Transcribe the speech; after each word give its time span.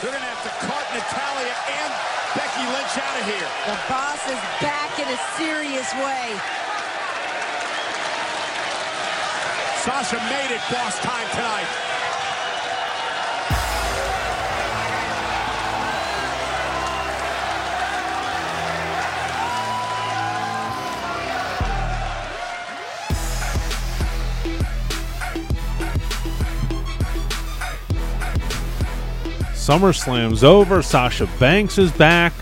They're 0.00 0.08
going 0.08 0.24
to 0.24 0.32
have 0.32 0.44
to 0.48 0.54
cart 0.64 0.86
Natalya 0.96 1.52
and 1.76 1.92
Becky 2.32 2.64
Lynch 2.72 2.96
out 2.96 3.16
of 3.20 3.24
here. 3.28 3.50
The 3.68 3.76
boss 3.84 4.24
is 4.32 4.40
back 4.64 4.96
in 4.96 5.04
a 5.04 5.18
serious 5.36 5.92
way. 6.00 6.24
Sasha 9.84 10.16
made 10.32 10.56
it 10.56 10.62
boss 10.72 10.96
time 11.04 11.28
tonight. 11.36 11.99
SummerSlam's 29.60 30.42
over. 30.42 30.80
Sasha 30.80 31.28
Banks 31.38 31.76
is 31.76 31.92
back. 31.92 32.32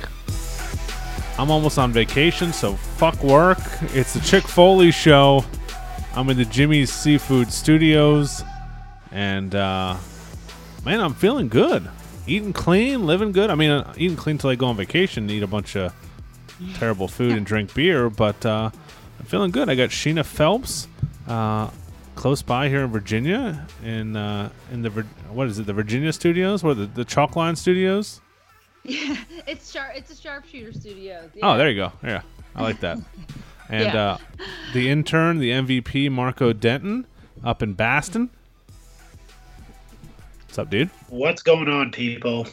I'm 1.36 1.50
almost 1.50 1.76
on 1.76 1.90
vacation, 1.90 2.52
so 2.52 2.74
fuck 2.74 3.20
work. 3.24 3.58
It's 3.92 4.14
the 4.14 4.20
Chick 4.20 4.44
Foley 4.44 4.92
show. 4.92 5.44
I'm 6.14 6.30
in 6.30 6.36
the 6.36 6.44
Jimmy's 6.44 6.92
Seafood 6.92 7.52
Studios, 7.52 8.44
and 9.10 9.52
uh, 9.52 9.96
man, 10.84 11.00
I'm 11.00 11.12
feeling 11.12 11.48
good. 11.48 11.90
Eating 12.28 12.52
clean, 12.52 13.04
living 13.04 13.32
good. 13.32 13.50
I 13.50 13.56
mean, 13.56 13.70
uh, 13.70 13.92
eating 13.96 14.16
clean 14.16 14.38
till 14.38 14.50
I 14.50 14.54
go 14.54 14.66
on 14.66 14.76
vacation, 14.76 15.24
and 15.24 15.30
eat 15.32 15.42
a 15.42 15.48
bunch 15.48 15.74
of 15.74 15.92
terrible 16.74 17.08
food 17.08 17.32
and 17.32 17.44
drink 17.44 17.74
beer, 17.74 18.08
but 18.08 18.46
uh, 18.46 18.70
I'm 19.18 19.26
feeling 19.26 19.50
good. 19.50 19.68
I 19.68 19.74
got 19.74 19.90
Sheena 19.90 20.24
Phelps 20.24 20.86
uh, 21.26 21.68
close 22.18 22.42
by 22.42 22.68
here 22.68 22.82
in 22.82 22.90
Virginia, 22.90 23.64
in 23.84 24.16
uh, 24.16 24.50
in 24.72 24.82
the 24.82 24.90
what 25.30 25.46
is 25.46 25.58
it, 25.60 25.66
the 25.66 25.72
Virginia 25.72 26.12
Studios, 26.12 26.64
or 26.64 26.74
the 26.74 26.86
the 26.86 27.04
Chalk 27.04 27.36
Line 27.36 27.56
Studios? 27.56 28.20
Yeah, 28.84 29.16
it's 29.46 29.70
sharp. 29.70 29.90
It's 29.96 30.10
a 30.10 30.16
sharpshooter 30.16 30.72
studio. 30.72 31.28
Oh, 31.42 31.58
there 31.58 31.68
you 31.68 31.76
go. 31.76 31.92
Yeah, 32.02 32.22
I 32.54 32.62
like 32.62 32.80
that. 32.80 32.98
And 33.68 33.92
Yeah. 33.92 34.02
uh, 34.12 34.18
the 34.72 34.88
intern, 34.88 35.40
the 35.40 35.50
MVP, 35.50 36.10
Marco 36.10 36.54
Denton, 36.54 37.06
up 37.44 37.62
in 37.62 37.74
Boston. 37.74 38.30
What's 40.46 40.58
up, 40.58 40.70
dude? 40.70 40.88
What's 41.08 41.42
going 41.42 41.68
on, 41.68 41.90
people? 41.90 42.46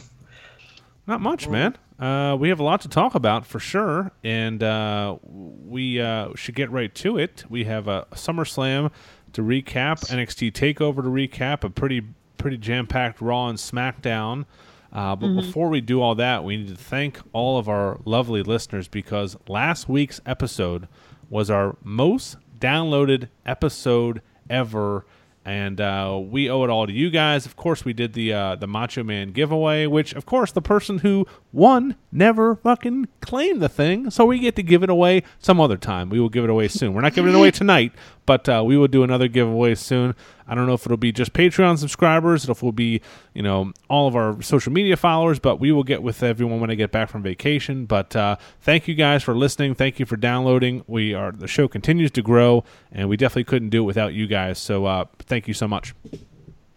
Not 1.08 1.22
much, 1.22 1.48
man. 1.48 1.78
Uh, 1.98 2.36
we 2.38 2.50
have 2.50 2.60
a 2.60 2.64
lot 2.64 2.82
to 2.82 2.90
talk 2.90 3.16
about 3.16 3.46
for 3.46 3.60
sure, 3.62 4.12
and 4.22 4.62
uh, 4.62 5.16
we 5.24 6.02
uh, 6.02 6.30
should 6.36 6.56
get 6.56 6.70
right 6.70 6.94
to 6.96 7.18
it. 7.18 7.46
We 7.48 7.64
have 7.64 7.88
a 7.88 8.08
SummerSlam 8.12 8.92
to 9.36 9.42
recap, 9.42 10.10
NXT 10.10 10.52
Takeover 10.52 10.98
to 10.98 11.10
recap, 11.10 11.64
a 11.64 11.70
pretty 11.70 12.02
pretty 12.38 12.58
jam 12.58 12.88
packed 12.88 13.22
Raw 13.22 13.48
and 13.48 13.58
SmackDown. 13.58 14.46
Uh, 14.92 15.16
but 15.16 15.34
before 15.36 15.68
we 15.68 15.82
do 15.82 16.02
all 16.02 16.16
that, 16.16 16.44
we 16.44 16.58
need 16.58 16.70
to 16.70 16.76
thank 16.76 17.20
all 17.34 17.58
of 17.58 17.68
our 17.68 18.00
lovely 18.06 18.42
listeners 18.44 18.88
because 18.88 19.36
last 19.48 19.90
week's 19.90 20.22
episode 20.26 20.88
was 21.30 21.50
our 21.50 21.76
most 21.84 22.38
downloaded 22.60 23.28
episode 23.46 24.22
ever 24.50 25.06
and 25.46 25.80
uh, 25.80 26.20
we 26.22 26.50
owe 26.50 26.64
it 26.64 26.72
all 26.72 26.88
to 26.88 26.92
you 26.92 27.12
guys. 27.12 27.46
Of 27.46 27.56
course, 27.56 27.86
we 27.86 27.94
did 27.94 28.14
the 28.14 28.34
uh, 28.34 28.56
the 28.56 28.66
Macho 28.66 29.04
Man 29.04 29.32
giveaway, 29.32 29.86
which, 29.86 30.14
of 30.14 30.26
course, 30.26 30.52
the 30.52 30.62
person 30.62 31.00
who 31.00 31.28
won 31.54 31.96
never 32.12 32.56
fucking 32.56 33.08
claimed 33.22 33.62
the 33.62 33.70
thing, 33.70 34.10
so 34.10 34.26
we 34.26 34.40
get 34.40 34.56
to 34.56 34.64
give 34.64 34.82
it 34.82 34.90
away 34.90 35.24
some 35.40 35.62
other 35.62 35.78
time. 35.78 36.10
We 36.10 36.20
will 36.20 36.30
give 36.30 36.44
it 36.44 36.50
away 36.50 36.68
soon. 36.68 36.94
We're 36.94 37.02
not 37.02 37.14
giving 37.14 37.34
it 37.34 37.38
away 37.38 37.52
tonight, 37.52 37.94
but 38.26 38.50
uh, 38.50 38.64
we 38.66 38.76
will 38.76 38.88
do 38.88 39.04
another 39.04 39.28
giveaway 39.28 39.76
soon. 39.76 40.16
I 40.48 40.56
don't 40.56 40.68
know 40.68 40.74
if 40.74 40.86
it'll 40.86 40.98
be 40.98 41.12
just 41.12 41.34
Patreon 41.34 41.78
subscribers, 41.78 42.44
if 42.44 42.58
it 42.58 42.64
will 42.64 42.72
be 42.72 43.02
you 43.34 43.42
know 43.42 43.74
all 43.90 44.08
of 44.08 44.16
our 44.16 44.42
social 44.42 44.72
media 44.72 44.98
followers, 44.98 45.40
but 45.40 45.60
we 45.60 45.72
will 45.72 45.84
get 45.84 46.04
with 46.04 46.22
everyone 46.24 46.60
when 46.60 46.70
I 46.70 46.76
get 46.76 46.92
back 46.92 47.10
from 47.10 47.24
vacation. 47.24 47.86
But 47.86 48.16
uh, 48.16 48.38
thank 48.62 48.88
you 48.88 48.96
guys 48.96 49.24
for 49.24 49.36
listening. 49.36 49.76
Thank 49.76 50.00
you 50.00 50.06
for 50.06 50.18
downloading. 50.18 50.84
We 50.88 51.14
are 51.14 51.32
the 51.32 51.48
show 51.48 51.68
continues 51.68 52.12
to 52.12 52.22
grow, 52.22 52.64
and 52.92 53.10
we 53.10 53.18
definitely 53.18 53.46
couldn't 53.46 53.70
do 53.70 53.84
it 53.84 53.86
without 53.86 54.14
you 54.14 54.28
guys. 54.28 54.60
So 54.60 54.86
uh, 54.86 55.06
thank 55.20 55.48
you 55.48 55.54
so 55.54 55.68
much. 55.68 55.94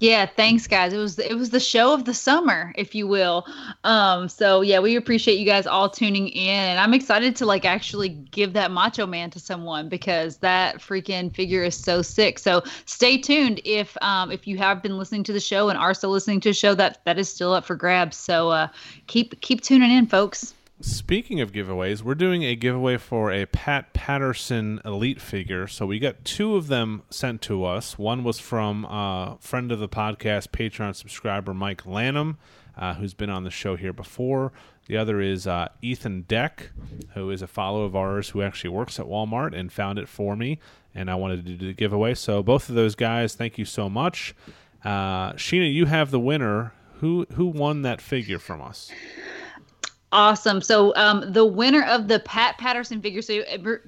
Yeah, 0.01 0.27
thanks 0.27 0.69
guys. 0.69 0.93
It 0.93 0.99
was 0.99 1.19
it 1.19 1.35
was 1.35 1.51
the 1.51 1.59
show 1.59 1.93
of 1.93 2.05
the 2.05 2.15
summer, 2.15 2.73
if 2.77 2.95
you 2.95 3.09
will. 3.09 3.45
Um 3.83 4.29
so 4.29 4.61
yeah, 4.61 4.79
we 4.79 4.95
appreciate 4.95 5.39
you 5.41 5.45
guys 5.45 5.67
all 5.67 5.91
tuning 5.91 6.29
in 6.29 6.49
and 6.55 6.79
I'm 6.79 6.95
excited 6.95 7.35
to 7.37 7.47
like 7.47 7.65
actually 7.65 8.11
give 8.11 8.53
that 8.53 8.71
Macho 8.71 9.07
Man 9.07 9.31
to 9.31 9.41
someone 9.41 9.89
because 9.89 10.37
that 10.39 10.77
freaking 10.79 11.35
figure 11.35 11.65
is 11.65 11.77
so 11.77 12.01
sick. 12.03 12.39
So 12.39 12.63
stay 12.87 13.19
tuned 13.19 13.61
if 13.65 13.97
um 14.01 14.31
if 14.31 14.47
you 14.47 14.57
have 14.59 14.83
been 14.83 14.99
listening 14.99 15.25
to 15.25 15.33
the 15.33 15.41
show 15.41 15.69
and 15.69 15.77
are 15.77 15.95
still 15.95 16.11
listening 16.11 16.41
to 16.43 16.51
the 16.51 16.55
show 16.55 16.75
that 16.77 17.01
that 17.05 17.19
is 17.19 17.29
still 17.29 17.53
up 17.53 17.65
for 17.65 17.75
grabs. 17.75 18.17
So 18.17 18.51
uh 18.51 18.69
keep 19.09 19.41
keep 19.41 19.63
tuning 19.63 19.91
in 19.91 20.07
folks. 20.07 20.55
Speaking 20.81 21.41
of 21.41 21.51
giveaways, 21.51 22.03
we're 22.03 22.15
doing 22.15 22.45
a 22.45 22.55
giveaway 22.55 22.99
for 22.99 23.33
a 23.33 23.47
Pat 23.47 23.93
Patterson 23.95 24.81
Elite 24.85 25.21
figure. 25.21 25.67
So 25.67 25.87
we 25.87 25.99
got 25.99 26.25
two 26.25 26.55
of 26.55 26.69
them 26.69 27.03
sent 27.11 27.43
to 27.43 27.65
us. 27.65 27.99
One 27.99 28.23
was 28.23 28.39
from 28.39 28.85
uh, 28.87 29.39
friend 29.39 29.73
of 29.73 29.81
the 29.81 29.89
podcast, 29.89 30.51
Patreon 30.51 30.95
subscriber 30.95 31.53
Mike 31.53 31.85
Lanham, 31.85 32.39
uh, 32.77 32.95
who's 32.95 33.13
been 33.13 33.29
on 33.29 33.43
the 33.43 33.51
show 33.51 33.75
here 33.75 33.93
before. 33.93 34.53
The 34.87 34.97
other 34.97 35.21
is 35.21 35.49
uh, 35.49 35.67
Ethan 35.83 36.23
Deck, 36.23 36.71
who 37.15 37.29
is 37.31 37.43
a 37.43 37.49
follower 37.49 37.85
of 37.85 37.97
ours 37.97 38.29
who 38.29 38.43
actually 38.43 38.71
works 38.71 39.01
at 39.01 39.07
Walmart 39.07 39.59
and 39.59 39.73
found 39.73 39.99
it 39.99 40.09
for 40.09 40.37
me. 40.37 40.61
And 40.95 41.11
I 41.11 41.17
wanted 41.17 41.45
to 41.45 41.55
do 41.55 41.67
the 41.67 41.73
giveaway. 41.73 42.15
So 42.15 42.41
both 42.41 42.69
of 42.69 42.77
those 42.77 42.95
guys, 42.95 43.35
thank 43.35 43.59
you 43.59 43.65
so 43.65 43.89
much. 43.89 44.33
Uh, 44.85 45.33
Sheena, 45.33 45.73
you 45.73 45.87
have 45.87 46.13
the 46.13 46.21
winner. 46.21 46.73
Who 47.01 47.27
who 47.35 47.47
won 47.47 47.83
that 47.83 48.01
figure 48.01 48.39
from 48.39 48.61
us? 48.63 48.91
Awesome. 50.11 50.63
So 50.63 50.95
um, 50.97 51.23
the 51.33 51.45
winner 51.45 51.85
of 51.85 52.09
the 52.09 52.21
Pat 52.21 52.57
Patterson 52.57 53.03
figure. 53.03 53.21
So 53.21 53.43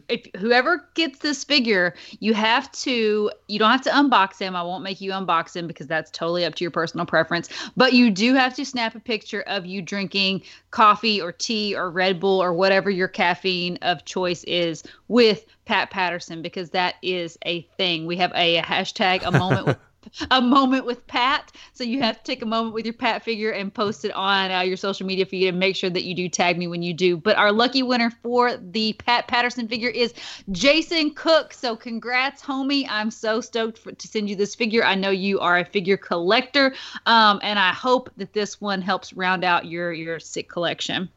if, 0.09 0.27
whoever 0.37 0.87
gets 0.93 1.21
this 1.21 1.45
figure, 1.45 1.95
you 2.19 2.35
have 2.35 2.71
to. 2.73 3.31
You 3.49 3.59
don't 3.59 3.71
have 3.71 3.81
to 3.83 3.91
unbox 3.91 4.39
him. 4.39 4.55
I 4.55 4.63
won't 4.63 4.85
make 4.85 5.01
you 5.01 5.13
unbox 5.13 5.57
him 5.57 5.67
because 5.67 5.87
that's 5.87 6.11
totally 6.11 6.45
up 6.45 6.55
to 6.57 6.65
your 6.65 6.71
personal 6.71 7.07
preference. 7.07 7.49
But 7.75 7.95
you 7.95 8.11
do 8.11 8.35
have 8.35 8.55
to 8.57 8.67
snap 8.67 8.95
a 8.95 9.01
picture 9.01 9.43
of 9.43 9.65
you 9.65 9.81
drinking 9.81 10.43
coffee 10.73 11.23
or 11.23 11.33
tea 11.33 11.75
or 11.75 11.91
Red 11.91 12.21
Bull 12.21 12.43
or 12.43 12.53
whatever 12.53 12.91
your 12.91 13.09
caffeine 13.09 13.79
of 13.81 14.05
choice 14.05 14.45
is 14.45 14.83
with 15.09 15.47
Pat 15.65 15.91
Patterson 15.91 16.43
because 16.43 16.69
that 16.71 16.97
is 17.01 17.39
a 17.47 17.63
thing. 17.79 18.05
We 18.05 18.19
have 18.19 18.33
a 18.35 18.61
hashtag 18.61 19.23
a 19.25 19.31
moment 19.31 19.79
a 20.31 20.41
moment 20.41 20.85
with 20.85 21.07
Pat. 21.07 21.53
So 21.73 21.85
you 21.85 22.01
have 22.03 22.19
to 22.19 22.25
take 22.25 22.43
a 22.43 22.47
moment 22.47 22.75
with 22.75 22.85
your 22.85 22.95
Pat 22.95 23.23
figure 23.25 23.51
and 23.51 23.73
post 23.73 24.05
it 24.05 24.13
on 24.13 24.51
uh, 24.51 24.61
your 24.61 24.77
social 24.77 25.07
media 25.07 25.27
feed 25.27 25.49
and 25.49 25.59
make 25.59 25.77
sure 25.77 25.91
that 25.91 26.05
you 26.05 26.15
do 26.15 26.29
tag 26.29 26.59
me 26.59 26.67
when 26.67 26.83
you 26.83 26.93
do. 26.93 27.17
But 27.17 27.37
our 27.37 27.53
lucky 27.53 27.83
winner 27.83 28.11
for 28.23 28.57
the 28.57 28.95
Pat 28.95 29.29
Patterson 29.29 29.69
figure 29.69 29.89
is 29.89 30.15
Jason 30.51 31.11
Cook. 31.15 31.53
So 31.53 31.77
congrats, 31.77 32.43
homie. 32.43 32.87
I'm 32.89 33.11
so 33.11 33.41
stoked 33.41 33.79
for, 33.79 33.93
to 33.93 34.09
send 34.09 34.29
you 34.29 34.37
this 34.37 34.55
figure. 34.55 34.85
I 34.85 34.95
know 34.95 35.11
you 35.11 35.41
are 35.41 35.59
a 35.59 35.65
figure 35.65 35.97
collector, 35.97 36.75
um, 37.07 37.41
and 37.43 37.59
I 37.59 37.73
hope 37.73 38.11
that 38.17 38.33
this 38.33 38.61
one 38.61 38.83
helps 38.83 39.13
round 39.13 39.45
out 39.45 39.67
your 39.67 39.93
your 39.93 40.21
sick 40.21 40.49
collection. 40.49 41.09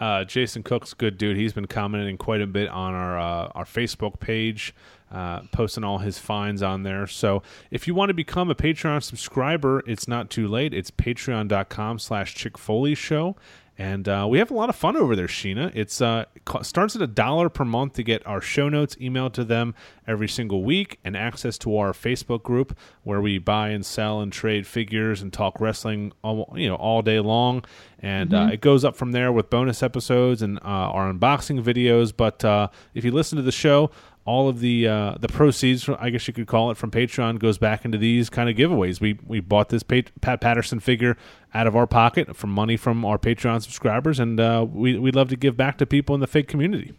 Uh, 0.00 0.24
Jason 0.24 0.62
Cook's 0.62 0.92
good 0.94 1.18
dude. 1.18 1.36
He's 1.36 1.52
been 1.52 1.66
commenting 1.66 2.18
quite 2.18 2.40
a 2.40 2.46
bit 2.46 2.68
on 2.68 2.94
our 2.94 3.18
uh, 3.18 3.52
our 3.54 3.64
Facebook 3.64 4.18
page, 4.18 4.74
uh, 5.12 5.42
posting 5.52 5.84
all 5.84 5.98
his 5.98 6.18
finds 6.18 6.62
on 6.62 6.82
there. 6.82 7.06
So 7.06 7.42
if 7.70 7.86
you 7.86 7.94
want 7.94 8.10
to 8.10 8.14
become 8.14 8.50
a 8.50 8.54
Patreon 8.54 9.02
subscriber, 9.02 9.82
it's 9.86 10.08
not 10.08 10.30
too 10.30 10.48
late. 10.48 10.74
It's 10.74 10.90
patreon.com 10.90 11.98
slash 11.98 12.34
Chick 12.34 12.58
Foley 12.58 12.94
Show. 12.94 13.36
And 13.76 14.08
uh, 14.08 14.26
we 14.30 14.38
have 14.38 14.52
a 14.52 14.54
lot 14.54 14.68
of 14.68 14.76
fun 14.76 14.96
over 14.96 15.16
there, 15.16 15.26
Sheena. 15.26 15.72
It's 15.74 16.00
uh, 16.00 16.26
it 16.36 16.64
starts 16.64 16.94
at 16.94 17.02
a 17.02 17.08
dollar 17.08 17.48
per 17.48 17.64
month 17.64 17.94
to 17.94 18.04
get 18.04 18.24
our 18.24 18.40
show 18.40 18.68
notes 18.68 18.94
emailed 18.96 19.32
to 19.32 19.44
them 19.44 19.74
every 20.06 20.28
single 20.28 20.62
week, 20.62 21.00
and 21.04 21.16
access 21.16 21.58
to 21.58 21.76
our 21.76 21.92
Facebook 21.92 22.44
group 22.44 22.78
where 23.02 23.20
we 23.20 23.38
buy 23.38 23.70
and 23.70 23.84
sell 23.84 24.20
and 24.20 24.32
trade 24.32 24.64
figures 24.66 25.22
and 25.22 25.32
talk 25.32 25.60
wrestling, 25.60 26.12
all, 26.22 26.52
you 26.56 26.68
know, 26.68 26.76
all 26.76 27.02
day 27.02 27.18
long. 27.18 27.64
And 27.98 28.32
uh, 28.34 28.50
it 28.52 28.60
goes 28.60 28.84
up 28.84 28.96
from 28.96 29.12
there 29.12 29.32
with 29.32 29.50
bonus 29.50 29.82
episodes 29.82 30.42
and 30.42 30.58
uh, 30.58 30.92
our 30.92 31.12
unboxing 31.12 31.62
videos. 31.62 32.12
But 32.16 32.44
uh, 32.44 32.68
if 32.92 33.04
you 33.04 33.10
listen 33.10 33.36
to 33.36 33.42
the 33.42 33.50
show, 33.50 33.90
all 34.26 34.48
of 34.48 34.60
the 34.60 34.88
uh, 34.88 35.16
the 35.20 35.28
proceeds, 35.28 35.88
I 35.88 36.10
guess 36.10 36.26
you 36.26 36.34
could 36.34 36.46
call 36.46 36.70
it, 36.70 36.76
from 36.76 36.90
Patreon 36.90 37.38
goes 37.38 37.58
back 37.58 37.84
into 37.84 37.98
these 37.98 38.30
kind 38.30 38.48
of 38.48 38.56
giveaways. 38.56 39.00
We 39.00 39.18
we 39.26 39.40
bought 39.40 39.68
this 39.68 39.82
Pat, 39.82 40.10
Pat 40.20 40.40
Patterson 40.40 40.80
figure 40.80 41.16
out 41.52 41.66
of 41.66 41.76
our 41.76 41.86
pocket 41.86 42.34
from 42.36 42.50
money 42.50 42.76
from 42.76 43.04
our 43.04 43.18
Patreon 43.18 43.62
subscribers, 43.62 44.18
and 44.18 44.40
uh, 44.40 44.66
we 44.68 44.98
we'd 44.98 45.14
love 45.14 45.28
to 45.28 45.36
give 45.36 45.56
back 45.56 45.78
to 45.78 45.86
people 45.86 46.14
in 46.14 46.20
the 46.20 46.26
fake 46.26 46.48
community. 46.48 46.94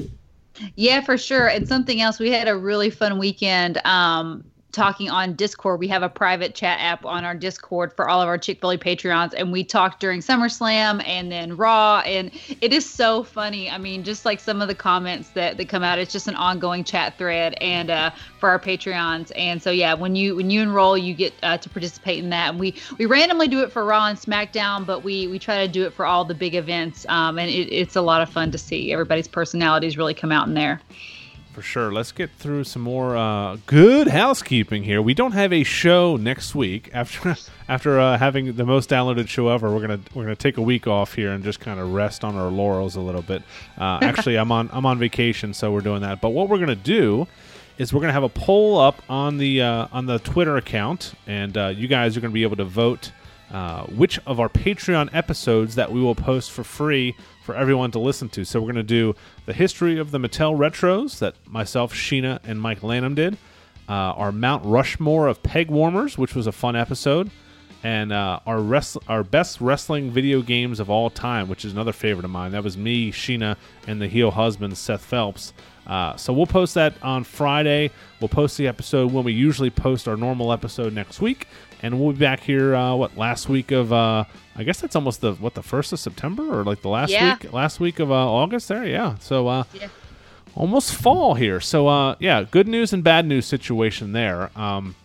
Yeah, 0.75 1.01
for 1.01 1.17
sure. 1.17 1.47
And 1.47 1.67
something 1.67 2.01
else, 2.01 2.19
we 2.19 2.31
had 2.31 2.47
a 2.47 2.55
really 2.55 2.89
fun 2.89 3.17
weekend. 3.17 3.85
Um, 3.85 4.43
talking 4.75 5.09
on 5.09 5.33
Discord. 5.33 5.79
We 5.79 5.87
have 5.87 6.03
a 6.03 6.09
private 6.09 6.53
chat 6.53 6.79
app 6.81 7.05
on 7.05 7.23
our 7.23 7.33
Discord 7.33 7.93
for 7.93 8.09
all 8.09 8.21
of 8.21 8.27
our 8.27 8.37
Chick 8.37 8.59
Foley 8.59 8.77
Patreons, 8.77 9.33
and 9.35 9.51
we 9.51 9.63
talked 9.63 10.01
during 10.01 10.19
SummerSlam 10.19 11.01
and 11.07 11.31
then 11.31 11.55
Raw, 11.55 11.99
and 12.05 12.29
it 12.61 12.73
is 12.73 12.87
so 12.87 13.23
funny. 13.23 13.69
I 13.69 13.77
mean, 13.77 14.03
just 14.03 14.25
like 14.25 14.39
some 14.39 14.61
of 14.61 14.67
the 14.67 14.75
comments 14.75 15.29
that 15.29 15.57
that 15.57 15.69
come 15.69 15.81
out, 15.81 15.97
it's 15.97 16.11
just 16.11 16.27
an 16.27 16.35
ongoing 16.35 16.83
chat 16.83 17.17
thread, 17.17 17.55
and 17.61 17.89
uh, 17.89 18.11
for 18.39 18.49
our 18.49 18.59
Patreons. 18.59 19.31
And 19.35 19.61
so 19.61 19.71
yeah, 19.71 19.93
when 19.93 20.15
you 20.15 20.35
when 20.35 20.49
you 20.49 20.61
enroll, 20.61 20.97
you 20.97 21.13
get 21.13 21.33
uh, 21.41 21.57
to 21.57 21.69
participate 21.69 22.19
in 22.19 22.29
that. 22.31 22.49
And 22.49 22.59
we 22.59 22.75
we 22.97 23.05
randomly 23.05 23.47
do 23.47 23.61
it 23.61 23.71
for 23.71 23.85
Raw 23.85 24.07
and 24.07 24.19
SmackDown, 24.19 24.85
but 24.85 25.03
we 25.03 25.27
we 25.27 25.39
try 25.39 25.65
to 25.65 25.71
do 25.71 25.85
it 25.85 25.93
for 25.93 26.05
all 26.05 26.25
the 26.25 26.35
big 26.35 26.53
events, 26.53 27.05
um, 27.07 27.39
and 27.39 27.49
it, 27.49 27.71
it's 27.73 27.95
a 27.95 28.01
lot 28.01 28.21
of 28.21 28.29
fun 28.29 28.51
to 28.51 28.57
see 28.57 28.91
everybody's 28.91 29.27
personalities 29.27 29.97
really 29.97 30.13
come 30.13 30.31
out 30.31 30.47
in 30.47 30.53
there 30.53 30.81
for 31.55 31.61
sure. 31.61 31.89
Let's 31.89 32.11
get 32.11 32.31
through 32.31 32.65
some 32.65 32.81
more 32.81 33.15
uh, 33.15 33.55
good 33.65 34.09
housekeeping 34.09 34.83
here. 34.83 35.01
We 35.01 35.13
don't 35.13 35.31
have 35.31 35.53
a 35.53 35.63
show 35.63 36.17
next 36.17 36.53
week 36.53 36.89
after 36.93 37.37
after 37.69 37.97
uh, 37.97 38.17
having 38.17 38.57
the 38.57 38.65
most 38.65 38.89
downloaded 38.89 39.29
show 39.29 39.47
ever. 39.47 39.73
We're 39.73 39.79
gonna 39.79 40.01
we're 40.13 40.23
gonna 40.23 40.35
take 40.35 40.57
a 40.57 40.61
week 40.61 40.85
off 40.85 41.13
here 41.13 41.31
and 41.31 41.45
just 41.45 41.61
kind 41.61 41.79
of 41.79 41.93
rest 41.93 42.25
on 42.25 42.35
our 42.35 42.49
laurels 42.49 42.97
a 42.97 42.99
little 42.99 43.21
bit. 43.21 43.41
Uh, 43.77 43.99
actually, 44.01 44.35
I'm 44.35 44.51
on 44.51 44.69
I'm 44.73 44.85
on 44.85 44.99
vacation, 44.99 45.53
so 45.53 45.71
we're 45.71 45.79
doing 45.79 46.01
that. 46.01 46.19
But 46.19 46.31
what 46.31 46.49
we're 46.49 46.59
gonna 46.59 46.75
do 46.75 47.25
is 47.77 47.93
we're 47.93 48.01
gonna 48.01 48.11
have 48.11 48.23
a 48.23 48.29
poll 48.29 48.77
up 48.77 49.01
on 49.09 49.37
the 49.37 49.61
uh, 49.61 49.87
on 49.93 50.07
the 50.07 50.19
Twitter 50.19 50.57
account, 50.57 51.13
and 51.25 51.57
uh, 51.57 51.67
you 51.67 51.87
guys 51.87 52.17
are 52.17 52.19
gonna 52.19 52.33
be 52.33 52.43
able 52.43 52.57
to 52.57 52.65
vote. 52.65 53.13
Uh, 53.51 53.83
which 53.83 54.19
of 54.25 54.39
our 54.39 54.49
Patreon 54.49 55.07
episodes 55.13 55.75
that 55.75 55.91
we 55.91 56.01
will 56.01 56.15
post 56.15 56.51
for 56.51 56.63
free 56.63 57.15
for 57.45 57.55
everyone 57.55 57.91
to 57.91 57.99
listen 57.99 58.27
to. 58.29 58.43
So 58.43 58.59
we're 58.59 58.73
going 58.73 58.75
to 58.75 58.83
do 58.83 59.15
the 59.45 59.53
history 59.53 59.99
of 59.99 60.09
the 60.09 60.17
Mattel 60.17 60.57
retros 60.57 61.19
that 61.19 61.35
myself, 61.47 61.93
Sheena, 61.93 62.39
and 62.43 62.59
Mike 62.59 62.81
Lanham 62.81 63.13
did. 63.13 63.37
Uh, 63.87 63.93
our 64.17 64.31
Mount 64.31 64.65
Rushmore 64.65 65.27
of 65.27 65.43
peg 65.43 65.69
warmers, 65.69 66.17
which 66.17 66.33
was 66.33 66.47
a 66.47 66.51
fun 66.51 66.75
episode, 66.75 67.29
and 67.83 68.11
uh, 68.11 68.39
our 68.47 68.59
rest- 68.59 68.97
our 69.07 69.23
best 69.23 69.61
wrestling 69.61 70.09
video 70.09 70.41
games 70.41 70.79
of 70.79 70.89
all 70.89 71.11
time, 71.11 71.47
which 71.47 71.63
is 71.63 71.71
another 71.71 71.93
favorite 71.93 72.25
of 72.25 72.31
mine. 72.31 72.51
That 72.51 72.63
was 72.63 72.75
me, 72.75 73.11
Sheena, 73.11 73.57
and 73.85 74.01
the 74.01 74.07
heel 74.07 74.31
husband 74.31 74.75
Seth 74.75 75.05
Phelps. 75.05 75.53
Uh, 75.85 76.15
so 76.15 76.33
we'll 76.33 76.47
post 76.47 76.73
that 76.73 76.95
on 77.03 77.23
Friday. 77.23 77.91
We'll 78.19 78.27
post 78.27 78.57
the 78.57 78.67
episode 78.67 79.13
when 79.13 79.23
we 79.23 79.33
usually 79.33 79.69
post 79.69 80.07
our 80.07 80.17
normal 80.17 80.51
episode 80.51 80.93
next 80.93 81.21
week, 81.21 81.47
and 81.83 82.01
we'll 82.01 82.13
be 82.13 82.19
back 82.19 82.39
here. 82.39 82.73
Uh, 82.75 82.95
what 82.95 83.15
last 83.15 83.49
week 83.49 83.69
of? 83.71 83.93
Uh, 84.55 84.59
I 84.59 84.63
guess 84.63 84.79
that's 84.81 84.95
almost 84.95 85.21
the 85.21 85.33
what 85.33 85.53
the 85.53 85.63
first 85.63 85.91
of 85.93 85.99
September 85.99 86.59
or 86.59 86.63
like 86.63 86.81
the 86.81 86.89
last 86.89 87.11
Yeah. 87.11 87.33
week 87.41 87.51
last 87.53 87.79
week 87.79 87.99
of 87.99 88.11
uh, 88.11 88.15
August. 88.15 88.67
There, 88.67 88.85
yeah. 88.85 89.17
So 89.19 89.47
uh, 89.47 89.63
Yeah. 89.73 89.87
almost 90.55 90.93
fall 90.95 91.35
here. 91.35 91.59
So 91.59 91.87
uh, 91.87 92.15
yeah, 92.19 92.43
good 92.43 92.67
news 92.67 92.93
and 92.93 93.03
bad 93.03 93.25
news 93.25 93.45
situation 93.45 94.11
there. 94.13 94.49
Um, 94.57 94.95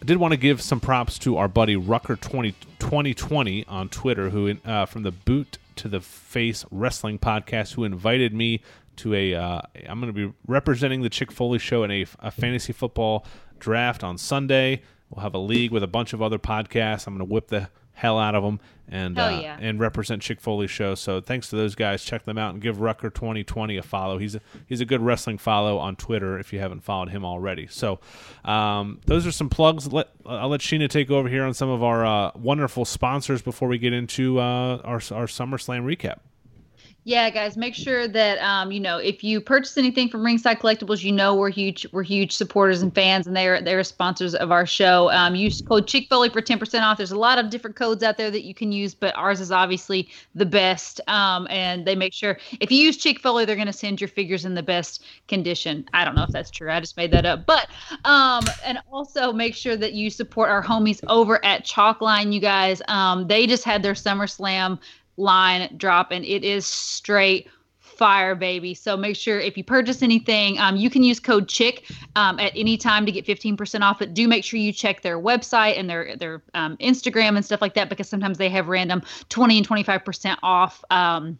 I 0.00 0.04
did 0.04 0.18
want 0.18 0.32
to 0.32 0.36
give 0.36 0.60
some 0.60 0.78
props 0.80 1.18
to 1.20 1.36
our 1.38 1.48
buddy 1.48 1.74
Rucker 1.74 2.16
20, 2.16 2.52
2020 2.78 3.64
on 3.66 3.88
Twitter, 3.88 4.30
who 4.30 4.54
uh, 4.64 4.86
from 4.86 5.02
the 5.02 5.10
Boot 5.10 5.58
to 5.76 5.88
the 5.88 6.00
Face 6.00 6.64
Wrestling 6.70 7.18
podcast, 7.18 7.74
who 7.74 7.84
invited 7.84 8.32
me 8.34 8.60
to 8.96 9.14
a. 9.14 9.34
Uh, 9.34 9.60
I'm 9.88 10.00
going 10.00 10.12
to 10.14 10.28
be 10.28 10.32
representing 10.46 11.02
the 11.02 11.08
Chick 11.10 11.32
Foley 11.32 11.58
show 11.58 11.82
in 11.82 11.90
a, 11.90 12.06
a 12.20 12.30
fantasy 12.30 12.72
football 12.72 13.24
draft 13.58 14.04
on 14.04 14.18
Sunday. 14.18 14.82
We'll 15.10 15.22
have 15.22 15.34
a 15.34 15.38
league 15.38 15.70
with 15.70 15.82
a 15.82 15.86
bunch 15.88 16.12
of 16.12 16.20
other 16.20 16.38
podcasts. 16.38 17.06
I'm 17.06 17.16
going 17.16 17.26
to 17.26 17.32
whip 17.32 17.48
the 17.48 17.68
hell 17.96 18.18
out 18.18 18.34
of 18.34 18.44
them 18.44 18.60
and 18.88 19.18
uh, 19.18 19.38
yeah. 19.42 19.56
and 19.60 19.80
represent 19.80 20.22
Chick 20.22 20.40
Foley 20.40 20.66
show. 20.66 20.94
So 20.94 21.20
thanks 21.20 21.50
to 21.50 21.56
those 21.56 21.74
guys. 21.74 22.04
Check 22.04 22.24
them 22.24 22.38
out 22.38 22.54
and 22.54 22.62
give 22.62 22.80
Rucker 22.80 23.10
2020 23.10 23.76
a 23.76 23.82
follow. 23.82 24.18
He's 24.18 24.34
a, 24.36 24.40
he's 24.66 24.80
a 24.80 24.84
good 24.84 25.00
wrestling 25.00 25.38
follow 25.38 25.78
on 25.78 25.96
Twitter 25.96 26.38
if 26.38 26.52
you 26.52 26.60
haven't 26.60 26.80
followed 26.80 27.08
him 27.08 27.24
already. 27.24 27.66
So 27.66 27.98
um, 28.44 29.00
those 29.06 29.26
are 29.26 29.32
some 29.32 29.48
plugs. 29.48 29.92
Let 29.92 30.08
I'll 30.24 30.48
let 30.48 30.60
Sheena 30.60 30.88
take 30.88 31.10
over 31.10 31.28
here 31.28 31.44
on 31.44 31.54
some 31.54 31.68
of 31.68 31.82
our 31.82 32.06
uh, 32.06 32.30
wonderful 32.34 32.84
sponsors 32.84 33.42
before 33.42 33.68
we 33.68 33.78
get 33.78 33.92
into 33.92 34.38
uh, 34.38 34.76
our 34.84 34.96
our 35.10 35.26
SummerSlam 35.26 35.84
recap. 35.84 36.18
Yeah, 37.08 37.30
guys, 37.30 37.56
make 37.56 37.76
sure 37.76 38.08
that 38.08 38.38
um, 38.38 38.72
you 38.72 38.80
know 38.80 38.98
if 38.98 39.22
you 39.22 39.40
purchase 39.40 39.78
anything 39.78 40.08
from 40.08 40.24
Ringside 40.24 40.58
Collectibles, 40.58 41.04
you 41.04 41.12
know 41.12 41.36
we're 41.36 41.50
huge 41.50 41.86
we're 41.92 42.02
huge 42.02 42.32
supporters 42.32 42.82
and 42.82 42.92
fans, 42.92 43.28
and 43.28 43.36
they're 43.36 43.62
they're 43.62 43.84
sponsors 43.84 44.34
of 44.34 44.50
our 44.50 44.66
show. 44.66 45.08
Um, 45.12 45.36
use 45.36 45.62
code 45.62 45.86
Chick 45.86 46.08
Foley 46.10 46.30
for 46.30 46.40
ten 46.40 46.58
percent 46.58 46.84
off. 46.84 46.96
There's 46.96 47.12
a 47.12 47.18
lot 47.18 47.38
of 47.38 47.48
different 47.48 47.76
codes 47.76 48.02
out 48.02 48.18
there 48.18 48.28
that 48.32 48.42
you 48.42 48.54
can 48.54 48.72
use, 48.72 48.92
but 48.92 49.16
ours 49.16 49.40
is 49.40 49.52
obviously 49.52 50.08
the 50.34 50.46
best. 50.46 51.00
Um, 51.06 51.46
and 51.48 51.86
they 51.86 51.94
make 51.94 52.12
sure 52.12 52.38
if 52.58 52.72
you 52.72 52.78
use 52.78 52.96
Chick 52.96 53.20
Foley, 53.20 53.44
they're 53.44 53.54
going 53.54 53.66
to 53.68 53.72
send 53.72 54.00
your 54.00 54.08
figures 54.08 54.44
in 54.44 54.54
the 54.54 54.64
best 54.64 55.04
condition. 55.28 55.88
I 55.94 56.04
don't 56.04 56.16
know 56.16 56.24
if 56.24 56.30
that's 56.30 56.50
true. 56.50 56.72
I 56.72 56.80
just 56.80 56.96
made 56.96 57.12
that 57.12 57.24
up, 57.24 57.46
but 57.46 57.68
um, 58.04 58.42
and 58.64 58.80
also 58.90 59.32
make 59.32 59.54
sure 59.54 59.76
that 59.76 59.92
you 59.92 60.10
support 60.10 60.50
our 60.50 60.60
homies 60.60 60.98
over 61.06 61.38
at 61.44 61.64
Chalkline. 61.64 62.32
You 62.32 62.40
guys, 62.40 62.82
um, 62.88 63.28
they 63.28 63.46
just 63.46 63.62
had 63.62 63.84
their 63.84 63.94
SummerSlam 63.94 64.80
line 65.16 65.74
drop 65.76 66.10
and 66.10 66.24
it 66.24 66.44
is 66.44 66.66
straight 66.66 67.48
fire 67.78 68.34
baby. 68.34 68.74
So 68.74 68.96
make 68.96 69.16
sure 69.16 69.40
if 69.40 69.56
you 69.56 69.64
purchase 69.64 70.02
anything 70.02 70.58
um, 70.58 70.76
you 70.76 70.90
can 70.90 71.02
use 71.02 71.18
code 71.18 71.48
chick 71.48 71.90
um, 72.14 72.38
at 72.38 72.52
any 72.54 72.76
time 72.76 73.06
to 73.06 73.12
get 73.12 73.24
15% 73.26 73.80
off 73.80 73.98
but 73.98 74.12
do 74.12 74.28
make 74.28 74.44
sure 74.44 74.60
you 74.60 74.72
check 74.72 75.02
their 75.02 75.18
website 75.18 75.78
and 75.78 75.88
their 75.88 76.16
their 76.16 76.42
um, 76.54 76.76
instagram 76.76 77.36
and 77.36 77.44
stuff 77.44 77.62
like 77.62 77.74
that 77.74 77.88
because 77.88 78.08
sometimes 78.08 78.36
they 78.36 78.50
have 78.50 78.68
random 78.68 79.02
20 79.30 79.58
and 79.58 79.68
25% 79.68 80.36
off 80.42 80.84
um, 80.90 81.38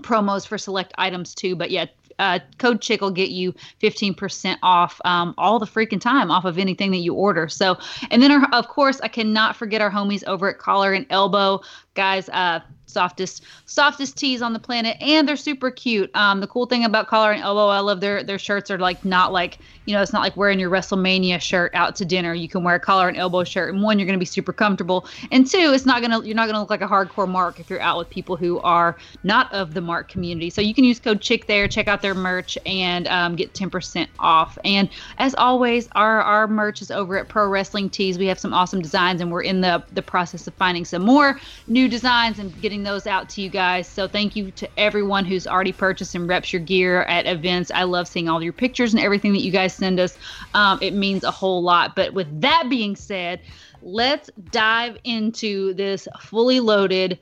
promos 0.00 0.46
for 0.46 0.56
select 0.56 0.94
items 0.96 1.34
too. 1.34 1.54
But 1.54 1.70
yeah 1.70 1.86
uh, 2.18 2.40
code 2.58 2.80
chick 2.80 3.00
will 3.00 3.10
get 3.10 3.30
you 3.30 3.54
15% 3.80 4.56
off 4.62 5.00
um, 5.04 5.34
all 5.38 5.58
the 5.58 5.66
freaking 5.66 6.00
time 6.00 6.30
off 6.30 6.44
of 6.44 6.58
anything 6.58 6.90
that 6.90 6.98
you 6.98 7.14
order. 7.14 7.48
So 7.48 7.76
and 8.10 8.22
then 8.22 8.32
our, 8.32 8.48
of 8.52 8.68
course 8.68 9.00
i 9.02 9.08
cannot 9.08 9.56
forget 9.56 9.80
our 9.80 9.90
homies 9.90 10.24
over 10.24 10.48
at 10.48 10.58
collar 10.58 10.92
and 10.92 11.06
elbow. 11.10 11.60
Guys 11.94 12.28
uh 12.30 12.60
softest 12.88 13.44
softest 13.66 14.16
tees 14.16 14.42
on 14.42 14.52
the 14.52 14.58
planet 14.58 14.96
and 15.00 15.28
they're 15.28 15.36
super 15.36 15.70
cute. 15.70 16.10
Um 16.14 16.40
the 16.40 16.46
cool 16.46 16.66
thing 16.66 16.84
about 16.84 17.08
collar 17.08 17.32
and 17.32 17.42
elbow 17.42 17.68
i 17.68 17.80
love 17.80 18.00
their 18.00 18.22
their 18.22 18.38
shirts 18.38 18.70
are 18.70 18.78
like 18.78 19.04
not 19.04 19.32
like 19.32 19.58
you 19.86 19.94
know 19.94 20.02
it's 20.02 20.12
not 20.12 20.22
like 20.22 20.36
wearing 20.36 20.58
your 20.58 20.70
wrestlemania 20.70 21.40
shirt 21.40 21.70
out 21.74 21.96
to 21.96 22.04
dinner. 22.04 22.34
You 22.34 22.48
can 22.48 22.64
wear 22.64 22.76
a 22.76 22.80
collar 22.80 23.08
and 23.08 23.16
elbow 23.16 23.44
shirt 23.44 23.72
and 23.72 23.82
one 23.82 23.98
you're 23.98 24.06
going 24.06 24.18
to 24.18 24.20
be 24.20 24.26
super 24.26 24.52
comfortable 24.52 25.06
and 25.30 25.46
two 25.46 25.72
it's 25.74 25.86
not 25.86 26.00
going 26.00 26.10
to 26.10 26.26
you're 26.26 26.36
not 26.36 26.46
going 26.46 26.54
to 26.54 26.60
look 26.60 26.70
like 26.70 26.82
a 26.82 26.88
hardcore 26.88 27.28
mark 27.28 27.60
if 27.60 27.70
you're 27.70 27.80
out 27.80 27.98
with 27.98 28.10
people 28.10 28.36
who 28.36 28.58
are 28.60 28.96
not 29.24 29.52
of 29.52 29.74
the 29.74 29.80
mark 29.80 30.08
community. 30.08 30.50
So 30.50 30.60
you 30.60 30.74
can 30.74 30.84
use 30.84 30.98
code 30.98 31.20
chick 31.20 31.46
there 31.46 31.68
check 31.68 31.88
out 31.88 32.02
their 32.02 32.14
merch 32.14 32.58
and 32.66 33.06
um, 33.08 33.36
get 33.36 33.54
10% 33.54 34.08
off. 34.18 34.58
And 34.64 34.88
as 35.18 35.34
always 35.34 35.88
our 35.92 36.20
our 36.22 36.46
merch 36.48 36.82
is 36.82 36.90
over 36.90 37.18
at 37.18 37.28
pro 37.28 37.46
wrestling 37.48 37.90
tees. 37.90 38.18
We 38.18 38.26
have 38.26 38.38
some 38.38 38.52
awesome 38.52 38.80
designs 38.80 39.20
and 39.20 39.30
we're 39.30 39.42
in 39.42 39.60
the 39.60 39.82
the 39.92 40.02
process 40.02 40.46
of 40.46 40.54
finding 40.54 40.84
some 40.84 41.02
more 41.02 41.40
new 41.66 41.88
designs 41.88 42.38
and 42.38 42.58
getting 42.60 42.77
those 42.82 43.06
out 43.06 43.28
to 43.30 43.40
you 43.40 43.48
guys. 43.48 43.86
So 43.86 44.08
thank 44.08 44.36
you 44.36 44.50
to 44.52 44.68
everyone 44.78 45.24
who's 45.24 45.46
already 45.46 45.72
purchased 45.72 46.14
and 46.14 46.28
reps 46.28 46.52
your 46.52 46.60
gear 46.60 47.02
at 47.02 47.26
events. 47.26 47.70
I 47.74 47.84
love 47.84 48.08
seeing 48.08 48.28
all 48.28 48.42
your 48.42 48.52
pictures 48.52 48.94
and 48.94 49.02
everything 49.02 49.32
that 49.32 49.40
you 49.40 49.50
guys 49.50 49.74
send 49.74 50.00
us. 50.00 50.16
Um, 50.54 50.78
it 50.82 50.94
means 50.94 51.24
a 51.24 51.30
whole 51.30 51.62
lot. 51.62 51.96
But 51.96 52.14
with 52.14 52.40
that 52.40 52.68
being 52.68 52.96
said, 52.96 53.40
let's 53.82 54.30
dive 54.50 54.98
into 55.04 55.74
this 55.74 56.08
fully 56.20 56.60
loaded 56.60 57.18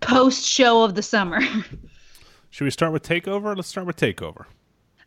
post 0.00 0.44
show 0.44 0.82
of 0.82 0.94
the 0.94 1.02
summer. 1.02 1.40
Should 2.50 2.64
we 2.64 2.70
start 2.70 2.92
with 2.92 3.02
Takeover? 3.02 3.54
Let's 3.54 3.68
start 3.68 3.86
with 3.86 3.96
Takeover. 3.96 4.46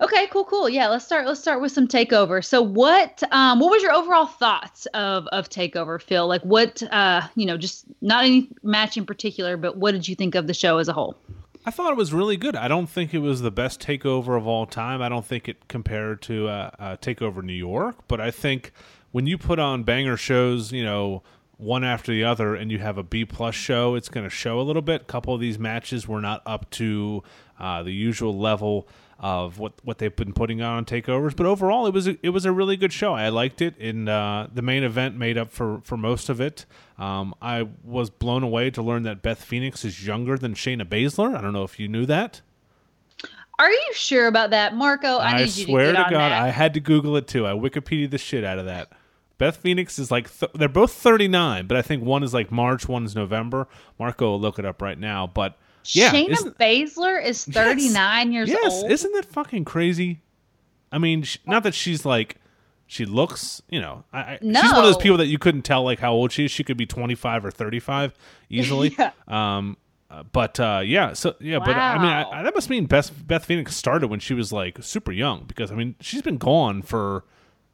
Okay, 0.02 0.26
cool, 0.28 0.46
cool. 0.46 0.68
Yeah, 0.68 0.88
let's 0.88 1.06
start. 1.06 1.28
Let's 1.28 1.40
start 1.40 1.62
with 1.62 1.72
some 1.72 1.88
takeover. 1.88 2.44
So, 2.44 2.62
what, 2.62 3.22
um, 3.32 3.60
what 3.60 3.70
was 3.70 3.84
your 3.84 3.94
overall 3.94 4.26
thoughts 4.26 4.88
of 4.88 5.28
of 5.28 5.48
takeover, 5.50 6.02
Phil? 6.02 6.28
Like, 6.28 6.42
what, 6.42 6.82
uh, 6.92 7.22
you 7.36 7.46
know, 7.46 7.56
just 7.56 7.86
not 8.02 8.24
any 8.26 8.50
match 8.64 8.98
in 8.98 9.06
particular, 9.06 9.58
but 9.58 9.78
what 9.78 9.92
did 9.92 10.08
you 10.08 10.16
think 10.16 10.34
of 10.34 10.48
the 10.48 10.56
show 10.56 10.80
as 10.80 10.88
a 10.88 10.94
whole? 10.94 11.16
I 11.64 11.70
thought 11.70 11.92
it 11.92 11.98
was 11.98 12.12
really 12.12 12.38
good. 12.38 12.56
I 12.56 12.68
don't 12.68 12.88
think 12.88 13.14
it 13.14 13.20
was 13.20 13.42
the 13.42 13.52
best 13.52 13.80
takeover 13.80 14.36
of 14.36 14.48
all 14.48 14.66
time. 14.66 15.04
I 15.04 15.10
don't 15.10 15.26
think 15.26 15.48
it 15.48 15.68
compared 15.68 16.24
to 16.24 16.48
uh, 16.48 16.72
uh, 16.80 16.98
Takeover 16.98 17.44
New 17.44 17.54
York, 17.54 17.98
but 18.08 18.20
I 18.20 18.32
think 18.32 18.72
when 19.12 19.28
you 19.28 19.38
put 19.38 19.60
on 19.60 19.84
banger 19.84 20.18
shows, 20.18 20.72
you 20.72 20.84
know, 20.84 21.22
one 21.58 21.84
after 21.84 22.12
the 22.12 22.24
other, 22.24 22.56
and 22.56 22.72
you 22.72 22.80
have 22.80 22.98
a 22.98 23.04
B 23.04 23.24
plus 23.24 23.54
show, 23.54 23.94
it's 23.94 24.10
going 24.10 24.24
to 24.24 24.30
show 24.32 24.60
a 24.60 24.64
little 24.64 24.82
bit. 24.82 25.02
A 25.02 25.06
couple 25.06 25.36
of 25.36 25.40
these 25.40 25.60
matches 25.60 26.08
were 26.08 26.20
not 26.20 26.42
up 26.48 26.68
to 26.72 27.22
uh, 27.60 27.84
the 27.84 27.94
usual 27.94 28.36
level 28.36 28.88
of 29.22 29.60
what 29.60 29.74
what 29.84 30.00
they've 30.00 30.16
been 30.16 30.34
putting 30.34 30.64
on 30.64 30.84
takeovers, 30.84 31.36
but 31.36 31.46
overall 31.46 31.86
it 31.86 31.94
was 31.94 32.08
a, 32.08 32.18
it 32.24 32.30
was 32.30 32.44
a 32.44 32.52
really 32.52 32.76
good 32.76 32.92
show. 32.92 33.14
I 33.14 33.30
liked 33.30 33.62
it, 33.62 33.78
and 33.80 34.10
uh, 34.10 34.48
the 34.52 34.64
main 34.64 34.84
event 34.84 35.16
made 35.16 35.38
up 35.38 35.52
for 35.52 35.80
for 35.84 35.96
most 35.96 36.28
of 36.28 36.42
it. 36.42 36.66
Um, 36.98 37.36
I 37.40 37.68
was 37.84 38.10
blown 38.10 38.42
away 38.42 38.72
to 38.72 38.82
learn 38.82 39.04
that 39.04 39.22
Beth 39.22 39.44
Phoenix 39.44 39.86
is 39.86 40.06
younger 40.06 40.38
than 40.38 40.56
Shayna 40.56 40.86
Baszler. 40.86 41.36
I 41.38 41.42
don't 41.42 41.54
know 41.54 41.64
if 41.64 41.80
you 41.80 41.88
knew 41.88 42.08
that. 42.08 42.42
Are 43.60 43.72
you 43.72 43.92
sure 43.94 44.26
about 44.26 44.50
that, 44.50 44.74
Marco? 44.74 45.18
I, 45.18 45.28
I 45.28 45.38
need 45.38 45.56
you 45.56 45.66
swear 45.66 45.92
to, 45.92 45.92
get 45.92 45.98
to 46.00 46.06
on 46.06 46.12
God, 46.12 46.32
that. 46.32 46.42
I 46.42 46.50
had 46.50 46.74
to 46.74 46.80
Google 46.80 47.16
it 47.16 47.28
too. 47.28 47.46
I 47.46 47.52
Wikipedia 47.52 48.10
the 48.10 48.18
shit 48.18 48.44
out 48.44 48.58
of 48.58 48.66
that. 48.66 48.92
Beth 49.38 49.58
Phoenix 49.58 50.00
is 50.00 50.10
like 50.10 50.36
th- 50.36 50.52
they're 50.56 50.68
both 50.68 50.94
39, 50.94 51.68
but 51.68 51.78
I 51.78 51.84
think 51.84 52.04
one 52.04 52.24
is 52.24 52.34
like 52.34 52.52
March, 52.52 52.88
one 52.88 53.06
is 53.06 53.16
November. 53.16 53.68
Marco 54.00 54.32
will 54.32 54.40
look 54.40 54.58
it 54.58 54.66
up 54.66 54.82
right 54.82 54.98
now, 54.98 55.28
but 55.28 55.60
yeah, 55.86 56.12
Shayna 56.12 56.56
Baszler 56.58 57.24
is 57.24 57.46
39 57.52 58.32
years 58.32 58.50
yes, 58.50 58.74
old. 58.74 58.84
Yes, 58.90 59.00
isn't 59.00 59.14
that 59.14 59.26
fucking 59.26 59.66
crazy? 59.66 60.22
I 60.92 60.98
mean, 60.98 61.24
sh- 61.24 61.38
not 61.46 61.64
that 61.64 61.74
she's 61.74 62.06
like 62.06 62.38
She 62.88 63.06
looks, 63.06 63.62
you 63.70 63.80
know, 63.80 64.04
I, 64.12 64.20
I, 64.20 64.40
she's 64.42 64.72
one 64.72 64.80
of 64.80 64.84
those 64.84 64.98
people 64.98 65.18
that 65.18 65.28
you 65.28 65.40
couldn't 65.40 65.62
tell 65.62 65.84
like 65.84 66.00
how 66.00 66.12
old 66.14 66.32
she 66.32 66.46
is. 66.46 66.52
She 66.52 66.64
could 66.64 66.78
be 66.78 66.86
25 66.86 67.46
or 67.46 67.52
35 67.52 68.14
easily. 68.50 68.96
Yeah. 69.00 69.12
Um, 69.28 69.78
uh, 70.10 70.24
but 70.24 70.60
uh, 70.60 70.82
yeah, 70.84 71.14
so 71.14 71.36
yeah, 71.40 71.60
but 71.60 71.70
I 71.70 71.98
mean, 71.98 72.08
I, 72.08 72.24
I, 72.30 72.44
that 72.44 72.54
must 72.54 72.70
mean 72.70 72.86
Beth 72.86 73.12
Beth 73.26 73.46
Phoenix 73.46 73.78
started 73.78 74.10
when 74.10 74.20
she 74.20 74.34
was 74.34 74.52
like 74.52 74.78
super 74.84 75.14
young 75.14 75.46
because 75.48 75.72
I 75.72 75.76
mean 75.76 75.96
she's 76.02 76.22
been 76.22 76.38
gone 76.38 76.82
for 76.82 77.24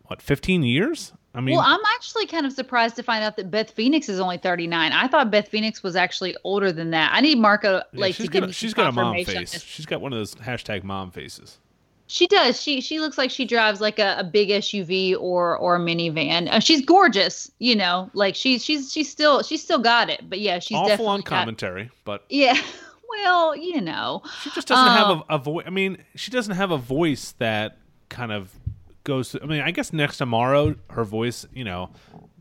what 0.03 0.21
15 0.21 0.61
years. 0.61 1.13
I 1.37 1.41
mean, 1.41 1.55
Well, 1.55 1.63
I'm 1.65 1.79
actually 1.95 2.25
kind 2.25 2.45
of 2.45 2.51
surprised 2.51 2.95
to 2.97 3.03
find 3.03 3.23
out 3.23 3.37
that 3.37 3.51
Beth 3.51 3.69
Phoenix 3.71 4.09
is 4.09 4.19
only 4.19 4.37
39. 4.39 4.91
I 4.91 5.07
thought 5.07 5.29
Beth 5.29 5.47
Phoenix 5.47 5.83
was 5.83 5.95
actually 5.95 6.35
older 6.43 6.71
than 6.71 6.89
that. 6.91 7.11
I 7.13 7.21
need 7.21 7.37
Marco 7.37 7.75
yeah, 7.75 7.81
like 7.93 8.15
she's 8.15 8.25
to 8.25 8.31
give 8.31 8.41
got 8.41 8.45
a, 8.45 8.47
me 8.47 8.53
she's 8.53 8.73
got 8.73 8.87
a 8.87 8.91
mom 8.91 9.23
face. 9.23 9.63
She's 9.63 9.85
got 9.85 10.01
one 10.01 10.11
of 10.13 10.17
those 10.19 10.33
hashtag 10.35 10.83
mom 10.83 11.11
faces. 11.11 11.59
She 12.07 12.25
does. 12.25 12.61
She 12.61 12.79
she 12.81 12.99
looks 12.99 13.17
like 13.17 13.29
she 13.29 13.43
drives 13.45 13.81
like 13.81 13.99
a, 13.99 14.15
a 14.19 14.23
big 14.23 14.49
SUV 14.49 15.15
or 15.19 15.57
or 15.57 15.75
a 15.75 15.79
minivan. 15.79 16.49
Uh, 16.49 16.59
she's 16.59 16.83
gorgeous, 16.85 17.51
you 17.59 17.75
know. 17.75 18.09
Like 18.13 18.33
she's 18.33 18.63
she's 18.63 18.91
she's 18.91 19.09
still 19.11 19.43
she's 19.43 19.61
still 19.61 19.79
got 19.79 20.09
it. 20.09 20.27
But 20.29 20.39
yeah, 20.39 20.59
she's 20.59 20.77
Awful 20.77 20.87
definitely 20.87 21.13
on 21.13 21.19
got- 21.19 21.25
commentary, 21.39 21.91
but 22.05 22.23
yeah. 22.29 22.59
Well, 23.23 23.55
you 23.55 23.79
know. 23.81 24.21
She 24.43 24.49
just 24.51 24.67
doesn't 24.67 24.85
have 24.91 25.07
Um, 25.07 25.23
a, 25.29 25.35
a 25.35 25.37
voice. 25.37 25.63
I 25.65 25.69
mean, 25.69 25.97
she 26.15 26.29
doesn't 26.29 26.55
have 26.55 26.71
a 26.71 26.77
voice 26.77 27.33
that 27.39 27.77
kind 28.09 28.31
of 28.33 28.51
goes. 29.07 29.29
To, 29.29 29.41
I 29.41 29.45
mean, 29.45 29.61
I 29.61 29.71
guess 29.71 29.91
next 29.93 30.17
tomorrow, 30.17 30.75
her 30.91 31.03
voice, 31.03 31.47
you 31.53 31.63
know, 31.63 31.89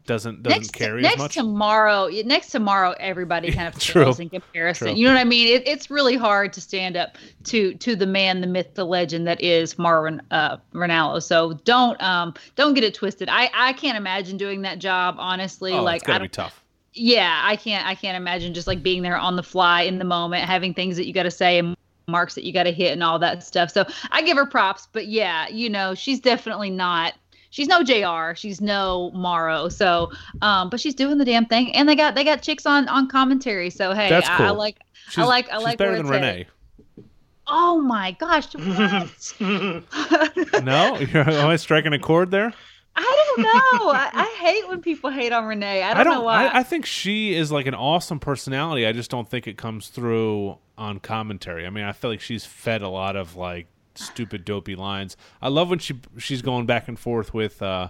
doesn't 0.04 0.42
doesn't 0.42 0.60
next 0.60 0.72
carry 0.72 1.02
next 1.02 1.14
as 1.14 1.18
much. 1.18 1.34
tomorrow 1.34 2.08
next 2.24 2.50
tomorrow 2.50 2.94
everybody 3.00 3.50
kind 3.50 3.66
of 3.66 3.74
fails 3.82 4.20
in 4.20 4.30
comparison 4.30 4.86
True. 4.86 4.96
you 4.96 5.04
know 5.04 5.12
what 5.12 5.18
i 5.20 5.24
mean 5.24 5.48
it, 5.48 5.66
it's 5.66 5.90
really 5.90 6.14
hard 6.14 6.52
to 6.52 6.60
stand 6.60 6.96
up 6.96 7.18
to 7.42 7.74
to 7.74 7.96
the 7.96 8.06
man 8.06 8.40
the 8.40 8.46
myth 8.46 8.72
the 8.74 8.86
legend 8.86 9.26
that 9.26 9.42
is 9.42 9.76
Marvin 9.80 10.22
uh 10.30 10.58
Ronaldo. 10.72 11.20
so 11.20 11.54
don't 11.64 12.00
um 12.00 12.34
don't 12.54 12.74
get 12.74 12.84
it 12.84 12.94
twisted 12.94 13.28
i 13.28 13.50
i 13.52 13.72
can't 13.72 13.96
imagine 13.96 14.36
doing 14.36 14.62
that 14.62 14.78
job 14.78 15.16
honestly 15.18 15.72
oh, 15.72 15.82
like 15.82 15.96
it's 15.96 16.06
gotta 16.06 16.22
i 16.22 16.26
be 16.26 16.28
tough. 16.28 16.62
yeah 16.92 17.40
i 17.42 17.56
can't 17.56 17.84
i 17.84 17.96
can't 17.96 18.16
imagine 18.16 18.54
just 18.54 18.68
like 18.68 18.84
being 18.84 19.02
there 19.02 19.18
on 19.18 19.34
the 19.34 19.42
fly 19.42 19.82
in 19.82 19.98
the 19.98 20.04
moment 20.04 20.44
having 20.44 20.72
things 20.72 20.96
that 20.96 21.04
you 21.04 21.12
got 21.12 21.24
to 21.24 21.32
say 21.32 21.58
and 21.58 21.76
marks 22.08 22.34
that 22.36 22.44
you 22.44 22.52
got 22.52 22.62
to 22.64 22.72
hit 22.72 22.92
and 22.92 23.02
all 23.02 23.18
that 23.18 23.42
stuff 23.42 23.68
so 23.68 23.84
i 24.12 24.22
give 24.22 24.36
her 24.36 24.46
props 24.46 24.86
but 24.92 25.08
yeah 25.08 25.48
you 25.48 25.68
know 25.68 25.92
she's 25.92 26.20
definitely 26.20 26.70
not 26.70 27.14
she's 27.50 27.66
no 27.66 27.82
jr 27.82 28.32
she's 28.36 28.60
no 28.60 29.10
Mauro. 29.12 29.68
so 29.68 30.12
um 30.40 30.70
but 30.70 30.78
she's 30.78 30.94
doing 30.94 31.18
the 31.18 31.24
damn 31.24 31.46
thing 31.46 31.74
and 31.74 31.88
they 31.88 31.96
got 31.96 32.14
they 32.14 32.22
got 32.22 32.42
chicks 32.42 32.64
on 32.64 32.86
on 32.88 33.08
commentary 33.08 33.70
so 33.70 33.92
hey 33.92 34.08
That's 34.08 34.28
I, 34.28 34.46
I 34.46 34.50
like 34.50 34.76
She's, 35.08 35.18
i 35.18 35.24
like 35.24 35.50
i 35.50 35.56
like 35.56 35.78
better 35.78 35.96
than 35.96 36.06
Renee. 36.06 36.46
oh 37.48 37.80
my 37.80 38.12
gosh 38.12 38.54
what? 38.54 39.34
No, 40.64 40.98
you're 40.98 41.40
always 41.40 41.60
striking 41.60 41.92
a 41.92 41.98
chord 41.98 42.30
there. 42.30 42.52
i 42.94 43.24
don't 43.36 43.42
know 43.42 43.90
I, 43.90 44.10
I 44.12 44.36
hate 44.38 44.68
when 44.68 44.80
people 44.80 45.10
hate 45.10 45.32
on 45.32 45.44
renee 45.46 45.82
i 45.82 46.04
don't, 46.04 46.14
know 46.14 46.22
why 46.22 46.46
I, 46.46 46.60
I 46.60 46.62
think 46.62 46.86
she 46.86 47.34
is 47.34 47.50
like 47.50 47.66
an 47.66 47.74
awesome 47.74 48.20
personality. 48.20 48.86
I 48.86 48.92
just 48.92 49.10
don't 49.10 49.28
think 49.28 49.48
it 49.48 49.58
comes 49.58 49.88
through 49.88 50.58
on 50.78 51.00
commentary. 51.00 51.66
I 51.66 51.70
mean, 51.70 51.84
I 51.84 51.92
feel 51.92 52.10
like 52.10 52.20
she's 52.20 52.44
fed 52.44 52.82
a 52.82 52.88
lot 52.88 53.16
of 53.16 53.36
like 53.36 53.66
stupid, 53.94 54.44
dopey 54.44 54.76
lines. 54.76 55.16
I 55.40 55.48
love 55.48 55.70
when 55.70 55.78
she 55.78 56.00
she's 56.18 56.42
going 56.42 56.66
back 56.66 56.88
and 56.88 56.98
forth 56.98 57.34
with 57.34 57.62
uh, 57.62 57.88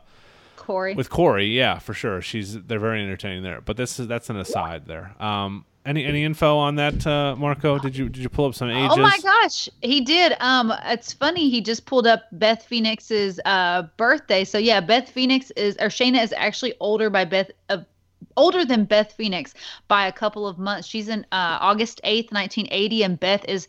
corey 0.57 0.95
with 0.95 1.11
Corey. 1.11 1.47
Yeah, 1.47 1.78
for 1.78 1.95
sure. 1.95 2.21
She's 2.21 2.61
they're 2.62 2.78
very 2.78 3.02
entertaining 3.02 3.43
there. 3.43 3.61
But 3.61 3.76
this 3.76 3.99
is 3.99 4.07
that's 4.07 4.31
an 4.31 4.37
aside 4.37 4.87
there. 4.87 5.14
Um, 5.23 5.64
any 5.85 6.05
any 6.05 6.25
info 6.25 6.57
on 6.57 6.75
that, 6.76 7.07
uh, 7.07 7.37
Marco? 7.37 7.78
Did 7.78 7.97
you 7.97 8.09
did 8.09 8.23
you 8.23 8.28
pull 8.28 8.47
up 8.47 8.55
some 8.55 8.69
ages? 8.69 8.97
Oh 8.97 9.00
my 9.00 9.19
gosh, 9.23 9.69
he 9.83 10.00
did. 10.00 10.35
Um, 10.40 10.73
it's 10.85 11.12
funny. 11.12 11.49
He 11.49 11.61
just 11.61 11.87
pulled 11.87 12.07
up 12.07 12.25
Beth 12.33 12.64
Phoenix's 12.64 13.38
uh 13.45 13.85
birthday. 13.97 14.45
So 14.45 14.59
yeah, 14.59 14.81
Beth 14.81 15.09
Phoenix 15.09 15.52
is 15.52 15.76
or 15.76 15.87
Shayna 15.87 16.23
is 16.23 16.33
actually 16.37 16.75
older 16.81 17.09
by 17.09 17.25
Beth 17.25 17.50
uh, 17.69 17.78
older 18.37 18.64
than 18.64 18.85
Beth 18.85 19.12
Phoenix 19.12 19.55
by 19.88 20.07
a 20.07 20.12
couple 20.12 20.47
of 20.47 20.59
months. 20.59 20.87
She's 20.87 21.09
in 21.09 21.25
uh, 21.33 21.59
August 21.61 22.00
eighth, 22.05 22.33
nineteen 22.33 22.69
eighty, 22.71 23.02
and 23.02 23.19
Beth 23.19 23.45
is 23.47 23.69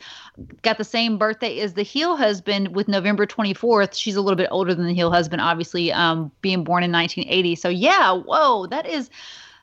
got 0.62 0.78
the 0.78 0.84
same 0.84 1.18
birthday 1.18 1.60
as 1.60 1.74
the 1.74 1.84
heel 1.84 2.16
husband 2.16 2.76
with 2.76 2.88
November 2.88 3.26
twenty 3.26 3.54
fourth. 3.54 3.96
She's 3.96 4.16
a 4.16 4.22
little 4.22 4.38
bit 4.38 4.50
older 4.52 4.74
than 4.76 4.86
the 4.86 4.94
heel 4.94 5.12
husband, 5.12 5.42
obviously, 5.42 5.92
um, 5.92 6.32
being 6.42 6.64
born 6.64 6.84
in 6.84 6.92
nineteen 6.92 7.28
eighty. 7.28 7.56
So 7.56 7.70
yeah, 7.70 8.14
whoa, 8.14 8.68
that 8.68 8.86
is. 8.86 9.10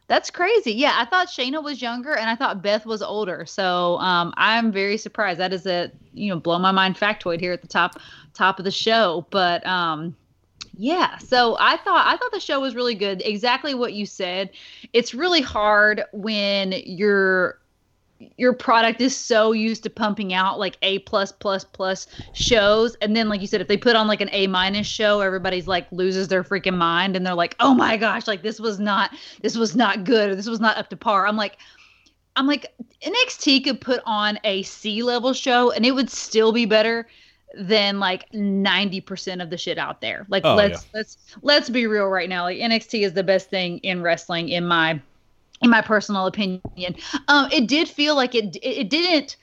That's 0.07 0.31
crazy. 0.31 0.73
Yeah, 0.73 0.97
I 0.99 1.07
thought 1.07 1.29
Shayna 1.29 1.65
was 1.65 1.81
younger 1.81 2.15
and 2.15 2.29
I 2.29 2.37
thought 2.37 2.61
Beth 2.61 2.85
was 2.85 3.01
older. 3.01 3.47
So 3.47 3.97
um, 4.01 4.35
I'm 4.37 4.71
very 4.71 4.99
surprised. 4.99 5.41
That 5.41 5.55
is 5.55 5.65
a 5.65 5.91
you 6.13 6.29
know 6.29 6.39
blow 6.39 6.59
my 6.59 6.73
mind 6.73 6.97
factoid 6.97 7.41
here 7.41 7.55
at 7.55 7.63
the 7.63 7.69
top 7.69 7.99
top 8.35 8.59
of 8.59 8.67
the 8.67 8.71
show. 8.71 9.27
But 9.31 9.67
um, 9.67 10.15
yeah, 10.77 11.19
so 11.19 11.57
I 11.61 11.77
thought 11.79 12.07
I 12.07 12.17
thought 12.17 12.33
the 12.33 12.41
show 12.41 12.61
was 12.61 12.75
really 12.75 12.95
good. 12.95 13.23
Exactly 13.25 13.75
what 13.75 13.93
you 13.93 14.07
said. 14.07 14.51
It's 14.93 15.15
really 15.15 15.41
hard 15.41 16.03
when 16.13 16.73
your 16.85 17.61
your 18.37 18.53
product 18.53 19.01
is 19.01 19.15
so 19.15 19.53
used 19.53 19.83
to 19.83 19.91
pumping 19.91 20.33
out 20.33 20.59
like 20.59 20.77
A 20.83 21.01
plus 21.01 21.31
plus 21.33 21.65
plus 21.65 22.07
shows, 22.33 22.97
and 22.97 23.15
then 23.15 23.29
like 23.29 23.41
you 23.41 23.47
said, 23.47 23.61
if 23.61 23.69
they 23.69 23.77
put 23.77 23.95
on 23.95 24.09
like 24.09 24.21
an 24.21 24.31
A 24.33 24.47
minus 24.47 24.87
show, 24.87 25.21
everybody's 25.21 25.69
like 25.69 25.87
loses 25.93 26.29
their 26.29 26.43
freaking 26.43 26.77
mind, 26.77 27.17
and 27.17 27.27
they're 27.27 27.35
like, 27.35 27.55
oh 27.61 27.75
my 27.75 27.97
gosh, 27.97 28.27
like 28.27 28.43
this 28.43 28.59
was 28.59 28.81
not 28.81 29.11
this 29.43 29.57
was 29.57 29.77
not 29.77 30.05
good, 30.05 30.31
or 30.31 30.35
this 30.37 30.49
was 30.49 30.61
not 30.61 30.77
up 30.77 30.91
to 30.91 30.97
par. 30.97 31.27
I'm 31.27 31.37
like. 31.37 31.59
I'm 32.37 32.49
like 32.49 32.75
NXT 33.01 33.63
could 33.63 33.81
put 33.81 34.01
on 34.07 34.41
a 34.43 34.65
C 34.65 35.05
level 35.05 35.35
show 35.35 35.71
and 35.71 35.87
it 35.87 35.93
would 35.93 36.11
still 36.11 36.51
be 36.51 36.67
better 36.67 37.07
than 37.57 38.01
like 38.01 38.31
90% 38.33 39.43
of 39.43 39.51
the 39.51 39.57
shit 39.57 39.79
out 39.79 40.01
there. 40.01 40.27
Like 40.29 40.45
Oh, 40.45 40.55
let's 40.55 40.87
let's 40.95 41.19
let's 41.43 41.71
be 41.71 41.87
real 41.87 42.07
right 42.07 42.29
now. 42.29 42.45
Like 42.45 42.59
NXT 42.59 43.03
is 43.03 43.13
the 43.13 43.25
best 43.25 43.51
thing 43.51 43.79
in 43.79 44.03
wrestling 44.03 44.49
in 44.49 44.67
my 44.67 45.01
in 45.63 45.71
my 45.71 45.81
personal 45.81 46.27
opinion. 46.27 46.97
Um 47.29 47.49
it 47.53 47.69
did 47.69 47.89
feel 47.89 48.15
like 48.15 48.35
it 48.35 48.57
it, 48.63 48.91
didn't 48.91 49.37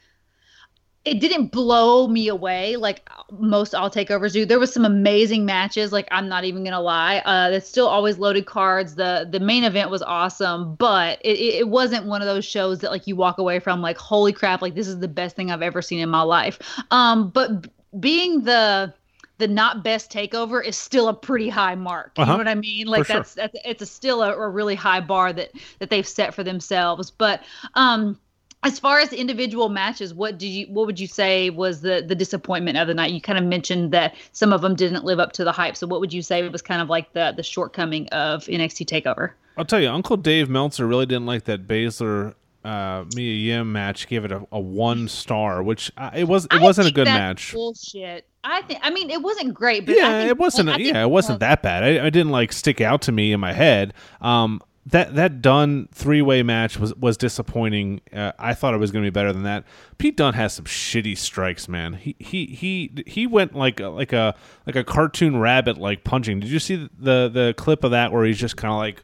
it 1.04 1.20
didn't 1.20 1.48
blow 1.48 2.08
me 2.08 2.28
away 2.28 2.76
like 2.76 3.10
most 3.32 3.74
all 3.74 3.90
takeovers 3.90 4.34
do. 4.34 4.46
There 4.46 4.60
was 4.60 4.74
some 4.74 4.86
amazing 4.86 5.46
matches. 5.46 5.92
Like 5.92 6.08
I'm 6.12 6.28
not 6.28 6.44
even 6.44 6.64
gonna 6.64 6.82
lie. 6.82 7.22
Uh, 7.26 7.50
that's 7.50 7.68
still 7.68 7.88
always 7.88 8.18
loaded 8.18 8.46
cards. 8.46 8.96
The 8.96 9.28
the 9.30 9.40
main 9.40 9.64
event 9.64 9.90
was 9.90 10.02
awesome, 10.02 10.76
but 10.76 11.20
it, 11.24 11.40
it 11.40 11.70
wasn't 11.70 12.06
one 12.06 12.22
of 12.22 12.28
those 12.28 12.46
shows 12.46 12.80
that 12.80 12.92
like 12.92 13.08
you 13.08 13.16
walk 13.16 13.38
away 13.38 13.60
from 13.60 13.82
like 13.82 13.98
holy 13.98 14.34
crap, 14.34 14.62
like 14.62 14.76
this 14.76 14.88
is 14.88 15.00
the 15.00 15.08
best 15.08 15.36
thing 15.36 15.50
I've 15.50 15.62
ever 15.62 15.82
seen 15.82 16.00
in 16.00 16.10
my 16.10 16.22
life. 16.22 16.60
Um, 16.92 17.30
but 17.30 17.68
being 18.00 18.44
the 18.44 18.94
the 19.38 19.48
not 19.48 19.84
best 19.84 20.12
takeover 20.12 20.64
is 20.64 20.78
still 20.78 21.08
a 21.08 21.14
pretty 21.14 21.50
high 21.50 21.74
mark. 21.76 22.20
You 22.20 22.24
Uh-huh. 22.24 22.34
know 22.34 22.38
what 22.38 22.48
I 22.48 22.56
mean? 22.56 22.88
Like 22.88 23.06
sure. 23.06 23.16
that's 23.18 23.34
that's 23.34 23.56
it's 23.66 23.82
a 23.82 23.86
still 23.86 24.22
a, 24.22 24.34
a 24.36 24.50
really 24.50 24.76
high 24.76 25.00
bar 25.02 25.34
that 25.34 25.52
that 25.80 25.90
they've 25.90 26.08
set 26.08 26.34
for 26.34 26.44
themselves. 26.44 27.10
But 27.12 27.42
um 27.74 28.20
as 28.64 28.78
far 28.78 29.00
as 29.00 29.12
individual 29.12 29.70
matches, 29.70 30.14
what 30.14 30.38
did 30.38 30.46
you 30.48 30.68
what 30.68 30.86
would 30.86 31.00
you 31.00 31.08
say 31.08 31.50
was 31.50 31.82
the 31.82 32.04
the 32.08 32.14
disappointment 32.14 32.78
of 32.78 32.88
the 32.88 32.94
night? 32.94 33.12
You 33.12 33.20
kind 33.22 33.40
of 33.40 33.46
mentioned 33.46 33.92
that 33.94 34.14
some 34.32 34.54
of 34.54 34.62
them 34.62 34.76
didn't 34.76 35.04
live 35.04 35.20
up 35.20 35.32
to 35.34 35.44
the 35.44 35.52
hype. 35.52 35.76
So 35.76 35.88
what 35.88 36.00
would 36.02 36.14
you 36.14 36.22
say 36.22 36.48
was 36.48 36.62
kind 36.62 36.82
of 36.82 36.90
like 36.90 37.14
the 37.14 37.34
the 37.36 37.44
shortcoming 37.44 38.08
of 38.10 38.44
NXT 38.46 38.86
Takeover? 38.86 39.32
I'll 39.58 39.66
tell 39.66 39.80
you, 39.82 39.90
Uncle 39.90 40.18
Dave 40.18 40.50
Meltzer 40.50 40.88
really 40.88 41.06
didn't 41.06 41.26
like 41.26 41.44
that 41.46 41.68
Baszler 41.68 42.36
uh, 42.64 43.06
Mia 43.16 43.34
Yim 43.34 43.72
match. 43.72 44.08
Gave 44.08 44.26
it 44.26 44.32
a, 44.32 44.46
a 44.52 44.60
one 44.60 45.08
star, 45.08 45.64
which 45.64 45.92
uh, 45.98 46.12
it 46.14 46.26
was. 46.26 46.46
It 46.52 46.62
wasn't 46.62 46.88
a 46.88 46.92
good 46.92 47.06
match. 47.08 47.54
Bullshit. 47.54 48.28
I 48.44 48.62
think. 48.64 48.80
I 48.84 48.90
mean, 48.90 49.10
it 49.10 49.22
wasn't 49.22 49.54
great, 49.54 49.86
but 49.86 49.94
I 49.94 49.98
yeah, 49.98 50.20
think- 50.22 50.32
it 50.32 50.38
wasn't. 50.38 50.80
Yeah, 50.80 51.04
it 51.04 51.10
wasn't 51.10 51.40
that 51.40 51.62
bad. 51.62 51.84
I, 51.84 52.06
I 52.06 52.10
didn't 52.10 52.32
like 52.32 52.52
stick 52.52 52.82
out 52.82 53.02
to 53.04 53.12
me 53.12 53.32
in 53.32 53.40
my 53.40 53.54
head. 53.54 53.94
Um, 54.20 54.62
that 54.88 55.14
that 55.16 55.42
Dunn 55.44 55.90
three 55.92 56.24
way 56.24 56.42
match 56.42 56.80
was 56.80 56.96
was 56.96 57.16
disappointing. 57.16 58.02
Uh, 58.12 58.32
I 58.40 58.56
thought 58.56 58.74
it 58.74 58.78
was 58.78 58.92
going 58.92 59.06
to 59.06 59.12
be 59.12 59.14
better 59.14 59.32
than 59.32 59.44
that. 59.44 59.64
Pete 60.00 60.18
Dunn 60.18 60.34
has 60.34 60.54
some 60.54 60.66
shitty 60.66 61.18
strikes, 61.18 61.68
man. 61.70 61.94
He 61.94 62.16
he 62.18 62.48
he 62.48 63.04
he 63.06 63.28
went 63.28 63.54
like 63.56 63.80
a, 63.80 63.90
like 63.90 64.12
a 64.12 64.34
like 64.66 64.76
a 64.76 64.84
cartoon 64.84 65.38
rabbit 65.40 65.78
like 65.78 66.04
punching. 66.04 66.40
Did 66.40 66.50
you 66.50 66.60
see 66.60 66.90
the 66.98 67.30
the 67.30 67.54
clip 67.58 67.84
of 67.84 67.92
that 67.92 68.12
where 68.12 68.26
he's 68.26 68.40
just 68.40 68.58
kind 68.58 68.72
of 68.72 68.80
like 68.80 69.04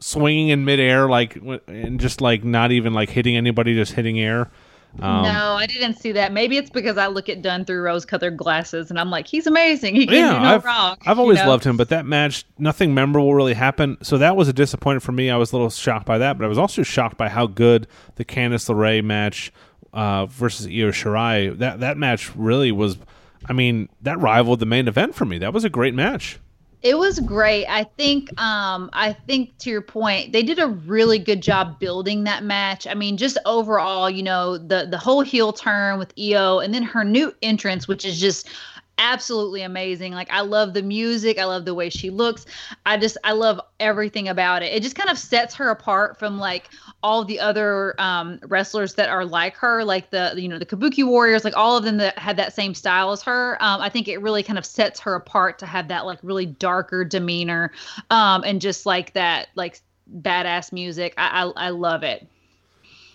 swinging 0.00 0.48
in 0.48 0.64
midair, 0.64 1.08
like 1.08 1.36
and 1.66 2.00
just 2.00 2.20
like 2.20 2.44
not 2.44 2.72
even 2.72 2.94
like 2.94 3.10
hitting 3.10 3.36
anybody, 3.36 3.74
just 3.74 3.92
hitting 3.92 4.20
air. 4.20 4.50
Um, 5.00 5.22
no, 5.22 5.54
I 5.54 5.66
didn't 5.66 5.96
see 5.96 6.12
that. 6.12 6.32
Maybe 6.32 6.56
it's 6.56 6.70
because 6.70 6.96
I 6.96 7.08
look 7.08 7.28
at 7.28 7.42
Dunn 7.42 7.64
through 7.64 7.82
rose-colored 7.82 8.36
glasses, 8.36 8.90
and 8.90 8.98
I'm 8.98 9.10
like, 9.10 9.26
he's 9.26 9.46
amazing. 9.46 9.94
He 9.94 10.06
can 10.06 10.14
yeah, 10.16 10.32
do 10.32 10.40
no 10.40 10.54
I've, 10.54 10.64
wrong. 10.64 10.96
I've 11.06 11.18
you 11.18 11.22
always 11.22 11.38
know? 11.38 11.48
loved 11.48 11.64
him, 11.64 11.76
but 11.76 11.90
that 11.90 12.06
match, 12.06 12.46
nothing 12.58 12.94
memorable 12.94 13.34
really 13.34 13.54
happened. 13.54 13.98
So 14.02 14.18
that 14.18 14.34
was 14.34 14.48
a 14.48 14.52
disappointment 14.52 15.02
for 15.02 15.12
me. 15.12 15.30
I 15.30 15.36
was 15.36 15.52
a 15.52 15.56
little 15.56 15.70
shocked 15.70 16.06
by 16.06 16.18
that, 16.18 16.38
but 16.38 16.44
I 16.44 16.48
was 16.48 16.58
also 16.58 16.82
shocked 16.82 17.18
by 17.18 17.28
how 17.28 17.46
good 17.46 17.86
the 18.16 18.24
Candice 18.24 18.68
LeRae 18.68 19.04
match 19.04 19.52
uh, 19.92 20.26
versus 20.26 20.66
Io 20.66 20.90
Shirai. 20.90 21.56
That 21.58 21.80
that 21.80 21.98
match 21.98 22.34
really 22.34 22.72
was. 22.72 22.96
I 23.46 23.52
mean, 23.52 23.88
that 24.02 24.18
rivaled 24.18 24.58
the 24.58 24.66
main 24.66 24.88
event 24.88 25.14
for 25.14 25.26
me. 25.26 25.38
That 25.38 25.52
was 25.52 25.64
a 25.64 25.70
great 25.70 25.94
match. 25.94 26.40
It 26.82 26.96
was 26.96 27.18
great. 27.18 27.66
I 27.66 27.84
think 27.84 28.28
um 28.40 28.88
I 28.92 29.12
think 29.26 29.58
to 29.58 29.70
your 29.70 29.82
point, 29.82 30.32
they 30.32 30.42
did 30.44 30.60
a 30.60 30.68
really 30.68 31.18
good 31.18 31.42
job 31.42 31.80
building 31.80 32.24
that 32.24 32.44
match. 32.44 32.86
I 32.86 32.94
mean, 32.94 33.16
just 33.16 33.36
overall, 33.46 34.08
you 34.08 34.22
know, 34.22 34.56
the 34.56 34.86
the 34.88 34.98
whole 34.98 35.22
heel 35.22 35.52
turn 35.52 35.98
with 35.98 36.12
Io 36.18 36.60
and 36.60 36.72
then 36.72 36.84
her 36.84 37.02
new 37.04 37.34
entrance 37.42 37.88
which 37.88 38.04
is 38.04 38.20
just 38.20 38.48
absolutely 38.98 39.62
amazing. 39.62 40.12
Like 40.12 40.30
I 40.30 40.40
love 40.40 40.74
the 40.74 40.82
music, 40.82 41.38
I 41.38 41.44
love 41.44 41.64
the 41.64 41.74
way 41.74 41.88
she 41.88 42.10
looks. 42.10 42.44
I 42.84 42.96
just 42.96 43.16
I 43.24 43.32
love 43.32 43.60
everything 43.80 44.28
about 44.28 44.62
it. 44.62 44.72
It 44.72 44.82
just 44.82 44.96
kind 44.96 45.08
of 45.08 45.18
sets 45.18 45.54
her 45.54 45.70
apart 45.70 46.18
from 46.18 46.38
like 46.38 46.68
all 47.02 47.24
the 47.24 47.40
other 47.40 47.94
um, 48.00 48.38
wrestlers 48.42 48.94
that 48.94 49.08
are 49.08 49.24
like 49.24 49.56
her, 49.56 49.84
like 49.84 50.10
the 50.10 50.34
you 50.36 50.48
know 50.48 50.58
the 50.58 50.66
Kabuki 50.66 51.06
Warriors, 51.06 51.44
like 51.44 51.56
all 51.56 51.76
of 51.76 51.84
them 51.84 51.96
that 51.98 52.18
had 52.18 52.36
that 52.36 52.52
same 52.52 52.74
style 52.74 53.12
as 53.12 53.22
her. 53.22 53.56
Um, 53.60 53.80
I 53.80 53.88
think 53.88 54.08
it 54.08 54.20
really 54.20 54.42
kind 54.42 54.58
of 54.58 54.66
sets 54.66 55.00
her 55.00 55.14
apart 55.14 55.58
to 55.60 55.66
have 55.66 55.88
that 55.88 56.04
like 56.04 56.18
really 56.22 56.46
darker 56.46 57.04
demeanor, 57.04 57.72
um, 58.10 58.42
and 58.44 58.60
just 58.60 58.84
like 58.84 59.12
that 59.14 59.48
like 59.54 59.80
badass 60.20 60.72
music. 60.72 61.14
I 61.16 61.44
I, 61.44 61.66
I 61.66 61.70
love 61.70 62.02
it. 62.02 62.26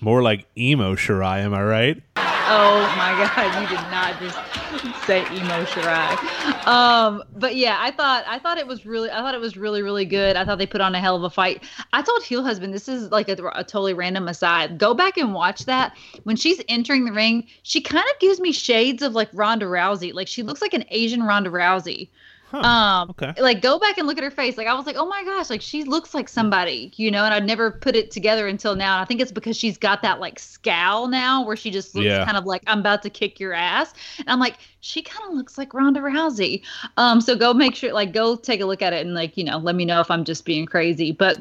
More 0.03 0.21
like 0.21 0.45
emo 0.57 0.95
Shirai, 0.95 1.43
am 1.43 1.53
I 1.53 1.63
right? 1.63 2.03
Oh 2.17 2.93
my 2.97 3.31
god, 3.35 3.61
you 3.61 3.69
did 3.69 3.89
not 3.89 4.19
just 4.19 5.05
say 5.05 5.21
emo 5.33 5.63
Shirai. 5.63 6.67
Um, 6.67 7.23
but 7.37 7.55
yeah, 7.55 7.77
I 7.79 7.91
thought 7.91 8.25
I 8.27 8.37
thought 8.37 8.57
it 8.57 8.67
was 8.67 8.85
really 8.85 9.09
I 9.09 9.19
thought 9.19 9.33
it 9.33 9.39
was 9.39 9.55
really 9.55 9.81
really 9.81 10.03
good. 10.03 10.35
I 10.35 10.43
thought 10.43 10.57
they 10.57 10.65
put 10.65 10.81
on 10.81 10.93
a 10.93 10.99
hell 10.99 11.15
of 11.15 11.23
a 11.23 11.29
fight. 11.29 11.63
I 11.93 12.01
told 12.01 12.21
Heel 12.21 12.43
Husband 12.43 12.73
this 12.73 12.89
is 12.89 13.11
like 13.11 13.29
a, 13.29 13.37
a 13.55 13.63
totally 13.63 13.93
random 13.93 14.27
aside. 14.27 14.77
Go 14.77 14.93
back 14.93 15.17
and 15.17 15.33
watch 15.33 15.63
that. 15.67 15.95
When 16.23 16.35
she's 16.35 16.61
entering 16.67 17.05
the 17.05 17.13
ring, 17.13 17.47
she 17.61 17.79
kind 17.79 18.05
of 18.13 18.19
gives 18.19 18.41
me 18.41 18.51
shades 18.51 19.03
of 19.03 19.13
like 19.13 19.29
Ronda 19.31 19.67
Rousey. 19.67 20.13
Like 20.13 20.27
she 20.27 20.43
looks 20.43 20.61
like 20.61 20.73
an 20.73 20.83
Asian 20.89 21.23
Ronda 21.23 21.49
Rousey. 21.49 22.09
Huh, 22.53 22.59
um 22.59 23.09
okay. 23.09 23.33
like 23.41 23.63
go 23.63 23.79
back 23.79 23.97
and 23.97 24.05
look 24.05 24.15
at 24.19 24.23
her 24.23 24.29
face 24.29 24.57
like 24.57 24.67
i 24.67 24.75
was 24.75 24.85
like 24.85 24.95
oh 24.95 25.07
my 25.07 25.23
gosh 25.23 25.49
like 25.49 25.61
she 25.61 25.83
looks 25.83 26.13
like 26.13 26.29
somebody 26.29 26.91
you 26.97 27.09
know 27.09 27.23
and 27.25 27.33
i'd 27.33 27.47
never 27.47 27.71
put 27.71 27.95
it 27.95 28.11
together 28.11 28.47
until 28.47 28.75
now 28.75 28.93
and 28.93 29.01
i 29.01 29.05
think 29.05 29.19
it's 29.19 29.31
because 29.31 29.57
she's 29.57 29.75
got 29.75 30.03
that 30.03 30.19
like 30.19 30.37
scowl 30.37 31.07
now 31.07 31.43
where 31.43 31.55
she 31.55 31.71
just 31.71 31.95
looks 31.95 32.05
Yeah. 32.05 32.23
kind 32.25 32.37
of 32.37 32.45
like 32.45 32.61
i'm 32.67 32.79
about 32.79 33.01
to 33.01 33.09
kick 33.09 33.39
your 33.39 33.53
ass 33.53 33.91
and 34.19 34.29
i'm 34.29 34.39
like 34.39 34.57
she 34.81 35.01
kind 35.01 35.27
of 35.31 35.35
looks 35.35 35.57
like 35.57 35.73
ronda 35.73 35.99
rousey 35.99 36.61
um 36.97 37.21
so 37.21 37.35
go 37.35 37.55
make 37.55 37.73
sure 37.73 37.91
like 37.91 38.13
go 38.13 38.35
take 38.35 38.61
a 38.61 38.65
look 38.65 38.83
at 38.83 38.93
it 38.93 39.03
and 39.03 39.15
like 39.15 39.35
you 39.35 39.43
know 39.43 39.57
let 39.57 39.73
me 39.73 39.83
know 39.83 39.99
if 39.99 40.11
i'm 40.11 40.23
just 40.23 40.45
being 40.45 40.67
crazy 40.67 41.11
but 41.11 41.39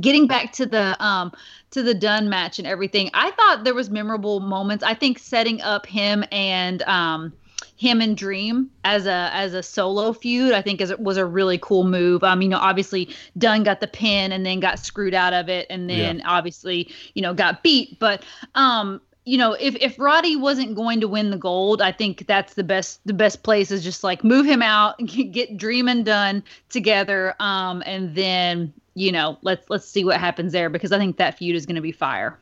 getting 0.00 0.26
back 0.26 0.52
to 0.54 0.66
the 0.66 0.96
um 1.04 1.32
to 1.70 1.82
the 1.82 1.94
Dunn 1.94 2.28
match 2.30 2.58
and 2.58 2.66
everything, 2.66 3.10
I 3.12 3.30
thought 3.32 3.62
there 3.64 3.74
was 3.74 3.90
memorable 3.90 4.40
moments. 4.40 4.82
I 4.82 4.94
think 4.94 5.18
setting 5.18 5.60
up 5.60 5.84
him 5.86 6.24
and 6.32 6.82
um 6.82 7.32
him 7.78 8.00
and 8.00 8.16
Dream 8.16 8.70
as 8.84 9.06
a 9.06 9.30
as 9.32 9.54
a 9.54 9.62
solo 9.62 10.12
feud, 10.12 10.52
I 10.52 10.60
think 10.60 10.80
is 10.80 10.94
was 10.98 11.16
a 11.16 11.24
really 11.24 11.58
cool 11.58 11.84
move. 11.84 12.24
Um, 12.24 12.42
you 12.42 12.48
know, 12.48 12.58
obviously 12.58 13.08
Dunn 13.38 13.62
got 13.62 13.80
the 13.80 13.86
pin 13.86 14.32
and 14.32 14.44
then 14.44 14.58
got 14.58 14.80
screwed 14.80 15.14
out 15.14 15.32
of 15.32 15.48
it, 15.48 15.66
and 15.70 15.88
then 15.88 16.20
obviously 16.26 16.92
you 17.14 17.22
know 17.22 17.32
got 17.32 17.62
beat. 17.62 17.98
But 18.00 18.24
um, 18.56 19.00
you 19.24 19.38
know, 19.38 19.52
if 19.52 19.76
if 19.76 19.96
Roddy 19.96 20.34
wasn't 20.34 20.74
going 20.74 21.00
to 21.00 21.06
win 21.06 21.30
the 21.30 21.36
gold, 21.36 21.80
I 21.80 21.92
think 21.92 22.26
that's 22.26 22.54
the 22.54 22.64
best 22.64 23.00
the 23.06 23.14
best 23.14 23.44
place 23.44 23.70
is 23.70 23.84
just 23.84 24.02
like 24.02 24.24
move 24.24 24.44
him 24.44 24.60
out, 24.60 24.98
get 25.06 25.56
Dream 25.56 25.86
and 25.86 26.04
Dunn 26.04 26.42
together, 26.70 27.36
um, 27.38 27.84
and 27.86 28.12
then 28.16 28.72
you 28.94 29.12
know 29.12 29.38
let's 29.42 29.70
let's 29.70 29.88
see 29.88 30.04
what 30.04 30.18
happens 30.18 30.52
there 30.52 30.68
because 30.68 30.90
I 30.90 30.98
think 30.98 31.16
that 31.18 31.38
feud 31.38 31.54
is 31.54 31.64
going 31.64 31.76
to 31.76 31.82
be 31.82 31.92
fire. 31.92 32.36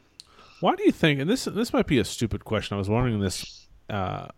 Why 0.61 0.75
do 0.77 0.85
you 0.85 0.93
think? 0.93 1.21
And 1.21 1.29
this 1.29 1.45
this 1.45 1.75
might 1.75 1.87
be 1.87 1.99
a 1.99 2.05
stupid 2.07 2.47
question. 2.47 2.75
I 2.75 2.79
was 2.79 2.89
wondering 2.89 3.21
this. 3.21 3.67
Uh, 3.91 4.29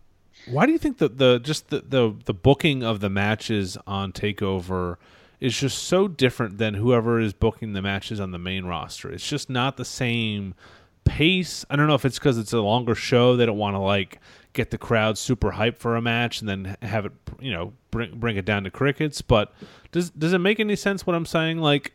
why 0.47 0.65
do 0.65 0.71
you 0.71 0.77
think 0.77 0.97
that 0.99 1.17
the 1.17 1.39
just 1.39 1.69
the, 1.69 1.81
the 1.81 2.15
the 2.25 2.33
booking 2.33 2.83
of 2.83 2.99
the 2.99 3.09
matches 3.09 3.77
on 3.85 4.11
Takeover 4.11 4.97
is 5.39 5.57
just 5.57 5.83
so 5.83 6.07
different 6.07 6.57
than 6.57 6.73
whoever 6.73 7.19
is 7.19 7.33
booking 7.33 7.73
the 7.73 7.81
matches 7.81 8.19
on 8.19 8.31
the 8.31 8.39
main 8.39 8.65
roster? 8.65 9.11
It's 9.11 9.27
just 9.27 9.49
not 9.49 9.77
the 9.77 9.85
same 9.85 10.55
pace. 11.05 11.65
I 11.69 11.75
don't 11.75 11.87
know 11.87 11.95
if 11.95 12.05
it's 12.05 12.19
because 12.19 12.37
it's 12.37 12.53
a 12.53 12.61
longer 12.61 12.95
show. 12.95 13.35
They 13.35 13.45
don't 13.45 13.57
want 13.57 13.75
to 13.75 13.79
like 13.79 14.19
get 14.53 14.71
the 14.71 14.77
crowd 14.77 15.17
super 15.17 15.51
hyped 15.51 15.77
for 15.77 15.95
a 15.95 16.01
match 16.01 16.39
and 16.41 16.49
then 16.49 16.77
have 16.81 17.05
it, 17.05 17.11
you 17.39 17.51
know, 17.51 17.73
bring 17.91 18.17
bring 18.19 18.37
it 18.37 18.45
down 18.45 18.63
to 18.63 18.71
crickets. 18.71 19.21
But 19.21 19.53
does 19.91 20.09
does 20.11 20.33
it 20.33 20.39
make 20.39 20.59
any 20.59 20.75
sense 20.75 21.05
what 21.05 21.15
I'm 21.15 21.25
saying? 21.25 21.59
Like 21.59 21.93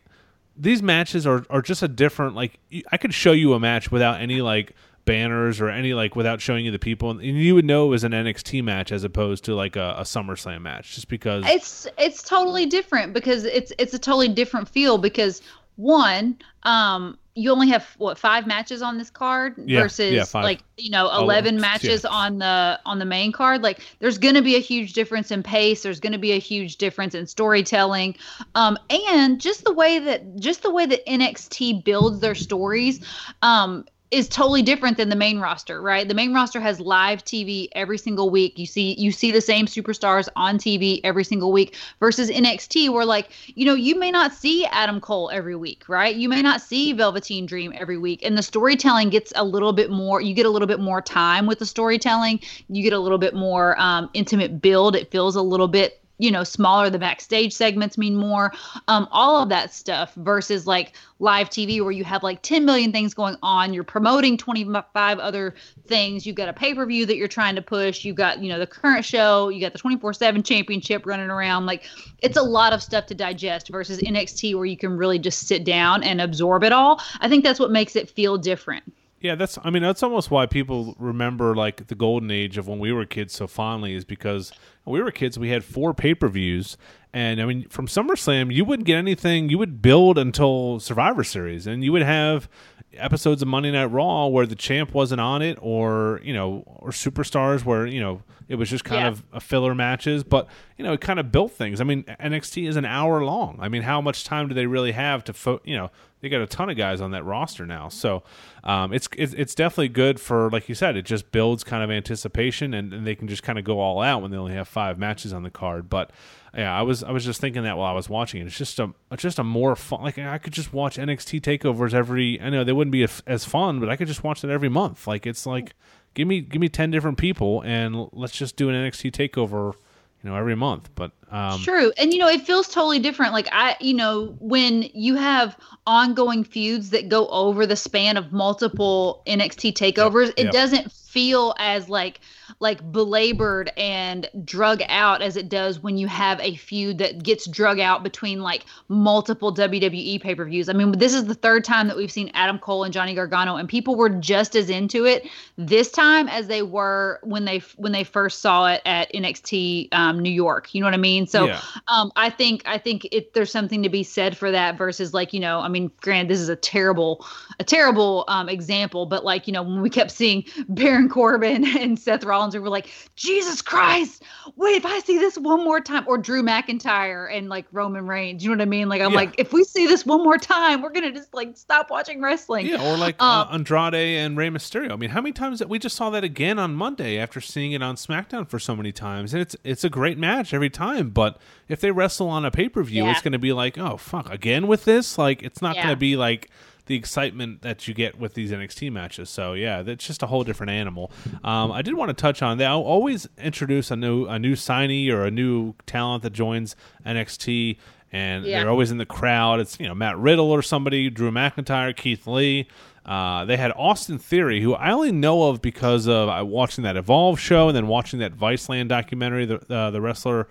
these 0.56 0.82
matches 0.82 1.26
are, 1.26 1.44
are 1.50 1.62
just 1.62 1.82
a 1.82 1.88
different 1.88 2.34
like 2.34 2.58
I 2.92 2.96
could 2.96 3.14
show 3.14 3.32
you 3.32 3.54
a 3.54 3.60
match 3.60 3.90
without 3.90 4.20
any 4.20 4.40
like 4.40 4.74
banners 5.04 5.60
or 5.60 5.68
any 5.68 5.94
like 5.94 6.16
without 6.16 6.40
showing 6.40 6.64
you 6.64 6.70
the 6.70 6.78
people. 6.78 7.10
And 7.10 7.22
you 7.22 7.54
would 7.54 7.64
know 7.64 7.86
it 7.86 7.90
was 7.90 8.04
an 8.04 8.12
NXT 8.12 8.62
match 8.64 8.92
as 8.92 9.04
opposed 9.04 9.44
to 9.44 9.54
like 9.54 9.76
a, 9.76 9.94
a 9.98 10.02
SummerSlam 10.02 10.62
match 10.62 10.94
just 10.94 11.08
because 11.08 11.44
It's 11.46 11.86
it's 11.98 12.22
totally 12.22 12.66
different 12.66 13.12
because 13.12 13.44
it's 13.44 13.72
it's 13.78 13.94
a 13.94 13.98
totally 13.98 14.28
different 14.28 14.68
feel 14.68 14.98
because 14.98 15.42
one 15.76 16.38
um 16.62 17.18
you 17.36 17.50
only 17.50 17.68
have 17.68 17.84
what 17.98 18.16
five 18.16 18.46
matches 18.46 18.80
on 18.80 18.96
this 18.96 19.10
card 19.10 19.54
Yeah, 19.66 19.82
versus 19.82 20.12
yeah, 20.12 20.24
like 20.40 20.60
you 20.76 20.88
know 20.88 21.08
Oh, 21.10 21.24
11 21.24 21.54
yeah. 21.56 21.60
matches 21.60 22.04
on 22.04 22.38
the 22.38 22.78
on 22.86 23.00
the 23.00 23.04
main 23.04 23.32
card. 23.32 23.60
Like 23.62 23.80
there's 23.98 24.18
going 24.18 24.36
to 24.36 24.42
be 24.42 24.54
a 24.54 24.60
huge 24.60 24.92
difference 24.92 25.32
in 25.32 25.42
pace. 25.42 25.82
There's 25.82 25.98
going 25.98 26.12
to 26.12 26.18
be 26.18 26.30
a 26.30 26.38
huge 26.38 26.76
difference 26.76 27.12
in 27.16 27.26
storytelling. 27.26 28.14
Um 28.54 28.78
and 28.88 29.40
just 29.40 29.64
the 29.64 29.72
way 29.72 29.98
that 29.98 30.36
just 30.36 30.62
the 30.62 30.70
way 30.70 30.86
that 30.86 31.04
NXT 31.06 31.84
builds 31.84 32.20
their 32.20 32.36
stories 32.36 33.04
um 33.42 33.84
is 34.14 34.28
totally 34.28 34.62
different 34.62 34.96
than 34.96 35.08
the 35.08 35.16
main 35.16 35.40
roster, 35.40 35.82
right? 35.82 36.06
The 36.06 36.14
main 36.14 36.32
roster 36.32 36.60
has 36.60 36.78
live 36.78 37.24
TV 37.24 37.66
every 37.72 37.98
single 37.98 38.30
week. 38.30 38.56
You 38.56 38.64
see 38.64 38.94
you 38.94 39.10
see 39.10 39.32
the 39.32 39.40
same 39.40 39.66
superstars 39.66 40.28
on 40.36 40.56
TV 40.56 41.00
every 41.02 41.24
single 41.24 41.50
week 41.50 41.74
versus 41.98 42.30
NXT 42.30 42.90
where 42.90 43.04
like, 43.04 43.30
you 43.56 43.66
know, 43.66 43.74
you 43.74 43.98
may 43.98 44.12
not 44.12 44.32
see 44.32 44.66
Adam 44.66 45.00
Cole 45.00 45.30
every 45.32 45.56
week, 45.56 45.88
right? 45.88 46.14
You 46.14 46.28
may 46.28 46.42
not 46.42 46.60
see 46.60 46.92
Velveteen 46.92 47.44
Dream 47.44 47.72
every 47.76 47.98
week 47.98 48.24
and 48.24 48.38
the 48.38 48.42
storytelling 48.42 49.10
gets 49.10 49.32
a 49.34 49.44
little 49.44 49.72
bit 49.72 49.90
more 49.90 50.20
you 50.20 50.32
get 50.32 50.46
a 50.46 50.50
little 50.50 50.68
bit 50.68 50.78
more 50.78 51.02
time 51.02 51.46
with 51.46 51.58
the 51.58 51.66
storytelling. 51.66 52.38
You 52.68 52.84
get 52.84 52.92
a 52.92 53.00
little 53.00 53.18
bit 53.18 53.34
more 53.34 53.78
um, 53.80 54.08
intimate 54.14 54.62
build. 54.62 54.94
It 54.94 55.10
feels 55.10 55.34
a 55.34 55.42
little 55.42 55.68
bit 55.68 56.03
you 56.18 56.30
know 56.30 56.44
smaller 56.44 56.90
the 56.90 56.98
backstage 56.98 57.52
segments 57.52 57.98
mean 57.98 58.16
more. 58.16 58.52
Um 58.88 59.08
all 59.10 59.42
of 59.42 59.48
that 59.48 59.72
stuff 59.72 60.14
versus 60.14 60.66
like 60.66 60.94
live 61.18 61.48
tv 61.48 61.80
where 61.80 61.92
you 61.92 62.04
have 62.04 62.22
like 62.22 62.42
10 62.42 62.64
million 62.64 62.92
things 62.92 63.14
going 63.14 63.36
on 63.42 63.72
you're 63.72 63.84
promoting 63.84 64.36
25 64.36 65.18
other 65.18 65.54
things 65.86 66.26
you've 66.26 66.36
got 66.36 66.48
a 66.48 66.52
pay-per-view 66.52 67.06
that 67.06 67.16
you're 67.16 67.28
trying 67.28 67.54
to 67.54 67.62
push 67.62 68.04
you've 68.04 68.16
got 68.16 68.42
you 68.42 68.48
know 68.48 68.58
the 68.58 68.66
current 68.66 69.04
show 69.04 69.48
you 69.48 69.60
got 69.60 69.72
the 69.72 69.78
24-7 69.78 70.44
championship 70.44 71.06
running 71.06 71.30
around. 71.30 71.66
Like 71.66 71.84
it's 72.20 72.36
a 72.36 72.42
lot 72.42 72.72
of 72.72 72.82
stuff 72.82 73.06
to 73.06 73.14
digest 73.14 73.68
versus 73.68 73.98
nxt 73.98 74.54
where 74.54 74.66
you 74.66 74.76
can 74.76 74.96
really 74.96 75.18
just 75.18 75.46
sit 75.46 75.64
down 75.64 76.02
and 76.02 76.20
absorb 76.20 76.64
it 76.64 76.72
all. 76.72 77.00
I 77.20 77.28
think 77.28 77.44
that's 77.44 77.60
what 77.60 77.70
makes 77.70 77.96
it 77.96 78.10
feel 78.10 78.38
different 78.38 78.84
Yeah, 79.24 79.36
that's. 79.36 79.58
I 79.64 79.70
mean, 79.70 79.82
that's 79.82 80.02
almost 80.02 80.30
why 80.30 80.44
people 80.44 80.94
remember 80.98 81.56
like 81.56 81.86
the 81.86 81.94
golden 81.94 82.30
age 82.30 82.58
of 82.58 82.68
when 82.68 82.78
we 82.78 82.92
were 82.92 83.06
kids 83.06 83.32
so 83.32 83.46
fondly, 83.46 83.94
is 83.94 84.04
because 84.04 84.52
when 84.84 84.92
we 84.92 85.02
were 85.02 85.10
kids, 85.10 85.38
we 85.38 85.48
had 85.48 85.64
four 85.64 85.94
pay 85.94 86.14
per 86.14 86.28
views, 86.28 86.76
and 87.14 87.40
I 87.40 87.46
mean, 87.46 87.66
from 87.70 87.86
SummerSlam, 87.86 88.52
you 88.52 88.64
wouldn't 88.66 88.86
get 88.86 88.96
anything. 88.98 89.48
You 89.48 89.56
would 89.58 89.80
build 89.80 90.18
until 90.18 90.80
Survivor 90.80 91.24
Series, 91.24 91.66
and 91.66 91.82
you 91.82 91.92
would 91.92 92.02
have 92.02 92.48
episodes 92.96 93.42
of 93.42 93.48
Monday 93.48 93.72
Night 93.72 93.86
Raw 93.86 94.26
where 94.28 94.46
the 94.46 94.54
champ 94.54 94.92
wasn't 94.92 95.20
on 95.20 95.40
it, 95.40 95.58
or 95.62 96.20
you 96.22 96.34
know, 96.34 96.62
or 96.66 96.90
superstars 96.90 97.64
where 97.64 97.86
you 97.86 98.00
know 98.00 98.22
it 98.48 98.56
was 98.56 98.68
just 98.68 98.84
kind 98.84 99.00
Yeah. 99.02 99.08
of 99.08 99.24
a 99.32 99.40
filler 99.40 99.74
matches, 99.74 100.22
but 100.22 100.48
you 100.76 100.84
know, 100.84 100.92
it 100.92 101.00
kind 101.00 101.18
of 101.18 101.32
built 101.32 101.52
things. 101.52 101.80
I 101.80 101.84
mean, 101.84 102.02
NXT 102.04 102.68
is 102.68 102.76
an 102.76 102.84
hour 102.84 103.24
long. 103.24 103.56
I 103.60 103.68
mean, 103.70 103.82
how 103.82 104.00
much 104.02 104.24
time 104.24 104.48
do 104.48 104.54
they 104.54 104.66
really 104.66 104.92
have 104.92 105.24
to, 105.24 105.32
fo- 105.32 105.62
you 105.64 105.74
know, 105.76 105.90
they 106.20 106.28
got 106.28 106.42
a 106.42 106.46
ton 106.46 106.68
of 106.68 106.76
guys 106.76 107.00
on 107.00 107.12
that 107.12 107.24
roster 107.24 107.64
now. 107.64 107.88
So 107.88 108.22
um, 108.64 108.92
it's, 108.92 109.08
it's 109.16 109.32
it's 109.34 109.54
definitely 109.54 109.88
good 109.88 110.20
for, 110.20 110.50
like 110.50 110.68
you 110.68 110.74
said, 110.74 110.94
it 110.96 111.06
just 111.06 111.32
builds 111.32 111.64
kind 111.64 111.82
of 111.82 111.90
anticipation, 111.90 112.74
and, 112.74 112.92
and 112.92 113.06
they 113.06 113.14
can 113.14 113.28
just 113.28 113.42
kind 113.42 113.58
of 113.58 113.64
go 113.64 113.80
all 113.80 114.02
out 114.02 114.20
when 114.20 114.30
they 114.30 114.36
only 114.36 114.52
have 114.54 114.68
five 114.68 114.98
matches 114.98 115.32
on 115.32 115.42
the 115.42 115.50
card. 115.50 115.88
But 115.88 116.10
yeah, 116.56 116.76
I 116.76 116.82
was 116.82 117.02
I 117.02 117.10
was 117.10 117.24
just 117.24 117.40
thinking 117.40 117.64
that 117.64 117.76
while 117.76 117.90
I 117.90 117.94
was 117.94 118.08
watching 118.08 118.40
it. 118.40 118.46
It's 118.46 118.56
just 118.56 118.78
a 118.78 118.92
it's 119.10 119.22
just 119.22 119.38
a 119.38 119.44
more 119.44 119.74
fun. 119.74 120.02
Like 120.02 120.18
I 120.18 120.38
could 120.38 120.52
just 120.52 120.72
watch 120.72 120.96
NXT 120.96 121.40
takeovers 121.40 121.94
every. 121.94 122.40
I 122.40 122.50
know 122.50 122.64
they 122.64 122.72
wouldn't 122.72 122.92
be 122.92 123.06
as, 123.26 123.44
fun, 123.44 123.80
but 123.80 123.88
I 123.88 123.96
could 123.96 124.06
just 124.06 124.22
watch 124.22 124.44
it 124.44 124.50
every 124.50 124.68
month. 124.68 125.06
Like 125.06 125.26
it's 125.26 125.46
like 125.46 125.74
give 126.14 126.28
me 126.28 126.40
give 126.40 126.60
me 126.60 126.68
ten 126.68 126.90
different 126.90 127.18
people 127.18 127.62
and 127.62 128.08
let's 128.12 128.36
just 128.36 128.56
do 128.56 128.68
an 128.68 128.74
NXT 128.74 129.10
takeover. 129.12 129.74
You 130.22 130.30
know, 130.30 130.36
every 130.36 130.56
month, 130.56 130.88
but 130.94 131.12
um, 131.30 131.60
True. 131.60 131.92
And 131.98 132.14
you 132.14 132.18
know, 132.18 132.28
it 132.28 132.46
feels 132.46 132.66
totally 132.66 132.98
different. 132.98 133.34
Like 133.34 133.46
I, 133.52 133.76
you 133.78 133.92
know, 133.92 134.34
when 134.40 134.84
you 134.94 135.16
have 135.16 135.54
ongoing 135.86 136.44
feuds 136.44 136.88
that 136.90 137.10
go 137.10 137.28
over 137.28 137.66
the 137.66 137.76
span 137.76 138.16
of 138.16 138.32
multiple 138.32 139.22
NXT 139.26 139.74
takeovers, 139.74 140.30
it 140.38 140.44
yep. 140.44 140.52
doesn't 140.54 140.90
feel 140.90 141.54
as 141.58 141.90
like 141.90 142.20
like 142.60 142.92
belabored 142.92 143.72
and 143.76 144.28
drug 144.44 144.82
out 144.88 145.22
as 145.22 145.36
it 145.36 145.48
does 145.48 145.82
when 145.82 145.96
you 145.96 146.06
have 146.06 146.40
a 146.40 146.56
feud 146.56 146.98
that 146.98 147.22
gets 147.22 147.46
drug 147.46 147.80
out 147.80 148.02
between 148.02 148.40
like 148.40 148.64
multiple 148.88 149.54
WWE 149.54 150.20
pay-per-views. 150.20 150.68
I 150.68 150.72
mean, 150.72 150.92
this 150.92 151.14
is 151.14 151.26
the 151.26 151.34
third 151.34 151.64
time 151.64 151.88
that 151.88 151.96
we've 151.96 152.10
seen 152.10 152.30
Adam 152.34 152.58
Cole 152.58 152.84
and 152.84 152.92
Johnny 152.92 153.14
Gargano 153.14 153.56
and 153.56 153.68
people 153.68 153.96
were 153.96 154.08
just 154.08 154.54
as 154.56 154.70
into 154.70 155.04
it 155.04 155.28
this 155.56 155.90
time 155.90 156.28
as 156.28 156.46
they 156.46 156.62
were 156.62 157.20
when 157.22 157.44
they 157.44 157.58
when 157.76 157.92
they 157.92 158.04
first 158.04 158.40
saw 158.40 158.66
it 158.66 158.82
at 158.84 159.12
NXT 159.12 159.88
um, 159.92 160.18
New 160.20 160.30
York. 160.30 160.74
You 160.74 160.80
know 160.80 160.86
what 160.86 160.94
I 160.94 160.98
mean? 160.98 161.26
So 161.26 161.46
Yeah. 161.46 161.60
um, 161.88 162.12
I 162.16 162.30
think 162.30 162.62
I 162.66 162.78
think 162.78 163.06
it 163.12 163.34
there's 163.34 163.50
something 163.50 163.82
to 163.82 163.88
be 163.88 164.02
said 164.02 164.36
for 164.36 164.50
that 164.50 164.76
versus 164.76 165.14
like 165.14 165.32
you 165.32 165.40
know 165.40 165.60
I 165.60 165.68
mean 165.68 165.90
granted 166.00 166.28
this 166.28 166.40
is 166.40 166.48
a 166.48 166.56
terrible 166.56 167.24
a 167.60 167.64
terrible 167.64 168.24
um, 168.28 168.48
example 168.48 169.06
but 169.06 169.24
like 169.24 169.46
you 169.46 169.52
know 169.52 169.62
when 169.62 169.80
we 169.82 169.90
kept 169.90 170.10
seeing 170.10 170.44
Baron 170.68 171.08
Corbin 171.08 171.64
and 171.78 171.98
Seth 171.98 172.24
Rollins, 172.24 172.33
where 172.38 172.62
we're 172.62 172.68
like, 172.68 172.88
Jesus 173.16 173.62
Christ, 173.62 174.22
wait, 174.56 174.76
if 174.76 174.84
I 174.86 174.98
see 175.00 175.18
this 175.18 175.38
one 175.38 175.62
more 175.64 175.80
time, 175.80 176.04
or 176.06 176.18
Drew 176.18 176.42
McIntyre 176.42 177.34
and 177.34 177.48
like 177.48 177.66
Roman 177.72 178.06
Reigns, 178.06 178.42
you 178.44 178.50
know 178.50 178.56
what 178.56 178.62
I 178.62 178.66
mean? 178.66 178.88
Like, 178.88 179.00
I'm 179.00 179.10
Yeah. 179.12 179.16
like, 179.16 179.34
if 179.38 179.52
we 179.52 179.64
see 179.64 179.86
this 179.86 180.04
one 180.04 180.22
more 180.22 180.38
time, 180.38 180.82
we're 180.82 180.90
gonna 180.92 181.12
just 181.12 181.32
like 181.34 181.56
stop 181.56 181.90
watching 181.90 182.20
wrestling. 182.20 182.66
Yeah, 182.66 182.82
or 182.82 182.96
like 182.96 183.20
Um, 183.22 183.48
uh, 183.48 183.52
Andrade 183.54 183.94
and 183.94 184.36
Rey 184.36 184.48
Mysterio. 184.50 184.92
I 184.92 184.96
mean, 184.96 185.10
how 185.10 185.20
many 185.20 185.32
times 185.32 185.58
that 185.60 185.68
we 185.68 185.78
just 185.78 185.96
saw 185.96 186.10
that 186.10 186.24
again 186.24 186.58
on 186.58 186.74
Monday 186.74 187.18
after 187.18 187.40
seeing 187.40 187.72
it 187.72 187.82
on 187.82 187.96
SmackDown 187.96 188.48
for 188.48 188.58
so 188.58 188.74
many 188.76 188.92
times, 188.92 189.32
and 189.32 189.40
it's 189.40 189.56
it's 189.64 189.84
a 189.84 189.90
great 189.90 190.18
match 190.18 190.52
every 190.52 190.70
time. 190.70 191.10
But 191.10 191.38
if 191.68 191.80
they 191.80 191.90
wrestle 191.90 192.28
on 192.28 192.44
a 192.44 192.50
pay 192.50 192.68
per 192.68 192.82
view, 192.82 193.04
Yeah. 193.04 193.12
it's 193.12 193.22
going 193.22 193.32
to 193.32 193.38
be 193.38 193.52
like, 193.52 193.78
oh 193.78 193.96
fuck, 193.96 194.30
again 194.32 194.66
with 194.66 194.84
this. 194.84 195.16
Like, 195.18 195.42
it's 195.42 195.62
not 195.62 195.76
gonna 195.76 195.96
be 195.96 196.16
like 196.16 196.50
the 196.86 196.94
excitement 196.96 197.62
that 197.62 197.88
you 197.88 197.94
get 197.94 198.18
with 198.18 198.34
these 198.34 198.50
NXT 198.52 198.92
matches. 198.92 199.30
So 199.30 199.54
yeah, 199.54 199.82
that's 199.82 200.06
just 200.06 200.22
a 200.22 200.26
whole 200.26 200.44
different 200.44 200.70
animal. 200.70 201.10
Um, 201.42 201.72
I 201.72 201.82
did 201.82 201.94
want 201.94 202.10
to 202.10 202.14
touch 202.14 202.42
on 202.42 202.58
that. 202.58 202.66
I'll 202.68 202.80
always 202.82 203.26
introduce 203.38 203.90
a 203.90 203.96
new 203.96 204.26
a 204.26 204.38
new 204.38 204.54
signee 204.54 205.10
or 205.10 205.24
a 205.24 205.30
new 205.30 205.74
talent 205.86 206.22
that 206.24 206.32
joins 206.34 206.76
NXT. 207.06 207.78
And 208.12 208.44
Yeah. 208.44 208.60
they're 208.60 208.70
always 208.70 208.90
in 208.92 208.98
the 208.98 209.06
crowd. 209.06 209.60
It's 209.60 209.78
you 209.80 209.88
know 209.88 209.94
Matt 209.94 210.16
Riddle 210.18 210.50
or 210.50 210.62
somebody, 210.62 211.10
Drew 211.10 211.30
McIntyre, 211.30 211.96
Keith 211.96 212.26
Lee. 212.26 212.68
Uh, 213.04 213.44
they 213.44 213.56
had 213.58 213.70
Austin 213.76 214.18
Theory, 214.18 214.62
who 214.62 214.72
I 214.74 214.90
only 214.90 215.12
know 215.12 215.48
of 215.50 215.60
because 215.60 216.06
of 216.06 216.28
uh, 216.28 216.42
watching 216.44 216.84
that 216.84 216.96
Evolve 216.96 217.38
show 217.38 217.68
and 217.68 217.76
then 217.76 217.86
watching 217.86 218.18
that 218.20 218.34
Viceland 218.34 218.88
documentary, 218.88 219.44
the 219.46 219.60
uh, 219.74 219.90
the 219.90 220.00
wrestler. 220.00 220.48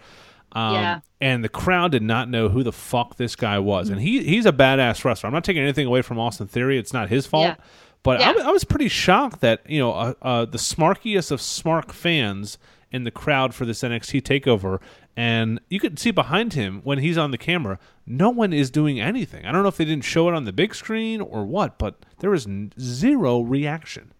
Um, 0.53 0.73
Yeah. 0.75 0.99
And 1.21 1.43
the 1.43 1.49
crowd 1.49 1.91
did 1.91 2.03
not 2.03 2.29
know 2.29 2.49
who 2.49 2.63
the 2.63 2.71
fuck 2.73 3.15
this 3.17 3.35
guy 3.35 3.57
was, 3.59 3.89
and 3.89 4.01
he 4.01 4.23
he's 4.23 4.45
a 4.45 4.51
badass 4.51 5.03
wrestler. 5.05 5.27
I'm 5.27 5.33
not 5.33 5.43
taking 5.45 5.63
anything 5.63 5.87
away 5.87 6.01
from 6.01 6.19
Austin 6.19 6.47
Theory; 6.47 6.77
it's 6.77 6.91
not 6.93 7.09
his 7.09 7.25
fault. 7.25 7.45
Yeah. 7.45 7.55
But 8.03 8.21
I 8.21 8.31
Yeah. 8.31 8.35
wa- 8.43 8.49
I 8.49 8.51
was 8.51 8.65
pretty 8.65 8.89
shocked 8.89 9.39
that 9.41 9.61
you 9.67 9.79
know 9.79 9.93
uh, 9.93 10.13
uh, 10.21 10.45
the 10.45 10.57
smarkiest 10.57 11.31
of 11.31 11.41
smart 11.41 11.91
fans 11.93 12.57
in 12.91 13.05
the 13.05 13.11
crowd 13.11 13.55
for 13.55 13.65
this 13.65 13.81
NXT 13.83 14.21
takeover, 14.21 14.79
and 15.15 15.59
you 15.69 15.79
could 15.79 15.97
see 15.97 16.11
behind 16.11 16.53
him 16.53 16.81
when 16.83 16.99
he's 16.99 17.17
on 17.17 17.31
the 17.31 17.37
camera, 17.37 17.79
no 18.05 18.29
one 18.29 18.51
is 18.53 18.69
doing 18.69 18.99
anything. 18.99 19.45
I 19.45 19.51
don't 19.53 19.63
know 19.63 19.69
if 19.69 19.77
they 19.77 19.85
didn't 19.85 20.03
show 20.03 20.27
it 20.29 20.35
on 20.35 20.43
the 20.43 20.51
big 20.53 20.75
screen 20.75 21.21
or 21.21 21.45
what, 21.45 21.79
but 21.79 22.05
there 22.19 22.29
was 22.29 22.45
n- 22.45 22.71
zero 22.79 23.39
reaction. 23.39 24.11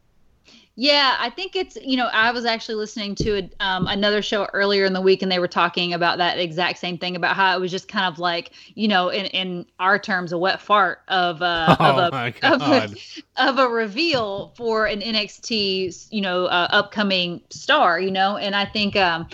Yeah, 0.76 1.18
I 1.20 1.30
think 1.30 1.56
it's 1.56 1.76
you 1.76 1.98
know 1.98 2.08
I 2.08 2.32
was 2.32 2.46
actually 2.46 2.76
listening 2.76 3.14
to 3.16 3.38
a, 3.38 3.50
um, 3.60 3.86
another 3.86 4.24
show 4.24 4.48
earlier 4.54 4.86
in 4.86 4.94
the 4.94 5.02
week, 5.02 5.22
and 5.22 5.32
they 5.32 5.38
were 5.38 5.48
talking 5.48 5.94
about 5.94 6.18
that 6.18 6.40
exact 6.40 6.80
same 6.80 6.98
thing 6.98 7.16
about 7.16 7.36
how 7.36 7.56
it 7.56 7.60
was 7.60 7.70
just 7.70 7.88
kind 7.88 8.12
of 8.12 8.18
like 8.18 8.52
you 8.74 8.88
know 8.88 9.10
in 9.10 9.28
in 9.28 9.66
our 9.80 10.00
terms 10.00 10.32
a 10.32 10.38
wet 10.38 10.60
fart 10.60 11.02
of 11.10 11.44
uh, 11.44 11.76
Oh 11.80 11.86
of 11.86 12.14
a 12.14 12.34
of 12.42 12.62
a, 12.64 12.96
of 13.38 13.60
a 13.60 13.68
reveal 13.70 14.52
for 14.58 14.88
an 14.88 15.02
NXT 15.02 16.08
you 16.10 16.22
know 16.22 16.46
uh, 16.46 16.68
upcoming 16.72 17.42
star, 17.52 18.00
you 18.00 18.10
know, 18.10 18.38
and 18.38 18.56
I 18.56 18.66
think 18.66 18.96
um 18.96 19.28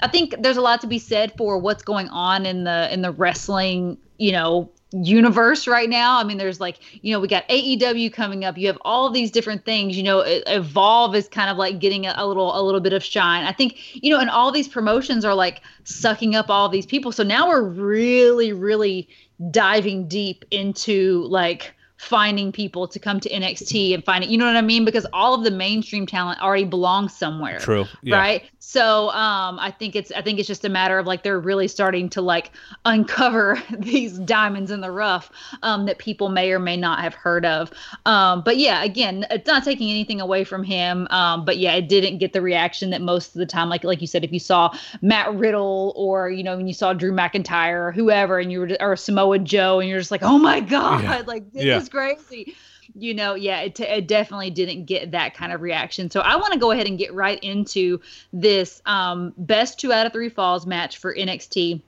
I 0.00 0.08
think 0.08 0.34
there's 0.40 0.58
a 0.58 0.62
lot 0.62 0.82
to 0.82 0.86
be 0.86 0.98
said 0.98 1.32
for 1.38 1.58
what's 1.58 1.82
going 1.82 2.08
on 2.08 2.44
in 2.44 2.64
the 2.64 2.92
in 2.92 3.00
the 3.00 3.12
wrestling 3.12 3.96
you 4.18 4.32
know 4.32 4.70
universe 4.92 5.66
right 5.66 5.88
now. 5.88 6.18
I 6.18 6.24
mean, 6.24 6.38
there's 6.38 6.60
like, 6.60 6.78
you 7.02 7.12
know, 7.12 7.20
we 7.20 7.28
got 7.28 7.48
AEW 7.48 8.12
coming 8.12 8.44
up. 8.44 8.56
You 8.56 8.68
have 8.68 8.78
all 8.82 9.10
these 9.10 9.30
different 9.30 9.64
things. 9.64 9.96
You 9.96 10.02
know, 10.02 10.20
Evolve 10.20 11.14
is 11.14 11.28
kind 11.28 11.50
of 11.50 11.56
like 11.56 11.78
getting 11.78 12.06
a, 12.06 12.14
a 12.16 12.26
little 12.26 12.58
a 12.58 12.62
little 12.62 12.80
bit 12.80 12.92
of 12.92 13.02
shine. 13.02 13.44
I 13.44 13.52
think, 13.52 13.76
you 14.02 14.10
know, 14.10 14.20
and 14.20 14.30
all 14.30 14.52
these 14.52 14.68
promotions 14.68 15.24
are 15.24 15.34
like 15.34 15.62
sucking 15.84 16.34
up 16.34 16.48
all 16.48 16.68
these 16.68 16.86
people. 16.86 17.12
So 17.12 17.22
now 17.22 17.48
we're 17.48 17.62
really, 17.62 18.52
really 18.52 19.08
diving 19.50 20.08
deep 20.08 20.44
into 20.50 21.24
like 21.28 21.74
finding 21.98 22.52
people 22.52 22.86
to 22.88 22.98
come 22.98 23.18
to 23.20 23.28
NXT 23.30 23.94
and 23.94 24.04
find 24.04 24.22
it. 24.22 24.30
you 24.30 24.36
know 24.38 24.46
what 24.46 24.56
I 24.56 24.60
mean? 24.62 24.84
Because 24.84 25.06
all 25.12 25.34
of 25.34 25.44
the 25.44 25.50
mainstream 25.50 26.06
talent 26.06 26.40
already 26.42 26.64
belongs 26.64 27.16
somewhere 27.16 27.58
True. 27.58 27.86
Yeah. 28.02 28.16
right 28.16 28.42
so 28.58 29.10
um 29.10 29.58
i 29.60 29.70
think 29.70 29.94
it's 29.94 30.10
i 30.12 30.20
think 30.20 30.38
it's 30.40 30.48
just 30.48 30.64
a 30.64 30.68
matter 30.68 30.98
of 30.98 31.06
like 31.06 31.22
they're 31.22 31.38
really 31.38 31.68
starting 31.68 32.08
to 32.10 32.20
like 32.20 32.50
uncover 32.84 33.62
these 33.78 34.18
diamonds 34.20 34.70
in 34.70 34.80
the 34.80 34.90
rough 34.90 35.30
um 35.62 35.86
that 35.86 35.98
people 35.98 36.28
may 36.28 36.50
or 36.52 36.58
may 36.58 36.76
not 36.76 37.00
have 37.00 37.14
heard 37.14 37.44
of 37.46 37.70
um 38.06 38.42
but 38.42 38.56
yeah 38.56 38.82
again 38.82 39.24
it's 39.30 39.46
not 39.46 39.62
taking 39.64 39.88
anything 39.90 40.20
away 40.20 40.42
from 40.44 40.62
him 40.64 41.06
um 41.10 41.44
but 41.44 41.58
yeah 41.58 41.74
it 41.74 41.88
didn't 41.88 42.18
get 42.18 42.32
the 42.32 42.40
reaction 42.42 42.90
that 42.90 43.00
most 43.00 43.28
of 43.28 43.34
the 43.38 43.46
time 43.46 43.68
like 43.68 43.84
like 43.84 44.00
you 44.00 44.06
said 44.06 44.24
if 44.24 44.32
you 44.32 44.40
saw 44.40 44.68
matt 45.00 45.32
riddle 45.34 45.92
or 45.96 46.28
you 46.30 46.42
know 46.42 46.56
when 46.56 46.66
you 46.66 46.74
saw 46.74 46.92
drew 46.92 47.12
mcintyre 47.12 47.88
or 47.88 47.92
whoever 47.92 48.38
and 48.38 48.50
you 48.50 48.60
were 48.60 48.76
or 48.80 48.96
samoa 48.96 49.38
joe 49.38 49.78
and 49.80 49.88
you're 49.88 49.98
just 49.98 50.10
like 50.10 50.22
oh 50.24 50.38
my 50.38 50.60
god 50.60 51.02
Yeah. 51.02 51.22
like 51.26 51.52
this 51.52 51.62
Yeah. 51.64 51.85
Is 51.86 51.90
crazy 51.90 52.54
you 52.94 53.14
know, 53.14 53.34
yeah, 53.34 53.60
it, 53.60 53.74
t- 53.74 53.84
it 53.84 54.06
definitely 54.06 54.50
didn't 54.50 54.84
get 54.84 55.10
that 55.10 55.34
kind 55.34 55.52
of 55.52 55.60
reaction. 55.60 56.10
So 56.10 56.20
I 56.20 56.36
want 56.36 56.52
to 56.52 56.58
go 56.58 56.70
ahead 56.70 56.86
and 56.86 56.98
get 56.98 57.12
right 57.12 57.38
into 57.42 58.00
this 58.32 58.80
um, 58.86 59.34
best 59.36 59.78
two 59.78 59.92
out 59.92 60.06
of 60.06 60.12
three 60.12 60.28
falls 60.28 60.66
match 60.66 60.98
for 60.98 61.14
NXT. 61.14 61.82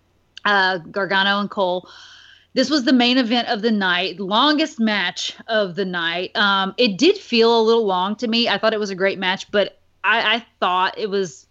Uh, 0.44 0.78
Gargano 0.78 1.40
and 1.40 1.50
Cole. 1.50 1.88
This 2.54 2.70
was 2.70 2.84
the 2.84 2.92
main 2.92 3.18
event 3.18 3.48
of 3.48 3.60
the 3.60 3.70
night, 3.70 4.18
longest 4.18 4.80
match 4.80 5.36
of 5.46 5.74
the 5.74 5.84
night. 5.84 6.34
Um, 6.36 6.74
it 6.78 6.96
did 6.96 7.18
feel 7.18 7.60
a 7.60 7.62
little 7.62 7.86
long 7.86 8.16
to 8.16 8.28
me. 8.28 8.48
I 8.48 8.56
thought 8.58 8.72
it 8.72 8.80
was 8.80 8.90
a 8.90 8.94
great 8.94 9.18
match, 9.18 9.50
but 9.50 9.78
I, 10.02 10.36
I 10.36 10.46
thought 10.58 10.98
it 10.98 11.10
was, 11.10 11.46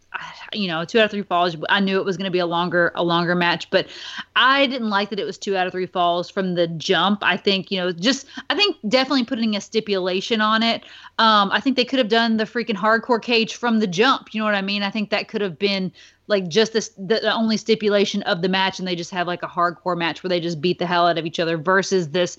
you 0.54 0.68
know, 0.68 0.86
two 0.86 1.00
out 1.00 1.06
of 1.06 1.12
three 1.12 1.22
falls. 1.22 1.56
I 1.70 1.80
knew 1.80 2.00
it 2.00 2.06
was 2.06 2.18
going 2.18 2.26
to 2.26 2.32
be 2.32 2.40
a 2.40 2.46
longer, 2.46 2.92
a 2.96 3.04
longer 3.04 3.36
match, 3.36 3.70
but 3.70 3.88
I 4.36 4.68
didn't 4.68 4.90
like 4.90 5.10
that 5.10 5.20
it 5.20 5.26
was 5.26 5.38
two 5.38 5.58
out 5.58 5.68
of 5.68 5.74
three 5.74 5.86
falls 5.86 6.30
from 6.30 6.56
the 6.56 6.68
jump. 6.68 7.20
I 7.22 7.38
think, 7.38 7.72
you 7.72 7.78
know, 7.78 7.92
just 7.92 8.28
I 8.50 8.56
think 8.56 8.78
definitely 8.88 9.26
putting 9.26 9.56
a 9.56 9.62
stipulation 9.62 10.42
on 10.42 10.64
it. 10.64 10.84
Um, 11.20 11.52
I 11.52 11.60
think 11.60 11.76
they 11.76 11.86
could 11.86 12.00
have 12.00 12.10
done 12.10 12.38
the 12.38 12.46
freaking 12.46 12.76
hardcore 12.76 13.22
cage 13.22 13.56
from 13.56 13.80
the 13.80 13.88
jump. 13.88 14.34
You 14.34 14.40
know 14.40 14.46
what 14.46 14.56
I 14.56 14.62
mean? 14.62 14.84
I 14.84 14.90
think 14.90 15.10
that 15.10 15.28
could 15.28 15.42
have 15.42 15.60
been 15.60 15.92
like 16.28 16.48
just 16.48 16.74
this 16.74 16.90
the, 16.98 17.20
the 17.22 17.34
only 17.34 17.58
stipulation 17.58 18.22
of 18.24 18.42
the 18.42 18.50
match, 18.50 18.80
and 18.80 18.88
they 18.88 18.96
just 18.96 19.12
have 19.12 19.28
like 19.28 19.44
a 19.44 19.48
hardcore 19.48 19.98
match 19.98 20.24
where 20.24 20.30
they 20.30 20.40
just 20.40 20.62
beat 20.62 20.80
the 20.80 20.86
hell 20.86 21.08
out 21.08 21.18
of 21.18 21.26
each 21.26 21.40
other 21.40 21.58
versus 21.58 22.10
this, 22.10 22.38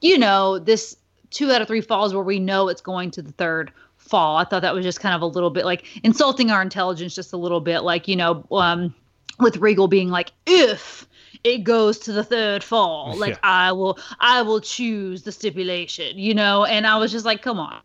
you 0.00 0.18
know, 0.18 0.58
this 0.58 0.96
two 1.30 1.50
out 1.50 1.60
of 1.60 1.68
three 1.68 1.80
falls 1.80 2.14
where 2.14 2.24
we 2.24 2.38
know 2.38 2.68
it's 2.68 2.80
going 2.80 3.10
to 3.12 3.22
the 3.22 3.32
third 3.32 3.70
fall. 4.08 4.36
I 4.36 4.44
thought 4.44 4.62
that 4.62 4.74
was 4.74 4.84
just 4.84 5.00
kind 5.00 5.14
of 5.14 5.22
a 5.22 5.26
little 5.26 5.50
bit 5.50 5.64
like 5.64 5.84
insulting 6.02 6.50
our 6.50 6.62
intelligence 6.62 7.14
just 7.14 7.32
a 7.32 7.36
little 7.36 7.60
bit, 7.60 7.80
like, 7.80 8.08
you 8.08 8.16
know, 8.16 8.44
um, 8.50 8.94
with 9.38 9.58
Regal 9.58 9.88
being 9.88 10.08
like, 10.08 10.32
if 10.46 11.06
it 11.44 11.58
goes 11.58 11.98
to 12.00 12.12
the 12.12 12.24
third 12.24 12.64
fall, 12.64 13.16
like 13.18 13.34
Yeah. 13.34 13.38
I 13.42 13.72
will 13.72 13.98
I 14.20 14.42
will 14.42 14.60
choose 14.60 15.22
the 15.22 15.32
stipulation, 15.32 16.18
you 16.18 16.34
know, 16.34 16.64
and 16.64 16.86
I 16.86 16.96
was 16.98 17.12
just 17.12 17.24
like, 17.24 17.42
come 17.42 17.60
on. 17.60 17.80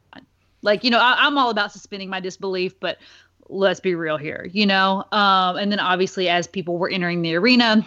Like, 0.62 0.84
you 0.84 0.90
know, 0.90 1.00
I, 1.00 1.16
I'm 1.20 1.38
all 1.38 1.50
about 1.50 1.72
suspending 1.74 2.10
my 2.10 2.22
disbelief, 2.22 2.80
but 2.80 2.98
let's 3.50 3.82
be 3.82 3.96
real 3.96 4.18
here, 4.18 4.50
you 4.54 4.66
know? 4.66 5.04
Um, 5.12 5.58
and 5.58 5.70
then 5.72 5.80
obviously 5.80 6.30
as 6.30 6.48
people 6.48 6.78
were 6.78 6.90
entering 6.90 7.22
the 7.22 7.36
arena, 7.36 7.86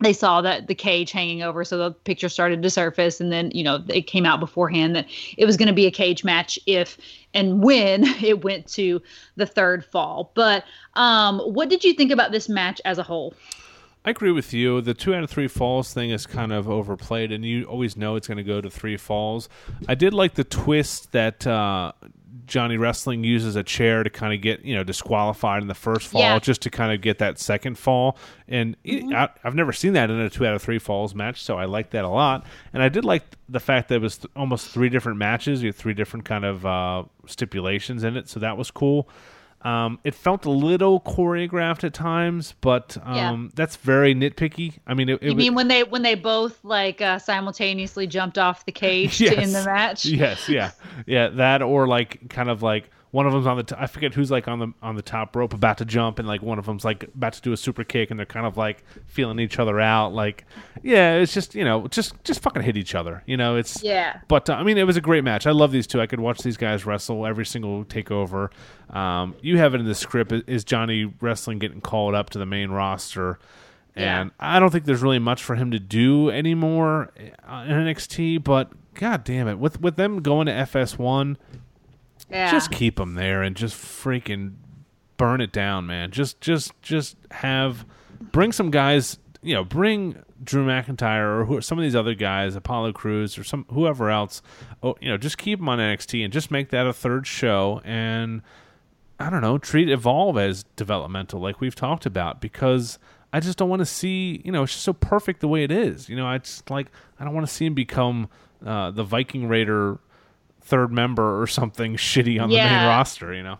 they 0.00 0.12
saw 0.12 0.40
that 0.40 0.66
the 0.66 0.74
cage 0.74 1.10
hanging 1.10 1.42
over 1.42 1.64
so 1.64 1.76
the 1.78 1.90
picture 1.90 2.28
started 2.28 2.62
to 2.62 2.70
surface 2.70 3.20
and 3.20 3.32
then 3.32 3.50
you 3.52 3.64
know 3.64 3.82
it 3.88 4.02
came 4.02 4.24
out 4.24 4.40
beforehand 4.40 4.94
that 4.96 5.06
it 5.36 5.44
was 5.44 5.56
going 5.56 5.68
to 5.68 5.74
be 5.74 5.86
a 5.86 5.90
cage 5.90 6.24
match 6.24 6.58
if 6.66 6.98
and 7.34 7.62
when 7.62 8.04
it 8.22 8.44
went 8.44 8.66
to 8.66 9.00
the 9.36 9.46
third 9.46 9.84
fall 9.84 10.32
but 10.34 10.64
um 10.94 11.38
what 11.40 11.68
did 11.68 11.84
you 11.84 11.92
think 11.94 12.10
about 12.10 12.32
this 12.32 12.48
match 12.48 12.80
as 12.84 12.98
a 12.98 13.02
whole 13.02 13.34
I 14.04 14.10
agree 14.10 14.32
with 14.32 14.54
you. 14.54 14.80
The 14.80 14.94
two 14.94 15.14
out 15.14 15.22
of 15.22 15.28
three 15.28 15.48
falls 15.48 15.92
thing 15.92 16.10
is 16.10 16.24
kind 16.24 16.50
of 16.50 16.66
overplayed, 16.70 17.30
and 17.30 17.44
you 17.44 17.64
always 17.64 17.94
know 17.94 18.16
it's 18.16 18.26
going 18.26 18.38
to 18.38 18.44
go 18.44 18.60
to 18.60 18.70
three 18.70 18.96
falls. 18.96 19.50
I 19.86 19.96
did 19.96 20.14
like 20.14 20.34
the 20.34 20.44
twist 20.44 21.12
that 21.12 21.46
uh, 21.46 21.92
Johnny 22.48 22.76
Wrestling 22.76 23.22
uses 23.22 23.54
a 23.56 23.62
chair 23.62 24.02
to 24.02 24.10
kind 24.10 24.32
of 24.34 24.40
get 24.40 24.64
you 24.64 24.74
know 24.74 24.82
disqualified 24.82 25.62
in 25.62 25.68
the 25.68 25.74
first 25.74 26.08
fall, 26.08 26.20
Yeah. 26.22 26.38
just 26.38 26.62
to 26.62 26.70
kind 26.70 26.92
of 26.92 27.00
get 27.00 27.18
that 27.18 27.38
second 27.38 27.78
fall. 27.78 28.16
And 28.48 28.76
it- 28.84 29.04
I, 29.14 29.28
I've 29.44 29.54
never 29.54 29.72
seen 29.72 29.92
that 29.92 30.10
in 30.10 30.18
a 30.18 30.28
two 30.30 30.46
out 30.46 30.54
of 30.54 30.62
three 30.62 30.78
falls 30.78 31.14
match, 31.14 31.42
so 31.42 31.56
I 31.58 31.66
like 31.66 31.90
that 31.90 32.04
a 32.04 32.08
lot. 32.08 32.44
And 32.72 32.82
I 32.82 32.88
did 32.88 33.04
like 33.04 33.22
the 33.48 33.60
fact 33.60 33.88
that 33.90 33.96
it 33.96 34.02
was 34.02 34.18
th- 34.18 34.30
almost 34.34 34.68
three 34.70 34.88
different 34.88 35.18
matches, 35.18 35.62
you 35.62 35.68
had 35.68 35.76
three 35.76 35.94
different 35.94 36.24
kind 36.24 36.44
of 36.44 36.66
uh, 36.66 37.04
stipulations 37.26 38.04
in 38.04 38.16
it, 38.16 38.28
so 38.28 38.40
that 38.40 38.56
was 38.56 38.70
cool. 38.70 39.08
Um, 39.62 39.98
it 40.04 40.14
felt 40.14 40.44
a 40.44 40.50
little 40.50 41.00
choreographed 41.00 41.82
at 41.82 41.92
times, 41.92 42.54
but 42.60 42.96
Yeah. 43.04 43.30
um, 43.30 43.50
that's 43.56 43.74
very 43.76 44.14
nitpicky. 44.14 44.74
I 44.86 44.94
mean, 44.94 45.08
it, 45.08 45.18
it 45.20 45.30
you 45.30 45.34
mean 45.34 45.54
when 45.54 45.66
they 45.68 45.82
when 45.82 46.02
they 46.02 46.14
both 46.14 46.62
like 46.64 47.00
uh, 47.00 47.18
simultaneously 47.18 48.06
jumped 48.06 48.38
off 48.38 48.64
the 48.66 48.72
cage 48.72 49.20
Yes. 49.20 49.34
to 49.34 49.40
end 49.40 49.54
the 49.54 49.64
match 49.64 50.04
Yes, 50.06 50.48
yeah, 50.48 50.70
yeah. 51.06 51.28
That 51.28 51.62
or 51.62 51.88
like 51.88 52.28
kind 52.30 52.48
of 52.48 52.62
like 52.62 52.88
one 53.10 53.26
of 53.26 53.32
them's 53.32 53.46
on 53.46 53.56
the 53.56 53.62
t- 53.62 53.74
I 53.78 53.86
forget 53.86 54.12
who's 54.14 54.30
like 54.30 54.48
on 54.48 54.58
the 54.58 54.72
on 54.82 54.94
the 54.94 55.02
top 55.02 55.34
rope 55.34 55.54
about 55.54 55.78
to 55.78 55.84
jump, 55.84 56.18
and 56.18 56.28
like 56.28 56.42
one 56.42 56.58
of 56.58 56.66
them's 56.66 56.84
like 56.84 57.04
about 57.04 57.32
to 57.34 57.40
do 57.40 57.52
a 57.52 57.56
super 57.56 57.84
kick, 57.84 58.10
and 58.10 58.18
they're 58.18 58.26
kind 58.26 58.44
of 58.46 58.56
like 58.56 58.84
feeling 59.06 59.38
each 59.38 59.58
other 59.58 59.80
out. 59.80 60.12
Like, 60.12 60.44
yeah, 60.82 61.14
it's 61.14 61.32
just 61.32 61.54
you 61.54 61.64
know 61.64 61.86
just 61.88 62.12
just 62.24 62.42
fucking 62.42 62.62
hit 62.62 62.76
each 62.76 62.94
other. 62.94 63.22
You 63.26 63.36
know, 63.36 63.56
it's 63.56 63.82
yeah 63.82 64.20
But 64.28 64.50
uh, 64.50 64.54
I 64.54 64.62
mean, 64.62 64.76
it 64.76 64.86
was 64.86 64.96
a 64.96 65.00
great 65.00 65.24
match. 65.24 65.46
I 65.46 65.52
love 65.52 65.72
these 65.72 65.86
two. 65.86 66.00
I 66.00 66.06
could 66.06 66.20
watch 66.20 66.40
these 66.40 66.56
guys 66.58 66.84
wrestle 66.84 67.26
every 67.26 67.46
single 67.46 67.84
takeover. 67.84 68.50
Um, 68.90 69.34
you 69.40 69.58
have 69.58 69.74
it 69.74 69.80
in 69.80 69.86
the 69.86 69.94
script. 69.94 70.32
Is 70.46 70.64
Johnny 70.64 71.12
wrestling 71.20 71.58
getting 71.58 71.80
called 71.80 72.14
up 72.14 72.30
to 72.30 72.38
the 72.38 72.46
main 72.46 72.70
roster? 72.70 73.38
And 73.96 74.30
I 74.38 74.60
don't 74.60 74.70
think 74.70 74.84
there's 74.84 75.02
really 75.02 75.18
much 75.18 75.42
for 75.42 75.56
him 75.56 75.72
to 75.72 75.80
do 75.80 76.30
anymore 76.30 77.10
uh, 77.48 77.64
in 77.66 77.72
NXT. 77.72 78.44
But 78.44 78.70
god 78.94 79.24
damn 79.24 79.48
it, 79.48 79.58
with 79.58 79.80
with 79.80 79.96
them 79.96 80.22
going 80.22 80.46
to 80.46 80.52
FS1, 80.52 81.36
yeah 82.30 82.50
just 82.50 82.70
keep 82.70 82.96
them 82.96 83.14
there 83.14 83.42
and 83.42 83.56
just 83.56 83.74
freaking 83.76 84.54
burn 85.18 85.40
it 85.42 85.52
down, 85.52 85.86
man. 85.86 86.10
Just 86.10 86.40
just 86.40 86.72
just 86.80 87.16
have 87.30 87.84
bring 88.32 88.52
some 88.52 88.70
guys. 88.70 89.18
You 89.42 89.54
know, 89.54 89.62
bring 89.62 90.20
Drew 90.42 90.66
McIntyre 90.66 91.40
or 91.40 91.44
who, 91.44 91.60
some 91.60 91.78
of 91.78 91.82
these 91.82 91.94
other 91.94 92.14
guys, 92.14 92.56
Apollo 92.56 92.92
Crews 92.94 93.38
or 93.38 93.44
some 93.44 93.66
whoever 93.70 94.10
else. 94.10 94.42
Oh, 94.82 94.96
you 95.00 95.08
know, 95.08 95.16
just 95.16 95.38
keep 95.38 95.60
them 95.60 95.68
on 95.68 95.78
NXT 95.78 96.24
and 96.24 96.32
just 96.32 96.50
make 96.50 96.70
that 96.70 96.86
a 96.86 96.92
third 96.92 97.26
show 97.26 97.82
and. 97.84 98.42
I 99.20 99.30
don't 99.30 99.40
know, 99.40 99.58
treat 99.58 99.90
Evolve 99.90 100.38
as 100.38 100.62
developmental, 100.76 101.40
like 101.40 101.60
we've 101.60 101.74
talked 101.74 102.06
about, 102.06 102.40
because 102.40 103.00
I 103.32 103.40
just 103.40 103.58
don't 103.58 103.68
want 103.68 103.80
to 103.80 103.86
see, 103.86 104.40
you 104.44 104.52
know, 104.52 104.62
it's 104.62 104.72
just 104.72 104.84
so 104.84 104.92
perfect 104.92 105.40
the 105.40 105.48
way 105.48 105.64
it 105.64 105.72
is. 105.72 106.08
You 106.08 106.14
know, 106.14 106.24
I 106.24 106.38
just 106.38 106.70
like, 106.70 106.86
I 107.18 107.24
don't 107.24 107.34
want 107.34 107.44
to 107.44 107.52
see 107.52 107.66
him 107.66 107.74
become 107.74 108.28
uh, 108.64 108.92
the 108.92 109.02
Viking 109.02 109.48
Raider 109.48 109.98
third 110.68 110.92
member 110.92 111.40
or 111.40 111.46
something 111.46 111.96
shitty 112.08 112.40
on 112.40 112.50
Yeah. 112.50 112.68
the 112.68 112.74
main 112.76 112.86
roster, 112.88 113.34
you 113.34 113.42
know? 113.42 113.58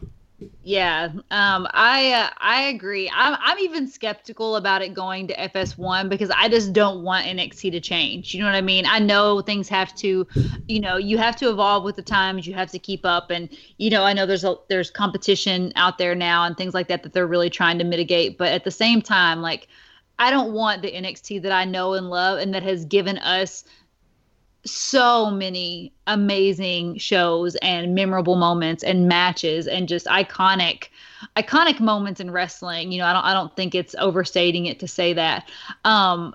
Yeah, 0.62 1.09
um, 1.33 1.66
I 1.73 2.12
uh, 2.12 2.31
I 2.38 2.62
agree. 2.66 3.11
I'm 3.12 3.37
I'm 3.40 3.59
even 3.59 3.88
skeptical 3.88 4.55
about 4.55 4.83
it 4.83 4.94
going 4.94 5.27
to 5.29 5.35
FS1 5.35 6.09
because 6.09 6.31
I 6.31 6.49
just 6.49 6.73
don't 6.73 7.03
want 7.03 7.27
NXT 7.27 7.73
to 7.73 7.81
change. 7.81 8.35
You 8.35 8.42
know 8.42 8.47
what 8.47 8.55
I 8.55 8.61
mean? 8.61 8.87
I 8.87 9.01
know 9.01 9.40
things 9.40 9.68
have 9.68 9.92
to, 9.97 10.25
you 10.68 10.79
know, 10.81 10.97
you 10.97 11.18
have 11.18 11.35
to 11.37 11.49
evolve 11.49 11.83
with 11.83 11.97
the 11.97 12.03
times. 12.03 12.47
You 12.47 12.55
have 12.55 12.71
to 12.71 12.79
keep 12.79 13.05
up, 13.05 13.31
and 13.31 13.49
you 13.79 13.90
know, 13.90 14.05
I 14.05 14.12
know 14.12 14.27
there's 14.27 14.44
a 14.44 14.55
there's 14.68 14.92
competition 14.92 15.73
out 15.75 15.99
there 15.99 16.14
now 16.14 16.44
and 16.44 16.57
things 16.57 16.73
like 16.73 16.87
that 16.87 17.03
that 17.03 17.14
they're 17.14 17.27
really 17.27 17.51
trying 17.51 17.79
to 17.79 17.85
mitigate. 17.85 18.38
But 18.38 18.53
at 18.53 18.62
the 18.62 18.71
same 18.71 19.03
time, 19.03 19.42
like, 19.42 19.66
I 20.21 20.31
don't 20.31 20.53
want 20.53 20.83
the 20.83 20.92
NXT 20.92 21.42
that 21.42 21.53
I 21.53 21.64
know 21.64 21.94
and 21.94 22.11
love 22.11 22.38
and 22.38 22.55
that 22.55 22.62
has 22.62 22.85
given 22.85 23.18
us 23.18 23.64
so 24.64 25.31
many 25.31 25.92
amazing 26.07 26.99
shows 26.99 27.55
and 27.57 27.94
memorable 27.94 28.37
moments 28.37 28.83
and 28.83 29.09
matches 29.09 29.66
and 29.66 29.88
just 29.88 30.07
iconic 30.07 30.88
iconic 31.37 31.81
moments 31.81 32.21
in 32.21 32.31
wrestling 32.31 32.90
you 32.92 32.99
know 32.99 33.05
i 33.07 33.12
don't 33.12 33.25
i 33.25 33.33
don't 33.33 33.55
think 33.57 33.75
it's 33.75 33.94
overstating 33.99 34.66
it 34.66 34.79
to 34.81 34.88
say 34.88 35.12
that 35.12 35.49
um 35.85 36.35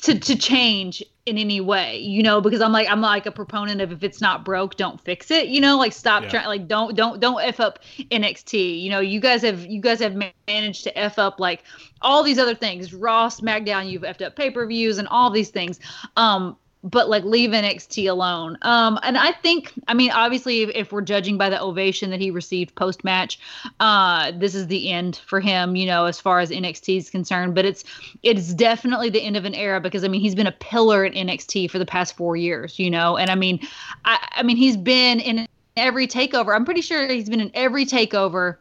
to 0.00 0.18
to 0.18 0.36
change 0.36 1.02
in 1.26 1.36
any 1.36 1.60
way 1.60 1.98
you 1.98 2.22
know 2.22 2.40
because 2.40 2.60
i'm 2.60 2.72
like 2.72 2.88
i'm 2.88 3.00
like 3.00 3.26
a 3.26 3.32
proponent 3.32 3.80
of 3.80 3.92
if 3.92 4.02
it's 4.02 4.20
not 4.20 4.44
broke 4.44 4.76
don't 4.76 5.00
fix 5.00 5.30
it 5.30 5.48
you 5.48 5.60
know 5.60 5.76
like 5.76 5.92
stop 5.92 6.22
Yeah. 6.22 6.28
trying 6.30 6.46
like 6.46 6.68
don't 6.68 6.96
don't 6.96 7.20
don't 7.20 7.42
f 7.42 7.60
up 7.60 7.80
nxt 8.10 8.80
you 8.82 8.88
know 8.88 9.00
you 9.00 9.20
guys 9.20 9.42
have 9.42 9.66
you 9.66 9.80
guys 9.80 9.98
have 10.00 10.14
managed 10.46 10.84
to 10.84 10.96
f 10.98 11.18
up 11.18 11.38
like 11.38 11.64
all 12.02 12.22
these 12.22 12.38
other 12.38 12.54
things 12.54 12.94
raw 12.94 13.28
smackdown 13.28 13.90
you've 13.90 14.02
effed 14.02 14.24
up 14.24 14.36
pay-per-views 14.36 14.98
and 14.98 15.08
all 15.08 15.30
these 15.30 15.50
things 15.50 15.80
um 16.16 16.56
but 16.84 17.08
like 17.08 17.24
leave 17.24 17.50
NXT 17.50 18.08
alone. 18.08 18.56
Um, 18.62 18.98
and 19.02 19.18
I 19.18 19.32
think, 19.32 19.72
I 19.88 19.94
mean, 19.94 20.10
obviously, 20.10 20.62
if, 20.62 20.70
if 20.74 20.92
we're 20.92 21.02
judging 21.02 21.36
by 21.36 21.50
the 21.50 21.60
ovation 21.60 22.10
that 22.10 22.20
he 22.20 22.30
received 22.30 22.74
post 22.76 23.02
match, 23.04 23.38
uh, 23.80 24.32
this 24.36 24.54
is 24.54 24.68
the 24.68 24.90
end 24.90 25.20
for 25.26 25.40
him, 25.40 25.74
you 25.74 25.86
know, 25.86 26.04
as 26.04 26.20
far 26.20 26.40
as 26.40 26.50
NXT 26.50 26.98
is 26.98 27.10
concerned. 27.10 27.54
But 27.54 27.64
it's 27.64 27.84
it's 28.22 28.54
definitely 28.54 29.10
the 29.10 29.20
end 29.20 29.36
of 29.36 29.44
an 29.44 29.54
era 29.54 29.80
because 29.80 30.04
I 30.04 30.08
mean, 30.08 30.20
he's 30.20 30.34
been 30.34 30.46
a 30.46 30.52
pillar 30.52 31.04
in 31.04 31.12
NXT 31.26 31.70
for 31.70 31.78
the 31.78 31.86
past 31.86 32.16
four 32.16 32.36
years, 32.36 32.78
you 32.78 32.90
know, 32.90 33.16
and 33.16 33.30
I 33.30 33.34
mean, 33.34 33.60
I, 34.04 34.28
I 34.36 34.42
mean, 34.42 34.56
he's 34.56 34.76
been 34.76 35.20
in 35.20 35.48
every 35.76 36.06
takeover. 36.06 36.54
I'm 36.54 36.64
pretty 36.64 36.82
sure 36.82 37.08
he's 37.08 37.28
been 37.28 37.40
in 37.40 37.50
every 37.54 37.86
takeover 37.86 38.56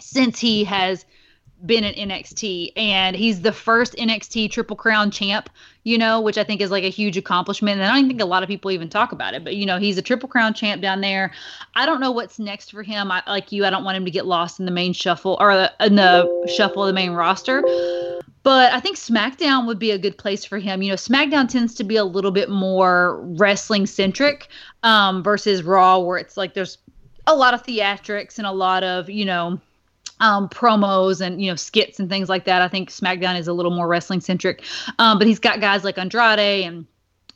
since 0.00 0.38
he 0.38 0.64
has 0.64 1.04
been 1.66 1.84
in 1.84 2.08
NXT 2.08 2.72
and 2.76 3.16
he's 3.16 3.42
the 3.42 3.52
first 3.52 3.94
NXT 3.94 4.50
Triple 4.50 4.76
Crown 4.76 5.10
champ, 5.10 5.48
you 5.84 5.96
know, 5.96 6.20
which 6.20 6.36
I 6.36 6.44
think 6.44 6.60
is 6.60 6.70
like 6.70 6.84
a 6.84 6.90
huge 6.90 7.16
accomplishment. 7.16 7.80
And 7.80 7.90
I 7.90 7.94
don't 7.94 8.08
think 8.08 8.20
a 8.20 8.26
lot 8.26 8.42
of 8.42 8.48
people 8.48 8.70
even 8.70 8.88
talk 8.88 9.12
about 9.12 9.34
it, 9.34 9.44
but 9.44 9.56
you 9.56 9.66
know, 9.66 9.78
he's 9.78 9.98
a 9.98 10.02
Triple 10.02 10.28
Crown 10.28 10.54
champ 10.54 10.82
down 10.82 11.00
there. 11.00 11.32
I 11.74 11.86
don't 11.86 12.00
know 12.00 12.10
what's 12.10 12.38
next 12.38 12.70
for 12.70 12.82
him. 12.82 13.10
I 13.10 13.22
like 13.26 13.52
you, 13.52 13.64
I 13.64 13.70
don't 13.70 13.84
want 13.84 13.96
him 13.96 14.04
to 14.04 14.10
get 14.10 14.26
lost 14.26 14.60
in 14.60 14.66
the 14.66 14.72
main 14.72 14.92
shuffle 14.92 15.36
or 15.40 15.68
in 15.80 15.96
the 15.96 16.30
shuffle 16.46 16.82
of 16.82 16.88
the 16.88 16.92
main 16.92 17.12
roster. 17.12 17.64
But 18.42 18.74
I 18.74 18.80
think 18.80 18.96
SmackDown 18.98 19.66
would 19.66 19.78
be 19.78 19.90
a 19.90 19.98
good 19.98 20.18
place 20.18 20.44
for 20.44 20.58
him. 20.58 20.82
You 20.82 20.90
know, 20.90 20.96
SmackDown 20.96 21.48
tends 21.48 21.74
to 21.76 21.84
be 21.84 21.96
a 21.96 22.04
little 22.04 22.30
bit 22.30 22.50
more 22.50 23.22
wrestling 23.38 23.86
centric 23.86 24.48
um, 24.82 25.22
versus 25.22 25.62
Raw, 25.62 25.98
where 26.00 26.18
it's 26.18 26.36
like 26.36 26.52
there's 26.52 26.76
a 27.26 27.34
lot 27.34 27.54
of 27.54 27.62
theatrics 27.62 28.36
and 28.36 28.46
a 28.46 28.52
lot 28.52 28.84
of, 28.84 29.08
you 29.08 29.24
know, 29.24 29.58
um, 30.20 30.48
promos 30.48 31.20
and 31.20 31.40
you 31.40 31.50
know 31.50 31.56
skits 31.56 31.98
and 31.98 32.08
things 32.08 32.28
like 32.28 32.44
that. 32.44 32.62
I 32.62 32.68
think 32.68 32.90
SmackDown 32.90 33.38
is 33.38 33.48
a 33.48 33.52
little 33.52 33.72
more 33.72 33.88
wrestling 33.88 34.20
centric, 34.20 34.62
um, 34.98 35.18
but 35.18 35.26
he's 35.26 35.38
got 35.38 35.60
guys 35.60 35.84
like 35.84 35.98
Andrade 35.98 36.64
and 36.64 36.86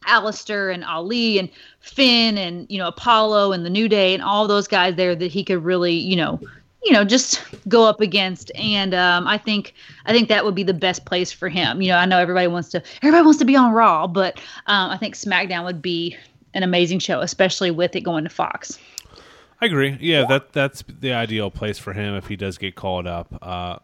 Aleister 0.07 0.73
and 0.73 0.85
Ali 0.85 1.39
and 1.39 1.49
Finn 1.81 2.39
and 2.39 2.67
you 2.71 2.79
know 2.79 2.89
Apollo 2.89 3.53
and 3.53 3.65
the 3.65 3.71
New 3.71 3.89
Day 3.89 4.15
and 4.15 4.23
all 4.23 4.47
those 4.47 4.69
guys 4.69 4.95
there 4.97 5.15
that 5.15 5.31
he 5.31 5.45
could 5.45 5.65
really 5.65 5.95
you 5.95 6.17
know 6.17 6.41
you 6.85 6.93
know 6.93 7.05
just 7.05 7.43
go 7.69 7.85
up 7.85 8.01
against 8.01 8.53
and 8.55 8.95
um, 8.95 9.27
I 9.27 9.39
think 9.39 9.75
I 10.07 10.13
think 10.13 10.29
that 10.29 10.45
would 10.45 10.55
be 10.55 10.63
the 10.63 10.75
best 10.75 11.05
place 11.05 11.33
for 11.33 11.49
him. 11.49 11.83
You 11.83 11.89
know 11.89 11.97
I 11.97 12.07
know 12.07 12.19
everybody 12.19 12.47
wants 12.47 12.69
to 12.71 12.83
everybody 13.03 13.25
wants 13.25 13.39
to 13.41 13.45
be 13.45 13.57
on 13.57 13.73
Raw, 13.73 14.07
but 14.07 14.39
um, 14.67 14.91
I 14.91 14.97
think 14.97 15.15
SmackDown 15.15 15.65
would 15.65 15.83
be 15.83 16.17
an 16.55 16.63
amazing 16.63 16.99
show, 16.99 17.21
especially 17.21 17.71
with 17.71 17.95
it 17.95 18.01
going 18.01 18.25
to 18.25 18.31
Fox. 18.31 18.79
I 19.61 19.67
agree. 19.67 19.97
Yeah, 20.01 20.25
that 20.27 20.53
that's 20.53 20.85
the 20.89 21.13
ideal 21.13 21.51
place 21.51 21.79
for 21.79 21.93
him 21.93 22.15
if 22.15 22.29
he 22.29 22.37
does 22.37 22.59
get 22.59 22.75
called 22.77 23.07
up. 23.07 23.37
Uh, 23.43 23.79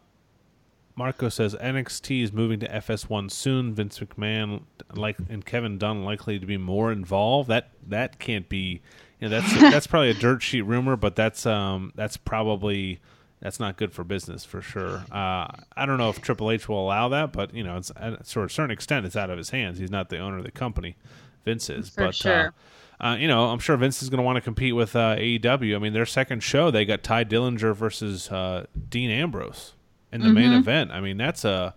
Marco 0.95 1.27
says 1.27 1.53
NXT 1.55 2.23
is 2.23 2.31
moving 2.31 2.59
to 2.61 2.69
FS1 2.69 3.29
soon. 3.29 3.73
Vince 3.73 3.99
McMahon 3.99 4.61
like 4.93 5.17
and 5.29 5.45
Kevin 5.45 5.77
Dunn 5.77 6.03
likely 6.05 6.39
to 6.39 6.45
be 6.45 6.57
more 6.57 6.91
involved. 6.91 7.49
That 7.49 7.69
that 7.87 8.19
can't 8.19 8.47
be. 8.47 8.81
You 9.19 9.29
know, 9.29 9.39
that's 9.39 9.53
that's 9.59 9.87
probably 9.87 10.09
a 10.11 10.13
dirt 10.13 10.41
sheet 10.41 10.61
rumor, 10.61 10.95
but 10.95 11.15
that's 11.15 11.45
um 11.45 11.91
that's 11.95 12.15
probably 12.15 12.99
that's 13.41 13.59
not 13.59 13.75
good 13.75 13.91
for 13.91 14.05
business 14.05 14.45
for 14.45 14.61
sure. 14.61 15.03
Uh, 15.11 15.47
I 15.75 15.85
don't 15.85 15.97
know 15.97 16.09
if 16.09 16.21
Triple 16.21 16.49
H 16.51 16.69
will 16.69 16.79
allow 16.83 17.09
that, 17.09 17.33
but 17.33 17.53
you 17.53 17.63
know, 17.63 17.75
it's 17.77 17.91
uh, 17.91 18.15
to 18.29 18.43
a 18.43 18.49
certain 18.49 18.71
extent, 18.71 19.05
it's 19.05 19.17
out 19.17 19.29
of 19.29 19.37
his 19.37 19.49
hands. 19.49 19.77
He's 19.77 19.91
not 19.91 20.09
the 20.09 20.19
owner 20.19 20.37
of 20.37 20.45
the 20.45 20.51
company. 20.51 20.95
Vince 21.43 21.69
is, 21.69 21.89
For 21.89 22.05
but 22.05 22.15
sure. 22.15 22.47
uh, 22.47 22.51
uh, 22.99 23.17
you 23.19 23.27
know, 23.27 23.45
I'm 23.47 23.59
sure 23.59 23.75
Vince 23.77 24.01
is 24.01 24.09
going 24.09 24.19
to 24.19 24.23
want 24.23 24.37
to 24.37 24.41
compete 24.41 24.75
with 24.75 24.95
uh, 24.95 25.15
AEW. 25.17 25.75
I 25.75 25.79
mean, 25.79 25.93
their 25.93 26.05
second 26.05 26.41
show, 26.41 26.71
they 26.71 26.85
got 26.85 27.03
Tye 27.03 27.23
Dillinger 27.25 27.75
versus 27.75 28.31
uh, 28.31 28.65
Dean 28.89 29.09
Ambrose 29.09 29.73
in 30.11 30.21
the 30.21 30.29
main 30.29 30.53
event. 30.53 30.91
I 30.91 31.01
mean, 31.01 31.17
that's 31.17 31.43
a 31.43 31.75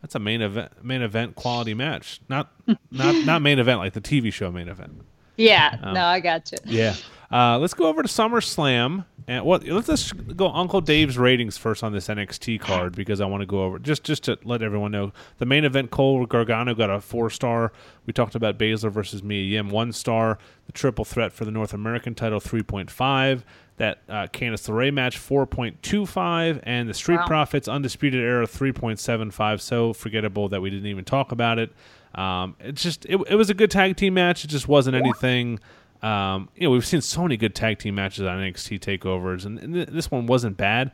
that's 0.00 0.14
a 0.14 0.18
main 0.18 0.42
event 0.42 0.84
main 0.84 1.02
event 1.02 1.34
quality 1.34 1.74
match. 1.74 2.20
Not 2.28 2.52
not 2.90 3.14
not 3.24 3.42
main 3.42 3.58
event 3.58 3.80
like 3.80 3.92
the 3.94 4.00
TV 4.00 4.32
show 4.32 4.50
main 4.50 4.68
event. 4.68 5.02
Yeah, 5.36 5.78
no, 5.82 6.04
I 6.04 6.20
got 6.20 6.52
you. 6.52 6.58
Yeah. 6.66 6.94
Uh, 7.32 7.58
let's 7.58 7.74
go 7.74 7.86
over 7.86 8.02
to 8.02 8.08
SummerSlam 8.08 9.04
and 9.28 9.44
what? 9.44 9.64
Let's 9.64 9.86
just 9.86 10.36
go 10.36 10.48
Uncle 10.50 10.80
Dave's 10.80 11.16
ratings 11.16 11.56
first 11.56 11.84
on 11.84 11.92
this 11.92 12.08
NXT 12.08 12.60
card 12.60 12.96
because 12.96 13.20
I 13.20 13.26
want 13.26 13.42
to 13.42 13.46
go 13.46 13.62
over 13.62 13.78
just 13.78 14.02
just 14.02 14.24
to 14.24 14.36
let 14.42 14.62
everyone 14.62 14.90
know 14.90 15.12
the 15.38 15.46
main 15.46 15.64
event. 15.64 15.92
Cole 15.92 16.26
Gargano 16.26 16.74
got 16.74 16.90
a 16.90 17.00
four 17.00 17.30
star. 17.30 17.72
We 18.06 18.12
talked 18.12 18.34
about 18.34 18.58
Baszler 18.58 18.90
versus 18.90 19.22
Mia 19.22 19.44
Yim 19.44 19.70
one 19.70 19.92
star. 19.92 20.38
The 20.66 20.72
triple 20.72 21.04
threat 21.04 21.32
for 21.32 21.44
the 21.44 21.52
North 21.52 21.72
American 21.72 22.16
title 22.16 22.40
three 22.40 22.64
point 22.64 22.90
five. 22.90 23.44
That 23.76 24.02
uh, 24.08 24.26
Candice 24.32 24.68
LeRae 24.68 24.92
match 24.92 25.16
four 25.16 25.46
point 25.46 25.80
two 25.82 26.06
five, 26.06 26.58
and 26.64 26.88
the 26.88 26.94
Street 26.94 27.18
Wow. 27.18 27.26
Profits 27.28 27.68
undisputed 27.68 28.20
era 28.20 28.48
three 28.48 28.72
point 28.72 28.98
seven 28.98 29.30
five. 29.30 29.62
So 29.62 29.92
forgettable 29.92 30.48
that 30.48 30.60
we 30.60 30.70
didn't 30.70 30.88
even 30.88 31.04
talk 31.04 31.30
about 31.30 31.60
it. 31.60 31.72
Um, 32.16 32.56
it's 32.58 32.82
just 32.82 33.06
it, 33.06 33.20
it 33.28 33.36
was 33.36 33.48
a 33.50 33.54
good 33.54 33.70
tag 33.70 33.96
team 33.96 34.14
match. 34.14 34.44
It 34.44 34.48
just 34.48 34.66
wasn't 34.66 34.96
anything. 34.96 35.60
Um, 36.02 36.48
you 36.56 36.64
know, 36.64 36.70
we've 36.70 36.86
seen 36.86 37.00
so 37.00 37.22
many 37.22 37.36
good 37.36 37.54
tag 37.54 37.78
team 37.78 37.94
matches 37.94 38.24
on 38.24 38.38
NXT 38.38 38.80
takeovers, 38.80 39.44
and, 39.44 39.58
and 39.58 39.74
th- 39.74 39.88
this 39.88 40.10
one 40.10 40.26
wasn't 40.26 40.56
bad. 40.56 40.92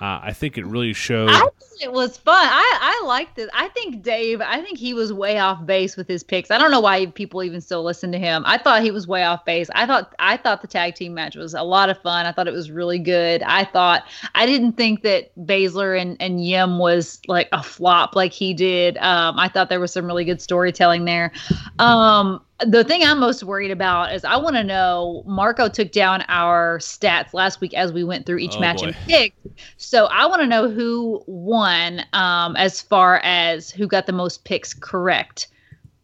Uh, 0.00 0.20
I 0.22 0.32
think 0.32 0.56
it 0.56 0.64
really 0.64 0.92
showed. 0.92 1.28
I 1.28 1.40
thought 1.40 1.54
it 1.80 1.92
was 1.92 2.16
fun. 2.18 2.36
I 2.36 2.78
I 3.02 3.06
liked 3.06 3.36
it. 3.36 3.50
I 3.52 3.66
think 3.68 4.00
Dave. 4.00 4.40
I 4.40 4.60
think 4.62 4.78
he 4.78 4.94
was 4.94 5.12
way 5.12 5.40
off 5.40 5.66
base 5.66 5.96
with 5.96 6.06
his 6.06 6.22
picks. 6.22 6.52
I 6.52 6.58
don't 6.58 6.70
know 6.70 6.78
why 6.78 7.06
people 7.06 7.42
even 7.42 7.60
still 7.60 7.82
listen 7.82 8.12
to 8.12 8.18
him. 8.18 8.44
I 8.46 8.58
thought 8.58 8.82
he 8.82 8.92
was 8.92 9.08
way 9.08 9.24
off 9.24 9.44
base. 9.44 9.68
I 9.74 9.86
thought 9.86 10.14
I 10.20 10.36
thought 10.36 10.62
the 10.62 10.68
tag 10.68 10.94
team 10.94 11.14
match 11.14 11.34
was 11.34 11.52
a 11.52 11.64
lot 11.64 11.90
of 11.90 12.00
fun. 12.00 12.26
I 12.26 12.32
thought 12.32 12.46
it 12.46 12.52
was 12.52 12.70
really 12.70 13.00
good. 13.00 13.42
I 13.42 13.64
thought 13.64 14.04
I 14.36 14.46
didn't 14.46 14.74
think 14.74 15.02
that 15.02 15.34
Baszler 15.36 16.00
and 16.00 16.16
and 16.20 16.44
Yim 16.44 16.78
was 16.78 17.20
like 17.26 17.48
a 17.50 17.62
flop 17.62 18.14
like 18.14 18.32
he 18.32 18.54
did. 18.54 18.98
Um, 18.98 19.36
I 19.36 19.48
thought 19.48 19.68
there 19.68 19.80
was 19.80 19.92
some 19.92 20.06
really 20.06 20.24
good 20.24 20.40
storytelling 20.40 21.06
there. 21.06 21.32
Um, 21.80 22.40
the 22.66 22.82
thing 22.84 23.04
I'm 23.04 23.20
most 23.20 23.42
worried 23.44 23.70
about 23.70 24.12
is 24.14 24.24
I 24.24 24.36
want 24.36 24.56
to 24.56 24.64
know. 24.64 25.22
Marco 25.26 25.68
took 25.68 25.92
down 25.92 26.24
our 26.28 26.78
stats 26.78 27.32
last 27.32 27.60
week 27.60 27.72
as 27.74 27.92
we 27.92 28.02
went 28.04 28.26
through 28.26 28.38
each 28.38 28.54
Oh, 28.56 28.60
match 28.60 28.80
boy. 28.80 28.86
and 28.88 28.94
picked. 28.96 29.36
So 29.76 30.06
I 30.06 30.26
want 30.26 30.42
to 30.42 30.46
know 30.46 30.68
who 30.68 31.22
won 31.26 32.02
um, 32.12 32.56
as 32.56 32.80
far 32.82 33.20
as 33.22 33.70
who 33.70 33.86
got 33.86 34.06
the 34.06 34.12
most 34.12 34.44
picks 34.44 34.74
correct. 34.74 35.48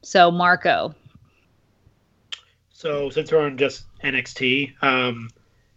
So 0.03 0.31
Marco. 0.31 0.95
So 2.71 3.11
since 3.11 3.33
we're 3.33 3.41
on 3.41 3.57
just 3.57 3.87
NXT, 4.05 4.75
um, 4.83 5.29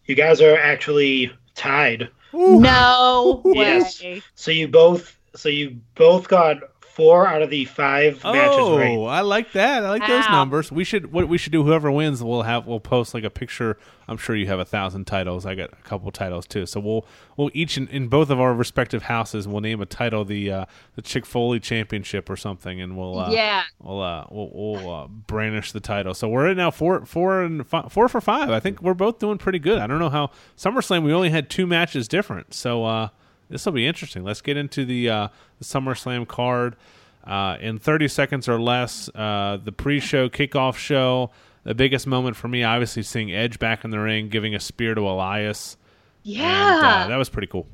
you 0.05 0.15
guys 0.15 0.41
are 0.41 0.57
actually 0.57 1.31
tied. 1.55 2.09
No 2.33 3.41
Yes. 3.45 4.01
way. 4.01 4.21
So 4.35 4.51
you 4.51 4.67
both, 4.67 5.17
so 5.35 5.49
you 5.49 5.79
both 5.95 6.27
got 6.27 6.57
four 6.97 7.27
out 7.27 7.41
of 7.43 7.49
the 7.51 7.63
five 7.65 8.21
matches 8.23 8.57
Oh, 8.59 8.77
right. 8.77 9.17
I 9.17 9.21
like 9.21 9.51
that. 9.53 9.85
I 9.85 9.89
like 9.89 10.07
those 10.07 10.27
numbers. 10.29 10.71
We 10.71 10.83
should 10.83 11.13
what 11.13 11.27
we 11.29 11.37
should 11.37 11.51
do. 11.51 11.63
Whoever 11.63 11.91
wins, 11.91 12.23
we'll 12.23 12.41
have 12.41 12.65
we'll 12.65 12.79
post 12.79 13.13
like 13.13 13.23
a 13.23 13.29
picture. 13.29 13.77
I'm 14.09 14.17
sure 14.17 14.35
you 14.35 14.47
have 14.47 14.59
a 14.59 14.65
thousand 14.65 15.05
titles. 15.05 15.45
I 15.45 15.53
got 15.53 15.71
a 15.73 15.75
couple 15.83 16.09
titles 16.11 16.47
too. 16.47 16.65
So 16.65 16.79
we'll 16.79 17.05
we'll 17.37 17.51
each 17.53 17.77
in, 17.77 17.87
in 17.89 18.07
both 18.07 18.29
of 18.31 18.39
our 18.39 18.53
respective 18.53 19.03
houses. 19.03 19.47
We'll 19.47 19.61
name 19.61 19.79
a 19.81 19.85
title 19.85 20.25
the 20.25 20.51
uh, 20.51 20.65
the 20.95 21.01
Chick 21.03 21.25
Foley 21.25 21.59
Championship 21.59 22.29
or 22.29 22.35
something, 22.35 22.81
and 22.81 22.97
we'll 22.97 23.19
uh, 23.19 23.29
Yeah. 23.31 23.63
we'll 23.79 24.01
uh, 24.01 24.25
we'll, 24.31 24.49
we'll 24.53 24.89
uh, 24.93 25.07
brandish 25.07 25.71
the 25.73 25.79
title. 25.79 26.15
So 26.15 26.27
we're 26.27 26.47
at 26.49 26.57
now 26.57 26.71
four 26.71 27.05
four 27.05 27.43
and 27.43 27.67
fi- 27.67 27.87
four 27.89 28.09
for 28.09 28.21
five. 28.21 28.49
I 28.49 28.59
think 28.59 28.81
we're 28.81 28.93
both 28.95 29.19
doing 29.19 29.37
pretty 29.37 29.59
good. 29.59 29.77
I 29.77 29.85
don't 29.87 29.99
know 29.99 30.09
how 30.09 30.31
SummerSlam 30.57 31.03
we 31.03 31.13
only 31.13 31.29
had 31.29 31.49
two 31.49 31.67
matches 31.67 32.07
different. 32.07 32.53
So 32.55 32.83
uh, 32.85 33.09
this 33.49 33.65
will 33.65 33.73
be 33.73 33.87
interesting. 33.87 34.23
Let's 34.23 34.41
get 34.41 34.57
into 34.57 34.85
the 34.85 35.09
uh, 35.09 35.27
the 35.59 35.65
SummerSlam 35.65 36.27
card. 36.27 36.75
Uh, 37.23 37.57
in 37.59 37.77
30 37.77 38.07
seconds 38.07 38.47
or 38.47 38.57
less, 38.57 39.09
uh, 39.13 39.57
the 39.61 39.73
pre-show 39.73 40.29
kickoff 40.29 40.77
show. 40.77 41.29
The 41.63 41.75
biggest 41.75 42.07
moment 42.07 42.37
for 42.37 42.47
me, 42.47 42.63
obviously, 42.63 43.03
seeing 43.03 43.33
Edge 43.33 43.59
back 43.59 43.83
in 43.83 43.91
the 43.91 43.99
ring, 43.99 44.29
giving 44.29 44.55
a 44.55 44.61
spear 44.61 44.95
to 44.95 45.01
Elias. 45.01 45.75
Yeah. 46.23 46.77
And, 46.77 46.85
uh, 46.85 47.07
that 47.09 47.17
was 47.17 47.27
pretty 47.27 47.47
cool. 47.47 47.67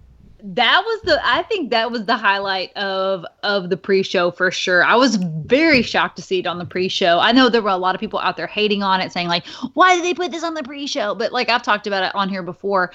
That 0.46 0.84
was 0.86 1.02
the 1.04 1.22
i 1.26 1.42
think 1.44 1.72
that 1.72 1.90
was 1.90 2.04
the 2.04 2.18
highlight 2.18 2.76
of 2.76 3.26
of 3.44 3.70
the 3.70 3.78
pre-show 3.78 4.30
for 4.30 4.52
sure. 4.52 4.84
I 4.84 4.96
was 4.96 5.16
very 5.16 5.82
shocked 5.82 6.18
to 6.18 6.22
see 6.22 6.40
it 6.40 6.48
on 6.48 6.58
the 6.58 6.66
pre-show. 6.66 7.20
I 7.20 7.32
know 7.32 7.48
there 7.48 7.62
were 7.62 7.70
a 7.70 7.78
lot 7.78 7.96
of 7.96 8.02
people 8.02 8.20
out 8.20 8.36
there 8.36 8.48
hating 8.48 8.84
on 8.84 9.00
it 9.00 9.14
saying 9.14 9.30
like 9.30 9.46
why 9.74 9.96
did 9.96 10.04
they 10.04 10.14
put 10.14 10.32
this 10.32 10.44
on 10.44 10.54
the 10.54 10.64
pre-show? 10.64 11.16
But 11.16 11.32
like 11.32 11.48
i've 11.48 11.64
talked 11.64 11.88
about 11.88 12.04
it 12.04 12.14
on 12.14 12.28
here 12.28 12.44
before. 12.44 12.92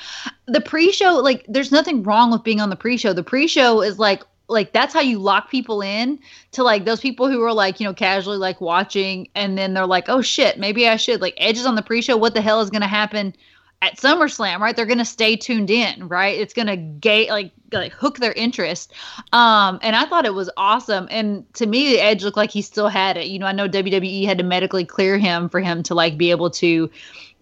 The 0.47 0.61
pre-show 0.61 1.15
like 1.15 1.47
there's 1.49 1.73
nothing 1.73 2.03
wrong 2.03 2.31
with 2.31 2.45
being 2.45 2.61
on 2.61 2.69
the 2.69 2.77
pre-show. 2.77 3.15
The 3.15 3.23
pre-show 3.23 3.81
is 3.81 3.99
like 3.99 4.23
like 4.49 4.75
that's 4.75 4.93
how 4.93 5.01
you 5.01 5.19
lock 5.19 5.51
people 5.51 5.81
in 5.81 6.19
to 6.53 6.63
like 6.63 6.85
those 6.85 7.01
people 7.01 7.31
who 7.31 7.43
are 7.43 7.53
like 7.53 7.81
you 7.81 7.87
know 7.87 7.95
casually 7.95 8.37
like 8.37 8.61
watching 8.61 9.29
and 9.35 9.57
then 9.57 9.73
they're 9.73 9.87
like 9.87 10.09
oh 10.09 10.21
shit 10.21 10.59
maybe 10.59 10.87
i 10.87 10.97
should. 10.97 11.23
Like 11.23 11.35
edges 11.39 11.65
on 11.65 11.77
the 11.77 11.83
pre-show. 11.83 12.19
What 12.19 12.35
the 12.35 12.43
hell 12.43 12.61
is 12.61 12.69
going 12.69 12.83
to 12.83 12.89
happen 12.89 13.35
at 13.81 13.97
SummerSlam, 13.97 14.59
right? 14.59 14.75
They're 14.75 14.87
going 14.87 14.99
to 14.99 15.05
stay 15.05 15.37
tuned 15.37 15.71
in, 15.71 16.09
right? 16.09 16.37
It's 16.39 16.53
going 16.53 16.67
to 16.67 16.77
gate 16.77 17.31
like 17.31 17.53
like 17.73 17.93
hook 17.93 18.19
their 18.19 18.33
interest. 18.33 18.93
Um, 19.33 19.79
and 19.83 19.95
I 19.95 20.07
thought 20.07 20.25
it 20.25 20.35
was 20.35 20.51
awesome. 20.57 21.07
And 21.11 21.53
to 21.55 21.67
me, 21.67 21.91
the 21.91 22.01
Edge 22.01 22.25
looked 22.25 22.37
like 22.37 22.51
he 22.51 22.63
still 22.63 22.89
had 22.89 23.17
it. 23.17 23.27
You 23.27 23.39
know, 23.39 23.47
I 23.47 23.53
know 23.53 23.69
WWE 23.69 24.25
had 24.25 24.39
to 24.39 24.45
medically 24.45 24.85
clear 24.85 25.19
him 25.19 25.49
for 25.49 25.61
him 25.61 25.83
to 25.85 25.95
like 25.95 26.17
be 26.17 26.31
able 26.31 26.51
to, 26.51 26.91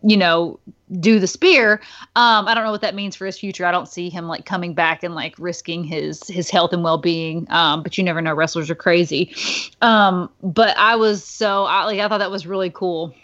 you 0.02 0.16
know, 0.16 0.58
do 1.00 1.18
the 1.18 1.26
spear. 1.26 1.80
Um, 2.16 2.46
I 2.46 2.54
don't 2.54 2.64
know 2.64 2.70
what 2.70 2.80
that 2.82 2.94
means 2.94 3.16
for 3.16 3.26
his 3.26 3.38
future. 3.38 3.64
I 3.64 3.72
don't 3.72 3.88
see 3.88 4.10
him 4.10 4.26
like 4.28 4.44
coming 4.46 4.74
back 4.74 5.02
and 5.02 5.14
like 5.14 5.34
risking 5.38 5.84
his 5.84 6.26
his 6.28 6.50
health 6.50 6.72
and 6.72 6.84
well 6.84 6.98
being. 6.98 7.46
Um, 7.50 7.82
but 7.82 7.96
you 7.96 8.04
never 8.04 8.20
know. 8.20 8.34
Wrestlers 8.34 8.70
are 8.70 8.76
crazy. 8.76 9.34
Um, 9.80 10.30
but 10.42 10.76
I 10.76 10.96
was 10.96 11.24
so 11.24 11.64
I 11.64 11.84
like 11.84 12.00
I 12.00 12.08
thought 12.08 12.18
that 12.18 12.30
was 12.30 12.46
really 12.46 12.70
cool. 12.70 13.14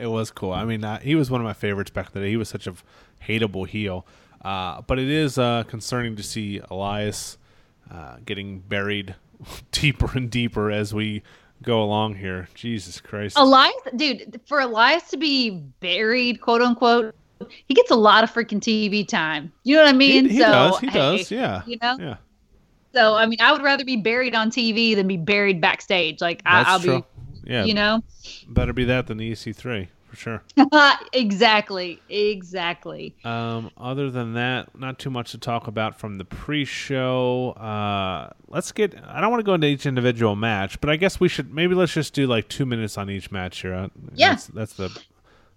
It 0.00 0.06
was 0.06 0.30
cool. 0.30 0.52
I 0.52 0.64
mean, 0.64 0.82
uh, 0.82 0.98
he 1.00 1.14
was 1.14 1.30
one 1.30 1.40
of 1.40 1.44
my 1.44 1.52
favorites 1.52 1.90
back 1.90 2.06
in 2.06 2.12
the 2.14 2.20
day. 2.20 2.30
He 2.30 2.36
was 2.36 2.48
such 2.48 2.66
a 2.66 2.74
hateable 3.26 3.66
heel. 3.66 4.06
Uh, 4.42 4.80
but 4.82 4.98
it 4.98 5.08
is 5.08 5.38
uh, 5.38 5.64
concerning 5.64 6.16
to 6.16 6.22
see 6.22 6.60
Elias 6.70 7.36
uh, 7.90 8.16
getting 8.24 8.60
buried 8.60 9.14
deeper 9.72 10.10
and 10.16 10.30
deeper 10.30 10.70
as 10.70 10.94
we 10.94 11.22
go 11.62 11.82
along 11.82 12.16
here. 12.16 12.48
Jesus 12.54 13.00
Christ. 13.00 13.36
Elias, 13.38 13.74
dude, 13.96 14.40
for 14.46 14.60
Elias 14.60 15.08
to 15.10 15.16
be 15.16 15.50
buried, 15.80 16.40
quote 16.40 16.62
unquote, 16.62 17.14
he 17.66 17.74
gets 17.74 17.90
a 17.90 17.96
lot 17.96 18.24
of 18.24 18.32
freaking 18.32 18.60
TV 18.60 19.06
time. 19.06 19.52
You 19.64 19.76
know 19.76 19.82
what 19.82 19.94
I 19.94 19.96
mean? 19.96 20.28
he 20.28 20.38
so, 20.38 20.44
does. 20.44 20.78
He 20.78 20.86
hey, 20.88 20.98
does. 20.98 21.30
Yeah. 21.30 21.62
You 21.66 21.78
know? 21.82 21.96
Yeah. 21.98 22.16
So, 22.92 23.14
I 23.14 23.26
mean, 23.26 23.40
I 23.40 23.52
would 23.52 23.62
rather 23.62 23.84
be 23.84 23.96
buried 23.96 24.34
on 24.34 24.50
TV 24.50 24.96
than 24.96 25.06
be 25.06 25.16
buried 25.16 25.60
backstage. 25.60 26.20
Like, 26.20 26.42
I, 26.44 26.58
That's 26.58 26.68
I'll 26.70 26.80
true. 26.80 26.98
be, 26.98 27.04
Yeah. 27.44 27.64
you 27.64 27.74
know? 27.74 28.02
Better 28.48 28.72
be 28.72 28.84
that 28.84 29.06
than 29.06 29.18
the 29.18 29.32
EC3 29.32 29.88
for 30.08 30.16
sure. 30.16 30.42
exactly. 31.12 32.00
Exactly. 32.08 33.14
Um, 33.24 33.70
other 33.76 34.10
than 34.10 34.34
that, 34.34 34.76
not 34.78 34.98
too 34.98 35.10
much 35.10 35.30
to 35.32 35.38
talk 35.38 35.66
about 35.66 35.98
from 35.98 36.18
the 36.18 36.24
pre-show. 36.24 37.50
Uh, 37.52 38.30
let's 38.48 38.72
get. 38.72 38.94
I 39.06 39.20
don't 39.20 39.30
want 39.30 39.40
to 39.40 39.44
go 39.44 39.54
into 39.54 39.66
each 39.68 39.86
individual 39.86 40.36
match, 40.36 40.80
but 40.80 40.90
I 40.90 40.96
guess 40.96 41.20
we 41.20 41.28
should 41.28 41.52
maybe 41.54 41.74
let's 41.74 41.92
just 41.94 42.12
do 42.14 42.26
like 42.26 42.48
two 42.48 42.66
minutes 42.66 42.98
on 42.98 43.08
each 43.10 43.30
match 43.30 43.60
here. 43.62 43.74
Uh, 43.74 43.88
Yeah. 44.14 44.30
that's, 44.30 44.46
that's 44.48 44.72
the 44.74 45.02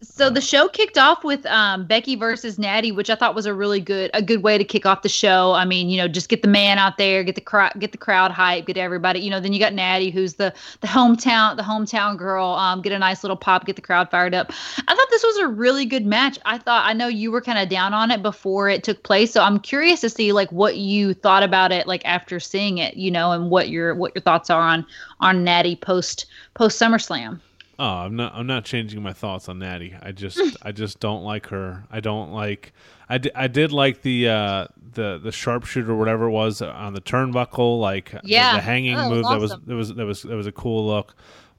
So 0.04 0.30
the 0.30 0.42
show 0.42 0.68
kicked 0.68 0.98
off 0.98 1.24
with 1.24 1.46
um, 1.46 1.86
Becky 1.86 2.16
versus 2.16 2.60
Natty, 2.60 2.92
which 2.92 3.10
I 3.10 3.16
thought 3.16 3.36
was 3.36 3.46
a 3.46 3.54
really 3.54 3.80
good 3.80 4.12
a 4.13 4.22
good 4.22 4.44
way 4.44 4.58
to 4.58 4.63
kick 4.63 4.86
off 4.86 5.02
the 5.02 5.10
show. 5.10 5.54
I 5.54 5.63
mean, 5.63 5.89
you 5.89 5.98
know, 5.98 6.08
just 6.08 6.28
get 6.28 6.42
the 6.42 6.48
man 6.48 6.78
out 6.78 6.98
there, 6.98 7.24
get 7.24 7.36
the 7.36 7.42
crowd, 7.42 7.72
get 7.80 7.94
the 7.94 7.98
crowd 7.98 8.32
hype, 8.32 8.66
get 8.66 8.78
everybody. 8.78 9.22
You 9.22 9.30
know, 9.30 9.39
then 9.39 9.54
you 9.54 9.60
got 9.60 9.74
Natty, 9.74 10.10
who's 10.12 10.34
the 10.34 10.54
the 10.82 10.88
hometown 10.88 11.56
the 11.56 11.63
hometown 11.63 12.18
girl. 12.18 12.50
Um, 12.50 12.82
get 12.82 12.92
a 12.92 13.00
nice 13.00 13.24
little 13.24 13.38
pop, 13.38 13.66
get 13.66 13.78
the 13.78 13.82
crowd 13.82 14.12
fired 14.12 14.34
up. 14.34 14.52
I 14.88 14.96
thought 14.96 15.08
this 15.10 15.24
was 15.24 15.38
a 15.38 15.48
really 15.48 15.86
good 15.86 16.06
match. 16.06 16.38
I 16.46 16.58
thought 16.58 16.86
I 16.86 16.94
know 16.94 17.08
you 17.08 17.32
were 17.32 17.42
kind 17.42 17.60
of 17.60 17.70
down 17.70 17.94
on 17.94 18.12
it 18.12 18.22
before 18.22 18.70
it 18.70 18.84
took 18.84 19.04
place, 19.04 19.32
so 19.32 19.42
I'm 19.42 19.60
curious 19.60 20.02
to 20.02 20.10
see 20.10 20.34
like 20.34 20.52
what 20.52 20.78
you 20.78 21.13
thought 21.13 21.44
about 21.44 21.72
it 21.72 21.88
like 21.88 22.04
after 22.06 22.39
seeing 22.39 22.78
it, 22.78 22.98
you 22.98 23.10
know, 23.10 23.32
and 23.32 23.50
what 23.50 23.70
your 23.70 23.96
what 23.96 24.13
your 24.16 24.22
thoughts 24.22 24.50
are 24.50 24.62
on 24.62 24.86
on 25.22 25.44
Natty 25.44 25.78
post 25.78 26.26
post 26.56 26.82
SummerSlam. 26.82 27.39
Oh, 27.79 27.86
I'm 27.86 28.15
not. 28.15 28.33
I'm 28.36 28.45
not 28.47 28.65
changing 28.65 29.01
my 29.01 29.13
thoughts 29.13 29.49
on 29.49 29.59
Natty. 29.59 29.95
I 30.01 30.12
just, 30.12 30.39
I 30.62 30.71
just 30.71 30.99
don't 30.99 31.23
like 31.23 31.47
her. 31.47 31.86
I 31.91 31.99
don't 31.99 32.31
like. 32.31 32.73
I, 33.09 33.17
di- 33.17 33.31
I 33.36 33.47
did 33.47 33.71
like 33.71 34.01
the 34.01 34.29
uh, 34.29 34.67
the 34.93 35.19
the 35.21 35.31
sharpshooter 35.31 35.91
or 35.91 35.95
whatever 35.95 36.25
it 36.25 36.31
was 36.31 36.62
on 36.62 36.93
the 36.93 37.01
turnbuckle, 37.01 37.79
like 37.79 38.13
Yeah. 38.23 38.53
the, 38.55 38.62
hanging 38.62 38.95
Oh, 38.97 39.09
move. 39.09 39.25
That 39.25 39.39
was 39.39 39.51
that 39.51 39.75
was 39.75 39.93
that 39.95 40.05
was 40.05 40.21
that 40.23 40.36
was 40.36 40.47
a 40.47 40.51
cool 40.51 40.86
look. 40.88 41.15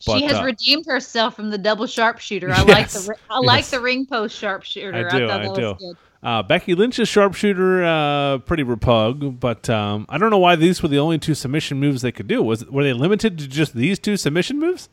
But, 0.06 0.18
she 0.18 0.24
has 0.26 0.36
uh, 0.36 0.44
redeemed 0.44 0.86
herself 0.86 1.34
from 1.36 1.50
the 1.50 1.58
double 1.58 1.86
sharpshooter. 1.86 2.50
I 2.50 2.62
like 2.62 2.90
the 2.90 3.16
I 3.30 3.38
like 3.40 3.64
the 3.66 3.80
ring 3.80 4.06
post 4.06 4.36
sharpshooter. 4.36 5.08
I 5.08 5.18
do, 5.18 5.28
thought 5.28 5.40
I 5.40 5.54
do. 5.54 5.94
Uh, 6.22 6.42
Becky 6.42 6.74
Lynch's 6.74 7.08
sharpshooter, 7.08 7.84
uh, 7.84 8.38
pretty 8.38 8.64
repug, 8.64 9.38
but 9.40 9.68
um, 9.68 10.06
I 10.08 10.16
don't 10.16 10.30
know 10.30 10.38
why 10.38 10.56
these 10.56 10.82
were 10.82 10.88
the 10.88 10.98
only 10.98 11.18
two 11.18 11.34
submission 11.34 11.78
moves 11.80 12.00
they 12.02 12.12
could 12.12 12.26
do. 12.26 12.42
Was 12.42 12.64
were 12.66 12.82
they 12.82 12.94
limited 12.94 13.38
to 13.38 13.46
just 13.48 13.74
these 13.74 13.98
two 13.98 14.16
submission 14.16 14.58
moves? 14.58 14.88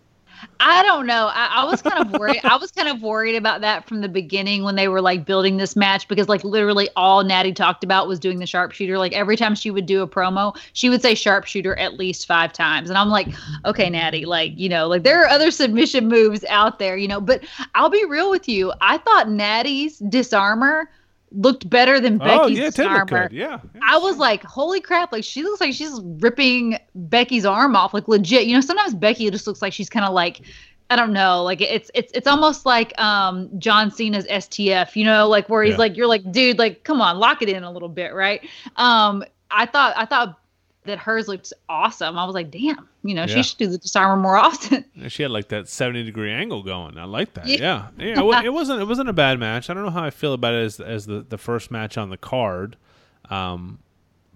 I 0.64 0.84
don't 0.84 1.08
know. 1.08 1.28
I, 1.34 1.48
I 1.48 1.66
was 1.66 1.82
kind 1.82 2.00
of 2.00 2.20
worried. 2.20 2.40
I 2.44 2.56
was 2.56 2.72
kind 2.72 2.88
of 2.88 3.02
worried 3.02 3.36
about 3.36 3.62
that 3.62 3.88
from 3.88 4.02
the 4.02 4.08
beginning 4.08 4.64
when 4.64 4.76
they 4.76 4.88
were 4.88 5.02
like 5.02 5.26
building 5.26 5.58
this 5.58 5.76
match 5.76 6.08
because 6.08 6.30
like 6.30 6.44
literally 6.44 6.88
all 6.96 7.24
Natty 7.24 7.52
talked 7.52 7.84
about 7.84 8.08
was 8.08 8.20
doing 8.20 8.38
the 8.38 8.46
sharpshooter. 8.46 9.00
Like 9.00 9.14
every 9.14 9.36
time 9.36 9.56
she 9.56 9.72
would 9.72 9.88
do 9.88 10.04
a 10.04 10.08
promo, 10.08 10.56
she 10.74 10.88
would 10.88 11.02
say 11.02 11.16
sharpshooter 11.16 11.78
at 11.80 11.96
least 11.96 12.28
five 12.28 12.54
times, 12.54 12.90
and 12.90 12.98
I'm 12.98 13.10
like, 13.10 13.28
okay, 13.66 13.90
Natty, 13.90 14.26
like 14.26 14.54
you 14.56 14.70
know, 14.70 14.88
like 14.88 15.02
there 15.02 15.24
are 15.24 15.28
other 15.28 15.50
submission 15.50 16.08
moves 16.08 16.46
out 16.46 16.78
there, 16.78 16.96
you 16.96 17.08
know. 17.08 17.20
But 17.20 17.44
I'll 17.74 17.90
be 17.90 18.06
real 18.06 18.30
with 18.30 18.48
you. 18.48 18.72
I 18.82 19.00
thought 19.00 19.30
Natty's 19.30 19.98
disarmer 19.98 20.90
looked 21.32 21.70
better 21.70 22.00
than 22.00 22.18
Becky's 22.18 22.40
oh 22.40 22.48
yeah, 22.48 22.64
look 22.66 22.74
disarmer. 22.76 23.28
good. 23.30 23.32
Yeah, 23.36 23.60
yeah. 23.74 23.82
I 23.84 23.98
was 23.98 24.18
like, 24.18 24.44
holy 24.44 24.82
crap, 24.82 25.12
like 25.12 25.24
she 25.24 25.44
looks 25.44 25.62
like 25.62 25.74
she's 25.74 26.00
ripping 26.04 26.78
Becky's 26.96 27.46
arm 27.46 27.76
off, 27.76 27.94
like 27.94 28.08
legit. 28.08 28.46
You 28.48 28.56
know, 28.56 28.62
sometimes 28.62 28.94
Becky 28.94 29.30
just 29.32 29.48
looks 29.48 29.62
like 29.62 29.74
she's 29.74 29.90
kind 29.90 30.06
of 30.06 30.14
like 30.14 30.42
I 30.90 30.98
don't 30.98 31.14
know, 31.14 31.42
like 31.44 31.62
it's 31.62 31.90
it's 31.94 32.12
it's 32.14 32.28
almost 32.28 32.66
like 32.66 33.00
um 33.00 33.50
John 33.60 33.92
Cena's 33.92 34.26
STF, 34.28 34.96
you 34.98 35.06
know, 35.06 35.28
like 35.30 35.48
where 35.48 35.64
he's 35.64 35.74
Yeah. 35.74 35.78
like 35.78 35.96
you're 35.96 36.08
like, 36.08 36.30
dude, 36.32 36.60
like 36.60 36.84
come 36.84 37.00
on, 37.00 37.18
lock 37.18 37.42
it 37.42 37.48
in 37.50 37.64
a 37.64 37.72
little 37.72 37.88
bit, 37.90 38.14
right? 38.14 38.42
Um 38.76 39.24
I 39.50 39.66
thought 39.66 39.94
I 39.96 40.06
thought 40.06 40.38
that 40.86 40.98
hers 40.98 41.28
looked 41.28 41.54
awesome. 41.70 42.18
I 42.18 42.26
was 42.26 42.34
like, 42.34 42.50
damn, 42.50 42.88
you 43.04 43.14
know, 43.14 43.22
Yeah. 43.24 43.28
she 43.36 43.44
should 43.44 43.58
do 43.60 43.68
the 43.68 43.78
disarmer 43.78 44.22
more 44.22 44.36
often. 44.48 44.84
She 45.10 45.22
had 45.24 45.32
like 45.32 45.50
that 45.50 45.68
seventy 45.68 46.04
degree 46.04 46.32
angle 46.32 46.64
going. 46.64 46.98
I 46.98 47.04
like 47.06 47.34
that. 47.36 47.48
Yeah. 47.48 47.88
Yeah, 47.98 48.06
yeah. 48.08 48.20
it, 48.20 48.26
wa- 48.26 48.42
it 48.44 48.54
wasn't. 48.54 48.82
It 48.82 48.86
wasn't 48.86 49.10
a 49.10 49.14
bad 49.14 49.40
match. 49.40 49.70
I 49.70 49.74
don't 49.74 49.84
know 49.84 49.92
how 49.92 50.04
I 50.04 50.10
feel 50.10 50.34
about 50.34 50.54
it 50.54 50.64
as 50.66 50.80
as 50.80 51.06
the, 51.06 51.26
the 51.28 51.38
first 51.38 51.70
match 51.72 51.98
on 51.98 52.10
the 52.10 52.18
card, 52.18 52.78
um, 53.30 53.80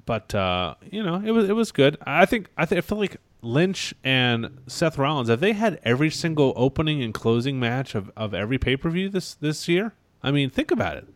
but 0.06 0.34
uh, 0.36 0.76
you 0.92 1.02
know, 1.04 1.22
it 1.24 1.32
was 1.32 1.50
it 1.50 1.54
was 1.56 1.72
good. 1.72 1.98
I 2.06 2.26
think 2.26 2.50
I 2.58 2.66
think 2.66 2.78
I 2.78 2.82
feel 2.82 2.98
like 3.00 3.18
Lynch 3.42 3.94
and 4.04 4.60
Seth 4.68 4.98
Rollins 4.98 5.30
have 5.30 5.40
they 5.40 5.54
had 5.54 5.80
every 5.84 6.10
single 6.10 6.54
opening 6.56 7.02
and 7.04 7.14
closing 7.14 7.60
match 7.60 7.96
of, 7.96 8.12
of 8.16 8.34
every 8.34 8.58
pay 8.58 8.76
per 8.78 8.90
view 8.90 9.10
this 9.10 9.34
this 9.36 9.68
year. 9.68 9.94
I 10.24 10.32
mean, 10.32 10.50
think 10.50 10.72
about 10.72 10.98
it. 10.98 11.08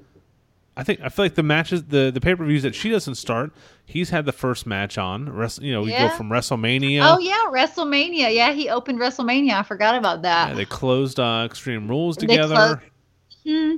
I 0.78 0.84
think 0.84 1.02
I 1.02 1.10
feel 1.10 1.26
like 1.26 1.36
the 1.36 1.44
matches, 1.44 1.86
the 1.86 2.10
the 2.14 2.22
pay 2.22 2.36
per 2.36 2.46
views 2.46 2.64
that 2.64 2.74
she 2.76 2.90
doesn't 2.90 3.16
start, 3.16 3.52
he's 3.90 4.10
had 4.12 4.26
the 4.26 4.32
first 4.32 4.66
match 4.68 4.98
on. 4.98 5.26
You 5.62 5.74
know, 5.74 5.82
we 5.82 5.92
Yeah. 5.92 6.08
go 6.10 6.16
from 6.16 6.30
WrestleMania. 6.30 7.02
oh 7.04 7.20
yeah, 7.20 7.44
WrestleMania. 7.50 8.34
Yeah, 8.34 8.54
he 8.54 8.70
opened 8.70 9.00
WrestleMania. 9.00 9.54
I 9.54 9.64
forgot 9.64 9.96
about 9.96 10.22
that. 10.22 10.50
Yeah, 10.50 10.56
they 10.56 10.66
closed 10.66 11.20
uh, 11.20 11.44
Extreme 11.46 11.88
Rules 11.88 12.16
together. 12.18 12.56
closed- 12.56 12.80
Hmm. 13.48 13.78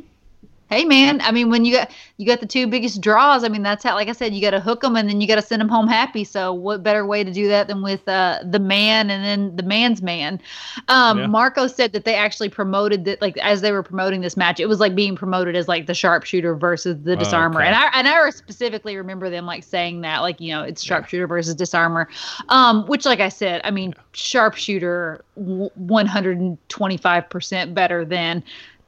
Hey 0.71 0.85
man. 0.85 1.19
I 1.21 1.31
mean 1.31 1.49
when 1.49 1.65
you 1.65 1.75
got 1.75 1.91
you 2.17 2.25
got 2.25 2.39
the 2.39 2.45
two 2.45 2.65
biggest 2.67 3.01
draws 3.01 3.43
i 3.43 3.49
mean 3.49 3.63
that's 3.63 3.83
how 3.83 3.95
like 3.95 4.07
i 4.07 4.11
said 4.13 4.33
you 4.33 4.41
got 4.41 4.51
to 4.51 4.59
hook 4.59 4.81
them 4.81 4.95
and 4.95 5.09
then 5.09 5.19
you 5.19 5.27
got 5.27 5.35
to 5.35 5.41
send 5.41 5.59
them 5.59 5.69
home 5.69 5.87
happy. 5.87 6.23
So 6.23 6.53
what 6.53 6.81
better 6.81 7.05
way 7.05 7.23
to 7.23 7.31
do 7.31 7.47
that 7.49 7.67
than 7.67 7.81
with 7.83 8.07
uh, 8.07 8.39
the 8.43 8.59
man 8.59 9.09
and 9.09 9.23
then 9.23 9.55
the 9.55 9.63
man's 9.63 10.01
man? 10.01 10.41
Um, 10.87 11.19
Yeah. 11.19 11.27
marco 11.27 11.67
said 11.67 11.91
that 11.93 12.05
they 12.05 12.15
actually 12.15 12.49
promoted 12.49 13.05
that 13.05 13.21
like 13.21 13.37
as 13.37 13.61
they 13.61 13.71
were 13.71 13.83
promoting 13.83 14.21
this 14.21 14.37
match 14.37 14.59
it 14.59 14.67
was 14.67 14.79
like 14.79 14.95
being 14.95 15.15
promoted 15.15 15.55
as 15.55 15.67
like 15.67 15.87
the 15.87 15.93
sharpshooter 15.93 16.55
versus 16.55 16.97
the 17.03 17.15
disarmer. 17.15 17.59
Okay. 17.59 17.67
and 17.67 17.75
i 17.75 17.89
and 17.93 18.07
i 18.07 18.29
specifically 18.29 18.95
remember 18.95 19.29
them 19.29 19.45
like 19.45 19.63
saying 19.63 20.01
that 20.01 20.19
like 20.19 20.39
you 20.39 20.53
know 20.53 20.63
it's 20.63 20.83
sharpshooter 20.83 21.27
versus 21.27 21.55
disarmer. 21.55 22.07
Um 22.49 22.85
which 22.87 23.05
like 23.05 23.19
i 23.19 23.29
said 23.29 23.61
i 23.65 23.71
mean 23.71 23.93
sharpshooter 24.13 25.23
125% 25.37 27.73
better 27.73 28.05
than 28.05 28.43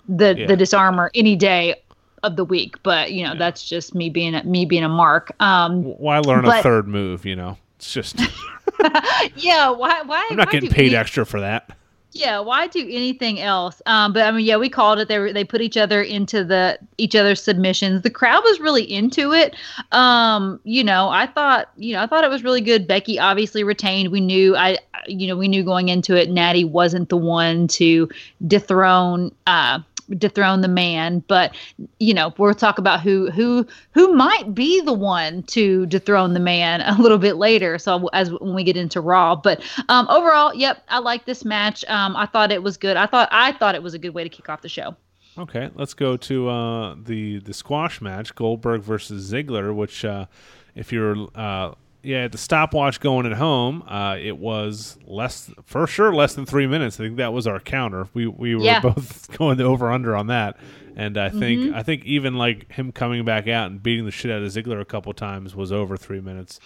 the 0.08 0.36
Yeah. 0.38 0.47
the 0.47 0.56
disarmer 0.58 1.10
any 1.16 1.36
day 1.36 1.76
of 2.24 2.36
the 2.38 2.45
week 2.45 2.82
but 2.84 3.12
you 3.12 3.24
know 3.24 3.36
that's 3.38 3.68
just 3.68 3.93
me 3.93 4.10
being 4.10 4.34
a, 4.36 4.43
me 4.43 4.66
being 4.66 4.84
a 4.84 4.89
mark. 4.89 5.32
Um 5.41 5.84
Why 5.84 6.20
learn 6.20 6.45
a 6.45 6.62
third 6.62 6.88
move? 6.88 7.26
You 7.26 7.36
know, 7.36 7.58
it's 7.78 7.91
just 7.93 8.20
yeah 9.36 9.70
why 9.70 10.01
why 10.04 10.28
I'm 10.30 10.38
not 10.38 10.47
why 10.47 10.51
getting 10.51 10.70
paid 10.70 10.88
any- 10.88 10.95
extra 10.95 11.26
for 11.26 11.39
that. 11.41 11.70
yeah 12.12 12.39
why 12.39 12.68
do 12.68 12.80
anything 12.80 13.39
else? 13.41 13.82
Um 13.86 14.14
but 14.14 14.24
i 14.24 14.32
mean 14.32 14.45
yeah 14.45 14.58
we 14.58 14.70
called 14.70 14.99
it. 14.99 15.08
They 15.08 15.20
were 15.20 15.34
they 15.34 15.43
put 15.43 15.62
each 15.62 15.78
other 15.78 16.01
into 16.01 16.43
the 16.43 16.78
each 16.97 17.16
other's 17.16 17.41
submissions. 17.41 18.01
The 18.04 18.10
crowd 18.10 18.43
was 18.43 18.60
really 18.60 18.84
into 18.84 19.34
it. 19.34 19.56
Um 19.91 20.60
you 20.64 20.84
know 20.84 21.10
i 21.10 21.26
thought 21.28 21.70
you 21.78 21.93
know 21.93 22.01
i 22.04 22.08
thought 22.08 22.24
it 22.24 22.30
was 22.30 22.43
really 22.43 22.62
good. 22.62 22.88
Becky 22.88 23.20
obviously 23.20 23.64
retained. 23.64 24.12
We 24.12 24.22
knew 24.22 24.56
i 24.56 24.78
you 25.08 25.28
know 25.28 25.36
we 25.36 25.47
knew 25.49 25.64
going 25.64 25.89
into 25.89 26.16
it 26.16 26.30
natty 26.30 26.64
wasn't 26.64 27.10
the 27.10 27.18
one 27.18 27.68
to 27.68 28.08
dethrone 28.47 29.34
uh 29.47 29.80
dethrone 30.16 30.61
the 30.61 30.68
man 30.68 31.24
but 31.28 31.55
you 31.99 32.14
know 32.14 32.34
we'll 32.38 32.53
talk 32.53 32.78
about 32.78 33.01
who 33.01 33.30
who 33.32 33.66
who 33.91 34.14
might 34.14 34.53
be 34.53 34.82
the 34.82 34.93
one 34.93 35.43
to 35.43 35.86
dethrone 35.88 36.34
the 36.34 36.39
man 36.39 36.82
a 36.86 37.01
little 37.01 37.18
bit 37.18 37.38
later 37.38 37.78
so 37.78 38.07
as 38.14 38.32
when 38.32 38.53
we 38.53 38.64
get 38.64 38.78
into 38.78 39.01
raw 39.01 39.36
but 39.36 39.61
um 39.89 40.07
overall 40.09 40.53
yep 40.53 40.84
i 40.89 40.99
like 40.99 41.26
this 41.26 41.43
match 41.45 41.84
um 41.86 42.16
i 42.16 42.26
thought 42.26 42.51
it 42.51 42.64
was 42.64 42.78
good 42.78 42.97
i 42.97 43.05
thought 43.05 43.30
i 43.32 43.51
thought 43.51 43.76
it 43.76 43.84
was 43.84 43.93
a 43.93 43.99
good 43.99 44.14
way 44.14 44.24
to 44.24 44.30
kick 44.30 44.49
off 44.49 44.61
the 44.61 44.70
show 44.70 44.95
Okay, 45.38 45.72
let's 45.74 45.95
go 45.95 46.16
to 46.16 46.47
uh, 46.49 46.95
the 47.03 47.39
the 47.39 47.53
squash 47.53 48.01
match: 48.01 48.36
Goldberg 48.36 48.82
versus 48.82 49.32
Ziggler. 49.32 49.74
Which, 49.74 50.05
uh, 50.05 50.28
if 50.76 50.93
you're 50.93 51.28
uh, 51.34 51.74
yeah, 52.04 52.28
the 52.28 52.38
stopwatch 52.38 52.99
going 52.99 53.26
at 53.26 53.34
home, 53.34 53.82
uh, 53.88 54.18
it 54.22 54.38
was 54.38 54.97
less 55.08 55.49
for 55.66 55.88
sure 55.88 56.14
less 56.14 56.36
than 56.36 56.45
three 56.45 56.68
minutes. 56.68 56.99
I 56.99 57.04
think 57.06 57.18
that 57.18 57.34
was 57.34 57.47
our 57.47 57.60
counter. 57.60 58.08
We 58.14 58.28
we 58.28 58.56
were 58.56 58.64
Yeah. 58.64 58.82
both 58.82 59.30
going 59.38 59.60
over 59.62 59.89
under 59.91 60.16
on 60.16 60.28
that, 60.28 60.58
and 60.95 61.18
I 61.18 61.30
think 61.30 61.62
Mm-hmm. 61.62 61.76
I 61.76 61.84
think 61.84 62.04
even 62.06 62.36
like 62.36 62.72
him 62.72 62.91
coming 62.91 63.24
back 63.26 63.47
out 63.47 63.72
and 63.72 63.82
beating 63.82 64.06
the 64.06 64.12
shit 64.12 64.32
out 64.32 64.41
of 64.43 64.51
Ziggler 64.51 64.82
a 64.82 64.86
couple 64.86 65.14
times 65.14 65.56
was 65.56 65.72
over 65.72 65.95
three 65.97 66.20
minutes. 66.22 66.60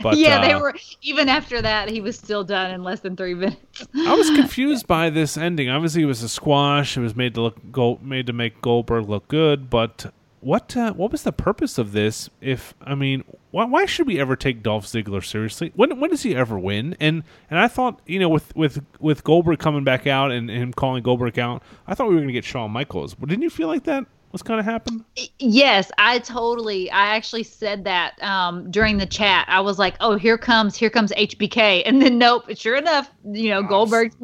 But 0.00 0.16
yeah 0.16 0.40
they 0.40 0.52
uh, 0.52 0.60
were 0.60 0.74
even 1.02 1.28
after 1.28 1.60
that 1.62 1.88
he 1.88 2.00
was 2.00 2.16
still 2.16 2.42
done 2.44 2.70
in 2.72 2.82
less 2.82 3.00
than 3.00 3.16
three 3.16 3.34
minutes 3.34 3.86
I 3.94 4.14
was 4.14 4.28
confused 4.30 4.86
by 4.88 5.10
this 5.10 5.36
ending. 5.36 5.68
Obviously, 5.70 6.02
it 6.02 6.06
was 6.06 6.22
a 6.22 6.28
squash. 6.28 6.96
It 6.96 7.00
was 7.00 7.14
made 7.14 7.34
to 7.34 7.40
look 7.42 7.56
Gold, 7.72 8.02
made 8.04 8.26
to 8.26 8.32
make 8.32 8.60
Goldberg 8.60 9.08
look 9.08 9.28
good. 9.28 9.70
But 9.70 10.12
what 10.44 10.76
uh, 10.76 10.92
what 10.92 11.10
was 11.10 11.22
the 11.22 11.32
purpose 11.32 11.78
of 11.78 11.92
this? 11.92 12.28
If 12.40 12.74
I 12.82 12.94
mean, 12.94 13.24
why, 13.50 13.64
why 13.64 13.86
should 13.86 14.06
we 14.06 14.20
ever 14.20 14.36
take 14.36 14.62
Dolph 14.62 14.86
Ziggler 14.86 15.24
seriously? 15.24 15.72
When 15.74 15.98
when 15.98 16.10
does 16.10 16.22
he 16.22 16.36
ever 16.36 16.58
win? 16.58 16.96
And 17.00 17.24
and 17.50 17.58
I 17.58 17.66
thought 17.66 18.00
you 18.06 18.18
know 18.18 18.28
with 18.28 18.54
with 18.54 18.84
with 19.00 19.24
Goldberg 19.24 19.58
coming 19.58 19.84
back 19.84 20.06
out 20.06 20.30
and 20.30 20.50
him 20.50 20.72
calling 20.72 21.02
Goldberg 21.02 21.38
out, 21.38 21.62
I 21.86 21.94
thought 21.94 22.08
we 22.08 22.14
were 22.14 22.20
going 22.20 22.28
to 22.28 22.34
get 22.34 22.44
Shawn 22.44 22.70
Michaels. 22.70 23.14
But 23.14 23.30
didn't 23.30 23.42
you 23.42 23.50
feel 23.50 23.68
like 23.68 23.84
that 23.84 24.04
was 24.32 24.42
going 24.42 24.58
to 24.58 24.70
happen? 24.70 25.04
Yes, 25.38 25.90
I 25.96 26.18
totally. 26.18 26.90
I 26.90 27.16
actually 27.16 27.44
said 27.44 27.84
that 27.84 28.22
um, 28.22 28.70
during 28.70 28.98
the 28.98 29.06
chat. 29.06 29.46
I 29.48 29.60
was 29.60 29.78
like, 29.78 29.94
"Oh, 30.00 30.16
here 30.16 30.36
comes, 30.36 30.76
here 30.76 30.90
comes 30.90 31.10
HBK," 31.12 31.82
and 31.86 32.02
then 32.02 32.18
nope. 32.18 32.44
Sure 32.54 32.76
enough, 32.76 33.10
you 33.24 33.48
know, 33.48 33.62
Goldberg's 33.62 34.16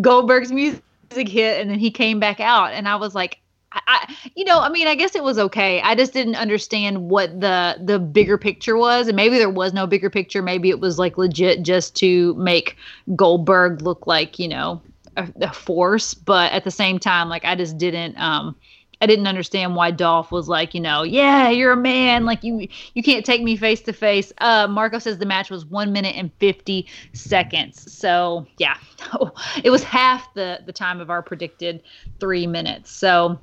Goldberg's 0.00 0.50
music 0.50 0.82
hit, 1.10 1.60
and 1.60 1.70
then 1.70 1.78
he 1.78 1.90
came 1.90 2.18
back 2.18 2.40
out, 2.40 2.72
and 2.72 2.88
I 2.88 2.96
was 2.96 3.14
like, 3.14 3.38
I, 3.72 4.14
you 4.34 4.44
know, 4.44 4.60
I 4.60 4.70
mean, 4.70 4.86
I 4.86 4.94
guess 4.94 5.14
it 5.14 5.22
was 5.22 5.38
okay. 5.38 5.80
I 5.82 5.94
just 5.94 6.12
didn't 6.12 6.36
understand 6.36 7.10
what 7.10 7.40
the 7.40 7.76
the 7.82 7.98
bigger 7.98 8.38
picture 8.38 8.76
was, 8.76 9.08
and 9.08 9.16
maybe 9.16 9.36
there 9.38 9.50
was 9.50 9.72
no 9.74 9.86
bigger 9.86 10.08
picture. 10.10 10.42
Maybe 10.42 10.70
it 10.70 10.80
was 10.80 10.98
like 10.98 11.18
legit 11.18 11.62
just 11.62 11.94
to 11.96 12.34
make 12.34 12.76
Goldberg 13.14 13.82
look 13.82 14.06
like 14.06 14.38
you 14.38 14.48
know 14.48 14.80
a, 15.16 15.28
a 15.42 15.52
force, 15.52 16.14
but 16.14 16.52
at 16.52 16.64
the 16.64 16.70
same 16.70 16.98
time, 16.98 17.28
like 17.28 17.44
I 17.44 17.54
just 17.54 17.78
didn't. 17.78 18.18
um 18.18 18.56
I 19.00 19.06
didn't 19.06 19.28
understand 19.28 19.76
why 19.76 19.92
Dolph 19.92 20.32
was 20.32 20.48
like, 20.48 20.74
you 20.74 20.80
know, 20.80 21.04
yeah, 21.04 21.50
you're 21.50 21.70
a 21.72 21.76
man, 21.76 22.24
like 22.24 22.42
you 22.42 22.66
you 22.94 23.02
can't 23.02 23.24
take 23.24 23.42
me 23.42 23.56
face 23.56 23.80
to 23.82 23.92
face. 23.92 24.32
Uh 24.38 24.66
Marco 24.68 24.98
says 24.98 25.18
the 25.18 25.26
match 25.26 25.50
was 25.50 25.64
one 25.64 25.92
minute 25.92 26.16
and 26.16 26.32
fifty 26.40 26.86
seconds. 27.12 27.92
So 27.92 28.46
yeah, 28.58 28.76
it 29.62 29.70
was 29.70 29.84
half 29.84 30.32
the 30.34 30.60
the 30.66 30.72
time 30.72 31.00
of 31.00 31.10
our 31.10 31.22
predicted 31.22 31.82
three 32.18 32.46
minutes. 32.46 32.90
So 32.90 33.38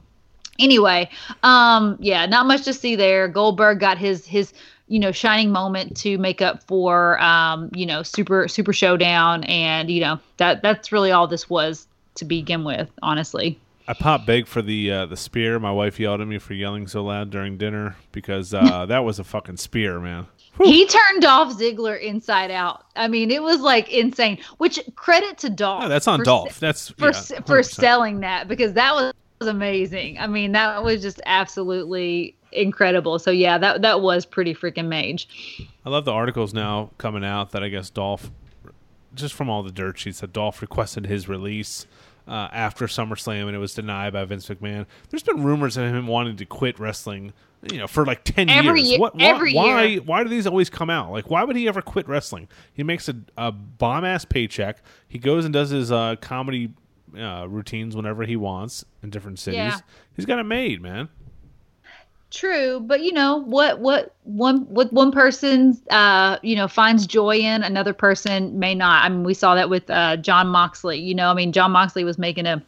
anyway, 0.60 1.10
um, 1.43 1.97
yeah, 1.99 2.26
not 2.26 2.45
much 2.45 2.64
to 2.64 2.74
see 2.74 2.95
there. 2.95 3.28
Goldberg 3.28 3.80
got 3.80 3.97
his 3.97 4.26
his 4.26 4.53
you 4.88 4.99
know 4.99 5.12
shining 5.12 5.51
moment 5.51 5.97
to 5.97 6.18
make 6.18 6.41
up 6.41 6.64
for 6.64 7.20
um, 7.22 7.70
you 7.74 7.86
know 7.86 8.03
super 8.03 8.47
super 8.47 8.74
showdown, 8.74 9.43
and 9.45 9.89
you 9.89 10.01
know 10.01 10.20
that 10.38 10.62
that's 10.62 10.91
really 10.91 11.12
all 11.12 11.28
this 11.28 11.49
was 11.49 11.88
to 12.16 12.26
begin 12.26 12.64
with, 12.64 12.89
honestly. 13.01 13.60
I 13.88 13.93
popped 13.93 14.26
big 14.26 14.47
for 14.47 14.62
the 14.62 14.91
uh, 14.91 15.06
the 15.06 15.18
spear. 15.18 15.60
My 15.60 15.72
wife 15.72 15.99
yelled 15.99 16.22
at 16.22 16.28
me 16.28 16.39
for 16.39 16.53
yelling 16.53 16.88
so 16.88 17.03
loud 17.03 17.30
during 17.30 17.58
dinner 17.58 17.95
because 18.12 18.53
uh, 18.53 18.86
that 18.88 18.99
was 18.99 19.20
a 19.20 19.24
fucking 19.24 19.58
spear, 19.58 19.99
man. 19.99 20.28
He 20.64 20.88
turned 20.88 21.22
Dolph 21.22 21.58
Ziggler 21.58 21.99
inside 22.01 22.49
out. 22.49 22.86
I 22.95 23.10
mean, 23.10 23.30
it 23.30 23.43
was 23.43 23.60
like 23.60 23.91
insane. 23.91 24.39
Which 24.58 24.80
credit 24.95 25.38
to 25.39 25.49
Dolph. 25.49 25.84
No, 25.84 25.89
that's 25.89 26.08
on 26.08 26.24
Dolph. 26.24 26.53
se- 26.53 26.60
That's 26.62 26.89
for 26.91 27.12
yeah, 27.12 27.41
for 27.45 27.62
selling 27.62 28.22
that 28.22 28.47
because 28.47 28.74
that 28.74 28.95
was 28.95 29.14
amazing. 29.41 30.17
I 30.19 30.27
mean, 30.27 30.51
that 30.53 30.83
was 30.83 31.01
just 31.01 31.21
absolutely 31.25 32.36
incredible. 32.51 33.19
So 33.19 33.31
yeah, 33.31 33.57
that 33.57 33.81
that 33.81 34.01
was 34.01 34.25
pretty 34.25 34.53
freaking 34.53 34.88
mage. 34.88 35.27
I 35.86 35.89
love 35.89 36.05
the 36.05 36.11
articles 36.13 36.53
now 36.53 36.91
coming 36.97 37.23
out 37.25 37.51
that 37.51 37.63
I 37.63 37.69
guess 37.69 37.89
Dolph, 37.89 38.31
just 39.13 39.33
from 39.33 39.49
all 39.49 39.63
the 39.63 39.71
dirt 39.71 39.97
sheets, 39.99 40.21
that 40.21 40.33
Dolph 40.33 40.61
requested 40.61 41.05
his 41.05 41.27
release 41.27 41.86
uh, 42.27 42.47
after 42.51 42.88
SummerSlam 42.88 43.47
and 43.47 43.55
it 43.55 43.59
was 43.59 43.73
denied 43.73 44.13
by 44.13 44.23
Vince 44.25 44.47
McMahon. 44.47 44.86
There's 45.09 45.23
been 45.23 45.43
rumors 45.43 45.77
of 45.77 45.86
him 45.93 46.07
wanting 46.07 46.38
to 46.38 46.45
quit 46.45 46.79
wrestling, 46.79 47.33
you 47.71 47.77
know, 47.77 47.88
for 47.88 48.05
like 48.05 48.23
ten 48.23 48.49
Every 48.49 48.81
years. 48.81 48.91
ye- 48.93 48.97
What, 48.99 49.15
why, 49.15 49.23
every 49.25 49.53
why, 49.53 49.83
year. 49.83 50.01
why 50.01 50.23
do 50.23 50.29
these 50.29 50.47
always 50.47 50.69
come 50.69 50.89
out? 50.89 51.11
Like, 51.11 51.29
why 51.29 51.43
would 51.43 51.55
he 51.55 51.67
ever 51.67 51.81
quit 51.81 52.07
wrestling? 52.07 52.47
He 52.73 52.83
makes 52.83 53.09
a, 53.09 53.15
a 53.38 53.51
bomb 53.51 54.05
ass 54.05 54.25
paycheck. 54.25 54.79
He 55.07 55.19
goes 55.19 55.45
and 55.45 55.53
does 55.53 55.69
his 55.69 55.91
uh, 55.91 56.15
comedy 56.21 56.71
uh, 57.20 57.45
routines 57.45 57.95
whenever 57.95 58.24
he 58.24 58.36
wants 58.36 58.86
in 59.03 59.09
different 59.09 59.39
cities. 59.39 59.57
Yeah. 59.57 59.80
He's 60.16 60.26
got 60.26 60.39
it 60.39 60.43
made, 60.43 60.82
man. 60.82 61.09
True, 62.32 62.82
but 62.82 63.01
you 63.01 63.13
know 63.13 63.38
what? 63.38 63.80
What 63.80 64.13
one 64.24 64.61
what 64.63 64.91
one 64.91 65.11
person 65.11 65.80
uh 65.89 66.38
you 66.41 66.55
know 66.55 66.68
finds 66.68 67.07
joy 67.07 67.38
in, 67.38 67.63
another 67.63 67.93
person 67.93 68.59
may 68.59 68.76
not. 68.76 69.05
I 69.05 69.09
mean, 69.09 69.24
we 69.24 69.34
saw 69.34 69.55
that 69.55 69.70
with 69.70 69.89
uh 69.89 70.18
Jon 70.18 70.47
Moxley. 70.47 70.99
You 70.99 71.16
know, 71.16 71.30
I 71.30 71.34
mean, 71.34 71.53
Jon 71.53 71.72
Moxley 71.72 72.03
was 72.03 72.18
making 72.18 72.45
a 72.45 72.61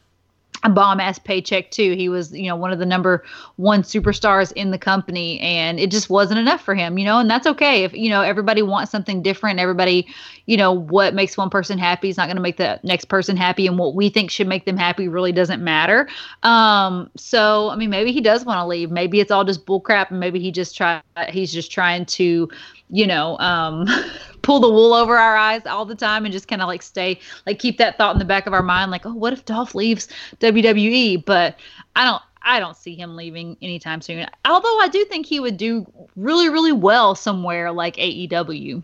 a 0.63 0.69
bomb 0.69 0.99
ass 0.99 1.19
paycheck 1.19 1.71
too. 1.71 1.93
He 1.93 2.09
was, 2.09 2.31
you 2.31 2.47
know, 2.47 2.55
one 2.55 2.71
of 2.71 2.79
the 2.79 2.85
number 2.85 3.23
one 3.57 3.83
superstars 3.83 4.51
in 4.53 4.71
the 4.71 4.77
company, 4.77 5.39
and 5.39 5.79
it 5.79 5.91
just 5.91 6.09
wasn't 6.09 6.39
enough 6.39 6.61
for 6.61 6.75
him, 6.75 6.97
you 6.97 7.05
know, 7.05 7.19
and 7.19 7.29
that's 7.29 7.47
okay. 7.47 7.83
If 7.83 7.93
you 7.93 8.09
know 8.09 8.21
everybody 8.21 8.61
wants 8.61 8.91
something 8.91 9.21
different, 9.21 9.59
everybody, 9.59 10.07
you 10.45 10.57
know, 10.57 10.71
what 10.71 11.13
makes 11.13 11.37
one 11.37 11.49
person 11.49 11.77
happy 11.77 12.09
is 12.09 12.17
not 12.17 12.27
going 12.27 12.37
to 12.37 12.41
make 12.41 12.57
the 12.57 12.79
next 12.83 13.05
person 13.05 13.37
happy, 13.37 13.67
and 13.67 13.77
what 13.77 13.95
we 13.95 14.09
think 14.09 14.31
should 14.31 14.47
make 14.47 14.65
them 14.65 14.77
happy 14.77 15.07
really 15.07 15.31
doesn't 15.31 15.63
matter. 15.63 16.07
Um, 16.43 17.09
so 17.15 17.69
I 17.69 17.75
mean, 17.75 17.89
maybe 17.89 18.11
he 18.11 18.21
does 18.21 18.45
want 18.45 18.59
to 18.59 18.65
leave. 18.65 18.91
Maybe 18.91 19.19
it's 19.19 19.31
all 19.31 19.43
just 19.43 19.65
bullcrap, 19.65 20.09
and 20.09 20.19
maybe 20.19 20.39
he 20.39 20.51
just 20.51 20.75
try 20.75 21.01
he's 21.29 21.51
just 21.51 21.71
trying 21.71 22.05
to, 22.05 22.49
you 22.89 23.07
know, 23.07 23.37
um, 23.39 23.87
pull 24.47 24.61
the 24.61 24.69
wool 24.69 24.93
over 24.93 25.17
our 25.17 25.35
eyes 25.35 25.65
all 25.65 25.83
the 25.83 25.93
time 25.93 26.23
and 26.23 26.31
just 26.31 26.47
kind 26.47 26.61
of 26.61 26.69
like 26.69 26.81
stay 26.81 27.19
like 27.45 27.59
keep 27.59 27.77
that 27.77 27.97
thought 27.97 28.15
in 28.15 28.19
the 28.19 28.23
back 28.23 28.47
of 28.47 28.53
our 28.53 28.63
mind 28.63 28.89
like 28.89 29.05
oh 29.05 29.13
what 29.13 29.33
if 29.33 29.43
Dolph 29.43 29.75
leaves 29.75 30.07
WWE 30.39 31.25
but 31.25 31.59
I 31.97 32.05
don't 32.05 32.21
I 32.43 32.61
don't 32.61 32.77
see 32.77 32.95
him 32.95 33.17
leaving 33.17 33.57
anytime 33.61 33.99
soon 33.99 34.25
although 34.45 34.79
I 34.79 34.87
do 34.87 35.03
think 35.03 35.25
he 35.25 35.41
would 35.41 35.57
do 35.57 35.85
really 36.15 36.47
really 36.47 36.71
well 36.71 37.13
somewhere 37.13 37.73
like 37.73 37.97
AEW 37.97 38.81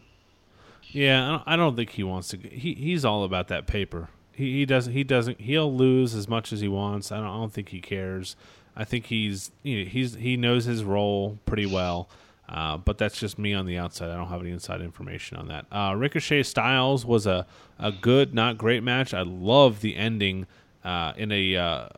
Yeah, 0.91 1.24
I 1.24 1.30
don't, 1.30 1.43
I 1.47 1.55
don't 1.55 1.76
think 1.78 1.91
he 1.91 2.03
wants 2.03 2.28
to. 2.30 2.38
He 2.38 2.74
he's 2.74 3.05
all 3.05 3.24
about 3.24 3.47
that 3.47 3.66
paper. 3.66 4.09
He 4.34 4.51
he 4.57 4.66
doesn't 4.66 4.91
he 4.91 5.05
doesn't 5.05 5.39
he'll 5.39 5.74
lose 5.74 6.14
as 6.14 6.28
much 6.28 6.51
as 6.51 6.59
he 6.59 6.68
wants. 6.68 7.09
I 7.09 7.18
don't 7.18 7.26
I 7.28 7.38
don't 7.38 7.53
think 7.53 7.70
he 7.70 7.80
cares. 7.80 8.36
I 8.76 8.84
think 8.84 9.05
he's 9.05 9.51
you 9.64 9.80
know, 9.84 9.89
he's 9.89 10.16
he 10.16 10.36
knows 10.36 10.66
his 10.66 10.84
role 10.84 11.39
pretty 11.45 11.66
well. 11.66 12.09
Uh, 12.54 12.78
but 12.78 12.99
that's 12.99 13.20
just 13.20 13.39
me 13.39 13.54
on 13.54 13.66
the 13.66 13.80
outside. 13.80 14.12
I 14.12 14.16
don't 14.16 14.28
have 14.28 14.41
any 14.41 14.51
inside 14.51 14.82
information 14.82 15.38
on 15.38 15.47
that. 15.47 15.66
Uh, 15.72 15.95
Ricochet 15.95 16.43
Styles 16.43 17.04
was 17.04 17.26
a, 17.26 17.47
a 17.80 17.91
good, 17.91 18.36
not 18.36 18.60
great 18.60 18.84
match. 18.84 19.12
I 19.12 19.24
love 19.24 19.82
the 19.82 19.95
ending 19.95 20.45
uh, 20.84 21.14
in 21.18 21.32
a 21.32 21.56
uh, 21.56 21.89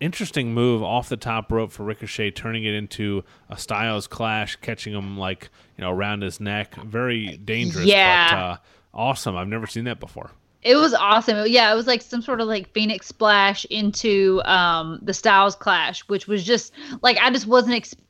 interesting 0.00 0.52
move 0.52 0.82
off 0.82 1.08
the 1.08 1.16
top 1.16 1.52
rope 1.52 1.70
for 1.70 1.84
Ricochet, 1.84 2.32
turning 2.32 2.64
it 2.64 2.74
into 2.74 3.22
a 3.48 3.56
Styles 3.56 4.08
clash, 4.08 4.56
catching 4.56 4.94
him 4.94 5.16
like 5.16 5.48
you 5.76 5.84
know 5.84 5.92
around 5.92 6.22
his 6.22 6.40
neck. 6.40 6.74
Very 6.82 7.36
dangerous. 7.36 7.86
Yeah. 7.86 8.30
But, 8.30 8.36
uh, 8.36 8.56
awesome. 8.94 9.36
I've 9.36 9.48
never 9.48 9.68
seen 9.68 9.84
that 9.84 10.00
before. 10.00 10.32
It 10.62 10.74
was 10.74 10.92
awesome. 10.92 11.46
Yeah, 11.46 11.72
it 11.72 11.76
was 11.76 11.86
like 11.86 12.02
some 12.02 12.20
sort 12.20 12.40
of 12.40 12.48
like 12.48 12.72
Phoenix 12.72 13.06
splash 13.06 13.64
into 13.66 14.42
um 14.44 14.98
the 15.02 15.14
Styles 15.14 15.54
clash, 15.54 16.00
which 16.08 16.26
was 16.26 16.42
just 16.42 16.72
like 17.00 17.16
I 17.18 17.30
just 17.30 17.46
wasn't 17.46 17.74
expecting 17.74 18.07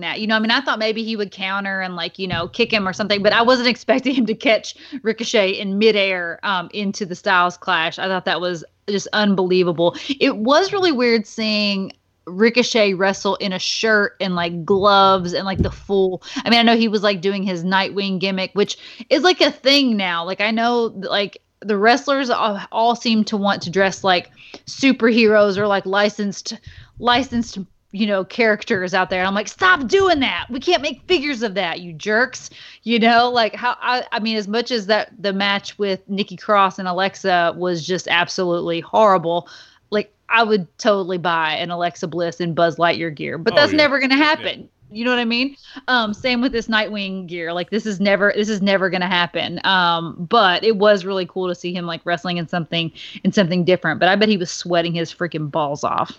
that. 0.00 0.20
You 0.20 0.26
know, 0.26 0.36
I 0.36 0.38
mean, 0.38 0.50
I 0.50 0.60
thought 0.60 0.78
maybe 0.78 1.02
he 1.04 1.16
would 1.16 1.30
counter 1.30 1.80
and 1.80 1.96
like 1.96 2.18
you 2.18 2.26
know 2.26 2.48
kick 2.48 2.72
him 2.72 2.86
or 2.86 2.92
something, 2.92 3.22
but 3.22 3.32
I 3.32 3.42
wasn't 3.42 3.68
expecting 3.76 4.14
him 4.14 4.26
to 4.26 4.34
catch 4.34 4.74
Ricochet 5.02 5.50
in 5.50 5.78
midair 5.78 6.40
um 6.42 6.70
into 6.72 7.06
the 7.06 7.14
Styles 7.14 7.56
clash. 7.56 7.98
I 7.98 8.06
thought 8.06 8.24
that 8.24 8.40
was 8.40 8.64
just 8.88 9.08
unbelievable. 9.12 9.96
It 10.20 10.36
was 10.36 10.72
really 10.72 10.92
weird 10.92 11.26
seeing 11.26 11.92
Ricochet 12.26 12.94
wrestle 12.94 13.36
in 13.36 13.52
a 13.52 13.58
shirt 13.58 14.16
and 14.20 14.34
like 14.34 14.64
gloves 14.64 15.32
and 15.32 15.44
like 15.44 15.58
the 15.58 15.70
full. 15.70 16.22
I 16.44 16.50
mean, 16.50 16.58
I 16.58 16.62
know 16.62 16.76
he 16.76 16.88
was 16.88 17.02
like 17.02 17.20
doing 17.20 17.42
his 17.42 17.64
Nightwing 17.64 18.18
gimmick, 18.18 18.50
which 18.54 18.78
is 19.10 19.22
like 19.22 19.40
a 19.40 19.52
thing 19.52 19.96
now. 19.96 20.24
Like 20.24 20.40
I 20.40 20.50
know 20.50 20.92
like 20.94 21.40
the 21.60 21.78
wrestlers 21.78 22.30
all, 22.30 22.60
all 22.72 22.96
seem 22.96 23.24
to 23.24 23.36
want 23.36 23.62
to 23.62 23.70
dress 23.70 24.04
like 24.04 24.30
superheroes 24.66 25.56
or 25.56 25.66
like 25.66 25.86
licensed 25.86 26.54
licensed 26.98 27.58
you 27.96 28.06
know 28.06 28.24
characters 28.24 28.92
out 28.94 29.08
there. 29.10 29.20
And 29.20 29.26
I'm 29.28 29.34
like, 29.34 29.48
stop 29.48 29.86
doing 29.88 30.20
that. 30.20 30.46
We 30.50 30.60
can't 30.60 30.82
make 30.82 31.02
figures 31.08 31.42
of 31.42 31.54
that, 31.54 31.80
you 31.80 31.92
jerks. 31.92 32.50
You 32.82 32.98
know, 32.98 33.30
like 33.30 33.54
how 33.54 33.76
I, 33.80 34.04
I 34.12 34.20
mean, 34.20 34.36
as 34.36 34.46
much 34.46 34.70
as 34.70 34.86
that 34.86 35.10
the 35.18 35.32
match 35.32 35.78
with 35.78 36.06
Nikki 36.08 36.36
Cross 36.36 36.78
and 36.78 36.86
Alexa 36.86 37.54
was 37.56 37.86
just 37.86 38.06
absolutely 38.08 38.80
horrible. 38.80 39.48
Like 39.90 40.12
I 40.28 40.42
would 40.42 40.66
totally 40.78 41.18
buy 41.18 41.52
an 41.54 41.70
Alexa 41.70 42.06
Bliss 42.08 42.40
and 42.40 42.54
Buzz 42.54 42.76
Lightyear 42.76 43.14
gear, 43.14 43.38
but 43.38 43.52
Oh, 43.52 43.56
that's 43.56 43.72
yeah. 43.72 43.78
never 43.78 43.98
going 43.98 44.10
to 44.10 44.16
happen. 44.16 44.68
You 44.90 45.04
know 45.04 45.10
what 45.10 45.18
I 45.18 45.24
mean? 45.24 45.56
Um, 45.88 46.14
same 46.14 46.40
with 46.40 46.52
this 46.52 46.68
Nightwing 46.68 47.26
gear. 47.26 47.52
Like 47.52 47.70
this 47.70 47.86
is 47.86 47.98
never 47.98 48.32
this 48.36 48.48
is 48.48 48.62
never 48.62 48.88
gonna 48.88 49.08
happen. 49.08 49.60
Um, 49.64 50.14
but 50.28 50.62
it 50.62 50.76
was 50.76 51.04
really 51.04 51.26
cool 51.26 51.48
to 51.48 51.56
see 51.56 51.74
him 51.74 51.86
like 51.86 52.00
wrestling 52.04 52.36
in 52.36 52.46
something 52.46 52.92
in 53.24 53.32
something 53.32 53.64
different. 53.64 53.98
But 53.98 54.08
I 54.10 54.14
bet 54.14 54.28
he 54.28 54.36
was 54.36 54.48
sweating 54.50 54.94
his 54.94 55.12
freaking 55.12 55.50
balls 55.50 55.82
off. 55.82 56.16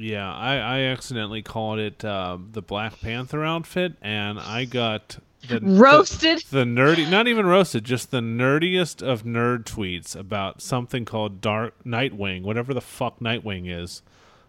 Yeah, 0.00 0.32
I, 0.32 0.56
I 0.56 0.78
accidentally 0.82 1.42
called 1.42 1.78
it 1.78 2.04
uh, 2.04 2.38
the 2.52 2.62
Black 2.62 3.00
Panther 3.00 3.44
outfit, 3.44 3.94
and 4.00 4.38
I 4.38 4.64
got 4.64 5.18
the 5.48 5.60
Roasted. 5.60 6.38
The, 6.50 6.58
the 6.58 6.64
nerdy, 6.64 7.08
not 7.10 7.28
even 7.28 7.46
roasted, 7.46 7.84
just 7.84 8.10
the 8.10 8.20
nerdiest 8.20 9.02
of 9.02 9.24
nerd 9.24 9.64
tweets 9.64 10.16
about 10.16 10.62
something 10.62 11.04
called 11.04 11.40
Dark 11.40 11.74
Nightwing, 11.84 12.42
whatever 12.42 12.72
the 12.74 12.80
fuck 12.80 13.20
Nightwing 13.20 13.70
is. 13.70 14.02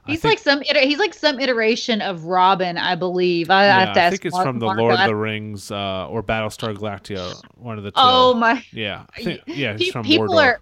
He's 0.08 0.20
think- 0.22 0.32
like 0.32 0.40
some 0.40 0.62
he's 0.62 0.98
like 0.98 1.14
some 1.14 1.40
iteration 1.40 2.02
of 2.02 2.24
Robin, 2.26 2.78
I 2.78 2.96
believe. 2.96 3.50
I, 3.52 3.64
I 3.64 3.66
yeah, 3.68 3.80
have 3.86 3.94
to 3.94 4.00
I 4.00 4.04
ask 4.06 4.12
think 4.14 4.26
it's 4.26 4.34
Mark- 4.34 4.46
from 4.48 4.60
the 4.60 4.66
Mark 4.66 4.80
Lord 4.80 4.94
of 4.96 5.08
the 5.08 5.16
Rings 5.16 5.70
uh, 5.70 6.08
or 6.08 6.24
Battlestar 6.24 6.76
Galactica, 6.76 7.40
one 7.58 7.78
of 7.78 7.84
the 7.84 7.92
two. 7.92 7.96
Oh 7.98 8.34
my! 8.34 8.64
yeah, 8.72 9.06
I 9.16 9.24
think, 9.24 9.42
yeah, 9.46 9.74
Pe- 9.78 9.84
it's 9.84 9.92
from 9.92 10.04
people 10.04 10.30
Mordor. 10.30 10.44
are 10.54 10.60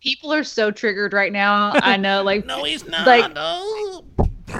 people 0.00 0.32
are 0.32 0.42
so 0.44 0.70
triggered 0.70 1.12
right 1.12 1.32
now. 1.32 1.72
I 1.74 1.98
know, 1.98 2.22
like 2.22 2.46
no, 2.46 2.64
he's 2.64 2.86
not. 2.86 3.06
like- 3.06 3.34
no. 3.34 4.04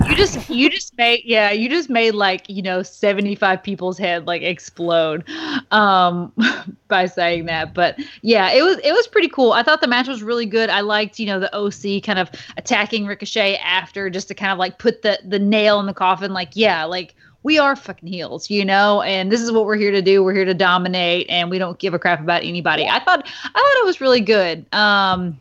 You 0.08 0.16
just 0.16 0.48
you 0.50 0.70
just 0.70 0.96
made 0.96 1.22
yeah 1.24 1.50
you 1.50 1.68
just 1.68 1.88
made 1.88 2.14
like 2.14 2.48
you 2.48 2.62
know 2.62 2.82
75 2.82 3.62
people's 3.62 3.98
head 3.98 4.26
like 4.26 4.42
explode 4.42 5.24
um 5.70 6.32
by 6.88 7.06
saying 7.06 7.46
that 7.46 7.74
but 7.74 7.98
yeah 8.22 8.50
it 8.50 8.62
was 8.62 8.78
it 8.78 8.92
was 8.92 9.06
pretty 9.06 9.28
cool 9.28 9.52
i 9.52 9.62
thought 9.62 9.80
the 9.80 9.86
match 9.86 10.08
was 10.08 10.22
really 10.22 10.46
good 10.46 10.70
i 10.70 10.80
liked 10.80 11.18
you 11.18 11.26
know 11.26 11.40
the 11.40 11.54
oc 11.56 12.02
kind 12.02 12.18
of 12.18 12.30
attacking 12.56 13.06
ricochet 13.06 13.56
after 13.56 14.10
just 14.10 14.28
to 14.28 14.34
kind 14.34 14.52
of 14.52 14.58
like 14.58 14.78
put 14.78 15.02
the 15.02 15.18
the 15.24 15.38
nail 15.38 15.80
in 15.80 15.86
the 15.86 15.94
coffin 15.94 16.32
like 16.32 16.50
yeah 16.54 16.84
like 16.84 17.14
we 17.44 17.56
are 17.56 17.76
fucking 17.76 18.08
heels, 18.08 18.50
you 18.50 18.64
know, 18.64 19.00
and 19.02 19.30
this 19.30 19.40
is 19.40 19.52
what 19.52 19.64
we're 19.64 19.76
here 19.76 19.92
to 19.92 20.02
do. 20.02 20.24
We're 20.24 20.34
here 20.34 20.44
to 20.44 20.54
dominate, 20.54 21.30
and 21.30 21.48
we 21.50 21.58
don't 21.58 21.78
give 21.78 21.94
a 21.94 21.98
crap 21.98 22.20
about 22.20 22.42
anybody. 22.42 22.86
I 22.86 22.98
thought, 22.98 23.26
I 23.26 23.48
thought 23.48 23.76
it 23.80 23.86
was 23.86 24.00
really 24.00 24.20
good. 24.20 24.66
Um, 24.74 25.38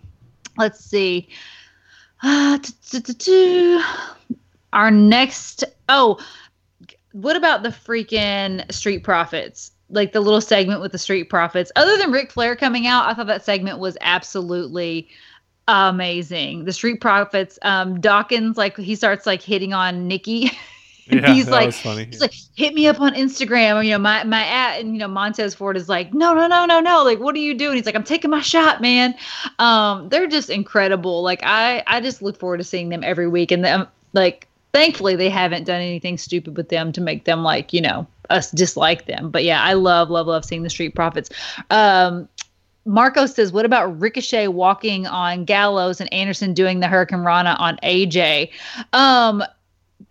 let's 0.58 0.80
see. 0.80 1.28
Uh. 2.24 2.58
Our 4.74 4.91
next, 4.91 5.63
oh, 5.89 6.20
what 7.13 7.36
about 7.36 7.63
the 7.63 7.70
freaking 7.70 8.70
Street 8.72 9.03
Profits? 9.03 9.72
Like 9.89 10.11
the 10.11 10.20
little 10.20 10.41
segment 10.41 10.82
with 10.82 10.91
the 10.91 10.97
Street 10.97 11.30
Profits. 11.30 11.72
Other 11.76 11.97
than 11.97 12.11
Ric 12.11 12.32
Flair 12.32 12.55
coming 12.55 12.88
out, 12.88 13.07
I 13.07 13.13
thought 13.13 13.28
that 13.28 13.45
segment 13.45 13.80
was 13.80 13.97
absolutely 14.01 15.07
amazing. 15.68 16.65
The 16.65 16.74
Street 16.74 17.01
Profits, 17.01 17.57
um, 17.61 17.99
Dawkins, 17.99 18.57
like 18.57 18.78
he 18.78 18.95
starts 18.95 19.26
like 19.26 19.41
hitting 19.41 19.74
on 19.74 20.07
Nikki. 20.07 20.51
Yeah, 21.09 21.34
he's 21.34 21.47
like, 21.47 21.74
he's 21.74 22.20
like, 22.20 22.34
hit 22.55 22.74
me 22.74 22.86
up 22.88 22.99
on 22.99 23.13
Instagram. 23.13 23.84
You 23.86 23.91
know, 23.91 23.99
my 23.99 24.26
my 24.26 24.43
at 24.45 24.82
and 24.82 24.91
you 24.91 24.99
know 24.99 25.07
Montez 25.07 25.55
Ford 25.55 25.78
is 25.78 25.88
like, 25.88 26.13
no, 26.13 26.34
no, 26.34 26.47
no, 26.47 26.65
no, 26.65 26.82
no. 26.82 27.01
Like, 27.03 27.20
what 27.20 27.34
are 27.34 27.39
you 27.39 27.53
doing? 27.53 27.78
He's 27.78 27.86
like, 27.86 27.95
I'm 27.95 28.03
taking 28.03 28.30
my 28.30 28.41
shot, 28.41 28.82
man. 28.82 29.15
Um, 29.59 30.09
they're 30.09 30.28
just 30.28 30.49
incredible. 30.49 31.22
Like, 31.22 31.39
I 31.43 31.82
I 31.88 32.01
just 32.01 32.22
look 32.22 32.38
forward 32.38 32.57
to 32.57 32.65
seeing 32.65 32.89
them 32.89 33.05
every 33.05 33.28
week. 33.30 33.51
And 33.51 33.63
them 33.63 33.88
like, 34.11 34.47
thankfully, 34.78 35.15
they 35.15 35.30
haven't 35.30 35.63
done 35.63 35.82
anything 35.82 36.17
stupid 36.17 36.55
with 36.55 36.69
them 36.69 36.91
to 36.91 37.01
make 37.01 37.25
them 37.25 37.43
like 37.43 37.73
you 37.73 37.82
know 37.82 38.05
us 38.30 38.51
dislike 38.51 39.05
them. 39.07 39.32
But 39.32 39.43
yeah, 39.43 39.63
I 39.63 39.73
love 39.73 40.09
love 40.09 40.28
love 40.28 40.45
seeing 40.45 40.63
the 40.63 40.69
Street 40.69 40.93
Profits. 40.93 41.30
Um, 41.71 42.30
Marco 42.86 43.25
says, 43.25 43.51
"What 43.51 43.65
about 43.65 43.99
Ricochet 43.99 44.49
walking 44.49 45.07
on 45.07 45.45
Gallows 45.45 45.99
and 45.99 46.11
Anderson 46.13 46.53
doing 46.53 46.80
the 46.80 46.88
Hurricanrana 46.88 47.59
on 47.59 47.78
AJ?" 47.84 48.51
Um, 48.93 49.43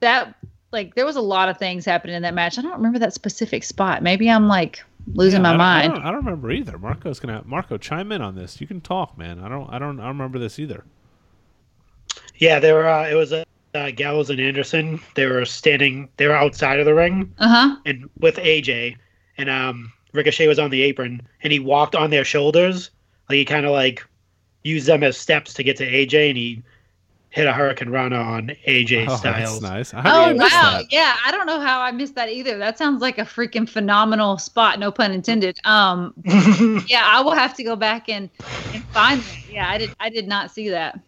that 0.01 0.35
like 0.73 0.95
there 0.97 1.07
was 1.07 1.17
a 1.17 1.23
lot 1.23 1.49
of 1.49 1.59
things 1.59 1.85
happening 1.85 2.17
in 2.17 2.23
that 2.23 2.35
match. 2.35 2.59
I 2.59 2.63
don't 2.63 2.73
remember 2.73 2.99
that 2.99 3.15
specific 3.15 3.63
spot. 3.63 4.03
Maybe 4.03 4.29
I'm 4.29 4.49
like 4.49 4.83
losing 5.15 5.43
Yeah, 5.45 5.53
my 5.53 5.55
I 5.55 5.57
mind. 5.57 5.93
I 5.93 5.95
don't, 5.95 6.05
I 6.07 6.11
don't 6.11 6.25
remember 6.25 6.51
either. 6.51 6.77
Marco's 6.77 7.21
gonna 7.21 7.43
Marco 7.47 7.79
chime 7.79 8.11
in 8.11 8.21
on 8.21 8.35
this. 8.35 8.61
You 8.61 8.67
can 8.67 8.81
talk, 8.81 9.17
man. 9.17 9.39
I 9.39 9.49
don't. 9.49 9.69
I 9.71 9.79
don't. 9.79 10.01
I 10.01 10.05
don't 10.05 10.19
remember 10.19 10.41
this 10.41 10.59
either. 10.59 10.85
Yeah, 12.39 12.59
they 12.59 12.73
were. 12.73 12.89
Uh, 12.89 13.09
it 13.09 13.15
was 13.15 13.33
uh, 13.33 13.45
uh, 13.77 13.91
Gallows 13.93 14.31
and 14.31 14.41
Anderson. 14.41 15.01
They 15.15 15.27
were 15.27 15.45
standing. 15.45 16.09
They 16.17 16.27
were 16.27 16.35
outside 16.35 16.81
of 16.81 16.87
the 16.87 16.95
ring, 16.95 17.33
Uh 17.39 17.49
huh. 17.49 17.77
and 17.87 18.09
with 18.19 18.37
AJ, 18.37 18.97
and 19.39 19.49
um, 19.51 19.93
Ricochet 20.13 20.49
was 20.49 20.59
on 20.59 20.71
the 20.71 20.83
apron, 20.83 21.21
and 21.43 21.53
he 21.53 21.61
walked 21.61 21.95
on 21.95 22.11
their 22.11 22.25
shoulders. 22.25 22.91
Like 23.29 23.37
he 23.37 23.45
kind 23.45 23.67
of 23.67 23.73
like 23.73 24.05
used 24.65 24.87
them 24.87 25.05
as 25.05 25.17
steps 25.17 25.55
to 25.55 25.63
get 25.63 25.77
to 25.77 25.87
AJ, 25.89 26.29
and 26.31 26.37
he 26.39 26.63
hit 27.31 27.47
a 27.47 27.53
Hurricanrana 27.53 28.25
on 28.25 28.51
AJ 28.67 29.07
Oh, 29.09 29.17
Styles. 29.17 29.61
that's 29.61 29.63
nice. 29.63 29.91
How 29.91 30.03
Oh 30.07 30.29
did 30.29 30.37
you 30.37 30.43
miss 30.43 30.53
wow, 30.55 30.73
that? 30.79 30.91
yeah. 30.93 31.17
I 31.25 31.31
don't 31.31 31.45
know 31.47 31.61
how 31.61 31.81
I 31.81 31.93
missed 31.93 32.15
that 32.15 32.31
either. 32.31 32.57
That 32.57 32.79
sounds 32.79 33.03
like 33.03 33.19
a 33.19 33.23
freaking 33.25 33.69
phenomenal 33.69 34.39
spot. 34.39 34.79
No 34.79 34.91
pun 34.91 35.13
intended. 35.13 35.59
Um, 35.65 36.15
yeah, 36.89 37.03
I 37.05 37.21
will 37.23 37.35
have 37.35 37.53
to 37.57 37.63
go 37.65 37.77
back 37.77 38.09
and 38.09 38.31
and 38.73 38.83
find 38.87 39.21
that. 39.21 39.37
Yeah, 39.53 39.69
I 39.69 39.77
did. 39.79 39.91
I 40.01 40.09
did 40.09 40.27
not 40.29 40.51
see 40.51 40.71
that. 40.71 40.99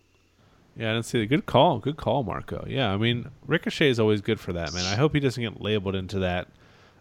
Yeah, 0.78 0.90
I 0.90 0.92
didn't 0.94 1.06
see 1.06 1.20
it. 1.20 1.26
Good 1.26 1.46
call. 1.46 1.80
Good 1.80 1.96
call, 1.96 2.22
Marco. 2.22 2.64
Yeah, 2.68 2.92
I 2.92 2.96
mean, 2.96 3.28
Ricochet 3.46 3.90
is 3.90 3.98
always 3.98 4.20
good 4.20 4.38
for 4.38 4.52
that, 4.52 4.72
man. 4.72 4.84
I 4.84 4.94
hope 4.94 5.12
he 5.12 5.20
doesn't 5.20 5.42
get 5.42 5.60
labeled 5.60 5.96
into 5.96 6.20
that 6.20 6.46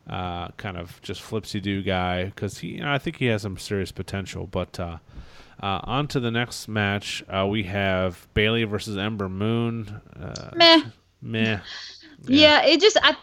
uh, 0.10 0.48
kind 0.58 0.78
of 0.78 1.00
just 1.04 1.22
flipsy 1.22 1.62
do 1.62 1.84
guy 1.84 2.26
because 2.26 2.58
he, 2.58 2.70
you 2.70 2.82
know, 2.82 2.92
I 2.92 2.98
think 2.98 3.18
he 3.18 3.28
has 3.28 3.44
some 3.44 3.58
serious 3.58 3.92
potential. 3.92 4.48
But 4.48 4.80
uh, 4.80 4.98
uh, 5.62 5.82
on 5.84 6.08
to 6.10 6.20
the 6.20 6.32
next 6.32 6.68
match, 6.68 7.24
uh, 7.30 7.46
we 7.48 7.64
have 7.64 8.28
Bayley 8.34 8.64
versus 8.64 8.98
Ember 8.98 9.30
Moon. 9.30 10.02
Uh, 10.20 10.50
Meh. 10.56 10.82
meh. 11.22 11.60
Yeah. 12.26 12.64
it 12.64 12.82
just 12.82 12.98
I 13.04 13.16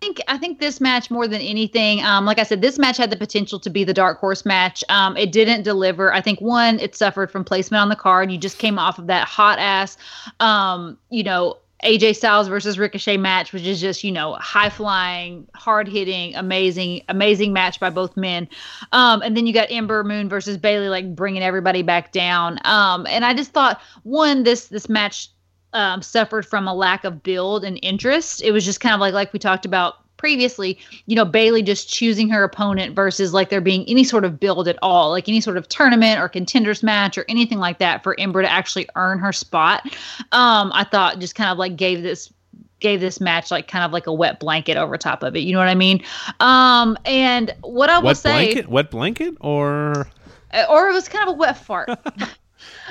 think 0.00 0.20
I 0.28 0.38
think 0.38 0.60
this 0.60 0.80
match 0.80 1.10
more 1.10 1.26
than 1.26 1.40
anything, 1.40 2.02
um, 2.04 2.24
like 2.24 2.38
I 2.38 2.42
said, 2.42 2.60
this 2.60 2.78
match 2.78 2.96
had 2.96 3.10
the 3.10 3.16
potential 3.16 3.58
to 3.60 3.70
be 3.70 3.84
the 3.84 3.94
dark 3.94 4.18
horse 4.18 4.44
match. 4.44 4.84
Um, 4.88 5.16
it 5.16 5.32
didn't 5.32 5.62
deliver. 5.62 6.12
I 6.12 6.20
think 6.20 6.40
one, 6.40 6.78
it 6.80 6.94
suffered 6.94 7.30
from 7.30 7.44
placement 7.44 7.80
on 7.80 7.88
the 7.88 7.96
card. 7.96 8.30
You 8.30 8.38
just 8.38 8.58
came 8.58 8.78
off 8.78 8.98
of 8.98 9.06
that 9.08 9.26
hot 9.26 9.58
ass, 9.58 9.96
um, 10.40 10.98
you 11.10 11.22
know. 11.22 11.58
AJ 11.84 12.16
Styles 12.16 12.48
versus 12.48 12.78
Ricochet 12.78 13.18
match, 13.18 13.52
which 13.52 13.64
is 13.64 13.78
just, 13.78 14.02
you 14.02 14.10
know, 14.10 14.32
high 14.36 14.70
flying, 14.70 15.46
hard 15.54 15.86
hitting, 15.86 16.34
amazing, 16.34 17.02
amazing 17.10 17.52
match 17.52 17.78
by 17.78 17.90
both 17.90 18.16
men. 18.16 18.48
Um, 18.92 19.20
and 19.20 19.36
then 19.36 19.46
you 19.46 19.52
got 19.52 19.70
Ember 19.70 20.02
Moon 20.02 20.26
versus 20.30 20.56
Bayley, 20.56 20.88
like 20.88 21.14
bringing 21.14 21.42
everybody 21.42 21.82
back 21.82 22.12
down. 22.12 22.58
Um, 22.64 23.06
and 23.06 23.26
I 23.26 23.34
just 23.34 23.52
thought, 23.52 23.82
one, 24.04 24.42
this 24.42 24.68
this 24.68 24.88
match 24.88 25.28
um, 25.76 26.00
suffered 26.00 26.46
from 26.46 26.66
a 26.66 26.74
lack 26.74 27.04
of 27.04 27.22
build 27.22 27.62
and 27.62 27.78
interest. 27.82 28.42
It 28.42 28.50
was 28.50 28.64
just 28.64 28.80
kind 28.80 28.94
of 28.94 29.00
like 29.00 29.14
like 29.14 29.32
we 29.32 29.38
talked 29.38 29.66
about 29.66 29.96
previously, 30.16 30.78
you 31.04 31.14
know, 31.14 31.26
Bayley 31.26 31.62
just 31.62 31.90
choosing 31.90 32.30
her 32.30 32.42
opponent 32.42 32.96
versus 32.96 33.34
like 33.34 33.50
there 33.50 33.60
being 33.60 33.84
any 33.86 34.02
sort 34.02 34.24
of 34.24 34.40
build 34.40 34.66
at 34.66 34.78
all, 34.80 35.10
like 35.10 35.28
any 35.28 35.42
sort 35.42 35.58
of 35.58 35.68
tournament 35.68 36.18
or 36.18 36.30
contenders 36.30 36.82
match 36.82 37.18
or 37.18 37.26
anything 37.28 37.58
like 37.58 37.78
that 37.78 38.02
for 38.02 38.18
Ember 38.18 38.40
to 38.40 38.50
actually 38.50 38.88
earn 38.96 39.18
her 39.18 39.32
spot. 39.32 39.84
Um, 40.32 40.72
I 40.74 40.84
thought 40.90 41.18
just 41.18 41.34
kind 41.34 41.50
of 41.50 41.58
like 41.58 41.76
gave 41.76 42.02
this 42.02 42.32
gave 42.80 43.00
this 43.00 43.20
match 43.20 43.50
like 43.50 43.68
kind 43.68 43.84
of 43.84 43.92
like 43.92 44.06
a 44.06 44.12
wet 44.12 44.40
blanket 44.40 44.78
over 44.78 44.96
top 44.96 45.22
of 45.22 45.36
it. 45.36 45.40
You 45.40 45.52
know 45.52 45.58
what 45.58 45.68
I 45.68 45.74
mean? 45.74 46.02
Um, 46.40 46.96
and 47.04 47.54
what 47.60 47.90
I 47.90 47.98
will 47.98 48.06
Wet 48.06 48.16
say, 48.16 48.30
blanket? 48.32 48.68
Wet 48.70 48.90
blanket? 48.90 49.36
Or 49.40 50.08
uh, 50.54 50.64
or 50.70 50.88
it 50.88 50.92
was 50.94 51.08
kind 51.08 51.28
of 51.28 51.34
a 51.34 51.38
wet 51.38 51.58
fart. 51.58 51.90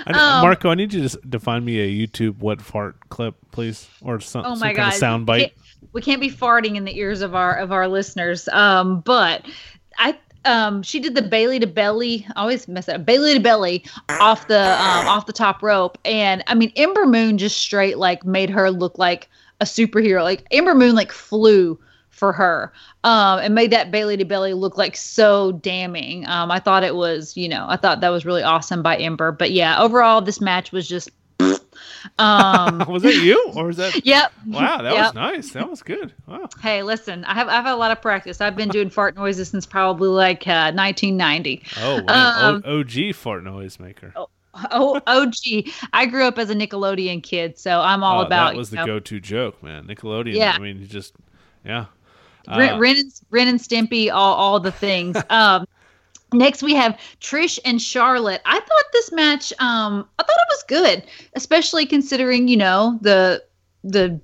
I, 0.05 0.11
Um, 0.11 0.41
Marco, 0.41 0.69
I 0.69 0.75
need 0.75 0.93
you 0.93 1.07
to 1.07 1.17
to 1.31 1.39
find 1.39 1.65
me 1.65 1.79
a 1.79 2.07
YouTube 2.07 2.37
what 2.39 2.61
fart 2.61 2.95
clip, 3.09 3.35
please, 3.51 3.87
or 4.01 4.19
some, 4.19 4.45
Oh 4.45 4.55
some 4.55 4.59
my 4.59 4.73
kind 4.73 4.89
of 4.89 4.93
sound 4.95 5.25
bite. 5.25 5.35
We 5.35 5.41
can't, 5.41 5.53
we 5.93 6.01
can't 6.01 6.21
be 6.21 6.29
farting 6.29 6.75
in 6.75 6.85
the 6.85 6.97
ears 6.97 7.21
of 7.21 7.35
our 7.35 7.55
of 7.55 7.71
our 7.71 7.87
listeners. 7.87 8.47
Um, 8.49 9.01
but 9.01 9.45
I 9.97 10.17
um 10.45 10.83
she 10.83 10.99
did 10.99 11.15
the 11.15 11.21
Bayley 11.21 11.59
to 11.59 11.67
belly. 11.67 12.25
I 12.35 12.41
always 12.41 12.67
mess 12.67 12.87
it 12.87 12.95
up. 12.95 13.05
Bayley 13.05 13.33
to 13.33 13.39
belly 13.39 13.85
off 14.09 14.47
the 14.47 14.59
um 14.59 15.07
off 15.07 15.25
the 15.25 15.33
top 15.33 15.63
rope, 15.63 15.97
and 16.05 16.43
I 16.47 16.55
mean 16.55 16.71
Ember 16.75 17.05
Moon 17.05 17.37
just 17.37 17.57
straight 17.57 17.97
like 17.97 18.25
made 18.25 18.49
her 18.49 18.69
look 18.71 18.97
like 18.97 19.29
a 19.61 19.65
superhero. 19.65 20.23
Like 20.23 20.45
Ember 20.51 20.75
Moon 20.75 20.95
like 20.95 21.11
flew 21.11 21.79
for 22.15 22.31
her 22.33 22.71
um 23.03 23.39
and 23.39 23.53
made 23.53 23.71
that 23.71 23.91
Bayley 23.91 24.15
to 24.17 24.25
belly 24.25 24.53
look 24.53 24.77
like 24.77 24.95
so 24.95 25.51
damning. 25.51 26.25
Um 26.27 26.49
I 26.49 26.59
thought 26.59 26.83
it 26.83 26.95
was, 26.95 27.35
you 27.35 27.49
know, 27.49 27.65
I 27.69 27.75
thought 27.77 27.99
that 28.01 28.09
was 28.09 28.25
really 28.25 28.41
awesome 28.43 28.81
by 28.81 28.95
Ember. 28.97 29.31
But 29.31 29.51
yeah, 29.51 29.79
overall 29.81 30.21
this 30.21 30.39
match 30.41 30.71
was 30.71 30.87
just 30.87 31.09
um 32.19 32.85
was 32.87 33.03
that 33.03 33.15
you, 33.15 33.51
or 33.55 33.65
was 33.67 33.77
that? 33.77 33.93
Yep. 34.05 34.31
Wow, 34.47 34.81
that 34.81 34.93
Yep. 34.93 35.05
was 35.05 35.13
nice. 35.13 35.51
That 35.51 35.69
was 35.69 35.81
good. 35.81 36.13
Wow. 36.27 36.47
Hey, 36.61 36.83
listen, 36.83 37.25
I 37.25 37.33
have 37.33 37.47
I've 37.49 37.65
had 37.65 37.73
a 37.73 37.75
lot 37.77 37.91
of 37.91 38.01
practice. 38.01 38.39
I've 38.41 38.55
been 38.55 38.69
doing 38.69 38.89
fart 38.89 39.15
noises 39.15 39.49
since 39.49 39.65
probably 39.65 40.07
like 40.09 40.47
uh, 40.47 40.71
1990. 40.73 41.63
Oh, 41.81 42.01
wow. 42.03 42.49
Um, 42.49 42.63
o- 42.65 42.79
OG 42.79 43.15
fart 43.15 43.43
noise 43.43 43.79
maker. 43.79 44.13
Oh, 44.15 45.01
OG. 45.05 45.69
I 45.91 46.05
grew 46.05 46.23
up 46.23 46.37
as 46.37 46.49
a 46.49 46.55
Nickelodeon 46.55 47.21
kid, 47.21 47.57
so 47.57 47.81
I'm 47.81 48.03
all 48.03 48.21
Oh, 48.21 48.25
about 48.25 48.51
that 48.51 48.57
was 48.57 48.69
the 48.69 48.77
know, 48.77 48.85
go-to 48.85 49.19
joke, 49.19 49.61
man. 49.61 49.85
Nickelodeon. 49.85 50.35
Yeah. 50.35 50.53
I 50.55 50.59
mean, 50.59 50.79
you 50.79 50.87
just 50.87 51.13
yeah. 51.65 51.85
Ren, 52.47 52.73
Uh, 52.73 52.79
Ren, 52.79 52.97
and, 52.97 53.11
Ren 53.29 53.47
and 53.47 53.59
Stimpy, 53.59 54.11
all 54.11 54.35
all 54.35 54.59
the 54.59 54.71
things. 54.71 55.17
um, 55.29 55.65
next 56.33 56.63
we 56.63 56.75
have 56.75 56.99
Trish 57.21 57.59
and 57.65 57.81
Charlotte. 57.81 58.41
I 58.45 58.59
thought 58.59 58.85
this 58.93 59.11
match, 59.11 59.53
um, 59.59 60.07
I 60.19 60.23
thought 60.23 60.37
it 60.37 60.47
was 60.49 60.63
good, 60.67 61.03
especially 61.33 61.85
considering 61.85 62.47
you 62.47 62.57
know 62.57 62.97
the 63.01 63.43
the 63.83 64.19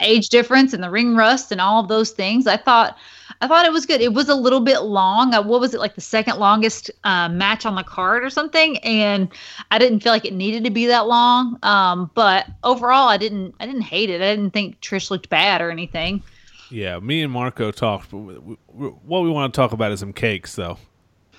age 0.00 0.30
difference 0.30 0.72
and 0.72 0.82
the 0.82 0.90
ring 0.90 1.16
rust 1.16 1.52
and 1.52 1.60
all 1.60 1.82
of 1.82 1.88
those 1.88 2.10
things. 2.10 2.46
I 2.46 2.56
thought 2.56 2.96
I 3.40 3.46
thought 3.48 3.66
it 3.66 3.72
was 3.72 3.84
good. 3.84 4.00
It 4.00 4.14
was 4.14 4.28
a 4.28 4.34
little 4.34 4.60
bit 4.60 4.80
long. 4.80 5.34
Uh, 5.34 5.42
what 5.42 5.60
was 5.60 5.74
it 5.74 5.80
like 5.80 5.94
the 5.94 6.00
second 6.00 6.38
longest 6.38 6.90
uh, 7.04 7.28
match 7.28 7.66
on 7.66 7.74
the 7.74 7.82
card 7.82 8.24
or 8.24 8.30
something? 8.30 8.78
And 8.78 9.28
I 9.70 9.78
didn't 9.78 10.00
feel 10.00 10.12
like 10.12 10.24
it 10.24 10.32
needed 10.32 10.64
to 10.64 10.70
be 10.70 10.86
that 10.86 11.06
long. 11.06 11.58
Um, 11.62 12.10
but 12.14 12.46
overall, 12.64 13.08
I 13.08 13.18
didn't 13.18 13.54
I 13.60 13.66
didn't 13.66 13.82
hate 13.82 14.08
it. 14.08 14.22
I 14.22 14.34
didn't 14.34 14.52
think 14.52 14.80
Trish 14.80 15.10
looked 15.10 15.28
bad 15.28 15.60
or 15.60 15.70
anything. 15.70 16.22
Yeah, 16.70 16.98
me 16.98 17.22
and 17.22 17.32
Marco 17.32 17.70
talked. 17.70 18.10
But 18.10 18.18
we, 18.18 18.56
we, 18.68 18.86
what 18.88 19.20
we 19.22 19.30
want 19.30 19.52
to 19.52 19.56
talk 19.56 19.72
about 19.72 19.92
is 19.92 20.00
some 20.00 20.12
cakes, 20.12 20.54
though. 20.54 20.78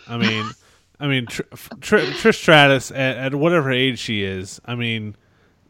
I 0.07 0.17
mean, 0.17 0.49
I 0.99 1.07
mean, 1.07 1.25
Tr- 1.25 1.41
Tr- 1.81 1.97
Trish 1.97 2.35
Stratus 2.35 2.91
at, 2.91 3.17
at 3.17 3.35
whatever 3.35 3.71
age 3.71 3.99
she 3.99 4.23
is. 4.23 4.61
I 4.65 4.75
mean, 4.75 5.15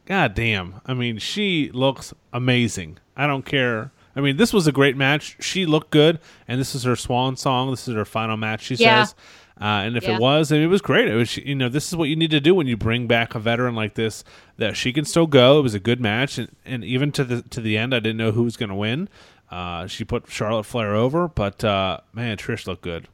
god 0.05 0.35
damn. 0.35 0.75
I 0.85 0.93
mean, 0.93 1.17
she 1.17 1.71
looks 1.73 2.13
amazing. 2.33 2.99
I 3.15 3.25
don't 3.27 3.45
care. 3.45 3.91
I 4.15 4.21
mean, 4.21 4.37
this 4.37 4.53
was 4.53 4.67
a 4.67 4.71
great 4.71 4.95
match. 4.97 5.37
She 5.39 5.65
looked 5.65 5.91
good, 5.91 6.19
and 6.47 6.59
this 6.59 6.73
is 6.75 6.83
her 6.83 6.95
swan 6.95 7.35
song. 7.35 7.71
This 7.71 7.87
is 7.87 7.95
her 7.95 8.05
final 8.05 8.37
match. 8.37 8.63
She 8.63 8.75
Yeah. 8.75 9.03
says. 9.05 9.15
Uh, 9.59 9.81
and 9.85 9.97
if 9.97 10.03
Yeah. 10.03 10.15
it 10.15 10.21
was, 10.21 10.51
I 10.51 10.55
mean, 10.55 10.65
it 10.65 10.67
was 10.67 10.81
great. 10.83 11.07
It 11.07 11.15
was, 11.15 11.35
you 11.37 11.55
know, 11.55 11.67
this 11.67 11.87
is 11.87 11.95
what 11.95 12.09
you 12.09 12.15
need 12.15 12.29
to 12.29 12.39
do 12.39 12.53
when 12.53 12.67
you 12.67 12.77
bring 12.77 13.07
back 13.07 13.33
a 13.33 13.39
veteran 13.39 13.73
like 13.73 13.95
this. 13.95 14.23
That 14.57 14.77
she 14.77 14.93
can 14.93 15.03
still 15.03 15.25
go. 15.25 15.57
It 15.59 15.63
was 15.63 15.73
a 15.73 15.79
good 15.79 15.99
match, 15.99 16.37
and, 16.37 16.49
and 16.63 16.83
even 16.83 17.11
to 17.13 17.23
the 17.23 17.41
to 17.41 17.59
the 17.61 17.75
end, 17.77 17.93
I 17.95 17.99
didn't 17.99 18.17
know 18.17 18.31
who 18.31 18.43
was 18.43 18.55
going 18.55 18.69
to 18.69 18.75
win. 18.75 19.09
Uh, 19.49 19.87
she 19.87 20.03
put 20.03 20.29
Charlotte 20.29 20.65
Flair 20.65 20.93
over, 20.93 21.27
but 21.27 21.63
uh, 21.63 21.99
man, 22.13 22.37
Trish 22.37 22.67
looked 22.67 22.83
good. 22.83 23.07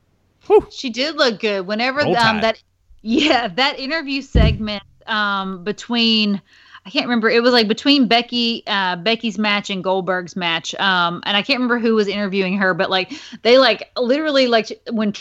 She 0.71 0.89
did 0.89 1.15
look 1.15 1.39
good. 1.39 1.67
Whenever 1.67 2.01
um, 2.01 2.41
that 2.41 2.61
yeah 3.01 3.47
that 3.49 3.79
interview 3.79 4.21
segment 4.21 4.84
um, 5.05 5.63
between 5.63 6.41
I 6.86 6.89
can't 6.89 7.05
remember 7.05 7.29
it 7.29 7.43
was 7.43 7.53
like 7.53 7.67
between 7.67 8.07
Becky 8.07 8.63
uh, 8.67 8.95
Becky's 8.95 9.38
match 9.38 9.69
and 9.69 9.84
Goldberg's 9.84 10.36
match 10.36 10.73
um, 10.75 11.21
and 11.25 11.38
I 11.38 11.41
can't 11.41 11.59
remember 11.59 11.79
who 11.79 11.95
was 11.95 12.07
interviewing 12.07 12.57
her 12.57 12.73
but 12.73 12.89
like 12.89 13.13
they 13.43 13.57
like 13.57 13.91
literally 13.97 14.47
like 14.47 14.81
when 14.91 15.13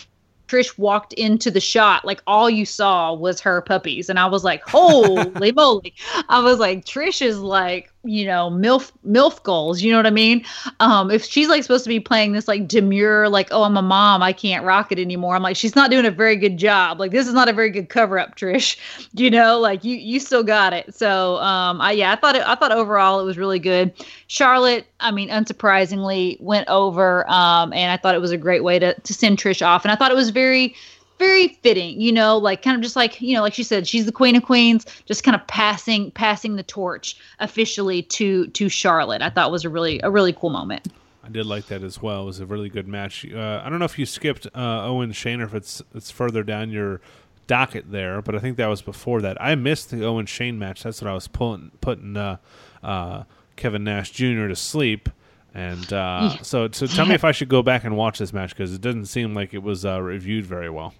Trish 0.48 0.76
walked 0.78 1.12
into 1.14 1.50
the 1.50 1.60
shot 1.60 2.04
like 2.04 2.22
all 2.26 2.48
you 2.48 2.64
saw 2.64 3.12
was 3.12 3.40
her 3.40 3.60
puppies 3.62 4.08
and 4.08 4.18
I 4.18 4.26
was 4.26 4.44
like 4.44 4.62
holy 4.68 5.52
moly 5.52 5.94
I 6.28 6.40
was 6.40 6.58
like 6.58 6.84
Trish 6.84 7.20
is 7.20 7.38
like 7.38 7.91
you 8.04 8.26
know 8.26 8.50
milf 8.50 8.90
milf 9.06 9.42
goals 9.44 9.80
you 9.80 9.90
know 9.92 9.98
what 9.98 10.06
I 10.06 10.10
mean? 10.10 10.44
Um 10.80 11.10
if 11.10 11.24
she's 11.24 11.48
like 11.48 11.62
supposed 11.62 11.84
to 11.84 11.88
be 11.88 12.00
playing 12.00 12.32
this 12.32 12.48
like 12.48 12.66
demure 12.66 13.28
like 13.28 13.48
oh 13.52 13.62
i'm 13.62 13.76
a 13.76 13.82
mom 13.82 14.22
i 14.22 14.32
can't 14.32 14.64
rock 14.64 14.90
it 14.90 14.98
anymore 14.98 15.36
i'm 15.36 15.42
like 15.42 15.56
she's 15.56 15.76
not 15.76 15.90
doing 15.90 16.04
a 16.06 16.10
very 16.10 16.36
good 16.36 16.56
job. 16.56 16.98
Like 16.98 17.12
this 17.12 17.26
is 17.28 17.34
not 17.34 17.48
a 17.48 17.52
very 17.52 17.70
good 17.70 17.88
cover 17.88 18.18
up 18.18 18.36
trish 18.36 18.76
you 19.12 19.30
know? 19.30 19.58
Like 19.60 19.84
you 19.84 19.96
you 19.96 20.18
still 20.18 20.42
got 20.42 20.72
it. 20.72 20.94
So 20.94 21.36
um 21.36 21.80
i 21.80 21.92
yeah 21.92 22.12
i 22.12 22.16
thought 22.16 22.36
it 22.36 22.42
i 22.46 22.54
thought 22.54 22.72
overall 22.72 23.20
it 23.20 23.24
was 23.24 23.38
really 23.38 23.58
good. 23.58 23.92
Charlotte 24.26 24.86
i 25.00 25.10
mean 25.10 25.28
unsurprisingly 25.28 26.40
went 26.40 26.68
over 26.68 27.28
um 27.30 27.72
and 27.72 27.92
i 27.92 27.96
thought 27.96 28.14
it 28.14 28.20
was 28.20 28.30
a 28.30 28.36
great 28.36 28.64
way 28.64 28.78
to 28.78 28.94
to 28.98 29.14
send 29.14 29.38
trish 29.38 29.64
off. 29.64 29.84
And 29.84 29.92
i 29.92 29.96
thought 29.96 30.10
it 30.10 30.16
was 30.16 30.30
very 30.30 30.74
very 31.22 31.48
fitting, 31.48 32.00
you 32.00 32.12
know, 32.12 32.36
like 32.36 32.62
kind 32.62 32.74
of 32.74 32.82
just 32.82 32.96
like, 32.96 33.20
you 33.20 33.34
know, 33.34 33.42
like 33.42 33.54
she 33.54 33.62
said, 33.62 33.86
she's 33.86 34.06
the 34.06 34.12
queen 34.12 34.34
of 34.34 34.42
queens, 34.42 34.84
just 35.06 35.22
kind 35.22 35.34
of 35.34 35.46
passing 35.46 36.10
passing 36.10 36.56
the 36.56 36.62
torch 36.62 37.16
officially 37.38 38.02
to 38.02 38.48
to 38.48 38.68
Charlotte. 38.68 39.22
I 39.22 39.30
thought 39.30 39.50
was 39.50 39.64
a 39.64 39.68
really 39.68 40.00
a 40.02 40.10
really 40.10 40.32
cool 40.32 40.50
moment. 40.50 40.88
I 41.24 41.28
did 41.28 41.46
like 41.46 41.66
that 41.66 41.84
as 41.84 42.02
well. 42.02 42.22
It 42.22 42.26
was 42.26 42.40
a 42.40 42.46
really 42.46 42.68
good 42.68 42.88
match. 42.88 43.24
Uh, 43.24 43.62
I 43.64 43.70
don't 43.70 43.78
know 43.78 43.84
if 43.84 43.98
you 43.98 44.06
skipped 44.06 44.46
uh, 44.46 44.84
Owen 44.84 45.12
Shane 45.12 45.40
or 45.40 45.44
if 45.44 45.54
it's 45.54 45.80
it's 45.94 46.10
further 46.10 46.42
down 46.42 46.70
your 46.70 47.00
docket 47.46 47.90
there, 47.92 48.20
but 48.20 48.34
I 48.34 48.38
think 48.38 48.56
that 48.56 48.66
was 48.66 48.82
before 48.82 49.20
that. 49.22 49.40
I 49.40 49.54
missed 49.54 49.90
the 49.90 50.04
Owen 50.04 50.26
Shane 50.26 50.58
match. 50.58 50.82
That's 50.82 51.00
what 51.00 51.10
I 51.10 51.14
was 51.14 51.28
pulling 51.28 51.70
putting 51.80 52.16
uh, 52.16 52.38
uh, 52.82 53.24
Kevin 53.56 53.84
Nash 53.84 54.10
Jr. 54.10 54.48
to 54.48 54.56
sleep. 54.56 55.08
And 55.54 55.92
uh, 55.92 56.38
so, 56.42 56.70
so 56.72 56.86
tell 56.86 57.04
me 57.04 57.14
if 57.14 57.24
I 57.24 57.32
should 57.32 57.50
go 57.50 57.62
back 57.62 57.84
and 57.84 57.94
watch 57.94 58.18
this 58.18 58.32
match 58.32 58.56
because 58.56 58.72
it 58.72 58.80
doesn't 58.80 59.04
seem 59.04 59.34
like 59.34 59.52
it 59.52 59.62
was 59.62 59.84
uh, 59.84 60.00
reviewed 60.00 60.46
very 60.46 60.70
well. 60.70 60.94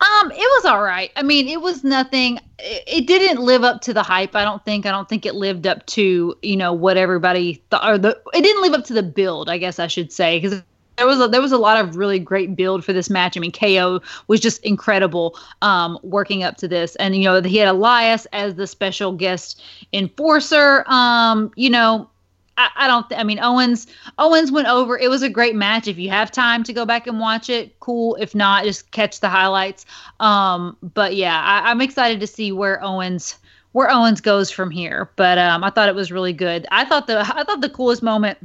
Um, 0.00 0.30
it 0.30 0.36
was 0.36 0.64
all 0.64 0.82
right. 0.82 1.10
I 1.16 1.22
mean, 1.22 1.48
it 1.48 1.60
was 1.60 1.82
nothing. 1.82 2.38
It, 2.58 2.84
it 2.86 3.06
didn't 3.06 3.42
live 3.42 3.64
up 3.64 3.80
to 3.82 3.94
the 3.94 4.02
hype. 4.02 4.34
I 4.36 4.44
don't 4.44 4.64
think. 4.64 4.86
I 4.86 4.90
don't 4.90 5.08
think 5.08 5.24
it 5.24 5.34
lived 5.34 5.66
up 5.66 5.84
to 5.86 6.34
you 6.42 6.56
know 6.56 6.72
what 6.72 6.96
everybody 6.96 7.62
thought. 7.70 7.88
Or 7.88 7.98
the 7.98 8.20
it 8.34 8.42
didn't 8.42 8.62
live 8.62 8.74
up 8.74 8.84
to 8.86 8.92
the 8.92 9.02
build. 9.02 9.48
I 9.48 9.58
guess 9.58 9.78
I 9.78 9.86
should 9.86 10.12
say 10.12 10.40
because 10.40 10.62
there 10.96 11.06
was 11.06 11.20
a, 11.20 11.28
there 11.28 11.40
was 11.40 11.52
a 11.52 11.58
lot 11.58 11.82
of 11.82 11.96
really 11.96 12.18
great 12.18 12.54
build 12.54 12.84
for 12.84 12.92
this 12.92 13.10
match. 13.10 13.36
I 13.36 13.40
mean, 13.40 13.52
KO 13.52 14.00
was 14.28 14.40
just 14.40 14.62
incredible 14.64 15.38
um, 15.62 15.98
working 16.02 16.42
up 16.42 16.56
to 16.58 16.68
this, 16.68 16.96
and 16.96 17.16
you 17.16 17.24
know 17.24 17.40
he 17.40 17.56
had 17.56 17.68
Elias 17.68 18.26
as 18.32 18.54
the 18.54 18.66
special 18.66 19.12
guest 19.12 19.62
enforcer. 19.92 20.84
Um, 20.86 21.52
you 21.56 21.70
know. 21.70 22.08
I, 22.56 22.70
I 22.76 22.86
don't. 22.86 23.08
Th- 23.08 23.20
I 23.20 23.24
mean, 23.24 23.38
Owens. 23.40 23.86
Owens 24.18 24.52
went 24.52 24.68
over. 24.68 24.98
It 24.98 25.08
was 25.08 25.22
a 25.22 25.28
great 25.28 25.54
match. 25.54 25.88
If 25.88 25.98
you 25.98 26.10
have 26.10 26.30
time 26.30 26.62
to 26.64 26.72
go 26.72 26.84
back 26.84 27.06
and 27.06 27.18
watch 27.18 27.50
it, 27.50 27.78
cool. 27.80 28.16
If 28.16 28.34
not, 28.34 28.64
just 28.64 28.90
catch 28.90 29.20
the 29.20 29.28
highlights. 29.28 29.86
Um, 30.20 30.76
but 30.82 31.16
yeah, 31.16 31.40
I, 31.40 31.70
I'm 31.70 31.80
excited 31.80 32.20
to 32.20 32.26
see 32.26 32.52
where 32.52 32.82
Owens 32.82 33.36
where 33.72 33.90
Owens 33.90 34.20
goes 34.20 34.52
from 34.52 34.70
here. 34.70 35.10
But 35.16 35.36
um, 35.36 35.64
I 35.64 35.70
thought 35.70 35.88
it 35.88 35.96
was 35.96 36.12
really 36.12 36.32
good. 36.32 36.66
I 36.70 36.84
thought 36.84 37.06
the 37.06 37.20
I 37.20 37.44
thought 37.44 37.60
the 37.60 37.68
coolest 37.68 38.02
moment 38.02 38.38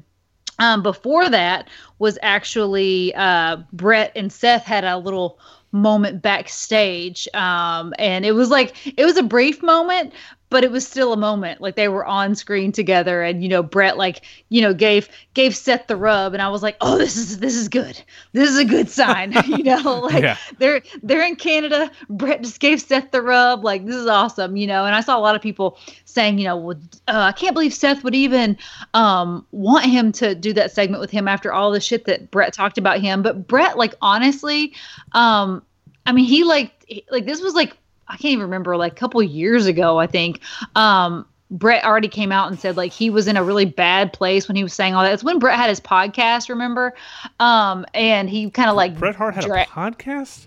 um, 0.59 0.83
before 0.83 1.29
that 1.29 1.69
was 1.99 2.17
actually 2.21 3.13
uh, 3.15 3.57
Bret 3.71 4.11
and 4.15 4.31
Seth 4.31 4.65
had 4.65 4.83
a 4.83 4.97
little 4.97 5.39
moment 5.71 6.21
backstage, 6.21 7.27
um, 7.33 7.93
and 7.99 8.25
it 8.25 8.31
was 8.31 8.49
like 8.49 8.75
it 8.97 9.05
was 9.05 9.17
a 9.17 9.23
brief 9.23 9.61
moment, 9.61 10.13
but 10.49 10.63
it 10.63 10.71
was 10.71 10.87
still 10.87 11.13
a 11.13 11.17
moment. 11.17 11.61
Like 11.61 11.75
they 11.75 11.87
were 11.87 12.05
on 12.05 12.35
screen 12.35 12.71
together, 12.71 13.21
and 13.21 13.43
you 13.43 13.49
know 13.49 13.61
Bret 13.63 13.97
like 13.97 14.21
you 14.49 14.61
know 14.61 14.73
gave 14.73 15.07
gave 15.33 15.55
Seth 15.55 15.87
the 15.87 15.95
rub, 15.95 16.33
and 16.33 16.41
I 16.41 16.49
was 16.49 16.63
like, 16.63 16.75
oh, 16.81 16.97
this 16.97 17.15
is 17.17 17.39
this 17.39 17.55
is 17.55 17.67
good. 17.69 18.01
This 18.33 18.49
is 18.49 18.57
a 18.57 18.65
good 18.65 18.89
sign. 18.89 19.33
you 19.45 19.63
know, 19.63 19.99
like 20.03 20.23
Yeah. 20.23 20.37
they're 20.57 20.81
they're 21.03 21.25
in 21.25 21.35
Canada. 21.35 21.91
Bret 22.09 22.41
just 22.41 22.59
gave 22.59 22.81
Seth 22.81 23.11
the 23.11 23.21
rub. 23.21 23.63
Like 23.63 23.85
this 23.85 23.95
is 23.95 24.07
awesome. 24.07 24.55
You 24.55 24.67
know, 24.67 24.85
and 24.85 24.95
I 24.95 25.01
saw 25.01 25.17
a 25.17 25.21
lot 25.21 25.35
of 25.35 25.41
people 25.41 25.77
saying, 26.05 26.39
you 26.39 26.45
know, 26.45 26.57
well, 26.57 26.77
uh, 27.07 27.21
I 27.21 27.31
can't 27.31 27.53
believe 27.53 27.73
Seth 27.73 28.03
would 28.03 28.15
even 28.15 28.57
um, 28.93 29.45
want 29.51 29.85
him 29.85 30.11
to 30.13 30.33
do 30.35 30.53
that 30.53 30.71
segment 30.71 31.01
with 31.01 31.11
him 31.11 31.27
after 31.27 31.53
all 31.53 31.71
the 31.71 31.79
shit 31.79 32.05
that 32.05 32.31
Bret 32.31 32.53
talked 32.53 32.77
about 32.77 32.99
him. 32.99 33.21
But 33.21 33.47
Bret, 33.47 33.77
like 33.77 33.93
honestly, 34.01 34.73
um, 35.13 35.63
I 36.05 36.11
mean, 36.11 36.25
he 36.25 36.43
like 36.43 36.71
he- 36.87 37.05
like 37.11 37.25
this 37.25 37.41
was 37.41 37.53
like 37.53 37.77
I 38.09 38.13
can't 38.13 38.33
even 38.33 38.43
remember 38.43 38.75
like 38.77 38.93
a 38.93 38.95
couple 38.95 39.21
years 39.23 39.65
ago. 39.65 39.99
I 39.99 40.07
think. 40.07 40.41
Um, 40.75 41.25
Bret 41.51 41.83
already 41.83 42.07
came 42.07 42.31
out 42.31 42.49
and 42.49 42.59
said 42.59 42.77
like 42.77 42.91
he 42.91 43.09
was 43.09 43.27
in 43.27 43.35
a 43.35 43.43
really 43.43 43.65
bad 43.65 44.13
place 44.13 44.47
when 44.47 44.55
he 44.55 44.61
was 44.61 44.73
saying 44.73 44.93
all 44.93 45.03
that. 45.03 45.13
It's 45.13 45.23
when 45.23 45.39
Bret 45.39 45.57
had 45.57 45.69
his 45.69 45.79
podcast, 45.79 46.47
remember? 46.47 46.93
Um, 47.39 47.85
and 47.95 48.29
he 48.29 48.51
kind 48.51 48.69
of 48.69 48.75
like 48.75 48.97
Bret 48.99 49.15
Hart 49.15 49.33
had 49.33 49.45
dra- 49.45 49.63
a 49.63 49.65
podcast. 49.65 50.45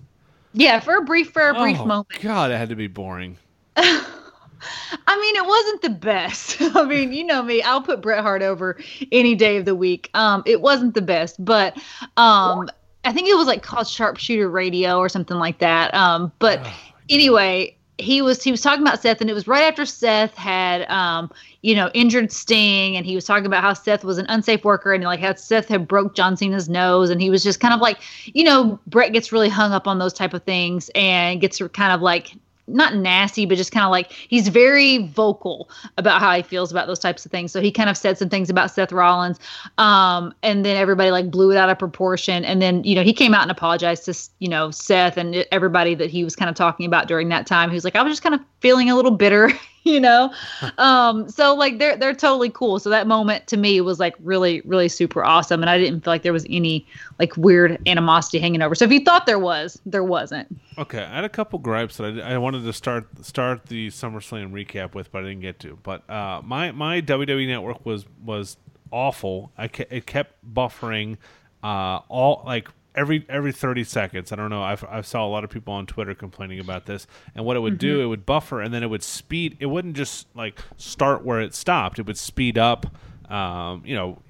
yeah, 0.53 0.79
for 0.79 0.97
a 0.97 1.03
brief 1.03 1.33
for 1.33 1.49
a 1.49 1.55
brief 1.55 1.79
oh, 1.81 1.87
moment. 1.87 2.21
God, 2.21 2.53
it 2.53 2.57
had 2.57 2.69
to 2.69 2.77
be 2.77 2.87
boring. 2.87 3.37
I 3.77 5.19
mean, 5.19 5.37
it 5.37 5.45
wasn't 5.45 5.83
the 5.83 5.91
best. 5.91 6.57
I 6.77 6.85
mean, 6.85 7.13
you 7.13 7.25
know 7.25 7.43
me, 7.43 7.63
I'll 7.63 7.83
put 7.83 8.01
Bret 8.01 8.23
Hart 8.23 8.43
over 8.43 8.79
any 9.11 9.35
day 9.35 9.57
of 9.57 9.65
the 9.65 9.75
week. 9.75 10.11
Um, 10.15 10.43
it 10.47 10.61
wasn't 10.61 10.95
the 10.95 11.03
best, 11.03 11.45
but 11.45 11.77
um, 12.17 12.71
I 13.05 13.13
think 13.13 13.29
it 13.29 13.37
was 13.37 13.47
like 13.47 13.63
called 13.63 13.89
Sharpshooter 13.89 14.49
Radio 14.49 14.99
or 14.99 15.09
something 15.09 15.37
like 15.37 15.59
that. 15.59 15.93
Um, 15.95 16.33
but 16.39 16.65
anyway, 17.09 17.77
he 17.99 18.23
was 18.23 18.43
he 18.43 18.51
was 18.51 18.61
talking 18.61 18.83
about 18.83 19.01
Seth, 19.01 19.21
and 19.21 19.31
it 19.31 19.35
was 19.35 19.47
right 19.47 19.63
after 19.63 19.85
Seth 19.85 20.35
had 20.35 20.89
um 20.91 21.31
you 21.63 21.75
know 21.75 21.91
injured 21.95 22.33
Sting, 22.33 22.97
and 22.97 23.07
he 23.07 23.15
was 23.15 23.25
talking 23.25 23.47
about 23.47 23.63
how 23.63 23.73
Seth 23.73 24.05
was 24.05 24.19
an 24.19 24.27
unsafe 24.29 24.65
worker, 24.65 24.93
and 24.93 25.05
like 25.05 25.21
how 25.21 25.35
Seth 25.35 25.69
had 25.69 25.87
broke 25.87 26.15
John 26.15 26.37
Cena's 26.37 26.69
nose, 26.69 27.11
and 27.11 27.21
he 27.21 27.31
was 27.31 27.43
just 27.43 27.61
kind 27.61 27.75
of 27.75 27.81
like 27.81 27.99
you 28.27 28.45
know 28.45 28.79
Bret 28.87 29.13
gets 29.13 29.33
really 29.33 29.49
hung 29.49 29.73
up 29.73 29.87
on 29.87 29.99
those 29.99 30.13
type 30.13 30.35
of 30.35 30.43
things 30.43 30.91
and 30.95 31.41
gets 31.41 31.61
kind 31.73 31.93
of 31.93 32.01
like 32.03 32.35
not 32.73 32.95
nasty, 32.97 33.47
but 33.47 33.57
just 33.57 33.73
kind 33.73 33.85
of 33.85 33.91
like 33.91 34.13
he's 34.13 34.49
very 34.49 35.07
vocal 35.09 35.69
about 35.99 36.21
how 36.21 36.35
he 36.35 36.43
feels 36.43 36.71
about 36.71 36.87
those 36.87 36.99
types 36.99 37.25
of 37.25 37.33
things. 37.33 37.53
So 37.53 37.61
he 37.61 37.71
kind 37.71 37.91
of 37.91 37.97
said 37.97 38.19
some 38.19 38.29
things 38.29 38.51
about 38.51 38.71
Seth 38.71 38.93
Rollins, 38.93 39.39
um, 39.79 40.35
and 40.43 40.65
then 40.65 40.77
everybody 40.77 41.11
like 41.11 41.31
blew 41.31 41.51
it 41.51 41.57
out 41.57 41.69
of 41.69 41.79
proportion. 41.79 42.45
And 42.45 42.61
then 42.61 42.83
you 42.85 42.95
know 42.95 43.03
he 43.03 43.13
came 43.13 43.35
out 43.35 43.43
and 43.43 43.51
apologized 43.51 44.05
to 44.07 44.31
you 44.39 44.49
know 44.49 44.71
Seth 44.71 45.17
and 45.17 45.47
everybody 45.53 45.95
that 45.95 46.11
he 46.11 46.25
was 46.25 46.37
kind 46.37 46.49
of 46.49 46.55
talking 46.55 46.87
about 46.87 47.09
during 47.09 47.29
that 47.29 47.47
time. 47.47 47.71
He 47.71 47.75
was 47.75 47.85
like, 47.85 47.97
I 47.97 48.03
was 48.03 48.13
just 48.13 48.23
kind 48.23 48.35
of 48.35 48.41
feeling 48.61 48.91
a 48.91 48.97
little 48.97 49.11
bitter, 49.11 49.51
you 49.85 50.01
know. 50.01 50.33
um, 50.79 51.29
so 51.29 51.55
like 51.55 51.79
they're 51.79 51.97
they're 51.97 52.15
totally 52.15 52.51
cool. 52.51 52.79
So 52.79 52.91
that 52.91 53.07
moment 53.07 53.47
to 53.49 53.57
me 53.57 53.81
was 53.81 53.99
like 53.99 54.15
really 54.21 54.61
really 54.65 54.89
super 54.89 55.25
awesome, 55.25 55.61
and 55.61 55.71
I 55.71 55.79
didn't 55.79 56.03
feel 56.03 56.13
like 56.13 56.23
there 56.23 56.33
was 56.33 56.47
any 56.49 56.87
like 57.19 57.37
weird 57.37 57.81
animosity 57.87 58.39
hanging 58.39 58.63
over. 58.63 58.75
So 58.75 58.85
if 58.85 58.93
you 58.93 59.01
thought 59.01 59.27
there 59.27 59.39
was, 59.39 59.81
there 59.87 60.05
wasn't. 60.05 60.49
Okay, 60.79 61.03
I 61.03 61.17
had 61.17 61.25
a 61.25 61.29
couple 61.29 61.59
gripes 61.59 61.97
that 61.97 62.21
I, 62.21 62.35
I 62.35 62.39
wanted 62.39 62.65
to 62.65 62.73
start 62.73 63.07
start 63.25 63.67
the 63.67 63.89
SummerSlam 63.89 64.53
recap 64.53 64.95
with, 64.95 65.11
but 65.11 65.25
I 65.25 65.29
didn't 65.29 65.43
get 65.43 65.59
to. 65.61 65.79
But 65.83 66.09
uh, 66.09 66.43
my 66.45 66.73
my 66.73 67.01
WWE 67.01 67.47
Network 67.47 67.85
was 67.85 68.07
was 68.25 68.57
awful. 68.91 69.51
I 69.59 69.69
ke- 69.69 69.91
it 69.91 70.07
kept 70.07 70.37
buffering 70.55 71.17
uh, 71.63 72.01
all 72.09 72.43
like 72.45 72.69
every 72.95 73.25
every 73.29 73.53
30 73.53 73.85
seconds. 73.85 74.33
I 74.33 74.37
don't 74.37 74.51
know. 74.51 74.63
I've, 74.63 74.85
I 74.85 75.01
saw 75.03 75.27
a 75.27 75.29
lot 75.29 75.45
of 75.45 75.51
people 75.51 75.75
on 75.75 75.87
Twitter 75.87 76.15
complaining 76.15 76.61
about 76.61 76.87
this. 76.87 77.07
And 77.35 77.45
what 77.45 77.57
it 77.57 77.61
would 77.61 77.79
do, 77.79 78.01
it 78.01 78.07
would 78.07 78.27
buffer 78.27 78.61
and 78.61 78.73
then 78.73 78.83
it 78.83 78.91
would 78.91 79.03
speed. 79.03 79.57
It 79.61 79.67
wouldn't 79.67 79.97
just 79.97 80.27
like 80.35 80.61
start 80.77 81.25
where 81.25 81.41
it 81.41 81.55
stopped. 81.55 81.99
It 81.99 82.07
would 82.07 82.19
speed 82.19 82.59
up. 82.59 82.87
Um, 83.31 83.83
you 83.87 83.95
know, 83.95 84.21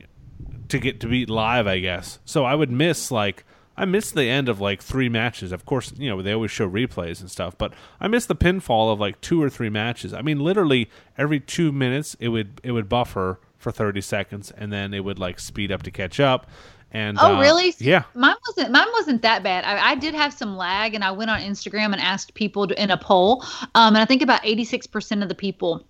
to 0.68 0.78
get 0.78 1.00
to 1.00 1.06
be 1.08 1.26
live, 1.26 1.66
I 1.66 1.80
guess. 1.80 2.18
So 2.24 2.44
I 2.44 2.54
would 2.54 2.70
miss 2.70 3.10
like 3.10 3.44
I 3.76 3.84
missed 3.84 4.14
the 4.14 4.28
end 4.28 4.48
of 4.48 4.60
like 4.60 4.82
three 4.82 5.08
matches. 5.08 5.52
Of 5.52 5.64
course, 5.64 5.92
you 5.96 6.10
know 6.10 6.20
they 6.22 6.32
always 6.32 6.50
show 6.50 6.68
replays 6.68 7.20
and 7.20 7.30
stuff, 7.30 7.56
but 7.56 7.72
I 8.00 8.08
missed 8.08 8.28
the 8.28 8.36
pinfall 8.36 8.92
of 8.92 9.00
like 9.00 9.20
two 9.20 9.42
or 9.42 9.48
three 9.48 9.70
matches. 9.70 10.12
I 10.12 10.22
mean, 10.22 10.40
literally 10.40 10.90
every 11.16 11.40
two 11.40 11.72
minutes 11.72 12.16
it 12.20 12.28
would 12.28 12.60
it 12.62 12.72
would 12.72 12.88
buffer 12.88 13.40
for 13.56 13.72
thirty 13.72 14.00
seconds, 14.00 14.50
and 14.50 14.72
then 14.72 14.92
it 14.92 15.04
would 15.04 15.18
like 15.18 15.40
speed 15.40 15.72
up 15.72 15.82
to 15.84 15.90
catch 15.90 16.20
up. 16.20 16.48
And 16.94 17.18
Oh, 17.18 17.36
uh, 17.36 17.40
really? 17.40 17.74
Yeah. 17.78 18.04
Mine 18.14 18.36
wasn't. 18.46 18.70
Mine 18.70 18.86
wasn't 18.92 19.22
that 19.22 19.42
bad. 19.42 19.64
I, 19.64 19.92
I 19.92 19.94
did 19.94 20.14
have 20.14 20.32
some 20.32 20.56
lag, 20.56 20.94
and 20.94 21.02
I 21.02 21.10
went 21.10 21.30
on 21.30 21.40
Instagram 21.40 21.92
and 21.92 22.00
asked 22.00 22.34
people 22.34 22.66
to, 22.68 22.80
in 22.82 22.90
a 22.90 22.96
poll, 22.98 23.42
um, 23.74 23.94
and 23.94 23.98
I 23.98 24.04
think 24.04 24.20
about 24.22 24.40
eighty 24.44 24.64
six 24.64 24.86
percent 24.86 25.22
of 25.22 25.28
the 25.30 25.34
people 25.34 25.84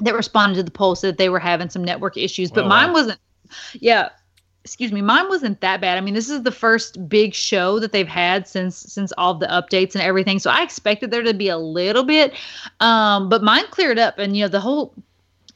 that 0.00 0.14
responded 0.14 0.56
to 0.56 0.62
the 0.62 0.70
poll 0.70 0.94
said 0.96 1.16
they 1.16 1.28
were 1.30 1.38
having 1.38 1.70
some 1.70 1.82
network 1.82 2.16
issues, 2.16 2.50
but 2.50 2.64
Oh, 2.64 2.68
mine 2.68 2.88
wow. 2.88 2.92
wasn't. 2.94 3.18
Yeah. 3.74 4.10
Excuse 4.64 4.92
me, 4.92 5.02
mine 5.02 5.28
wasn't 5.28 5.60
that 5.60 5.82
bad. 5.82 5.98
I 5.98 6.00
mean, 6.00 6.14
this 6.14 6.30
is 6.30 6.42
the 6.42 6.50
first 6.50 7.06
big 7.06 7.34
show 7.34 7.78
that 7.80 7.92
they've 7.92 8.08
had 8.08 8.48
since 8.48 8.76
since 8.76 9.12
all 9.18 9.34
the 9.34 9.46
updates 9.46 9.94
and 9.94 10.02
everything. 10.02 10.38
So 10.38 10.50
I 10.50 10.62
expected 10.62 11.10
there 11.10 11.22
to 11.22 11.34
be 11.34 11.48
a 11.48 11.58
little 11.58 12.02
bit, 12.04 12.32
um, 12.80 13.28
but 13.28 13.42
mine 13.42 13.64
cleared 13.70 13.98
up, 13.98 14.18
and 14.18 14.34
you 14.36 14.42
know 14.44 14.48
the 14.48 14.60
whole 14.60 14.94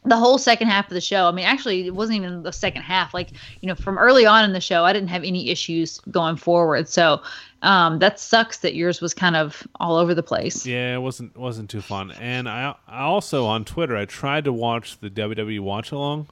the 0.04 0.16
whole 0.16 0.38
second 0.38 0.68
half 0.68 0.86
of 0.86 0.94
the 0.94 1.00
show. 1.00 1.26
I 1.26 1.32
mean, 1.32 1.44
actually, 1.44 1.86
it 1.86 1.94
wasn't 1.94 2.18
even 2.18 2.42
the 2.42 2.52
second 2.52 2.82
half. 2.82 3.12
Like, 3.12 3.30
you 3.60 3.68
know, 3.68 3.74
from 3.74 3.98
early 3.98 4.26
on 4.26 4.44
in 4.44 4.52
the 4.52 4.60
show, 4.60 4.84
I 4.84 4.92
didn't 4.92 5.08
have 5.08 5.24
any 5.24 5.50
issues 5.50 6.00
going 6.10 6.36
forward. 6.36 6.88
So 6.88 7.20
um, 7.62 7.98
that 7.98 8.20
sucks 8.20 8.58
that 8.58 8.74
yours 8.74 9.00
was 9.00 9.12
kind 9.12 9.36
of 9.36 9.66
all 9.80 9.96
over 9.96 10.14
the 10.14 10.22
place. 10.22 10.64
Yeah, 10.64 10.94
it 10.94 11.00
wasn't 11.00 11.36
wasn't 11.36 11.68
too 11.68 11.80
fun. 11.80 12.12
And 12.12 12.48
I, 12.48 12.74
I 12.86 13.02
also 13.02 13.44
on 13.46 13.64
Twitter 13.64 13.96
I 13.96 14.04
tried 14.04 14.44
to 14.44 14.52
watch 14.52 14.98
the 15.00 15.10
WWE 15.10 15.60
watch 15.60 15.92
along. 15.92 16.28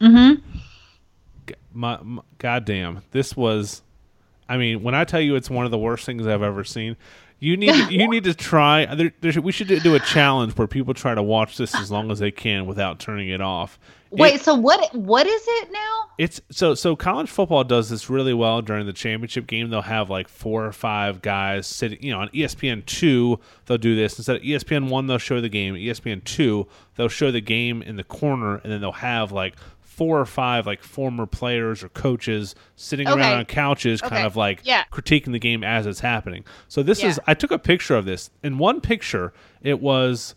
Mm-hmm. 0.00 0.46
My, 1.72 1.98
my 2.02 2.22
goddamn, 2.38 3.02
this 3.12 3.36
was. 3.36 3.82
I 4.48 4.58
mean, 4.58 4.84
when 4.84 4.94
I 4.94 5.02
tell 5.04 5.20
you 5.20 5.34
it's 5.34 5.50
one 5.50 5.64
of 5.64 5.72
the 5.72 5.78
worst 5.78 6.06
things 6.06 6.24
I've 6.24 6.42
ever 6.42 6.62
seen, 6.62 6.96
you 7.38 7.56
need 7.56 7.72
to, 7.72 7.92
you 7.94 8.08
need 8.10 8.24
to 8.24 8.34
try. 8.34 8.86
There, 8.94 9.12
there 9.20 9.32
should, 9.32 9.44
we 9.44 9.52
should 9.52 9.68
do 9.68 9.94
a 9.94 10.00
challenge 10.00 10.56
where 10.56 10.66
people 10.66 10.94
try 10.94 11.14
to 11.14 11.22
watch 11.22 11.56
this 11.56 11.74
as 11.74 11.90
long 11.90 12.10
as 12.10 12.18
they 12.18 12.30
can 12.30 12.66
without 12.66 12.98
turning 12.98 13.28
it 13.28 13.40
off. 13.40 13.78
It- 14.12 14.18
Wait, 14.18 14.40
so 14.40 14.54
what? 14.54 14.94
What 14.94 15.26
is 15.26 15.42
it 15.46 15.72
now? 15.72 16.02
It's 16.18 16.40
so 16.50 16.74
so 16.74 16.96
college 16.96 17.28
football 17.28 17.62
does 17.64 17.90
this 17.90 18.08
really 18.08 18.32
well 18.32 18.62
during 18.62 18.86
the 18.86 18.92
championship 18.94 19.46
game. 19.46 19.68
They'll 19.68 19.82
have 19.82 20.08
like 20.08 20.28
four 20.28 20.64
or 20.64 20.72
five 20.72 21.20
guys 21.20 21.66
sitting, 21.66 22.02
you 22.02 22.12
know, 22.12 22.20
on 22.20 22.28
ESPN 22.30 22.86
two. 22.86 23.38
They'll 23.66 23.76
do 23.76 23.94
this 23.94 24.16
instead 24.16 24.36
of 24.36 24.42
ESPN 24.42 24.88
one. 24.88 25.06
They'll 25.08 25.18
show 25.18 25.40
the 25.42 25.50
game. 25.50 25.74
ESPN 25.74 26.24
two. 26.24 26.66
They'll 26.94 27.08
show 27.08 27.30
the 27.30 27.42
game 27.42 27.82
in 27.82 27.96
the 27.96 28.04
corner, 28.04 28.56
and 28.58 28.72
then 28.72 28.80
they'll 28.80 28.92
have 28.92 29.30
like 29.32 29.56
four 29.96 30.20
or 30.20 30.26
five 30.26 30.66
like 30.66 30.82
former 30.82 31.24
players 31.26 31.82
or 31.82 31.88
coaches 31.88 32.54
sitting 32.76 33.08
Okay. 33.08 33.18
around 33.18 33.38
on 33.38 33.44
couches, 33.46 34.02
Okay. 34.02 34.14
kind 34.14 34.26
of 34.26 34.36
like 34.36 34.60
Yeah. 34.62 34.84
critiquing 34.92 35.32
the 35.32 35.38
game 35.38 35.64
as 35.64 35.86
it's 35.86 36.00
happening. 36.00 36.44
So 36.68 36.82
this 36.82 37.02
is 37.02 37.18
I 37.26 37.32
took 37.34 37.50
a 37.50 37.58
picture 37.58 37.94
of 37.96 38.04
this. 38.04 38.30
In 38.42 38.58
one 38.58 38.80
picture, 38.80 39.32
it 39.62 39.80
was 39.80 40.34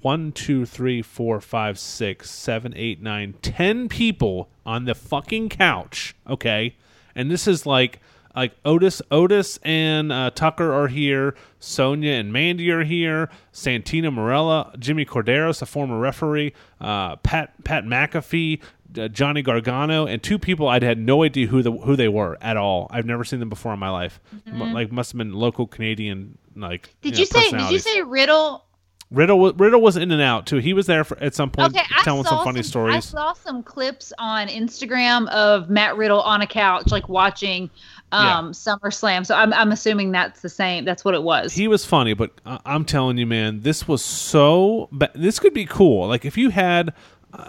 one, 0.00 0.32
two, 0.32 0.64
three, 0.66 1.02
four, 1.02 1.40
five, 1.40 1.78
six, 1.78 2.30
seven, 2.30 2.72
eight, 2.76 3.00
nine, 3.02 3.34
ten 3.42 3.88
people 3.88 4.48
on 4.66 4.86
the 4.86 4.94
fucking 4.94 5.50
couch. 5.50 6.14
Okay, 6.28 6.74
and 7.14 7.30
this 7.30 7.46
is 7.46 7.66
like 7.66 8.00
like 8.36 8.50
Otis, 8.64 9.00
Otis 9.12 9.60
and 9.62 10.10
uh, 10.10 10.28
Tucker 10.34 10.72
are 10.72 10.88
here. 10.88 11.36
Sonya 11.60 12.10
and 12.14 12.32
Mandy 12.32 12.68
are 12.72 12.82
here. 12.82 13.30
Santina 13.52 14.10
Marella, 14.10 14.76
Jimmy 14.76 15.04
Korderas, 15.06 15.62
a 15.62 15.66
former 15.66 16.00
referee, 16.00 16.52
uh, 16.80 17.14
Pat 17.16 17.52
Pat 17.62 17.84
McAfee. 17.84 18.60
Uh, 18.96 19.08
Johnny 19.08 19.42
Gargano 19.42 20.06
and 20.06 20.22
two 20.22 20.38
people 20.38 20.68
I'd 20.68 20.82
had 20.82 20.98
no 20.98 21.22
idea 21.22 21.46
who 21.46 21.62
the 21.62 21.72
who 21.72 21.96
they 21.96 22.08
were 22.08 22.38
at 22.40 22.56
all. 22.56 22.86
I've 22.90 23.06
never 23.06 23.24
seen 23.24 23.40
them 23.40 23.48
before 23.48 23.72
in 23.72 23.78
my 23.78 23.90
life. 23.90 24.20
M- 24.46 24.72
Like 24.72 24.92
must 24.92 25.12
have 25.12 25.18
been 25.18 25.32
local 25.32 25.66
Canadian 25.66 26.38
like. 26.54 26.88
Mm-hmm. 26.88 26.98
Did 27.02 27.12
know, 27.14 27.18
you 27.18 27.26
say? 27.26 27.50
Did 27.50 27.70
you 27.70 27.78
say 27.78 28.02
Riddle? 28.02 28.64
Riddle 29.10 29.52
Riddle 29.52 29.80
was 29.80 29.96
in 29.96 30.10
and 30.10 30.22
out 30.22 30.46
too. 30.46 30.56
He 30.56 30.72
was 30.72 30.86
there 30.86 31.04
for, 31.04 31.18
at 31.18 31.34
some 31.34 31.50
point 31.50 31.76
Okay, 31.76 31.84
telling 32.02 32.24
some 32.24 32.42
funny 32.42 32.60
I 32.60 32.62
stories. 32.62 32.96
I 32.96 33.00
saw 33.00 33.32
some 33.32 33.62
clips 33.62 34.12
on 34.18 34.48
Instagram 34.48 35.28
of 35.28 35.70
Matt 35.70 35.96
Riddle 35.96 36.20
on 36.20 36.40
a 36.40 36.46
couch, 36.46 36.90
like 36.90 37.08
watching 37.08 37.70
um, 38.12 38.52
SummerSlam. 38.52 39.24
So 39.26 39.34
I'm 39.34 39.52
I'm 39.52 39.72
assuming 39.72 40.10
that's 40.12 40.40
the 40.40 40.48
same. 40.48 40.84
That's 40.84 41.04
what 41.04 41.14
it 41.14 41.22
was. 41.22 41.52
He 41.52 41.68
was 41.68 41.84
funny, 41.84 42.14
but 42.14 42.32
uh, 42.44 42.58
I'm 42.64 42.84
telling 42.84 43.18
you, 43.18 43.26
man, 43.26 43.60
this 43.60 43.86
was 43.86 44.04
so. 44.04 44.88
Ba- 44.90 45.12
this 45.14 45.38
could 45.38 45.54
be 45.54 45.66
cool. 45.66 46.08
Like 46.08 46.24
if 46.24 46.36
you 46.36 46.50
had, 46.50 46.92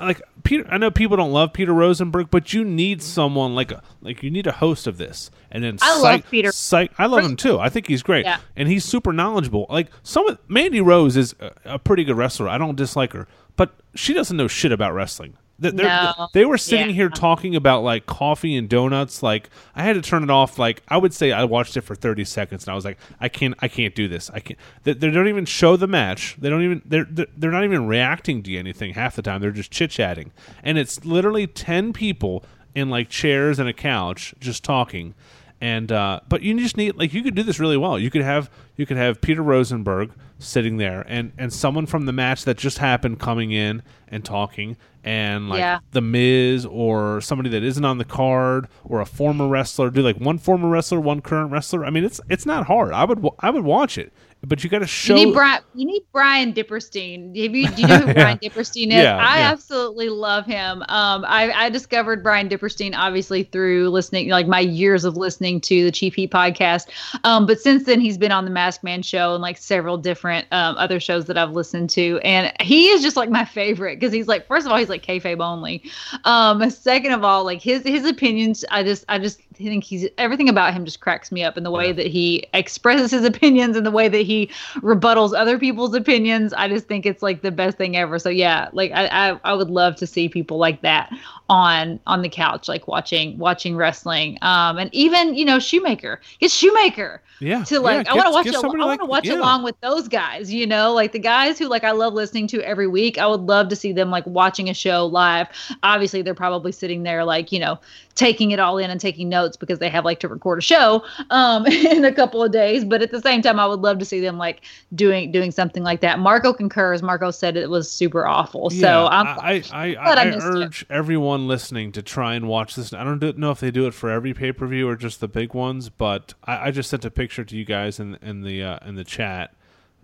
like 0.02 0.22
Peter. 0.44 0.66
I 0.70 0.78
know 0.78 0.92
people 0.92 1.18
don't 1.18 1.32
love 1.32 1.54
Peter 1.54 1.74
Rosenberg, 1.74 2.30
but 2.32 2.54
you 2.54 2.64
need 2.64 3.02
someone 3.02 3.56
like 3.56 3.72
a, 3.72 3.82
like 4.02 4.24
you 4.24 4.30
need 4.32 4.48
a 4.48 4.52
host 4.52 4.88
of 4.88 4.98
this. 4.98 5.32
And 5.52 5.64
then 5.64 5.78
I 5.82 6.00
love 6.02 6.24
Peter. 6.30 6.52
psych- 6.52 6.92
I 6.98 7.06
love 7.06 7.24
him 7.24 7.36
too. 7.36 7.60
I 7.60 7.70
think 7.70 7.88
he's 7.88 8.04
great, 8.04 8.26
Yeah. 8.26 8.40
and 8.56 8.68
he's 8.68 8.84
super 8.86 9.14
knowledgeable. 9.14 9.66
Like 9.70 9.88
some 10.04 10.38
Mandy 10.48 10.82
Rose 10.82 11.16
is 11.18 11.36
a, 11.40 11.52
a 11.66 11.80
pretty 11.80 12.04
good 12.04 12.18
wrestler. 12.18 12.50
I 12.50 12.58
don't 12.58 12.76
dislike 12.76 13.14
her, 13.14 13.28
but 13.56 13.72
she 13.96 14.14
doesn't 14.14 14.36
know 14.38 14.48
shit 14.48 14.72
about 14.72 14.94
wrestling. 14.94 15.36
No. 15.58 16.28
They 16.34 16.44
were 16.46 16.58
sitting 16.58 16.88
Yeah. 16.88 16.94
here 16.94 17.10
talking 17.10 17.56
about 17.56 17.84
like 17.84 18.06
coffee 18.06 18.56
and 18.56 18.68
donuts. 18.68 19.24
Like 19.24 19.50
I 19.76 19.84
had 19.84 19.94
to 19.94 20.02
turn 20.02 20.24
it 20.24 20.30
off. 20.30 20.60
Like 20.60 20.82
I 20.88 20.98
would 20.98 21.14
say 21.14 21.32
I 21.32 21.46
watched 21.46 21.78
it 21.78 21.82
for 21.82 21.96
thirty 21.96 22.26
seconds 22.26 22.66
and 22.66 22.72
I 22.72 22.76
was 22.76 22.84
like, 22.86 22.98
I 23.22 23.30
can't, 23.30 23.56
I 23.60 23.68
can't 23.68 23.96
do 23.96 24.08
this. 24.08 24.30
I 24.34 24.40
can't. 24.42 24.60
They, 24.84 24.94
they 24.94 25.10
don't 25.12 25.28
even 25.30 25.46
show 25.46 25.78
the 25.78 25.88
match. 25.88 26.36
They 26.40 26.50
don't 26.50 26.62
even. 26.64 26.82
They're 26.86 27.08
they're 27.10 27.28
they're 27.38 27.52
not 27.52 27.64
even 27.64 27.88
reacting 27.88 28.44
to 28.44 28.58
anything 28.58 28.94
half 28.94 29.16
the 29.16 29.22
time. 29.22 29.40
They're 29.42 29.52
just 29.52 29.72
chit 29.72 29.92
chatting, 29.92 30.32
and 30.64 30.78
it's 30.78 31.06
literally 31.06 31.48
ten 31.48 31.94
people 31.94 32.44
in 32.74 32.90
like 32.90 33.08
chairs 33.10 33.58
and 33.58 33.70
a 33.70 33.74
couch 33.74 34.36
just 34.40 34.64
talking. 34.64 35.14
And 35.62 35.92
uh, 35.92 36.20
but 36.28 36.42
you 36.42 36.60
just 36.60 36.76
need 36.78 36.96
like 36.98 37.14
you 37.14 37.24
could 37.24 37.34
do 37.36 37.42
this 37.44 37.60
really 37.60 37.78
well. 37.78 37.98
You 37.98 38.12
could 38.12 38.22
have 38.24 38.50
you 38.76 38.86
could 38.86 38.98
have 38.98 39.22
Peter 39.22 39.42
Rosenberg 39.42 40.12
sitting 40.38 40.78
there 40.78 41.06
and 41.08 41.32
and 41.38 41.52
someone 41.54 41.86
from 41.86 42.06
the 42.06 42.12
match 42.12 42.44
that 42.44 42.58
just 42.58 42.78
happened 42.80 43.20
coming 43.20 43.52
in 43.52 43.82
and 44.10 44.26
talking 44.26 44.76
and 45.04 45.48
like 45.48 45.60
Yeah. 45.60 45.80
the 45.92 46.02
Miz 46.02 46.66
or 46.66 47.22
somebody 47.22 47.50
that 47.52 47.64
isn't 47.64 47.86
on 47.86 48.00
the 48.00 48.06
card 48.06 48.68
or 48.84 49.00
a 49.00 49.06
former 49.06 49.48
wrestler. 49.48 49.90
Do 49.90 50.02
like 50.02 50.18
one 50.18 50.38
former 50.40 50.68
wrestler, 50.68 51.00
one 51.00 51.22
current 51.22 51.52
wrestler. 51.52 51.86
I 51.86 51.90
mean, 51.90 52.04
it's 52.04 52.20
it's 52.30 52.46
not 52.46 52.66
hard. 52.68 52.92
I 52.92 53.06
would 53.06 53.26
I 53.40 53.50
would 53.50 53.64
watch 53.64 53.98
it, 53.98 54.12
but 54.48 54.64
you 54.64 54.70
got 54.70 54.80
to 54.80 54.88
show. 54.88 55.16
You 55.16 55.26
need 55.26 55.34
Brian. 55.34 55.62
You 55.76 55.86
need 55.86 56.04
Brian 56.12 56.54
Dipperstein. 56.54 57.28
Have 57.42 57.56
you? 57.56 57.68
Do 57.70 57.82
you 57.82 57.88
know 57.88 58.00
who 58.00 58.14
Brian 58.14 58.40
Dipperstein 58.40 58.88
is? 58.88 59.04
Yeah, 59.04 59.18
I 59.18 59.40
yeah. 59.40 59.52
absolutely 59.52 60.10
love 60.10 60.46
him. 60.46 60.82
Um, 60.84 61.24
I, 61.28 61.52
I 61.52 61.70
discovered 61.70 62.24
Brian 62.24 62.50
Dipperstein 62.50 62.96
obviously 62.96 63.44
through 63.44 63.90
listening, 63.90 64.30
like 64.30 64.48
my 64.48 64.60
years 64.60 65.06
of 65.06 65.18
listening 65.18 65.62
to 65.62 65.84
the 65.84 65.92
Cheap 65.92 66.16
Heat 66.16 66.32
podcast. 66.32 66.88
Um, 67.24 67.46
but 67.46 67.60
since 67.60 67.84
then 67.84 68.02
he's 68.02 68.18
been 68.18 68.32
on 68.32 68.46
the 68.46 68.52
Masked 68.52 68.84
Man 68.84 69.04
show 69.04 69.34
and 69.34 69.42
like 69.42 69.58
several 69.58 69.98
different 69.98 70.48
um, 70.52 70.76
other 70.78 71.00
shows 71.00 71.26
that 71.26 71.38
I've 71.38 71.52
listened 71.52 71.92
to, 71.92 72.20
and 72.24 72.52
he 72.60 72.88
is 72.88 73.04
just 73.04 73.16
like 73.16 73.30
my 73.30 73.46
favorite 73.46 74.00
because 74.00 74.12
he's 74.12 74.28
like, 74.28 74.48
first 74.48 74.66
of 74.66 74.72
all, 74.72 74.80
he's 74.80 74.90
like 74.90 74.96
like 74.96 75.06
kayfabe 75.06 75.42
only. 75.42 75.84
Um, 76.24 76.70
second 76.70 77.12
of 77.12 77.24
all, 77.24 77.44
like 77.44 77.62
his 77.62 77.84
his 77.84 78.06
opinions, 78.06 78.66
I 78.72 78.84
just 78.84 79.06
I 79.10 79.20
just 79.20 79.42
think 79.54 79.84
he's 79.84 80.08
everything 80.18 80.50
about 80.50 80.74
him 80.74 80.86
just 80.86 81.00
cracks 81.00 81.32
me 81.32 81.44
up 81.44 81.58
in 81.58 81.64
the 81.64 81.72
way 81.72 81.92
that 81.92 82.08
he 82.08 82.46
expresses 82.54 83.12
his 83.12 83.24
opinions 83.24 83.78
and 83.78 83.86
the 83.86 83.92
way 83.92 84.08
that 84.08 84.22
he 84.22 84.35
rebuttals 84.76 85.38
other 85.38 85.58
people's 85.58 85.96
opinions. 85.96 86.54
I 86.54 86.68
just 86.68 86.88
think 86.88 87.06
it's 87.06 87.22
like 87.22 87.42
the 87.42 87.52
best 87.52 87.78
thing 87.78 87.96
ever. 87.96 88.20
So 88.20 88.30
yeah, 88.30 88.70
like 88.74 88.92
I 88.92 89.08
I, 89.08 89.40
I 89.44 89.54
would 89.54 89.70
love 89.70 89.96
to 89.98 90.08
see 90.08 90.30
people 90.30 90.58
like 90.58 90.82
that 90.82 91.12
on 91.50 92.00
on 92.08 92.22
the 92.22 92.30
couch, 92.30 92.68
like 92.68 92.88
watching 92.88 93.38
watching 93.38 93.76
wrestling. 93.76 94.38
Um, 94.42 94.78
and 94.78 94.94
even 94.94 95.36
you 95.36 95.46
know 95.46 95.60
Shoemaker, 95.60 96.22
get 96.40 96.52
Shoemaker 96.52 97.22
Yeah, 97.40 97.64
to 97.66 97.80
like 97.80 98.06
yeah, 98.06 98.14
I 98.14 98.16
want 98.16 98.28
to 98.28 98.32
watch 98.32 98.62
somebody 98.62 98.82
I 98.82 98.86
want 98.86 99.00
to 99.00 99.04
like- 99.04 99.12
watch 99.12 99.26
yeah. 99.26 99.36
along 99.36 99.64
with 99.64 99.80
those 99.82 100.08
guys, 100.08 100.54
you 100.54 100.66
know, 100.66 100.94
like 100.94 101.12
the 101.12 101.20
guys 101.20 101.60
who 101.60 101.68
like 101.68 101.84
I 101.84 101.92
love 101.92 102.14
listening 102.14 102.48
to 102.48 102.62
every 102.62 102.88
week. 102.88 103.18
I 103.18 103.28
would 103.28 103.42
love 103.42 103.68
to 103.70 103.76
see 103.76 103.92
them 103.92 104.10
like 104.10 104.26
watching 104.26 104.70
a 104.70 104.74
show 104.74 105.06
live. 105.06 105.48
Obviously, 105.84 106.22
they're 106.22 106.34
probably 106.34 106.72
sitting 106.72 107.04
there 107.04 107.26
like, 107.26 107.52
you 107.52 107.60
know, 107.60 107.78
taking 108.16 108.52
it 108.52 108.60
all 108.60 108.78
in 108.78 108.90
and 108.90 109.02
taking 109.02 109.28
notes 109.28 109.58
because 109.58 109.80
they 109.80 109.90
have 109.90 110.06
like 110.06 110.22
to 110.22 110.30
record 110.30 110.60
a 110.60 110.62
show 110.62 111.04
um 111.30 111.66
in 111.68 112.06
a 112.06 112.12
couple 112.14 112.42
of 112.42 112.52
days, 112.54 112.86
but 112.86 113.02
at 113.02 113.12
the 113.12 113.22
same 113.22 113.42
time 113.42 113.60
I 113.60 113.66
would 113.68 113.82
love 113.82 114.00
to 114.00 114.06
see 114.06 114.22
them 114.22 114.38
like 114.38 114.62
doing 114.94 115.32
doing 115.34 115.52
something 115.52 115.84
like 115.84 116.00
that. 116.00 116.20
Marco 116.20 116.54
concurs. 116.54 117.04
Marco 117.04 117.32
said 117.32 117.58
it 117.58 117.70
was 117.70 117.92
super 117.92 118.26
awful. 118.26 118.70
so 118.70 119.08
I'm 119.08 119.28
I 119.28 119.62
I, 119.74 119.96
I 119.96 119.96
I, 119.96 120.14
I 120.22 120.26
missed 120.26 120.38
it. 120.38 120.44
urge 120.46 120.86
everyone 120.90 121.50
listening 121.50 121.92
to 121.92 122.02
try 122.02 122.36
and 122.36 122.48
watch 122.48 122.76
this. 122.76 122.94
I 122.94 123.04
don't 123.04 123.38
know 123.38 123.52
if 123.52 123.60
they 123.60 123.72
do 123.72 123.88
it 123.88 123.94
for 123.94 124.10
every 124.10 124.34
pay 124.34 124.54
per 124.54 124.66
view 124.68 124.88
or 124.88 124.96
just 124.96 125.20
the 125.20 125.28
big 125.28 125.54
ones, 125.54 125.90
but 125.90 126.34
I, 126.46 126.68
I 126.68 126.72
just 126.72 126.90
sent 126.90 127.04
a 127.04 127.12
picture 127.12 127.25
to 127.28 127.58
you 127.58 127.66
guys 127.66 128.00
in 128.00 128.16
in 128.22 128.42
the 128.42 128.64
uh, 128.64 128.80
in 128.86 128.96
the 128.96 129.04
chat, 129.04 129.54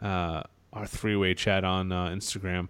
uh, 0.01 0.43
our 0.74 0.86
three 0.86 1.15
way 1.15 1.34
chat 1.34 1.63
on 1.63 1.91
uh, 1.91 2.07
Instagram. 2.07 2.67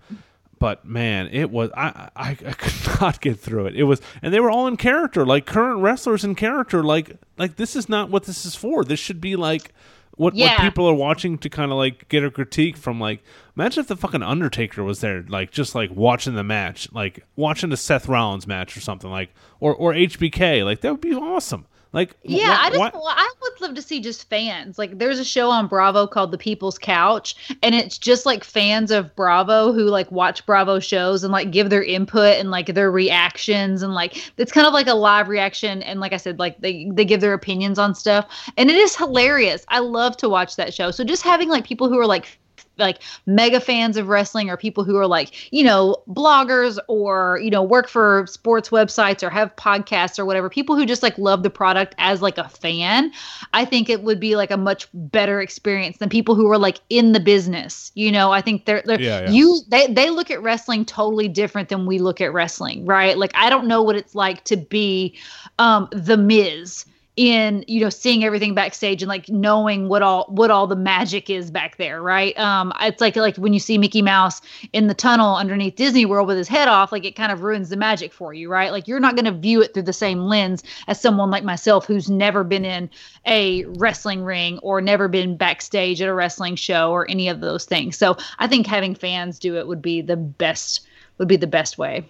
But 0.59 0.85
man, 0.85 1.27
it 1.31 1.49
was 1.49 1.71
I, 1.75 2.09
I 2.15 2.29
I 2.29 2.33
could 2.35 3.01
not 3.01 3.21
get 3.21 3.39
through 3.39 3.67
it. 3.67 3.75
It 3.75 3.83
was, 3.83 4.01
and 4.21 4.33
they 4.33 4.39
were 4.39 4.51
all 4.51 4.67
in 4.67 4.77
character, 4.77 5.25
like 5.25 5.45
current 5.45 5.81
wrestlers 5.81 6.23
in 6.23 6.35
character. 6.35 6.83
Like 6.83 7.17
like 7.37 7.55
this 7.55 7.75
is 7.75 7.89
not 7.89 8.09
what 8.09 8.25
this 8.25 8.45
is 8.45 8.55
for. 8.55 8.83
This 8.83 8.99
should 8.99 9.21
be 9.21 9.35
like 9.35 9.73
what, 10.17 10.35
what 10.35 10.59
people 10.59 10.87
are 10.87 10.93
watching 10.93 11.37
to 11.39 11.49
kind 11.49 11.71
of 11.71 11.77
like 11.77 12.07
get 12.09 12.23
a 12.23 12.29
critique 12.29 12.77
from 12.77 12.99
like 12.99 13.23
imagine 13.55 13.81
if 13.81 13.87
the 13.87 13.95
fucking 13.95 14.21
undertaker 14.21 14.83
was 14.83 14.99
there 14.99 15.23
like 15.27 15.51
just 15.51 15.73
like 15.73 15.89
watching 15.91 16.35
the 16.35 16.43
match 16.43 16.91
like 16.91 17.25
watching 17.35 17.69
the 17.69 17.77
seth 17.77 18.07
rollins 18.07 18.45
match 18.45 18.75
or 18.75 18.81
something 18.81 19.09
like 19.09 19.33
or 19.59 19.73
or 19.73 19.93
hbk 19.93 20.63
like 20.65 20.81
that 20.81 20.91
would 20.91 21.01
be 21.01 21.13
awesome 21.15 21.65
like 21.93 22.15
Yeah, 22.23 22.55
wh- 22.55 22.65
I 22.65 22.69
just 22.69 22.93
well, 22.93 23.07
I 23.07 23.33
would 23.41 23.61
love 23.61 23.75
to 23.75 23.81
see 23.81 23.99
just 23.99 24.29
fans. 24.29 24.77
Like 24.77 24.97
there's 24.97 25.19
a 25.19 25.25
show 25.25 25.49
on 25.49 25.67
Bravo 25.67 26.07
called 26.07 26.31
The 26.31 26.37
People's 26.37 26.77
Couch 26.77 27.35
and 27.61 27.75
it's 27.75 27.97
just 27.97 28.25
like 28.25 28.43
fans 28.43 28.91
of 28.91 29.15
Bravo 29.15 29.73
who 29.73 29.83
like 29.85 30.11
watch 30.11 30.45
Bravo 30.45 30.79
shows 30.79 31.23
and 31.23 31.31
like 31.31 31.51
give 31.51 31.69
their 31.69 31.83
input 31.83 32.37
and 32.37 32.49
like 32.49 32.67
their 32.67 32.91
reactions 32.91 33.83
and 33.83 33.93
like 33.93 34.31
it's 34.37 34.51
kind 34.51 34.67
of 34.67 34.73
like 34.73 34.87
a 34.87 34.93
live 34.93 35.27
reaction 35.27 35.83
and 35.83 35.99
like 35.99 36.13
I 36.13 36.17
said 36.17 36.39
like 36.39 36.59
they 36.59 36.89
they 36.93 37.05
give 37.05 37.21
their 37.21 37.33
opinions 37.33 37.77
on 37.77 37.93
stuff 37.93 38.27
and 38.57 38.69
it 38.69 38.75
is 38.75 38.95
hilarious. 38.95 39.65
I 39.67 39.79
love 39.79 40.15
to 40.17 40.29
watch 40.29 40.55
that 40.55 40.73
show. 40.73 40.91
So 40.91 41.03
just 41.03 41.23
having 41.23 41.49
like 41.49 41.65
people 41.65 41.89
who 41.89 41.99
are 41.99 42.07
like 42.07 42.39
like 42.81 43.01
mega 43.25 43.59
fans 43.59 43.95
of 43.97 44.07
wrestling 44.09 44.49
or 44.49 44.57
people 44.57 44.83
who 44.83 44.97
are 44.97 45.07
like 45.07 45.31
you 45.53 45.63
know 45.63 45.95
bloggers 46.09 46.77
or 46.87 47.39
you 47.41 47.49
know 47.49 47.63
work 47.63 47.87
for 47.87 48.25
sports 48.27 48.69
websites 48.69 49.23
or 49.23 49.29
have 49.29 49.55
podcasts 49.55 50.19
or 50.19 50.25
whatever 50.25 50.49
people 50.49 50.75
who 50.75 50.85
just 50.85 51.03
like 51.03 51.17
love 51.17 51.43
the 51.43 51.49
product 51.49 51.95
as 51.97 52.21
like 52.21 52.37
a 52.37 52.49
fan 52.49 53.11
i 53.53 53.63
think 53.63 53.89
it 53.89 54.03
would 54.03 54.19
be 54.19 54.35
like 54.35 54.51
a 54.51 54.57
much 54.57 54.87
better 54.93 55.39
experience 55.41 55.97
than 55.97 56.09
people 56.09 56.35
who 56.35 56.49
are 56.49 56.57
like 56.57 56.79
in 56.89 57.13
the 57.13 57.19
business 57.19 57.91
you 57.95 58.11
know 58.11 58.31
i 58.31 58.41
think 58.41 58.65
they're, 58.65 58.81
they're 58.85 58.99
Yeah, 58.99 59.21
yeah. 59.21 59.29
you 59.29 59.59
they, 59.69 59.87
they 59.87 60.09
look 60.09 60.29
at 60.31 60.41
wrestling 60.41 60.85
totally 60.85 61.27
different 61.27 61.69
than 61.69 61.85
we 61.85 61.99
look 61.99 62.19
at 62.19 62.33
wrestling 62.33 62.85
right 62.85 63.17
like 63.17 63.31
i 63.35 63.49
don't 63.49 63.67
know 63.67 63.81
what 63.81 63.95
it's 63.95 64.15
like 64.15 64.43
to 64.45 64.57
be 64.57 65.17
um 65.59 65.87
the 65.91 66.17
miz 66.17 66.85
in 67.17 67.65
you 67.67 67.81
know 67.81 67.89
seeing 67.89 68.23
everything 68.23 68.55
backstage 68.55 69.01
and 69.01 69.09
like 69.09 69.27
knowing 69.27 69.89
what 69.89 70.01
all 70.01 70.25
what 70.29 70.49
all 70.49 70.65
the 70.65 70.77
magic 70.77 71.29
is 71.29 71.51
back 71.51 71.75
there 71.75 72.01
right? 72.01 72.37
Um 72.39 72.71
it's 72.79 73.01
like 73.01 73.17
like 73.17 73.35
when 73.35 73.53
you 73.53 73.59
see 73.59 73.77
mickey 73.77 74.01
mouse 74.01 74.41
in 74.71 74.87
the 74.87 74.93
tunnel 74.93 75.35
underneath 75.35 75.75
disney 75.75 76.05
world 76.05 76.27
with 76.27 76.37
his 76.37 76.47
head 76.47 76.69
off 76.69 76.91
like 76.91 77.03
it 77.03 77.17
kind 77.17 77.31
of 77.31 77.41
ruins 77.41 77.67
the 77.69 77.75
magic 77.75 78.13
for 78.13 78.33
you 78.33 78.49
right? 78.49 78.71
Like 78.71 78.87
you're 78.87 78.99
not 78.99 79.15
going 79.15 79.25
to 79.25 79.31
view 79.31 79.61
it 79.61 79.73
through 79.73 79.83
the 79.83 79.93
same 79.93 80.19
lens 80.19 80.63
as 80.87 81.01
someone 81.01 81.29
like 81.29 81.43
myself 81.43 81.85
who's 81.85 82.09
never 82.09 82.43
been 82.43 82.63
in 82.63 82.89
a 83.25 83.65
wrestling 83.65 84.23
ring 84.23 84.57
or 84.59 84.79
never 84.79 85.07
been 85.07 85.35
backstage 85.35 86.01
at 86.01 86.07
a 86.07 86.13
wrestling 86.13 86.55
show 86.55 86.91
or 86.91 87.09
any 87.09 87.27
of 87.27 87.41
those 87.41 87.65
things. 87.65 87.97
So 87.97 88.15
i 88.39 88.47
think 88.47 88.67
having 88.67 88.95
fans 88.95 89.37
do 89.37 89.57
it 89.57 89.67
would 89.67 89.81
be 89.81 90.01
the 90.01 90.17
best 90.17 90.81
would 91.17 91.27
be 91.27 91.35
the 91.35 91.47
best 91.47 91.77
way 91.77 92.05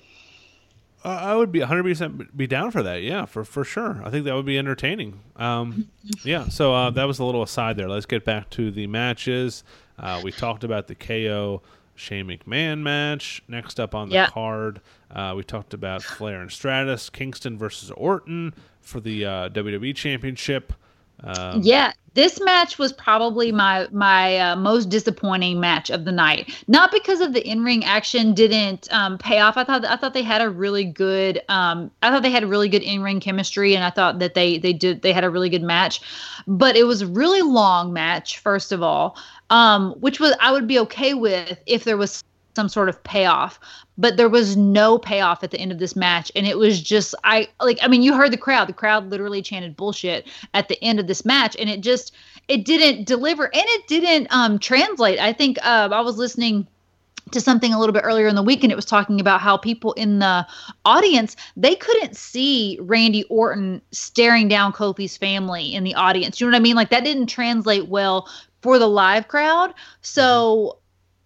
Uh, 1.03 1.09
I 1.09 1.35
would 1.35 1.51
be 1.51 1.59
100% 1.61 2.35
be 2.37 2.45
down 2.47 2.69
for 2.71 2.83
that. 2.83 3.01
Yeah, 3.01 3.25
for 3.25 3.43
for 3.43 3.63
sure. 3.63 4.01
I 4.05 4.09
think 4.11 4.25
that 4.25 4.35
would 4.35 4.45
be 4.45 4.57
entertaining. 4.57 5.19
Um, 5.35 5.87
yeah. 6.23 6.47
So 6.49 6.73
uh, 6.73 6.89
that 6.91 7.05
was 7.05 7.17
a 7.19 7.23
little 7.25 7.41
aside 7.43 7.75
there. 7.77 7.89
Let's 7.89 8.05
get 8.05 8.23
back 8.23 8.49
to 8.51 8.69
the 8.71 8.85
matches. 8.87 9.63
Uh, 9.97 10.21
we 10.23 10.31
talked 10.31 10.63
about 10.63 10.87
the 10.87 10.95
KO 10.95 11.61
Shane 11.95 12.27
McMahon 12.27 12.79
match. 12.81 13.41
Next 13.47 13.79
up 13.79 13.95
on 13.95 14.09
the 14.09 14.15
Yeah. 14.15 14.27
card, 14.27 14.79
uh, 15.09 15.33
we 15.35 15.43
talked 15.43 15.73
about 15.73 16.03
Flair 16.03 16.41
and 16.41 16.51
Stratus, 16.51 17.09
Kingston 17.09 17.57
versus 17.57 17.91
Orton 17.91 18.53
for 18.79 18.99
the 18.99 19.25
uh, 19.25 19.49
WWE 19.49 19.95
Championship. 19.95 20.73
Um, 21.23 21.61
Yeah, 21.63 21.93
this 22.13 22.41
match 22.41 22.77
was 22.77 22.91
probably 22.91 23.51
my 23.51 23.87
my 23.91 24.37
uh, 24.37 24.55
most 24.55 24.89
disappointing 24.89 25.59
match 25.59 25.89
of 25.89 26.03
the 26.03 26.11
night. 26.11 26.53
Not 26.67 26.91
because 26.91 27.21
of 27.21 27.33
the 27.33 27.47
in 27.47 27.63
ring 27.63 27.85
action 27.85 28.33
didn't 28.33 28.91
um, 28.91 29.17
pay 29.17 29.39
off. 29.39 29.55
I 29.55 29.63
thought 29.63 29.85
I 29.85 29.95
thought 29.95 30.13
they 30.13 30.23
had 30.23 30.41
a 30.41 30.49
really 30.49 30.83
good 30.83 31.41
um, 31.47 31.89
I 32.01 32.09
thought 32.09 32.23
they 32.23 32.31
had 32.31 32.43
a 32.43 32.47
really 32.47 32.67
good 32.69 32.83
in 32.83 33.01
ring 33.01 33.19
chemistry, 33.19 33.75
and 33.75 33.83
I 33.83 33.91
thought 33.91 34.19
that 34.19 34.33
they 34.33 34.57
they 34.57 34.73
did 34.73 35.01
they 35.03 35.13
had 35.13 35.23
a 35.23 35.29
really 35.29 35.49
good 35.49 35.63
match. 35.63 36.01
But 36.47 36.75
it 36.75 36.83
was 36.83 37.01
a 37.01 37.07
really 37.07 37.41
long 37.41 37.93
match. 37.93 38.39
First 38.39 38.71
of 38.71 38.83
all, 38.83 39.17
um, 39.49 39.93
which 40.01 40.19
was 40.19 40.35
I 40.41 40.51
would 40.51 40.67
be 40.67 40.79
okay 40.79 41.13
with 41.13 41.57
if 41.65 41.85
there 41.85 41.97
was 41.97 42.23
some 42.55 42.67
sort 42.67 42.89
of 42.89 43.01
payoff 43.03 43.59
but 44.01 44.17
there 44.17 44.27
was 44.27 44.57
no 44.57 44.97
payoff 44.97 45.43
at 45.43 45.51
the 45.51 45.59
end 45.59 45.71
of 45.71 45.77
this 45.77 45.95
match 45.95 46.31
and 46.35 46.47
it 46.47 46.57
was 46.57 46.81
just 46.81 47.13
i 47.23 47.47
like 47.61 47.77
i 47.81 47.87
mean 47.87 48.01
you 48.01 48.13
heard 48.13 48.33
the 48.33 48.37
crowd 48.37 48.67
the 48.67 48.73
crowd 48.73 49.09
literally 49.09 49.41
chanted 49.41 49.77
bullshit 49.77 50.27
at 50.53 50.67
the 50.67 50.83
end 50.83 50.99
of 50.99 51.07
this 51.07 51.23
match 51.23 51.55
and 51.59 51.69
it 51.69 51.81
just 51.81 52.13
it 52.47 52.65
didn't 52.65 53.05
deliver 53.05 53.45
and 53.45 53.63
it 53.65 53.87
didn't 53.87 54.27
um 54.31 54.59
translate 54.59 55.19
i 55.19 55.31
think 55.31 55.57
uh, 55.63 55.87
i 55.91 56.01
was 56.01 56.17
listening 56.17 56.67
to 57.29 57.39
something 57.39 57.73
a 57.73 57.79
little 57.79 57.93
bit 57.93 58.03
earlier 58.03 58.27
in 58.27 58.35
the 58.35 58.43
week 58.43 58.63
and 58.63 58.71
it 58.71 58.75
was 58.75 58.83
talking 58.83 59.21
about 59.21 59.39
how 59.39 59.55
people 59.55 59.93
in 59.93 60.19
the 60.19 60.45
audience 60.83 61.37
they 61.55 61.75
couldn't 61.75 62.17
see 62.17 62.77
Randy 62.81 63.23
Orton 63.25 63.81
staring 63.91 64.47
down 64.49 64.73
Kofi's 64.73 65.15
family 65.15 65.73
in 65.73 65.85
the 65.85 65.95
audience. 65.95 66.41
You 66.41 66.47
know 66.47 66.51
what 66.51 66.57
I 66.57 66.61
mean? 66.61 66.75
Like 66.75 66.89
that 66.89 67.05
didn't 67.05 67.27
translate 67.27 67.87
well 67.87 68.27
for 68.61 68.79
the 68.79 68.87
live 68.87 69.27
crowd. 69.27 69.73
So 70.01 70.77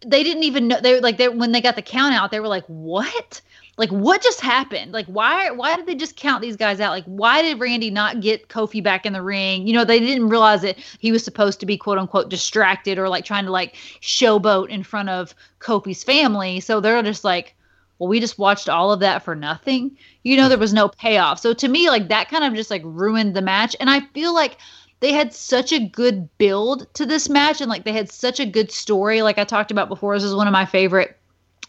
they 0.06 0.24
didn't 0.24 0.44
even 0.44 0.68
know 0.68 0.80
they 0.80 0.94
were 0.94 1.02
like 1.02 1.18
they 1.18 1.30
when 1.30 1.52
they 1.52 1.62
got 1.62 1.76
the 1.76 1.82
count 1.82 2.14
out 2.14 2.32
they 2.32 2.40
were 2.40 2.48
like 2.48 2.66
what? 2.66 3.42
Like 3.78 3.90
what 3.90 4.22
just 4.22 4.40
happened? 4.40 4.94
Like 4.94 5.06
why 5.08 5.52
why 5.52 5.76
did 5.76 5.86
they 5.86 5.96
just 5.96 6.16
count 6.16 6.42
these 6.42 6.56
guys 6.56 6.80
out? 6.80 6.92
Like 6.92 7.06
why 7.06 7.42
did 7.42 7.60
randy 7.60 7.90
not 7.90 8.22
get 8.22 8.48
kofi 8.48 8.82
back 8.82 9.06
in 9.06 9.14
the 9.14 9.22
ring? 9.22 9.68
You 9.68 9.74
know 9.74 9.84
they 9.86 10.00
didn't 10.00 10.30
realize 10.30 10.62
that 10.62 10.78
he 11.00 11.12
was 11.12 11.24
supposed 11.24 11.60
to 11.60 11.66
be 11.66 11.78
quote 11.78 11.98
unquote 11.98 12.30
distracted 12.30 12.98
or 12.98 13.10
like 13.10 13.26
trying 13.26 13.46
to 13.46 13.52
like 13.52 13.76
showboat 14.02 14.70
in 14.70 14.84
front 14.84 15.10
of 15.10 15.36
kofi's 15.60 16.04
family. 16.04 16.60
So 16.60 16.80
they're 16.80 17.02
just 17.04 17.24
like 17.24 17.56
well 18.00 18.10
we 18.10 18.20
just 18.20 18.38
watched 18.38 18.70
all 18.70 18.92
of 18.92 19.00
that 19.02 19.24
for 19.24 19.36
nothing. 19.36 19.98
You 20.24 20.38
know 20.38 20.50
there 20.50 20.58
was 20.58 20.74
no 20.74 20.88
payoff. 20.88 21.40
So 21.40 21.54
to 21.54 21.68
me 21.68 21.90
like 21.90 22.08
that 22.10 22.30
kind 22.30 22.44
of 22.44 22.54
just 22.54 22.72
like 22.72 22.84
ruined 22.86 23.36
the 23.36 23.42
match. 23.42 23.76
And 23.80 23.90
i 23.90 24.02
feel 24.14 24.34
like 24.34 24.58
they 25.00 25.12
had 25.12 25.34
such 25.34 25.72
a 25.72 25.80
good 25.80 26.30
build 26.38 26.92
to 26.96 27.06
this 27.06 27.30
match 27.30 27.62
and 27.62 27.70
like 27.70 27.84
they 27.84 27.92
had 27.92 28.10
such 28.10 28.40
a 28.40 28.46
good 28.46 28.72
story. 28.72 29.22
Like 29.22 29.38
i 29.38 29.44
talked 29.44 29.72
about 29.72 29.90
before 29.90 30.16
this 30.16 30.24
is 30.24 30.36
one 30.36 30.48
of 30.48 30.54
my 30.54 30.66
favorite 30.66 31.18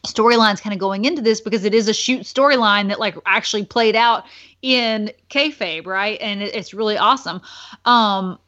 storylines 0.07 0.61
kind 0.61 0.73
of 0.73 0.79
going 0.79 1.05
into 1.05 1.21
this 1.21 1.41
because 1.41 1.65
it 1.65 1.75
is 1.75 1.89
a 1.89 1.93
shoot 1.93 2.23
storyline 2.23 2.89
that 2.89 3.01
like 3.01 3.17
actually 3.27 3.65
played 3.65 3.97
out 3.97 4.25
in 4.63 5.11
kayfabe 5.31 5.87
right? 5.87 6.21
And 6.21 6.43
it, 6.43 6.55
it's 6.55 6.73
really 6.73 6.97
awesome. 6.97 7.41
Um 7.85 8.39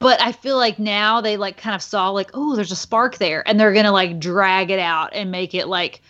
but 0.00 0.20
I 0.20 0.32
feel 0.32 0.56
like 0.56 0.78
now 0.78 1.20
they 1.20 1.36
like 1.36 1.56
kind 1.56 1.74
of 1.74 1.82
saw 1.82 2.10
like, 2.10 2.30
oh, 2.34 2.54
there's 2.54 2.72
a 2.72 2.76
spark 2.76 3.16
there, 3.16 3.46
and 3.48 3.58
they're 3.58 3.72
gonna 3.72 3.92
like 3.92 4.18
drag 4.18 4.70
it 4.70 4.78
out 4.78 5.10
and 5.14 5.30
make 5.30 5.54
it 5.54 5.66
like 5.66 6.02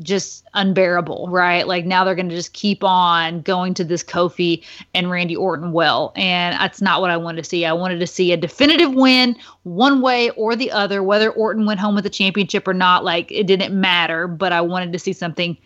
just 0.00 0.44
unbearable, 0.54 1.28
right? 1.30 1.66
Like 1.66 1.86
now 1.86 2.04
they're 2.04 2.14
gonna 2.14 2.30
just 2.30 2.52
keep 2.52 2.84
on 2.84 3.40
going 3.42 3.74
to 3.74 3.84
this 3.84 4.02
Kofi 4.02 4.64
and 4.94 5.10
Randy 5.10 5.36
Orton 5.36 5.72
well, 5.72 6.12
and 6.16 6.54
that's 6.60 6.82
not 6.82 7.00
what 7.00 7.10
I 7.10 7.16
wanted 7.16 7.42
to 7.42 7.48
see. 7.48 7.64
I 7.64 7.72
wanted 7.72 8.00
to 8.00 8.06
see 8.06 8.32
a 8.32 8.36
definitive 8.36 8.94
win, 8.94 9.36
one 9.62 10.00
way 10.00 10.30
or 10.30 10.54
the 10.54 10.70
other, 10.70 11.02
whether 11.02 11.30
Orton 11.30 11.66
went 11.66 11.80
home 11.80 11.94
with 11.94 12.04
the 12.04 12.10
championship 12.10 12.68
or 12.68 12.74
not. 12.74 13.04
Like 13.04 13.30
it 13.32 13.46
didn't 13.46 13.78
matter, 13.78 14.28
but 14.28 14.52
I 14.52 14.60
wanted 14.60 14.92
to 14.92 14.98
see 14.98 15.12
something 15.12 15.56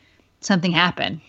something 0.40 0.72
happen. 0.72 1.20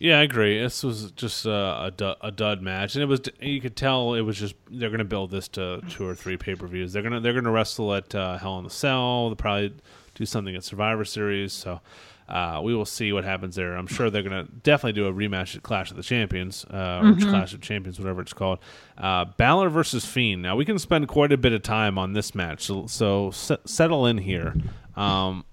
Yeah, 0.00 0.20
I 0.20 0.22
agree. 0.22 0.60
This 0.60 0.84
was 0.84 1.10
just 1.10 1.44
uh, 1.44 1.80
a, 1.86 1.90
du- 1.90 2.16
a 2.20 2.30
dud 2.30 2.62
match, 2.62 2.94
and 2.94 3.02
it 3.02 3.06
was 3.06 3.20
you 3.40 3.60
could 3.60 3.74
tell 3.74 4.14
it 4.14 4.20
was 4.20 4.38
just 4.38 4.54
they're 4.70 4.90
going 4.90 4.98
to 5.00 5.04
build 5.04 5.32
this 5.32 5.48
to 5.48 5.82
two 5.88 6.06
or 6.06 6.14
three 6.14 6.36
pay 6.36 6.54
per 6.54 6.68
views. 6.68 6.92
They're 6.92 7.02
gonna 7.02 7.20
they're 7.20 7.32
gonna 7.32 7.50
wrestle 7.50 7.92
at 7.94 8.14
uh, 8.14 8.38
Hell 8.38 8.58
in 8.58 8.64
the 8.64 8.70
Cell. 8.70 9.28
They'll 9.28 9.36
probably 9.36 9.74
do 10.14 10.24
something 10.24 10.54
at 10.54 10.62
Survivor 10.62 11.04
Series. 11.04 11.52
So 11.52 11.80
uh, 12.28 12.60
we 12.62 12.74
will 12.74 12.84
see 12.84 13.12
what 13.12 13.24
happens 13.24 13.56
there. 13.56 13.74
I'm 13.74 13.86
sure 13.86 14.10
they're 14.10 14.22
going 14.22 14.46
to 14.46 14.52
definitely 14.62 14.92
do 15.00 15.06
a 15.06 15.12
rematch 15.12 15.56
at 15.56 15.62
Clash 15.62 15.90
of 15.90 15.96
the 15.96 16.02
Champions 16.02 16.64
uh, 16.66 17.00
or 17.02 17.14
Clash 17.30 17.54
of 17.54 17.60
Champions, 17.60 17.98
whatever 17.98 18.20
it's 18.20 18.32
called. 18.32 18.58
Uh, 18.96 19.24
Balor 19.36 19.68
versus 19.70 20.04
Fiend. 20.04 20.42
Now 20.42 20.54
we 20.56 20.64
can 20.64 20.78
spend 20.78 21.08
quite 21.08 21.32
a 21.32 21.36
bit 21.38 21.52
of 21.52 21.62
time 21.62 21.96
on 21.98 22.12
this 22.12 22.34
match, 22.34 22.62
so, 22.64 22.86
so 22.86 23.28
s- 23.28 23.52
settle 23.64 24.06
in 24.06 24.18
here. 24.18 24.54
Um, 24.96 25.44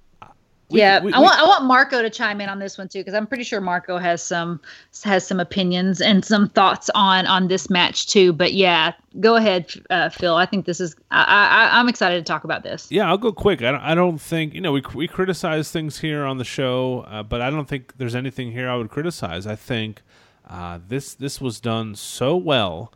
we- 0.69 0.79
yeah, 0.79 1.01
we- 1.01 1.13
I 1.13 1.19
want 1.19 1.39
I 1.39 1.43
want 1.45 1.65
Marco 1.65 2.01
to 2.01 2.09
chime 2.09 2.41
in 2.41 2.49
on 2.49 2.59
this 2.59 2.77
one 2.77 2.87
too 2.87 2.99
because 2.99 3.13
I'm 3.13 3.27
pretty 3.27 3.43
sure 3.43 3.61
Marco 3.61 3.97
has 3.97 4.21
some 4.23 4.59
has 5.03 5.25
some 5.25 5.39
opinions 5.39 6.01
and 6.01 6.25
some 6.25 6.49
thoughts 6.49 6.89
on 6.95 7.27
on 7.27 7.47
this 7.47 7.69
match 7.69 8.07
too. 8.07 8.33
But 8.33 8.53
yeah, 8.53 8.93
go 9.19 9.35
ahead, 9.35 9.71
uh, 9.89 10.09
Phil. 10.09 10.35
I 10.35 10.45
think 10.45 10.65
this 10.65 10.79
is 10.79 10.95
I, 11.11 11.23
I 11.23 11.79
I'm 11.79 11.87
excited 11.89 12.17
to 12.17 12.23
talk 12.23 12.43
about 12.43 12.63
this. 12.63 12.87
Yeah, 12.91 13.07
I'll 13.07 13.17
go 13.17 13.31
quick. 13.31 13.61
I 13.61 13.71
don't, 13.71 13.81
I 13.81 13.93
don't 13.95 14.19
think 14.19 14.53
you 14.53 14.61
know 14.61 14.71
we 14.71 14.83
we 14.93 15.07
criticize 15.07 15.71
things 15.71 15.99
here 15.99 16.25
on 16.25 16.37
the 16.39 16.45
show, 16.45 17.05
uh, 17.07 17.21
but 17.23 17.41
I 17.41 17.49
don't 17.49 17.67
think 17.67 17.97
there's 17.97 18.15
anything 18.15 18.51
here 18.51 18.69
I 18.69 18.75
would 18.75 18.89
criticize. 18.89 19.45
I 19.45 19.55
think 19.55 20.01
uh, 20.49 20.79
this 20.87 21.13
this 21.13 21.39
was 21.39 21.59
done 21.59 21.95
so 21.95 22.35
well, 22.35 22.91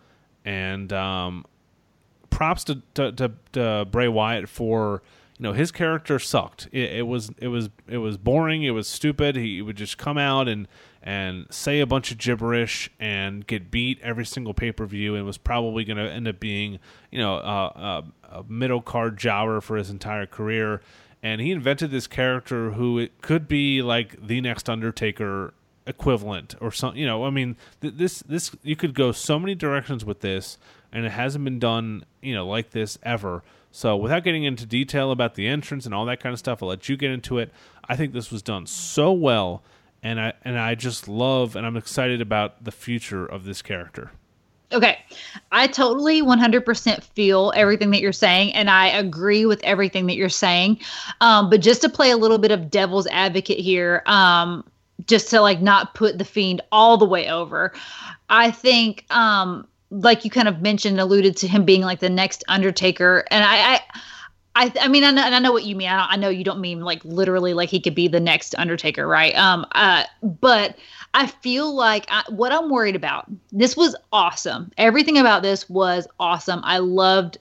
and 0.45 0.91
um, 0.93 1.45
props 2.29 2.63
to, 2.65 2.81
to, 2.93 3.11
to, 3.11 3.31
to 3.53 3.87
Bray 3.89 4.07
Wyatt 4.07 4.47
for 4.47 5.01
you 5.39 5.43
know 5.43 5.53
his 5.53 5.71
character 5.71 6.19
sucked. 6.19 6.67
It, 6.71 6.91
it 6.97 7.07
was 7.07 7.31
it 7.37 7.47
was 7.47 7.69
it 7.87 7.97
was 7.97 8.17
boring. 8.17 8.63
It 8.63 8.71
was 8.71 8.87
stupid. 8.87 9.37
He 9.37 9.61
would 9.61 9.77
just 9.77 9.97
come 9.97 10.17
out 10.17 10.47
and 10.49 10.67
and 11.01 11.47
say 11.49 11.79
a 11.79 11.85
bunch 11.85 12.11
of 12.11 12.17
gibberish 12.17 12.91
and 12.99 13.47
get 13.47 13.71
beat 13.71 13.99
every 14.01 14.25
single 14.25 14.53
pay 14.53 14.73
per 14.73 14.85
view, 14.85 15.15
and 15.15 15.25
was 15.25 15.37
probably 15.37 15.85
going 15.85 15.97
to 15.97 16.11
end 16.11 16.27
up 16.27 16.39
being 16.39 16.79
you 17.09 17.19
know 17.19 17.35
a, 17.35 18.03
middle 18.47 18.81
card 18.81 19.17
jobber 19.17 19.61
for 19.61 19.77
his 19.77 19.89
entire 19.89 20.25
career. 20.25 20.81
And 21.23 21.41
he 21.41 21.51
invented 21.51 21.91
this 21.91 22.07
character 22.07 22.71
who 22.71 22.99
it 22.99 23.21
could 23.21 23.47
be 23.47 23.81
like 23.81 24.25
the 24.25 24.39
next 24.41 24.69
Undertaker 24.69 25.53
equivalent 25.87 26.55
or 26.61 26.71
something. 26.71 26.99
You 26.99 27.07
know, 27.07 27.25
I 27.25 27.29
mean, 27.29 27.55
th- 27.81 27.95
this 27.95 28.19
this 28.19 28.51
you 28.61 28.75
could 28.75 28.93
go 28.93 29.13
so 29.13 29.39
many 29.39 29.55
directions 29.55 30.03
with 30.03 30.19
this, 30.19 30.57
and 30.91 31.05
it 31.05 31.11
hasn't 31.11 31.45
been 31.45 31.59
done 31.59 32.03
you 32.21 32.35
know 32.35 32.45
like 32.45 32.71
this 32.71 32.97
ever. 33.03 33.41
So 33.71 33.95
without 33.95 34.23
getting 34.23 34.43
into 34.43 34.65
detail 34.65 35.11
about 35.11 35.35
the 35.35 35.47
entrance 35.47 35.85
and 35.85 35.93
all 35.93 36.05
that 36.05 36.19
kind 36.19 36.33
of 36.33 36.39
stuff, 36.39 36.63
I'll 36.63 36.69
let 36.69 36.89
you 36.89 36.97
get 36.97 37.11
into 37.11 37.37
it. 37.37 37.51
I 37.87 37.95
think 37.95 38.13
this 38.13 38.31
was 38.31 38.41
done 38.41 38.65
so 38.65 39.11
well, 39.11 39.63
and 40.01 40.19
I 40.19 40.33
and 40.43 40.57
I 40.57 40.75
just 40.75 41.07
love 41.07 41.55
and 41.55 41.65
I'm 41.65 41.77
excited 41.77 42.21
about 42.21 42.63
the 42.63 42.71
future 42.71 43.25
of 43.25 43.43
this 43.45 43.61
character. 43.61 44.11
Okay. 44.71 44.99
I 45.51 45.67
totally 45.67 46.21
100% 46.21 47.03
feel 47.03 47.51
everything 47.55 47.89
that 47.91 48.01
you're 48.01 48.11
saying, 48.11 48.53
and 48.53 48.69
I 48.69 48.87
agree 48.87 49.45
with 49.45 49.59
everything 49.63 50.05
that 50.07 50.15
you're 50.15 50.29
saying. 50.29 50.79
Um, 51.21 51.49
but 51.49 51.61
just 51.61 51.81
to 51.81 51.89
play 51.89 52.11
a 52.11 52.17
little 52.17 52.37
bit 52.37 52.51
of 52.51 52.69
devil's 52.69 53.07
advocate 53.07 53.59
here, 53.59 54.03
um, 54.05 54.63
just 55.07 55.29
to 55.31 55.41
like 55.41 55.61
not 55.61 55.95
put 55.95 56.19
the 56.19 56.25
fiend 56.25 56.61
all 56.71 56.97
the 56.97 57.05
way 57.05 57.29
over, 57.29 57.73
I 58.29 58.51
think, 58.51 59.05
um, 59.09 59.67
like 59.91 60.23
you 60.23 60.31
kind 60.31 60.47
of 60.47 60.61
mentioned, 60.61 60.99
alluded 60.99 61.37
to 61.37 61.47
him 61.47 61.65
being 61.65 61.81
like 61.81 61.99
the 61.99 62.09
next 62.09 62.43
Undertaker, 62.47 63.25
and 63.31 63.43
I. 63.43 63.75
I 63.75 63.81
I, 64.55 64.73
I 64.81 64.87
mean, 64.89 65.03
I 65.03 65.11
know, 65.11 65.21
I 65.21 65.39
know 65.39 65.53
what 65.53 65.63
you 65.63 65.75
mean. 65.75 65.87
I, 65.87 66.07
I 66.09 66.15
know 66.17 66.27
you 66.27 66.43
don't 66.43 66.59
mean 66.59 66.81
like 66.81 67.05
literally 67.05 67.53
like 67.53 67.69
he 67.69 67.79
could 67.79 67.95
be 67.95 68.07
the 68.07 68.19
next 68.19 68.55
Undertaker, 68.57 69.07
right? 69.07 69.33
Um, 69.35 69.65
uh, 69.73 70.03
but 70.21 70.75
I 71.13 71.27
feel 71.27 71.73
like 71.73 72.05
I, 72.09 72.23
what 72.29 72.51
I'm 72.51 72.69
worried 72.69 72.95
about. 72.95 73.25
This 73.51 73.77
was 73.77 73.95
awesome. 74.11 74.71
Everything 74.77 75.17
about 75.17 75.43
this 75.43 75.69
was 75.69 76.07
awesome. 76.19 76.61
I 76.63 76.79
loved 76.79 77.37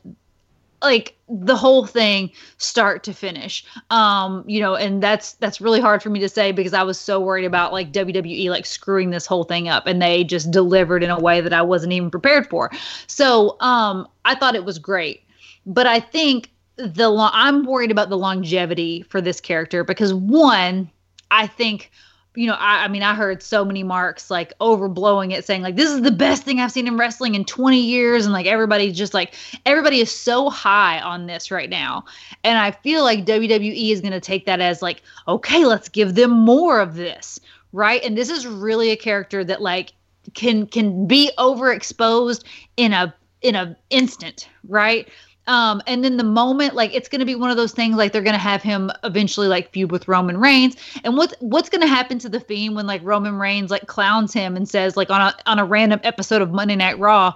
like 0.83 1.17
the 1.29 1.57
whole 1.57 1.85
thing 1.87 2.31
start 2.57 3.03
to 3.05 3.13
finish. 3.13 3.65
Um 3.91 4.45
you 4.47 4.61
know 4.61 4.75
and 4.75 5.03
that's 5.03 5.35
that's 5.35 5.61
really 5.61 5.81
hard 5.81 6.03
for 6.03 6.11
me 6.11 6.21
to 6.21 6.29
say 6.29 6.53
because 6.53 6.73
i 6.75 6.83
was 6.83 6.99
so 6.99 7.21
worried 7.21 7.45
about 7.45 7.73
like 7.73 7.93
wwe 7.93 8.49
like 8.51 8.67
screwing 8.67 9.11
this 9.11 9.27
whole 9.27 9.45
thing 9.45 9.69
up 9.69 9.87
and 9.87 10.01
they 10.01 10.25
just 10.25 10.51
delivered 10.51 11.03
in 11.03 11.11
a 11.11 11.19
way 11.19 11.41
that 11.41 11.53
i 11.53 11.63
wasn't 11.63 11.93
even 11.93 12.11
prepared 12.11 12.49
for. 12.49 12.71
So 13.07 13.57
um 13.61 14.07
i 14.25 14.35
thought 14.35 14.55
it 14.55 14.65
was 14.65 14.79
great. 14.79 15.23
But 15.67 15.87
i 15.87 16.01
think 16.01 16.51
the 16.77 17.09
lo- 17.09 17.31
i'm 17.33 17.65
worried 17.65 17.91
about 17.91 18.09
the 18.09 18.19
longevity 18.19 19.03
for 19.03 19.21
this 19.21 19.41
character 19.41 19.83
because 19.85 20.15
one 20.15 20.91
i 21.31 21.47
think 21.47 21.91
you 22.35 22.47
know, 22.47 22.55
I, 22.55 22.85
I 22.85 22.89
mean, 22.89 23.03
I 23.03 23.15
heard 23.15 23.43
so 23.43 23.65
many 23.65 23.83
marks 23.83 24.31
like 24.31 24.57
overblowing 24.59 25.33
it, 25.33 25.45
saying 25.45 25.63
like 25.63 25.77
this 25.77 25.91
is 25.91 26.03
the 26.03 26.13
best 26.13 26.45
thing 26.45 26.61
I've 26.61 26.73
seen 26.73 26.87
in 26.87 26.97
wrestling 26.97 27.35
in 27.35 27.45
20 27.45 27.81
years, 27.81 28.25
and 28.25 28.33
like 28.33 28.47
everybody's 28.47 28.97
just 28.97 29.15
like 29.15 29.35
everybody 29.67 30.01
is 30.01 30.11
so 30.11 30.51
high 30.51 31.01
on 31.01 31.27
this 31.27 31.51
right 31.51 31.71
now, 31.71 32.05
and 32.45 32.59
I 32.59 32.71
feel 32.71 33.03
like 33.03 33.25
WWE 33.25 33.91
is 33.91 34.01
going 34.01 34.13
to 34.13 34.21
take 34.21 34.47
that 34.47 34.61
as 34.61 34.83
like, 34.83 35.03
okay, 35.27 35.65
let's 35.65 35.89
give 35.89 36.15
them 36.15 36.31
more 36.31 36.81
of 36.81 36.95
this, 36.95 37.41
right? 37.73 38.03
And 38.05 38.17
this 38.17 38.31
is 38.31 38.47
really 38.47 38.91
a 38.91 38.97
character 38.97 39.43
that 39.45 39.61
like 39.61 39.93
can 40.35 40.67
can 40.67 41.07
be 41.07 41.31
overexposed 41.39 42.45
in 42.77 42.93
a 42.93 43.15
in 43.43 43.55
a 43.55 43.77
instant, 43.91 44.49
right? 44.69 45.09
Um, 45.49 45.83
and 45.87 46.05
then 46.05 46.19
the 46.19 46.25
moment, 46.25 46.75
like 46.75 46.95
it's 46.95 47.09
gonna 47.09 47.25
be 47.25 47.35
one 47.35 47.51
of 47.51 47.57
those 47.57 47.73
things, 47.73 47.97
like 47.97 48.13
they're 48.13 48.23
gonna 48.23 48.39
have 48.39 48.63
him 48.63 48.93
eventually 49.03 49.49
like 49.49 49.73
feud 49.73 49.91
with 49.91 50.07
Roman 50.07 50.39
Reigns. 50.39 50.77
And 51.03 51.17
what's 51.17 51.35
what's 51.41 51.69
gonna 51.69 51.87
happen 51.87 52.19
to 52.21 52.29
the 52.29 52.39
Fiend 52.39 52.77
when 52.77 52.87
like 52.87 53.01
Roman 53.03 53.39
Reigns 53.39 53.71
like 53.71 53.87
clowns 53.87 54.33
him 54.33 54.57
and 54.57 54.69
says 54.69 54.97
like 54.97 55.11
on 55.11 55.21
a 55.21 55.35
on 55.47 55.59
a 55.59 55.65
random 55.65 56.01
episode 56.05 56.43
of 56.43 56.53
Monday 56.53 56.77
Night 56.77 56.99
Raw, 56.99 57.35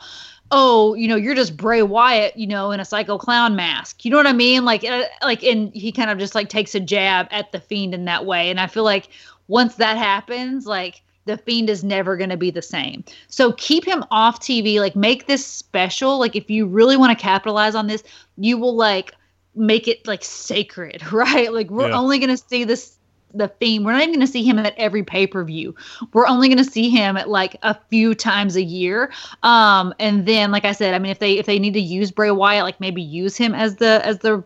oh, 0.53 0.93
you 0.95 1.09
know, 1.09 1.17
you're 1.17 1.35
just 1.35 1.57
Bray 1.57 1.83
Wyatt, 1.83 2.37
you 2.37 2.47
know, 2.47 2.71
in 2.71 2.79
a 2.79 2.85
psycho 2.85 3.17
clown 3.17 3.57
mask. 3.57 4.05
You 4.05 4.11
know 4.11 4.19
what 4.19 4.27
I 4.27 4.35
mean? 4.35 4.67
Like, 4.67 4.85
uh, 4.85 5.05
like, 5.23 5.43
and 5.43 5.75
he 5.75 5.91
kind 5.91 6.11
of 6.11 6.19
just 6.19 6.35
like 6.35 6.51
takes 6.51 6.75
a 6.75 6.81
jab 6.81 7.27
at 7.31 7.51
the 7.51 7.61
Fiend 7.61 7.95
in 7.95 8.05
that 8.05 8.27
way. 8.27 8.51
And 8.51 8.61
I 8.61 8.67
feel 8.67 8.85
like 8.85 9.09
once 9.49 9.77
that 9.77 9.97
happens, 9.97 10.67
like 10.67 11.03
the 11.25 11.37
fiend 11.39 11.71
is 11.71 11.85
never 11.85 12.17
going 12.17 12.31
to 12.31 12.37
be 12.37 12.51
the 12.51 12.63
same. 12.63 13.05
So 13.29 13.53
keep 13.53 13.85
him 13.85 14.05
off 14.11 14.41
tv 14.41 14.81
like 14.81 14.97
make 14.97 15.27
this 15.27 15.47
special. 15.47 16.19
Like 16.19 16.35
if 16.37 16.51
you 16.51 16.67
really 16.67 16.97
want 16.97 17.17
to 17.17 17.23
capitalize 17.23 17.75
on 17.75 17.87
this 17.87 18.03
you 18.37 18.57
will 18.59 18.75
like 18.75 19.13
make 19.55 19.87
it 19.87 20.07
like 20.07 20.25
sacred 20.25 21.03
right? 21.13 21.53
Like 21.53 21.71
we're 21.71 21.89
Yeah. 21.89 21.99
only 21.99 22.19
going 22.19 22.31
to 22.37 22.37
see 22.49 22.65
this 22.65 22.97
the 23.35 23.49
fiend. 23.61 23.87
We're 23.87 23.93
not 23.93 24.03
even 24.03 24.15
going 24.15 24.27
to 24.27 24.31
see 24.31 24.43
him 24.45 24.59
at 24.59 24.75
every 24.77 25.03
pay-per-view. 25.03 25.75
We're 26.13 26.27
only 26.27 26.49
going 26.49 26.63
to 26.63 26.71
see 26.71 26.91
him 26.91 27.17
at 27.17 27.31
like 27.31 27.57
a 27.63 27.75
few 27.89 28.15
times 28.15 28.57
a 28.57 28.63
year. 28.63 29.11
Um 29.43 29.95
and 29.99 30.27
then 30.27 30.51
like 30.51 30.65
i 30.67 30.73
said 30.73 30.93
i 30.95 30.99
mean 30.99 31.11
if 31.13 31.19
they 31.19 31.39
if 31.39 31.47
they 31.47 31.59
need 31.59 31.73
to 31.75 31.81
use 31.81 32.11
bray 32.11 32.31
wyatt 32.31 32.65
like 32.65 32.79
maybe 32.81 33.01
use 33.01 33.37
him 33.37 33.55
as 33.55 33.77
the 33.77 34.01
as 34.05 34.19
the 34.19 34.43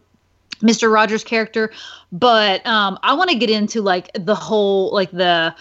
Mr. 0.62 0.91
Rogers 0.91 1.22
character, 1.22 1.70
but 2.12 2.66
um 2.66 2.99
I 3.03 3.12
want 3.14 3.29
to 3.31 3.37
get 3.37 3.51
into 3.51 3.83
like 3.83 4.11
the 4.14 4.35
whole 4.35 4.91
like 4.95 5.11
the 5.11 5.55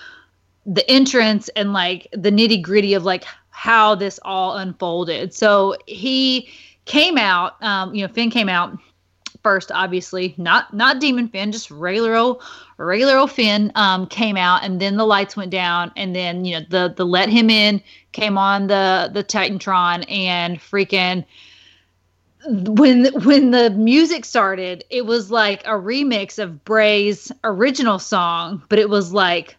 the 0.66 0.90
entrance 0.90 1.50
and 1.50 1.74
like 1.74 2.08
the 2.12 2.32
nitty 2.32 2.62
gritty 2.62 2.94
of 2.94 3.04
like 3.04 3.26
how 3.50 3.96
this 3.96 4.20
all 4.24 4.58
unfolded. 4.58 5.34
So 5.34 5.76
he 5.86 6.50
came 6.86 7.18
out, 7.18 7.62
um, 7.64 7.94
you 7.94 8.06
know, 8.06 8.14
Finn 8.14 8.30
came 8.30 8.50
out 8.50 8.78
first, 9.44 9.72
obviously, 9.72 10.34
not 10.38 10.74
not 10.74 11.00
Demon 11.00 11.28
Finn, 11.28 11.52
just 11.52 11.70
regular 11.70 12.16
old 12.16 12.42
regular 12.78 13.16
old 13.16 13.32
Finn 13.32 13.72
um, 13.76 14.08
came 14.08 14.38
out, 14.38 14.64
and 14.64 14.80
then 14.80 14.98
the 14.98 15.06
lights 15.06 15.38
went 15.38 15.52
down, 15.52 15.92
and 15.96 16.16
then 16.16 16.46
you 16.46 16.60
know 16.60 16.66
the 16.70 16.94
the 16.96 17.06
let 17.06 17.30
him 17.30 17.50
in 17.50 17.82
came 18.12 18.38
on 18.38 18.68
the 18.68 19.10
the 19.14 19.24
Titantron, 19.24 20.04
and 20.10 20.60
freaking 20.60 21.24
when 22.48 23.06
when 23.24 23.52
the 23.52 23.70
music 23.70 24.26
started, 24.26 24.84
it 24.90 25.06
was 25.06 25.30
like 25.30 25.64
a 25.66 25.72
remix 25.72 26.40
of 26.40 26.66
Bray's 26.66 27.32
original 27.44 28.00
song, 28.00 28.64
but 28.70 28.80
it 28.80 28.90
was 28.90 29.14
like 29.14 29.56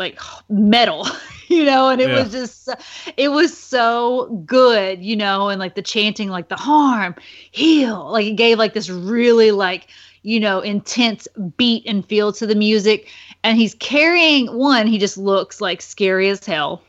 like 0.00 0.18
metal, 0.48 1.06
you 1.48 1.64
know, 1.64 1.90
and 1.90 2.00
it 2.00 2.08
Yeah. 2.08 2.24
was 2.24 2.32
just 2.32 2.68
it 3.16 3.28
was 3.30 3.56
so 3.56 4.26
good, 4.46 5.02
you 5.04 5.16
know, 5.16 5.48
and 5.48 5.60
like 5.60 5.76
the 5.76 5.82
chanting 5.82 6.28
like 6.30 6.48
the 6.48 6.56
harm, 6.56 7.14
heal, 7.52 8.10
like 8.10 8.26
it 8.26 8.36
gave 8.36 8.58
like 8.58 8.74
this 8.74 8.90
really 8.90 9.52
like 9.52 9.86
you 10.22 10.40
know 10.40 10.60
intense 10.60 11.28
beat 11.56 11.84
and 11.86 12.06
feel 12.06 12.32
to 12.32 12.46
the 12.46 12.54
music 12.54 13.08
and 13.42 13.56
he's 13.56 13.74
carrying 13.76 14.46
one 14.54 14.86
he 14.86 14.98
just 14.98 15.16
looks 15.16 15.62
like 15.62 15.80
scary 15.80 16.28
as 16.28 16.44
hell 16.44 16.82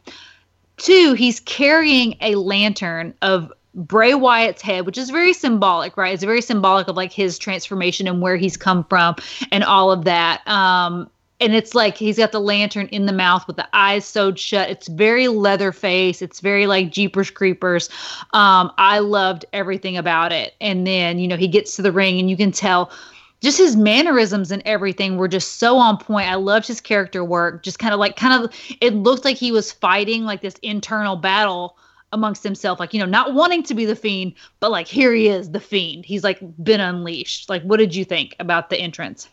two 0.77 1.13
he's 1.13 1.39
carrying 1.41 2.15
a 2.21 2.35
lantern 2.35 3.13
of 3.21 3.51
Bray 3.73 4.13
Wyatt's 4.15 4.61
head, 4.61 4.85
which 4.85 4.97
is 4.97 5.09
very 5.09 5.31
symbolic, 5.33 5.95
right? 5.95 6.13
It's 6.13 6.23
very 6.23 6.41
symbolic 6.41 6.89
of 6.89 6.97
like 6.97 7.13
his 7.13 7.37
transformation 7.39 8.07
and 8.07 8.21
where 8.21 8.35
he's 8.35 8.57
come 8.57 8.83
from 8.83 9.15
and 9.51 9.63
all 9.63 9.91
of 9.93 10.03
that. 10.05 10.45
Um, 10.45 11.09
and 11.41 11.55
it's 11.55 11.73
like 11.73 11.97
he's 11.97 12.17
got 12.17 12.31
the 12.31 12.39
lantern 12.39 12.85
in 12.87 13.07
the 13.07 13.11
mouth 13.11 13.45
with 13.47 13.55
the 13.55 13.67
eyes 13.73 14.05
sewed 14.05 14.39
shut. 14.39 14.69
It's 14.69 14.87
very 14.87 15.27
Leatherface. 15.27 16.21
It's 16.21 16.39
very 16.39 16.67
like 16.67 16.91
Jeepers 16.91 17.31
Creepers. 17.31 17.89
Um, 18.33 18.71
I 18.77 18.99
loved 18.99 19.43
everything 19.51 19.97
about 19.97 20.31
it. 20.31 20.53
And 20.61 20.85
then 20.85 21.17
you 21.19 21.27
know 21.27 21.35
he 21.37 21.47
gets 21.47 21.75
to 21.75 21.81
the 21.81 21.91
ring 21.91 22.19
and 22.19 22.29
you 22.29 22.37
can 22.37 22.51
tell 22.51 22.91
just 23.41 23.57
his 23.57 23.75
mannerisms 23.75 24.51
and 24.51 24.61
everything 24.65 25.17
were 25.17 25.27
just 25.27 25.57
so 25.57 25.77
on 25.77 25.97
point. 25.97 26.29
I 26.29 26.35
loved 26.35 26.67
his 26.67 26.79
character 26.79 27.25
work. 27.25 27.63
Just 27.63 27.79
kind 27.79 27.93
of 27.93 27.99
like 27.99 28.15
kind 28.15 28.45
of 28.45 28.53
it 28.79 28.93
looked 28.93 29.25
like 29.25 29.37
he 29.37 29.51
was 29.51 29.71
fighting 29.71 30.23
like 30.23 30.41
this 30.41 30.55
internal 30.61 31.15
battle 31.15 31.75
amongst 32.13 32.43
himself 32.43 32.77
like 32.77 32.93
you 32.93 32.99
know 32.99 33.05
not 33.05 33.33
wanting 33.33 33.63
to 33.63 33.73
be 33.73 33.85
the 33.85 33.95
fiend 33.95 34.33
but 34.59 34.69
like 34.69 34.85
here 34.85 35.13
he 35.13 35.29
is 35.29 35.51
the 35.51 35.61
fiend 35.61 36.03
he's 36.03 36.25
like 36.25 36.41
been 36.61 36.81
unleashed 36.81 37.49
like 37.49 37.63
what 37.63 37.77
did 37.77 37.95
you 37.95 38.03
think 38.03 38.35
about 38.37 38.69
the 38.69 38.77
entrance 38.77 39.29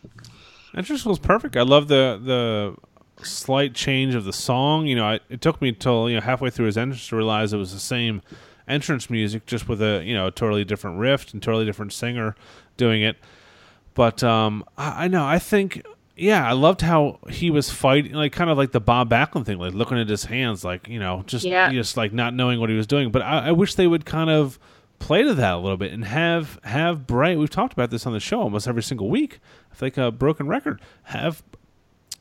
Entrance 0.75 1.05
was 1.05 1.19
perfect. 1.19 1.55
I 1.57 1.61
love 1.63 1.87
the 1.87 2.19
the 2.23 3.23
slight 3.25 3.73
change 3.73 4.15
of 4.15 4.23
the 4.25 4.33
song. 4.33 4.85
You 4.87 4.95
know, 4.95 5.05
I, 5.05 5.19
it 5.29 5.41
took 5.41 5.61
me 5.61 5.71
till 5.71 6.09
you 6.09 6.15
know 6.15 6.21
halfway 6.21 6.49
through 6.49 6.67
his 6.67 6.77
entrance 6.77 7.07
to 7.09 7.15
realize 7.15 7.53
it 7.53 7.57
was 7.57 7.73
the 7.73 7.79
same 7.79 8.21
entrance 8.67 9.09
music, 9.09 9.45
just 9.45 9.67
with 9.67 9.81
a 9.81 10.03
you 10.05 10.13
know 10.13 10.27
a 10.27 10.31
totally 10.31 10.63
different 10.63 10.99
riff 10.99 11.33
and 11.33 11.41
totally 11.41 11.65
different 11.65 11.91
singer 11.93 12.35
doing 12.77 13.01
it. 13.01 13.17
But 13.95 14.23
um, 14.23 14.63
I, 14.77 15.05
I 15.05 15.07
know 15.07 15.25
I 15.25 15.39
think 15.39 15.83
yeah, 16.15 16.47
I 16.47 16.51
loved 16.51 16.81
how 16.81 17.19
he 17.29 17.49
was 17.49 17.69
fighting, 17.71 18.11
like 18.13 18.31
kind 18.33 18.49
of 18.49 18.57
like 18.57 18.71
the 18.71 18.81
Bob 18.81 19.09
Backlund 19.09 19.45
thing, 19.45 19.57
like 19.57 19.73
looking 19.73 19.97
at 19.97 20.07
his 20.09 20.25
hands, 20.25 20.63
like 20.63 20.87
you 20.87 20.99
know, 20.99 21.23
just 21.25 21.45
Yeah. 21.45 21.71
just 21.71 21.97
like 21.97 22.13
not 22.13 22.33
knowing 22.33 22.59
what 22.59 22.69
he 22.69 22.75
was 22.75 22.87
doing. 22.87 23.09
But 23.11 23.21
I, 23.23 23.47
I 23.47 23.51
wish 23.53 23.75
they 23.75 23.87
would 23.87 24.05
kind 24.05 24.29
of 24.29 24.59
play 24.99 25.23
to 25.23 25.33
that 25.33 25.53
a 25.53 25.57
little 25.57 25.77
bit 25.77 25.91
and 25.93 26.05
have 26.05 26.59
have 26.63 27.07
Bray. 27.07 27.35
We've 27.35 27.49
talked 27.49 27.73
about 27.73 27.89
this 27.89 28.05
on 28.05 28.13
the 28.13 28.19
show 28.19 28.41
almost 28.41 28.67
every 28.67 28.83
single 28.83 29.09
week. 29.09 29.39
I 29.71 29.75
think 29.75 29.97
a 29.97 30.11
broken 30.11 30.47
record. 30.47 30.81
Have 31.03 31.41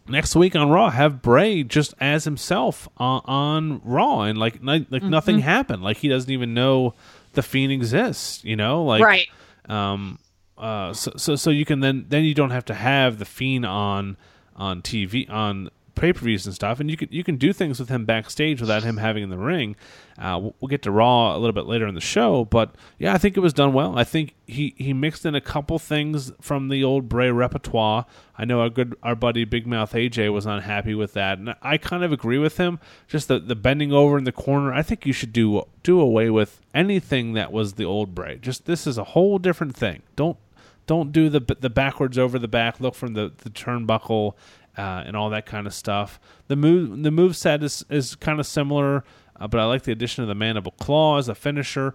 next 0.09 0.35
week 0.35 0.57
on 0.57 0.71
Raw, 0.71 0.91
have 0.91 1.21
Bray 1.21 1.63
just 1.63 1.95
as 2.01 2.25
himself 2.25 2.89
on, 2.97 3.21
on 3.27 3.81
Raw, 3.85 4.23
and 4.23 4.39
like 4.39 4.59
like, 4.63 4.87
like 4.91 5.03
Mm-hmm. 5.03 5.11
nothing 5.11 5.39
happened. 5.41 5.83
Like 5.83 5.99
he 5.99 6.09
doesn't 6.09 6.31
even 6.31 6.55
know 6.55 6.95
the 7.35 7.43
Fiend 7.43 7.73
exists. 7.73 8.43
You 8.45 8.57
know, 8.57 8.85
like 8.85 9.03
right. 9.03 9.29
um 9.69 10.19
uh 10.57 10.93
so, 10.93 11.13
so 11.17 11.37
so 11.37 11.51
you 11.51 11.65
can 11.65 11.81
then 11.81 12.07
then 12.09 12.25
you 12.25 12.35
don't 12.35 12.51
have 12.51 12.65
to 12.65 12.75
have 12.75 13.19
the 13.19 13.25
fiend 13.25 13.65
on 13.65 14.17
on 14.57 14.83
tv 14.83 15.31
on 15.31 15.71
pay-per-views 15.99 16.47
and 16.47 16.55
stuff 16.55 16.81
and 16.81 16.91
you 16.91 16.97
can 16.97 17.09
you 17.11 17.25
can 17.25 17.37
do 17.37 17.53
things 17.53 17.79
with 17.79 17.89
him 17.89 18.05
backstage 18.05 18.61
without 18.61 18.83
him 18.83 18.97
having 18.97 19.23
in 19.23 19.31
the 19.31 19.39
ring. 19.39 19.77
Uh 20.19 20.39
we'll, 20.41 20.55
we'll 20.61 20.69
get 20.69 20.83
to 20.83 20.91
raw 20.91 21.37
a 21.37 21.39
little 21.39 21.53
bit 21.53 21.67
later 21.67 21.87
in 21.87 21.95
the 21.95 22.01
show 22.01 22.45
but 22.45 22.75
yeah 22.99 23.13
i 23.13 23.19
think 23.19 23.37
it 23.37 23.41
was 23.41 23.53
done 23.53 23.73
well. 23.73 23.99
I 23.99 24.05
think 24.05 24.35
he 24.47 24.75
he 24.77 24.93
mixed 24.93 25.27
in 25.27 25.35
a 25.35 25.41
couple 25.41 25.79
things 25.79 26.33
from 26.41 26.69
the 26.69 26.83
old 26.85 27.09
bray 27.09 27.31
repertoire. 27.31 28.07
I 28.37 28.45
know 28.45 28.61
our 28.61 28.71
good 28.71 28.97
our 29.03 29.15
buddy 29.15 29.45
big 29.45 29.67
mouth 29.67 29.93
aj 29.93 30.33
was 30.33 30.47
unhappy 30.47 30.95
with 30.95 31.13
that 31.15 31.39
and 31.39 31.55
i 31.63 31.77
kind 31.77 32.05
of 32.05 32.13
agree 32.13 32.39
with 32.39 32.57
him. 32.57 32.79
Just 33.07 33.29
the 33.29 33.39
the 33.39 33.57
bending 33.57 33.93
over 33.93 34.17
in 34.17 34.25
the 34.25 34.33
corner 34.33 34.73
i 34.73 34.83
think 34.83 35.05
you 35.05 35.13
should 35.13 35.33
do 35.33 35.65
do 35.83 36.01
away 36.01 36.31
with 36.31 36.61
anything 36.75 37.33
that 37.33 37.51
was 37.53 37.75
the 37.75 37.85
old 37.85 38.15
bray. 38.15 38.39
Just 38.39 38.67
this 38.67 38.87
is 38.87 38.99
a 38.99 39.05
whole 39.05 39.39
different 39.39 39.75
thing. 39.75 40.03
Don't 40.17 40.39
don't 40.87 41.13
do 41.13 41.29
the 41.29 41.41
the 41.61 41.71
backwards 41.71 42.19
over 42.19 42.39
the 42.39 42.49
back 42.49 42.81
look 42.81 42.95
from 42.95 43.15
the 43.15 43.33
the 43.39 43.51
turnbuckle 43.51 44.35
uh, 44.79 45.03
and 45.05 45.17
all 45.17 45.29
that 45.31 45.45
kind 45.45 45.67
of 45.67 45.75
stuff. 45.75 46.21
The 46.47 46.57
move 46.57 47.03
the 47.03 47.11
move 47.11 47.37
set 47.37 47.63
is 47.63 47.85
is 47.91 48.15
kind 48.15 48.39
of 48.39 48.47
similar, 48.47 49.05
uh, 49.39 49.49
but 49.49 49.61
I 49.61 49.65
like 49.65 49.83
the 49.83 49.93
addition 49.93 50.23
of 50.23 50.29
the 50.29 50.35
mandible 50.35 50.73
claw 50.73 51.19
as 51.19 51.29
a 51.29 51.35
finisher. 51.35 51.93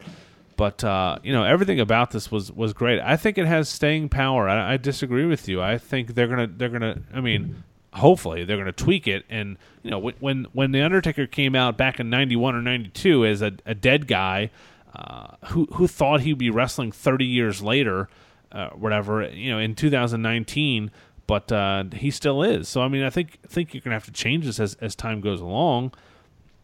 But 0.57 0.83
uh, 0.83 1.17
you 1.23 1.31
know 1.31 1.45
everything 1.45 1.79
about 1.79 2.11
this 2.11 2.29
was 2.29 2.51
was 2.51 2.73
great. 2.73 2.99
I 2.99 3.15
think 3.15 3.37
it 3.37 3.45
has 3.45 3.69
staying 3.69 4.09
power. 4.09 4.49
I, 4.49 4.73
I 4.73 4.77
disagree 4.77 5.25
with 5.25 5.47
you. 5.47 5.61
I 5.61 5.77
think 5.77 6.13
they're 6.13 6.27
gonna 6.27 6.47
they're 6.47 6.69
gonna. 6.69 7.01
I 7.13 7.21
mean, 7.21 7.63
hopefully 7.93 8.43
they're 8.43 8.57
gonna 8.57 8.73
tweak 8.73 9.07
it. 9.07 9.25
And 9.29 9.57
you 9.81 9.89
know 9.89 9.99
when 9.99 10.15
when 10.19 10.47
when 10.51 10.71
the 10.73 10.81
Undertaker 10.81 11.25
came 11.25 11.55
out 11.55 11.77
back 11.77 11.99
in 11.99 12.09
'91 12.09 12.55
or 12.55 12.61
'92 12.61 13.25
as 13.25 13.41
a, 13.41 13.53
a 13.65 13.73
dead 13.73 14.07
guy, 14.07 14.51
uh, 14.93 15.37
who 15.47 15.67
who 15.73 15.87
thought 15.87 16.21
he'd 16.21 16.37
be 16.37 16.49
wrestling 16.49 16.91
30 16.91 17.25
years 17.25 17.61
later, 17.61 18.09
uh, 18.51 18.69
whatever. 18.71 19.27
You 19.27 19.53
know, 19.53 19.59
in 19.59 19.73
2019 19.73 20.91
but 21.27 21.51
uh, 21.51 21.85
he 21.93 22.11
still 22.11 22.43
is. 22.43 22.67
So 22.69 22.81
I 22.81 22.87
mean, 22.87 23.03
I 23.03 23.09
think 23.09 23.39
I 23.43 23.47
think 23.47 23.73
you're 23.73 23.81
gonna 23.81 23.95
have 23.95 24.05
to 24.05 24.11
change 24.11 24.45
this 24.45 24.59
as 24.59 24.75
as 24.75 24.95
time 24.95 25.21
goes 25.21 25.41
along. 25.41 25.93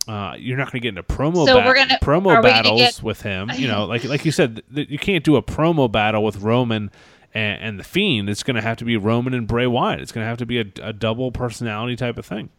Uh, 0.08 0.34
you're 0.40 0.58
not 0.58 0.72
gonna 0.72 0.80
get 0.80 0.90
into 0.90 1.04
promo 1.04 1.46
So 1.46 1.60
ba- 1.60 1.66
we're 1.66 1.76
gonna- 1.76 2.00
promo 2.02 2.26
gonna 2.26 2.42
battles 2.42 2.80
get- 2.80 3.04
with 3.04 3.22
him. 3.22 3.52
You 3.56 3.68
know, 3.68 3.86
like 3.86 4.04
like 4.06 4.26
you 4.26 4.32
said, 4.32 4.62
th- 4.74 4.90
you 4.90 4.98
can't 4.98 5.24
do 5.24 5.36
a 5.36 5.44
promo 5.44 5.92
battle 5.92 6.24
with 6.24 6.38
Roman. 6.38 6.92
And, 7.32 7.62
and 7.62 7.80
the 7.80 7.84
Fiend, 7.84 8.28
it's 8.28 8.42
going 8.42 8.56
to 8.56 8.62
have 8.64 8.78
to 8.78 8.86
be 8.86 8.98
Roman 8.98 9.36
and 9.36 9.48
Bray 9.48 9.68
Wyatt. 9.68 10.00
It's 10.02 10.12
going 10.12 10.24
to 10.26 10.28
have 10.28 10.40
to 10.40 10.48
be 10.48 10.62
a, 10.62 10.66
a 10.82 10.92
double 10.92 11.32
personality 11.32 11.96
type 11.96 12.18
of 12.18 12.26
thing. 12.26 12.50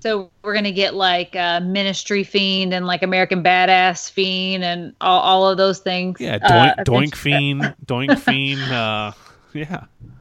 So 0.00 0.30
we're 0.42 0.52
gonna 0.52 0.72
get 0.72 0.92
like 0.92 1.34
uh, 1.34 1.60
Ministry 1.60 2.22
Fiend 2.22 2.74
and 2.74 2.86
like 2.86 3.02
American 3.02 3.42
Badass 3.42 4.10
Fiend 4.10 4.62
and 4.62 4.92
all, 5.00 5.20
all 5.20 5.48
of 5.48 5.56
those 5.56 5.78
things. 5.78 6.20
Yeah, 6.20 6.36
uh, 6.42 6.74
Doink, 6.82 6.84
Doink. 6.84 7.14
Fiend, 7.14 7.74
Doink 7.86 8.18
Fiend. 8.18 8.60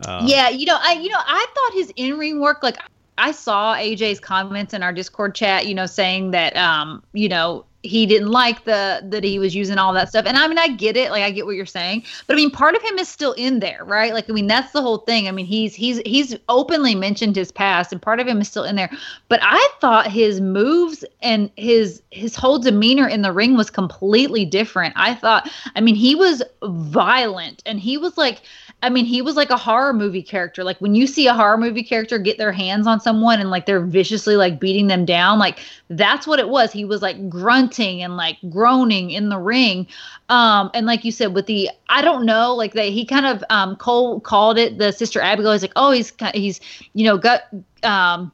Uh, 0.00 0.24
yeah, 0.26 0.48
you 0.48 0.66
know, 0.66 0.78
I 0.80 0.94
you 0.94 1.08
know, 1.08 1.18
I 1.18 1.46
thought 1.54 1.72
his 1.74 1.92
in 1.96 2.18
ring 2.18 2.40
work 2.40 2.62
like 2.62 2.78
I 3.18 3.32
saw 3.32 3.74
AJ's 3.74 4.20
comments 4.20 4.74
in 4.74 4.82
our 4.82 4.92
Discord 4.92 5.34
chat, 5.34 5.66
you 5.66 5.74
know, 5.74 5.86
saying 5.86 6.32
that 6.32 6.56
um, 6.56 7.02
you 7.12 7.28
know, 7.28 7.64
he 7.86 8.04
didn't 8.04 8.30
like 8.30 8.64
the 8.64 9.00
that 9.04 9.24
he 9.24 9.38
was 9.38 9.54
using 9.54 9.78
all 9.78 9.92
that 9.94 10.08
stuff. 10.08 10.26
And 10.26 10.36
I 10.36 10.46
mean, 10.48 10.58
I 10.58 10.68
get 10.68 10.96
it, 10.96 11.10
like 11.10 11.22
I 11.22 11.30
get 11.30 11.46
what 11.46 11.56
you're 11.56 11.66
saying. 11.66 12.04
But 12.26 12.34
I 12.34 12.36
mean, 12.36 12.50
part 12.50 12.74
of 12.74 12.82
him 12.82 12.98
is 12.98 13.08
still 13.08 13.32
in 13.32 13.60
there, 13.60 13.84
right? 13.84 14.12
Like 14.12 14.28
I 14.28 14.32
mean, 14.32 14.46
that's 14.46 14.72
the 14.72 14.82
whole 14.82 14.98
thing. 14.98 15.28
I 15.28 15.32
mean, 15.32 15.46
he's 15.46 15.74
he's 15.74 15.98
he's 16.04 16.36
openly 16.48 16.94
mentioned 16.94 17.36
his 17.36 17.52
past 17.52 17.92
and 17.92 18.02
part 18.02 18.20
of 18.20 18.26
him 18.26 18.40
is 18.40 18.48
still 18.48 18.64
in 18.64 18.76
there. 18.76 18.90
But 19.28 19.40
I 19.42 19.66
thought 19.80 20.10
his 20.10 20.40
moves 20.40 21.04
and 21.22 21.50
his 21.56 22.02
his 22.10 22.36
whole 22.36 22.58
demeanor 22.58 23.08
in 23.08 23.22
the 23.22 23.32
ring 23.32 23.56
was 23.56 23.70
completely 23.70 24.44
different. 24.44 24.94
I 24.96 25.14
thought 25.14 25.48
I 25.74 25.80
mean, 25.80 25.94
he 25.94 26.14
was 26.14 26.42
violent 26.62 27.62
and 27.64 27.80
he 27.80 27.96
was 27.96 28.18
like 28.18 28.42
I 28.82 28.90
mean, 28.90 29.06
he 29.06 29.22
was 29.22 29.36
like 29.36 29.48
a 29.50 29.56
horror 29.56 29.94
movie 29.94 30.22
character. 30.22 30.62
Like 30.62 30.78
when 30.80 30.94
you 30.94 31.06
see 31.06 31.26
a 31.26 31.34
horror 31.34 31.56
movie 31.56 31.82
character 31.82 32.18
get 32.18 32.36
their 32.36 32.52
hands 32.52 32.86
on 32.86 33.00
someone 33.00 33.40
and 33.40 33.50
like 33.50 33.64
they're 33.64 33.80
viciously 33.80 34.36
like 34.36 34.60
beating 34.60 34.86
them 34.86 35.06
down, 35.06 35.38
like 35.38 35.60
that's 35.88 36.26
what 36.26 36.38
it 36.38 36.50
was. 36.50 36.72
He 36.72 36.84
was 36.84 37.00
like 37.00 37.28
grunting 37.30 38.02
and 38.02 38.16
like 38.16 38.36
groaning 38.50 39.10
in 39.10 39.30
the 39.30 39.38
ring. 39.38 39.86
Um, 40.28 40.70
and 40.74 40.86
like 40.86 41.04
you 41.04 41.10
said, 41.10 41.34
with 41.34 41.46
the 41.46 41.70
I 41.88 42.02
don't 42.02 42.26
know, 42.26 42.54
like 42.54 42.74
that 42.74 42.86
he 42.86 43.06
kind 43.06 43.26
of 43.26 43.42
um 43.48 43.76
Cole 43.76 44.20
called 44.20 44.58
it 44.58 44.76
the 44.76 44.92
sister 44.92 45.20
Abigail. 45.20 45.52
He's 45.52 45.62
like, 45.62 45.72
oh, 45.74 45.90
he's 45.92 46.12
he's 46.34 46.60
you 46.92 47.04
know 47.04 47.16
got 47.16 47.42
um 47.82 48.30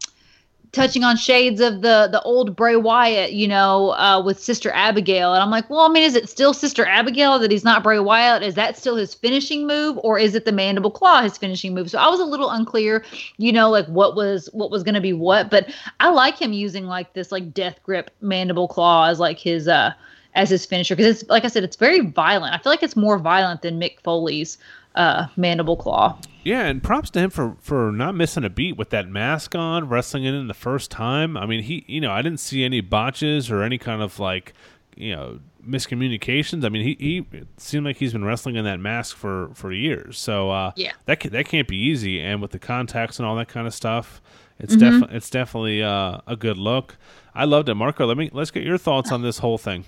touching 0.72 1.04
on 1.04 1.16
shades 1.16 1.60
of 1.60 1.82
the 1.82 2.08
the 2.10 2.20
old 2.22 2.56
Bray 2.56 2.76
Wyatt, 2.76 3.32
you 3.32 3.46
know, 3.46 3.90
uh, 3.90 4.22
with 4.22 4.42
Sister 4.42 4.70
Abigail, 4.72 5.34
and 5.34 5.42
I'm 5.42 5.50
like, 5.50 5.68
well, 5.68 5.80
I 5.80 5.88
mean, 5.88 6.02
is 6.02 6.14
it 6.14 6.28
still 6.28 6.54
Sister 6.54 6.84
Abigail 6.86 7.38
that 7.38 7.50
he's 7.50 7.64
not 7.64 7.82
Bray 7.82 7.98
Wyatt? 7.98 8.42
Is 8.42 8.54
that 8.54 8.76
still 8.76 8.96
his 8.96 9.14
finishing 9.14 9.66
move, 9.66 9.98
or 10.02 10.18
is 10.18 10.34
it 10.34 10.44
the 10.44 10.52
Mandible 10.52 10.90
Claw 10.90 11.22
his 11.22 11.36
finishing 11.36 11.74
move? 11.74 11.90
So 11.90 11.98
I 11.98 12.08
was 12.08 12.20
a 12.20 12.24
little 12.24 12.50
unclear, 12.50 13.04
you 13.36 13.52
know, 13.52 13.70
like 13.70 13.86
what 13.86 14.16
was 14.16 14.48
what 14.52 14.70
was 14.70 14.82
going 14.82 14.94
to 14.94 15.00
be 15.00 15.12
what, 15.12 15.50
but 15.50 15.72
I 16.00 16.08
like 16.08 16.40
him 16.40 16.52
using 16.52 16.86
like 16.86 17.12
this 17.12 17.30
like 17.30 17.52
death 17.52 17.78
grip 17.82 18.10
Mandible 18.20 18.68
Claw 18.68 19.08
as 19.08 19.20
like 19.20 19.38
his 19.38 19.68
uh 19.68 19.92
as 20.34 20.48
his 20.48 20.64
finisher 20.64 20.96
because 20.96 21.20
it's 21.20 21.30
like 21.30 21.44
I 21.44 21.48
said, 21.48 21.64
it's 21.64 21.76
very 21.76 22.00
violent. 22.00 22.54
I 22.54 22.58
feel 22.58 22.72
like 22.72 22.82
it's 22.82 22.96
more 22.96 23.18
violent 23.18 23.62
than 23.62 23.78
Mick 23.78 24.00
Foley's 24.00 24.56
uh 24.94 25.26
Mandible 25.36 25.76
Claw. 25.76 26.18
Yeah, 26.44 26.66
and 26.66 26.82
props 26.82 27.10
to 27.10 27.20
him 27.20 27.30
for 27.30 27.56
for 27.60 27.92
not 27.92 28.14
missing 28.14 28.44
a 28.44 28.50
beat 28.50 28.76
with 28.76 28.90
that 28.90 29.08
mask 29.08 29.54
on, 29.54 29.88
wrestling 29.88 30.24
it 30.24 30.34
in 30.34 30.48
the 30.48 30.54
first 30.54 30.90
time. 30.90 31.36
I 31.36 31.46
mean, 31.46 31.62
he, 31.62 31.84
you 31.86 32.00
know, 32.00 32.10
I 32.10 32.20
didn't 32.22 32.40
see 32.40 32.64
any 32.64 32.80
botches 32.80 33.50
or 33.50 33.62
any 33.62 33.78
kind 33.78 34.02
of 34.02 34.18
like, 34.18 34.52
you 34.96 35.14
know, 35.14 35.38
miscommunications. 35.64 36.64
I 36.64 36.68
mean, 36.68 36.82
he, 36.84 36.96
he 36.98 37.36
it 37.36 37.46
seemed 37.58 37.84
like 37.86 37.96
he's 37.98 38.12
been 38.12 38.24
wrestling 38.24 38.56
in 38.56 38.64
that 38.64 38.80
mask 38.80 39.16
for 39.16 39.50
for 39.54 39.72
years. 39.72 40.18
So 40.18 40.50
uh, 40.50 40.72
Yeah. 40.76 40.92
that 41.06 41.20
ca- 41.20 41.28
that 41.30 41.46
can't 41.46 41.68
be 41.68 41.76
easy. 41.76 42.20
And 42.20 42.40
with 42.42 42.50
the 42.50 42.58
contacts 42.58 43.18
and 43.18 43.26
all 43.26 43.36
that 43.36 43.48
kind 43.48 43.66
of 43.66 43.74
stuff, 43.74 44.20
it's 44.58 44.74
Mm-hmm. 44.74 44.80
definitely 44.80 45.16
it's 45.16 45.30
definitely 45.30 45.82
uh, 45.82 46.18
a 46.26 46.36
good 46.36 46.56
look. 46.58 46.96
I 47.34 47.44
loved 47.44 47.68
it, 47.68 47.74
Marco. 47.74 48.06
Let 48.06 48.16
me 48.16 48.30
let's 48.32 48.50
get 48.50 48.64
your 48.64 48.78
thoughts 48.78 49.12
on 49.12 49.22
this 49.22 49.38
whole 49.38 49.58
thing. 49.58 49.84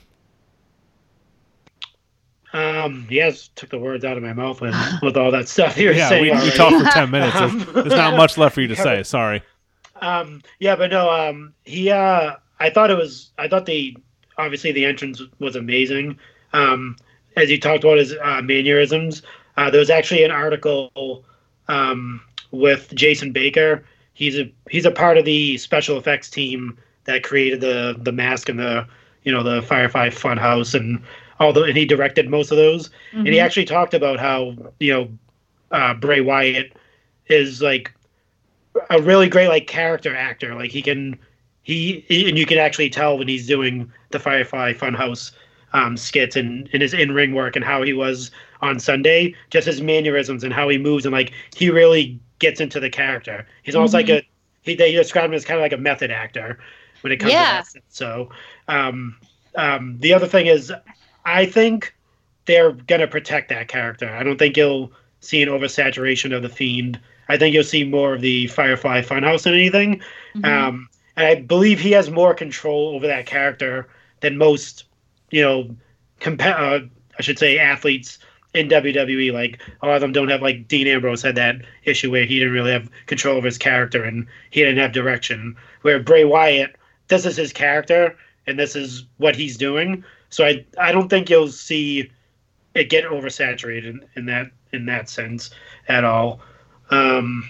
Um, 2.55 3.07
yes, 3.11 3.51
took 3.57 3.71
the 3.71 3.79
words 3.79 4.05
out 4.05 4.17
of 4.17 4.23
my 4.23 4.33
mouth 4.33 4.61
with, 4.61 4.75
with 5.03 5.17
all 5.17 5.31
that 5.33 5.49
stuff 5.49 5.77
you 5.77 5.89
were 5.89 5.93
Yeah, 5.95 6.09
saying. 6.09 6.23
we, 6.23 6.31
we 6.31 6.51
talked 6.53 6.77
for 6.83 6.91
ten 6.91 7.11
minutes. 7.11 7.37
There's, 7.39 7.65
there's 7.73 7.87
not 7.97 8.17
much 8.17 8.39
left 8.39 8.55
for 8.55 8.61
you 8.61 8.69
to 8.69 8.77
say. 8.89 9.03
Sorry. 9.03 9.43
Um, 10.01 10.41
yeah, 10.61 10.77
but 10.77 10.91
no, 10.91 11.11
um, 11.11 11.53
he, 11.65 11.91
uh, 11.91 12.37
I 12.61 12.71
thought 12.71 12.91
it 12.91 12.97
was, 12.97 13.31
I 13.39 13.49
thought 13.49 13.67
the, 13.67 13.97
obviously 14.39 14.71
the 14.73 14.85
entrance 14.85 15.21
was 15.41 15.57
amazing. 15.57 16.19
Um, 16.53 16.97
as 17.37 17.49
he 17.49 17.59
talked 17.59 17.83
about 17.83 17.99
his 17.99 18.15
uh, 18.23 18.41
mannerisms, 18.43 19.23
uh, 19.57 19.71
there 19.71 19.81
was 19.81 19.91
actually 19.91 20.23
an 20.23 20.31
article 20.31 21.25
um, 21.67 22.21
with 22.53 22.95
Jason 22.95 23.33
Baker. 23.33 23.85
He's 24.13 24.39
a 24.39 24.53
he's 24.71 24.85
a 24.85 24.93
part 24.93 25.19
of 25.19 25.25
the 25.25 25.59
special 25.59 25.99
effects 25.99 26.31
team 26.31 26.79
that 27.05 27.25
created 27.25 27.61
the 27.61 27.97
the 27.99 28.13
mask 28.13 28.49
and 28.49 28.61
the 28.61 28.87
you 29.25 29.33
know 29.33 29.43
the 29.43 29.61
Firefly 29.63 30.11
Funhouse 30.11 30.75
and 30.79 31.03
the 31.39 31.63
and 31.65 31.77
he 31.77 31.85
directed 31.85 32.29
most 32.29 32.51
of 32.51 32.57
those. 32.57 32.91
And 33.13 33.29
he 33.29 33.41
actually 33.41 33.65
talked 33.65 33.95
about 33.95 34.19
how 34.19 34.55
you 34.81 34.93
know 34.93 35.09
uh, 35.71 35.95
Bray 35.95 36.21
Wyatt 36.21 36.73
is 37.27 37.61
like 37.63 37.93
a 38.91 39.01
really 39.01 39.29
great 39.29 39.49
like 39.49 39.67
character 39.67 40.15
actor. 40.15 40.55
Like 40.55 40.71
he 40.71 40.83
can 40.83 41.19
he 41.63 42.05
and 42.29 42.39
you 42.39 42.47
can 42.47 42.59
actually 42.59 42.91
tell 42.91 43.19
when 43.19 43.29
he's 43.29 43.47
doing 43.47 43.91
the 44.11 44.19
Firefly 44.19 44.73
Funhouse 44.75 45.33
um, 45.73 45.97
skits 45.97 46.37
and, 46.37 46.69
and 46.73 46.83
his 46.83 46.95
in 46.95 47.13
ring 47.13 47.35
work 47.35 47.57
and 47.57 47.65
how 47.65 47.83
he 47.83 47.93
was 47.93 48.31
on 48.63 48.79
Sunday, 48.79 49.35
just 49.51 49.67
his 49.67 49.81
mannerisms 49.81 50.45
and 50.45 50.53
how 50.53 50.69
he 50.69 50.79
moves 50.79 51.05
and 51.05 51.13
like 51.13 51.33
he 51.55 51.71
really 51.71 52.19
gets 52.39 52.61
into 52.61 52.81
the 52.81 52.91
character. 52.91 53.47
He's 53.63 53.75
almost 53.75 53.95
like 53.95 54.09
a 54.09 54.23
he 54.63 54.75
they 54.75 54.93
describe 54.93 55.27
him 55.27 55.35
as 55.35 55.45
kind 55.45 55.59
of 55.59 55.63
like 55.63 55.73
a 55.73 55.79
method 55.79 56.11
actor 56.11 56.59
when 57.01 57.13
it 57.13 57.19
comes 57.19 57.33
Yeah. 57.33 57.61
to 57.63 57.73
that. 57.75 57.83
So 57.89 58.31
um, 58.69 59.17
um, 59.57 59.99
the 60.01 60.13
other 60.13 60.27
thing 60.27 60.47
is 60.47 60.73
I 61.25 61.47
think 61.47 61.95
they're 62.47 62.73
gonna 62.73 63.07
protect 63.07 63.49
that 63.49 63.69
character. 63.69 64.09
I 64.09 64.23
don't 64.23 64.39
think 64.39 64.57
you'll 64.57 64.93
see 65.21 65.43
an 65.43 65.49
oversaturation 65.49 66.35
of 66.35 66.43
the 66.43 66.49
Fiend. 66.49 66.99
I 67.29 67.39
think 67.39 67.55
you'll 67.55 67.65
see 67.65 67.85
more 67.85 68.15
of 68.15 68.21
the 68.21 68.47
Firefly 68.49 69.01
Funhouse 69.03 69.45
than 69.45 69.55
anything. 69.55 70.03
Mhm. 70.37 70.45
Um, 70.47 70.89
and 71.17 71.27
I 71.27 71.35
believe 71.37 71.81
he 71.81 71.93
has 71.93 72.11
more 72.11 72.35
control 72.35 72.95
over 72.95 73.07
that 73.07 73.25
character 73.27 73.89
than 74.21 74.37
most, 74.37 74.85
you 75.31 75.41
know, 75.43 75.75
compa- 76.21 76.59
uh, 76.59 76.81
I 77.19 77.23
should 77.23 77.39
say 77.39 77.59
athletes 77.59 78.19
in 78.53 78.69
WWE. 78.69 79.31
Like 79.33 79.61
a 79.83 79.87
lot 79.87 79.95
of 79.95 80.01
them 80.03 80.13
don't 80.13 80.29
have 80.29 80.43
like 80.43 80.69
Dean 80.69 80.87
Ambrose 80.87 81.23
had 81.23 81.37
that 81.37 81.57
issue 81.85 82.11
where 82.11 82.25
he 82.25 82.39
didn't 82.39 82.55
really 82.55 82.73
have 82.73 82.91
control 83.07 83.39
of 83.39 83.45
his 83.45 83.59
character 83.59 84.05
and 84.05 84.27
he 84.51 84.61
didn't 84.61 84.79
have 84.79 84.93
direction. 84.93 85.57
Where 85.83 85.99
Bray 86.01 86.25
Wyatt, 86.25 86.77
this 87.09 87.25
is 87.25 87.37
his 87.37 87.53
character 87.53 88.17
and 88.47 88.59
this 88.59 88.77
is 88.77 89.05
what 89.17 89.37
he's 89.37 89.57
doing. 89.57 90.05
So 90.35 90.45
I 90.45 90.67
I 90.81 90.91
don't 90.91 91.09
think 91.09 91.31
you'll 91.31 91.47
see 91.47 92.11
it 92.75 92.91
get 92.91 93.05
oversaturated 93.05 93.85
in, 93.85 94.05
in 94.17 94.27
that 94.27 94.51
in 94.73 94.85
that 94.87 95.09
sense 95.09 95.51
at 95.87 96.03
all. 96.03 96.41
Um, 96.91 97.49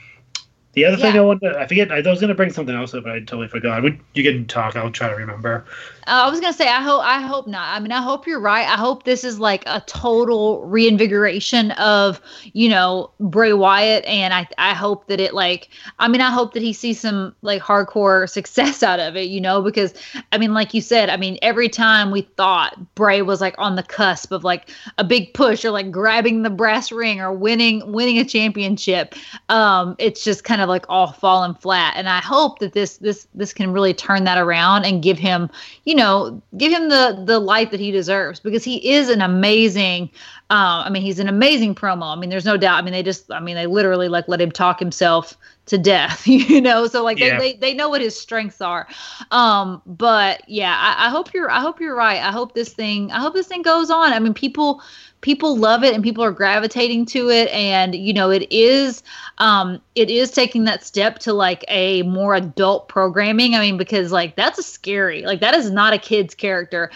the 0.74 0.84
other 0.84 0.96
thing 0.96 1.14
Yeah. 1.14 1.20
I 1.20 1.24
wanted, 1.24 1.56
I 1.56 1.66
forget, 1.66 1.90
I 1.90 2.00
was 2.00 2.20
going 2.20 2.28
to 2.28 2.34
bring 2.34 2.52
something 2.52 2.74
else 2.74 2.94
up, 2.94 3.04
but 3.04 3.12
I 3.12 3.20
totally 3.20 3.48
forgot. 3.48 3.82
We, 3.82 3.98
you 4.14 4.22
can 4.22 4.46
talk. 4.46 4.76
I'll 4.76 4.90
try 4.90 5.08
to 5.08 5.14
remember. 5.14 5.64
Uh, 6.06 6.24
I 6.26 6.30
was 6.30 6.38
gonna 6.40 6.52
say 6.52 6.68
I 6.68 6.82
hope 6.82 7.02
I 7.02 7.22
hope 7.22 7.46
not. 7.46 7.74
I 7.74 7.80
mean 7.80 7.92
I 7.92 8.02
hope 8.02 8.26
you're 8.26 8.40
right. 8.40 8.66
I 8.66 8.76
hope 8.76 9.04
this 9.04 9.24
is 9.24 9.40
like 9.40 9.62
a 9.66 9.82
total 9.86 10.62
reinvigoration 10.66 11.70
of 11.72 12.20
you 12.52 12.68
know 12.68 13.10
Bray 13.20 13.54
Wyatt, 13.54 14.04
and 14.04 14.34
I 14.34 14.46
I 14.58 14.74
hope 14.74 15.06
that 15.06 15.18
it 15.18 15.32
like 15.32 15.70
I 15.98 16.08
mean 16.08 16.20
I 16.20 16.30
hope 16.30 16.52
that 16.54 16.62
he 16.62 16.74
sees 16.74 17.00
some 17.00 17.34
like 17.40 17.62
hardcore 17.62 18.28
success 18.38 18.82
out 18.82 19.00
of 19.00 19.16
it. 19.16 19.28
You 19.28 19.40
know 19.40 19.62
because 19.62 19.94
I 20.30 20.36
mean 20.36 20.52
like 20.52 20.74
you 20.74 20.82
said 20.82 21.08
I 21.08 21.16
mean 21.16 21.38
every 21.40 21.70
time 21.70 22.10
we 22.10 22.22
thought 22.36 22.94
Bray 22.94 23.22
was 23.22 23.40
like 23.40 23.54
on 23.56 23.76
the 23.76 23.82
cusp 23.82 24.30
of 24.30 24.44
like 24.44 24.70
a 24.98 25.04
big 25.04 25.32
push 25.32 25.64
or 25.64 25.70
like 25.70 25.90
grabbing 25.90 26.42
the 26.42 26.50
brass 26.50 26.92
ring 26.92 27.20
or 27.20 27.32
winning 27.32 27.92
winning 27.92 28.18
a 28.18 28.24
championship, 28.26 29.14
um 29.48 29.96
it's 29.98 30.22
just 30.22 30.44
kind 30.44 30.60
of 30.60 30.63
like 30.68 30.84
all 30.88 31.12
fallen 31.12 31.54
flat. 31.54 31.94
And 31.96 32.08
I 32.08 32.18
hope 32.20 32.58
that 32.60 32.72
this 32.72 32.98
this 32.98 33.26
this 33.34 33.52
can 33.52 33.72
really 33.72 33.94
turn 33.94 34.24
that 34.24 34.38
around 34.38 34.84
and 34.84 35.02
give 35.02 35.18
him 35.18 35.50
you 35.84 35.94
know, 35.94 36.42
give 36.56 36.72
him 36.72 36.88
the 36.88 37.22
the 37.24 37.38
light 37.38 37.70
that 37.70 37.80
he 37.80 37.90
deserves 37.90 38.40
because 38.40 38.64
he 38.64 38.90
is 38.92 39.08
an 39.08 39.20
amazing. 39.20 40.10
Um, 40.50 40.82
I 40.84 40.90
mean, 40.90 41.02
he's 41.02 41.18
an 41.18 41.28
amazing 41.28 41.74
promo. 41.74 42.14
I 42.14 42.18
mean, 42.20 42.30
there's 42.30 42.44
no 42.44 42.56
doubt. 42.56 42.78
I 42.78 42.82
mean, 42.82 42.92
they 42.92 43.02
just, 43.02 43.32
I 43.32 43.40
mean, 43.40 43.56
they 43.56 43.66
literally 43.66 44.08
like 44.08 44.28
let 44.28 44.40
him 44.40 44.50
talk 44.52 44.78
himself 44.78 45.36
to 45.66 45.78
death, 45.78 46.26
you 46.28 46.60
know. 46.60 46.86
So 46.86 47.02
like 47.02 47.18
Yeah. 47.18 47.38
they, 47.38 47.52
they 47.52 47.58
they 47.58 47.74
know 47.74 47.88
what 47.88 48.00
his 48.02 48.18
strengths 48.18 48.60
are. 48.60 48.86
Um, 49.30 49.80
but 49.86 50.46
yeah, 50.48 50.76
I, 50.78 51.06
I 51.06 51.10
hope 51.10 51.32
you're 51.32 51.50
I 51.50 51.60
hope 51.60 51.80
you're 51.80 51.96
right. 51.96 52.20
I 52.20 52.30
hope 52.32 52.54
this 52.54 52.72
thing 52.72 53.10
I 53.10 53.20
hope 53.20 53.34
this 53.34 53.46
thing 53.46 53.62
goes 53.62 53.90
on. 53.90 54.12
I 54.12 54.18
mean, 54.18 54.34
people 54.34 54.82
people 55.24 55.56
love 55.56 55.82
it 55.82 55.94
and 55.94 56.04
people 56.04 56.22
are 56.22 56.30
gravitating 56.30 57.06
to 57.06 57.30
it. 57.30 57.48
And 57.48 57.94
you 57.94 58.12
know 58.12 58.30
it 58.30 58.46
is 58.52 59.02
um 59.38 59.80
it 59.94 60.10
is 60.10 60.30
taking 60.30 60.64
that 60.64 60.84
step 60.84 61.18
to 61.20 61.32
like 61.32 61.64
a 61.66 62.02
more 62.02 62.34
adult 62.34 62.88
programming. 62.88 63.54
I 63.54 63.60
mean 63.60 63.78
because 63.78 64.12
like 64.12 64.36
that's 64.36 64.58
a 64.58 64.62
scary 64.62 65.22
like 65.22 65.40
that 65.40 65.54
is 65.54 65.70
not 65.70 65.94
a 65.94 65.98
kid's 65.98 66.34
character 66.34 66.90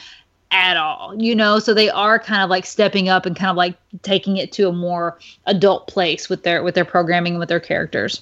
at 0.51 0.77
all 0.77 1.15
you 1.17 1.35
know? 1.35 1.59
So 1.59 1.73
they 1.73 1.89
are 1.89 2.19
kind 2.19 2.43
of 2.43 2.51
like 2.51 2.67
stepping 2.67 3.09
up 3.09 3.25
and 3.25 3.35
kind 3.35 3.51
of 3.51 3.57
like 3.57 3.77
taking 4.03 4.37
it 4.37 4.53
to 4.53 4.69
a 4.69 4.73
more 4.73 5.19
adult 5.47 5.89
place 5.89 6.29
with 6.29 6.43
their 6.43 6.63
with 6.63 6.75
their 6.75 6.85
programming 6.85 7.33
and 7.33 7.41
with 7.41 7.49
their 7.49 7.61
characters. 7.61 8.21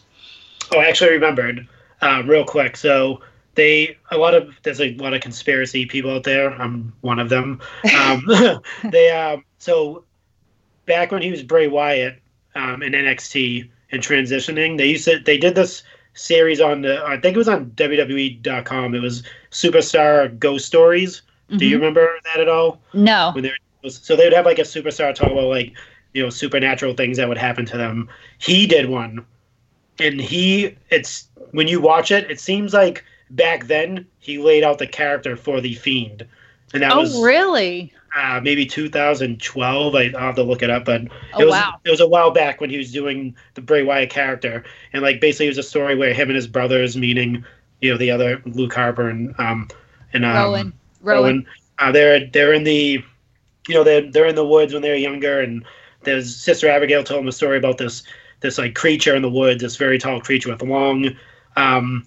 Oh, 0.72 0.78
I 0.78 0.86
actually 0.86 1.10
remembered 1.10 1.66
um, 2.00 2.28
real 2.28 2.44
quick. 2.44 2.76
So 2.76 3.20
they 3.56 3.96
a 4.10 4.16
lot 4.18 4.34
of 4.34 4.54
there's 4.62 4.80
a 4.80 4.94
lot 4.96 5.12
of 5.14 5.20
conspiracy 5.20 5.86
people 5.86 6.10
out 6.14 6.22
there. 6.24 6.50
I'm 6.50 6.92
one 7.00 7.18
of 7.18 7.28
them. 7.28 7.60
Um, 7.98 8.24
they 8.90 9.10
um, 9.10 9.44
so 9.58 10.04
back 10.86 11.10
when 11.10 11.22
he 11.22 11.30
was 11.30 11.42
Bray 11.42 11.66
Wyatt 11.66 12.20
um, 12.54 12.82
in 12.82 12.92
NXT 12.92 13.68
and 13.92 14.02
transitioning, 14.02 14.78
they 14.78 14.86
used 14.86 15.04
to 15.06 15.18
they 15.18 15.38
did 15.38 15.54
this 15.54 15.82
series 16.14 16.60
on 16.60 16.82
the 16.82 17.02
I 17.04 17.18
think 17.20 17.34
it 17.34 17.38
was 17.38 17.48
on 17.48 17.70
WWE.com. 17.72 18.94
It 18.94 19.00
was 19.02 19.22
Superstar 19.50 20.38
Ghost 20.38 20.66
Stories. 20.66 21.22
Do 21.56 21.64
you 21.64 21.76
Mhm. 21.76 21.80
remember 21.80 22.08
that 22.24 22.40
at 22.40 22.48
all? 22.48 22.80
no 22.92 23.30
when 23.34 23.44
they're 23.44 23.56
so 23.88 24.16
they 24.16 24.24
would 24.24 24.32
have 24.32 24.46
like 24.46 24.58
a 24.58 24.62
superstar 24.62 25.14
talk 25.14 25.30
about 25.30 25.44
like 25.44 25.72
you 26.12 26.22
know 26.22 26.28
supernatural 26.30 26.94
things 26.94 27.16
that 27.18 27.28
would 27.28 27.38
happen 27.38 27.64
to 27.66 27.76
them 27.76 28.08
he 28.38 28.66
did 28.66 28.88
one 28.88 29.24
and 30.00 30.20
he 30.20 30.74
it's 30.90 31.28
when 31.52 31.68
you 31.68 31.80
watch 31.80 32.10
it 32.10 32.28
it 32.28 32.40
seems 32.40 32.74
like 32.74 33.04
back 33.30 33.66
then 33.66 34.06
he 34.18 34.38
laid 34.38 34.64
out 34.64 34.78
the 34.78 34.86
character 34.86 35.36
for 35.36 35.60
the 35.60 35.74
fiend. 35.74 36.26
And 36.72 36.82
that 36.82 36.92
oh 36.92 37.00
was 37.00 37.20
really? 37.22 37.92
uh, 38.16 38.40
maybe 38.42 38.66
2012 38.66 39.94
I, 39.94 40.04
i'll 40.14 40.18
have 40.18 40.34
to 40.36 40.42
look 40.42 40.62
it 40.62 40.70
up 40.70 40.84
but 40.84 41.02
Oh, 41.34 41.40
it 41.40 41.44
was 41.44 41.52
wow. 41.52 41.74
it 41.84 41.90
was 41.90 42.00
a 42.00 42.08
while 42.08 42.30
back 42.30 42.60
when 42.60 42.70
he 42.70 42.78
was 42.78 42.90
doing 42.92 43.36
the 43.54 43.60
bray 43.60 43.82
wyatt 43.82 44.10
character. 44.10 44.64
And 44.92 45.02
like 45.02 45.20
basically 45.20 45.46
it 45.46 45.50
was 45.50 45.58
a 45.58 45.62
story 45.62 45.94
where 45.96 46.12
him 46.12 46.28
and 46.28 46.36
his 46.36 46.46
brothers 46.46 46.96
meaning 46.96 47.44
you 47.80 47.90
know 47.90 47.98
the 47.98 48.10
other 48.10 48.42
luke 48.46 48.74
harper 48.74 49.08
and 49.08 49.34
um 49.38 49.68
and 50.12 50.24
um, 50.24 50.34
rowan. 50.36 50.72
Rowan. 51.02 51.22
Rowan. 51.22 51.46
Uh, 51.78 51.92
they're 51.92 52.26
they're 52.30 52.52
in 52.52 52.64
the, 52.64 53.02
you 53.68 53.74
know, 53.74 53.84
they're 53.84 54.10
they're 54.10 54.26
in 54.26 54.34
the 54.34 54.46
woods 54.46 54.72
when 54.72 54.82
they're 54.82 54.96
younger, 54.96 55.40
and 55.40 55.64
there's 56.04 56.34
Sister 56.34 56.68
Abigail 56.68 57.04
told 57.04 57.20
them 57.20 57.28
a 57.28 57.32
story 57.32 57.58
about 57.58 57.78
this 57.78 58.02
this 58.40 58.56
like 58.58 58.74
creature 58.74 59.14
in 59.14 59.22
the 59.22 59.30
woods, 59.30 59.62
this 59.62 59.76
very 59.76 59.98
tall 59.98 60.20
creature 60.20 60.50
with 60.50 60.62
long, 60.62 61.14
um, 61.56 62.04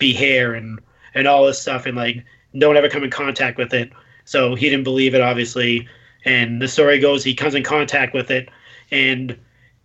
ropey 0.00 0.12
hair 0.12 0.54
and 0.54 0.80
and 1.14 1.26
all 1.26 1.46
this 1.46 1.60
stuff, 1.60 1.86
and 1.86 1.96
like 1.96 2.24
don't 2.58 2.76
ever 2.76 2.88
come 2.88 3.04
in 3.04 3.10
contact 3.10 3.58
with 3.58 3.74
it. 3.74 3.92
So 4.24 4.54
he 4.54 4.68
didn't 4.70 4.84
believe 4.84 5.14
it, 5.14 5.20
obviously. 5.20 5.88
And 6.24 6.60
the 6.60 6.68
story 6.68 6.98
goes, 6.98 7.24
he 7.24 7.34
comes 7.34 7.54
in 7.54 7.62
contact 7.62 8.14
with 8.14 8.30
it, 8.30 8.48
and 8.90 9.38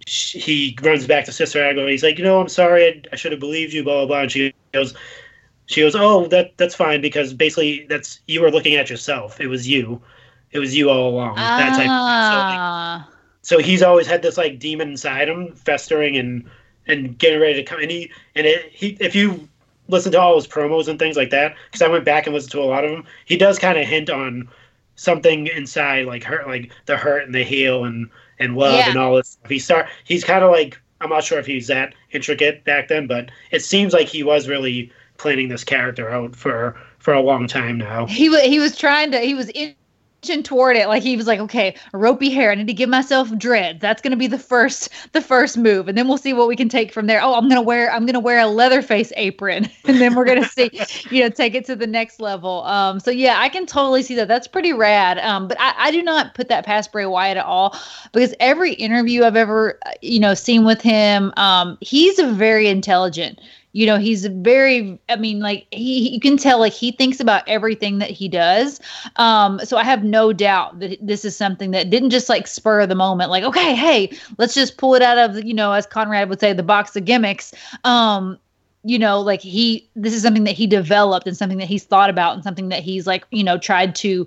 sh- 0.06 0.36
he 0.36 0.78
runs 0.82 1.08
back 1.08 1.26
to 1.26 1.32
Sister 1.32 1.64
Abigail. 1.64 1.88
He's 1.88 2.04
like, 2.04 2.18
you 2.18 2.24
know, 2.24 2.42
I'm 2.42 2.50
sorry, 2.50 2.88
I, 2.88 3.02
I 3.14 3.16
should 3.16 3.32
have 3.32 3.40
believed 3.40 3.74
you, 3.74 3.84
blah 3.84 4.00
blah 4.00 4.06
blah. 4.06 4.22
And 4.22 4.32
she 4.32 4.54
goes, 4.74 4.94
she 5.68 5.82
goes, 5.82 5.96
"Oh, 5.96 6.28
that 6.28 6.58
that's 6.58 6.76
fine 6.76 7.02
because 7.02 7.34
basically 7.34 7.86
that's 7.90 8.20
you 8.28 8.42
were 8.42 8.52
looking 8.52 8.76
at 8.76 8.90
yourself. 8.90 9.40
It 9.40 9.48
was 9.48 9.68
you, 9.68 10.02
it 10.52 10.60
was 10.60 10.76
you 10.76 10.90
all 10.90 11.10
along." 11.10 11.36
That 11.36 11.70
type. 11.70 11.78
So, 11.78 11.82
like, 11.82 11.90
ah, 11.90 13.10
so 13.42 13.60
he's 13.60 13.82
always 13.82 14.08
had 14.08 14.22
this 14.22 14.38
like 14.38 14.60
demon 14.60 14.90
inside 14.90 15.30
him, 15.30 15.54
festering 15.56 16.18
and 16.18 16.50
and 16.88 17.18
getting 17.18 17.40
ready 17.40 17.56
to 17.56 17.64
come. 17.64 17.80
And 17.80 17.90
he 17.90 18.12
and 18.36 18.46
it, 18.46 18.72
he 18.72 18.98
if 19.00 19.16
you 19.16 19.48
listen 19.88 20.12
to 20.14 20.20
all 20.20 20.36
his 20.36 20.48
promos 20.48 20.88
and 20.88 20.98
things 21.00 21.16
like 21.18 21.30
that, 21.30 21.56
because 21.70 21.82
I 21.82 21.88
went 21.88 22.06
back 22.06 22.26
and 22.26 22.34
listened 22.34 22.52
to 22.52 22.62
a 22.62 22.66
lot 22.66 22.84
of 22.84 22.92
them, 22.92 23.04
he 23.26 23.38
does 23.38 23.60
kind 23.60 23.78
of 23.78 23.86
hint 23.88 24.10
on 24.10 24.48
something 24.96 25.48
inside, 25.48 26.06
like 26.06 26.24
hurt, 26.24 26.48
like 26.48 26.72
the 26.86 26.98
hurt 26.98 27.26
and 27.26 27.36
the 27.36 27.44
heal 27.44 27.84
and 27.86 28.10
and 28.40 28.56
love 28.58 28.80
Yeah. 28.80 28.90
and 28.90 28.98
all 29.00 29.16
this. 29.16 29.30
Stuff. 29.30 29.50
He 29.50 29.60
start 29.60 29.88
he's 30.04 30.24
kind 30.24 30.44
of 30.44 30.52
like 30.52 30.80
I'm 31.02 31.10
not 31.10 31.24
sure 31.24 31.40
if 31.40 31.46
he's 31.46 31.68
that 31.68 31.94
intricate 32.12 32.64
back 32.64 32.88
then, 32.88 33.06
but 33.08 33.30
it 33.52 33.62
seems 33.64 33.94
like 33.94 34.08
he 34.08 34.24
was 34.24 34.48
really 34.48 34.92
planning 35.18 35.50
this 35.50 35.64
character 35.64 36.10
out 36.10 36.36
for 36.36 36.76
for 37.00 37.14
a 37.14 37.22
long 37.22 37.48
time 37.48 37.78
now. 37.78 38.06
he 38.08 38.30
was 38.30 38.42
he 38.42 38.60
was 38.60 38.78
trying 38.78 39.12
to 39.12 39.20
he 39.20 39.34
was 39.34 39.50
inching 39.50 39.76
toward 40.26 40.78
it. 40.78 40.88
Like 40.88 41.04
he 41.04 41.16
was 41.18 41.28
like 41.28 41.40
okay 41.40 41.76
ropey 41.94 42.30
hair. 42.30 42.52
I 42.52 42.56
need 42.56 42.68
to 42.68 42.74
give 42.74 42.90
myself 42.90 43.36
dreads. 43.38 43.80
That's 43.80 44.02
going 44.02 44.12
to 44.12 44.18
be 44.18 44.28
the 44.28 44.40
first 44.40 44.90
the 45.14 45.22
first 45.22 45.58
move. 45.58 45.88
And 45.88 45.98
then 45.98 46.08
we'll 46.08 46.18
see 46.18 46.34
what 46.34 46.48
we 46.48 46.56
can 46.56 46.70
take 46.70 46.92
from 46.92 47.08
there. 47.08 47.22
Oh 47.22 47.34
i'm 47.36 47.44
going 47.44 47.56
to 47.56 47.62
wear 47.62 47.92
i'm 47.92 48.06
to 48.06 48.20
wear 48.20 48.40
a 48.40 48.48
leatherface 48.48 49.12
apron. 49.16 49.70
And 49.86 50.02
then 50.02 50.16
we're 50.16 50.26
going 50.26 50.44
to 50.44 50.50
see 50.50 50.72
you 51.10 51.22
know 51.22 51.30
take 51.30 51.54
it 51.54 51.66
to 51.66 51.76
the 51.76 51.88
next 51.88 52.20
level. 52.20 52.64
Um 52.64 53.00
so 53.00 53.12
yeah 53.12 53.40
i 53.40 53.50
can 53.50 53.66
totally 53.66 54.02
see 54.02 54.16
that. 54.16 54.28
That's 54.28 54.48
pretty 54.48 54.74
rad. 54.74 55.20
Um 55.20 55.48
but 55.48 55.60
i, 55.60 55.74
I 55.78 55.92
do 55.92 56.02
not 56.02 56.34
put 56.34 56.50
that 56.50 56.66
past 56.66 56.92
bray 56.92 57.06
wyatt 57.06 57.38
at 57.38 57.46
all 57.46 57.76
because 58.14 58.34
every 58.40 58.74
interview 58.74 59.24
i've 59.24 59.36
ever 59.36 59.80
uh, 59.86 59.92
you 60.02 60.20
know 60.20 60.34
seen 60.34 60.66
with 60.66 60.82
him 60.82 61.34
um 61.38 61.78
he's 61.82 62.20
a 62.20 62.32
very 62.32 62.68
intelligent 62.68 63.40
you 63.76 63.86
know 63.86 63.98
he's 63.98 64.26
very 64.26 64.98
i 65.10 65.18
mean 65.18 65.42
like 65.42 65.68
he 65.72 66.10
you 66.10 66.20
can 66.22 66.38
tell 66.38 66.60
like 66.60 66.72
he 66.72 66.94
thinks 66.94 67.20
about 67.20 67.44
everything 67.46 68.00
that 68.00 68.10
he 68.10 68.30
does. 68.30 68.80
Um 69.18 69.60
so 69.66 69.76
i 69.76 69.84
have 69.84 70.02
no 70.02 70.32
doubt 70.32 70.80
that 70.80 70.98
this 71.06 71.26
is 71.26 71.36
something 71.36 71.72
that 71.72 71.90
didn't 71.90 72.10
just 72.10 72.30
like 72.30 72.48
spur 72.48 72.88
the 72.88 72.96
moment 72.96 73.30
like 73.30 73.44
okay 73.44 73.76
hey 73.76 74.18
let's 74.38 74.54
just 74.54 74.78
pull 74.78 74.96
it 74.96 75.02
out 75.02 75.18
of 75.18 75.44
you 75.44 75.54
know 75.54 75.74
as 75.74 75.86
conrad 75.86 76.30
would 76.30 76.40
say 76.40 76.54
the 76.54 76.64
box 76.64 76.96
of 76.96 77.04
gimmicks. 77.04 77.54
Um 77.84 78.40
you 78.86 78.98
know 78.98 79.20
like 79.20 79.42
he 79.42 79.90
this 79.94 80.14
is 80.14 80.22
something 80.22 80.46
that 80.46 80.56
he 80.56 80.68
developed 80.68 81.28
and 81.28 81.36
something 81.36 81.58
that 81.58 81.68
he's 81.68 81.84
thought 81.84 82.10
about 82.10 82.34
and 82.34 82.46
something 82.46 82.70
that 82.70 82.82
he's 82.82 83.06
like 83.06 83.26
you 83.32 83.44
know 83.44 83.58
tried 83.58 83.94
to 83.96 84.26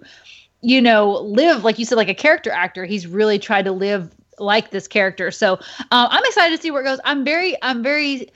you 0.61 0.83
know 0.83 1.23
live 1.23 1.65
like 1.65 1.79
you 1.79 1.87
said 1.87 1.97
like 1.97 2.11
a 2.11 2.15
character 2.15 2.51
actor. 2.51 2.85
He's 2.85 3.07
really 3.07 3.39
tried 3.39 3.65
to 3.65 3.73
live 3.73 4.15
like 4.39 4.71
this 4.73 4.87
character. 4.87 5.31
So 5.31 5.55
um, 5.55 6.09
i'm 6.11 6.25
excited 6.27 6.55
to 6.55 6.63
see 6.63 6.71
where 6.71 6.83
it 6.83 6.85
goes. 6.85 7.01
I'm 7.05 7.25
very 7.25 7.57
i'm 7.63 7.83
very 7.83 8.29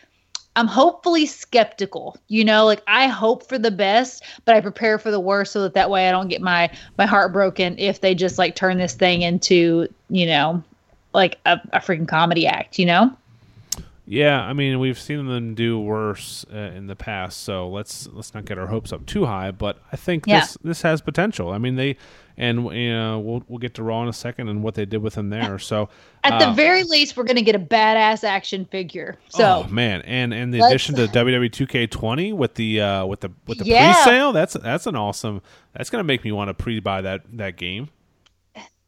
I'm 0.56 0.66
hopefully 0.66 1.26
skeptical. 1.26 2.16
You 2.28 2.44
know, 2.44 2.66
like 2.66 2.82
I 2.86 3.06
hope 3.06 3.48
for 3.48 3.58
the 3.58 3.70
best, 3.70 4.22
but 4.44 4.54
I 4.54 4.60
prepare 4.60 4.98
for 4.98 5.10
the 5.10 5.20
worst 5.20 5.52
so 5.52 5.62
that 5.62 5.74
that 5.74 5.90
way 5.90 6.08
I 6.08 6.12
don't 6.12 6.28
get 6.28 6.42
my 6.42 6.70
my 6.98 7.06
heart 7.06 7.32
broken 7.32 7.78
if 7.78 8.00
they 8.00 8.14
just 8.14 8.38
like 8.38 8.54
turn 8.54 8.78
this 8.78 8.94
thing 8.94 9.22
into, 9.22 9.88
you 10.10 10.26
know, 10.26 10.62
like 11.14 11.38
a, 11.46 11.60
a 11.72 11.78
freaking 11.78 12.08
comedy 12.08 12.46
act, 12.46 12.78
you 12.78 12.86
know? 12.86 13.16
Yeah, 14.04 14.40
I 14.42 14.52
mean 14.52 14.80
we've 14.80 14.98
seen 14.98 15.26
them 15.26 15.54
do 15.54 15.78
worse 15.78 16.44
uh, 16.52 16.56
in 16.56 16.88
the 16.88 16.96
past, 16.96 17.42
so 17.44 17.68
let's 17.68 18.08
let's 18.08 18.34
not 18.34 18.44
get 18.44 18.58
our 18.58 18.66
hopes 18.66 18.92
up 18.92 19.06
too 19.06 19.26
high. 19.26 19.52
But 19.52 19.78
I 19.92 19.96
think 19.96 20.24
Yeah. 20.26 20.40
this 20.40 20.58
this 20.62 20.82
has 20.82 21.00
potential. 21.00 21.50
I 21.52 21.58
mean 21.58 21.76
they, 21.76 21.96
and 22.36 22.64
you 22.72 22.92
know, 22.92 23.20
we'll 23.20 23.44
we'll 23.46 23.60
get 23.60 23.74
to 23.74 23.84
Raw 23.84 24.02
in 24.02 24.08
a 24.08 24.12
second 24.12 24.48
and 24.48 24.64
what 24.64 24.74
they 24.74 24.84
did 24.86 25.02
with 25.02 25.14
him 25.14 25.30
there. 25.30 25.56
So 25.60 25.88
At 26.24 26.32
uh, 26.32 26.46
the 26.50 26.52
very 26.56 26.82
least, 26.82 27.16
we're 27.16 27.22
going 27.22 27.36
to 27.36 27.42
get 27.42 27.54
a 27.54 27.60
badass 27.60 28.24
action 28.24 28.64
figure. 28.64 29.18
So 29.28 29.64
oh 29.64 29.70
man, 29.70 30.02
and 30.02 30.34
and 30.34 30.52
the 30.52 30.60
addition 30.66 30.96
to 30.96 31.06
WWE 31.06 31.50
2K20 31.50 32.34
with 32.34 32.54
the 32.56 32.80
uh, 32.80 33.06
with 33.06 33.20
the 33.20 33.30
with 33.46 33.58
the 33.58 33.66
Yeah. 33.66 33.92
pre-sale, 33.94 34.32
that's 34.32 34.54
that's 34.54 34.88
an 34.88 34.96
awesome. 34.96 35.42
That's 35.74 35.90
gonna 35.90 36.02
make 36.02 36.24
me 36.24 36.32
want 36.32 36.48
to 36.48 36.54
pre-buy 36.54 37.02
that 37.02 37.22
that 37.34 37.56
game. 37.56 37.88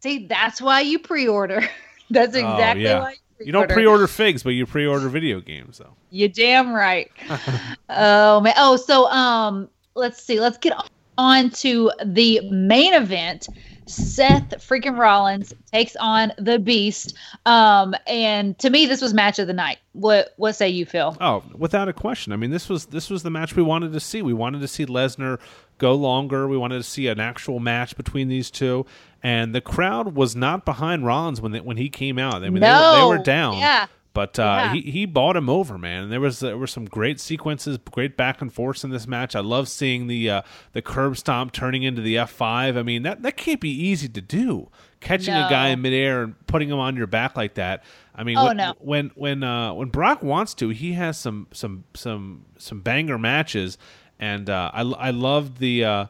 see, 0.03 0.27
that's 0.27 0.61
why 0.61 0.81
you 0.81 0.99
pre-order. 0.99 1.63
that's 2.11 2.35
exactly 2.35 2.89
oh, 2.89 2.91
yeah. 2.91 2.99
why 2.99 3.15
you 3.45 3.53
don't 3.53 3.71
pre-order 3.71 4.07
figs, 4.07 4.43
but 4.43 4.51
you 4.51 4.67
pre-order 4.67 5.09
video 5.09 5.41
games, 5.41 5.79
though. 5.79 5.95
You 6.11 6.29
damn 6.29 6.73
right. 6.73 7.11
oh 7.89 8.41
man. 8.41 8.55
Oh, 8.57 8.77
so 8.77 9.07
um, 9.11 9.69
let's 9.95 10.23
see. 10.23 10.41
Let's 10.41 10.59
get 10.59 10.73
on 11.19 11.51
to 11.51 11.91
the 12.05 12.41
main 12.51 12.95
event. 12.95 13.49
Seth 13.87 14.51
freaking 14.67 14.99
Rollins 14.99 15.53
takes 15.71 15.95
on 15.97 16.33
the 16.39 16.59
Beast. 16.59 17.15
Um, 17.45 17.95
and 18.07 18.59
to 18.59 18.71
me, 18.71 18.87
this 18.87 19.03
was 19.03 19.13
match 19.13 19.39
of 19.39 19.47
the 19.47 19.53
night. 19.53 19.79
What 19.93 20.33
what 20.37 20.53
say 20.55 20.69
you, 20.69 20.87
Phil? 20.87 21.17
Oh, 21.21 21.43
without 21.55 21.89
a 21.89 21.93
question. 21.93 22.33
I 22.33 22.37
mean, 22.37 22.51
this 22.51 22.69
was 22.69 22.87
this 22.87 23.11
was 23.11 23.23
the 23.23 23.31
match 23.31 23.57
we 23.57 23.63
wanted 23.63 23.93
to 23.93 24.01
see. 24.01 24.23
We 24.23 24.33
wanted 24.33 24.61
to 24.63 24.69
see 24.69 24.87
Lesnar 24.87 25.39
go 25.79 25.95
longer. 25.95 26.49
We 26.49 26.57
wanted 26.57 26.79
to 26.79 26.83
see 26.83 27.09
an 27.09 27.21
actual 27.21 27.61
match 27.61 27.97
between 27.97 28.29
these 28.29 28.51
two, 28.51 28.87
and 29.25 29.53
the 29.53 29.61
crowd 29.61 30.15
was 30.15 30.37
not 30.37 30.65
behind 30.65 31.05
Rollins 31.05 31.41
when 31.41 31.51
they, 31.51 31.61
when 31.61 31.77
he 31.79 31.89
came 31.89 32.17
out. 32.21 32.45
I 32.45 32.51
mean, 32.51 32.61
they, 32.61 32.71
were, 32.71 32.97
they 32.97 33.05
were 33.19 33.25
down. 33.25 33.59
Yeah. 33.59 33.87
But 34.13 34.39
uh, 34.39 34.43
Yeah. 34.43 34.73
he 34.75 34.81
he 34.83 35.07
bought 35.07 35.35
him 35.37 35.49
over, 35.51 35.77
man. 35.77 36.05
And 36.05 36.13
there 36.13 36.21
was 36.21 36.39
there 36.39 36.57
were 36.57 36.69
some 36.69 36.85
great 36.85 37.19
sequences, 37.19 37.79
great 37.91 38.17
back 38.17 38.41
and 38.41 38.53
forths 38.53 38.85
in 38.85 38.91
this 38.91 39.09
match. 39.09 39.35
I 39.35 39.41
love 39.41 39.67
seeing 39.69 40.07
the 40.07 40.31
uh, 40.31 40.43
the 40.73 40.83
curb 40.83 41.17
stomp 41.17 41.51
turning 41.51 41.83
into 41.83 42.01
the 42.01 42.17
F 42.19 42.31
five. 42.31 42.77
I 42.77 42.85
mean 42.85 43.03
that 43.03 43.23
that 43.23 43.37
can't 43.37 43.61
be 43.61 43.71
easy 43.71 44.09
to 44.11 44.21
do. 44.21 44.69
Catching 45.01 45.35
a 45.35 45.49
guy 45.51 45.69
in 45.69 45.83
midair 45.83 46.23
and 46.23 46.47
putting 46.47 46.69
him 46.71 46.79
on 46.79 46.95
your 46.97 47.09
back 47.09 47.37
like 47.37 47.55
that. 47.55 47.83
I 48.15 48.23
mean, 48.23 48.39
Oh, 48.39 48.45
when, 48.47 48.57
no. 48.57 48.75
when 48.79 49.11
when 49.17 49.43
uh, 49.43 49.75
when 49.75 49.89
Brock 49.89 50.23
wants 50.23 50.55
to, 50.55 50.69
he 50.69 50.93
has 50.93 51.19
some 51.19 51.49
some 51.53 51.83
some 51.95 52.45
some 52.57 52.83
banger 52.83 53.19
matches, 53.19 53.79
and 54.21 54.49
uh, 54.49 54.71
I 54.73 54.83
I 54.83 55.11
loved 55.11 55.59
the 55.59 55.85
uh, 55.85 56.07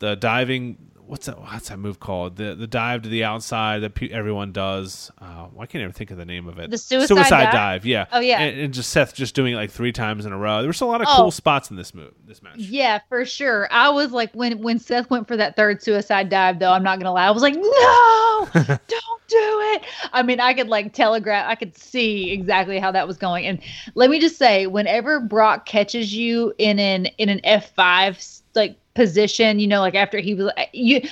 the 0.00 0.16
diving. 0.16 0.78
What's 1.06 1.26
that? 1.26 1.40
What's 1.40 1.68
that 1.68 1.78
move 1.78 2.00
called? 2.00 2.36
The 2.36 2.54
the 2.54 2.66
dive 2.66 3.02
to 3.02 3.08
the 3.08 3.24
outside 3.24 3.80
that 3.82 3.94
pe- 3.94 4.08
everyone 4.10 4.52
does. 4.52 5.10
Uh, 5.20 5.46
I 5.58 5.66
can't 5.66 5.82
even 5.82 5.92
think 5.92 6.10
of 6.10 6.16
the 6.18 6.24
name 6.24 6.48
of 6.48 6.58
it. 6.58 6.70
The 6.70 6.78
suicide 6.78 7.50
dive? 7.52 7.86
Yeah. 7.86 8.06
Oh, 8.12 8.18
yeah. 8.20 8.40
And, 8.40 8.60
and 8.60 8.74
just 8.74 8.90
Seth 8.90 9.14
just 9.14 9.34
doing 9.34 9.52
it 9.52 9.56
like 9.56 9.70
three 9.70 9.92
times 9.92 10.26
in 10.26 10.32
a 10.32 10.36
row. 10.38 10.60
There 10.60 10.68
was 10.68 10.80
a 10.80 10.86
lot 10.86 11.00
of 11.00 11.06
Oh. 11.08 11.16
cool 11.16 11.30
spots 11.30 11.70
in 11.70 11.76
this 11.76 11.94
move. 11.94 12.12
This 12.26 12.42
match. 12.42 12.56
Yeah, 12.56 12.98
for 13.08 13.24
sure. 13.24 13.68
I 13.70 13.88
was 13.90 14.10
like, 14.12 14.32
when 14.34 14.60
when 14.62 14.78
Seth 14.78 15.08
went 15.08 15.28
for 15.28 15.36
that 15.36 15.54
third 15.56 15.82
suicide 15.82 16.28
dive, 16.28 16.58
though, 16.58 16.72
I'm 16.72 16.82
not 16.82 16.98
gonna 16.98 17.12
lie, 17.12 17.26
I 17.26 17.30
was 17.30 17.42
like, 17.42 17.54
no, 17.54 18.48
don't 18.54 18.88
do 19.28 19.36
it. 19.74 19.82
I 20.12 20.22
mean, 20.24 20.40
I 20.40 20.54
could 20.54 20.68
like 20.68 20.92
telegraph, 20.92 21.46
I 21.48 21.54
could 21.54 21.76
see 21.76 22.30
exactly 22.32 22.78
how 22.78 22.90
that 22.92 23.06
was 23.06 23.16
going. 23.16 23.46
And 23.46 23.60
let 23.94 24.10
me 24.10 24.18
just 24.20 24.36
say, 24.38 24.66
whenever 24.66 25.20
Brock 25.20 25.66
catches 25.66 26.14
you 26.14 26.52
in 26.58 26.78
an 26.78 27.06
in 27.18 27.28
an 27.28 27.40
F5 27.44 28.42
like 28.54 28.78
position, 28.96 29.60
you 29.60 29.68
know, 29.68 29.80
like 29.80 29.94
after 29.94 30.18
he 30.18 30.34
was 30.34 30.52
you, 30.72 31.02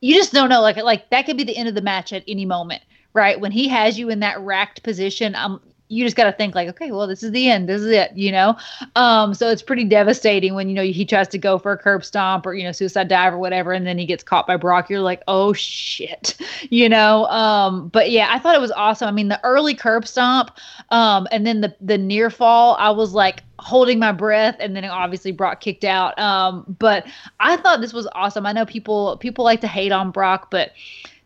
you 0.00 0.14
just 0.16 0.32
don't 0.32 0.48
know, 0.50 0.62
like 0.62 0.78
like 0.78 1.10
that 1.10 1.26
could 1.26 1.36
be 1.36 1.44
the 1.44 1.56
end 1.58 1.68
of 1.68 1.74
the 1.76 1.82
match 1.82 2.12
at 2.14 2.24
any 2.28 2.46
moment, 2.46 2.82
right? 3.14 3.40
When 3.40 3.52
he 3.52 3.68
has 3.68 3.98
you 3.98 4.10
in 4.10 4.20
that 4.20 4.40
racked 4.40 4.82
position, 4.84 5.34
um. 5.34 5.60
You 5.92 6.04
just 6.04 6.16
got 6.16 6.24
to 6.24 6.32
think 6.32 6.54
like, 6.54 6.68
okay, 6.70 6.90
well, 6.90 7.06
this 7.06 7.22
is 7.22 7.32
the 7.32 7.50
end. 7.50 7.68
This 7.68 7.82
is 7.82 7.88
it, 7.88 8.16
you 8.16 8.32
know. 8.32 8.56
Um, 8.96 9.34
so 9.34 9.48
it's 9.50 9.62
pretty 9.62 9.84
devastating 9.84 10.54
when 10.54 10.68
you 10.68 10.74
know 10.74 10.82
he 10.82 11.04
tries 11.04 11.28
to 11.28 11.38
go 11.38 11.58
for 11.58 11.72
a 11.72 11.78
curb 11.78 12.04
stomp 12.04 12.46
or 12.46 12.54
you 12.54 12.64
know 12.64 12.72
suicide 12.72 13.08
dive 13.08 13.34
or 13.34 13.38
whatever, 13.38 13.72
and 13.72 13.86
then 13.86 13.98
he 13.98 14.06
gets 14.06 14.22
caught 14.22 14.46
by 14.46 14.56
Brock. 14.56 14.88
You're 14.88 15.00
like, 15.00 15.22
oh 15.28 15.52
shit, 15.52 16.36
you 16.70 16.88
know. 16.88 17.26
Um, 17.26 17.88
but 17.88 18.10
yeah, 18.10 18.28
I 18.30 18.38
thought 18.38 18.54
it 18.54 18.60
was 18.60 18.72
awesome. 18.72 19.08
I 19.08 19.12
mean, 19.12 19.28
the 19.28 19.42
early 19.44 19.74
curb 19.74 20.06
stomp, 20.06 20.52
um, 20.90 21.28
and 21.30 21.46
then 21.46 21.60
the 21.60 21.74
the 21.80 21.98
near 21.98 22.30
fall, 22.30 22.76
I 22.78 22.90
was 22.90 23.12
like 23.12 23.42
holding 23.58 23.98
my 23.98 24.12
breath, 24.12 24.56
and 24.60 24.74
then 24.74 24.84
obviously 24.84 25.32
Brock 25.32 25.60
kicked 25.60 25.84
out. 25.84 26.18
Um, 26.18 26.64
but 26.78 27.06
I 27.40 27.56
thought 27.56 27.80
this 27.80 27.92
was 27.92 28.08
awesome. 28.14 28.46
I 28.46 28.52
know 28.52 28.64
people 28.64 29.16
people 29.18 29.44
like 29.44 29.60
to 29.60 29.68
hate 29.68 29.92
on 29.92 30.10
Brock, 30.10 30.50
but 30.50 30.72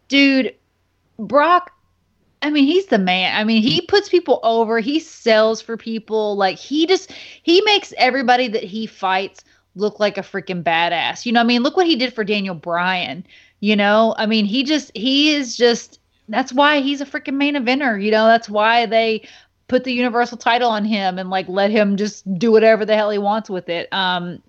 dude, 0.09 0.55
Brock 1.19 1.73
I 2.47 2.51
mean, 2.51 2.65
he's 2.65 2.87
the 2.87 2.99
man. 2.99 3.37
I 3.37 3.43
mean, 3.43 3.61
he 3.61 3.81
puts 3.81 4.09
people 4.09 4.39
over. 4.45 4.79
He 4.79 5.01
sells 5.01 5.61
for 5.61 5.77
people. 5.77 6.37
Like 6.37 6.59
he 6.59 6.87
just 6.87 7.11
he 7.43 7.61
makes 7.63 7.93
everybody 7.99 8.47
that 8.47 8.63
he 8.63 8.87
fights 8.87 9.43
look 9.75 9.99
like 9.99 10.17
a 10.17 10.23
freaking 10.23 10.63
badass. 10.63 11.27
You 11.27 11.33
know, 11.33 11.41
I 11.41 11.45
mean, 11.45 11.65
look 11.65 11.77
what 11.77 11.89
he 11.89 11.97
did 11.97 12.15
for 12.15 12.23
Daniel 12.23 12.55
Bryan. 12.55 13.27
You 13.59 13.75
know, 13.75 14.15
I 14.17 14.27
mean, 14.27 14.45
he 14.45 14.63
just 14.63 14.97
he 14.97 15.35
is 15.35 15.57
just 15.57 15.99
that's 16.29 16.53
why 16.53 16.81
he's 16.81 17.01
a 17.01 17.05
freaking 17.05 17.35
main 17.35 17.57
eventer. 17.57 18.01
You 18.01 18.13
know, 18.13 18.27
that's 18.27 18.49
why 18.49 18.87
they 18.87 19.27
put 19.67 19.83
the 19.83 19.93
universal 19.93 20.39
title 20.39 20.71
on 20.71 20.85
him 20.85 21.19
and 21.19 21.29
like 21.31 21.49
let 21.49 21.73
him 21.73 21.97
just 21.97 22.33
do 22.39 22.53
whatever 22.53 22.85
the 22.85 22.95
hell 22.95 23.11
he 23.11 23.19
wants 23.19 23.51
with 23.51 23.69
it. 23.69 23.93
Um 23.93 24.41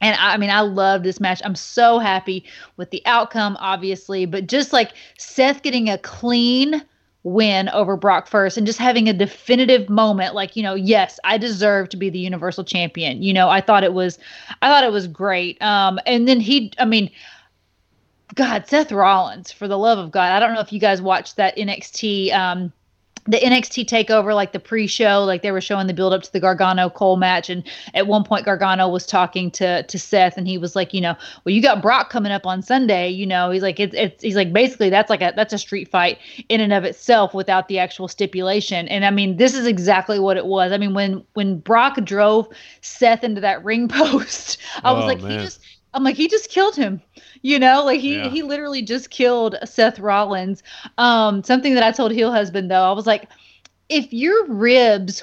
and 0.00 0.16
I, 0.16 0.34
I 0.34 0.36
mean, 0.38 0.48
I 0.48 0.60
love 0.60 1.02
this 1.02 1.20
match. 1.20 1.42
I'm 1.44 1.54
so 1.54 1.98
happy 1.98 2.44
with 2.78 2.90
the 2.90 3.02
outcome, 3.04 3.58
obviously, 3.60 4.24
but 4.24 4.46
just 4.46 4.72
like 4.72 4.94
Seth 5.18 5.60
getting 5.60 5.90
a 5.90 5.98
clean 5.98 6.82
win 7.24 7.68
over 7.68 7.96
Brock 7.96 8.26
first 8.26 8.56
and 8.56 8.66
just 8.66 8.78
having 8.78 9.08
a 9.08 9.12
definitive 9.12 9.88
moment 9.88 10.34
like 10.34 10.56
you 10.56 10.62
know 10.62 10.74
yes 10.74 11.20
I 11.24 11.38
deserve 11.38 11.88
to 11.90 11.96
be 11.96 12.10
the 12.10 12.18
universal 12.18 12.64
champion. 12.64 13.22
You 13.22 13.32
know 13.32 13.48
I 13.48 13.60
thought 13.60 13.84
it 13.84 13.94
was 13.94 14.18
I 14.60 14.68
thought 14.68 14.84
it 14.84 14.92
was 14.92 15.06
great. 15.06 15.60
Um 15.62 16.00
and 16.06 16.26
then 16.26 16.40
he 16.40 16.72
I 16.78 16.84
mean 16.84 17.10
god 18.34 18.66
Seth 18.66 18.90
Rollins 18.90 19.52
for 19.52 19.68
the 19.68 19.78
love 19.78 19.98
of 19.98 20.10
god. 20.10 20.32
I 20.32 20.40
don't 20.40 20.54
know 20.54 20.60
if 20.60 20.72
you 20.72 20.80
guys 20.80 21.00
watched 21.00 21.36
that 21.36 21.56
NXT 21.56 22.32
um 22.32 22.72
the 23.26 23.38
NXT 23.38 23.84
takeover, 23.86 24.34
like 24.34 24.52
the 24.52 24.58
pre-show, 24.58 25.22
like 25.24 25.42
they 25.42 25.52
were 25.52 25.60
showing 25.60 25.86
the 25.86 25.94
build 25.94 26.12
up 26.12 26.22
to 26.24 26.32
the 26.32 26.40
Gargano 26.40 26.90
Cole 26.90 27.16
match, 27.16 27.48
and 27.48 27.62
at 27.94 28.06
one 28.08 28.24
point 28.24 28.44
Gargano 28.44 28.88
was 28.88 29.06
talking 29.06 29.50
to 29.52 29.82
to 29.84 29.98
Seth, 29.98 30.36
and 30.36 30.48
he 30.48 30.58
was 30.58 30.74
like, 30.74 30.92
you 30.92 31.00
know, 31.00 31.14
well, 31.44 31.54
you 31.54 31.62
got 31.62 31.80
Brock 31.80 32.10
coming 32.10 32.32
up 32.32 32.46
on 32.46 32.62
Sunday, 32.62 33.08
you 33.08 33.26
know, 33.26 33.50
he's 33.50 33.62
like, 33.62 33.78
it's 33.78 33.94
it's 33.94 34.22
he's 34.22 34.34
like 34.36 34.52
basically 34.52 34.90
that's 34.90 35.08
like 35.08 35.22
a 35.22 35.32
that's 35.36 35.52
a 35.52 35.58
street 35.58 35.88
fight 35.88 36.18
in 36.48 36.60
and 36.60 36.72
of 36.72 36.84
itself 36.84 37.32
without 37.32 37.68
the 37.68 37.78
actual 37.78 38.08
stipulation, 38.08 38.88
and 38.88 39.04
I 39.04 39.10
mean 39.10 39.36
this 39.36 39.54
is 39.54 39.66
exactly 39.66 40.18
what 40.18 40.36
it 40.36 40.46
was. 40.46 40.72
I 40.72 40.78
mean 40.78 40.92
when 40.94 41.24
when 41.34 41.58
Brock 41.60 41.96
drove 42.04 42.48
Seth 42.80 43.22
into 43.22 43.40
that 43.40 43.62
ring 43.64 43.88
post, 43.88 44.58
I 44.84 44.92
was 44.92 45.04
Oh, 45.04 45.06
like, 45.06 45.20
he 45.20 45.38
just 45.38 45.60
I'm 45.94 46.04
like, 46.04 46.16
he 46.16 46.28
just 46.28 46.48
killed 46.50 46.76
him. 46.76 47.00
You 47.42 47.58
know, 47.58 47.84
like 47.84 48.00
he 48.00 48.16
Yeah. 48.16 48.28
he 48.30 48.42
literally 48.42 48.82
just 48.82 49.10
killed 49.10 49.56
Seth 49.64 49.98
Rollins. 49.98 50.62
Um, 50.98 51.42
something 51.44 51.74
that 51.74 51.82
I 51.82 51.92
told 51.92 52.12
Heel 52.12 52.32
Husband 52.32 52.70
though, 52.70 52.84
I 52.84 52.92
was 52.92 53.06
like, 53.06 53.28
if 53.88 54.12
your 54.12 54.46
ribs 54.46 55.22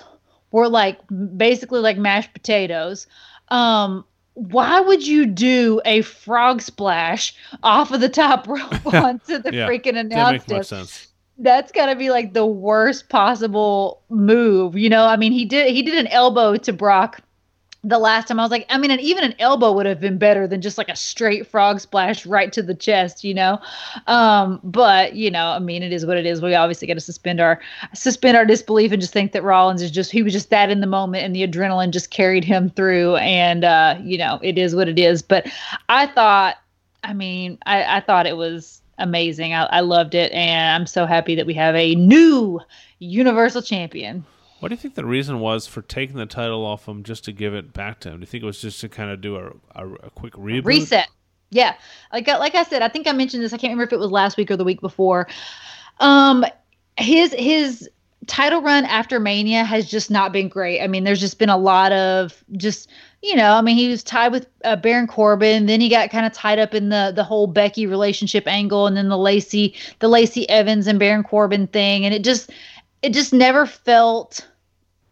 were 0.52 0.68
like 0.68 1.00
basically 1.38 1.80
like 1.80 1.98
mashed 1.98 2.34
potatoes, 2.34 3.08
um, 3.50 4.06
why 4.34 4.80
would 4.80 5.06
you 5.06 5.26
do 5.26 5.82
a 5.86 6.02
frog 6.02 6.62
splash 6.62 7.36
off 7.64 7.92
of 7.92 8.00
the 8.02 8.10
top 8.10 8.48
rope 8.48 8.86
onto 8.94 9.38
the 9.40 9.52
Yeah, 9.52 9.68
freaking 9.68 9.98
announce 9.98 10.46
desk? 10.46 11.08
that's 11.42 11.72
gotta 11.72 11.96
be 11.96 12.10
like 12.10 12.34
the 12.34 12.46
worst 12.46 13.10
possible 13.10 14.02
move. 14.10 14.76
You 14.78 14.90
know, 14.90 15.06
I 15.06 15.16
mean, 15.16 15.32
he 15.32 15.46
did 15.46 15.74
he 15.74 15.82
did 15.82 15.98
an 15.98 16.08
elbow 16.08 16.58
to 16.58 16.74
Brock 16.74 17.22
the 17.84 17.98
last 17.98 18.28
time. 18.28 18.40
I 18.40 18.44
was 18.44 18.52
like, 18.52 18.66
I 18.70 18.78
mean, 18.78 18.92
and 18.92 19.00
even 19.00 19.24
an 19.24 19.36
elbow 19.40 19.72
would 19.72 19.86
have 19.86 20.02
been 20.02 20.18
better 20.18 20.48
than 20.48 20.62
just 20.62 20.78
like 20.78 20.90
a 20.90 20.96
straight 20.96 21.48
frog 21.48 21.80
splash 21.80 22.26
right 22.26 22.52
to 22.52 22.62
the 22.62 22.76
chest. 22.76 23.24
You 23.24 23.34
know, 23.34 23.60
um, 24.08 24.60
but 24.64 25.16
you 25.16 25.32
know, 25.32 25.48
I 25.48 25.60
mean, 25.60 25.84
it 25.84 25.94
is 25.94 26.06
what 26.06 26.18
it 26.18 26.26
is. 26.26 26.42
We 26.42 26.56
obviously 26.56 26.88
got 26.88 26.96
to 26.96 27.02
suspend 27.02 27.40
our 27.40 27.60
suspend 27.94 28.36
our 28.36 28.46
disbelief 28.46 28.92
and 28.92 29.02
just 29.02 29.14
think 29.14 29.32
that 29.32 29.44
Rollins 29.44 29.82
is 29.82 29.92
just 29.92 30.12
he 30.12 30.24
was 30.24 30.34
just 30.34 30.50
that 30.50 30.70
in 30.70 30.82
the 30.82 30.88
moment, 30.88 31.24
and 31.24 31.36
the 31.36 31.48
adrenaline 31.48 31.92
just 31.92 32.12
carried 32.12 32.44
him 32.44 32.70
through. 32.70 33.16
And 33.18 33.64
uh, 33.64 33.98
you 34.02 34.18
know, 34.18 34.40
it 34.44 34.58
is 34.58 34.76
what 34.76 34.90
it 34.90 35.00
is. 35.00 35.22
But 35.22 35.48
I 35.88 36.08
thought, 36.08 36.58
I 37.04 37.14
mean, 37.14 37.58
I, 37.66 37.98
I 37.98 38.00
thought 38.02 38.28
it 38.28 38.38
was 38.38 38.82
amazing. 38.98 39.54
I, 39.54 39.64
I 39.66 39.80
loved 39.80 40.16
it, 40.16 40.32
and 40.34 40.76
I'm 40.76 40.86
so 40.86 41.06
happy 41.06 41.36
that 41.36 41.46
we 41.46 41.54
have 41.54 41.76
a 41.76 41.96
new 41.96 42.60
Universal 43.00 43.62
Champion. 43.62 44.26
What 44.60 44.70
do 44.70 44.74
you 44.74 44.78
think 44.78 44.96
the 44.96 45.06
reason 45.06 45.40
was 45.40 45.68
for 45.68 45.82
taking 45.82 46.18
the 46.18 46.26
title 46.26 46.66
off 46.66 46.88
him 46.88 47.04
just 47.04 47.24
to 47.26 47.32
give 47.32 47.54
it 47.54 47.72
back 47.74 48.00
to 48.02 48.10
him? 48.10 48.16
Do 48.16 48.22
you 48.22 48.26
think 48.28 48.44
it 48.44 48.48
was 48.48 48.62
just 48.62 48.82
to 48.82 48.90
kind 48.90 49.10
of 49.10 49.22
do 49.22 49.36
a, 49.38 49.52
a, 49.76 49.88
a 49.94 50.10
quick 50.12 50.34
reboot? 50.34 50.66
reset. 50.66 51.08
Yeah, 51.52 51.76
like 52.14 52.28
I- 52.28 52.38
like 52.38 52.56
I 52.56 52.64
said, 52.64 52.82
I 52.82 52.90
think 52.90 53.08
I 53.08 53.12
mentioned 53.12 53.42
this. 53.44 53.54
I 53.54 53.58
can't 53.58 53.72
remember 53.72 53.84
if 53.86 53.94
it 53.94 54.00
was 54.00 54.12
last 54.12 54.38
week 54.38 54.52
or 54.52 54.58
the 54.58 54.64
week 54.64 54.82
before. 54.82 55.28
Um, 56.00 56.46
his 56.98 57.34
his 57.34 57.90
title 58.28 58.62
run 58.62 58.86
after 58.86 59.20
Mania 59.20 59.64
has 59.64 59.90
just 59.90 60.12
not 60.12 60.32
been 60.32 60.48
great. 60.48 60.82
I 60.82 60.88
mean, 60.88 61.04
there's 61.06 61.20
just 61.20 61.40
been 61.40 61.50
a 61.50 61.58
lot 61.58 61.92
of 61.92 62.44
just 62.58 62.90
you 63.22 63.36
know. 63.36 63.54
I 63.54 63.62
mean, 63.62 63.76
he 63.78 63.90
was 63.90 64.04
tied 64.04 64.32
with 64.32 64.48
uh, 64.64 64.76
Baron 64.76 65.08
Corbin, 65.08 65.66
then 65.66 65.82
he 65.82 65.90
got 65.90 66.12
kind 66.12 66.26
of 66.26 66.34
tied 66.34 66.60
up 66.60 66.74
in 66.76 66.90
the 66.90 67.12
the 67.16 67.24
whole 67.24 67.48
Becky 67.48 67.88
relationship 67.88 68.46
angle, 68.48 68.86
and 68.88 68.96
then 68.96 69.10
the 69.10 69.18
Lacey 69.18 69.74
the 70.00 70.08
Lacey 70.08 70.48
Evans 70.50 70.86
and 70.86 71.00
Baron 71.00 71.24
Corbin 71.24 71.66
thing, 71.68 72.06
and 72.06 72.14
it 72.14 72.24
just 72.24 72.52
it 73.02 73.14
just 73.14 73.34
never 73.34 73.66
felt 73.66 74.46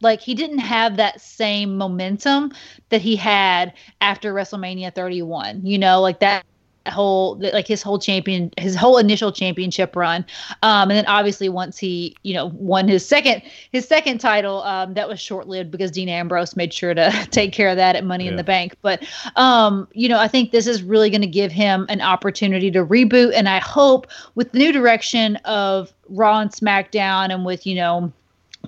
like 0.02 0.22
he 0.22 0.36
didn't 0.36 0.60
have 0.60 0.98
that 0.98 1.22
same 1.22 1.78
momentum 1.78 2.52
that 2.90 3.02
he 3.02 3.16
had 3.16 3.74
after 4.02 4.34
WrestleMania 4.34 4.94
31. 4.94 5.66
You 5.66 5.78
know, 5.78 6.02
like 6.02 6.20
that 6.20 6.46
whole 6.90 7.38
like 7.40 7.68
his 7.68 7.82
whole 7.82 8.00
champion 8.00 8.52
his 8.58 8.76
whole 8.76 8.98
initial 8.98 9.32
championship 9.32 9.96
run. 9.96 10.26
Um 10.64 10.90
and 10.90 10.92
then 10.92 11.06
obviously 11.06 11.50
once 11.50 11.78
he 11.78 12.16
you 12.24 12.34
know 12.34 12.48
won 12.48 12.88
his 12.88 13.06
second 13.06 13.42
his 13.72 13.88
second 13.88 14.20
title 14.20 14.64
um 14.64 14.94
that 14.94 15.08
was 15.08 15.20
short-lived 15.20 15.72
because 15.72 15.92
dean 15.92 16.10
ambrose 16.10 16.56
made 16.56 16.74
sure 16.74 16.94
to 16.94 17.12
take 17.32 17.54
care 17.54 17.70
of 17.70 17.76
that 17.78 17.96
at 17.96 18.06
money 18.06 18.28
in 18.28 18.36
the 18.36 18.44
bank. 18.44 18.76
But 18.82 19.06
um 19.36 19.88
you 19.94 20.08
know 20.08 20.20
i 20.20 20.28
think 20.28 20.52
this 20.52 20.68
is 20.68 20.84
really 20.84 21.10
going 21.10 21.22
to 21.22 21.28
give 21.28 21.52
him 21.52 21.86
an 21.90 22.02
opportunity 22.02 22.72
to 22.72 22.86
reboot. 22.86 23.34
And 23.34 23.50
i 23.50 23.60
hope 23.60 24.08
with 24.36 24.52
the 24.52 24.60
new 24.60 24.72
direction 24.72 25.36
of 25.38 25.94
raw 26.10 26.40
and 26.40 26.52
smackdown 26.52 27.34
and 27.34 27.46
with 27.46 27.66
you 27.68 27.76
know 27.76 28.12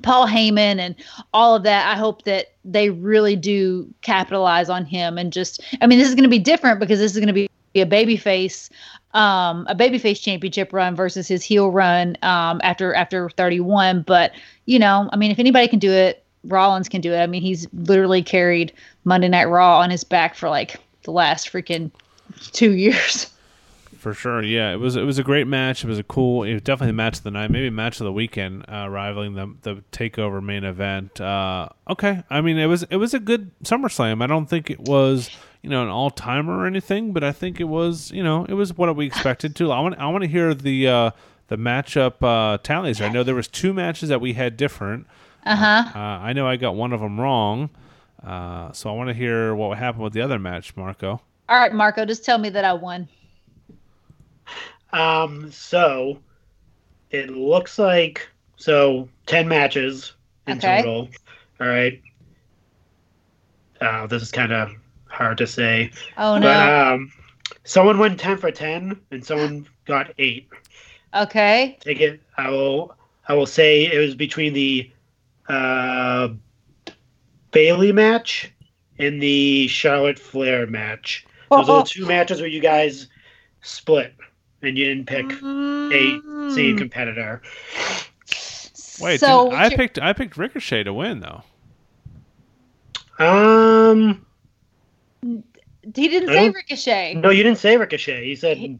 Paul 0.02 0.28
Heyman 0.28 0.80
and 0.80 0.96
all 1.34 1.56
of 1.56 1.64
that. 1.64 1.92
I 1.92 1.98
hope 1.98 2.24
that 2.24 2.54
they 2.66 2.90
really 2.90 3.36
do 3.36 3.88
capitalize 4.02 4.70
on 4.70 4.86
him 4.86 5.18
and 5.18 5.32
just. 5.32 5.62
I 5.82 5.88
mean, 5.88 6.00
this 6.00 6.08
is 6.08 6.16
going 6.16 6.24
to 6.24 6.30
be 6.30 6.40
different 6.40 6.80
because 6.80 7.00
this 7.00 7.12
is 7.12 7.18
going 7.18 7.28
to 7.28 7.34
be 7.34 7.50
a 7.76 7.86
babyface, 7.86 8.70
um, 9.14 9.66
a 9.70 9.76
babyface 9.76 10.22
championship 10.22 10.74
run 10.74 10.96
versus 10.96 11.28
his 11.28 11.44
heel 11.44 11.72
run 11.72 12.18
um, 12.22 12.60
after 12.64 12.94
after 12.94 13.30
31. 13.30 14.04
But 14.04 14.32
you 14.66 14.80
know, 14.80 15.10
I 15.12 15.16
mean, 15.16 15.32
if 15.32 15.40
anybody 15.40 15.68
can 15.68 15.80
do 15.80 15.92
it, 15.92 16.24
Rollins 16.44 16.90
can 16.90 17.02
do 17.02 17.14
it. 17.14 17.20
I 17.20 17.28
mean, 17.28 17.42
he's 17.42 17.68
literally 17.74 18.24
carried 18.24 18.74
Monday 19.04 19.28
Night 19.28 19.46
Raw 19.46 19.80
on 19.80 19.90
his 19.90 20.04
back 20.04 20.36
for 20.36 20.50
like 20.50 20.78
the 21.04 21.12
last 21.12 21.52
freaking 21.52 21.92
two 22.52 22.72
years. 22.76 23.28
For 24.00 24.14
sure, 24.14 24.42
yeah. 24.42 24.72
It 24.72 24.78
was 24.78 24.96
it 24.96 25.04
was 25.04 25.20
a 25.20 25.24
great 25.24 25.46
match. 25.46 25.84
It 25.84 25.88
was 25.88 26.00
a 26.00 26.04
cool, 26.04 26.44
it 26.44 26.54
was 26.54 26.62
definitely 26.62 26.92
the 26.92 26.94
match 26.94 27.18
of 27.18 27.24
the 27.24 27.32
night, 27.32 27.52
maybe 27.52 27.70
match 27.70 28.00
of 28.00 28.06
the 28.06 28.14
weekend, 28.14 28.64
uh, 28.72 28.88
rivaling 28.90 29.34
the 29.34 29.54
the 29.64 29.84
takeover 29.92 30.42
main 30.42 30.64
event. 30.64 31.20
Uh, 31.20 31.68
okay, 31.90 32.24
I 32.30 32.40
mean 32.40 32.58
it 32.58 32.68
was 32.68 32.84
it 32.84 32.96
was 32.96 33.14
a 33.14 33.20
good 33.20 33.52
SummerSlam. 33.66 34.24
I 34.24 34.28
don't 34.28 34.46
think 34.46 34.70
it 34.70 34.80
was 34.80 35.30
you 35.62 35.70
know 35.70 35.84
an 35.84 35.90
all 35.90 36.12
timer 36.12 36.60
or 36.60 36.66
anything, 36.66 37.12
but 37.12 37.26
I 37.26 37.34
think 37.34 37.60
it 37.60 37.66
was 37.66 38.10
you 38.12 38.24
know 38.24 38.46
it 38.46 38.54
was 38.54 38.78
what 38.78 38.96
we 38.96 39.06
expected 39.06 39.54
to. 39.58 39.70
I 39.74 39.82
want 39.82 40.00
I 40.00 40.08
want 40.08 40.22
to 40.22 40.30
hear 40.30 40.54
the 40.54 40.88
uh, 40.88 41.12
the 41.50 41.58
matchup 41.58 42.24
uh, 42.24 42.58
tallies. 42.60 43.02
I 43.02 43.10
know 43.10 43.24
there 43.24 43.36
was 43.36 43.50
two 43.50 43.74
matches 43.74 44.08
that 44.08 44.22
we 44.22 44.32
had 44.32 44.56
different. 44.56 45.08
Uh-huh. 45.46 45.92
Uh, 45.94 46.00
I 46.00 46.32
know 46.32 46.48
I 46.48 46.56
got 46.56 46.74
one 46.76 46.94
of 46.94 47.02
them 47.02 47.20
wrong, 47.20 47.70
uh, 48.24 48.72
so 48.72 48.90
I 48.90 48.94
want 48.94 49.10
to 49.10 49.14
hear 49.14 49.54
what 49.54 49.78
happened 49.78 50.06
with 50.06 50.14
the 50.14 50.22
other 50.22 50.40
match, 50.40 50.78
Marco. 50.78 51.22
All 51.50 51.60
right, 51.60 51.74
Marco, 51.74 52.06
just 52.06 52.24
tell 52.24 52.38
me 52.38 52.50
that 52.52 52.64
I 52.64 52.72
won. 52.72 53.10
Um, 54.92 55.52
so 55.52 56.20
it 57.12 57.30
looks 57.30 57.78
like 57.80 58.28
so 58.56 59.10
ten 59.26 59.48
matches 59.48 60.14
in 60.48 60.58
Okay. 60.58 60.82
total. 60.82 61.10
All 61.60 61.68
right. 61.68 62.02
Uh, 63.82 64.08
this 64.08 64.22
is 64.22 64.32
kind 64.32 64.52
of 64.52 64.72
hard 65.08 65.38
to 65.38 65.48
say, 65.48 65.92
Oh 66.18 66.38
but 66.42 66.60
no. 66.60 66.94
um, 66.94 67.12
someone 67.64 67.98
went 68.00 68.20
ten 68.20 68.38
for 68.38 68.52
ten, 68.52 69.00
and 69.12 69.24
someone 69.26 69.68
got 69.86 70.14
eight. 70.18 70.50
okay. 71.14 71.78
Take 71.82 72.00
it. 72.02 72.22
I 72.38 72.50
will. 72.50 72.96
I 73.28 73.34
will 73.34 73.46
say 73.46 73.86
it 73.86 73.98
was 74.00 74.16
between 74.16 74.54
the 74.54 74.92
uh, 75.48 76.30
Bayley 77.52 77.92
match 77.92 78.52
and 78.98 79.22
the 79.22 79.68
Charlotte 79.68 80.20
Flair 80.20 80.66
match. 80.68 81.26
Those 81.56 81.70
are 81.70 81.76
the 81.78 81.84
two 81.90 82.06
matches 82.06 82.40
where 82.42 82.50
you 82.50 82.60
guys 82.62 83.08
split, 83.62 84.14
and 84.61 84.77
you 84.77 84.86
didn't 84.86 85.06
pick 85.07 85.26
a 85.31 86.52
same 86.53 86.77
competitor. 86.77 87.41
Wait, 89.02 89.19
so 89.19 89.49
didn't- 89.49 89.60
I 89.60 89.69
picked 89.76 89.99
I 89.99 90.14
picked 90.14 90.38
Ricochet 90.38 90.84
to 90.84 90.94
win 90.94 91.19
though. 91.22 91.44
Um, 93.23 94.26
he 95.22 96.07
didn't 96.07 96.30
say 96.30 96.49
Ricochet. 96.49 97.15
no, 97.15 97.30
you 97.30 97.44
didn't 97.44 97.57
say 97.57 97.76
Ricochet. 97.77 98.26
You 98.27 98.36
said, 98.36 98.80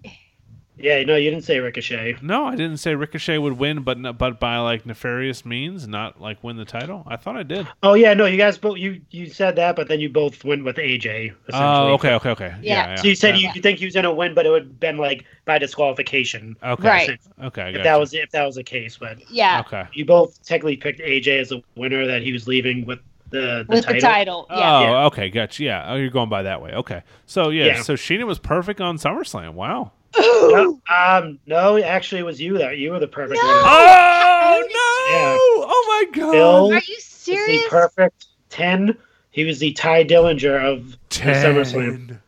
yeah, 0.80 1.04
no, 1.04 1.16
you 1.16 1.30
didn't 1.30 1.44
say 1.46 1.60
Ricochet. 1.60 2.18
No, 2.22 2.46
I 2.46 2.56
didn't 2.56 2.78
say 2.78 2.96
Ricochet 2.96 3.38
would 3.38 3.54
win, 3.54 3.84
but 3.84 4.18
but 4.18 4.40
by 4.40 4.58
like 4.60 4.86
nefarious 4.86 5.46
means, 5.46 5.88
not 5.88 6.22
like 6.22 6.44
win 6.44 6.56
the 6.58 6.66
title. 6.66 7.04
I 7.08 7.18
thought 7.18 7.36
I 7.36 7.44
did. 7.44 7.68
Oh 7.84 7.94
yeah, 7.94 8.14
no, 8.14 8.26
you 8.26 8.38
guys 8.38 8.58
both 8.58 8.78
you 8.78 9.02
you 9.12 9.28
said 9.28 9.56
that, 9.58 9.76
but 9.76 9.88
then 9.88 10.00
you 10.00 10.10
both 10.10 10.44
went 10.44 10.64
with 10.64 10.78
AJ. 10.78 11.06
Essentially. 11.06 11.36
Oh, 11.52 11.94
okay, 11.94 12.14
okay, 12.14 12.30
okay. 12.32 12.56
Yeah. 12.62 12.90
Yeah. 12.90 12.96
So 12.96 13.08
you 13.08 13.16
said 13.16 13.36
yeah. 13.38 13.50
you, 13.50 13.54
you 13.56 13.62
think 13.62 13.80
he 13.80 13.86
was 13.86 13.94
gonna 13.94 14.14
win, 14.14 14.34
but 14.34 14.46
it 14.46 14.50
would 14.50 14.64
have 14.64 14.80
been 14.80 14.98
like 14.98 15.26
by 15.46 15.58
disqualification. 15.58 16.56
Okay. 16.64 16.88
Right. 16.88 17.10
Okay. 17.44 17.70
If 17.70 17.76
gotcha. 17.76 17.84
that 17.84 18.00
was 18.00 18.14
if 18.14 18.32
that 18.32 18.46
was 18.46 18.56
the 18.56 18.64
case, 18.64 18.98
but 18.98 19.18
Yeah. 19.30 19.62
Okay. 19.66 19.86
you 19.94 20.06
both 20.06 20.42
technically 20.46 20.78
picked 20.78 21.00
AJ 21.00 21.40
as 21.42 21.52
a 21.52 21.62
winner 21.76 22.08
that 22.08 22.22
he 22.22 22.32
was 22.32 22.48
leaving 22.48 22.86
with 22.86 23.00
the, 23.32 23.66
the 23.68 23.76
With 23.76 23.86
title. 23.86 23.94
the 23.94 24.00
title. 24.00 24.48
Oh, 24.50 24.60
Yeah. 24.60 24.82
Yeah. 24.82 25.06
okay, 25.08 25.30
gotcha. 25.30 25.64
Yeah. 25.64 25.86
Oh, 25.92 25.96
you're 25.96 26.10
going 26.10 26.30
by 26.30 26.44
that 26.44 26.62
way. 26.62 26.72
Okay. 26.74 27.04
So 27.26 27.50
yeah, 27.50 27.66
Yeah. 27.66 27.82
so 27.82 27.96
Sheena 27.96 28.26
was 28.26 28.40
perfect 28.40 28.82
on 28.82 28.98
SummerSlam. 28.98 29.54
Wow. 29.54 29.92
No, 30.18 30.80
um, 30.96 31.40
no, 31.46 31.78
actually, 31.78 32.22
it 32.22 32.26
was 32.26 32.42
you 32.42 32.58
that 32.58 32.78
you 32.78 32.92
were 32.92 33.00
the 33.00 33.08
perfect 33.08 33.40
No. 33.42 33.48
winner. 33.48 33.62
Oh 33.64 34.60
no! 34.62 35.16
Yeah. 35.16 35.38
Oh 35.72 35.86
my 36.12 36.20
god! 36.20 36.32
Bill 36.32 36.72
Are 36.74 36.82
you 36.88 37.00
serious? 37.00 37.64
the 37.64 37.70
perfect 37.70 38.26
ten. 38.50 38.98
He 39.32 39.44
was 39.46 39.60
the 39.60 39.72
Tye 39.74 40.04
Dillinger 40.04 40.60
of 40.64 40.92
the 40.92 40.98
Ten. 41.10 41.36
SummerSlam. 41.56 42.20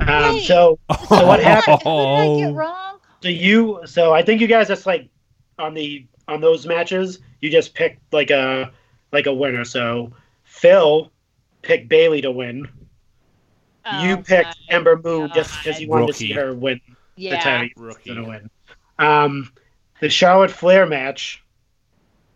Um, 0.00 0.34
Wait. 0.34 0.44
so 0.46 0.78
so 1.08 1.26
what 1.26 1.40
happened? 1.42 1.80
What 1.84 2.24
did 2.24 2.44
I 2.44 2.48
get 2.48 2.54
wrong? 2.54 2.98
So 3.22 3.28
you, 3.28 3.80
so 3.84 4.12
I 4.14 4.22
think 4.22 4.40
you 4.40 4.46
guys 4.46 4.68
just 4.68 4.86
like 4.86 5.08
on 5.58 5.74
the 5.74 6.06
on 6.26 6.40
those 6.40 6.66
matches, 6.66 7.20
you 7.40 7.50
just 7.50 7.74
picked 7.74 8.12
like 8.12 8.30
a 8.30 8.72
like 9.12 9.26
a 9.26 9.34
winner. 9.34 9.64
So 9.64 10.12
Phil 10.44 11.12
picked 11.62 11.88
Bayley 11.88 12.22
to 12.22 12.30
win. 12.30 12.66
you 14.02 14.16
Oh 14.16 14.22
picked 14.22 14.56
my 14.68 14.74
Ember 14.74 15.00
Moon 15.02 15.30
just 15.34 15.56
because 15.62 15.80
you 15.80 15.88
wanted 15.88 16.08
to 16.08 16.12
see 16.14 16.32
her 16.32 16.54
win 16.54 16.80
the 16.88 16.96
Yeah. 17.20 17.40
title. 17.40 17.66
You 17.66 17.72
Rookie. 17.76 18.14
gonna 18.14 18.28
win. 18.28 18.50
Um, 18.98 19.52
the 20.00 20.08
Charlotte 20.08 20.50
Flair 20.50 20.86
match 20.86 21.42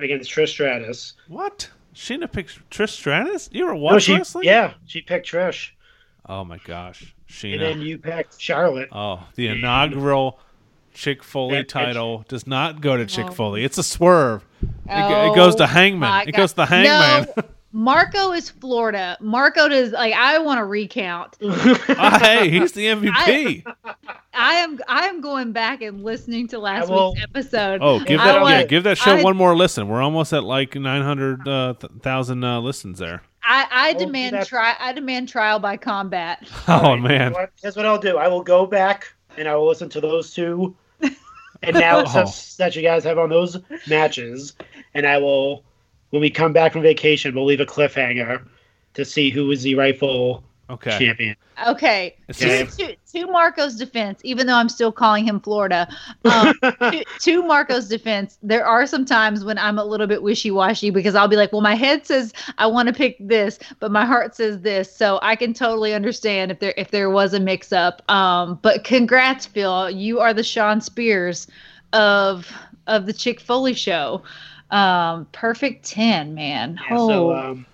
against 0.00 0.30
Trish 0.30 0.48
Stratus. 0.48 1.14
What? 1.28 1.70
Sheena 1.94 2.30
picked 2.30 2.68
Trish 2.70 2.90
Stratus? 2.90 3.48
You 3.52 3.66
were 3.66 3.74
No, 3.74 3.80
watching 3.80 4.00
she 4.00 4.18
wrestling? 4.18 4.44
yeah, 4.46 4.74
she 4.86 5.00
picked 5.00 5.28
Trish, 5.30 5.70
Oh 6.26 6.44
my 6.44 6.58
gosh, 6.64 7.14
Sheena. 7.28 7.52
and 7.54 7.62
then 7.62 7.80
you 7.82 7.98
picked 7.98 8.40
Charlotte. 8.40 8.88
Oh, 8.92 9.26
the 9.36 9.46
inaugural 9.48 10.40
Chick 10.92 11.22
Foley 11.22 11.56
That- 11.58 11.68
title 11.68 12.24
does 12.28 12.46
not 12.46 12.80
go 12.80 12.96
to 12.96 13.06
Chick 13.06 13.32
Foley. 13.32 13.64
It's 13.64 13.78
a 13.78 13.82
swerve. 13.82 14.44
It, 14.62 14.68
Oh 14.88 15.32
it 15.32 15.36
goes 15.36 15.54
to 15.56 15.66
Hangman. 15.66 16.28
It 16.28 16.32
goes 16.32 16.52
to 16.54 16.64
Hangman. 16.66 17.26
No, 17.36 17.42
Marco 17.76 18.30
is 18.30 18.48
Florida. 18.50 19.16
Marco 19.20 19.68
does 19.68 19.90
like 19.90 20.14
I 20.14 20.38
want 20.38 20.58
to 20.58 20.64
recount. 20.64 21.36
Ah, 21.42 22.18
hey, 22.22 22.48
he's 22.48 22.70
the 22.72 22.86
MVP. 22.86 23.64
I 24.32 24.54
am 24.54 24.78
I 24.88 25.08
am 25.08 25.20
going 25.20 25.50
back 25.52 25.82
and 25.82 26.04
listening 26.04 26.46
to 26.48 26.58
last 26.60 26.88
will- 26.88 27.14
week's 27.14 27.24
episode. 27.24 27.80
oh, 27.82 27.98
give 27.98 28.20
that 28.20 28.40
want- 28.40 28.54
yeah, 28.54 28.62
give 28.64 28.84
that 28.84 28.96
show 28.96 29.16
I- 29.16 29.22
one 29.24 29.36
more 29.36 29.56
listen. 29.56 29.88
We're 29.88 30.02
almost 30.02 30.32
at 30.32 30.44
like 30.44 30.76
nine 30.76 31.02
hundred 31.02 31.46
uh, 31.48 31.74
thousand 32.00 32.44
uh, 32.44 32.60
listens 32.60 33.00
there. 33.00 33.22
I, 33.42 33.66
I 33.70 33.92
demand 33.94 34.36
that. 34.36 34.46
try 34.46 34.74
I 34.78 34.92
demand 34.92 35.28
trial 35.28 35.58
by 35.58 35.76
combat. 35.76 36.48
Oh 36.68 36.72
All 36.74 36.92
right, 36.94 37.02
man, 37.02 37.32
what- 37.32 37.50
Here's 37.60 37.74
what 37.76 37.86
I'll 37.86 37.98
do. 37.98 38.18
I 38.18 38.28
will 38.28 38.42
go 38.42 38.66
back 38.66 39.12
and 39.36 39.48
I 39.48 39.56
will 39.56 39.66
listen 39.66 39.88
to 39.90 40.00
those 40.00 40.32
two 40.32 40.76
and 41.00 41.76
analysis 41.76 42.54
that 42.56 42.76
you 42.76 42.82
guys 42.82 43.02
have 43.04 43.18
on 43.18 43.30
those 43.30 43.58
matches, 43.88 44.54
and 44.94 45.06
I 45.06 45.18
will, 45.18 45.64
when 46.14 46.20
we 46.20 46.30
come 46.30 46.52
back 46.52 46.72
from 46.72 46.82
vacation, 46.82 47.34
we'll 47.34 47.44
leave 47.44 47.58
a 47.58 47.66
cliffhanger 47.66 48.40
to 48.94 49.04
see 49.04 49.30
who 49.30 49.50
is 49.50 49.64
the 49.64 49.74
rightful 49.74 50.44
okay. 50.70 50.96
champion. 50.96 51.34
Okay. 51.66 52.14
It's 52.28 52.38
To, 52.38 52.66
to, 52.66 52.96
to 53.14 53.26
Marco's 53.26 53.74
defense, 53.74 54.20
even 54.22 54.46
though 54.46 54.54
I'm 54.54 54.68
still 54.68 54.92
calling 54.92 55.24
him 55.24 55.40
Florida, 55.40 55.88
um, 56.24 56.54
to, 56.62 57.04
to 57.18 57.42
Marco's 57.42 57.88
defense, 57.88 58.38
there 58.44 58.64
are 58.64 58.86
some 58.86 59.04
times 59.04 59.44
when 59.44 59.58
I'm 59.58 59.76
a 59.76 59.84
little 59.84 60.06
bit 60.06 60.22
wishy 60.22 60.52
washy 60.52 60.90
because 60.90 61.16
I'll 61.16 61.26
be 61.26 61.34
like, 61.34 61.50
well, 61.50 61.62
my 61.62 61.74
head 61.74 62.06
says 62.06 62.32
I 62.58 62.68
want 62.68 62.86
to 62.86 62.94
pick 62.94 63.16
this, 63.18 63.58
but 63.80 63.90
my 63.90 64.06
heart 64.06 64.36
says 64.36 64.60
this. 64.60 64.94
So 64.94 65.18
I 65.20 65.34
can 65.34 65.52
totally 65.52 65.94
understand 65.94 66.52
if 66.52 66.60
there 66.60 66.74
if 66.76 66.92
there 66.92 67.10
was 67.10 67.34
a 67.34 67.40
mix 67.40 67.72
up. 67.72 68.08
Um, 68.08 68.60
but 68.62 68.84
congrats, 68.84 69.46
Phil. 69.46 69.90
You 69.90 70.20
are 70.20 70.32
the 70.32 70.44
Shawn 70.44 70.80
Spears 70.80 71.48
of 71.92 72.52
of 72.86 73.06
the 73.06 73.12
Chick 73.12 73.40
Foley 73.40 73.74
show. 73.74 74.22
Um, 74.70 75.26
perfect 75.32 75.84
ten, 75.86 76.34
man. 76.34 76.78
Yeah, 76.90 76.96
oh, 76.96 77.08
so, 77.08 77.34
um, 77.34 77.66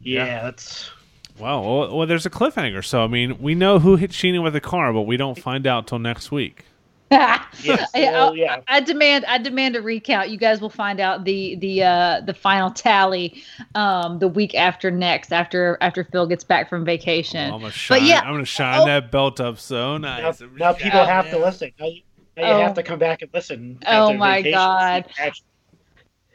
yeah, 0.00 0.24
Yeah. 0.26 0.42
that's 0.44 0.90
Wow. 1.38 1.60
Well, 1.62 1.98
well, 1.98 2.06
there's 2.06 2.24
a 2.24 2.30
cliffhanger. 2.30 2.82
So 2.84 3.04
I 3.04 3.06
mean, 3.08 3.38
we 3.40 3.54
know 3.54 3.78
who 3.78 3.96
hit 3.96 4.10
Sheena 4.10 4.42
with 4.42 4.54
the 4.54 4.60
car, 4.60 4.92
but 4.92 5.02
we 5.02 5.16
don't 5.18 5.38
find 5.38 5.66
out 5.66 5.86
till 5.86 5.98
next 5.98 6.30
week. 6.32 6.64
yes, 7.10 7.88
I, 7.94 8.00
well, 8.10 8.34
yeah. 8.34 8.62
I 8.66 8.80
demand 8.80 9.24
I 9.26 9.38
demand 9.38 9.76
a 9.76 9.82
recount. 9.82 10.28
You 10.30 10.38
guys 10.38 10.60
will 10.60 10.70
find 10.70 10.98
out 10.98 11.24
the 11.24 11.54
the 11.56 11.82
uh 11.84 12.20
the 12.22 12.34
final 12.34 12.70
tally 12.70 13.44
um 13.76 14.18
the 14.18 14.26
week 14.26 14.56
after 14.56 14.90
next 14.90 15.32
after 15.32 15.78
after 15.80 16.02
Phil 16.02 16.26
gets 16.26 16.42
back 16.42 16.68
from 16.68 16.84
vacation. 16.84 17.52
I'm 17.52 17.60
gonna 17.60 17.70
shine. 17.70 18.04
yeah, 18.06 18.22
I'm 18.22 18.32
gonna 18.32 18.44
shine 18.44 18.80
oh. 18.80 18.86
that 18.86 19.12
belt 19.12 19.38
up 19.38 19.58
so 19.60 19.98
Now, 19.98 20.18
nice. 20.20 20.40
I'm 20.40 20.56
now 20.56 20.72
people 20.72 21.04
have 21.04 21.30
to 21.30 21.38
listen. 21.38 21.70
Now 21.78 21.86
you, 21.86 22.00
now 22.36 22.46
you 22.48 22.52
Oh. 22.54 22.60
have 22.60 22.74
to 22.74 22.82
come 22.82 22.98
back 22.98 23.22
and 23.22 23.30
listen. 23.32 23.78
Oh 23.86 24.12
my 24.12 24.38
vacation. 24.38 24.52
God. 24.58 25.04
Actually, 25.18 25.46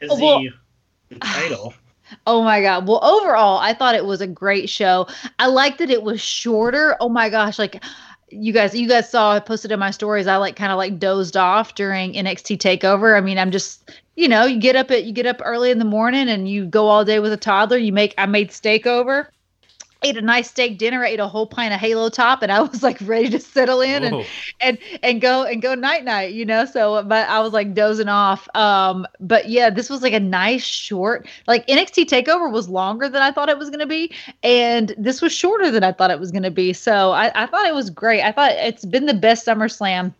Is 0.02 0.10
Oh, 0.10 0.18
well- 0.20 0.40
the, 0.42 0.50
the 1.10 1.18
title? 1.20 1.74
Oh 2.26 2.42
my 2.42 2.60
god. 2.60 2.86
Well, 2.86 3.02
overall, 3.02 3.56
I 3.56 3.72
thought 3.72 3.94
it 3.94 4.04
was 4.04 4.20
a 4.20 4.26
great 4.26 4.68
show. 4.68 5.06
I 5.38 5.46
liked 5.46 5.78
that 5.78 5.88
it 5.88 6.02
was 6.02 6.20
shorter. 6.20 6.94
Oh 7.00 7.08
my 7.08 7.30
gosh, 7.30 7.58
like 7.58 7.82
you 8.28 8.52
guys 8.52 8.74
you 8.74 8.86
guys 8.86 9.08
saw 9.10 9.32
I 9.32 9.40
posted 9.40 9.72
in 9.72 9.78
my 9.78 9.90
stories 9.90 10.26
I 10.26 10.36
like 10.36 10.54
kind 10.54 10.70
of 10.72 10.76
like 10.76 10.98
dozed 10.98 11.38
off 11.38 11.74
during 11.74 12.12
NXT 12.12 12.58
takeover. 12.58 13.16
I 13.16 13.22
mean, 13.22 13.38
I'm 13.38 13.50
just 13.50 13.90
you 14.14 14.28
know, 14.28 14.44
you 14.44 14.60
get 14.60 14.76
up 14.76 14.90
at 14.90 15.04
you 15.04 15.12
get 15.14 15.24
up 15.24 15.40
early 15.42 15.70
in 15.70 15.78
the 15.78 15.86
morning 15.86 16.28
and 16.28 16.46
you 16.46 16.66
go 16.66 16.88
all 16.88 17.02
day 17.02 17.18
with 17.18 17.32
a 17.32 17.36
toddler. 17.38 17.78
You 17.78 17.94
make 17.94 18.12
I 18.18 18.26
made 18.26 18.52
steak 18.52 18.86
over 18.86 19.30
ate 20.02 20.16
a 20.16 20.22
nice 20.22 20.50
steak 20.50 20.78
dinner, 20.78 21.04
I 21.04 21.08
ate 21.08 21.20
a 21.20 21.26
whole 21.26 21.46
pint 21.46 21.74
of 21.74 21.80
Halo 21.80 22.08
Top, 22.08 22.42
and 22.42 22.50
I 22.50 22.60
was 22.60 22.82
like 22.82 22.98
ready 23.02 23.28
to 23.30 23.40
settle 23.40 23.80
in 23.80 24.04
and 24.04 24.26
and 24.60 24.78
and 25.02 25.20
go 25.20 25.44
and 25.44 25.60
go 25.62 25.74
night 25.74 26.04
night, 26.04 26.32
you 26.32 26.44
know. 26.44 26.64
So, 26.64 27.02
but 27.04 27.28
I 27.28 27.40
was 27.40 27.52
like 27.52 27.74
dozing 27.74 28.08
off. 28.08 28.48
Um, 28.54 29.06
but 29.20 29.48
yeah, 29.48 29.70
this 29.70 29.90
was 29.90 30.02
like 30.02 30.12
a 30.12 30.20
nice 30.20 30.64
short. 30.64 31.28
Like 31.46 31.66
NXT 31.66 32.06
Takeover 32.06 32.50
was 32.50 32.68
longer 32.68 33.08
than 33.08 33.22
I 33.22 33.30
thought 33.30 33.48
it 33.48 33.58
was 33.58 33.70
going 33.70 33.80
to 33.80 33.86
be, 33.86 34.12
and 34.42 34.94
this 34.98 35.22
was 35.22 35.32
shorter 35.32 35.70
than 35.70 35.84
I 35.84 35.92
thought 35.92 36.10
it 36.10 36.20
was 36.20 36.30
going 36.30 36.42
to 36.42 36.50
be. 36.50 36.72
So 36.72 37.12
I, 37.12 37.30
I 37.42 37.46
thought 37.46 37.66
it 37.66 37.74
was 37.74 37.90
great. 37.90 38.22
I 38.22 38.32
thought 38.32 38.52
it's 38.52 38.84
been 38.84 39.06
the 39.06 39.14
best 39.14 39.46
SummerSlam 39.46 40.14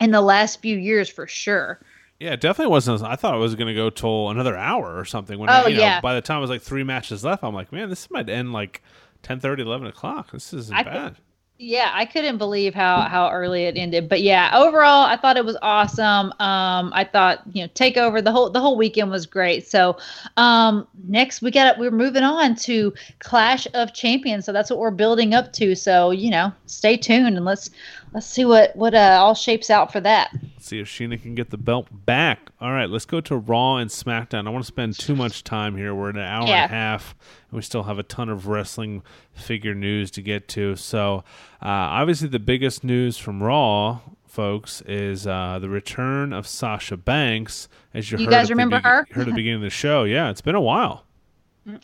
in 0.00 0.10
the 0.10 0.20
last 0.20 0.60
few 0.60 0.76
years 0.76 1.08
for 1.08 1.26
sure. 1.26 1.80
Yeah, 2.18 2.32
it 2.32 2.40
definitely 2.40 2.70
wasn't. 2.70 3.02
I 3.02 3.16
thought 3.16 3.34
it 3.34 3.38
was 3.38 3.54
going 3.54 3.68
to 3.68 3.74
go 3.74 3.90
till 3.90 4.30
another 4.30 4.56
hour 4.56 4.98
or 4.98 5.04
something. 5.04 5.38
When 5.38 5.50
oh, 5.50 5.52
I, 5.52 5.66
you 5.68 5.76
know, 5.76 5.82
yeah. 5.82 6.00
by 6.00 6.14
the 6.14 6.22
time 6.22 6.38
it 6.38 6.40
was 6.40 6.50
like 6.50 6.62
three 6.62 6.82
matches 6.82 7.24
left, 7.24 7.44
I'm 7.44 7.54
like, 7.54 7.72
man, 7.72 7.90
this 7.90 8.10
might 8.10 8.30
end 8.30 8.54
like 8.54 8.82
10 9.22 9.40
30 9.40 9.62
11 9.62 9.86
o'clock. 9.86 10.30
This 10.32 10.52
isn't 10.52 10.76
I 10.76 10.82
bad. 10.82 11.16
Yeah 11.58 11.90
i 11.94 12.04
couldn't 12.04 12.36
believe 12.36 12.74
how 12.74 13.00
how 13.02 13.30
early 13.30 13.64
it 13.64 13.78
ended. 13.78 14.10
But 14.10 14.20
yeah 14.20 14.50
overall 14.54 15.06
i 15.06 15.16
thought 15.16 15.38
it 15.38 15.44
was 15.44 15.56
awesome. 15.62 16.32
Um 16.38 16.92
i 16.94 17.08
thought 17.10 17.40
you 17.52 17.62
know 17.62 17.70
take 17.74 17.96
over 17.96 18.20
the 18.20 18.30
whole 18.30 18.50
the 18.50 18.60
whole 18.60 18.76
weekend 18.76 19.10
was 19.10 19.24
great. 19.24 19.66
So 19.66 19.96
um 20.36 20.86
next 21.08 21.40
we 21.40 21.50
got 21.50 21.78
we're 21.78 21.90
moving 21.90 22.24
on 22.24 22.56
to 22.56 22.92
clash 23.20 23.66
of 23.72 23.94
champions. 23.94 24.44
So 24.44 24.52
that's 24.52 24.68
what 24.68 24.78
we're 24.78 24.90
building 24.90 25.32
up 25.32 25.52
to. 25.54 25.74
So 25.74 26.10
you 26.10 26.30
know 26.30 26.52
stay 26.66 26.96
tuned 26.96 27.36
and 27.36 27.44
let's 27.46 27.70
let's 28.16 28.26
see 28.26 28.46
what 28.46 28.74
what 28.74 28.94
uh, 28.94 29.18
all 29.20 29.34
shapes 29.34 29.68
out 29.68 29.92
for 29.92 30.00
that. 30.00 30.30
Let's 30.32 30.66
see 30.66 30.80
if 30.80 30.88
Sheena 30.88 31.20
can 31.20 31.34
get 31.34 31.50
the 31.50 31.58
belt 31.58 31.88
back. 31.90 32.48
All 32.62 32.72
right, 32.72 32.88
let's 32.88 33.04
go 33.04 33.20
to 33.20 33.36
Raw 33.36 33.76
and 33.76 33.90
SmackDown. 33.90 34.40
I 34.40 34.42
don't 34.42 34.54
want 34.54 34.64
to 34.64 34.66
spend 34.66 34.98
too 34.98 35.14
much 35.14 35.44
time 35.44 35.76
here. 35.76 35.94
We're 35.94 36.08
at 36.08 36.16
an 36.16 36.22
hour 36.22 36.48
yeah. 36.48 36.64
and 36.64 36.72
a 36.72 36.74
half, 36.74 37.14
and 37.50 37.56
we 37.56 37.62
still 37.62 37.82
have 37.82 37.98
a 37.98 38.02
ton 38.02 38.30
of 38.30 38.46
wrestling 38.46 39.02
figure 39.32 39.74
news 39.74 40.10
to 40.12 40.22
get 40.22 40.48
to. 40.48 40.76
So, 40.76 41.24
uh, 41.60 41.68
obviously, 41.68 42.28
the 42.28 42.38
biggest 42.38 42.82
news 42.82 43.18
from 43.18 43.42
Raw, 43.42 44.00
folks, 44.26 44.80
is 44.86 45.26
uh, 45.26 45.58
the 45.60 45.68
return 45.68 46.32
of 46.32 46.46
Sasha 46.46 46.96
Banks. 46.96 47.68
As 47.92 48.10
you, 48.10 48.16
you 48.16 48.24
heard 48.24 48.30
guys 48.30 48.50
remember 48.50 48.78
be- 48.78 48.84
her? 48.84 49.06
heard 49.10 49.20
at 49.20 49.26
the 49.26 49.32
beginning 49.32 49.56
of 49.56 49.62
the 49.62 49.70
show. 49.70 50.04
Yeah, 50.16 50.30
it's 50.30 50.40
been 50.40 50.54
a 50.54 50.60
while. 50.60 51.05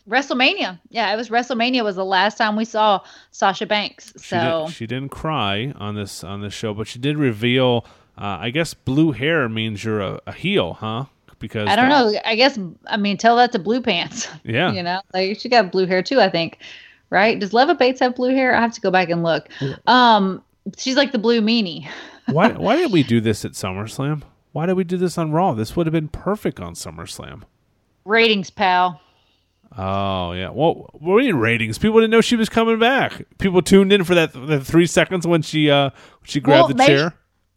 WrestleMania. 0.09 0.79
Yeah, 0.89 1.13
it 1.13 1.17
was 1.17 1.29
WrestleMania 1.29 1.83
was 1.83 1.95
the 1.95 2.05
last 2.05 2.37
time 2.37 2.55
we 2.55 2.65
saw 2.65 3.01
Sasha 3.31 3.65
Banks. 3.65 4.13
So 4.17 4.67
she, 4.71 4.87
did, 4.87 5.01
not 5.01 5.11
cry 5.11 5.73
on 5.77 5.95
this 5.95 6.23
on 6.23 6.41
this 6.41 6.53
show, 6.53 6.73
but 6.73 6.87
she 6.87 6.99
did 6.99 7.17
reveal. 7.17 7.85
Uh, 8.17 8.37
I 8.39 8.49
guess 8.51 8.73
blue 8.73 9.11
hair 9.11 9.49
means 9.49 9.83
you're 9.83 10.01
a, 10.01 10.21
a 10.27 10.31
heel, 10.31 10.73
huh? 10.75 11.05
Because 11.39 11.67
I 11.67 11.75
don't 11.75 11.89
know. 11.89 12.13
I 12.23 12.35
guess 12.35 12.57
I 12.87 12.95
mean 12.95 13.17
tell 13.17 13.35
that 13.37 13.51
to 13.51 13.59
Blue 13.59 13.81
Pants. 13.81 14.29
Yeah, 14.45 14.71
you 14.71 14.83
know, 14.83 15.01
like 15.13 15.39
she 15.39 15.49
got 15.49 15.71
blue 15.71 15.85
hair 15.85 16.01
too. 16.01 16.21
I 16.21 16.29
think, 16.29 16.59
right? 17.09 17.37
Does 17.37 17.53
Leva 17.53 17.75
Bates 17.75 17.99
have 17.99 18.15
blue 18.15 18.33
hair? 18.33 18.55
I 18.55 18.61
have 18.61 18.73
to 18.73 18.81
go 18.81 18.91
back 18.91 19.09
and 19.09 19.23
look. 19.23 19.49
Um, 19.87 20.41
she's 20.77 20.95
like 20.95 21.11
the 21.11 21.19
blue 21.19 21.41
meanie. 21.41 21.87
why 22.27 22.51
Why 22.53 22.77
did 22.77 22.91
we 22.91 23.03
do 23.03 23.19
this 23.19 23.43
at 23.43 23.51
SummerSlam? 23.51 24.23
Why 24.53 24.67
did 24.67 24.73
we 24.73 24.83
do 24.83 24.97
this 24.97 25.17
on 25.17 25.31
Raw? 25.31 25.53
This 25.53 25.75
would 25.75 25.87
have 25.87 25.93
been 25.93 26.07
perfect 26.07 26.59
on 26.59 26.75
SummerSlam. 26.75 27.43
Ratings, 28.05 28.49
pal. 28.49 29.01
Oh 29.77 30.33
yeah. 30.33 30.49
Well, 30.49 30.89
what 30.93 31.25
are 31.25 31.35
ratings? 31.35 31.77
People 31.77 31.99
didn't 31.99 32.11
know 32.11 32.21
she 32.21 32.35
was 32.35 32.49
coming 32.49 32.79
back. 32.79 33.25
People 33.39 33.61
tuned 33.61 33.91
in 33.91 34.03
for 34.03 34.15
that 34.15 34.33
the 34.33 34.63
three 34.63 34.85
seconds 34.85 35.25
when 35.25 35.41
she 35.41 35.69
uh 35.69 35.89
she 36.23 36.39
grabbed 36.39 36.69
well, 36.69 36.77
the 36.77 36.85
chair 36.85 37.13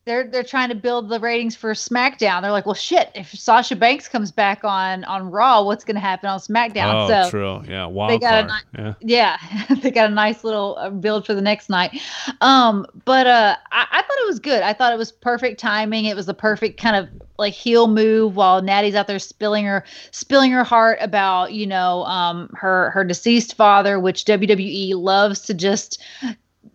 they're 0.06 0.24
they're 0.24 0.44
trying 0.44 0.68
to 0.68 0.74
build 0.74 1.08
the 1.08 1.18
ratings 1.18 1.56
for 1.56 1.72
SmackDown. 1.74 2.40
They're 2.40 2.52
like, 2.52 2.64
well, 2.64 2.76
shit, 2.76 3.10
if 3.16 3.28
Sasha 3.32 3.74
Banks 3.74 4.08
comes 4.08 4.30
back 4.30 4.64
on 4.64 5.02
on 5.04 5.30
Raw, 5.30 5.64
what's 5.64 5.84
going 5.84 5.96
to 5.96 6.00
happen 6.00 6.30
on 6.30 6.38
SmackDown? 6.38 6.94
Oh, 6.94 7.24
so 7.24 7.30
true. 7.30 7.62
Yeah, 7.68 7.86
wild 7.86 8.12
they 8.12 8.18
got 8.18 8.48
card. 8.48 8.62
A, 8.74 8.96
yeah, 9.02 9.36
yeah 9.68 9.74
they 9.82 9.90
got 9.90 10.10
a 10.10 10.14
nice 10.14 10.44
little 10.44 10.76
uh, 10.78 10.90
build 10.90 11.26
for 11.26 11.34
the 11.34 11.42
next 11.42 11.68
night. 11.68 12.00
Um, 12.40 12.86
but 13.04 13.26
uh, 13.26 13.56
I, 13.72 13.86
I 13.90 14.02
thought 14.02 14.18
it 14.18 14.26
was 14.28 14.38
good. 14.38 14.62
I 14.62 14.72
thought 14.72 14.92
it 14.92 14.98
was 14.98 15.10
perfect 15.10 15.58
timing. 15.58 16.04
It 16.04 16.14
was 16.14 16.26
the 16.26 16.34
perfect 16.34 16.80
kind 16.80 16.94
of 16.94 17.08
like 17.36 17.52
heel 17.52 17.88
move 17.88 18.36
while 18.36 18.62
Natty's 18.62 18.94
out 18.94 19.08
there 19.08 19.18
spilling 19.18 19.64
her 19.64 19.84
spilling 20.12 20.52
her 20.52 20.64
heart 20.64 20.98
about 21.00 21.52
you 21.52 21.66
know 21.66 22.04
um 22.04 22.48
her 22.54 22.90
her 22.90 23.02
deceased 23.02 23.56
father, 23.56 23.98
which 23.98 24.24
WWE 24.24 24.94
loves 24.94 25.40
to 25.42 25.54
just 25.54 26.00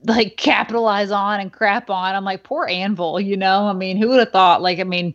like 0.05 0.37
capitalize 0.37 1.11
on 1.11 1.39
and 1.39 1.51
crap 1.51 1.89
on. 1.89 2.15
I'm 2.15 2.23
like, 2.25 2.43
poor 2.43 2.67
Anvil, 2.67 3.19
you 3.19 3.37
know. 3.37 3.67
I 3.67 3.73
mean, 3.73 3.97
who 3.97 4.09
would 4.09 4.19
have 4.19 4.31
thought? 4.31 4.61
Like, 4.61 4.79
I 4.79 4.83
mean, 4.83 5.13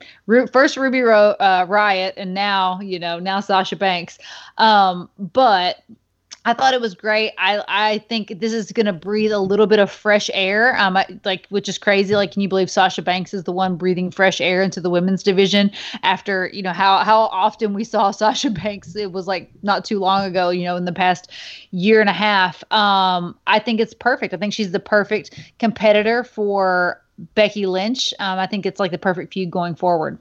first 0.53 0.77
Ruby 0.77 1.01
Ro- 1.01 1.37
uh, 1.41 1.67
Riott, 1.67 2.13
and 2.17 2.35
now, 2.35 2.81
you 2.81 2.99
know, 2.99 3.19
now 3.19 3.41
Sasha 3.41 3.77
Banks. 3.77 4.19
Um, 4.59 5.09
but 5.19 5.83
I 6.47 6.55
thought 6.55 6.75
it 6.75 6.81
was 6.81 6.95
great. 6.95 7.33
I 7.39 7.61
I 7.67 7.99
think 7.99 8.39
this 8.39 8.53
is 8.53 8.71
going 8.71 8.87
to 8.87 8.93
breathe 8.93 9.33
a 9.33 9.41
little 9.41 9.67
bit 9.67 9.81
of 9.81 9.91
fresh 9.91 10.31
air. 10.33 10.79
Um, 10.79 10.97
I, 10.97 11.05
like 11.25 11.49
which 11.49 11.69
is 11.69 11.77
crazy. 11.77 12.15
Like, 12.15 12.31
can 12.31 12.41
you 12.41 12.49
believe 12.49 12.71
Sasha 12.71 13.03
Banks 13.03 13.35
is 13.35 13.43
the 13.43 13.53
one 13.53 13.75
breathing 13.75 14.13
fresh 14.13 14.41
air 14.41 14.63
into 14.63 14.81
the 14.81 14.89
women's 14.89 15.25
division 15.25 15.73
after 16.05 16.49
you 16.53 16.63
know 16.63 16.73
how 16.73 16.99
how 16.99 17.23
often 17.23 17.75
we 17.75 17.83
saw 17.83 18.11
Sasha 18.13 18.51
Banks? 18.51 18.95
It 18.95 19.11
was 19.11 19.27
like 19.27 19.51
not 19.63 19.85
too 19.85 19.99
long 19.99 20.25
ago. 20.25 20.51
You 20.51 20.65
know, 20.65 20.77
in 20.77 20.85
the 20.85 20.93
past 20.93 21.33
year 21.73 22.01
and 22.01 22.09
a 22.09 22.15
half. 22.15 22.63
Um, 22.73 23.37
I 23.49 23.59
think 23.59 23.81
it's 23.81 23.95
perfect. 23.95 24.33
I 24.33 24.37
think 24.37 24.55
she's 24.55 24.71
the 24.71 24.79
perfect 24.79 25.37
competitor 25.59 26.23
for 26.23 27.03
Becky 27.35 27.67
Lynch. 27.67 28.15
Um, 28.21 28.39
I 28.39 28.47
think 28.47 28.67
it's 28.67 28.79
like 28.79 28.93
the 28.93 28.99
perfect 28.99 29.35
feud 29.35 29.51
going 29.51 29.75
forward. 29.75 30.19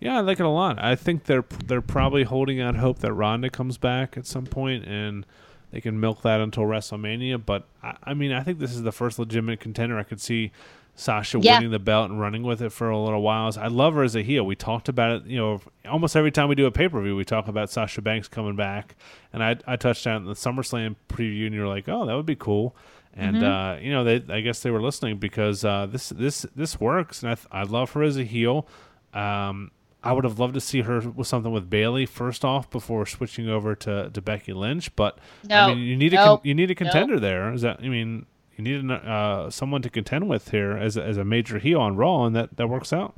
Yeah, 0.00 0.18
I 0.18 0.20
like 0.20 0.38
it 0.38 0.46
a 0.46 0.48
lot. 0.48 0.82
I 0.82 0.94
think 0.94 1.24
they're 1.24 1.44
they're 1.66 1.80
probably 1.80 2.24
holding 2.24 2.60
out 2.60 2.76
hope 2.76 3.00
that 3.00 3.12
Ronda 3.12 3.50
comes 3.50 3.78
back 3.78 4.16
at 4.16 4.26
some 4.26 4.46
point 4.46 4.84
and 4.84 5.26
they 5.70 5.80
can 5.80 5.98
milk 5.98 6.22
that 6.22 6.40
until 6.40 6.64
WrestleMania. 6.64 7.44
But 7.44 7.66
I, 7.82 7.96
I 8.04 8.14
mean, 8.14 8.32
I 8.32 8.42
think 8.42 8.58
this 8.58 8.72
is 8.72 8.82
the 8.82 8.92
first 8.92 9.18
legitimate 9.18 9.60
contender 9.60 9.98
I 9.98 10.04
could 10.04 10.20
see 10.20 10.52
Sasha 10.94 11.38
yeah. 11.40 11.56
winning 11.56 11.70
the 11.70 11.78
belt 11.78 12.10
and 12.10 12.20
running 12.20 12.42
with 12.42 12.62
it 12.62 12.70
for 12.70 12.90
a 12.90 12.98
little 12.98 13.22
while. 13.22 13.52
I 13.58 13.68
love 13.68 13.94
her 13.94 14.02
as 14.02 14.16
a 14.16 14.22
heel. 14.22 14.44
We 14.44 14.56
talked 14.56 14.88
about 14.88 15.12
it, 15.12 15.26
you 15.26 15.36
know, 15.36 15.60
almost 15.88 16.16
every 16.16 16.32
time 16.32 16.48
we 16.48 16.54
do 16.54 16.66
a 16.66 16.72
pay 16.72 16.88
per 16.88 17.00
view, 17.00 17.14
we 17.14 17.24
talk 17.24 17.46
about 17.46 17.70
Sasha 17.70 18.02
Banks 18.02 18.28
coming 18.28 18.56
back. 18.56 18.96
And 19.32 19.42
I 19.42 19.56
I 19.66 19.76
touched 19.76 20.06
on 20.06 20.24
the 20.24 20.34
SummerSlam 20.34 20.96
preview, 21.08 21.46
and 21.46 21.54
you're 21.54 21.68
like, 21.68 21.88
oh, 21.88 22.06
that 22.06 22.14
would 22.14 22.26
be 22.26 22.36
cool. 22.36 22.74
And 23.14 23.36
mm-hmm. 23.36 23.44
uh, 23.44 23.76
you 23.76 23.92
know, 23.92 24.04
they 24.04 24.22
I 24.32 24.40
guess 24.40 24.60
they 24.60 24.70
were 24.70 24.82
listening 24.82 25.18
because 25.18 25.64
uh, 25.64 25.86
this 25.86 26.08
this 26.10 26.46
this 26.54 26.80
works, 26.80 27.22
and 27.22 27.32
I 27.32 27.60
I 27.60 27.62
love 27.64 27.92
her 27.92 28.02
as 28.02 28.16
a 28.16 28.24
heel. 28.24 28.66
Um, 29.12 29.70
I 30.02 30.12
would 30.12 30.24
have 30.24 30.38
loved 30.38 30.54
to 30.54 30.60
see 30.60 30.82
her 30.82 31.00
with 31.00 31.26
something 31.26 31.52
with 31.52 31.68
Bayley 31.68 32.06
first 32.06 32.44
off 32.44 32.70
before 32.70 33.04
switching 33.04 33.48
over 33.48 33.74
to, 33.74 34.10
to 34.10 34.20
Becky 34.20 34.52
Lynch. 34.52 34.94
But 34.94 35.18
no, 35.44 35.56
I 35.56 35.74
mean, 35.74 35.78
you 35.78 35.96
need 35.96 36.14
a 36.14 36.40
you 36.44 36.54
need 36.54 36.70
a 36.70 36.74
contender 36.74 37.14
nope. 37.14 37.22
there. 37.22 37.52
Is 37.52 37.62
that 37.62 37.80
I 37.82 37.88
mean, 37.88 38.26
you 38.56 38.64
need 38.64 38.90
uh, 38.90 39.50
someone 39.50 39.82
to 39.82 39.90
contend 39.90 40.28
with 40.28 40.50
here 40.50 40.72
as 40.72 40.96
a, 40.96 41.04
as 41.04 41.16
a 41.16 41.24
major 41.24 41.58
heel 41.58 41.80
on 41.80 41.96
Raw, 41.96 42.26
and 42.26 42.36
that 42.36 42.56
that 42.56 42.68
works 42.68 42.92
out. 42.92 43.14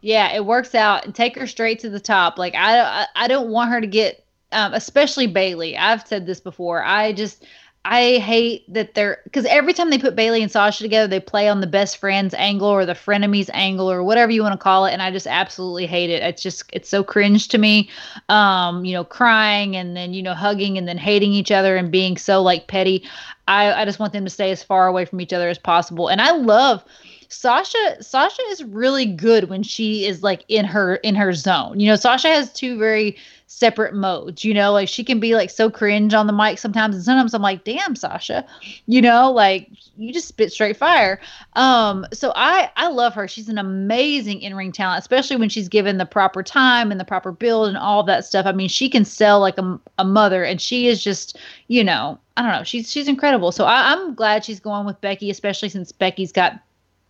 Yeah, 0.00 0.34
it 0.34 0.44
works 0.44 0.74
out. 0.74 1.04
And 1.04 1.14
take 1.14 1.36
her 1.38 1.46
straight 1.46 1.78
to 1.80 1.90
the 1.90 2.00
top. 2.00 2.38
Like 2.38 2.54
I 2.54 3.06
I 3.16 3.26
don't 3.26 3.48
want 3.48 3.70
her 3.70 3.80
to 3.80 3.86
get, 3.86 4.22
um, 4.52 4.74
especially 4.74 5.26
Bayley. 5.26 5.78
I've 5.78 6.06
said 6.06 6.26
this 6.26 6.40
before. 6.40 6.84
I 6.84 7.12
just 7.12 7.46
I 7.90 8.18
hate 8.18 8.70
that 8.74 8.92
they're 8.94 9.22
because 9.24 9.46
every 9.46 9.72
time 9.72 9.88
they 9.88 9.96
put 9.96 10.14
Bayley 10.14 10.42
and 10.42 10.52
Sasha 10.52 10.82
together, 10.82 11.08
they 11.08 11.20
play 11.20 11.48
on 11.48 11.62
the 11.62 11.66
best 11.66 11.96
friends 11.96 12.34
angle 12.34 12.68
or 12.68 12.84
the 12.84 12.92
frenemies 12.92 13.48
angle 13.54 13.90
or 13.90 14.02
whatever 14.02 14.30
you 14.30 14.42
want 14.42 14.52
to 14.52 14.58
call 14.58 14.84
it, 14.84 14.92
and 14.92 15.00
I 15.00 15.10
just 15.10 15.26
absolutely 15.26 15.86
hate 15.86 16.10
it. 16.10 16.22
It's 16.22 16.42
just 16.42 16.64
it's 16.70 16.90
so 16.90 17.02
cringe 17.02 17.48
to 17.48 17.56
me. 17.56 17.88
Um, 18.28 18.84
you 18.84 18.92
know, 18.92 19.04
crying 19.04 19.74
and 19.74 19.96
then 19.96 20.12
you 20.12 20.22
know 20.22 20.34
hugging 20.34 20.76
and 20.76 20.86
then 20.86 20.98
hating 20.98 21.32
each 21.32 21.50
other 21.50 21.76
and 21.76 21.90
being 21.90 22.18
so 22.18 22.42
like 22.42 22.66
petty. 22.66 23.08
I 23.48 23.72
I 23.72 23.84
just 23.86 23.98
want 23.98 24.12
them 24.12 24.24
to 24.24 24.30
stay 24.30 24.50
as 24.50 24.62
far 24.62 24.86
away 24.86 25.06
from 25.06 25.22
each 25.22 25.32
other 25.32 25.48
as 25.48 25.56
possible. 25.56 26.08
And 26.08 26.20
I 26.20 26.32
love 26.32 26.84
Sasha 27.30 28.02
Sasha 28.02 28.42
is 28.50 28.62
really 28.64 29.06
good 29.06 29.48
when 29.48 29.62
she 29.62 30.04
is 30.04 30.22
like 30.22 30.44
in 30.48 30.66
her 30.66 30.96
in 30.96 31.14
her 31.14 31.32
zone. 31.32 31.80
You 31.80 31.88
know, 31.88 31.96
Sasha 31.96 32.28
has 32.28 32.52
two 32.52 32.78
very 32.78 33.16
separate 33.50 33.94
modes, 33.94 34.44
you 34.44 34.52
know, 34.52 34.72
like 34.72 34.88
she 34.88 35.02
can 35.02 35.18
be 35.18 35.34
like 35.34 35.48
so 35.48 35.70
cringe 35.70 36.12
on 36.12 36.26
the 36.26 36.32
mic 36.34 36.58
sometimes 36.58 36.94
and 36.94 37.02
sometimes 37.02 37.32
I'm 37.32 37.40
like, 37.40 37.64
"Damn, 37.64 37.96
Sasha." 37.96 38.46
You 38.86 39.00
know, 39.00 39.32
like 39.32 39.70
you 39.96 40.12
just 40.12 40.28
spit 40.28 40.52
straight 40.52 40.76
fire. 40.76 41.18
Um 41.54 42.06
so 42.12 42.32
I 42.36 42.70
I 42.76 42.88
love 42.88 43.14
her. 43.14 43.26
She's 43.26 43.48
an 43.48 43.56
amazing 43.56 44.42
in-ring 44.42 44.70
talent, 44.70 45.00
especially 45.00 45.36
when 45.36 45.48
she's 45.48 45.68
given 45.68 45.96
the 45.96 46.04
proper 46.04 46.42
time 46.42 46.90
and 46.90 47.00
the 47.00 47.06
proper 47.06 47.32
build 47.32 47.68
and 47.68 47.78
all 47.78 48.02
that 48.02 48.26
stuff. 48.26 48.44
I 48.44 48.52
mean, 48.52 48.68
she 48.68 48.90
can 48.90 49.06
sell 49.06 49.40
like 49.40 49.56
a, 49.56 49.80
a 49.96 50.04
mother 50.04 50.44
and 50.44 50.60
she 50.60 50.86
is 50.86 51.02
just, 51.02 51.38
you 51.68 51.82
know, 51.82 52.18
I 52.36 52.42
don't 52.42 52.52
know. 52.52 52.64
She's 52.64 52.92
she's 52.92 53.08
incredible. 53.08 53.50
So 53.50 53.64
I, 53.64 53.92
I'm 53.92 54.14
glad 54.14 54.44
she's 54.44 54.60
going 54.60 54.84
with 54.84 55.00
Becky, 55.00 55.30
especially 55.30 55.70
since 55.70 55.90
Becky's 55.90 56.32
got 56.32 56.60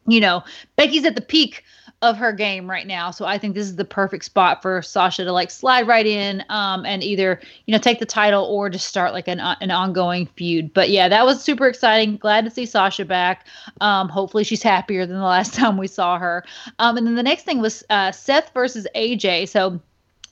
you 0.07 0.21
know, 0.21 0.43
Becky's 0.77 1.05
at 1.05 1.17
the 1.17 1.21
peak 1.21 1.65
of 2.01 2.17
her 2.17 2.33
game 2.33 2.71
right 2.71 2.87
now. 2.87 3.11
So 3.11 3.25
I 3.25 3.39
think 3.39 3.55
this 3.55 3.67
is 3.67 3.75
the 3.75 3.85
perfect 3.85 4.25
spot 4.25 4.63
for 4.63 4.81
Sasha 4.83 5.25
to 5.25 5.33
like 5.33 5.51
slide 5.51 5.89
right 5.89 6.07
in 6.07 6.45
um, 6.49 6.87
and 6.87 7.03
either 7.03 7.41
you 7.67 7.73
know 7.73 7.79
take 7.79 7.99
the 7.99 8.07
title 8.07 8.45
or 8.45 8.71
just 8.71 8.87
start 8.87 9.13
like 9.13 9.27
an 9.27 9.41
an 9.41 9.71
ongoing 9.71 10.27
feud. 10.37 10.73
But 10.73 10.91
yeah, 10.91 11.09
that 11.09 11.27
was 11.27 11.43
super 11.43 11.67
exciting. 11.67 12.17
Glad 12.17 12.45
to 12.45 12.51
see 12.51 12.67
Sasha 12.67 13.05
back. 13.05 13.47
Um, 13.81 14.09
hopefully 14.09 14.45
she's 14.45 14.63
happier 14.63 15.07
than 15.07 15.17
the 15.17 15.23
last 15.25 15.55
time 15.55 15.77
we 15.77 15.89
saw 15.89 16.19
her. 16.19 16.45
Um, 16.79 16.97
and 16.97 17.07
then 17.07 17.17
the 17.17 17.23
next 17.23 17.43
thing 17.45 17.61
was 17.61 17.85
uh, 17.91 18.13
Seth 18.13 18.53
versus 18.55 18.87
AJ. 18.95 19.49
So 19.49 19.81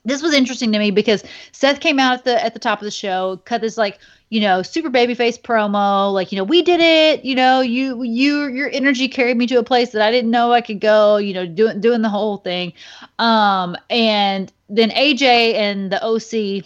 this 0.04 0.22
was 0.22 0.34
interesting 0.34 0.70
to 0.72 0.78
me 0.78 0.92
because 0.92 1.24
Seth 1.50 1.80
came 1.80 1.98
out 1.98 2.18
at 2.18 2.24
the 2.24 2.44
at 2.44 2.54
the 2.54 2.60
top 2.60 2.80
of 2.80 2.84
the 2.84 2.92
show, 2.92 3.40
cut 3.44 3.60
this 3.60 3.76
like 3.76 3.98
you 4.28 4.40
know 4.40 4.62
super 4.62 4.90
babyface 4.90 5.40
promo, 5.40 6.12
like 6.12 6.32
you 6.32 6.38
know 6.38 6.44
we 6.44 6.62
did 6.62 6.80
it, 6.80 7.24
you 7.24 7.34
know 7.34 7.60
you 7.60 8.02
you 8.02 8.46
your 8.48 8.70
energy 8.70 9.08
carried 9.08 9.36
me 9.36 9.46
to 9.46 9.56
a 9.56 9.62
place 9.64 9.90
that 9.92 10.02
I 10.02 10.10
didn't 10.10 10.30
know 10.30 10.52
I 10.52 10.60
could 10.60 10.80
go, 10.80 11.16
you 11.16 11.34
know 11.34 11.46
doing 11.46 11.80
doing 11.80 12.02
the 12.02 12.08
whole 12.08 12.38
thing, 12.38 12.72
um, 13.18 13.76
and 13.90 14.52
then 14.68 14.90
AJ 14.90 15.54
and 15.54 15.92
the 15.92 16.02
OC 16.04 16.64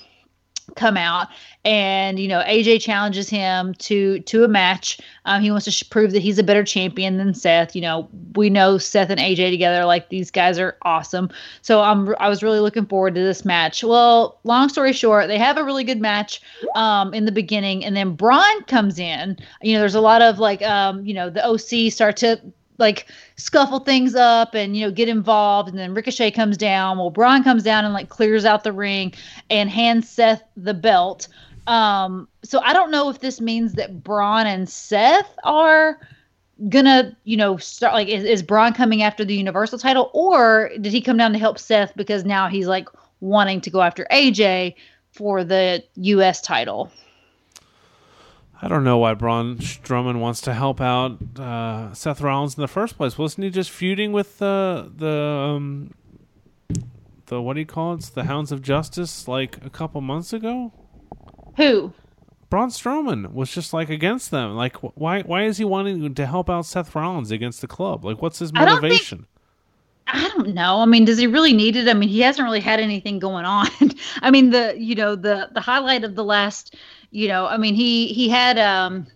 come 0.71 0.97
out 0.97 1.29
and 1.65 2.19
you 2.19 2.27
know 2.27 2.41
AJ 2.41 2.81
challenges 2.81 3.29
him 3.29 3.75
to 3.75 4.21
to 4.21 4.45
a 4.45 4.49
match. 4.49 4.99
Um, 5.27 5.43
he 5.43 5.51
wants 5.51 5.65
to 5.67 5.71
sh- 5.71 5.89
prove 5.91 6.13
that 6.13 6.23
he's 6.23 6.39
a 6.39 6.43
better 6.43 6.65
champion 6.65 7.19
than 7.19 7.35
Seth. 7.35 7.75
You 7.77 7.83
know, 7.83 8.09
we 8.35 8.49
know 8.49 8.79
Seth 8.79 9.11
and 9.11 9.21
AJ 9.21 9.51
together. 9.51 9.85
Like 9.85 10.09
these 10.09 10.31
guys 10.31 10.59
are 10.59 10.77
awesome. 10.83 11.31
So 11.63 11.83
I'm 11.83 12.15
I 12.19 12.29
was 12.29 12.43
really 12.43 12.61
looking 12.61 12.87
forward 12.87 13.15
to 13.15 13.21
this 13.21 13.45
match. 13.45 13.85
Well, 13.85 14.39
long 14.45 14.69
story 14.69 14.93
short, 14.93 15.29
they 15.29 15.39
have 15.39 15.59
a 15.59 15.65
really 15.65 15.85
good 15.85 16.01
match 16.01 16.41
um, 16.75 17.13
in 17.13 17.27
the 17.27 17.33
beginning, 17.33 17.85
and 17.85 17.97
then 17.97 18.15
Braun 18.15 18.63
comes 18.65 18.99
in. 18.99 19.37
You 19.63 19.75
know, 19.75 19.81
there's 19.81 19.95
a 19.95 20.01
lot 20.01 20.23
of 20.23 20.39
like 20.39 20.63
um, 20.63 21.05
you 21.05 21.15
know 21.15 21.29
the 21.29 21.47
OC 21.47 21.93
start 21.93 22.17
to 22.19 22.41
like 22.81 23.07
scuffle 23.37 23.81
things 23.81 24.15
up 24.15 24.55
and 24.55 24.77
you 24.77 24.85
know 24.85 24.91
get 24.91 25.09
involved 25.09 25.69
and 25.69 25.79
then 25.79 25.95
ricochet 25.95 26.31
comes 26.31 26.57
down 26.57 26.99
well 26.99 27.11
braun 27.11 27.45
comes 27.45 27.63
down 27.63 27.85
and 27.85 27.95
like 27.95 28.09
clears 28.09 28.45
out 28.45 28.65
the 28.65 28.73
ring 28.73 29.13
and 29.51 29.71
hands 29.71 30.09
seth 30.09 30.43
the 30.57 30.75
belt 30.75 31.29
um, 31.67 32.27
so 32.43 32.61
I 32.61 32.73
don't 32.73 32.91
know 32.91 33.11
if 33.11 33.21
this 33.21 33.41
means 33.41 33.75
that 33.75 34.03
Braun 34.03 34.47
and 34.47 34.69
Seth 34.69 35.39
are 35.45 36.01
gonna, 36.69 37.17
you 37.23 37.37
know, 37.37 37.57
start 37.59 37.95
like 37.95 38.09
is, 38.09 38.25
is 38.25 38.43
Braun 38.43 38.73
coming 38.73 39.03
after 39.03 39.25
the 39.25 39.37
Universal 39.37 39.79
title, 39.79 40.11
or 40.13 40.71
did 40.81 40.93
he 40.93 41.01
come 41.01 41.17
down 41.17 41.33
to 41.33 41.39
help 41.39 41.59
Seth 41.61 41.95
because 41.97 42.25
now 42.25 42.49
he's 42.49 42.67
like 42.67 42.89
wanting 43.21 43.61
to 43.61 43.71
go 43.71 43.83
after 43.83 44.07
AJ 44.11 44.75
for 45.13 45.45
the 45.45 45.85
U.S. 45.95 46.41
title? 46.41 46.91
I 48.63 48.69
don't 48.69 48.85
know 48.85 48.99
why 48.99 49.15
Braun 49.15 49.57
Strowman 49.57 50.21
wants 50.21 50.43
to 50.43 50.53
help 50.53 50.81
out 50.81 51.19
uh, 51.39 51.95
Seth 51.95 52.21
Rollins 52.21 52.57
in 52.57 52.61
the 52.61 52.69
first 52.69 52.97
place. 52.97 53.17
Wasn't 53.17 53.43
he 53.43 53.51
just 53.51 53.71
feuding 53.71 54.13
with 54.13 54.39
the 54.39 54.93
the 54.95 55.09
um, 55.09 55.95
the 57.27 57.41
what 57.41 57.55
do 57.55 57.61
you 57.61 57.67
call 57.67 57.95
it? 57.95 58.03
The 58.15 58.25
Hounds 58.25 58.53
of 58.53 58.61
Justice 58.61 59.27
like 59.27 59.65
a 59.65 59.71
couple 59.71 60.01
months 60.03 60.33
ago? 60.33 60.73
Who? 61.57 61.93
Braun 62.51 62.69
Strowman 62.69 63.33
was 63.33 63.51
just 63.51 63.73
like 63.73 63.89
against 63.89 64.31
them. 64.31 64.57
Like, 64.57 64.77
why? 64.77 65.23
Why 65.23 65.45
is 65.45 65.57
he 65.57 65.65
wanting 65.65 66.15
to 66.15 66.27
help 66.27 66.51
out 66.51 66.67
Seth 66.67 66.95
Rollins 66.95 67.31
against 67.31 67.63
the 67.63 67.67
club? 67.67 68.05
Like, 68.05 68.21
what's 68.21 68.41
his 68.41 68.53
motivation? 68.53 69.27
I 70.13 70.29
don't 70.29 70.55
know. 70.55 70.81
I 70.81 70.87
mean, 70.87 71.05
does 71.05 71.19
he 71.19 71.29
really 71.29 71.53
need 71.53 71.77
it? 71.77 71.89
I 71.89 71.95
mean, 71.95 72.09
he 72.09 72.21
hasn't 72.21 72.45
really 72.45 72.61
had 72.61 72.81
anything 72.81 73.21
going 73.21 73.45
on. 73.45 73.69
I 74.23 74.31
mean, 74.31 74.51
the 74.51 74.75
you 74.77 74.95
know 74.95 75.15
the 75.15 75.49
the 75.53 75.61
highlight 75.61 76.05
of 76.05 76.17
the 76.17 76.25
last, 76.25 76.75
you 77.11 77.29
know, 77.29 77.47
I 77.47 77.57
mean, 77.57 77.75
he 77.75 78.09
he 78.09 78.29
had 78.29 78.59
um 78.59 79.07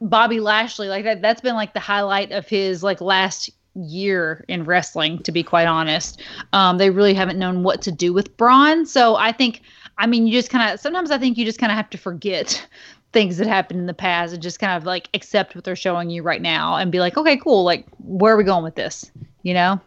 Bobby 0.00 0.40
Lashley 0.40 0.88
like 0.88 1.04
that. 1.04 1.22
That's 1.22 1.40
been 1.40 1.54
like 1.54 1.74
the 1.74 1.80
highlight 1.80 2.32
of 2.32 2.48
his 2.48 2.82
like 2.82 3.00
last 3.00 3.50
year 3.74 4.44
in 4.48 4.64
wrestling. 4.64 5.22
To 5.22 5.32
be 5.32 5.42
quite 5.42 5.66
honest, 5.66 6.20
um, 6.52 6.78
they 6.78 6.90
really 6.90 7.14
haven't 7.14 7.38
known 7.38 7.62
what 7.62 7.82
to 7.82 7.92
do 7.92 8.12
with 8.12 8.36
Braun. 8.36 8.86
So 8.86 9.16
I 9.16 9.32
think 9.32 9.62
I 9.98 10.06
mean, 10.06 10.26
you 10.26 10.32
just 10.32 10.50
kind 10.50 10.72
of 10.72 10.80
sometimes 10.80 11.10
I 11.10 11.18
think 11.18 11.36
you 11.38 11.44
just 11.44 11.58
kind 11.58 11.72
of 11.72 11.76
have 11.76 11.90
to 11.90 11.98
forget 11.98 12.66
things 13.12 13.36
that 13.36 13.46
happened 13.46 13.78
in 13.78 13.86
the 13.86 13.94
past 13.94 14.32
and 14.32 14.42
just 14.42 14.58
kind 14.58 14.72
of 14.72 14.84
like 14.84 15.08
accept 15.12 15.54
what 15.54 15.64
they're 15.64 15.76
showing 15.76 16.08
you 16.08 16.22
right 16.22 16.40
now 16.40 16.76
and 16.76 16.90
be 16.90 16.98
like, 16.98 17.18
okay, 17.18 17.36
cool. 17.36 17.62
Like, 17.62 17.86
where 17.98 18.32
are 18.32 18.38
we 18.38 18.44
going 18.44 18.64
with 18.64 18.74
this? 18.74 19.10
You 19.42 19.52
know? 19.52 19.80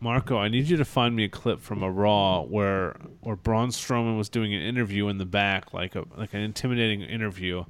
Marco, 0.00 0.38
I 0.38 0.48
need 0.48 0.68
you 0.68 0.76
to 0.76 0.84
find 0.84 1.14
me 1.16 1.24
a 1.24 1.28
clip 1.28 1.60
from 1.60 1.82
a 1.82 1.90
Raw 1.90 2.42
where 2.42 2.96
where 3.20 3.36
Braun 3.36 3.70
Strowman 3.70 4.16
was 4.16 4.28
doing 4.28 4.54
an 4.54 4.62
interview 4.62 5.08
in 5.08 5.18
the 5.18 5.26
back, 5.26 5.72
like 5.72 5.94
a 5.94 6.04
like 6.16 6.34
an 6.34 6.40
intimidating 6.40 7.02
interview, 7.02 7.64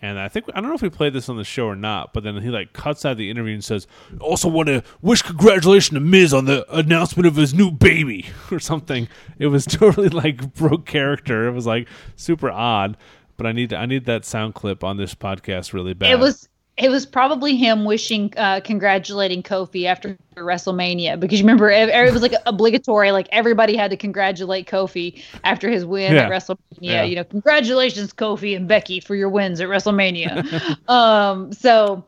and 0.00 0.18
I 0.18 0.28
think 0.28 0.46
I 0.54 0.60
don't 0.60 0.70
know 0.70 0.76
if 0.76 0.82
we 0.82 0.90
played 0.90 1.12
this 1.12 1.28
on 1.28 1.36
the 1.36 1.44
show 1.44 1.66
or 1.66 1.74
not, 1.74 2.12
but 2.12 2.22
then 2.22 2.40
he 2.40 2.50
like 2.50 2.72
cuts 2.72 3.04
out 3.04 3.16
the 3.16 3.30
interview 3.30 3.54
and 3.54 3.64
says, 3.64 3.86
"Also 4.20 4.48
want 4.48 4.68
to 4.68 4.82
wish 5.02 5.22
congratulations 5.22 5.94
to 5.96 6.00
Miz 6.00 6.32
on 6.32 6.44
the 6.44 6.64
announcement 6.76 7.26
of 7.26 7.34
his 7.34 7.52
new 7.52 7.70
baby 7.70 8.26
or 8.52 8.60
something." 8.60 9.08
It 9.38 9.48
was 9.48 9.64
totally 9.66 10.08
like 10.08 10.54
broke 10.54 10.86
character. 10.86 11.48
It 11.48 11.52
was 11.52 11.66
like 11.66 11.88
super 12.14 12.50
odd. 12.50 12.96
But 13.36 13.46
I 13.46 13.52
need 13.52 13.72
I 13.72 13.86
need 13.86 14.04
that 14.06 14.24
sound 14.24 14.54
clip 14.54 14.84
on 14.84 14.96
this 14.96 15.14
podcast 15.14 15.72
really 15.72 15.94
bad. 15.94 16.12
It 16.12 16.18
was 16.18 16.48
it 16.78 16.90
was 16.90 17.04
probably 17.04 17.56
him 17.56 17.84
wishing, 17.84 18.32
uh, 18.36 18.60
congratulating 18.60 19.42
Kofi 19.42 19.84
after 19.84 20.16
WrestleMania 20.36 21.18
because 21.18 21.40
you 21.40 21.44
remember 21.44 21.70
it, 21.70 21.88
it, 21.88 22.12
was 22.12 22.22
like 22.22 22.34
obligatory, 22.46 23.10
like 23.10 23.28
everybody 23.32 23.76
had 23.76 23.90
to 23.90 23.96
congratulate 23.96 24.68
Kofi 24.68 25.20
after 25.42 25.68
his 25.68 25.84
win 25.84 26.14
yeah. 26.14 26.22
at 26.22 26.30
WrestleMania. 26.30 26.58
Yeah. 26.80 27.02
You 27.02 27.16
know, 27.16 27.24
congratulations 27.24 28.12
Kofi 28.12 28.54
and 28.54 28.68
Becky 28.68 29.00
for 29.00 29.16
your 29.16 29.28
wins 29.28 29.60
at 29.60 29.68
WrestleMania. 29.68 30.78
um, 30.88 31.52
so 31.52 32.04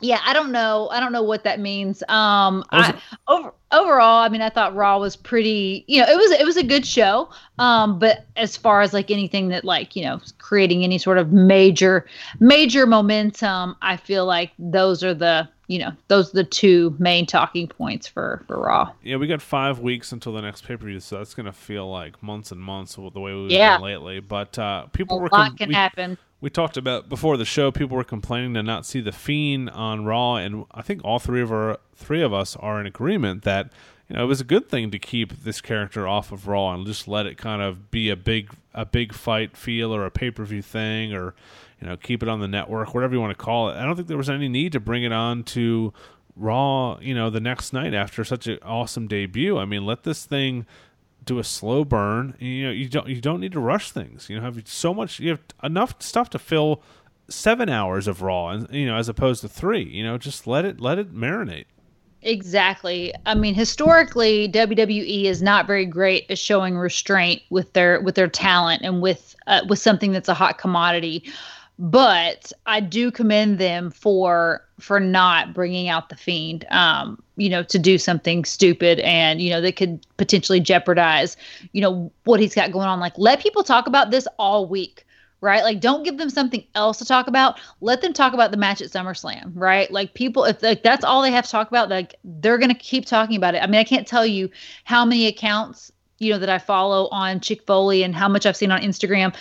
yeah, 0.00 0.20
I 0.24 0.32
don't 0.32 0.52
know. 0.52 0.88
I 0.90 1.00
don't 1.00 1.12
know 1.12 1.22
what 1.22 1.44
that 1.44 1.60
means. 1.60 2.02
Um, 2.08 2.64
I, 2.70 3.00
over, 3.28 3.52
overall, 3.72 4.22
I 4.22 4.28
mean, 4.28 4.42
I 4.42 4.50
thought 4.50 4.74
Raw 4.74 4.98
was 4.98 5.16
pretty. 5.16 5.84
You 5.86 6.00
know, 6.00 6.06
it 6.08 6.16
was 6.16 6.30
it 6.32 6.44
was 6.44 6.56
a 6.56 6.62
good 6.62 6.86
show. 6.86 7.30
Um, 7.58 7.98
but 7.98 8.26
as 8.36 8.56
far 8.56 8.82
as 8.82 8.92
like 8.92 9.10
anything 9.10 9.48
that 9.48 9.64
like 9.64 9.96
you 9.96 10.04
know 10.04 10.20
creating 10.38 10.84
any 10.84 10.98
sort 10.98 11.18
of 11.18 11.32
major 11.32 12.06
major 12.40 12.86
momentum, 12.86 13.76
I 13.82 13.96
feel 13.96 14.26
like 14.26 14.52
those 14.58 15.02
are 15.02 15.14
the 15.14 15.48
you 15.68 15.78
know 15.78 15.92
those 16.08 16.30
are 16.30 16.36
the 16.36 16.44
two 16.44 16.94
main 16.98 17.24
talking 17.26 17.68
points 17.68 18.06
for 18.06 18.44
for 18.46 18.60
Raw. 18.60 18.92
Yeah, 19.02 19.16
we 19.16 19.26
got 19.26 19.40
five 19.40 19.78
weeks 19.78 20.12
until 20.12 20.32
the 20.32 20.42
next 20.42 20.66
pay 20.66 20.76
per 20.76 20.86
view, 20.86 21.00
so 21.00 21.18
that's 21.18 21.34
gonna 21.34 21.52
feel 21.52 21.90
like 21.90 22.22
months 22.22 22.52
and 22.52 22.60
months 22.60 22.96
the 22.96 23.20
way 23.20 23.34
we've 23.34 23.50
yeah. 23.50 23.76
been 23.76 23.84
lately. 23.84 24.20
But 24.20 24.58
uh, 24.58 24.86
people 24.86 25.18
a 25.18 25.20
were 25.22 25.28
lot 25.30 25.48
com- 25.48 25.56
can 25.56 25.68
we, 25.68 25.74
happen 25.74 26.18
we 26.44 26.50
talked 26.50 26.76
about 26.76 27.08
before 27.08 27.38
the 27.38 27.44
show. 27.46 27.72
People 27.72 27.96
were 27.96 28.04
complaining 28.04 28.52
to 28.52 28.62
not 28.62 28.84
see 28.84 29.00
the 29.00 29.12
Fiend 29.12 29.70
on 29.70 30.04
Raw, 30.04 30.36
and 30.36 30.66
I 30.72 30.82
think 30.82 31.02
all 31.02 31.18
three 31.18 31.40
of 31.40 31.50
our 31.50 31.78
three 31.96 32.20
of 32.20 32.34
us 32.34 32.54
are 32.56 32.78
in 32.78 32.84
agreement 32.84 33.44
that 33.44 33.72
you 34.10 34.14
know 34.14 34.24
it 34.24 34.26
was 34.26 34.42
a 34.42 34.44
good 34.44 34.68
thing 34.68 34.90
to 34.90 34.98
keep 34.98 35.42
this 35.42 35.62
character 35.62 36.06
off 36.06 36.32
of 36.32 36.46
Raw 36.46 36.74
and 36.74 36.84
just 36.84 37.08
let 37.08 37.24
it 37.24 37.38
kind 37.38 37.62
of 37.62 37.90
be 37.90 38.10
a 38.10 38.16
big 38.16 38.50
a 38.74 38.84
big 38.84 39.14
fight 39.14 39.56
feel 39.56 39.94
or 39.94 40.04
a 40.04 40.10
pay 40.10 40.30
per 40.30 40.44
view 40.44 40.60
thing 40.60 41.14
or 41.14 41.34
you 41.80 41.86
know 41.86 41.96
keep 41.96 42.22
it 42.22 42.28
on 42.28 42.40
the 42.40 42.48
network, 42.48 42.92
whatever 42.92 43.14
you 43.14 43.22
want 43.22 43.30
to 43.30 43.42
call 43.42 43.70
it. 43.70 43.76
I 43.76 43.84
don't 43.86 43.96
think 43.96 44.08
there 44.08 44.18
was 44.18 44.28
any 44.28 44.50
need 44.50 44.72
to 44.72 44.80
bring 44.80 45.02
it 45.02 45.12
on 45.12 45.44
to 45.44 45.94
Raw, 46.36 46.98
you 47.00 47.14
know, 47.14 47.30
the 47.30 47.40
next 47.40 47.72
night 47.72 47.94
after 47.94 48.22
such 48.22 48.48
an 48.48 48.58
awesome 48.62 49.08
debut. 49.08 49.56
I 49.56 49.64
mean, 49.64 49.86
let 49.86 50.02
this 50.02 50.26
thing 50.26 50.66
do 51.24 51.38
a 51.38 51.44
slow 51.44 51.84
burn. 51.84 52.34
You 52.38 52.66
know, 52.66 52.70
you 52.70 52.88
don't 52.88 53.08
you 53.08 53.20
don't 53.20 53.40
need 53.40 53.52
to 53.52 53.60
rush 53.60 53.90
things. 53.90 54.28
You 54.28 54.36
know, 54.36 54.42
have 54.42 54.60
so 54.66 54.94
much. 54.94 55.20
You 55.20 55.30
have 55.30 55.40
enough 55.62 55.96
stuff 56.00 56.30
to 56.30 56.38
fill 56.38 56.82
seven 57.28 57.68
hours 57.68 58.06
of 58.06 58.22
Raw, 58.22 58.48
and 58.48 58.68
you 58.70 58.86
know, 58.86 58.96
as 58.96 59.08
opposed 59.08 59.40
to 59.42 59.48
three. 59.48 59.84
You 59.84 60.04
know, 60.04 60.18
just 60.18 60.46
let 60.46 60.64
it 60.64 60.80
let 60.80 60.98
it 60.98 61.14
marinate. 61.14 61.66
Exactly. 62.22 63.12
I 63.26 63.34
mean, 63.34 63.54
historically, 63.54 64.48
WWE 64.48 65.24
is 65.24 65.42
not 65.42 65.66
very 65.66 65.84
great 65.84 66.30
at 66.30 66.38
showing 66.38 66.76
restraint 66.76 67.42
with 67.50 67.72
their 67.74 68.00
with 68.00 68.14
their 68.14 68.28
talent 68.28 68.82
and 68.82 69.02
with 69.02 69.36
uh, 69.46 69.62
with 69.68 69.78
something 69.78 70.12
that's 70.12 70.28
a 70.28 70.34
hot 70.34 70.58
commodity 70.58 71.24
but 71.78 72.52
I 72.66 72.80
do 72.80 73.10
commend 73.10 73.58
them 73.58 73.90
for 73.90 74.64
for 74.84 75.00
not 75.00 75.54
bringing 75.54 75.88
out 75.88 76.10
the 76.10 76.16
fiend, 76.16 76.66
um, 76.70 77.18
you 77.36 77.48
know, 77.48 77.62
to 77.62 77.78
do 77.78 77.96
something 77.96 78.44
stupid 78.44 79.00
and 79.00 79.40
you 79.40 79.48
know 79.48 79.62
that 79.62 79.76
could 79.76 80.06
potentially 80.18 80.60
jeopardize, 80.60 81.38
you 81.72 81.80
know, 81.80 82.12
what 82.24 82.38
he's 82.38 82.54
got 82.54 82.70
going 82.70 82.86
on. 82.86 83.00
Like, 83.00 83.14
let 83.16 83.40
people 83.40 83.64
talk 83.64 83.86
about 83.86 84.10
this 84.10 84.28
all 84.38 84.66
week, 84.66 85.06
right? 85.40 85.62
Like, 85.62 85.80
don't 85.80 86.02
give 86.02 86.18
them 86.18 86.28
something 86.28 86.62
else 86.74 86.98
to 86.98 87.06
talk 87.06 87.28
about. 87.28 87.58
Let 87.80 88.02
them 88.02 88.12
talk 88.12 88.34
about 88.34 88.50
the 88.50 88.58
match 88.58 88.82
at 88.82 88.90
SummerSlam, 88.90 89.52
right? 89.54 89.90
Like, 89.90 90.12
people, 90.12 90.44
if 90.44 90.62
like 90.62 90.82
that's 90.82 91.02
all 91.02 91.22
they 91.22 91.32
have 91.32 91.46
to 91.46 91.50
talk 91.50 91.68
about, 91.68 91.88
like 91.88 92.16
they're 92.22 92.58
gonna 92.58 92.74
keep 92.74 93.06
talking 93.06 93.36
about 93.36 93.54
it. 93.54 93.62
I 93.62 93.66
mean, 93.66 93.80
I 93.80 93.84
can't 93.84 94.06
tell 94.06 94.26
you 94.26 94.50
how 94.84 95.06
many 95.06 95.26
accounts 95.26 95.90
you 96.18 96.30
know 96.30 96.38
that 96.38 96.50
I 96.50 96.58
follow 96.58 97.08
on 97.08 97.40
Chick 97.40 97.62
Foley 97.66 98.02
and 98.02 98.14
how 98.14 98.28
much 98.28 98.44
I've 98.44 98.56
seen 98.56 98.70
on 98.70 98.82
Instagram 98.82 99.34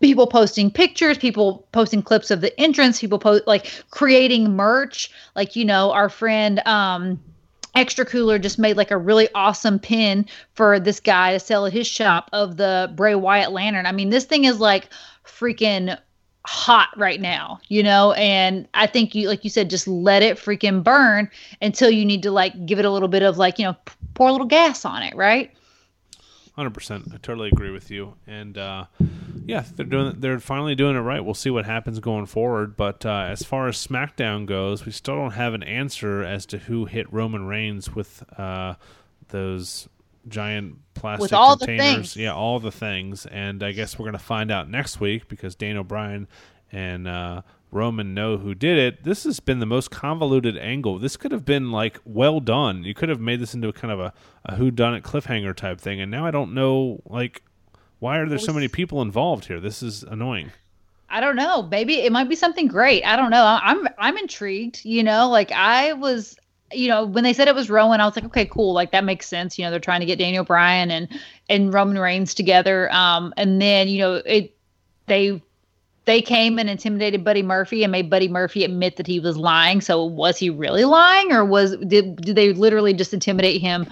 people 0.00 0.26
posting 0.26 0.70
pictures, 0.70 1.18
people 1.18 1.66
posting 1.72 2.02
clips 2.02 2.30
of 2.30 2.40
the 2.40 2.58
entrance, 2.60 3.00
people 3.00 3.18
post 3.18 3.46
like 3.46 3.70
creating 3.90 4.54
merch. 4.54 5.10
Like, 5.34 5.56
you 5.56 5.64
know, 5.64 5.92
our 5.92 6.08
friend 6.08 6.60
um 6.66 7.20
Extra 7.74 8.04
Cooler 8.04 8.38
just 8.38 8.58
made 8.58 8.76
like 8.76 8.90
a 8.90 8.96
really 8.96 9.28
awesome 9.34 9.78
pin 9.78 10.26
for 10.54 10.80
this 10.80 10.98
guy 10.98 11.32
to 11.32 11.38
sell 11.38 11.66
at 11.66 11.72
his 11.72 11.86
shop 11.86 12.28
of 12.32 12.56
the 12.56 12.92
Bray 12.96 13.14
Wyatt 13.14 13.52
lantern. 13.52 13.86
I 13.86 13.92
mean, 13.92 14.10
this 14.10 14.24
thing 14.24 14.44
is 14.44 14.58
like 14.58 14.88
freaking 15.24 15.96
hot 16.44 16.88
right 16.96 17.20
now, 17.20 17.60
you 17.68 17.82
know, 17.82 18.12
and 18.12 18.66
I 18.74 18.86
think 18.86 19.14
you 19.14 19.28
like 19.28 19.44
you 19.44 19.50
said 19.50 19.70
just 19.70 19.86
let 19.86 20.22
it 20.22 20.38
freaking 20.38 20.82
burn 20.82 21.30
until 21.60 21.90
you 21.90 22.04
need 22.04 22.22
to 22.22 22.30
like 22.30 22.66
give 22.66 22.78
it 22.78 22.84
a 22.84 22.90
little 22.90 23.08
bit 23.08 23.22
of 23.22 23.38
like, 23.38 23.58
you 23.58 23.66
know, 23.66 23.76
pour 24.14 24.28
a 24.28 24.32
little 24.32 24.46
gas 24.46 24.84
on 24.84 25.02
it, 25.02 25.14
right? 25.14 25.52
Hundred 26.58 26.74
percent. 26.74 27.04
I 27.14 27.18
totally 27.18 27.50
agree 27.52 27.70
with 27.70 27.88
you. 27.88 28.14
And 28.26 28.58
uh, 28.58 28.86
yeah, 29.46 29.64
they're 29.76 29.86
doing. 29.86 30.16
They're 30.18 30.40
finally 30.40 30.74
doing 30.74 30.96
it 30.96 31.00
right. 31.02 31.24
We'll 31.24 31.34
see 31.34 31.50
what 31.50 31.66
happens 31.66 32.00
going 32.00 32.26
forward. 32.26 32.76
But 32.76 33.06
uh, 33.06 33.26
as 33.30 33.44
far 33.44 33.68
as 33.68 33.76
SmackDown 33.76 34.44
goes, 34.44 34.84
we 34.84 34.90
still 34.90 35.14
don't 35.14 35.34
have 35.34 35.54
an 35.54 35.62
answer 35.62 36.24
as 36.24 36.46
to 36.46 36.58
who 36.58 36.86
hit 36.86 37.12
Roman 37.12 37.46
Reigns 37.46 37.94
with 37.94 38.24
uh, 38.36 38.74
those 39.28 39.88
giant 40.26 40.78
plastic 40.94 41.20
With 41.22 41.32
all 41.32 41.54
the 41.54 41.66
containers. 41.66 41.94
things. 42.14 42.16
Yeah, 42.16 42.34
all 42.34 42.58
the 42.58 42.72
things. 42.72 43.24
And 43.26 43.62
I 43.62 43.70
guess 43.70 43.96
we're 43.96 44.06
gonna 44.06 44.18
find 44.18 44.50
out 44.50 44.68
next 44.68 44.98
week 44.98 45.28
because 45.28 45.54
Daniel 45.54 45.84
Bryan 45.84 46.26
and 46.72 47.06
uh, 47.06 47.42
Roman 47.70 48.14
know 48.14 48.38
who 48.38 48.54
did 48.54 48.78
it. 48.78 49.04
This 49.04 49.24
has 49.24 49.40
been 49.40 49.58
the 49.58 49.66
most 49.66 49.90
convoluted 49.90 50.56
angle. 50.56 50.98
This 50.98 51.16
could 51.16 51.32
have 51.32 51.44
been 51.44 51.70
like 51.70 52.00
well 52.04 52.40
done. 52.40 52.84
You 52.84 52.94
could 52.94 53.08
have 53.08 53.20
made 53.20 53.40
this 53.40 53.54
into 53.54 53.68
a 53.68 53.72
kind 53.72 53.92
of 53.92 54.00
a, 54.00 54.12
a 54.46 54.56
who 54.56 54.70
done 54.70 54.94
it 54.94 55.04
cliffhanger 55.04 55.54
type 55.54 55.80
thing. 55.80 56.00
And 56.00 56.10
now 56.10 56.24
I 56.24 56.30
don't 56.30 56.54
know 56.54 57.02
like 57.06 57.42
why 57.98 58.18
are 58.18 58.28
there 58.28 58.38
so 58.38 58.52
many 58.52 58.68
people 58.68 59.02
involved 59.02 59.46
here? 59.46 59.60
This 59.60 59.82
is 59.82 60.02
annoying. 60.04 60.52
I 61.10 61.20
don't 61.20 61.36
know. 61.36 61.62
Maybe 61.62 62.00
it 62.00 62.12
might 62.12 62.28
be 62.28 62.36
something 62.36 62.68
great. 62.68 63.02
I 63.04 63.16
don't 63.16 63.30
know. 63.30 63.58
I'm 63.62 63.88
I'm 63.98 64.16
intrigued. 64.18 64.84
You 64.84 65.02
know, 65.02 65.28
like 65.28 65.52
I 65.52 65.92
was. 65.94 66.36
You 66.70 66.88
know, 66.88 67.06
when 67.06 67.24
they 67.24 67.32
said 67.32 67.48
it 67.48 67.54
was 67.54 67.70
Rowan, 67.70 68.02
I 68.02 68.04
was 68.04 68.14
like, 68.14 68.26
okay, 68.26 68.44
cool. 68.44 68.74
Like 68.74 68.92
that 68.92 69.02
makes 69.02 69.26
sense. 69.26 69.58
You 69.58 69.64
know, 69.64 69.70
they're 69.70 69.80
trying 69.80 70.00
to 70.00 70.06
get 70.06 70.18
Daniel 70.18 70.44
Bryan 70.44 70.90
and 70.90 71.08
and 71.48 71.72
Roman 71.72 71.98
Reigns 71.98 72.34
together. 72.34 72.92
Um, 72.92 73.32
and 73.38 73.60
then 73.60 73.88
you 73.88 74.00
know 74.00 74.14
it 74.16 74.54
they 75.06 75.42
they 76.08 76.22
came 76.22 76.58
and 76.58 76.70
intimidated 76.70 77.22
Buddy 77.22 77.42
Murphy 77.42 77.82
and 77.82 77.92
made 77.92 78.08
Buddy 78.08 78.28
Murphy 78.28 78.64
admit 78.64 78.96
that 78.96 79.06
he 79.06 79.20
was 79.20 79.36
lying. 79.36 79.82
So 79.82 80.02
was 80.04 80.38
he 80.38 80.48
really 80.48 80.86
lying, 80.86 81.32
or 81.32 81.44
was 81.44 81.76
did 81.86 82.16
did 82.16 82.34
they 82.34 82.54
literally 82.54 82.94
just 82.94 83.12
intimidate 83.12 83.60
him 83.60 83.86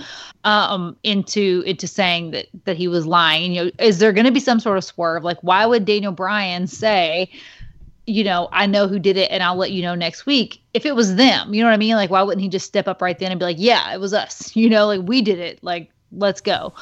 um, 0.44 0.96
into 1.02 1.62
into 1.66 1.86
saying 1.86 2.30
that 2.30 2.46
that 2.64 2.78
he 2.78 2.88
was 2.88 3.06
lying? 3.06 3.52
You 3.52 3.64
know, 3.66 3.70
is 3.78 3.98
there 3.98 4.12
going 4.12 4.24
to 4.24 4.32
be 4.32 4.40
some 4.40 4.60
sort 4.60 4.78
of 4.78 4.84
swerve? 4.84 5.24
Like, 5.24 5.36
why 5.42 5.66
would 5.66 5.84
Daniel 5.84 6.12
Bryan 6.12 6.66
say? 6.66 7.30
you 8.08 8.22
know, 8.22 8.48
I 8.52 8.66
know 8.66 8.86
who 8.86 9.00
did 9.00 9.16
it 9.16 9.28
and 9.32 9.42
I'll 9.42 9.56
let 9.56 9.72
you 9.72 9.82
know 9.82 9.96
next 9.96 10.26
week. 10.26 10.62
If 10.74 10.86
it 10.86 10.94
was 10.94 11.16
them, 11.16 11.52
you 11.52 11.60
know 11.60 11.66
what 11.66 11.74
I 11.74 11.76
mean? 11.76 11.96
Like, 11.96 12.08
why 12.08 12.22
wouldn't 12.22 12.40
he 12.40 12.48
just 12.48 12.64
step 12.64 12.86
up 12.86 13.02
right 13.02 13.18
then 13.18 13.32
and 13.32 13.40
be 13.40 13.44
like, 13.44 13.56
yeah, 13.58 13.92
it 13.92 13.98
was 13.98 14.14
us, 14.14 14.54
you 14.60 14.70
know, 14.70 14.86
like 14.86 15.00
we 15.02 15.22
did 15.22 15.40
it. 15.40 15.58
Like, 15.60 15.90
let's 16.12 16.40
go. 16.40 16.72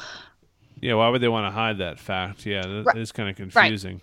Yeah, 0.81 0.93
why 0.93 1.09
would 1.09 1.21
they 1.21 1.27
want 1.27 1.47
to 1.47 1.51
hide 1.51 1.79
that 1.79 1.97
fact? 1.97 2.45
Yeah, 2.45 2.61
that 2.61 2.83
Right. 2.85 2.97
is 2.97 3.11
kind 3.11 3.27
of 3.27 3.35
confusing. 3.35 4.01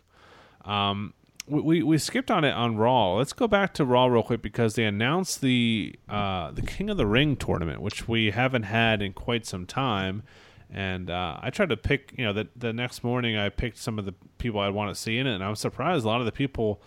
Um, 0.64 1.14
we, 1.46 1.82
we 1.82 1.98
skipped 1.98 2.30
on 2.30 2.44
it 2.44 2.52
on 2.52 2.76
Raw. 2.76 3.14
Let's 3.14 3.32
go 3.32 3.48
back 3.48 3.74
to 3.74 3.84
Raw 3.84 4.06
real 4.06 4.22
quick 4.22 4.42
because 4.42 4.74
they 4.74 4.84
announced 4.84 5.40
the 5.40 5.94
uh, 6.08 6.50
the 6.52 6.62
King 6.62 6.90
of 6.90 6.96
the 6.96 7.06
Ring 7.06 7.36
tournament, 7.36 7.80
which 7.80 8.06
we 8.08 8.30
haven't 8.30 8.64
had 8.64 9.02
in 9.02 9.12
quite 9.12 9.46
some 9.46 9.66
time. 9.66 10.22
And 10.70 11.10
uh, 11.10 11.38
I 11.42 11.50
tried 11.50 11.68
to 11.68 11.76
pick, 11.76 12.14
you 12.16 12.24
know, 12.24 12.32
the 12.32 12.48
the 12.56 12.72
next 12.72 13.02
morning 13.04 13.36
I 13.36 13.48
picked 13.48 13.78
some 13.78 13.98
of 13.98 14.04
the 14.04 14.14
people 14.38 14.60
I'd 14.60 14.74
want 14.74 14.94
to 14.94 15.00
see 15.00 15.18
in 15.18 15.26
it, 15.26 15.34
and 15.34 15.44
I 15.44 15.50
was 15.50 15.60
surprised 15.60 16.04
a 16.04 16.08
lot 16.08 16.20
of 16.20 16.26
the 16.26 16.32
people 16.32 16.80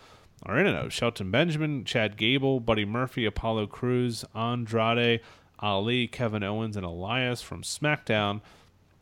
are 0.44 0.58
in 0.58 0.68
it. 0.68 0.92
Shelton 0.92 1.32
Benjamin, 1.32 1.84
Chad 1.86 2.18
Gable, 2.18 2.60
Buddy 2.60 2.86
Murphy, 2.86 3.26
Apollo 3.26 3.68
Crews, 3.68 4.26
Andrade, 4.34 5.22
Ali, 5.60 6.08
Kevin 6.08 6.44
Owens, 6.44 6.78
and 6.78 6.86
Elias 6.86 7.42
from 7.42 7.62
SmackDown. 7.62 8.42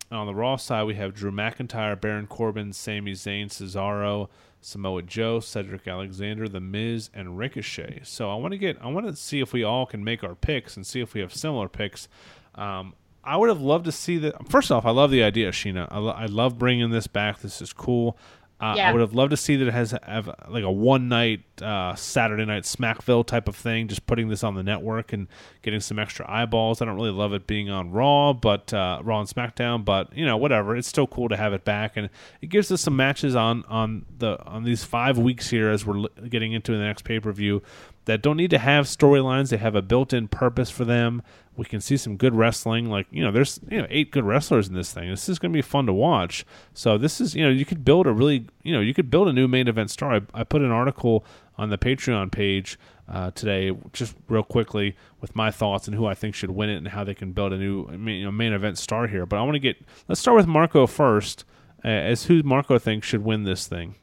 And 0.10 0.20
on 0.20 0.28
the 0.28 0.36
Raw 0.36 0.58
side, 0.58 0.86
we 0.86 0.96
have 0.96 1.14
Drew 1.14 1.32
McIntyre, 1.32 2.00
Baron 2.00 2.28
Corbin, 2.28 2.72
Sami 2.74 3.14
Zayn, 3.14 3.48
Cesaro, 3.48 4.30
Samoa 4.66 5.02
Joe, 5.04 5.40
Cedric 5.40 5.88
Alexander, 5.88 6.48
The 6.48 6.60
Miz, 6.60 7.10
and 7.14 7.38
Ricochet. 7.38 8.02
So 8.04 8.32
I 8.32 8.36
want 8.36 8.54
to 8.54 8.58
get, 8.58 8.78
I 8.82 8.88
want 8.88 9.08
to 9.08 9.16
see 9.16 9.40
if 9.42 9.54
we 9.54 9.64
all 9.64 9.86
can 9.86 10.04
make 10.04 10.24
our 10.24 10.36
picks 10.36 10.76
and 10.76 10.86
see 10.86 11.02
if 11.02 11.14
we 11.14 11.22
have 11.22 11.34
similar 11.34 11.68
picks. 11.68 12.08
Um, 12.56 12.94
I 13.24 13.38
would 13.38 13.50
have 13.50 13.62
loved 13.62 13.86
to 13.86 13.92
see 13.92 14.18
that. 14.20 14.50
First 14.50 14.72
off, 14.72 14.86
I 14.86 14.92
love 14.92 15.12
the 15.12 15.24
idea, 15.24 15.52
Sheena. 15.52 15.88
I, 15.90 15.98
lo- 16.00 16.12
I 16.12 16.26
love 16.26 16.58
bringing 16.58 16.90
this 16.90 17.08
back. 17.08 17.40
This 17.40 17.62
is 17.62 17.72
cool. 17.72 18.18
Uh, 18.64 18.76
I 18.78 18.94
would 18.94 19.02
have 19.02 19.14
loved 19.14 19.32
to 19.32 19.38
see 19.38 19.58
that 19.58 19.68
it 19.68 19.74
has 19.74 19.94
have 20.04 20.34
like 20.48 20.64
a 20.64 20.72
one 20.72 21.10
night 21.10 21.44
uh, 21.62 21.96
Saturday 21.96 22.46
night 22.46 22.64
Smackville 22.64 23.26
type 23.26 23.50
of 23.50 23.58
thing, 23.58 23.90
just 23.90 24.08
putting 24.08 24.30
this 24.30 24.42
on 24.42 24.56
the 24.56 24.64
network 24.64 25.12
and 25.12 25.28
getting 25.64 25.82
some 25.82 26.00
extra 26.00 26.26
eyeballs. 26.32 26.82
I 26.82 26.86
don't 26.86 26.96
really 26.96 27.12
love 27.12 27.34
it 27.34 27.46
being 27.46 27.70
on 27.70 27.92
Raw, 27.92 28.32
but 28.32 28.74
uh, 28.74 29.02
Raw 29.04 29.20
and 29.20 29.28
SmackDown, 29.28 29.84
but 29.84 30.16
you 30.16 30.26
know 30.26 30.38
whatever. 30.38 30.78
It's 30.78 30.88
still 30.88 31.08
cool 31.08 31.28
to 31.28 31.36
have 31.36 31.52
it 31.52 31.66
back, 31.66 31.98
and 31.98 32.10
it 32.42 32.48
gives 32.48 32.72
us 32.72 32.80
some 32.80 32.96
matches 32.96 33.36
on 33.36 33.66
on 33.66 34.06
the 34.18 34.42
on 34.46 34.64
these 34.64 34.86
five 34.86 35.18
weeks 35.18 35.50
here 35.50 35.70
as 35.70 35.86
we're 35.86 36.08
getting 36.30 36.54
into 36.54 36.72
the 36.72 36.78
next 36.78 37.04
pay 37.04 37.20
per 37.20 37.34
view 37.34 37.62
that 38.06 38.22
don't 38.22 38.38
need 38.38 38.50
to 38.52 38.58
have 38.58 38.86
storylines. 38.86 39.50
They 39.50 39.58
have 39.58 39.76
a 39.76 39.82
built 39.82 40.14
in 40.14 40.28
purpose 40.28 40.70
for 40.70 40.86
them. 40.86 41.22
We 41.56 41.66
can 41.66 41.82
see 41.82 41.98
some 41.98 42.18
good 42.18 42.36
wrestling. 42.36 42.90
Like 42.90 43.08
you 43.12 43.24
know, 43.24 43.32
there's 43.32 43.60
you 43.70 43.82
know 43.82 43.88
eight 43.90 44.12
good 44.12 44.24
wrestlers 44.24 44.68
in 44.68 44.74
this 44.74 44.92
thing. 44.92 45.10
This 45.10 45.30
is 45.30 45.40
going 45.40 45.52
to 45.52 45.58
be 45.58 45.62
fun 45.62 45.86
to 45.86 45.94
watch. 45.94 46.46
So 46.74 46.98
this 46.98 47.22
is 47.22 47.36
you 47.36 47.44
know 47.44 47.50
you 47.50 47.66
could 47.66 47.86
build 47.86 48.08
a 48.08 48.12
really 48.12 48.48
you 48.64 48.74
know 48.74 48.82
you 48.82 48.94
could 48.94 49.10
build 49.10 49.28
a 49.28 49.34
new 49.34 49.48
main 49.48 49.68
event 49.68 49.92
star. 49.92 50.16
I, 50.16 50.22
I 50.34 50.44
put 50.44 50.62
an 50.62 50.72
article 50.72 51.26
on 51.58 51.70
the 51.70 51.78
Patreon 51.78 52.32
page 52.32 52.80
uh, 53.08 53.32
today, 53.32 53.72
just 53.92 54.16
real 54.28 54.44
quickly 54.44 54.96
with 55.22 55.36
my 55.36 55.52
thoughts 55.52 55.88
and 55.88 55.96
who 55.96 56.06
I 56.06 56.16
think 56.16 56.36
should 56.36 56.52
win 56.52 56.70
it 56.70 56.78
and 56.78 56.88
how 56.88 57.04
they 57.04 57.14
can 57.14 57.32
build 57.32 57.54
a 57.54 57.58
new 57.58 57.86
I 57.88 57.94
you 57.94 58.26
know, 58.26 58.32
main 58.32 58.54
event 58.54 58.78
star 58.78 59.08
here. 59.08 59.26
But 59.26 59.38
I 59.38 59.44
want 59.44 59.56
to 59.56 59.60
get 59.60 59.78
let's 60.08 60.22
start 60.22 60.38
with 60.38 60.48
Marco 60.48 60.88
first, 60.88 61.46
uh, 61.86 61.88
as 61.88 62.26
who 62.26 62.42
Marco 62.44 62.80
thinks 62.80 63.08
should 63.08 63.24
win 63.24 63.44
this 63.44 63.68
thing. 63.68 63.96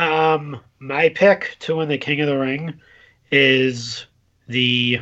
Um, 0.00 0.60
my 0.78 1.10
pick 1.10 1.56
to 1.60 1.76
win 1.76 1.88
the 1.88 1.98
King 1.98 2.20
of 2.22 2.26
the 2.26 2.38
Ring 2.38 2.80
is 3.30 4.06
the 4.48 5.00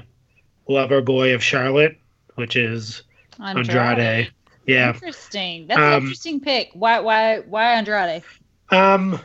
lover 0.66 1.00
boy 1.00 1.34
of 1.34 1.42
Charlotte, 1.42 1.96
which 2.34 2.56
is 2.56 3.02
Andrade. 3.40 4.30
Yeah. 4.66 4.88
Interesting. 4.92 5.66
That's 5.68 5.78
an 5.78 5.84
Um, 5.84 6.02
interesting 6.02 6.40
pick. 6.40 6.70
Why? 6.74 6.98
Why? 7.00 7.38
Why 7.40 7.74
Andrade? 7.74 8.22
Um, 8.70 9.20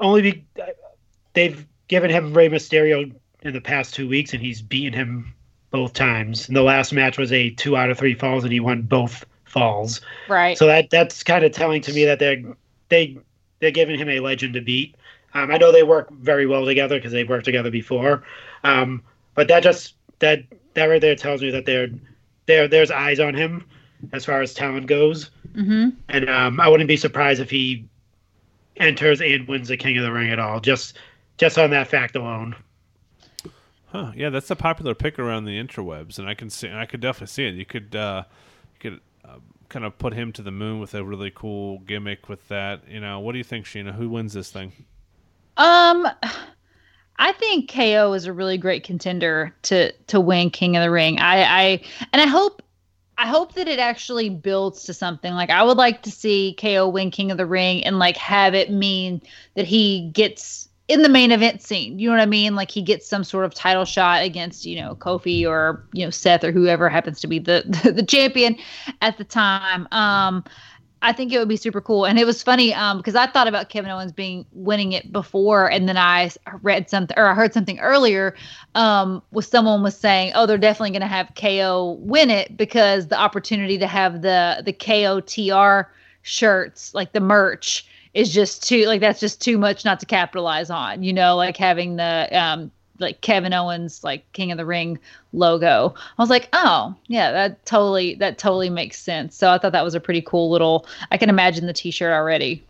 only 0.00 0.22
be, 0.22 0.44
they've 1.34 1.64
given 1.88 2.10
him 2.10 2.34
Rey 2.34 2.48
Mysterio 2.48 3.14
in 3.42 3.52
the 3.54 3.60
past 3.60 3.94
two 3.94 4.08
weeks, 4.08 4.32
and 4.32 4.42
he's 4.42 4.60
beaten 4.60 4.92
him 4.92 5.32
both 5.70 5.94
times. 5.94 6.48
And 6.48 6.56
the 6.56 6.62
last 6.62 6.92
match 6.92 7.16
was 7.16 7.32
a 7.32 7.50
two 7.50 7.76
out 7.76 7.90
of 7.90 7.98
three 7.98 8.14
falls, 8.14 8.44
and 8.44 8.52
he 8.52 8.60
won 8.60 8.82
both 8.82 9.24
falls. 9.44 10.00
Right. 10.28 10.58
So 10.58 10.66
that 10.66 10.90
that's 10.90 11.22
kind 11.22 11.44
of 11.44 11.52
telling 11.52 11.80
to 11.82 11.92
me 11.92 12.04
that 12.06 12.18
they're 12.18 12.42
they 12.88 13.16
they're 13.60 13.70
giving 13.70 13.98
him 13.98 14.08
a 14.08 14.20
legend 14.20 14.54
to 14.54 14.60
beat. 14.60 14.96
Um, 15.34 15.50
I 15.50 15.56
know 15.56 15.72
they 15.72 15.82
work 15.82 16.10
very 16.10 16.46
well 16.46 16.64
together 16.64 16.98
because 16.98 17.12
they've 17.12 17.28
worked 17.28 17.44
together 17.44 17.70
before. 17.70 18.22
Um, 18.64 19.02
but 19.34 19.48
that 19.48 19.62
just 19.62 19.94
that 20.18 20.44
that 20.74 20.86
right 20.86 21.00
there 21.00 21.16
tells 21.16 21.42
me 21.42 21.50
that 21.50 21.66
they're 21.66 21.88
there 22.46 22.68
there's 22.68 22.90
eyes 22.90 23.20
on 23.20 23.34
him 23.34 23.64
as 24.12 24.24
far 24.24 24.42
as 24.42 24.52
talent 24.52 24.86
goes. 24.86 25.30
mm-hmm. 25.54 25.90
And 26.08 26.28
um, 26.28 26.60
I 26.60 26.68
wouldn't 26.68 26.88
be 26.88 26.96
surprised 26.96 27.40
if 27.40 27.50
he 27.50 27.84
enters 28.76 29.20
and 29.20 29.46
wins 29.46 29.68
the 29.68 29.76
King 29.76 29.96
of 29.98 30.04
the 30.04 30.12
Ring 30.12 30.30
at 30.30 30.38
all. 30.38 30.60
Just 30.60 30.98
just 31.38 31.58
on 31.58 31.70
that 31.70 31.88
fact 31.88 32.16
alone. 32.16 32.54
Huh? 33.86 34.12
Yeah, 34.14 34.30
that's 34.30 34.50
a 34.50 34.56
popular 34.56 34.94
pick 34.94 35.18
around 35.18 35.44
the 35.44 35.62
interwebs, 35.62 36.18
and 36.18 36.26
I 36.26 36.34
can 36.34 36.48
see, 36.48 36.70
I 36.70 36.86
could 36.86 37.00
definitely 37.00 37.26
see 37.26 37.46
it. 37.46 37.54
You 37.54 37.66
could, 37.66 37.94
uh, 37.94 38.24
you 38.72 38.90
could 38.90 39.00
uh, 39.22 39.38
kind 39.68 39.84
of 39.84 39.98
put 39.98 40.14
him 40.14 40.32
to 40.32 40.42
the 40.42 40.50
moon 40.50 40.80
with 40.80 40.94
a 40.94 41.04
really 41.04 41.30
cool 41.30 41.80
gimmick 41.80 42.26
with 42.26 42.48
that. 42.48 42.88
You 42.88 43.00
know, 43.00 43.20
what 43.20 43.32
do 43.32 43.38
you 43.38 43.44
think, 43.44 43.66
Sheena? 43.66 43.92
Who 43.94 44.08
wins 44.08 44.32
this 44.32 44.50
thing? 44.50 44.72
Um, 45.56 46.08
I 47.18 47.32
think 47.32 47.70
KO 47.70 48.12
is 48.14 48.26
a 48.26 48.32
really 48.32 48.58
great 48.58 48.84
contender 48.84 49.54
to 49.62 49.92
to 50.08 50.20
win 50.20 50.50
King 50.50 50.76
of 50.76 50.82
the 50.82 50.90
Ring. 50.90 51.18
I 51.20 51.42
I 51.42 51.82
and 52.12 52.22
I 52.22 52.26
hope 52.26 52.62
I 53.18 53.26
hope 53.26 53.54
that 53.54 53.68
it 53.68 53.78
actually 53.78 54.30
builds 54.30 54.84
to 54.84 54.94
something. 54.94 55.32
Like 55.32 55.50
I 55.50 55.62
would 55.62 55.76
like 55.76 56.02
to 56.02 56.10
see 56.10 56.56
KO 56.58 56.88
win 56.88 57.10
King 57.10 57.30
of 57.30 57.36
the 57.36 57.46
Ring 57.46 57.84
and 57.84 57.98
like 57.98 58.16
have 58.16 58.54
it 58.54 58.72
mean 58.72 59.22
that 59.54 59.66
he 59.66 60.10
gets 60.12 60.68
in 60.88 61.02
the 61.02 61.08
main 61.08 61.30
event 61.30 61.62
scene. 61.62 61.98
You 61.98 62.08
know 62.08 62.16
what 62.16 62.22
I 62.22 62.26
mean? 62.26 62.54
Like 62.56 62.70
he 62.70 62.82
gets 62.82 63.08
some 63.08 63.22
sort 63.22 63.44
of 63.44 63.54
title 63.54 63.84
shot 63.84 64.22
against, 64.22 64.66
you 64.66 64.80
know, 64.80 64.96
Kofi 64.96 65.46
or, 65.46 65.86
you 65.92 66.04
know, 66.04 66.10
Seth 66.10 66.42
or 66.42 66.52
whoever 66.52 66.88
happens 66.88 67.20
to 67.20 67.26
be 67.26 67.38
the 67.38 67.62
the, 67.84 67.92
the 67.96 68.02
champion 68.02 68.56
at 69.00 69.16
the 69.18 69.24
time. 69.24 69.86
Um 69.92 70.44
I 71.02 71.12
think 71.12 71.32
it 71.32 71.38
would 71.38 71.48
be 71.48 71.56
super 71.56 71.80
cool. 71.80 72.06
And 72.06 72.18
it 72.18 72.24
was 72.24 72.42
funny 72.42 72.72
um, 72.72 72.98
because 72.98 73.16
I 73.16 73.26
thought 73.26 73.48
about 73.48 73.68
Kevin 73.68 73.90
Owens 73.90 74.12
being 74.12 74.46
winning 74.52 74.92
it 74.92 75.12
before, 75.12 75.68
and 75.70 75.88
then 75.88 75.96
I 75.96 76.30
read 76.62 76.88
something 76.88 77.18
or 77.18 77.26
I 77.26 77.34
heard 77.34 77.52
something 77.52 77.78
earlier 77.80 78.34
um, 78.76 79.20
with 79.32 79.44
someone 79.44 79.82
was 79.82 79.96
saying, 79.96 80.32
"Oh, 80.34 80.46
they're 80.46 80.58
definitely 80.58 80.90
going 80.90 81.02
to 81.02 81.08
have 81.08 81.32
KO 81.34 81.98
win 82.00 82.30
it 82.30 82.56
because 82.56 83.08
the 83.08 83.18
opportunity 83.18 83.78
to 83.78 83.86
have 83.86 84.22
the 84.22 84.62
the 84.64 84.72
KOTR 84.72 85.86
shirts, 86.22 86.94
like 86.94 87.12
the 87.12 87.20
merch, 87.20 87.84
is 88.14 88.32
just 88.32 88.66
too 88.66 88.86
like 88.86 89.00
that's 89.00 89.20
just 89.20 89.40
too 89.40 89.58
much 89.58 89.84
not 89.84 89.98
to 90.00 90.06
capitalize 90.06 90.70
on. 90.70 91.02
You 91.02 91.12
know, 91.12 91.34
like 91.36 91.56
having 91.56 91.96
the 91.96 92.28
um, 92.30 92.70
like 93.02 93.20
Kevin 93.20 93.52
Owens 93.52 94.02
like 94.02 94.30
King 94.32 94.50
of 94.52 94.58
the 94.58 94.64
Ring 94.66 94.98
logo. 95.32 95.94
I 96.18 96.22
was 96.22 96.30
like, 96.30 96.48
oh 96.52 96.94
yeah, 97.08 97.30
that 97.32 97.64
totally 97.66 98.14
that 98.16 98.38
totally 98.38 98.70
makes 98.70 98.98
sense. 98.98 99.36
So 99.36 99.50
I 99.50 99.58
thought 99.58 99.72
that 99.72 99.84
was 99.84 99.94
a 99.94 100.00
pretty 100.00 100.22
cool 100.22 100.50
little. 100.50 100.86
I 101.10 101.18
can 101.18 101.28
imagine 101.28 101.66
the 101.66 101.72
T-shirt 101.72 102.12
already. 102.12 102.64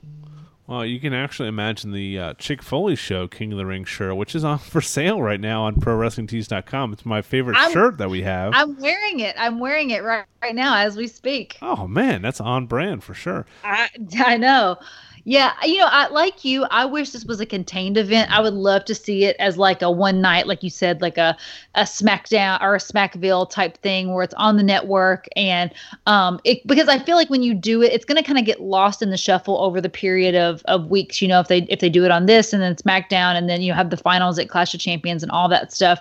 Well, 0.68 0.86
you 0.86 1.00
can 1.00 1.12
actually 1.12 1.48
imagine 1.48 1.90
the 1.90 2.18
uh, 2.18 2.34
Chick 2.34 2.62
Foley 2.62 2.94
show, 2.96 3.26
King 3.28 3.52
of 3.52 3.58
the 3.58 3.66
Ring 3.66 3.84
shirt, 3.84 4.16
which 4.16 4.34
is 4.34 4.42
on 4.44 4.58
for 4.70 4.80
sale 4.80 5.20
right 5.20 5.40
now 5.40 5.64
on 5.64 5.74
ProWrestlingTees.com. 5.74 6.92
It's 6.92 7.04
my 7.04 7.20
favorite 7.20 7.56
I'm- 7.56 7.72
shirt 7.72 7.98
that 7.98 8.08
we 8.08 8.22
have. 8.22 8.52
I'm 8.54 8.78
wearing 8.80 9.20
it. 9.20 9.34
I'm 9.38 9.58
wearing 9.58 9.90
it 9.90 10.02
right, 10.02 10.24
right 10.40 10.54
now 10.54 10.76
as 10.76 10.96
we 10.96 11.08
speak. 11.08 11.58
oh 11.62 11.86
man, 11.88 12.22
that's 12.22 12.40
on 12.40 12.66
brand 12.66 13.02
for 13.04 13.12
sure. 13.12 13.44
I, 13.64 13.88
I 14.18 14.36
know. 14.36 14.78
Yeah, 15.24 15.52
you 15.62 15.78
know, 15.78 15.86
I 15.88 16.08
like 16.08 16.44
you. 16.44 16.64
I 16.64 16.84
wish 16.84 17.10
this 17.10 17.24
was 17.24 17.38
a 17.38 17.46
contained 17.46 17.96
event. 17.96 18.32
I 18.32 18.40
would 18.40 18.54
love 18.54 18.84
to 18.86 18.94
see 18.94 19.24
it 19.24 19.36
as 19.38 19.56
like 19.56 19.80
a 19.80 19.88
one 19.88 20.20
night, 20.20 20.48
like 20.48 20.64
you 20.64 20.70
said, 20.70 21.00
like 21.00 21.16
a 21.16 21.36
a 21.76 21.82
SmackDown 21.82 22.60
or 22.60 22.74
a 22.74 22.78
Smackville 22.78 23.48
type 23.48 23.78
thing 23.78 24.12
where 24.12 24.24
it's 24.24 24.34
on 24.34 24.56
the 24.56 24.64
network 24.64 25.28
and 25.36 25.72
um 26.06 26.40
it 26.42 26.66
because 26.66 26.88
I 26.88 26.98
feel 26.98 27.14
like 27.14 27.30
when 27.30 27.44
you 27.44 27.54
do 27.54 27.82
it, 27.82 27.92
it's 27.92 28.04
gonna 28.04 28.22
kind 28.24 28.38
of 28.38 28.44
get 28.44 28.60
lost 28.60 29.00
in 29.00 29.10
the 29.10 29.16
shuffle 29.16 29.58
over 29.58 29.80
the 29.80 29.88
period 29.88 30.34
of 30.34 30.62
of 30.64 30.86
weeks. 30.90 31.22
You 31.22 31.28
know, 31.28 31.38
if 31.38 31.46
they 31.46 31.62
if 31.62 31.78
they 31.78 31.88
do 31.88 32.04
it 32.04 32.10
on 32.10 32.26
this 32.26 32.52
and 32.52 32.60
then 32.60 32.74
SmackDown 32.74 33.36
and 33.36 33.48
then 33.48 33.62
you 33.62 33.74
have 33.74 33.90
the 33.90 33.96
finals 33.96 34.40
at 34.40 34.48
Clash 34.48 34.74
of 34.74 34.80
Champions 34.80 35.22
and 35.22 35.30
all 35.30 35.48
that 35.48 35.72
stuff. 35.72 36.00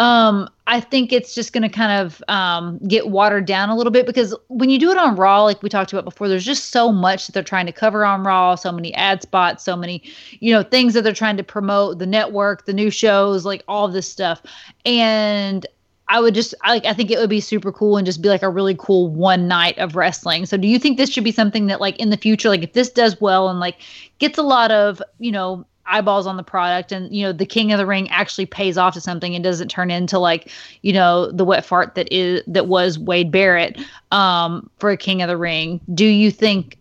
Um, 0.00 0.48
I 0.66 0.80
think 0.80 1.12
it's 1.12 1.34
just 1.34 1.52
going 1.52 1.62
to 1.62 1.68
kind 1.68 2.06
of 2.06 2.22
um, 2.28 2.78
get 2.88 3.08
watered 3.08 3.44
down 3.44 3.68
a 3.68 3.76
little 3.76 3.90
bit 3.90 4.06
because 4.06 4.34
when 4.48 4.70
you 4.70 4.78
do 4.78 4.90
it 4.90 4.96
on 4.96 5.14
Raw, 5.14 5.44
like 5.44 5.62
we 5.62 5.68
talked 5.68 5.92
about 5.92 6.04
before, 6.04 6.26
there's 6.26 6.44
just 6.44 6.70
so 6.70 6.90
much 6.90 7.26
that 7.26 7.32
they're 7.32 7.42
trying 7.42 7.66
to 7.66 7.72
cover 7.72 8.04
on 8.04 8.24
Raw, 8.24 8.54
so 8.54 8.72
many 8.72 8.94
ad 8.94 9.20
spots, 9.20 9.62
so 9.62 9.76
many, 9.76 10.02
you 10.40 10.52
know, 10.52 10.62
things 10.62 10.94
that 10.94 11.02
they're 11.02 11.12
trying 11.12 11.36
to 11.36 11.44
promote, 11.44 11.98
the 11.98 12.06
network, 12.06 12.64
the 12.64 12.72
new 12.72 12.90
shows, 12.90 13.44
like 13.44 13.62
all 13.68 13.88
this 13.88 14.08
stuff. 14.08 14.42
And 14.86 15.66
I 16.08 16.20
would 16.20 16.34
just 16.34 16.54
I 16.62 16.80
I 16.84 16.94
think 16.94 17.10
it 17.10 17.18
would 17.18 17.30
be 17.30 17.40
super 17.40 17.72
cool 17.72 17.96
and 17.98 18.06
just 18.06 18.22
be 18.22 18.28
like 18.28 18.42
a 18.42 18.48
really 18.48 18.74
cool 18.78 19.08
one 19.08 19.46
night 19.48 19.78
of 19.78 19.96
wrestling. 19.96 20.46
So 20.46 20.56
do 20.56 20.68
you 20.68 20.78
think 20.78 20.96
this 20.96 21.10
should 21.10 21.24
be 21.24 21.32
something 21.32 21.66
that 21.66 21.80
like 21.80 21.98
in 21.98 22.10
the 22.10 22.16
future 22.16 22.48
like 22.48 22.62
if 22.62 22.72
this 22.72 22.90
does 22.90 23.20
well 23.20 23.48
and 23.48 23.60
like 23.60 23.76
gets 24.18 24.38
a 24.38 24.42
lot 24.42 24.70
of, 24.70 25.02
you 25.18 25.32
know, 25.32 25.66
eyeballs 25.86 26.26
on 26.26 26.36
the 26.36 26.42
product 26.42 26.92
and 26.92 27.14
you 27.14 27.22
know 27.24 27.32
the 27.32 27.46
king 27.46 27.72
of 27.72 27.78
the 27.78 27.86
ring 27.86 28.08
actually 28.10 28.46
pays 28.46 28.78
off 28.78 28.94
to 28.94 29.00
something 29.00 29.34
and 29.34 29.44
doesn't 29.44 29.68
turn 29.68 29.90
into 29.90 30.18
like 30.18 30.50
you 30.82 30.92
know 30.92 31.30
the 31.30 31.44
wet 31.44 31.64
fart 31.64 31.94
that 31.94 32.10
is 32.12 32.42
that 32.46 32.66
was 32.68 32.98
Wade 32.98 33.30
Barrett 33.30 33.78
um 34.12 34.68
for 34.78 34.90
a 34.90 34.96
king 34.96 35.20
of 35.22 35.28
the 35.28 35.36
ring 35.36 35.80
do 35.92 36.06
you 36.06 36.30
think 36.30 36.78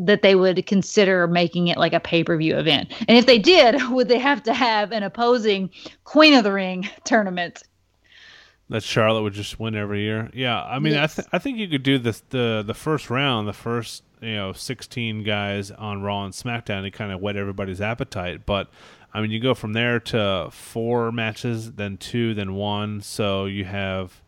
that 0.00 0.22
they 0.22 0.36
would 0.36 0.64
consider 0.66 1.26
making 1.26 1.66
it 1.66 1.76
like 1.76 1.92
a 1.92 1.98
pay-per-view 1.98 2.56
event 2.56 2.92
and 3.08 3.18
if 3.18 3.26
they 3.26 3.38
did 3.38 3.74
would 3.90 4.08
they 4.08 4.18
have 4.18 4.42
to 4.44 4.54
have 4.54 4.92
an 4.92 5.02
opposing 5.02 5.68
queen 6.04 6.34
of 6.34 6.44
the 6.44 6.52
ring 6.52 6.88
tournament 7.04 7.62
That 8.70 8.82
Charlotte 8.82 9.22
would 9.22 9.32
just 9.32 9.58
win 9.58 9.74
every 9.74 10.02
year. 10.02 10.28
Yeah, 10.34 10.62
I 10.62 10.78
mean, 10.78 10.92
Yes. 10.92 11.18
I 11.18 11.22
th- 11.22 11.28
I 11.32 11.38
think 11.38 11.58
you 11.58 11.68
could 11.68 11.82
do 11.82 11.98
this 11.98 12.22
the 12.28 12.62
the 12.64 12.74
first 12.74 13.08
round, 13.10 13.48
the 13.48 13.52
first 13.54 14.02
you 14.20 14.34
know 14.34 14.52
sixteen 14.52 15.22
guys 15.22 15.70
on 15.70 16.02
Raw 16.02 16.24
and 16.24 16.34
SmackDown 16.34 16.82
to 16.82 16.90
kind 16.90 17.12
of 17.12 17.20
whet 17.20 17.36
everybody's 17.36 17.80
appetite. 17.80 18.46
But 18.46 18.68
I 19.12 19.20
mean, 19.20 19.30
you 19.30 19.40
go 19.40 19.54
from 19.54 19.72
there 19.72 20.00
to 20.00 20.48
four 20.50 21.10
matches, 21.12 21.72
then 21.72 21.96
two, 21.96 22.34
then 22.34 22.54
one. 22.54 23.00
So 23.00 23.46
you 23.46 23.64
have 23.64 24.20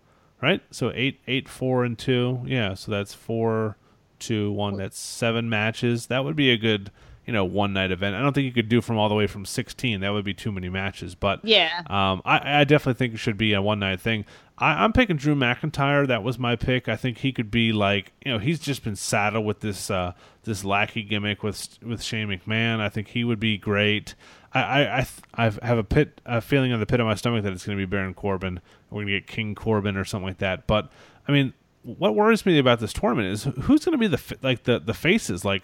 right, 0.42 0.62
so 0.70 0.90
eight, 0.94 1.20
eight, 1.26 1.48
four, 1.48 1.84
and 1.84 1.98
two. 1.98 2.40
Yeah, 2.44 2.74
so 2.74 2.90
that's 2.90 3.12
four, 3.14 3.76
two, 4.18 4.50
one. 4.52 4.76
That's 4.76 4.98
seven 4.98 5.48
matches. 5.50 6.06
That 6.06 6.24
would 6.24 6.36
be 6.36 6.50
a 6.50 6.56
good 6.56 6.90
you 7.30 7.34
know 7.36 7.44
one 7.44 7.72
night 7.72 7.92
event. 7.92 8.16
I 8.16 8.20
don't 8.22 8.32
think 8.32 8.44
you 8.44 8.50
could 8.52 8.68
do 8.68 8.80
from 8.80 8.98
all 8.98 9.08
the 9.08 9.14
way 9.14 9.28
from 9.28 9.44
sixteen. 9.44 10.00
That 10.00 10.10
would 10.10 10.24
be 10.24 10.34
too 10.34 10.50
many 10.50 10.68
matches. 10.68 11.14
But 11.14 11.44
Yeah. 11.44 11.82
um, 11.86 12.22
I, 12.24 12.62
I 12.62 12.64
definitely 12.64 12.98
think 12.98 13.14
it 13.14 13.18
should 13.18 13.36
be 13.38 13.52
a 13.52 13.62
one 13.62 13.78
night 13.78 14.00
thing. 14.00 14.24
I, 14.58 14.82
I'm 14.82 14.92
picking 14.92 15.16
Drew 15.16 15.36
McIntyre. 15.36 16.08
That 16.08 16.24
was 16.24 16.40
my 16.40 16.56
pick. 16.56 16.88
I 16.88 16.96
think 16.96 17.18
he 17.18 17.30
could 17.30 17.48
be 17.52 17.72
like, 17.72 18.10
you 18.24 18.32
know, 18.32 18.38
he's 18.40 18.58
just 18.58 18.82
been 18.82 18.96
saddled 18.96 19.46
with 19.46 19.60
this 19.60 19.92
uh, 19.92 20.14
this 20.42 20.64
lackey 20.64 21.04
gimmick 21.04 21.44
with 21.44 21.78
with 21.84 22.02
Shane 22.02 22.26
McMahon. 22.26 22.80
I 22.80 22.88
think 22.88 23.06
he 23.06 23.22
would 23.22 23.38
be 23.38 23.56
great. 23.58 24.16
I 24.52 24.60
I, 24.62 24.98
I, 24.98 25.00
th- 25.02 25.62
I 25.62 25.66
have 25.66 25.78
a 25.78 25.84
pit 25.84 26.20
a 26.26 26.40
feeling 26.40 26.72
in 26.72 26.80
the 26.80 26.86
pit 26.86 26.98
of 26.98 27.06
my 27.06 27.14
stomach 27.14 27.44
that 27.44 27.52
it's 27.52 27.64
going 27.64 27.78
to 27.78 27.80
be 27.86 27.88
Baron 27.88 28.12
Corbin. 28.14 28.60
We're 28.90 28.96
going 29.02 29.06
to 29.06 29.12
get 29.20 29.28
King 29.28 29.54
Corbin 29.54 29.96
or 29.96 30.04
something 30.04 30.26
like 30.26 30.38
that. 30.38 30.66
But 30.66 30.90
I 31.28 31.32
mean, 31.32 31.52
what 31.84 32.16
worries 32.16 32.44
me 32.44 32.58
about 32.58 32.80
this 32.80 32.92
tournament 32.92 33.28
is 33.28 33.44
who's 33.44 33.84
going 33.84 33.92
to 33.92 33.98
be 33.98 34.08
the 34.08 34.36
like 34.42 34.64
the 34.64 34.80
the 34.80 34.94
faces 34.94 35.44
like. 35.44 35.62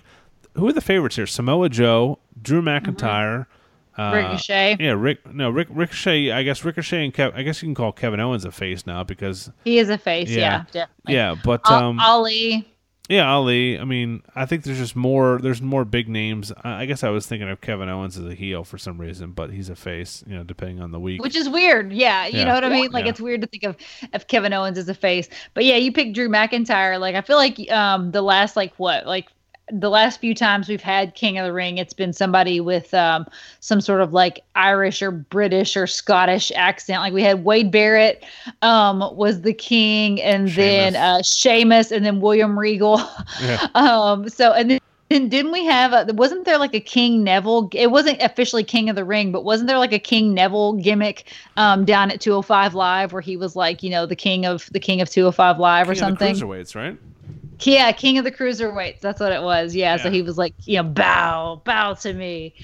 Who 0.56 0.68
are 0.68 0.72
the 0.72 0.80
favorites 0.80 1.16
here? 1.16 1.26
Samoa 1.26 1.68
Joe, 1.68 2.18
Drew 2.40 2.62
McIntyre, 2.62 3.46
uh, 3.98 4.12
Ricochet. 4.14 4.76
yeah, 4.80 4.92
Rick. 4.92 5.32
No, 5.32 5.50
Rick. 5.50 5.68
Ricochet. 5.70 6.30
I 6.32 6.42
guess 6.42 6.64
Ricochet 6.64 7.04
and 7.04 7.14
Kev. 7.14 7.34
I 7.34 7.42
guess 7.42 7.62
you 7.62 7.66
can 7.66 7.74
call 7.74 7.92
Kevin 7.92 8.20
Owens 8.20 8.44
a 8.44 8.50
face 8.52 8.86
now 8.86 9.04
because 9.04 9.50
He 9.64 9.78
is 9.78 9.88
a 9.90 9.98
face. 9.98 10.28
Yeah. 10.30 10.40
Yeah, 10.40 10.64
definitely. 10.72 11.14
yeah. 11.14 11.34
But 11.42 11.60
Al- 11.70 11.84
um, 11.84 12.00
Ali. 12.00 12.66
yeah, 13.08 13.30
Ali. 13.30 13.78
I 13.78 13.84
mean, 13.84 14.22
I 14.34 14.44
think 14.46 14.64
there's 14.64 14.76
just 14.78 14.96
more. 14.96 15.38
There's 15.40 15.62
more 15.62 15.84
big 15.86 16.08
names. 16.08 16.52
I, 16.64 16.82
I 16.82 16.86
guess 16.86 17.04
I 17.04 17.08
was 17.08 17.26
thinking 17.26 17.48
of 17.48 17.60
Kevin 17.62 17.88
Owens 17.88 18.18
as 18.18 18.26
a 18.26 18.34
heel 18.34 18.64
for 18.64 18.76
some 18.78 18.98
reason, 19.00 19.30
but 19.32 19.50
he's 19.50 19.68
a 19.70 19.76
face. 19.76 20.22
You 20.26 20.36
know, 20.36 20.42
depending 20.42 20.80
on 20.82 20.90
the 20.90 21.00
week. 21.00 21.22
which 21.22 21.36
is 21.36 21.48
weird. 21.48 21.90
Yeah, 21.92 22.26
you 22.26 22.38
Yeah. 22.38 22.44
know 22.44 22.54
what 22.54 22.64
I 22.64 22.68
mean. 22.68 22.90
Like 22.92 23.04
Yeah. 23.04 23.10
it's 23.12 23.20
weird 23.20 23.40
to 23.42 23.46
think 23.46 23.62
of 23.64 23.76
of 24.12 24.26
Kevin 24.26 24.52
Owens 24.52 24.76
as 24.76 24.88
a 24.90 24.94
face, 24.94 25.28
but 25.54 25.64
yeah, 25.64 25.76
you 25.76 25.90
picked 25.92 26.14
Drew 26.14 26.28
McIntyre. 26.28 26.98
Like 27.00 27.14
I 27.14 27.20
feel 27.22 27.36
like 27.36 27.58
um 27.70 28.10
the 28.10 28.22
last 28.22 28.56
like 28.56 28.74
what 28.78 29.06
like 29.06 29.28
the 29.72 29.90
last 29.90 30.20
few 30.20 30.34
times 30.34 30.68
we've 30.68 30.82
had 30.82 31.14
King 31.14 31.38
of 31.38 31.46
the 31.46 31.52
Ring, 31.52 31.78
it's 31.78 31.92
been 31.92 32.12
somebody 32.12 32.60
with 32.60 32.94
um 32.94 33.26
some 33.60 33.80
sort 33.80 34.00
of 34.00 34.12
like 34.12 34.44
Irish 34.54 35.02
or 35.02 35.10
British 35.10 35.76
or 35.76 35.86
Scottish 35.86 36.52
accent. 36.54 37.00
Like 37.00 37.12
we 37.12 37.22
had 37.22 37.44
Wade 37.44 37.70
Barrett 37.70 38.24
um 38.62 39.00
was 39.16 39.42
the 39.42 39.52
king, 39.52 40.20
and 40.22 40.48
then 40.50 40.94
uh 40.96 41.22
Sheamus, 41.22 41.90
and 41.90 42.04
then 42.04 42.20
William 42.20 42.58
Regal. 42.58 43.00
Yeah. 43.42 43.66
um 43.74 44.28
so 44.28 44.52
and 44.52 44.70
then 44.70 44.80
and 45.08 45.30
didn't 45.30 45.52
we 45.52 45.64
have 45.64 45.92
a, 45.92 46.12
wasn't 46.14 46.44
there 46.44 46.58
like 46.58 46.74
a 46.74 46.80
King 46.80 47.22
Neville 47.24 47.70
it 47.72 47.90
wasn't 47.90 48.20
officially 48.22 48.64
King 48.64 48.88
of 48.88 48.96
the 48.96 49.04
Ring 49.04 49.32
but 49.32 49.44
wasn't 49.44 49.68
there 49.68 49.78
like 49.78 49.92
a 49.92 49.98
King 49.98 50.34
Neville 50.34 50.74
gimmick 50.74 51.32
um 51.56 51.84
down 51.84 52.10
at 52.10 52.20
205 52.20 52.74
live 52.74 53.12
where 53.12 53.22
he 53.22 53.36
was 53.36 53.56
like 53.56 53.82
you 53.82 53.90
know 53.90 54.06
the 54.06 54.16
king 54.16 54.46
of 54.46 54.68
the 54.72 54.80
king 54.80 55.00
of 55.00 55.08
205 55.08 55.58
live 55.58 55.88
or 55.88 55.94
King 55.94 56.00
the 56.00 56.06
something 56.06 56.34
cruiserweights, 56.36 56.74
right? 56.74 56.96
Yeah 57.60 57.88
uh, 57.88 57.92
King 57.92 58.18
of 58.18 58.24
the 58.24 58.32
Cruiserweights. 58.32 59.00
That's 59.00 59.20
what 59.20 59.32
it 59.32 59.42
was. 59.42 59.74
Yeah, 59.74 59.96
so 59.96 60.10
he 60.10 60.22
was 60.22 60.38
like 60.38 60.54
you 60.64 60.76
know 60.76 60.84
bow 60.84 61.62
bow 61.64 61.94
to 61.94 62.12
me 62.12 62.54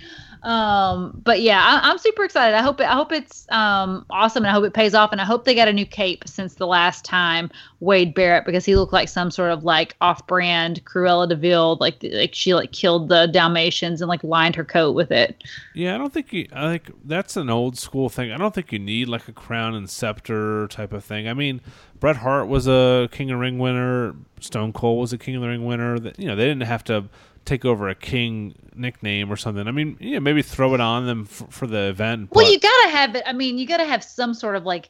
um 0.42 1.20
but 1.24 1.40
yeah 1.40 1.60
I, 1.60 1.90
i'm 1.90 1.98
super 1.98 2.24
excited 2.24 2.56
i 2.56 2.62
hope 2.62 2.80
it 2.80 2.84
i 2.84 2.94
hope 2.94 3.12
it's 3.12 3.46
um 3.50 4.04
awesome 4.10 4.44
and 4.44 4.50
i 4.50 4.52
hope 4.52 4.64
it 4.64 4.74
pays 4.74 4.94
off 4.94 5.12
and 5.12 5.20
i 5.20 5.24
hope 5.24 5.44
they 5.44 5.54
got 5.54 5.68
a 5.68 5.72
new 5.72 5.86
cape 5.86 6.24
since 6.26 6.54
the 6.54 6.66
last 6.66 7.04
time 7.04 7.50
wade 7.80 8.14
barrett 8.14 8.44
because 8.44 8.64
he 8.64 8.76
looked 8.76 8.92
like 8.92 9.08
some 9.08 9.30
sort 9.30 9.52
of 9.52 9.64
like 9.64 9.96
off-brand 10.00 10.84
cruella 10.84 11.28
de 11.28 11.36
vil 11.36 11.76
like 11.80 11.96
like 12.12 12.34
she 12.34 12.54
like 12.54 12.72
killed 12.72 13.08
the 13.08 13.26
dalmatians 13.26 14.00
and 14.00 14.08
like 14.08 14.22
lined 14.24 14.56
her 14.56 14.64
coat 14.64 14.94
with 14.94 15.10
it 15.10 15.42
Yeah, 15.74 15.94
I 15.94 15.98
don't 15.98 16.12
think 16.12 16.32
you. 16.32 16.48
I 16.52 16.70
think 16.78 16.94
that's 17.04 17.36
an 17.36 17.48
old 17.48 17.78
school 17.78 18.08
thing. 18.08 18.30
I 18.32 18.36
don't 18.36 18.54
think 18.54 18.72
you 18.72 18.78
need 18.78 19.08
like 19.08 19.28
a 19.28 19.32
crown 19.32 19.74
and 19.74 19.88
scepter 19.88 20.68
type 20.68 20.92
of 20.92 21.04
thing. 21.04 21.28
I 21.28 21.34
mean, 21.34 21.60
Bret 21.98 22.16
Hart 22.16 22.48
was 22.48 22.66
a 22.66 23.08
King 23.10 23.30
of 23.30 23.38
Ring 23.40 23.58
winner. 23.58 24.14
Stone 24.40 24.72
Cold 24.72 25.00
was 25.00 25.12
a 25.12 25.18
King 25.18 25.36
of 25.36 25.42
the 25.42 25.48
Ring 25.48 25.64
winner. 25.64 25.98
That 25.98 26.18
you 26.18 26.26
know 26.26 26.36
they 26.36 26.44
didn't 26.44 26.62
have 26.62 26.84
to 26.84 27.04
take 27.44 27.64
over 27.64 27.88
a 27.88 27.94
king 27.94 28.54
nickname 28.74 29.32
or 29.32 29.36
something. 29.36 29.66
I 29.66 29.70
mean, 29.70 29.96
yeah, 30.00 30.18
maybe 30.18 30.42
throw 30.42 30.74
it 30.74 30.80
on 30.80 31.06
them 31.06 31.24
for, 31.24 31.46
for 31.48 31.66
the 31.66 31.88
event. 31.88 32.30
well 32.32 32.44
but- 32.44 32.52
you 32.52 32.58
gotta 32.60 32.88
have 32.90 33.14
it 33.14 33.22
i 33.26 33.32
mean 33.32 33.58
you 33.58 33.66
gotta 33.66 33.84
have 33.84 34.02
some 34.02 34.34
sort 34.34 34.56
of 34.56 34.64
like 34.64 34.88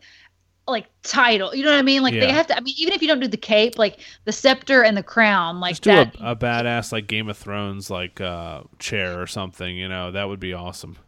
like 0.68 0.86
title 1.02 1.52
you 1.54 1.64
know 1.64 1.72
what 1.72 1.78
i 1.78 1.82
mean 1.82 2.02
like 2.02 2.14
they 2.14 2.30
have 2.30 2.46
to 2.46 2.56
i 2.56 2.60
mean 2.60 2.72
even 2.78 2.94
if 2.94 3.02
you 3.02 3.08
don't 3.08 3.18
do 3.18 3.26
the 3.26 3.36
cape 3.36 3.76
like 3.78 3.98
the 4.26 4.32
scepter 4.32 4.84
and 4.84 4.96
the 4.96 5.02
crown 5.02 5.58
like 5.58 5.72
Just 5.72 5.82
do 5.82 5.90
that 5.90 6.14
a, 6.20 6.30
a 6.30 6.36
badass 6.36 6.92
like 6.92 7.08
Game 7.08 7.28
of 7.28 7.36
Thrones 7.36 7.90
like 7.90 8.20
uh, 8.20 8.62
chair 8.78 9.20
or 9.20 9.26
something. 9.26 9.76
You 9.76 9.88
know 9.88 10.12
that 10.12 10.28
would 10.28 10.38
be 10.38 10.52
awesome. 10.54 10.98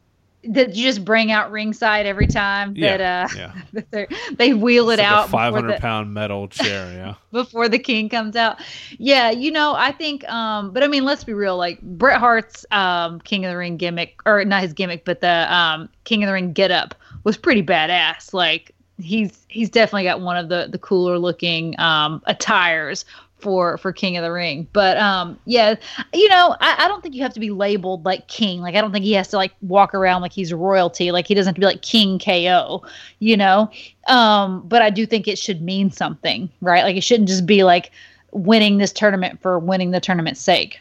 That 0.48 0.74
you 0.74 0.84
just 0.84 1.04
bring 1.04 1.30
out 1.30 1.50
ringside 1.50 2.06
every 2.06 2.26
time 2.26 2.74
Yeah, 2.76 2.96
that 2.96 3.34
uh 3.34 3.36
yeah. 3.36 3.82
that 3.90 4.34
they 4.36 4.54
wheel 4.54 4.90
it 4.90 4.98
like 4.98 5.06
out 5.06 5.28
a 5.28 5.30
five 5.30 5.54
the, 5.54 5.76
pound 5.78 6.12
metal 6.12 6.48
chair. 6.48 6.92
Yeah. 6.92 7.14
before 7.32 7.68
the 7.68 7.78
king 7.78 8.08
comes 8.08 8.36
out. 8.36 8.60
Yeah, 8.98 9.30
you 9.30 9.50
know, 9.50 9.74
I 9.74 9.92
think 9.92 10.28
um 10.28 10.72
but 10.72 10.82
I 10.82 10.88
mean, 10.88 11.04
let's 11.04 11.24
be 11.24 11.32
real, 11.32 11.56
like 11.56 11.80
Bret 11.82 12.18
Hart's 12.18 12.66
um 12.70 13.20
King 13.20 13.44
of 13.44 13.50
the 13.50 13.56
Ring 13.56 13.76
gimmick 13.76 14.20
or 14.26 14.44
not 14.44 14.62
his 14.62 14.72
gimmick, 14.72 15.04
but 15.04 15.20
the 15.20 15.52
um 15.54 15.88
King 16.04 16.22
of 16.22 16.28
the 16.28 16.32
Ring 16.32 16.52
get 16.52 16.70
up 16.70 16.94
was 17.24 17.36
pretty 17.36 17.62
badass. 17.62 18.32
Like 18.32 18.74
he's 18.98 19.44
he's 19.48 19.70
definitely 19.70 20.04
got 20.04 20.20
one 20.20 20.36
of 20.36 20.48
the 20.48 20.68
the 20.70 20.78
cooler 20.78 21.18
looking 21.18 21.78
um 21.80 22.22
attires 22.26 23.04
for 23.44 23.78
for 23.78 23.92
King 23.92 24.16
of 24.16 24.24
the 24.24 24.32
Ring. 24.32 24.66
But 24.72 24.96
um 24.98 25.38
yeah, 25.44 25.76
you 26.12 26.28
know, 26.28 26.56
I, 26.60 26.84
I 26.84 26.88
don't 26.88 27.02
think 27.02 27.14
you 27.14 27.22
have 27.22 27.34
to 27.34 27.40
be 27.40 27.50
labeled 27.50 28.04
like 28.04 28.26
king. 28.26 28.60
Like 28.60 28.74
I 28.74 28.80
don't 28.80 28.90
think 28.90 29.04
he 29.04 29.12
has 29.12 29.28
to 29.28 29.36
like 29.36 29.52
walk 29.62 29.94
around 29.94 30.22
like 30.22 30.32
he's 30.32 30.52
royalty. 30.52 31.12
Like 31.12 31.28
he 31.28 31.34
doesn't 31.34 31.50
have 31.50 31.54
to 31.54 31.60
be 31.60 31.66
like 31.66 31.82
King 31.82 32.18
KO, 32.18 32.82
you 33.20 33.36
know. 33.36 33.70
Um, 34.08 34.66
but 34.66 34.82
I 34.82 34.90
do 34.90 35.06
think 35.06 35.28
it 35.28 35.38
should 35.38 35.62
mean 35.62 35.90
something, 35.90 36.50
right? 36.60 36.82
Like 36.82 36.96
it 36.96 37.04
shouldn't 37.04 37.28
just 37.28 37.46
be 37.46 37.62
like 37.62 37.92
winning 38.32 38.78
this 38.78 38.92
tournament 38.92 39.40
for 39.40 39.58
winning 39.58 39.92
the 39.92 40.00
tournament's 40.00 40.40
sake. 40.40 40.80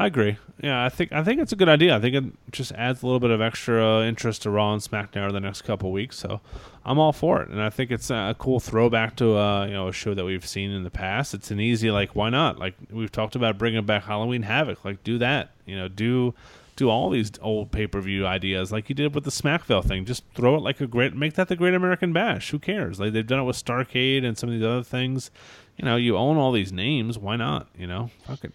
I 0.00 0.06
agree. 0.06 0.38
Yeah, 0.62 0.84
I 0.84 0.88
think 0.90 1.12
I 1.12 1.24
think 1.24 1.40
it's 1.40 1.52
a 1.52 1.56
good 1.56 1.68
idea. 1.68 1.96
I 1.96 2.00
think 2.00 2.14
it 2.14 2.24
just 2.52 2.70
adds 2.72 3.02
a 3.02 3.06
little 3.06 3.18
bit 3.18 3.30
of 3.30 3.40
extra 3.40 4.06
interest 4.06 4.42
to 4.42 4.50
Raw 4.50 4.72
and 4.72 4.80
SmackDown 4.80 5.24
over 5.24 5.32
the 5.32 5.40
next 5.40 5.62
couple 5.62 5.90
weeks. 5.90 6.16
So 6.16 6.40
I'm 6.84 7.00
all 7.00 7.12
for 7.12 7.42
it, 7.42 7.48
and 7.48 7.60
I 7.60 7.68
think 7.68 7.90
it's 7.90 8.08
a 8.08 8.36
cool 8.38 8.60
throwback 8.60 9.16
to 9.16 9.36
uh, 9.36 9.66
you 9.66 9.72
know 9.72 9.88
a 9.88 9.92
show 9.92 10.14
that 10.14 10.24
we've 10.24 10.46
seen 10.46 10.70
in 10.70 10.84
the 10.84 10.90
past. 10.90 11.34
It's 11.34 11.50
an 11.50 11.58
easy 11.58 11.90
like 11.90 12.14
why 12.14 12.30
not? 12.30 12.60
Like 12.60 12.74
we've 12.92 13.10
talked 13.10 13.34
about 13.34 13.58
bringing 13.58 13.84
back 13.86 14.04
Halloween 14.04 14.42
Havoc. 14.42 14.84
Like 14.84 15.02
do 15.02 15.18
that. 15.18 15.50
You 15.66 15.76
know 15.76 15.88
do 15.88 16.32
do 16.76 16.88
all 16.88 17.10
these 17.10 17.32
old 17.42 17.72
pay 17.72 17.88
per 17.88 18.00
view 18.00 18.24
ideas 18.24 18.70
like 18.70 18.88
you 18.88 18.94
did 18.94 19.16
with 19.16 19.24
the 19.24 19.30
Smackville 19.30 19.84
thing. 19.84 20.04
Just 20.04 20.22
throw 20.32 20.54
it 20.54 20.62
like 20.62 20.80
a 20.80 20.86
great 20.86 21.16
make 21.16 21.34
that 21.34 21.48
the 21.48 21.56
Great 21.56 21.74
American 21.74 22.12
Bash. 22.12 22.50
Who 22.50 22.60
cares? 22.60 23.00
Like 23.00 23.12
they've 23.12 23.26
done 23.26 23.40
it 23.40 23.44
with 23.44 23.62
Starcade 23.62 24.24
and 24.24 24.38
some 24.38 24.48
of 24.48 24.54
these 24.54 24.64
other 24.64 24.84
things. 24.84 25.32
You 25.76 25.84
know 25.84 25.96
you 25.96 26.16
own 26.16 26.36
all 26.36 26.52
these 26.52 26.70
names. 26.70 27.18
Why 27.18 27.34
not? 27.34 27.66
You 27.76 27.88
know 27.88 28.10
fuck 28.24 28.44
it. 28.44 28.52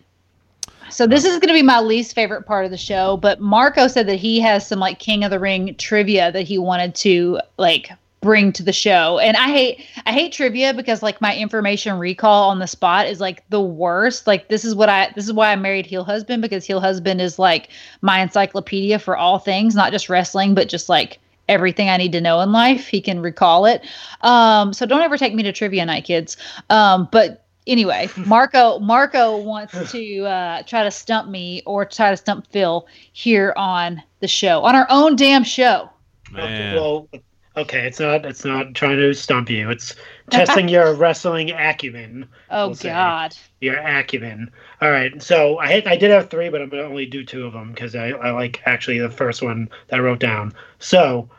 So 0.93 1.07
this 1.07 1.25
is 1.25 1.39
going 1.39 1.47
to 1.47 1.53
be 1.53 1.63
my 1.63 1.79
least 1.79 2.13
favorite 2.13 2.43
part 2.43 2.65
of 2.65 2.71
the 2.71 2.77
show, 2.77 3.17
but 3.17 3.39
Marco 3.39 3.87
said 3.87 4.07
that 4.07 4.17
he 4.17 4.39
has 4.41 4.67
some 4.67 4.79
like 4.79 4.99
King 4.99 5.23
of 5.23 5.31
the 5.31 5.39
Ring 5.39 5.75
trivia 5.75 6.31
that 6.31 6.43
he 6.43 6.59
wanted 6.59 6.93
to 6.95 7.39
like 7.57 7.89
bring 8.21 8.53
to 8.53 8.63
the 8.63 8.71
show. 8.71 9.19
And 9.19 9.35
I 9.35 9.49
hate 9.49 9.85
I 10.05 10.13
hate 10.13 10.31
trivia 10.31 10.73
because 10.73 11.01
like 11.01 11.19
my 11.19 11.35
information 11.35 11.97
recall 11.97 12.49
on 12.49 12.59
the 12.59 12.67
spot 12.67 13.07
is 13.07 13.19
like 13.19 13.43
the 13.49 13.59
worst. 13.59 14.27
Like 14.27 14.49
this 14.49 14.63
is 14.63 14.75
what 14.75 14.87
I 14.87 15.11
this 15.15 15.25
is 15.25 15.33
why 15.33 15.51
I 15.51 15.55
married 15.55 15.85
Heel 15.87 16.03
Husband 16.03 16.41
because 16.41 16.63
Heel 16.63 16.79
Husband 16.79 17.19
is 17.19 17.39
like 17.39 17.69
my 18.01 18.21
encyclopedia 18.21 18.99
for 18.99 19.17
all 19.17 19.39
things, 19.39 19.75
not 19.75 19.91
just 19.91 20.09
wrestling, 20.09 20.53
but 20.53 20.69
just 20.69 20.89
like 20.89 21.19
everything 21.49 21.89
I 21.89 21.97
need 21.97 22.13
to 22.13 22.21
know 22.21 22.39
in 22.41 22.51
life. 22.51 22.87
He 22.87 23.01
can 23.01 23.19
recall 23.19 23.65
it. 23.65 23.83
Um, 24.21 24.73
so 24.73 24.85
don't 24.85 25.01
ever 25.01 25.17
take 25.17 25.33
me 25.33 25.43
to 25.43 25.51
trivia 25.51 25.85
night, 25.85 26.05
kids. 26.05 26.37
Um, 26.69 27.09
but 27.11 27.42
anyway, 27.67 28.09
Marco 28.17 28.79
Marco 28.79 29.37
wants 29.37 29.91
to 29.91 30.25
uh, 30.25 30.63
try 30.63 30.83
to 30.83 30.91
stump 30.91 31.29
me 31.29 31.61
or 31.65 31.85
try 31.85 32.11
to 32.11 32.17
stump 32.17 32.47
Phil 32.47 32.87
here 33.11 33.53
on 33.55 34.01
the 34.19 34.27
show 34.27 34.61
on 34.61 34.75
our 34.75 34.87
own 34.89 35.15
damn 35.15 35.43
show. 35.43 35.89
Man. 36.31 36.75
Well, 36.75 37.09
okay, 37.57 37.85
it's 37.85 37.99
not 37.99 38.25
it's 38.25 38.45
not 38.45 38.73
trying 38.73 38.97
to 38.97 39.13
stump 39.13 39.49
you. 39.49 39.69
It's 39.69 39.95
testing 40.29 40.67
your 40.69 40.93
wrestling 40.93 41.51
acumen. 41.51 42.27
Oh 42.49 42.67
we'll 42.67 42.75
say. 42.75 42.89
God. 42.89 43.35
Your 43.61 43.77
acumen. 43.77 44.51
All 44.81 44.91
right. 44.91 45.21
So 45.21 45.57
I 45.59 45.71
had, 45.71 45.87
I 45.87 45.95
did 45.95 46.11
have 46.11 46.29
three, 46.29 46.49
but 46.49 46.61
I'm 46.61 46.69
gonna 46.69 46.83
only 46.83 47.05
do 47.05 47.23
two 47.23 47.45
of 47.45 47.53
them 47.53 47.71
because 47.71 47.95
I, 47.95 48.09
I 48.09 48.31
like 48.31 48.61
actually 48.65 48.99
the 48.99 49.09
first 49.09 49.41
one 49.41 49.69
that 49.87 49.99
I 49.99 50.03
wrote 50.03 50.19
down. 50.19 50.53
So, 50.79 51.29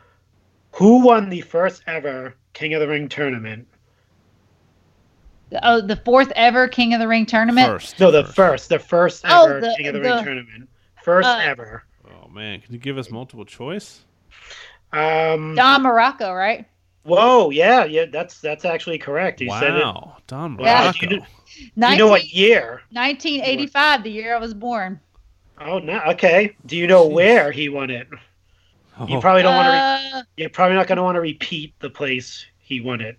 who 0.73 1.05
won 1.05 1.29
the 1.29 1.43
first 1.43 1.83
ever 1.87 2.35
King 2.53 2.75
of 2.75 2.81
the 2.81 2.89
Ring 2.89 3.09
tournament? 3.09 3.67
Oh, 5.63 5.81
the 5.81 5.97
fourth 5.97 6.33
ever 6.37 6.69
King 6.69 6.95
of 6.95 7.01
the 7.01 7.09
Ring 7.09 7.27
tournament. 7.27 7.67
First. 7.67 8.01
No, 8.01 8.11
the 8.11 8.25
first, 8.25 8.69
the 8.69 8.79
first 8.79 9.25
Oh, 9.29 9.47
ever 9.47 9.61
the- 9.61 9.75
King 9.77 9.87
of 9.89 9.95
the, 9.95 10.01
the- 10.01 10.15
Ring 10.15 10.25
tournament. 10.25 10.69
First 11.03 11.29
uh, 11.29 11.39
ever. 11.43 11.85
Oh 12.09 12.29
man, 12.29 12.61
can 12.61 12.73
you 12.73 12.79
give 12.79 12.97
us 12.99 13.11
multiple 13.11 13.45
choice? 13.45 14.01
Um. 14.93 15.55
Don 15.55 15.83
Muraco, 15.83 16.35
right? 16.37 16.67
Whoa. 17.03 17.51
Yeah. 17.51 17.85
Yeah. 17.85 18.07
That's 18.07 18.41
that's 18.41 18.65
actually 18.65 18.99
correct. 18.99 19.41
You 19.41 19.51
said 19.51 19.75
it. 19.77 19.85
wow, 19.85 20.17
Don 20.27 20.57
Yeah. 20.61 20.93
Muraco. 20.93 21.11
You, 21.11 21.23
19, 21.77 21.99
you 21.99 22.05
know 22.05 22.11
what 22.11 22.33
year? 22.33 22.81
1985, 22.93 24.03
the 24.03 24.11
year 24.11 24.35
I 24.35 24.39
was 24.39 24.55
born. 24.55 24.99
Oh, 25.61 25.79
no. 25.79 26.01
Okay. 26.09 26.57
Do 26.67 26.77
you 26.77 26.87
know 26.87 27.07
where 27.07 27.53
he 27.53 27.69
won 27.69 27.91
it? 27.91 28.09
You 29.09 29.17
Oh, 29.17 29.21
probably 29.21 29.43
don't 29.43 29.55
want 29.55 29.67
to. 29.67 29.73
Re- 29.73 30.21
Uh, 30.21 30.23
you're 30.37 30.49
probably 30.51 30.77
not 30.77 30.87
going 30.87 30.97
to 30.97 31.03
want 31.03 31.17
to 31.17 31.21
repeat 31.21 31.75
the 31.81 31.91
place 31.91 32.47
he 32.59 32.81
won 32.81 33.01
it. 33.01 33.19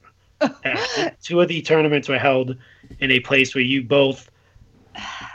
At. 0.63 1.19
Two 1.23 1.41
of 1.41 1.47
the 1.47 1.61
tournaments 1.61 2.07
were 2.09 2.19
held 2.19 2.55
in 2.99 3.11
a 3.11 3.19
place 3.19 3.55
where 3.55 3.63
you 3.63 3.83
both 3.83 4.29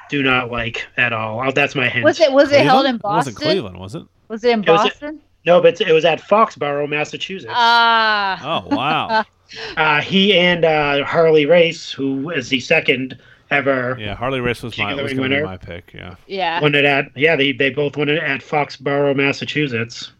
do 0.08 0.22
not 0.22 0.50
like 0.50 0.86
at 0.96 1.12
all. 1.12 1.42
Oh, 1.46 1.52
that's 1.52 1.74
my 1.74 1.88
hint. 1.88 2.04
was 2.04 2.20
it 2.20 2.32
was 2.32 2.50
it 2.52 2.64
held 2.64 2.86
in 2.86 2.98
Cleveland? 2.98 3.04
It 3.04 3.16
wasn't 3.16 3.36
Cleveland, 3.36 3.76
was 3.78 3.94
it? 3.94 4.02
Was 4.28 4.44
it 4.44 4.50
in 4.52 4.60
was- 4.60 4.66
Boston? 4.66 5.20
No, 5.46 5.60
but 5.62 5.80
it 5.80 5.92
was 5.92 6.04
at 6.04 6.20
Foxborough, 6.20 6.86
Massachusetts. 6.88 7.52
Ah. 7.54 8.62
Oh 8.64 8.74
wow. 8.74 9.24
Uh, 9.76 10.00
he 10.00 10.32
and 10.38 10.64
uh, 10.64 11.04
Harley 11.04 11.44
Race, 11.44 11.90
who 11.90 12.30
is 12.30 12.50
the 12.50 12.60
second 12.60 13.18
ever, 13.50 13.96
Yeah, 13.98 14.14
Harley 14.14 14.38
Race 14.38 14.62
was 14.62 14.78
my 14.78 14.94
the 14.94 15.02
was 15.02 15.10
Ring 15.10 15.16
gonna 15.16 15.28
be 15.28 15.34
winner. 15.34 15.44
my 15.44 15.56
pick. 15.56 15.92
Yeah. 15.92 16.14
yeah. 16.28 16.60
won 16.60 16.76
it 16.76 16.84
at. 16.84 17.06
Yeah, 17.16 17.34
they, 17.34 17.50
they 17.50 17.70
both 17.70 17.96
won 17.96 18.08
it 18.08 18.22
at 18.22 18.42
Foxborough, 18.42 19.16
Massachusetts. 19.16 20.12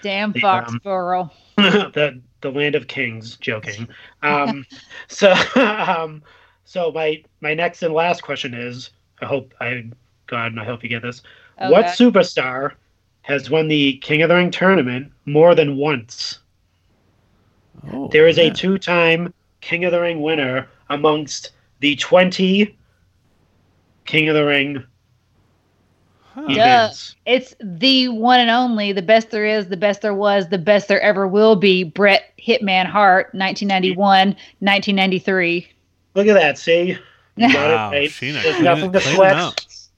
Damn 0.00 0.32
the, 0.32 0.42
um, 0.42 0.64
Foxborough. 0.80 1.30
the 1.56 2.22
the 2.40 2.50
land 2.50 2.74
of 2.74 2.88
kings. 2.88 3.36
Joking. 3.36 3.88
Um, 4.22 4.66
so 5.06 5.32
um, 5.54 6.22
so 6.64 6.90
my 6.92 7.22
my 7.40 7.54
next 7.54 7.82
and 7.82 7.94
last 7.94 8.22
question 8.22 8.52
is: 8.54 8.90
I 9.22 9.26
hope 9.26 9.54
I 9.60 9.90
God, 10.26 10.52
and 10.52 10.60
I 10.60 10.64
hope 10.64 10.82
you 10.82 10.88
get 10.88 11.02
this. 11.02 11.22
What 11.58 11.86
superstar 11.86 12.72
has 13.22 13.50
won 13.50 13.68
the 13.68 13.98
King 13.98 14.22
of 14.22 14.28
the 14.28 14.34
Ring 14.36 14.50
tournament 14.50 15.12
more 15.26 15.54
than 15.54 15.76
once? 15.76 16.38
Oh, 17.92 18.08
There 18.08 18.26
is 18.28 18.38
a 18.38 18.50
two-time 18.50 19.32
King 19.60 19.84
of 19.84 19.92
the 19.92 20.00
Ring 20.00 20.20
winner 20.20 20.68
amongst 20.88 21.52
the 21.80 21.96
twenty 21.96 22.76
King 24.04 24.28
of 24.28 24.34
the 24.34 24.44
Ring 24.44 24.84
Huh. 26.38 26.52
events. 26.52 27.16
It's 27.26 27.54
the 27.60 28.08
one 28.08 28.38
and 28.38 28.50
only, 28.50 28.92
the 28.92 29.02
best 29.02 29.30
there 29.30 29.44
is, 29.44 29.68
the 29.68 29.76
best 29.76 30.02
there 30.02 30.14
was, 30.14 30.48
the 30.48 30.58
best 30.58 30.86
there 30.86 31.00
ever 31.00 31.26
will 31.26 31.56
be. 31.56 31.82
Bret 31.82 32.32
Hitman 32.38 32.86
Hart, 32.86 33.26
1991, 33.34 34.28
1993. 34.60 35.68
Look 36.14 36.26
at 36.28 36.34
that. 36.34 36.58
See, 36.58 36.96
Wow, 37.36 37.90
it 37.92 37.96
right. 37.96 38.12
There's 38.20 38.60
nothing 38.60 38.92
to 38.92 39.00
sweat. 39.00 39.36
up. 39.36 39.54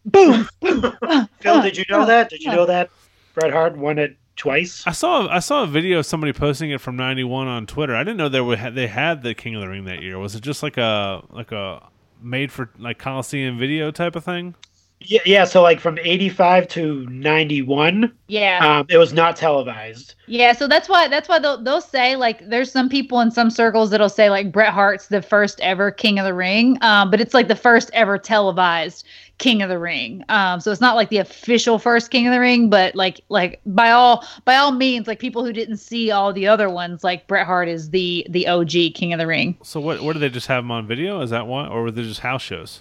Boom. 0.07 0.49
Phil, 1.41 1.63
did 1.63 1.77
you 1.77 1.85
know 1.91 2.07
that? 2.07 2.31
Did 2.31 2.43
you 2.43 2.51
know 2.51 2.67
that 2.67 2.91
Bret 3.35 3.53
Hart 3.53 3.77
won 3.77 3.99
it 3.99 4.17
twice? 4.37 4.83
I 4.87 4.93
saw 4.93 5.29
I 5.29 5.41
saw 5.41 5.63
a 5.65 5.67
video 5.67 5.99
of 5.99 6.07
somebody 6.07 6.33
posting 6.33 6.71
it 6.71 6.81
from 6.81 6.97
'91 6.97 7.49
on 7.49 7.67
Twitter. 7.67 7.95
I 7.95 8.01
didn't 8.01 8.17
know 8.17 8.29
they 8.29 8.41
were 8.41 8.57
they 8.71 8.87
had 8.87 9.23
the 9.23 9.35
King 9.35 9.55
of 9.57 9.61
the 9.61 9.69
Ring 9.69 9.85
that 9.85 10.03
year. 10.03 10.19
Was 10.19 10.35
it 10.35 10.43
just 10.43 10.63
like 10.63 10.77
a 10.79 11.23
like 11.31 11.53
a 11.53 11.87
made 12.23 12.51
for 12.51 12.71
like 12.79 12.99
Coliseum 12.99 13.59
video 13.59 13.91
type 13.91 14.17
of 14.17 14.25
thing? 14.25 14.55
Yeah, 15.03 15.21
yeah. 15.25 15.45
So 15.45 15.63
like 15.63 15.81
from 15.81 15.99
'85 15.99 16.69
to 16.69 17.07
'91, 17.09 18.13
Yeah. 18.29 18.79
um, 18.81 18.87
it 18.91 18.99
was 18.99 19.13
not 19.13 19.35
televised. 19.35 20.15
Yeah, 20.27 20.53
so 20.53 20.69
that's 20.69 20.89
why 20.89 21.09
that's 21.09 21.29
why 21.29 21.39
they'll 21.39 21.63
they'll 21.63 21.81
say 21.81 22.17
like 22.17 22.47
there's 22.49 22.71
some 22.71 22.89
people 22.89 23.21
in 23.21 23.31
some 23.31 23.51
circles 23.51 23.91
that'll 23.91 24.11
say 24.11 24.29
like 24.31 24.53
Bret 24.53 24.73
Hart's 24.73 25.09
the 25.09 25.23
first 25.23 25.59
ever 25.61 25.91
King 25.91 26.19
of 26.19 26.25
the 26.27 26.35
Ring, 26.35 26.77
um, 26.83 27.11
but 27.11 27.21
it's 27.21 27.33
like 27.35 27.49
the 27.49 27.57
first 27.57 27.91
ever 27.95 28.19
televised 28.19 29.07
King 29.39 29.63
of 29.63 29.71
the 29.71 29.79
Ring. 29.79 30.23
Um, 30.29 30.61
so 30.61 30.71
it's 30.71 30.83
not 30.83 30.97
like 30.97 31.09
the 31.09 31.17
official 31.17 31.79
first 31.79 32.11
King 32.11 32.27
of 32.27 32.35
the 32.35 32.41
Ring, 32.41 32.69
but 32.69 32.95
like 32.95 33.23
like 33.31 33.61
by 33.65 33.91
all 33.91 34.25
by 34.45 34.57
all 34.57 34.71
means, 34.73 35.07
like 35.07 35.19
people 35.19 35.45
who 35.45 35.53
didn't 35.53 35.79
see 35.79 36.11
all 36.11 36.33
the 36.33 36.47
other 36.47 36.69
ones, 36.69 37.03
like 37.03 37.27
Bret 37.27 37.47
Hart 37.47 37.69
is 37.69 37.89
the 37.89 38.27
the 38.29 38.47
OG 38.47 38.93
King 38.95 39.15
of 39.15 39.19
the 39.19 39.27
Ring. 39.27 39.57
So 39.63 39.81
what? 39.81 40.03
What 40.03 40.13
did 40.13 40.21
they 40.21 40.29
just 40.29 40.49
have 40.49 40.63
them 40.63 40.71
on 40.71 40.87
video? 40.87 41.23
Is 41.23 41.31
that 41.31 41.47
why, 41.47 41.67
or 41.67 41.85
were 41.85 41.91
they 41.91 42.03
just 42.03 42.21
house 42.21 42.43
shows? 42.43 42.81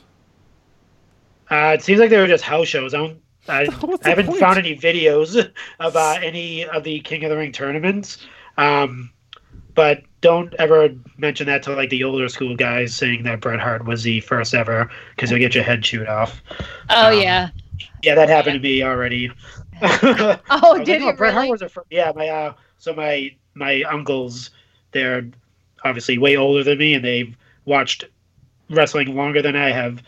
Uh, 1.49 1.73
it 1.77 1.81
seems 1.81 1.99
like 1.99 2.09
they 2.09 2.17
were 2.19 2.27
just 2.27 2.43
house 2.43 2.67
shows. 2.67 2.93
I 2.93 2.97
don't. 2.97 3.19
I, 3.47 3.61
I 4.03 4.09
haven't 4.09 4.27
point? 4.27 4.39
found 4.39 4.57
any 4.59 4.75
videos 4.75 5.51
of 5.79 5.95
uh, 5.95 6.17
any 6.21 6.65
of 6.65 6.83
the 6.83 6.99
King 7.01 7.23
of 7.23 7.29
the 7.31 7.37
Ring 7.37 7.51
tournaments. 7.51 8.25
Um, 8.57 9.11
but 9.73 10.03
don't 10.21 10.53
ever 10.55 10.89
mention 11.17 11.45
that 11.47 11.63
to 11.63 11.73
like 11.73 11.89
the 11.89 12.03
older 12.03 12.27
school 12.27 12.55
guys 12.55 12.93
saying 12.93 13.23
that 13.23 13.39
Bret 13.39 13.59
Hart 13.59 13.85
was 13.85 14.03
the 14.03 14.19
first 14.21 14.53
ever 14.53 14.89
because 15.15 15.31
you'll 15.31 15.39
get 15.39 15.55
your 15.55 15.63
head 15.63 15.83
chewed 15.83 16.07
off. 16.07 16.41
Oh 16.89 17.11
Um, 17.13 17.21
yeah. 17.21 17.49
Yeah, 18.03 18.15
that 18.15 18.27
happened 18.29 18.55
to 18.55 18.59
me 18.59 18.83
already. 18.83 19.31
Oh, 19.81 20.83
did 20.83 21.01
like, 21.01 21.13
it 21.13 21.17
Bret 21.17 21.33
Hart 21.33 21.47
was 21.49 21.61
a 21.61 21.69
fir- 21.69 21.85
yeah. 21.89 22.11
My 22.13 22.27
uh, 22.27 22.53
so 22.77 22.93
my 22.93 23.33
my 23.53 23.83
uncles, 23.83 24.49
they're 24.91 25.25
obviously 25.85 26.17
way 26.17 26.35
older 26.35 26.63
than 26.65 26.77
me, 26.77 26.93
and 26.93 27.05
they've 27.05 27.35
watched 27.63 28.03
wrestling 28.69 29.15
longer 29.15 29.41
than 29.41 29.55
I 29.55 29.71
have. 29.71 30.03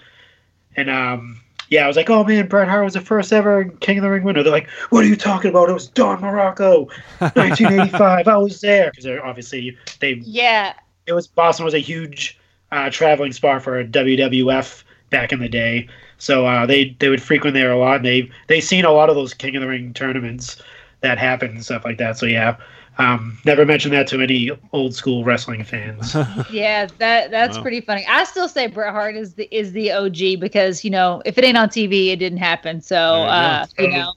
And 0.75 0.89
um, 0.89 1.41
yeah, 1.69 1.83
I 1.85 1.87
was 1.87 1.95
like, 1.97 2.09
oh 2.09 2.23
man, 2.23 2.47
Bret 2.47 2.67
Hart 2.67 2.83
was 2.83 2.93
the 2.93 3.01
first 3.01 3.31
ever 3.33 3.65
King 3.65 3.97
of 3.97 4.03
the 4.03 4.09
Ring 4.09 4.23
winner. 4.23 4.43
They're 4.43 4.51
like, 4.51 4.69
what 4.89 5.03
are 5.03 5.07
you 5.07 5.15
talking 5.15 5.49
about? 5.49 5.69
It 5.69 5.73
was 5.73 5.87
Don 5.87 6.21
Muraco, 6.21 6.87
1985. 7.19 8.27
I 8.27 8.37
was 8.37 8.61
there 8.61 8.91
because 8.91 9.05
obviously 9.23 9.77
they 9.99 10.21
Yeah. 10.23 10.73
it 11.07 11.13
was 11.13 11.27
Boston 11.27 11.65
was 11.65 11.73
a 11.73 11.79
huge 11.79 12.39
uh, 12.71 12.89
traveling 12.89 13.31
spot 13.33 13.61
for 13.63 13.83
WWF 13.83 14.83
back 15.09 15.31
in 15.33 15.39
the 15.39 15.49
day. 15.49 15.87
So 16.17 16.45
uh, 16.45 16.65
they 16.65 16.95
they 16.99 17.09
would 17.09 17.21
frequent 17.21 17.53
there 17.53 17.71
a 17.71 17.77
lot. 17.77 17.97
And 17.97 18.05
they 18.05 18.29
they 18.47 18.61
seen 18.61 18.85
a 18.85 18.91
lot 18.91 19.09
of 19.09 19.15
those 19.15 19.33
King 19.33 19.55
of 19.55 19.61
the 19.61 19.67
Ring 19.67 19.93
tournaments 19.93 20.61
that 21.01 21.17
happened 21.17 21.51
and 21.53 21.63
stuff 21.65 21.83
like 21.83 21.97
that. 21.97 22.17
So 22.17 22.25
yeah, 22.25 22.57
um, 22.97 23.37
never 23.45 23.65
mention 23.65 23.91
that 23.91 24.07
to 24.07 24.21
any 24.21 24.51
old 24.73 24.93
school 24.95 25.23
wrestling 25.23 25.63
fans. 25.63 26.15
Yeah, 26.47 26.87
that 26.99 27.31
that's 27.31 27.57
Wow. 27.57 27.59
pretty 27.59 27.81
funny. 27.81 28.05
I 28.07 28.23
still 28.23 28.47
say 28.47 28.67
Bret 28.67 28.91
Hart 28.93 29.15
is 29.15 29.35
the 29.35 29.53
is 29.55 29.71
the 29.73 29.91
OG 29.91 30.35
because 30.35 30.83
you 30.83 30.89
know 30.89 31.21
if 31.25 31.37
it 31.37 31.43
ain't 31.43 31.57
on 31.57 31.69
TV, 31.69 32.11
it 32.11 32.17
didn't 32.17 32.39
happen. 32.39 32.81
So 32.81 33.23
you 33.25 33.25
uh, 33.25 33.67
you 33.77 33.89
know, 33.89 34.13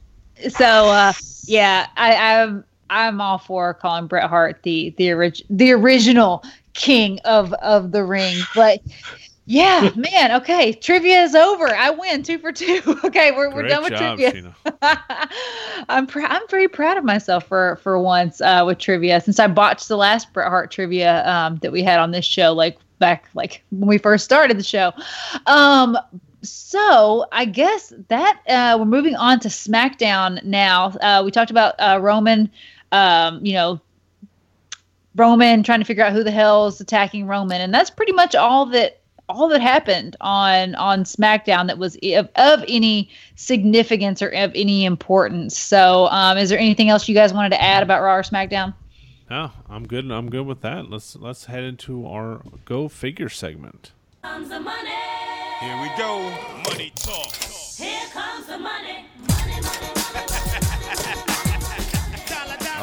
so 0.48 0.90
uh, 0.90 1.12
yeah, 1.46 1.86
I, 1.96 2.40
I'm 2.42 2.64
I'm 2.90 3.20
all 3.20 3.38
for 3.38 3.74
calling 3.74 4.06
Bret 4.06 4.28
Hart 4.28 4.62
the 4.62 4.94
the 4.98 5.12
orig- 5.12 5.42
the 5.50 5.72
original 5.72 6.42
king 6.74 7.18
of 7.24 7.52
of 7.54 7.92
the 7.92 8.04
ring. 8.04 8.46
But 8.52 8.80
Yeah, 9.46 9.90
man. 9.96 10.32
Okay, 10.40 10.72
trivia 10.72 11.22
is 11.22 11.34
over. 11.34 11.66
I 11.68 11.90
win 11.90 12.22
two 12.22 12.38
for 12.38 12.52
two. 12.52 12.80
Okay, 13.04 13.32
we're, 13.32 13.54
we're 13.54 13.68
done 13.68 13.82
with 13.82 13.92
job, 13.92 14.18
trivia. 14.18 14.54
I'm 15.88 16.06
pr- 16.06 16.22
I'm 16.22 16.48
very 16.48 16.68
proud 16.68 16.96
of 16.96 17.04
myself 17.04 17.46
for 17.46 17.76
for 17.82 17.98
once 17.98 18.40
uh, 18.40 18.64
with 18.66 18.78
trivia 18.78 19.20
since 19.20 19.38
I 19.38 19.46
botched 19.46 19.88
the 19.88 19.96
last 19.96 20.32
Bret 20.32 20.48
Hart 20.48 20.70
trivia 20.70 21.26
um, 21.28 21.56
that 21.56 21.70
we 21.70 21.82
had 21.82 21.98
on 22.00 22.10
this 22.10 22.24
show 22.24 22.52
like 22.52 22.78
back 22.98 23.28
like 23.34 23.62
when 23.70 23.88
we 23.88 23.98
first 23.98 24.24
started 24.24 24.58
the 24.58 24.64
show. 24.64 24.92
Um, 25.46 25.98
so 26.42 27.26
I 27.32 27.44
guess 27.44 27.92
that 28.08 28.40
uh, 28.48 28.76
we're 28.78 28.86
moving 28.86 29.16
on 29.16 29.40
to 29.40 29.48
SmackDown 29.48 30.42
now. 30.44 30.88
Uh, 31.00 31.22
we 31.24 31.30
talked 31.30 31.50
about 31.50 31.74
uh, 31.78 31.98
Roman, 32.00 32.50
um, 32.92 33.44
you 33.44 33.52
know, 33.52 33.80
Roman 35.14 35.62
trying 35.62 35.80
to 35.80 35.84
figure 35.84 36.04
out 36.04 36.12
who 36.12 36.24
the 36.24 36.30
hell 36.30 36.66
is 36.66 36.80
attacking 36.80 37.26
Roman, 37.26 37.60
and 37.60 37.72
that's 37.72 37.90
pretty 37.90 38.12
much 38.12 38.34
all 38.34 38.66
that 38.66 39.00
all 39.28 39.48
that 39.48 39.60
happened 39.60 40.16
on 40.20 40.74
on 40.74 41.04
SmackDown 41.04 41.66
that 41.66 41.78
was 41.78 41.96
of, 42.02 42.28
of 42.36 42.64
any 42.68 43.10
significance 43.36 44.20
or 44.22 44.28
of 44.28 44.52
any 44.54 44.84
importance. 44.84 45.56
So, 45.56 46.06
um, 46.08 46.36
is 46.38 46.50
there 46.50 46.58
anything 46.58 46.88
else 46.90 47.08
you 47.08 47.14
guys 47.14 47.32
wanted 47.32 47.50
to 47.50 47.62
add 47.62 47.82
about 47.82 48.02
Raw 48.02 48.16
or 48.16 48.22
SmackDown? 48.22 48.74
No, 49.30 49.50
I'm 49.68 49.86
good. 49.86 50.10
I'm 50.10 50.28
good 50.28 50.46
with 50.46 50.60
that. 50.60 50.90
Let's 50.90 51.16
let's 51.16 51.46
head 51.46 51.64
into 51.64 52.06
our 52.06 52.42
go 52.64 52.88
figure 52.88 53.28
segment. 53.28 53.92
comes 54.22 54.48
the 54.50 54.60
money. 54.60 54.90
Here 55.60 55.80
we 55.80 55.88
go. 55.96 56.20
Money 56.68 56.92
talk. 56.96 57.32
Here 57.32 58.06
comes 58.12 58.46
the 58.46 58.58
money. 58.58 59.06
Money, 59.28 59.60
money, 59.62 59.88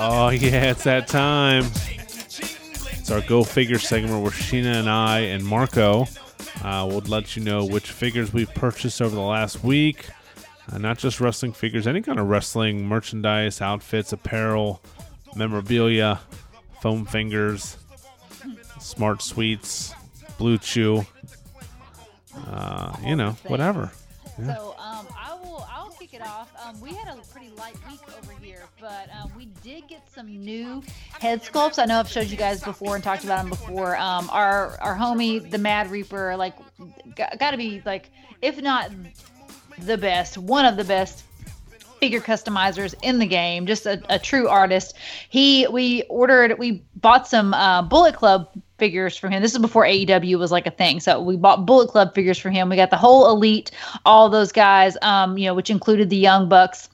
Oh 0.04 0.30
yeah, 0.30 0.72
it's 0.72 0.84
that 0.86 1.08
time. 1.08 1.66
It's 1.66 3.12
our 3.12 3.22
go 3.22 3.44
figure 3.44 3.78
segment 3.78 4.24
where 4.24 4.32
Sheena 4.32 4.80
and 4.80 4.90
I 4.90 5.20
and 5.20 5.46
Marco 5.46 6.08
uh, 6.64 6.88
will 6.90 7.02
let 7.02 7.36
you 7.36 7.44
know 7.44 7.66
which 7.66 7.92
figures 7.92 8.34
we've 8.34 8.54
purchased 8.54 9.02
over 9.02 9.16
the 9.16 9.22
last 9.22 9.64
week. 9.64 10.08
Uh, 10.72 10.78
not 10.78 10.98
just 10.98 11.20
wrestling 11.20 11.54
figures, 11.54 11.88
any 11.88 12.02
kind 12.02 12.20
of 12.20 12.28
wrestling 12.28 12.86
merchandise, 12.88 13.62
outfits, 13.62 14.14
apparel, 14.14 14.82
memorabilia, 15.36 16.20
foam 16.82 17.06
fingers, 17.06 17.78
smart 18.80 19.22
sweets, 19.22 19.94
blue 20.38 20.58
chew. 20.58 21.06
Uh, 22.48 22.96
you 23.04 23.16
know, 23.16 23.32
whatever. 23.48 23.92
Yeah. 24.40 24.56
So 24.56 24.76
it 26.22 26.28
off. 26.28 26.52
Um, 26.66 26.80
we 26.80 26.94
had 26.94 27.08
a 27.08 27.20
pretty 27.32 27.50
light 27.58 27.76
week 27.90 28.00
over 28.18 28.34
here, 28.42 28.64
but 28.80 29.10
um, 29.20 29.32
we 29.36 29.46
did 29.64 29.88
get 29.88 30.02
some 30.14 30.28
new 30.28 30.84
head 31.20 31.42
sculpts. 31.44 31.80
I 31.80 31.86
know 31.86 32.00
I've 32.00 32.10
showed 32.10 32.28
you 32.28 32.38
guys 32.38 32.64
before 32.64 32.96
and 32.96 33.04
talked 33.04 33.24
about 33.24 33.42
them 33.42 33.50
before. 33.50 33.98
Um, 33.98 34.30
our 34.32 34.78
our 34.80 34.96
homie 34.96 35.50
the 35.50 35.58
Mad 35.58 35.90
Reaper, 35.90 36.36
like, 36.38 36.56
got 37.16 37.52
to 37.52 37.58
be 37.58 37.82
like, 37.86 38.12
if 38.42 38.62
not 38.62 38.92
the 39.80 39.98
best, 39.98 40.38
one 40.38 40.66
of 40.66 40.78
the 40.78 40.84
best 40.84 41.24
figure 42.00 42.20
customizers 42.20 42.96
in 43.04 43.20
the 43.20 43.28
game 43.28 43.68
just 43.68 43.86
a, 43.86 44.02
a 44.10 44.18
true 44.18 44.48
artist 44.48 44.96
he 45.30 45.68
we 45.68 46.02
ordered 46.10 46.58
we 46.58 46.84
bought 46.96 47.28
some 47.28 47.54
uh, 47.54 47.80
bullet 47.84 48.16
club 48.16 48.50
figures 48.82 49.16
from 49.16 49.32
him. 49.32 49.44
This 49.44 49.54
is 49.54 49.60
before 49.60 49.86
aew 49.86 50.40
was 50.40 50.52
like 50.52 50.66
a 50.66 50.72
thing. 50.72 51.00
So 51.00 51.22
we 51.22 51.38
bought 51.38 51.68
bullet 51.68 51.90
club 51.90 52.16
figures 52.16 52.40
from 52.40 52.52
him. 52.52 52.68
We 52.68 52.76
got 52.76 52.90
the 52.90 52.98
whole 52.98 53.30
elite 53.30 53.70
all 54.08 54.28
those 54.28 54.52
guys 54.52 54.98
um 55.04 55.38
you 55.38 55.46
know 55.46 55.54
which 55.54 55.70
included 55.70 56.10
the 56.10 56.18
young 56.18 56.50
bucks. 56.50 56.90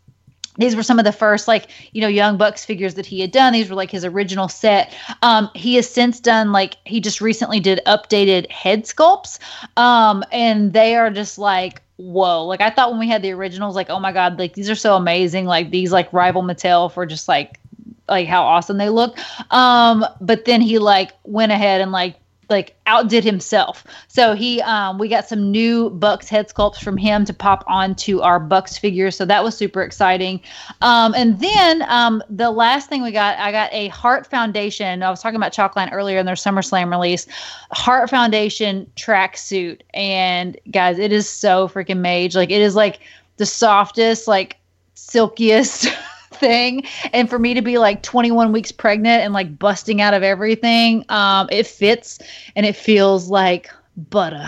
These 0.58 0.76
were 0.76 0.84
some 0.84 1.00
of 1.00 1.06
the 1.06 1.14
first 1.14 1.48
like 1.48 1.70
you 1.94 2.02
know 2.02 2.10
young 2.10 2.36
bucks 2.36 2.66
figures 2.66 2.96
that 2.96 3.06
he 3.06 3.22
had 3.22 3.32
done. 3.32 3.54
These 3.54 3.70
were 3.70 3.76
like 3.76 3.90
his 3.90 4.04
original 4.04 4.50
set. 4.50 4.94
Um 5.22 5.50
he 5.56 5.76
has 5.76 5.90
since 5.90 6.20
done 6.20 6.52
like 6.52 6.76
he 6.84 7.00
just 7.00 7.22
recently 7.22 7.62
did 7.62 7.80
updated 7.88 8.52
head 8.52 8.84
sculpts. 8.84 9.40
Um 9.78 10.26
and 10.34 10.74
they 10.74 10.98
are 10.98 11.10
just 11.10 11.38
like 11.38 11.82
whoa. 11.96 12.44
Like 12.44 12.60
i 12.60 12.70
thought 12.70 12.92
when 12.92 13.00
we 13.00 13.08
had 13.08 13.22
the 13.22 13.32
originals 13.32 13.78
like 13.78 13.90
oh 13.90 14.02
my 14.02 14.12
god 14.12 14.38
like 14.38 14.56
these 14.56 14.70
are 14.70 14.76
so 14.76 14.98
amazing. 14.98 15.46
Like 15.46 15.72
these 15.72 15.94
like 15.94 16.12
rival 16.12 16.44
mattel 16.44 16.92
for 16.92 17.06
just 17.06 17.30
like 17.30 17.62
like 18.10 18.28
how 18.28 18.44
awesome 18.44 18.78
they 18.78 18.90
look 18.90 19.18
um 19.52 20.06
but 20.22 20.46
then 20.46 20.62
he 20.62 20.80
like 20.80 21.14
went 21.24 21.52
ahead 21.52 21.82
and 21.82 21.92
like 21.92 22.16
like 22.50 22.76
outdid 22.86 23.24
himself. 23.24 23.84
So 24.08 24.34
he 24.34 24.62
um 24.62 24.98
we 24.98 25.08
got 25.08 25.28
some 25.28 25.52
new 25.52 25.90
Bucks 25.90 26.30
head 26.30 26.48
sculpts 26.50 26.82
from 26.82 26.98
him 26.98 27.26
to 27.26 27.34
pop 27.34 27.64
onto 27.68 28.20
our 28.22 28.40
Bucks 28.40 28.78
figures. 28.78 29.16
So 29.16 29.26
that 29.26 29.44
was 29.44 29.58
super 29.58 29.82
exciting. 29.82 30.42
Um 30.82 31.14
and 31.16 31.40
then 31.40 31.84
um 31.90 32.24
the 32.30 32.52
last 32.52 32.90
thing 32.90 33.04
we 33.04 33.12
got, 33.12 33.38
I 33.38 33.52
got 33.52 33.72
a 33.74 33.90
Heart 33.90 34.28
Foundation. 34.28 35.04
I 35.04 35.10
was 35.10 35.22
talking 35.22 35.36
about 35.36 35.54
Chalkline 35.54 35.92
earlier 35.92 36.18
in 36.20 36.26
their 36.26 36.36
SummerSlam 36.36 36.90
release. 36.92 37.28
Heart 37.72 38.10
Foundation 38.10 38.90
tracksuit. 38.96 39.82
And 39.94 40.58
guys, 40.72 41.00
it 41.00 41.12
is 41.12 41.28
so 41.30 41.68
freaking 41.68 42.00
mage. 42.00 42.36
Like 42.36 42.52
it 42.52 42.62
is 42.62 42.76
like 42.76 43.00
the 43.38 43.46
softest, 43.46 44.28
like 44.28 44.58
silkiest 44.94 45.88
thing 46.40 46.84
and 47.14 47.30
for 47.30 47.40
me 47.40 47.54
to 47.54 47.62
be 47.62 47.78
like 47.78 48.02
21 48.04 48.52
weeks 48.52 48.72
pregnant 48.72 49.24
and 49.24 49.34
like 49.34 49.58
busting 49.60 50.02
out 50.02 50.14
of 50.14 50.24
everything 50.24 51.04
um 51.10 51.48
it 51.52 51.68
fits 51.68 52.20
and 52.56 52.66
it 52.66 52.76
feels 52.76 53.30
like 53.30 53.70
butter 54.10 54.48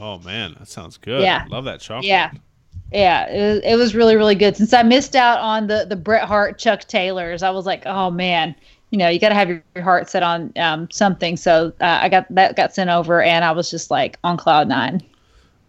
Oh 0.00 0.20
man, 0.20 0.54
that 0.60 0.68
sounds 0.68 0.96
good. 0.96 1.22
Yeah. 1.22 1.44
love 1.48 1.64
that 1.64 1.80
chocolate. 1.80 2.04
yeah 2.06 2.30
yeah 2.92 3.28
it 3.28 3.54
was, 3.54 3.60
it 3.64 3.76
was 3.76 3.94
really 3.94 4.16
really 4.16 4.34
good 4.34 4.56
since 4.56 4.72
i 4.72 4.82
missed 4.82 5.14
out 5.14 5.38
on 5.40 5.66
the 5.66 5.84
the 5.88 5.96
bret 5.96 6.24
hart 6.24 6.58
chuck 6.58 6.80
taylors 6.84 7.42
i 7.42 7.50
was 7.50 7.66
like 7.66 7.82
oh 7.84 8.10
man 8.10 8.54
you 8.90 8.96
know 8.98 9.08
you 9.10 9.18
got 9.20 9.28
to 9.28 9.34
have 9.34 9.48
your, 9.48 9.62
your 9.74 9.84
heart 9.84 10.08
set 10.08 10.22
on 10.22 10.50
um 10.56 10.90
something 10.90 11.36
so 11.36 11.70
uh, 11.82 11.98
i 12.00 12.08
got 12.08 12.24
that 12.34 12.56
got 12.56 12.74
sent 12.74 12.88
over 12.88 13.20
and 13.20 13.44
i 13.44 13.52
was 13.52 13.70
just 13.70 13.90
like 13.90 14.18
on 14.24 14.36
cloud 14.38 14.68
nine 14.68 15.02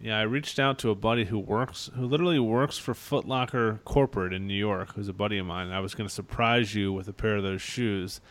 Yeah, 0.01 0.17
I 0.17 0.21
reached 0.21 0.59
out 0.59 0.79
to 0.79 0.91
a 0.91 0.95
buddy 0.95 1.25
who 1.25 1.37
works, 1.37 1.89
who 1.95 2.05
literally 2.05 2.39
works 2.39 2.77
for 2.77 2.93
Foot 2.93 3.27
Locker 3.27 3.81
corporate 3.83 4.31
in 4.31 4.47
New 4.47 4.53
York, 4.55 4.93
who's 4.95 5.09
a 5.09 5.13
buddy 5.13 5.37
of 5.37 5.45
mine. 5.45 5.71
I 5.71 5.81
was 5.81 5.93
going 5.93 6.07
to 6.07 6.13
surprise 6.13 6.73
you 6.73 6.93
with 6.93 7.09
a 7.09 7.13
pair 7.13 7.35
of 7.35 7.43
those 7.43 7.61
shoes, 7.61 8.21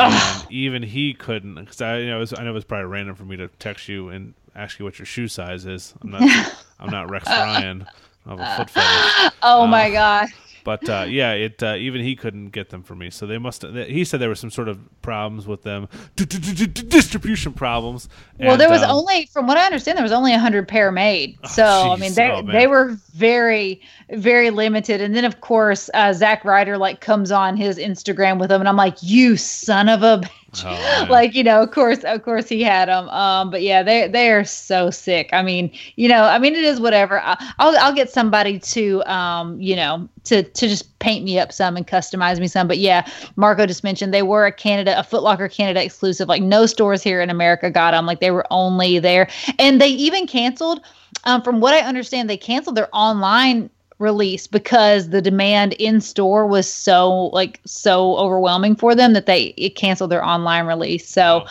and 0.00 0.26
even 0.48 0.82
he 0.82 1.14
couldn't. 1.14 1.54
Because 1.54 1.80
I, 1.80 1.98
you 1.98 2.06
know, 2.10 2.16
it 2.16 2.20
was, 2.20 2.34
I 2.36 2.42
know 2.42 2.50
it 2.50 2.54
was 2.54 2.64
probably 2.64 2.86
random 2.86 3.14
for 3.14 3.24
me 3.24 3.36
to 3.36 3.48
text 3.60 3.86
you 3.88 4.08
and 4.08 4.34
ask 4.56 4.78
you 4.80 4.84
what 4.84 4.98
your 4.98 5.06
shoe 5.06 5.28
size 5.28 5.64
is. 5.64 5.94
I'm 6.02 6.10
not, 6.10 6.28
I'm 6.80 6.90
not 6.90 7.08
Rex 7.08 7.38
Ryan. 7.38 7.86
I 8.26 8.30
have 8.30 8.40
a 8.40 8.46
foot 8.46 8.70
fetish. 8.70 9.30
oh 9.42 9.66
Uh, 9.66 9.66
my 9.66 9.90
god 9.90 10.28
But 10.64 10.88
uh, 10.88 11.06
yeah, 11.08 11.32
it 11.32 11.62
uh, 11.62 11.74
even 11.76 12.02
he 12.02 12.16
couldn't 12.16 12.50
get 12.50 12.70
them 12.70 12.82
for 12.82 12.94
me. 12.94 13.10
So 13.10 13.26
they 13.26 13.38
must. 13.38 13.62
He 13.62 14.04
said 14.04 14.20
there 14.20 14.28
were 14.28 14.34
some 14.34 14.50
sort 14.50 14.68
of 14.68 14.78
problems 15.02 15.46
with 15.46 15.62
them, 15.62 15.88
distribution 16.16 17.52
problems. 17.52 18.08
Well, 18.38 18.56
there 18.56 18.70
was 18.70 18.82
um, 18.82 18.90
only, 18.90 19.26
from 19.26 19.46
what 19.46 19.58
I 19.58 19.64
understand, 19.66 19.96
there 19.96 20.02
was 20.02 20.12
only 20.12 20.32
hundred 20.32 20.68
pair 20.68 20.90
made. 20.90 21.38
So 21.48 21.64
I 21.64 21.96
mean, 21.96 22.14
they 22.14 22.32
Oh, 22.32 22.42
they 22.42 22.66
were 22.66 22.96
very 23.14 23.80
very 24.10 24.50
limited. 24.50 25.00
And 25.00 25.14
then 25.14 25.24
of 25.24 25.40
course, 25.40 25.90
uh, 25.94 26.12
Zack 26.12 26.44
Ryder 26.44 26.78
like 26.78 27.00
comes 27.00 27.30
on 27.30 27.56
his 27.56 27.78
Instagram 27.78 28.38
with 28.38 28.48
them, 28.48 28.60
and 28.60 28.68
I'm 28.68 28.76
like, 28.76 28.96
you 29.02 29.36
son 29.36 29.88
of 29.88 30.02
a. 30.02 30.22
bitch." 30.52 30.64
Oh, 30.64 31.06
like 31.10 31.34
you 31.34 31.42
know, 31.42 31.62
of 31.62 31.70
course, 31.70 32.04
of 32.04 32.22
course, 32.22 32.48
he 32.48 32.62
had 32.62 32.88
them. 32.88 33.08
Um, 33.08 33.50
but 33.50 33.62
yeah, 33.62 33.82
they 33.82 34.08
they 34.08 34.30
are 34.30 34.44
so 34.44 34.90
sick. 34.90 35.30
I 35.32 35.42
mean, 35.42 35.70
you 35.96 36.08
know, 36.08 36.24
I 36.24 36.38
mean, 36.38 36.54
it 36.54 36.64
is 36.64 36.80
whatever. 36.80 37.20
I, 37.20 37.36
I'll 37.58 37.76
I'll 37.78 37.94
get 37.94 38.10
somebody 38.10 38.58
to 38.58 39.02
um, 39.04 39.60
you 39.60 39.76
know, 39.76 40.08
to 40.24 40.42
to 40.42 40.68
just 40.68 40.98
paint 40.98 41.24
me 41.24 41.38
up 41.38 41.52
some 41.52 41.76
and 41.76 41.86
customize 41.86 42.38
me 42.38 42.48
some. 42.48 42.68
But 42.68 42.78
yeah, 42.78 43.06
Marco 43.36 43.66
just 43.66 43.84
mentioned 43.84 44.12
they 44.12 44.22
were 44.22 44.46
a 44.46 44.52
Canada, 44.52 44.98
a 44.98 45.02
Footlocker 45.02 45.52
Canada 45.52 45.84
exclusive. 45.84 46.28
Like 46.28 46.42
no 46.42 46.66
stores 46.66 47.02
here 47.02 47.20
in 47.20 47.30
America 47.30 47.70
got 47.70 47.92
them. 47.92 48.06
Like 48.06 48.20
they 48.20 48.30
were 48.30 48.46
only 48.50 48.98
there, 48.98 49.28
and 49.58 49.80
they 49.80 49.88
even 49.88 50.26
canceled. 50.26 50.80
Um, 51.24 51.42
from 51.42 51.60
what 51.60 51.74
I 51.74 51.80
understand, 51.80 52.28
they 52.28 52.36
canceled 52.36 52.76
their 52.76 52.88
online 52.92 53.70
release 53.98 54.46
because 54.46 55.10
the 55.10 55.22
demand 55.22 55.74
in 55.74 56.00
store 56.00 56.46
was 56.46 56.72
so 56.72 57.26
like 57.26 57.60
so 57.64 58.16
overwhelming 58.16 58.74
for 58.74 58.94
them 58.94 59.12
that 59.12 59.26
they 59.26 59.54
it 59.56 59.76
canceled 59.76 60.10
their 60.10 60.24
online 60.24 60.66
release. 60.66 61.08
So 61.08 61.46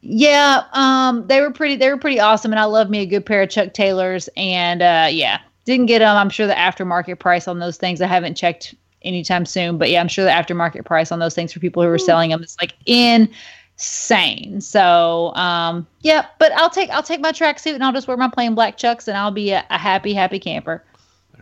yeah, 0.00 0.64
um 0.72 1.26
they 1.28 1.40
were 1.40 1.50
pretty 1.50 1.76
they 1.76 1.88
were 1.88 1.96
pretty 1.96 2.18
awesome 2.20 2.52
and 2.52 2.58
I 2.58 2.64
love 2.64 2.90
me 2.90 3.00
a 3.00 3.06
good 3.06 3.24
pair 3.24 3.42
of 3.42 3.50
Chuck 3.50 3.72
Taylors 3.72 4.28
and 4.36 4.82
uh 4.82 5.08
yeah, 5.10 5.40
didn't 5.64 5.86
get 5.86 6.00
them. 6.00 6.16
I'm 6.16 6.30
sure 6.30 6.46
the 6.46 6.54
aftermarket 6.54 7.18
price 7.18 7.46
on 7.46 7.60
those 7.60 7.76
things 7.76 8.00
I 8.00 8.06
haven't 8.06 8.34
checked 8.34 8.74
anytime 9.02 9.46
soon, 9.46 9.78
but 9.78 9.90
yeah, 9.90 10.00
I'm 10.00 10.08
sure 10.08 10.24
the 10.24 10.30
aftermarket 10.30 10.84
price 10.84 11.12
on 11.12 11.18
those 11.18 11.34
things 11.34 11.52
for 11.52 11.60
people 11.60 11.82
who 11.82 11.88
are 11.88 11.98
selling 11.98 12.30
them 12.30 12.42
is 12.42 12.56
like 12.60 12.74
insane. 12.86 14.60
So, 14.60 15.32
um 15.34 15.86
yeah, 16.00 16.26
but 16.38 16.52
I'll 16.52 16.70
take 16.70 16.90
I'll 16.90 17.02
take 17.02 17.20
my 17.20 17.32
tracksuit 17.32 17.74
and 17.74 17.84
I'll 17.84 17.92
just 17.92 18.08
wear 18.08 18.16
my 18.16 18.28
plain 18.28 18.54
black 18.56 18.76
chucks 18.76 19.06
and 19.06 19.16
I'll 19.16 19.30
be 19.30 19.52
a, 19.52 19.64
a 19.70 19.78
happy 19.78 20.14
happy 20.14 20.40
camper. 20.40 20.82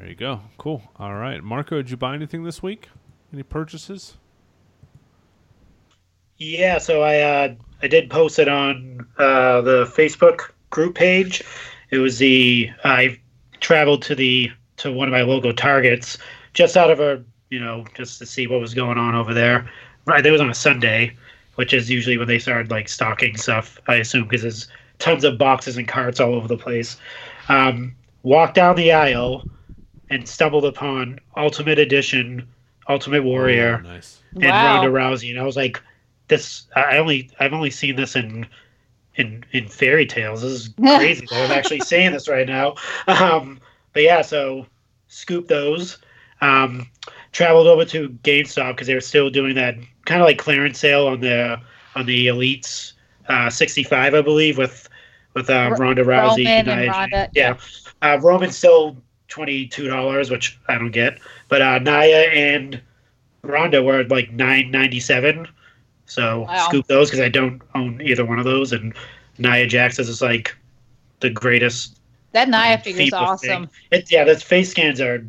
There 0.01 0.09
you 0.09 0.15
go. 0.15 0.41
Cool. 0.57 0.83
All 0.99 1.15
right, 1.15 1.45
Marco, 1.45 1.77
did 1.77 1.91
you 1.91 1.97
buy 1.99 2.15
anything 2.15 2.43
this 2.43 2.63
week? 2.63 2.89
Any 3.35 3.43
purchases? 3.43 4.17
Yeah, 6.39 6.79
so 6.79 7.03
I 7.03 7.21
uh, 7.21 7.55
I 7.83 7.87
did 7.87 8.09
post 8.09 8.39
it 8.39 8.49
on 8.49 9.07
uh, 9.19 9.61
the 9.61 9.85
Facebook 9.85 10.53
group 10.71 10.95
page. 10.95 11.43
It 11.91 11.99
was 11.99 12.19
the 12.19 12.71
I 12.83 13.21
traveled 13.61 14.01
to 14.05 14.15
the 14.15 14.51
to 14.79 14.91
one 14.91 15.07
of 15.07 15.13
my 15.13 15.21
local 15.21 15.53
targets 15.53 16.17
just 16.55 16.79
out 16.79 16.91
of 16.91 16.99
a 16.99 17.23
you 17.51 17.61
know 17.61 17.85
just 17.95 18.19
to 18.21 18.27
see 18.27 18.47
what 18.47 18.59
was 18.59 18.73
going 18.73 18.97
on 18.97 19.15
over 19.15 19.35
there. 19.35 19.71
Right, 20.07 20.25
it 20.25 20.31
was 20.31 20.41
on 20.41 20.49
a 20.49 20.55
Sunday, 20.55 21.15
which 21.57 21.75
is 21.75 21.91
usually 21.91 22.17
when 22.17 22.27
they 22.27 22.39
started 22.39 22.71
like 22.71 22.89
stocking 22.89 23.37
stuff. 23.37 23.79
I 23.87 23.97
assume 23.97 24.23
because 24.23 24.41
there's 24.41 24.67
tons 24.99 25.25
of 25.25 25.37
boxes 25.37 25.77
and 25.77 25.87
carts 25.87 26.21
all 26.21 26.33
over 26.33 26.49
the 26.49 26.57
place. 26.57 26.97
Um, 27.51 27.95
walked 28.23 28.55
down 28.55 28.77
the 28.77 28.93
aisle 28.93 29.45
and 30.11 30.29
stumbled 30.29 30.65
upon 30.65 31.19
Ultimate 31.37 31.79
Edition, 31.79 32.47
Ultimate 32.89 33.23
Warrior, 33.23 33.83
Oh, 33.85 33.89
nice. 33.89 34.21
and 34.35 34.45
Wow. 34.45 34.83
Ronda 34.83 34.91
Rousey, 34.91 35.31
and 35.31 35.39
I 35.41 35.45
was 35.45 35.57
like, 35.57 35.81
"This 36.29 36.67
I 36.77 36.99
only 36.99 37.31
I've 37.41 37.53
only 37.53 37.71
seen 37.71 37.97
this 37.97 38.17
in 38.17 38.47
in 39.17 39.45
in 39.53 39.69
fairy 39.69 40.07
tales. 40.07 40.43
This 40.43 40.53
is 40.53 40.69
crazy 40.81 41.27
that 41.31 41.51
I'm 41.51 41.57
actually 41.57 41.81
saying 41.81 42.13
this 42.13 42.29
right 42.29 42.47
now." 42.47 42.75
Um, 43.07 43.61
but 43.93 44.03
yeah, 44.03 44.23
so 44.23 44.67
scoop 45.09 45.49
those. 45.49 45.99
Um, 46.43 46.89
traveled 47.33 47.67
over 47.67 47.85
to 47.85 48.09
GameStop 48.25 48.73
because 48.73 48.87
they 48.87 48.95
were 48.95 49.01
still 49.01 49.31
doing 49.31 49.55
that 49.55 49.75
kind 50.07 50.21
of 50.23 50.27
like 50.27 50.39
clearance 50.39 50.79
sale 50.81 51.07
on 51.07 51.21
the 51.21 51.61
on 51.95 52.07
the 52.07 52.27
Elites 52.29 52.93
uh, 53.29 53.51
65, 53.51 54.15
I 54.15 54.23
believe, 54.23 54.57
with 54.59 54.89
with 55.35 55.49
uh, 55.51 55.75
Ronda 55.79 56.03
Rousey. 56.03 56.45
Roman 56.45 56.47
and 56.47 56.67
Nia 56.67 56.91
Ronda, 56.91 57.31
yeah. 57.35 57.57
Uh, 58.03 58.19
Roman's 58.21 58.57
still 58.57 58.97
twenty 59.31 59.67
two 59.67 59.89
dollars, 59.89 60.31
which 60.31 60.59
I 60.69 60.75
don't 60.77 60.91
get, 60.93 61.19
but 61.49 61.63
uh, 61.63 61.79
Nia 61.79 62.31
and 62.31 62.81
Ronda 63.43 63.83
were 63.83 64.05
like 64.05 64.33
nine 64.33 64.71
ninety 64.71 65.01
seven. 65.01 65.49
So 66.07 66.43
Wow. 66.43 66.69
scoop 66.69 66.87
those 66.89 67.09
because 67.09 67.21
I 67.21 67.29
don't 67.29 67.63
own 67.75 68.01
either 68.03 68.25
one 68.25 68.39
of 68.39 68.45
those, 68.45 68.73
and 68.73 68.95
Nia 69.39 69.67
Jax 69.67 69.99
is 69.99 70.21
like 70.23 70.57
the 71.21 71.31
greatest 71.31 71.99
That 72.33 72.49
Nia 72.49 72.75
um, 72.75 72.81
figure's 72.81 73.11
FIFA 73.11 73.21
awesome. 73.21 73.71
It, 73.91 74.11
yeah, 74.11 74.25
those 74.25 74.43
face 74.43 74.71
scans 74.71 75.01
are 75.01 75.25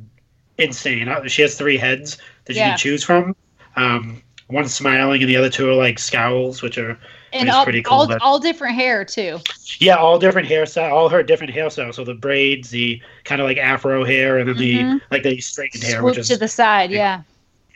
insane. 0.57 1.07
Uh, 1.07 1.27
She 1.27 1.41
has 1.43 1.55
three 1.57 1.77
heads 1.77 2.17
that 2.45 2.55
you 2.55 2.61
can 2.71 2.77
choose 2.77 3.03
from. 3.03 3.35
Um, 3.75 4.21
one's 4.49 4.73
smiling, 4.73 5.21
and 5.21 5.29
the 5.29 5.37
other 5.37 5.49
two 5.49 5.69
are 5.69 5.73
like 5.75 5.99
scowls, 5.99 6.61
which 6.61 6.77
are 6.77 6.97
And 7.33 7.49
all, 7.49 7.63
pretty 7.63 7.81
cool, 7.81 7.93
all, 7.99 8.07
but- 8.07 8.21
all 8.21 8.39
different 8.39 8.75
hair 8.75 9.05
too. 9.05 9.39
yeah, 9.79 9.95
all 9.95 10.19
different 10.19 10.47
hairstyle, 10.49 10.91
all 10.91 11.09
her 11.09 11.23
different 11.23 11.53
hairstyles. 11.53 11.95
So 11.95 12.03
the 12.03 12.13
braids, 12.13 12.69
the 12.69 13.01
kind 13.23 13.39
of 13.41 13.47
like 13.47 13.57
afro 13.57 14.03
hair, 14.03 14.37
and 14.37 14.49
then 14.49 14.55
Mhm. 14.55 14.99
the 14.99 15.01
like 15.11 15.23
the 15.23 15.39
straightened 15.39 15.83
hair, 15.83 15.99
Swoop 15.99 16.05
which 16.05 16.17
is 16.19 16.27
to 16.29 16.37
the 16.37 16.47
side, 16.47 16.91
yeah. 16.91 17.21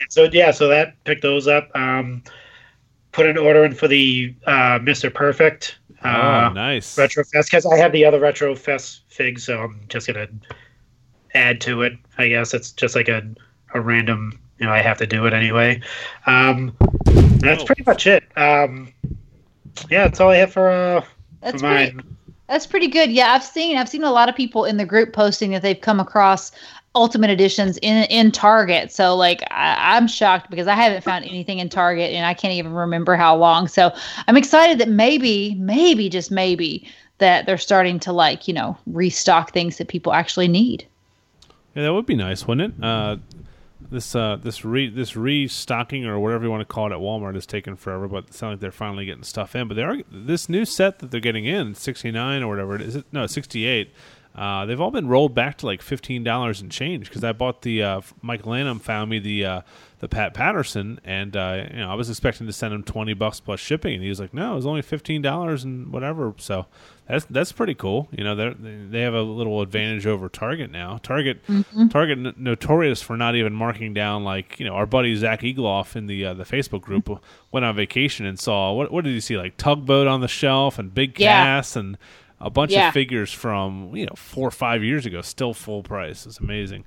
so 0.10 0.27
yeah. 0.32 0.52
So 0.52 0.68
that 0.68 1.02
picked 1.06 1.22
those 1.22 1.48
up. 1.48 1.69
Um, 1.76 2.23
put 3.11 3.26
an 3.26 3.38
order 3.38 3.64
in 3.64 3.73
for 3.73 3.88
the 3.88 4.34
uh, 4.45 4.80
Mister 4.82 5.10
Perfect 5.10 5.77
uh, 6.03 6.49
oh, 6.49 6.53
nice. 6.53 6.98
Retro 6.98 7.23
Fest 7.23 7.49
because 7.49 7.65
I 7.65 7.77
have 7.77 7.91
the 7.94 8.03
other 8.06 8.19
Retro 8.19 8.56
Fest 8.56 9.02
fig, 9.07 9.40
so 9.40 9.60
I'm 9.61 9.80
just 9.88 10.06
gonna 10.07 10.27
add 11.34 11.61
to 11.61 11.82
it. 11.82 11.94
I 12.18 12.27
guess 12.27 12.53
it's 12.53 12.72
just 12.72 12.95
like 12.95 13.07
a 13.07 13.23
a 13.73 13.80
random. 13.82 14.38
You 14.60 14.68
know, 14.68 14.72
I 14.72 14.82
have 14.82 14.98
to 14.99 15.07
do 15.07 15.26
it 15.26 15.34
anyway. 15.34 15.82
Um, 16.27 16.76
that's 17.40 17.64
Oh. 17.64 17.65
pretty 17.65 17.84
much 17.86 18.07
it. 18.07 18.23
Um, 18.38 18.94
yeah, 19.89 20.03
that's 20.03 20.19
all 20.19 20.30
I 20.30 20.38
have 20.38 20.52
for 20.52 20.69
uh 20.69 21.06
That's 21.41 21.61
for 21.61 21.68
pretty, 21.68 21.93
mine. 21.93 22.18
That's 22.47 22.68
pretty 22.68 22.88
good. 22.88 23.11
Yeah, 23.11 23.34
I've 23.34 23.43
seen 23.43 23.77
I've 23.77 23.89
seen 23.89 24.03
a 24.03 24.11
lot 24.11 24.30
of 24.30 24.35
people 24.35 24.65
in 24.65 24.77
the 24.77 24.85
group 24.85 25.14
posting 25.14 25.52
that 25.52 25.61
they've 25.61 25.80
come 25.80 25.99
across 25.99 26.52
ultimate 26.93 27.30
editions 27.30 27.77
in 27.81 28.03
in 28.06 28.31
Target. 28.31 28.91
So 28.91 29.15
like 29.15 29.41
I, 29.52 29.95
I'm 29.95 30.07
shocked 30.07 30.49
because 30.49 30.68
I 30.68 30.76
haven't 30.76 31.03
found 31.03 31.26
anything 31.26 31.60
in 31.60 31.69
Target 31.69 32.11
and 32.11 32.26
I 32.26 32.34
can't 32.34 32.53
even 32.53 32.73
remember 32.73 33.15
how 33.15 33.35
long. 33.35 33.68
So 33.68 33.93
I'm 34.27 34.38
excited 34.38 34.77
that 34.80 34.89
maybe, 34.89 35.56
maybe 35.56 36.10
just 36.10 36.31
maybe 36.31 36.88
that 37.18 37.45
they're 37.45 37.57
starting 37.57 37.99
to 38.02 38.11
like, 38.11 38.47
you 38.47 38.53
know, 38.53 38.77
restock 38.88 39.52
things 39.52 39.77
that 39.77 39.88
people 39.88 40.14
actually 40.14 40.47
need. 40.47 40.85
Yeah, 41.73 41.84
that 41.84 41.93
would 41.93 42.06
be 42.06 42.15
nice, 42.15 42.47
wouldn't 42.47 42.73
it? 42.77 42.84
Uh, 42.84 43.18
this 43.90 44.16
uh, 44.16 44.38
this 44.38 44.66
re 44.66 44.90
this 44.90 45.16
restocking 45.16 46.06
or 46.06 46.20
whatever 46.20 46.44
you 46.44 46.52
want 46.52 46.62
to 46.62 46.74
call 46.74 46.91
it 46.91 46.95
at 46.95 46.99
Walmart 46.99 47.36
is 47.36 47.45
taking 47.45 47.76
forever, 47.76 48.07
but 48.07 48.26
it 48.26 48.34
sounds 48.34 48.53
like 48.53 48.60
they're 48.60 48.72
finally 48.72 49.06
getting 49.06 49.24
stuff 49.24 49.56
in. 49.56 49.68
But 49.68 49.76
they 49.76 49.84
are 49.84 49.98
this 50.12 50.49
new 50.49 50.66
set 50.66 50.99
that 50.99 51.12
they're 51.12 51.20
getting 51.20 51.45
in 51.45 51.76
sixty 51.76 52.12
nine 52.12 52.44
or 52.44 52.48
whatever 52.48 52.76
it 52.76 52.82
is. 52.82 53.03
No, 53.12 53.28
sixty 53.28 53.66
eight. 53.66 53.91
Uh, 54.36 54.66
they've 54.66 54.82
all 54.82 54.91
been 54.91 55.07
rolled 55.07 55.34
back 55.34 55.57
to 55.60 55.66
like 55.66 55.82
fifteen 55.82 56.24
dollars 56.24 56.60
and 56.62 56.70
change 56.72 57.07
because 57.10 57.24
I 57.24 57.32
bought 57.32 57.62
the 57.62 57.82
uh, 57.84 58.02
Mike 58.22 58.45
Lanham 58.45 58.80
found 58.80 59.10
me 59.10 59.20
the 59.20 59.45
uh, 59.45 59.62
the 59.99 60.10
Pat 60.10 60.34
Patterson 60.34 60.99
and 61.06 61.38
uh, 61.38 61.64
you 61.72 61.78
know 61.78 61.90
I 61.90 61.94
was 61.95 62.10
expecting 62.10 62.45
to 62.48 62.52
send 62.53 62.74
him 62.74 62.84
twenty 62.84 63.14
bucks 63.14 63.40
plus 63.40 63.62
shipping 63.62 63.94
and 63.94 64.03
he 64.03 64.10
was 64.10 64.20
like 64.20 64.34
no 64.34 64.52
it 64.52 64.56
was 64.57 64.66
only 64.66 64.82
fifteen 64.82 65.22
dollars 65.22 65.64
and 65.64 65.90
whatever. 65.94 66.34
So 66.38 66.66
that's 67.07 67.24
that's 67.26 67.53
pretty 67.53 67.76
cool. 67.76 68.10
You 68.12 68.26
know 68.26 68.36
they 68.36 68.53
they 68.90 69.02
have 69.02 69.14
a 69.14 69.22
little 69.22 69.62
advantage 69.62 70.06
over 70.06 70.28
Target 70.28 70.70
now. 70.70 70.98
Target 71.02 71.40
Target 71.90 72.18
n- 72.18 72.34
notorious 72.36 73.02
for 73.02 73.16
not 73.16 73.36
even 73.36 73.53
marking 73.53 73.94
down 73.94 74.26
like 74.26 74.60
you 74.60 74.66
know 74.66 74.74
our 74.74 74.86
buddy 74.86 75.16
Zach 75.16 75.44
Egloff 75.44 75.95
in 75.95 76.07
the 76.07 76.26
uh, 76.26 76.34
the 76.34 76.44
Facebook 76.44 76.82
group 76.82 77.10
went 77.53 77.66
on 77.66 77.74
vacation 77.74 78.26
and 78.26 78.38
saw 78.38 78.74
what 78.74 78.91
what 78.91 79.06
did 79.06 79.14
he 79.14 79.22
see? 79.22 79.38
Like 79.38 79.56
tugboat 79.56 80.07
on 80.07 80.20
the 80.20 80.28
shelf 80.28 80.78
and 80.78 80.94
big 80.94 81.18
Yeah. 81.18 81.41
cast 81.45 81.78
and 81.78 81.98
a 82.40 82.49
bunch 82.49 82.72
Yeah. 82.72 82.88
of 82.90 82.94
figures 82.94 83.32
from 83.32 83.95
you 83.95 84.06
know 84.06 84.14
four 84.16 84.48
or 84.48 84.52
five 84.52 84.84
years 84.84 85.06
ago 85.06 85.22
still 85.22 85.53
full 85.53 85.84
price 85.84 86.26
it's 86.26 86.40
amazing 86.40 86.86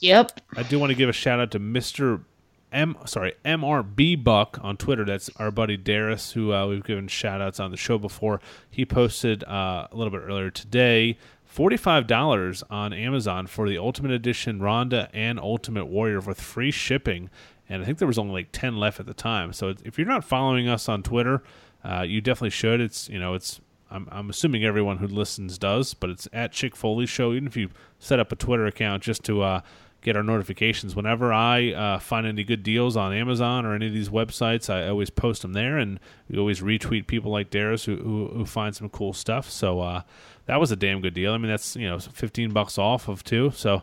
Yep. 0.00 0.40
I 0.56 0.62
do 0.62 0.78
want 0.78 0.90
to 0.90 0.94
give 0.94 1.08
a 1.08 1.12
shout 1.12 1.40
out 1.40 1.50
to 1.52 1.60
Mr. 1.60 2.22
M 2.70 2.96
sorry, 3.06 3.32
MRB 3.46 4.22
Buck 4.22 4.58
on 4.60 4.76
Twitter. 4.76 5.06
That's 5.06 5.30
our 5.36 5.50
buddy 5.50 5.78
Darius, 5.78 6.32
who 6.32 6.52
uh, 6.52 6.66
we've 6.66 6.84
given 6.84 7.08
shout 7.08 7.40
outs 7.40 7.58
on 7.58 7.70
the 7.70 7.78
show 7.78 7.96
before. 7.96 8.42
He 8.70 8.84
posted 8.84 9.42
uh, 9.44 9.88
a 9.90 9.96
little 9.96 10.10
bit 10.10 10.20
earlier 10.22 10.50
today 10.50 11.16
$45 11.50 12.62
on 12.70 12.92
Amazon 12.92 13.46
for 13.46 13.68
the 13.68 13.78
Ultimate 13.78 14.12
Edition 14.12 14.60
Ronda 14.60 15.08
and 15.14 15.40
Ultimate 15.40 15.86
Warrior 15.86 16.20
with 16.20 16.40
free 16.40 16.70
shipping. 16.70 17.30
And 17.68 17.82
I 17.82 17.84
think 17.86 17.98
there 17.98 18.08
was 18.08 18.18
only 18.18 18.32
like 18.34 18.48
10 18.52 18.76
left 18.76 19.00
at 19.00 19.06
the 19.06 19.14
time. 19.14 19.52
So 19.52 19.74
if 19.84 19.98
you're 19.98 20.06
not 20.06 20.24
following 20.24 20.68
us 20.68 20.88
on 20.88 21.02
Twitter, 21.02 21.42
uh, 21.84 22.02
you 22.02 22.20
definitely 22.20 22.50
should. 22.50 22.80
It's, 22.80 23.08
you 23.08 23.18
know, 23.18 23.34
it's, 23.34 23.60
I'm, 23.90 24.08
I'm 24.10 24.30
assuming 24.30 24.64
everyone 24.64 24.98
who 24.98 25.06
listens 25.06 25.58
does, 25.58 25.94
but 25.94 26.10
it's 26.10 26.28
at 26.32 26.52
Chick 26.52 26.76
Foley 26.76 27.06
Show. 27.06 27.32
Even 27.32 27.46
if 27.46 27.56
you 27.56 27.70
set 27.98 28.20
up 28.20 28.32
a 28.32 28.36
Twitter 28.36 28.66
account 28.66 29.02
just 29.02 29.24
to 29.24 29.42
uh, 29.42 29.60
get 30.02 30.16
our 30.16 30.22
notifications, 30.22 30.94
whenever 30.94 31.32
I 31.32 31.72
uh, 31.72 31.98
find 31.98 32.26
any 32.26 32.44
good 32.44 32.62
deals 32.62 32.96
on 32.96 33.12
Amazon 33.12 33.64
or 33.64 33.74
any 33.74 33.86
of 33.86 33.92
these 33.92 34.10
websites, 34.10 34.68
I 34.68 34.88
always 34.88 35.10
post 35.10 35.42
them 35.42 35.54
there, 35.54 35.78
and 35.78 35.98
we 36.28 36.38
always 36.38 36.60
retweet 36.60 37.06
people 37.06 37.30
like 37.32 37.50
Darius 37.50 37.84
who, 37.84 37.96
who, 37.96 38.26
who 38.28 38.44
find 38.44 38.76
some 38.76 38.88
cool 38.88 39.12
stuff. 39.12 39.50
So 39.50 39.80
uh, 39.80 40.02
that 40.46 40.60
was 40.60 40.70
a 40.70 40.76
damn 40.76 41.00
good 41.00 41.14
deal. 41.14 41.32
I 41.32 41.38
mean, 41.38 41.50
that's 41.50 41.76
you 41.76 41.88
know 41.88 41.98
15 41.98 42.52
bucks 42.52 42.78
off 42.78 43.08
of 43.08 43.24
two, 43.24 43.52
so 43.54 43.82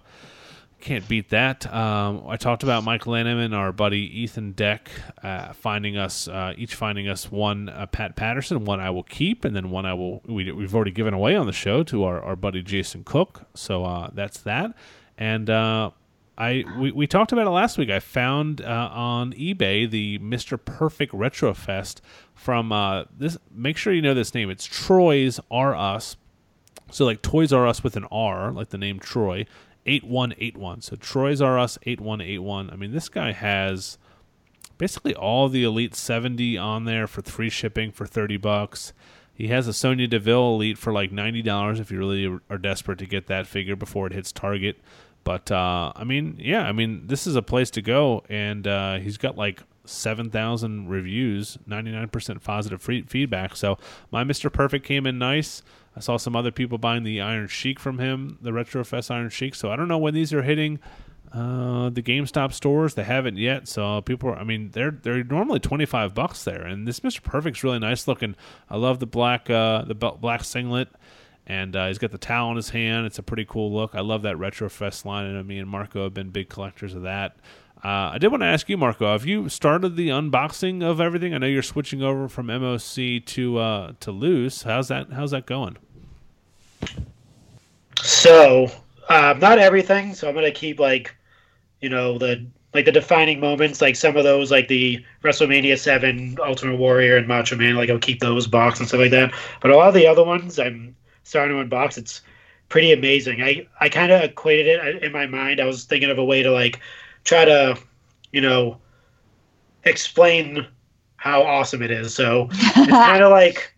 can't 0.86 1.08
beat 1.08 1.30
that. 1.30 1.66
Um, 1.74 2.24
I 2.28 2.38
talked 2.38 2.62
about 2.62 2.84
Mike 2.84 3.08
Lanham 3.08 3.40
and 3.40 3.56
our 3.56 3.72
buddy 3.72 4.02
Ethan 4.22 4.52
Deck 4.52 4.92
uh, 5.24 5.52
finding 5.54 5.98
us, 5.98 6.28
uh, 6.28 6.54
each 6.56 6.76
finding 6.76 7.08
us 7.08 7.32
one 7.32 7.70
uh, 7.70 7.88
Pat 7.88 8.16
Patterson, 8.16 8.66
one 8.66 8.80
I 8.80 8.92
will 8.92 9.04
keep, 9.04 9.46
and 9.46 9.56
then 9.56 9.72
one 9.72 9.88
I 9.88 9.96
will. 9.96 10.22
We, 10.28 10.52
we've 10.52 10.76
already 10.76 10.92
given 10.92 11.16
away 11.16 11.36
on 11.36 11.48
the 11.48 11.54
show 11.54 11.82
to 11.86 12.04
our, 12.04 12.22
our 12.22 12.36
buddy 12.36 12.62
Jason 12.62 13.04
Cook. 13.04 13.48
So 13.56 13.84
uh, 13.84 14.12
that's 14.14 14.38
that. 14.42 14.76
And 15.18 15.50
uh, 15.50 15.90
I 16.38 16.64
we, 16.78 16.92
we 16.92 17.08
talked 17.08 17.32
about 17.32 17.48
it 17.48 17.50
last 17.50 17.80
week. 17.80 17.90
I 17.90 18.00
found 18.00 18.62
uh, 18.62 18.90
on 18.94 19.34
eBay 19.34 19.90
the 19.90 20.20
Mister 20.20 20.56
Perfect 20.56 21.16
Retro 21.16 21.56
Fest 21.56 22.00
from 22.36 22.70
this. 23.18 23.40
Make 23.52 23.78
sure 23.78 23.92
you 23.92 24.04
know 24.04 24.14
this 24.14 24.36
name. 24.36 24.52
It's 24.52 24.66
Troy's 24.66 25.40
R 25.50 25.74
Us. 25.76 26.16
So 26.92 27.06
like 27.06 27.24
Toys 27.24 27.52
R 27.52 27.66
Us 27.66 27.84
with 27.84 27.98
an 27.98 28.06
R, 28.12 28.52
like 28.52 28.70
the 28.70 28.78
name 28.78 29.00
Troy, 29.00 29.48
eight 29.86 30.04
one 30.04 30.34
eight 30.40 30.58
one. 30.58 30.82
So 30.82 30.96
Troy's 30.96 31.42
R 31.42 31.60
Us 31.60 31.78
eight 31.84 32.02
one 32.02 32.22
eight 32.22 32.40
one. 32.40 32.70
I 32.70 32.76
mean, 32.76 32.92
this 32.92 33.10
guy 33.10 33.32
has 33.32 33.98
basically 34.78 35.16
all 35.16 35.48
the 35.50 35.64
Elite 35.64 35.96
seventy 35.96 36.58
on 36.58 36.86
there 36.86 37.08
for 37.08 37.22
free 37.22 37.50
shipping 37.50 37.92
for 37.92 38.06
thirty 38.06 38.38
bucks. 38.38 38.94
He 39.34 39.48
has 39.50 39.68
a 39.68 39.74
Sonya 39.74 40.08
Deville 40.08 40.56
Elite 40.56 40.78
for 40.78 40.94
like 40.94 41.12
ninety 41.12 41.42
dollars 41.42 41.80
if 41.80 41.92
you 41.92 41.98
really 41.98 42.40
are 42.50 42.58
desperate 42.58 43.00
to 43.00 43.06
get 43.06 43.28
that 43.28 43.48
figure 43.48 43.76
before 43.76 44.08
it 44.08 44.14
hits 44.14 44.32
Target. 44.32 44.78
But 45.24 45.52
uh, 45.52 45.92
I 45.96 46.04
mean, 46.04 46.38
yeah, 46.40 46.64
I 46.64 46.72
mean, 46.72 47.08
this 47.08 47.26
is 47.26 47.36
a 47.36 47.42
place 47.42 47.72
to 47.72 47.82
go, 47.82 48.24
and 48.30 48.68
uh, 48.68 49.00
he's 49.00 49.18
got 49.18 49.36
like 49.36 49.64
seven 49.84 50.30
thousand 50.30 50.88
reviews, 50.88 51.58
ninety 51.66 51.92
nine 51.92 52.10
percent 52.10 52.44
positive 52.44 52.82
free- 52.82 53.02
feedback. 53.04 53.56
So 53.56 53.78
my 54.12 54.24
Mister 54.24 54.50
Perfect 54.50 54.86
came 54.86 55.06
in 55.06 55.18
nice. 55.18 55.64
I 55.96 56.00
saw 56.00 56.18
some 56.18 56.36
other 56.36 56.52
people 56.52 56.78
buying 56.78 57.04
the 57.04 57.22
Iron 57.22 57.48
Sheik 57.48 57.80
from 57.80 58.00
him, 58.00 58.38
the 58.42 58.52
Retrofest 58.52 59.12
Iron 59.12 59.30
Sheik. 59.30 59.56
So 59.56 59.72
I 59.72 59.76
don't 59.76 59.88
know 59.88 59.98
when 59.98 60.14
these 60.14 60.34
are 60.34 60.42
hitting 60.42 60.80
uh, 61.32 61.90
the 61.90 62.02
GameStop 62.02 62.54
stores. 62.54 62.96
They 62.96 63.04
haven't 63.04 63.38
yet. 63.38 63.68
So 63.68 64.02
people, 64.02 64.30
are, 64.30 64.38
I 64.38 64.44
mean, 64.44 64.72
they're 64.72 64.92
they're 64.92 65.24
normally 65.24 65.60
twenty 65.60 65.86
five 65.86 66.14
bucks 66.14 66.44
there, 66.44 66.64
and 66.64 66.88
this 66.88 67.04
Mister 67.04 67.22
Perfect's 67.22 67.64
really 67.64 67.80
nice 67.80 68.08
looking. 68.08 68.36
I 68.70 68.78
love 68.78 69.00
the 69.00 69.08
black 69.08 69.50
uh, 69.50 69.84
the 69.86 69.96
black 69.96 70.44
singlet 70.44 70.90
and 71.48 71.76
uh, 71.76 71.88
he's 71.88 71.98
got 71.98 72.12
the 72.12 72.18
towel 72.18 72.52
in 72.52 72.56
his 72.56 72.70
hand. 72.70 73.06
It's 73.06 73.20
a 73.20 73.24
pretty 73.24 73.46
cool 73.46 73.72
look. 73.72 73.94
I 73.94 74.02
love 74.02 74.24
that 74.24 74.36
Retrofest 74.36 75.06
line, 75.06 75.26
and 75.26 75.48
me 75.48 75.60
and 75.60 75.70
Marco 75.70 76.04
have 76.04 76.14
been 76.14 76.30
big 76.30 76.50
collectors 76.50 76.96
of 76.96 77.04
that. 77.04 77.36
Uh, 77.84 78.12
I 78.14 78.18
did 78.18 78.30
want 78.30 78.42
to 78.42 78.48
ask 78.48 78.68
you, 78.68 78.78
Marco, 78.78 79.12
have 79.12 79.26
you 79.26 79.48
started 79.50 79.96
the 79.96 80.10
unboxing 80.10 80.84
of 80.84 81.00
everything? 81.00 81.36
I 81.36 81.38
know 81.38 81.48
you're 81.48 81.62
switching 81.62 82.02
over 82.02 82.28
from 82.28 82.48
MOC 82.48 83.24
to 83.26 83.58
uh, 83.60 83.94
to 84.00 84.12
loose. 84.12 84.64
How's 84.64 84.88
that? 84.88 85.12
How's 85.12 85.32
that 85.32 85.46
going? 85.46 85.78
So, 88.02 88.72
uh, 89.10 89.36
not 89.40 89.60
everything. 89.60 90.14
So 90.14 90.28
I'm 90.28 90.36
gonna 90.36 90.52
keep 90.52 90.80
like, 90.80 91.16
you 91.82 91.90
know, 91.90 92.18
the 92.18 92.46
like 92.74 92.86
the 92.86 92.92
defining 92.92 93.40
moments, 93.40 93.82
like 93.82 93.96
some 93.96 94.18
of 94.18 94.24
those, 94.24 94.52
like 94.52 94.68
the 94.68 95.04
WrestleMania 95.24 95.80
Seven, 95.80 96.38
Ultimate 96.46 96.76
Warrior, 96.78 97.18
and 97.18 97.28
Macho 97.28 97.56
Man. 97.56 97.76
Like 97.76 97.90
I'll 97.90 98.00
keep 98.00 98.20
those 98.20 98.48
boxed 98.48 98.82
and 98.82 98.88
stuff 98.88 99.00
like 99.00 99.12
that. 99.12 99.34
But 99.62 99.72
a 99.72 99.78
lot 99.78 99.88
of 99.88 99.94
the 99.94 100.08
other 100.08 100.24
ones, 100.24 100.60
I'm 100.60 100.96
starting 101.24 101.58
to 101.58 101.64
unbox. 101.64 101.98
It's 101.98 102.22
pretty 102.70 102.92
amazing. 102.92 103.42
I 103.42 103.68
I 103.80 103.90
kind 103.90 104.12
of 104.12 104.22
equated 104.22 104.68
it 104.68 105.04
uh, 105.04 105.06
in 105.06 105.12
my 105.12 105.26
mind. 105.26 105.60
I 105.60 105.66
was 105.66 105.86
thinking 105.86 106.10
of 106.10 106.18
a 106.18 106.26
way 106.26 106.44
to 106.44 106.52
like 106.52 106.80
try 107.24 107.46
to, 107.46 107.78
you 108.32 108.42
know, 108.42 108.80
explain 109.84 110.68
how 111.18 111.42
awesome 111.44 111.82
it 111.82 111.92
is. 111.92 112.14
So 112.14 112.50
it's 112.52 112.90
kind 112.90 113.24
of 113.24 113.32
like 113.32 113.75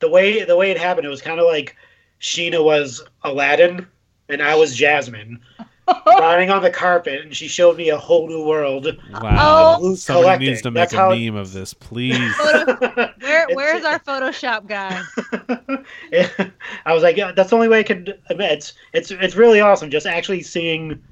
the 0.00 0.08
way 0.08 0.44
the 0.44 0.56
way 0.56 0.70
it 0.70 0.78
happened. 0.78 1.06
It 1.06 1.10
was 1.10 1.22
kind 1.22 1.40
of 1.40 1.46
like 1.46 1.76
Sheena 2.20 2.62
was 2.64 3.02
Aladdin 3.22 3.86
and 4.28 4.42
I 4.42 4.54
was 4.54 4.74
Jasmine 4.76 5.40
riding 6.06 6.50
on 6.50 6.62
the 6.62 6.70
carpet, 6.70 7.20
and 7.22 7.34
she 7.34 7.48
showed 7.48 7.76
me 7.76 7.88
a 7.88 7.96
whole 7.98 8.28
new 8.28 8.44
world. 8.44 8.86
Wow. 9.12 9.78
Oh. 9.80 9.94
Somebody 9.96 10.22
Collecting. 10.24 10.48
needs 10.48 10.62
to 10.62 10.70
make 10.70 10.80
That's 10.82 10.92
a 10.92 10.96
how- 10.96 11.10
meme 11.10 11.34
of 11.36 11.52
this, 11.52 11.74
please. 11.74 12.32
Where 13.20 13.46
where's 13.52 13.84
our 13.84 13.98
Photoshop 14.10 14.66
guy? 14.68 15.02
I 16.86 16.92
was 16.94 17.02
like, 17.02 17.16
yeah, 17.16 17.32
that's 17.32 17.50
the 17.50 17.56
only 17.56 17.68
way 17.68 17.80
I 17.80 17.82
could 17.82 18.18
admit. 18.28 18.52
It's 18.52 18.72
it's 18.92 19.10
it's 19.10 19.34
really 19.36 19.60
awesome 19.60 19.90
just 19.90 20.06
actually 20.06 20.42
seeing 20.42 21.02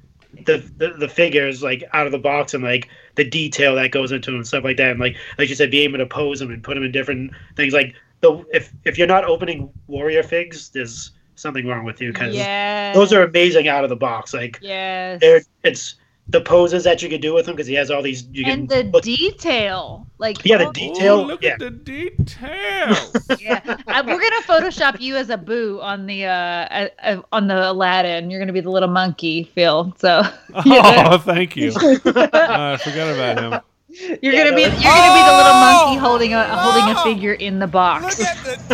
the, 0.44 0.59
the 0.77 0.90
the 0.90 1.09
figures 1.09 1.62
like 1.62 1.82
out 1.93 2.06
of 2.06 2.12
the 2.12 2.19
box 2.19 2.55
and 2.55 2.62
like 2.62 2.89
the 3.16 3.24
detail 3.24 3.74
that 3.77 3.90
goes 3.90 4.12
into 4.12 4.31
them 4.31 4.39
and 4.40 4.47
stuff 4.47 4.65
like 4.65 4.77
that. 4.77 4.93
And 4.93 5.01
like 5.01 5.16
like 5.39 5.48
you 5.48 5.55
said, 5.55 5.70
being 5.70 5.85
able 5.90 5.98
to 5.98 6.06
pose 6.06 6.39
them 6.39 6.51
and 6.51 6.62
put 6.62 6.74
them 6.74 6.85
in 6.85 6.93
different 6.93 7.32
things. 7.56 7.73
Like 7.73 7.94
the 8.20 8.45
if 8.53 8.73
if 8.85 8.99
you're 8.99 9.07
not 9.07 9.24
opening 9.24 9.70
warrior 9.86 10.23
figs, 10.23 10.70
there's 10.70 11.12
something 11.35 11.66
wrong 11.66 11.85
with 11.85 12.01
you 12.01 12.12
because 12.12 12.35
Yes. 12.35 12.95
those 12.95 13.12
are 13.12 13.23
amazing 13.23 13.69
out 13.69 13.85
of 13.85 13.90
the 13.90 13.97
box. 13.97 14.35
Like 14.35 14.59
yes. 14.61 15.20
they're 15.20 15.43
it's 15.62 15.95
the 16.31 16.40
poses 16.43 16.85
that 16.85 17.01
you 17.03 17.09
can 17.09 17.20
do 17.23 17.32
with 17.32 17.49
him 17.49 17.55
because 17.55 17.66
he 17.66 17.74
has 17.74 17.90
all 17.90 18.03
these. 18.03 18.28
You 18.32 18.45
can 18.45 18.61
and 18.61 18.69
the 18.69 18.82
look- 18.85 19.03
detail, 19.03 20.07
like 20.19 20.45
Yeah, 20.45 20.59
the 20.59 20.66
oh, 20.69 20.73
Detail, 20.73 21.20
Ooh, 21.20 21.24
look 21.24 21.43
yeah. 21.43 21.53
at 21.53 21.59
the 21.59 21.70
details. 21.70 23.27
yeah. 23.40 23.61
I, 23.86 24.03
we're 24.03 24.20
gonna 24.20 24.43
Photoshop 24.43 25.01
you 25.01 25.16
as 25.16 25.31
Abu 25.31 25.81
on 25.81 26.07
the 26.07 26.27
uh, 26.27 26.31
uh, 26.31 26.89
uh, 27.03 27.23
on 27.32 27.47
the 27.47 27.70
Aladdin. 27.70 28.31
You're 28.31 28.40
gonna 28.40 28.53
be 28.53 28.61
the 28.61 28.70
little 28.70 28.90
monkey, 28.90 29.45
Phil. 29.55 29.95
So 29.99 30.23
oh, 30.55 31.19
thank 31.24 31.57
you. 31.57 31.73
Uh, 31.73 32.28
I 32.35 32.77
forgot 32.77 33.15
about 33.15 33.39
him. 33.39 33.61
You're 33.89 34.32
Yeah, 34.32 34.44
gonna 34.44 34.55
be 34.55 34.62
no, 34.62 34.74
you're 34.78 34.94
gonna 34.94 35.15
be 35.15 35.23
the 35.23 35.36
little 35.36 35.55
Oh! 35.55 35.60
monkey 35.60 35.97
holding 35.97 36.35
a 36.35 36.44
holding 36.56 36.89
a 36.89 36.94
figure 37.02 37.32
in 37.35 37.59
the 37.59 37.66
box. 37.66 38.20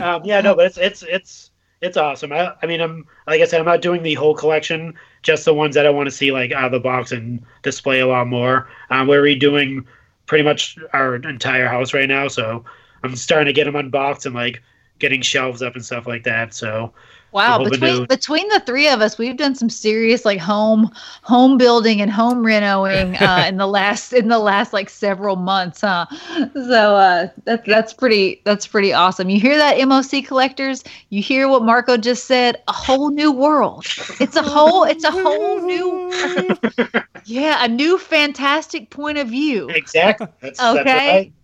um, 0.00 0.22
yeah, 0.24 0.40
no, 0.40 0.54
but 0.54 0.66
it's 0.66 0.78
it's 0.78 1.02
it's 1.02 1.50
it's 1.80 1.96
awesome. 1.96 2.32
I, 2.32 2.54
I 2.62 2.66
mean, 2.66 2.80
I'm 2.80 3.06
like 3.26 3.40
I 3.40 3.44
said, 3.44 3.60
I'm 3.60 3.66
not 3.66 3.82
doing 3.82 4.02
the 4.02 4.14
whole 4.14 4.34
collection, 4.34 4.94
just 5.22 5.44
the 5.44 5.54
ones 5.54 5.74
that 5.74 5.86
I 5.86 5.90
want 5.90 6.06
to 6.06 6.10
see 6.10 6.32
like 6.32 6.52
out 6.52 6.66
of 6.66 6.72
the 6.72 6.80
box 6.80 7.12
and 7.12 7.42
display 7.62 8.00
a 8.00 8.06
lot 8.06 8.26
more. 8.26 8.68
Um, 8.90 9.06
we're 9.08 9.22
redoing 9.22 9.84
pretty 10.26 10.44
much 10.44 10.78
our 10.92 11.16
entire 11.16 11.68
house 11.68 11.94
right 11.94 12.08
now, 12.08 12.28
so 12.28 12.64
I'm 13.02 13.16
starting 13.16 13.46
to 13.46 13.52
get 13.52 13.64
them 13.64 13.76
unboxed 13.76 14.26
and 14.26 14.34
like 14.34 14.62
getting 14.98 15.22
shelves 15.22 15.62
up 15.62 15.74
and 15.74 15.84
stuff 15.84 16.06
like 16.06 16.24
that. 16.24 16.54
So 16.54 16.92
Wow, 17.34 17.64
between 17.64 18.06
between 18.06 18.48
the 18.50 18.60
three 18.60 18.88
of 18.88 19.00
us, 19.00 19.18
we've 19.18 19.36
done 19.36 19.56
some 19.56 19.68
serious 19.68 20.24
like 20.24 20.38
home 20.38 20.88
home 21.22 21.58
building 21.58 22.00
and 22.00 22.08
home 22.08 22.44
renoing 22.44 23.20
uh, 23.20 23.44
in 23.48 23.56
the 23.56 23.66
last 23.66 24.12
in 24.12 24.28
the 24.28 24.38
last 24.38 24.72
like 24.72 24.88
several 24.88 25.34
months, 25.34 25.80
huh? 25.80 26.06
So 26.54 26.94
uh, 26.94 27.26
that's 27.44 27.66
that's 27.66 27.92
pretty 27.92 28.40
that's 28.44 28.68
pretty 28.68 28.92
awesome. 28.92 29.28
You 29.30 29.40
hear 29.40 29.56
that, 29.56 29.78
MOC 29.78 30.24
collectors? 30.24 30.84
You 31.08 31.22
hear 31.22 31.48
what 31.48 31.64
Marco 31.64 31.96
just 31.96 32.26
said? 32.26 32.62
A 32.68 32.72
whole 32.72 33.10
new 33.10 33.32
world. 33.32 33.84
It's 34.20 34.36
a 34.36 34.42
whole 34.42 34.84
it's 34.84 35.02
a 35.02 35.10
whole 35.10 35.60
new 35.60 36.56
yeah 37.24 37.64
a 37.64 37.68
new 37.68 37.98
fantastic 37.98 38.90
point 38.90 39.18
of 39.18 39.26
view. 39.26 39.70
exactly, 39.70 40.28
that's, 40.40 40.62
Okay. 40.62 40.84
That's 40.84 40.86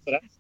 what 0.07 0.15
I 0.15 0.21
say. 0.21 0.31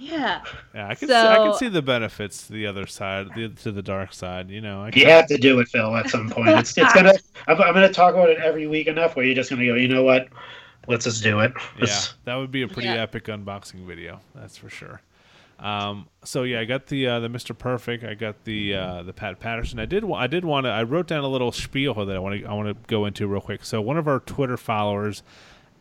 Yeah. 0.00 0.42
Yeah, 0.74 0.88
I 0.88 0.94
can 0.94 1.08
see, 1.08 1.14
I 1.14 1.36
can 1.36 1.54
see 1.54 1.68
the 1.68 1.82
benefits 1.82 2.46
to 2.46 2.52
the 2.54 2.66
other 2.66 2.86
side, 2.86 3.28
the, 3.36 3.48
to 3.50 3.70
the 3.70 3.82
dark 3.82 4.12
side. 4.14 4.50
You 4.50 4.60
know, 4.62 4.82
I 4.82 4.90
can, 4.90 5.02
You 5.02 5.08
have 5.08 5.26
to 5.26 5.36
do 5.36 5.60
it, 5.60 5.68
Phil, 5.68 5.94
at 5.96 6.08
some 6.08 6.30
point. 6.30 6.48
It's 6.48 6.76
it's 6.78 6.92
gonna. 6.94 7.12
I'm, 7.48 7.60
I'm 7.60 7.74
gonna 7.74 7.92
talk 7.92 8.14
about 8.14 8.30
it 8.30 8.38
every 8.38 8.66
week 8.66 8.86
enough 8.86 9.14
where 9.14 9.24
you're 9.24 9.34
just 9.34 9.50
gonna 9.50 9.66
go. 9.66 9.74
You 9.74 9.88
know 9.88 10.02
what? 10.02 10.28
Let's 10.88 11.04
just 11.04 11.22
do 11.22 11.40
it. 11.40 11.52
yeah, 11.56 11.80
Let's- 11.80 12.14
that 12.24 12.34
would 12.36 12.50
be 12.50 12.62
a 12.62 12.68
pretty 12.68 12.88
Yeah. 12.88 13.02
epic 13.02 13.24
unboxing 13.26 13.86
video. 13.86 14.20
That's 14.34 14.56
for 14.56 14.70
sure. 14.70 15.02
Um, 15.58 16.08
so 16.24 16.44
yeah, 16.44 16.60
I 16.60 16.64
got 16.64 16.86
the 16.86 17.06
uh, 17.06 17.20
the 17.20 17.28
Mr. 17.28 17.56
Perfect. 17.56 18.02
I 18.02 18.14
got 18.14 18.44
the 18.44 18.74
uh, 18.74 19.02
the 19.02 19.12
Pat 19.12 19.38
Patterson. 19.40 19.78
I 19.78 19.84
did 19.84 20.10
I 20.10 20.26
did 20.26 20.44
want 20.46 20.64
to. 20.64 20.70
I 20.70 20.82
wrote 20.84 21.06
down 21.08 21.22
a 21.22 21.28
little 21.28 21.52
spiel 21.52 21.92
that 22.06 22.16
I 22.16 22.18
want 22.18 22.40
to 22.40 22.46
I 22.46 22.54
want 22.54 22.68
to 22.68 22.88
go 22.88 23.04
into 23.04 23.26
real 23.26 23.42
quick. 23.42 23.64
So 23.66 23.82
one 23.82 23.98
of 23.98 24.08
our 24.08 24.20
Twitter 24.20 24.56
followers 24.56 25.22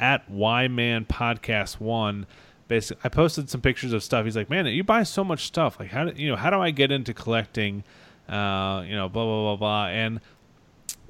at 0.01 0.29
Yman 0.29 1.07
Podcast 1.07 1.79
One. 1.79 2.27
Basically, 2.69 3.01
I 3.03 3.09
posted 3.09 3.49
some 3.49 3.59
pictures 3.59 3.91
of 3.91 4.01
stuff. 4.01 4.23
He's 4.23 4.37
like, 4.37 4.49
"Man, 4.49 4.65
you 4.67 4.85
buy 4.85 5.03
so 5.03 5.25
much 5.25 5.45
stuff. 5.45 5.77
Like, 5.77 5.89
how 5.89 6.05
do 6.05 6.21
you 6.21 6.29
know? 6.29 6.37
How 6.37 6.49
do 6.49 6.61
I 6.61 6.71
get 6.71 6.89
into 6.89 7.13
collecting? 7.13 7.83
Uh, 8.29 8.85
you 8.87 8.95
know, 8.95 9.09
blah 9.09 9.25
blah 9.25 9.41
blah 9.41 9.55
blah." 9.57 9.87
And 9.87 10.21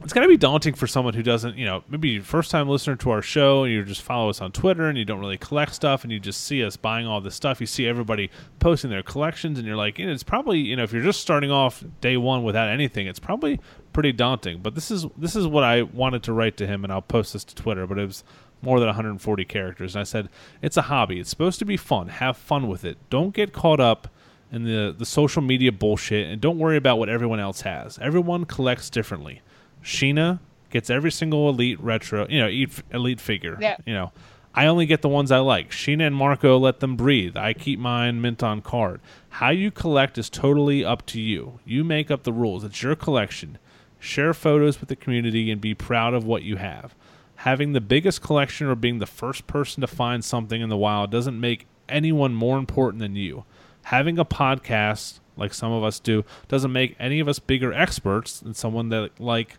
it's 0.04 0.14
going 0.14 0.24
to 0.24 0.30
be 0.30 0.38
daunting 0.38 0.74
for 0.74 0.88
someone 0.88 1.14
who 1.14 1.24
doesn't, 1.24 1.58
you 1.58 1.66
know, 1.66 1.84
maybe 1.90 2.20
first 2.20 2.52
time 2.52 2.70
listener 2.70 2.96
to 2.96 3.10
our 3.10 3.22
show 3.22 3.64
and 3.66 3.74
you 3.74 3.84
just 3.84 4.02
follow 4.02 4.30
us 4.30 4.40
on 4.40 4.52
Twitter 4.52 4.88
and 4.88 4.98
you 4.98 5.04
don't 5.04 5.20
really 5.20 5.38
collect 5.38 5.76
stuff 5.76 6.04
and 6.04 6.12
you 6.12 6.20
just 6.20 6.46
see 6.46 6.64
us 6.64 6.78
buying 6.78 7.06
all 7.06 7.20
this 7.20 7.36
stuff. 7.36 7.60
You 7.60 7.68
see 7.68 7.86
everybody 7.86 8.32
posting 8.60 8.90
their 8.90 9.04
collections 9.04 9.60
and 9.60 9.68
you're 9.68 9.76
like, 9.76 10.00
it's 10.00 10.24
probably, 10.24 10.60
you 10.60 10.76
know, 10.76 10.84
if 10.84 10.94
you're 10.94 11.04
just 11.04 11.20
starting 11.20 11.52
off 11.52 11.84
day 12.00 12.16
one 12.16 12.44
without 12.44 12.70
anything, 12.70 13.08
it's 13.08 13.20
probably 13.20 13.60
pretty 13.92 14.14
daunting. 14.14 14.62
But 14.62 14.76
this 14.76 14.90
is 14.90 15.06
this 15.18 15.36
is 15.36 15.46
what 15.46 15.66
I 15.66 15.82
wanted 15.82 16.24
to 16.24 16.34
write 16.34 16.56
to 16.58 16.68
him 16.68 16.84
and 16.86 16.94
I'll 16.94 17.02
post 17.02 17.34
this 17.34 17.44
to 17.46 17.56
Twitter, 17.56 17.86
but 17.86 18.00
it 18.00 18.06
was 18.06 18.24
more 18.62 18.80
than 18.80 18.88
140 18.88 19.46
characters. 19.46 19.96
And 19.96 20.02
I 20.02 20.04
said, 20.04 20.30
it's 20.62 20.78
a 20.78 20.84
hobby. 20.84 21.20
It's 21.20 21.30
supposed 21.30 21.60
to 21.60 21.66
be 21.66 21.78
fun. 21.78 22.10
Have 22.10 22.38
fun 22.38 22.68
with 22.68 22.84
it. 22.86 22.98
Don't 23.10 23.34
get 23.34 23.54
caught 23.54 23.80
up 23.80 24.10
in 24.52 24.64
the, 24.64 24.94
the 24.98 25.06
social 25.06 25.42
media 25.42 25.72
bullshit 25.72 26.28
and 26.28 26.42
don't 26.42 26.58
worry 26.58 26.78
about 26.78 26.98
what 26.98 27.10
everyone 27.10 27.40
else 27.40 27.62
has. 27.62 28.00
Everyone 28.00 28.46
collects 28.46 28.90
differently. 28.90 29.42
Sheena 29.84 30.40
gets 30.70 30.90
every 30.90 31.12
single 31.12 31.50
elite 31.50 31.80
retro, 31.80 32.28
you 32.30 32.40
know, 32.40 32.48
elite, 32.48 32.84
elite 32.92 33.22
figure. 33.22 33.58
Yeah. 33.60 33.78
You 33.86 33.94
know, 33.94 34.12
I 34.54 34.66
only 34.66 34.86
get 34.86 35.02
the 35.02 35.10
ones 35.10 35.32
I 35.32 35.40
like. 35.40 35.72
Sheena 35.72 36.08
and 36.08 36.16
Marco 36.16 36.58
let 36.58 36.80
them 36.80 36.96
breathe. 36.96 37.38
I 37.38 37.54
keep 37.54 37.80
mine 37.80 38.22
mint 38.22 38.44
on 38.44 38.62
card. 38.62 39.00
How 39.30 39.50
you 39.50 39.72
collect 39.72 40.18
is 40.18 40.30
totally 40.30 40.84
up 40.84 41.06
to 41.08 41.22
you. 41.22 41.60
You 41.66 41.84
make 41.84 42.10
up 42.10 42.24
the 42.24 42.34
rules. 42.34 42.64
It's 42.64 42.82
your 42.82 42.96
collection. 42.96 43.58
Share 44.00 44.34
photos 44.34 44.80
with 44.80 44.90
the 44.90 44.96
community 44.96 45.52
and 45.52 45.62
be 45.62 45.76
proud 45.76 46.14
of 46.14 46.26
what 46.26 46.44
you 46.44 46.56
have. 46.56 46.96
Having 47.44 47.72
the 47.72 47.80
biggest 47.80 48.22
collection 48.22 48.68
or 48.68 48.76
being 48.76 49.00
the 49.00 49.06
first 49.06 49.48
person 49.48 49.80
to 49.80 49.88
find 49.88 50.26
something 50.26 50.60
in 50.60 50.68
the 50.68 50.76
wild 50.76 51.10
doesn't 51.10 51.40
make 51.40 51.68
anyone 51.88 52.36
more 52.36 52.58
important 52.58 53.00
than 53.00 53.16
you. 53.16 53.46
Having 53.84 54.20
a 54.20 54.26
podcast, 54.26 55.22
like 55.38 55.54
some 55.54 55.72
of 55.72 55.82
us 55.82 56.02
do, 56.02 56.26
doesn't 56.50 56.74
make 56.74 56.98
any 57.00 57.22
of 57.22 57.30
us 57.30 57.40
bigger 57.40 57.72
experts 57.72 58.42
than 58.42 58.54
someone 58.54 58.90
that 58.90 59.22
like 59.22 59.58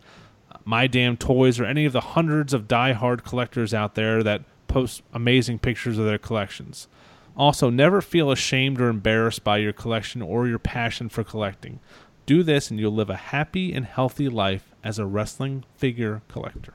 my 0.62 0.86
Damn 0.86 1.16
Toys 1.16 1.58
or 1.58 1.64
any 1.64 1.86
of 1.86 1.94
the 1.94 2.02
hundreds 2.02 2.52
of 2.52 2.68
die-hard 2.68 3.24
collectors 3.24 3.72
out 3.72 3.94
there 3.94 4.22
that 4.22 4.42
post 4.68 5.00
amazing 5.14 5.58
pictures 5.58 5.96
of 5.96 6.04
their 6.04 6.18
collections. 6.18 6.86
Also, 7.34 7.70
never 7.70 8.02
feel 8.02 8.30
ashamed 8.30 8.78
or 8.78 8.90
embarrassed 8.90 9.42
by 9.42 9.56
your 9.56 9.72
collection 9.72 10.20
or 10.20 10.46
your 10.46 10.58
passion 10.58 11.08
for 11.08 11.24
collecting. 11.24 11.80
Do 12.26 12.42
this 12.42 12.70
and 12.70 12.78
you'll 12.78 12.92
live 12.92 13.08
a 13.08 13.16
happy 13.16 13.72
and 13.72 13.86
healthy 13.86 14.28
life 14.28 14.74
as 14.84 14.98
a 14.98 15.06
wrestling 15.06 15.64
figure 15.78 16.20
collector. 16.28 16.74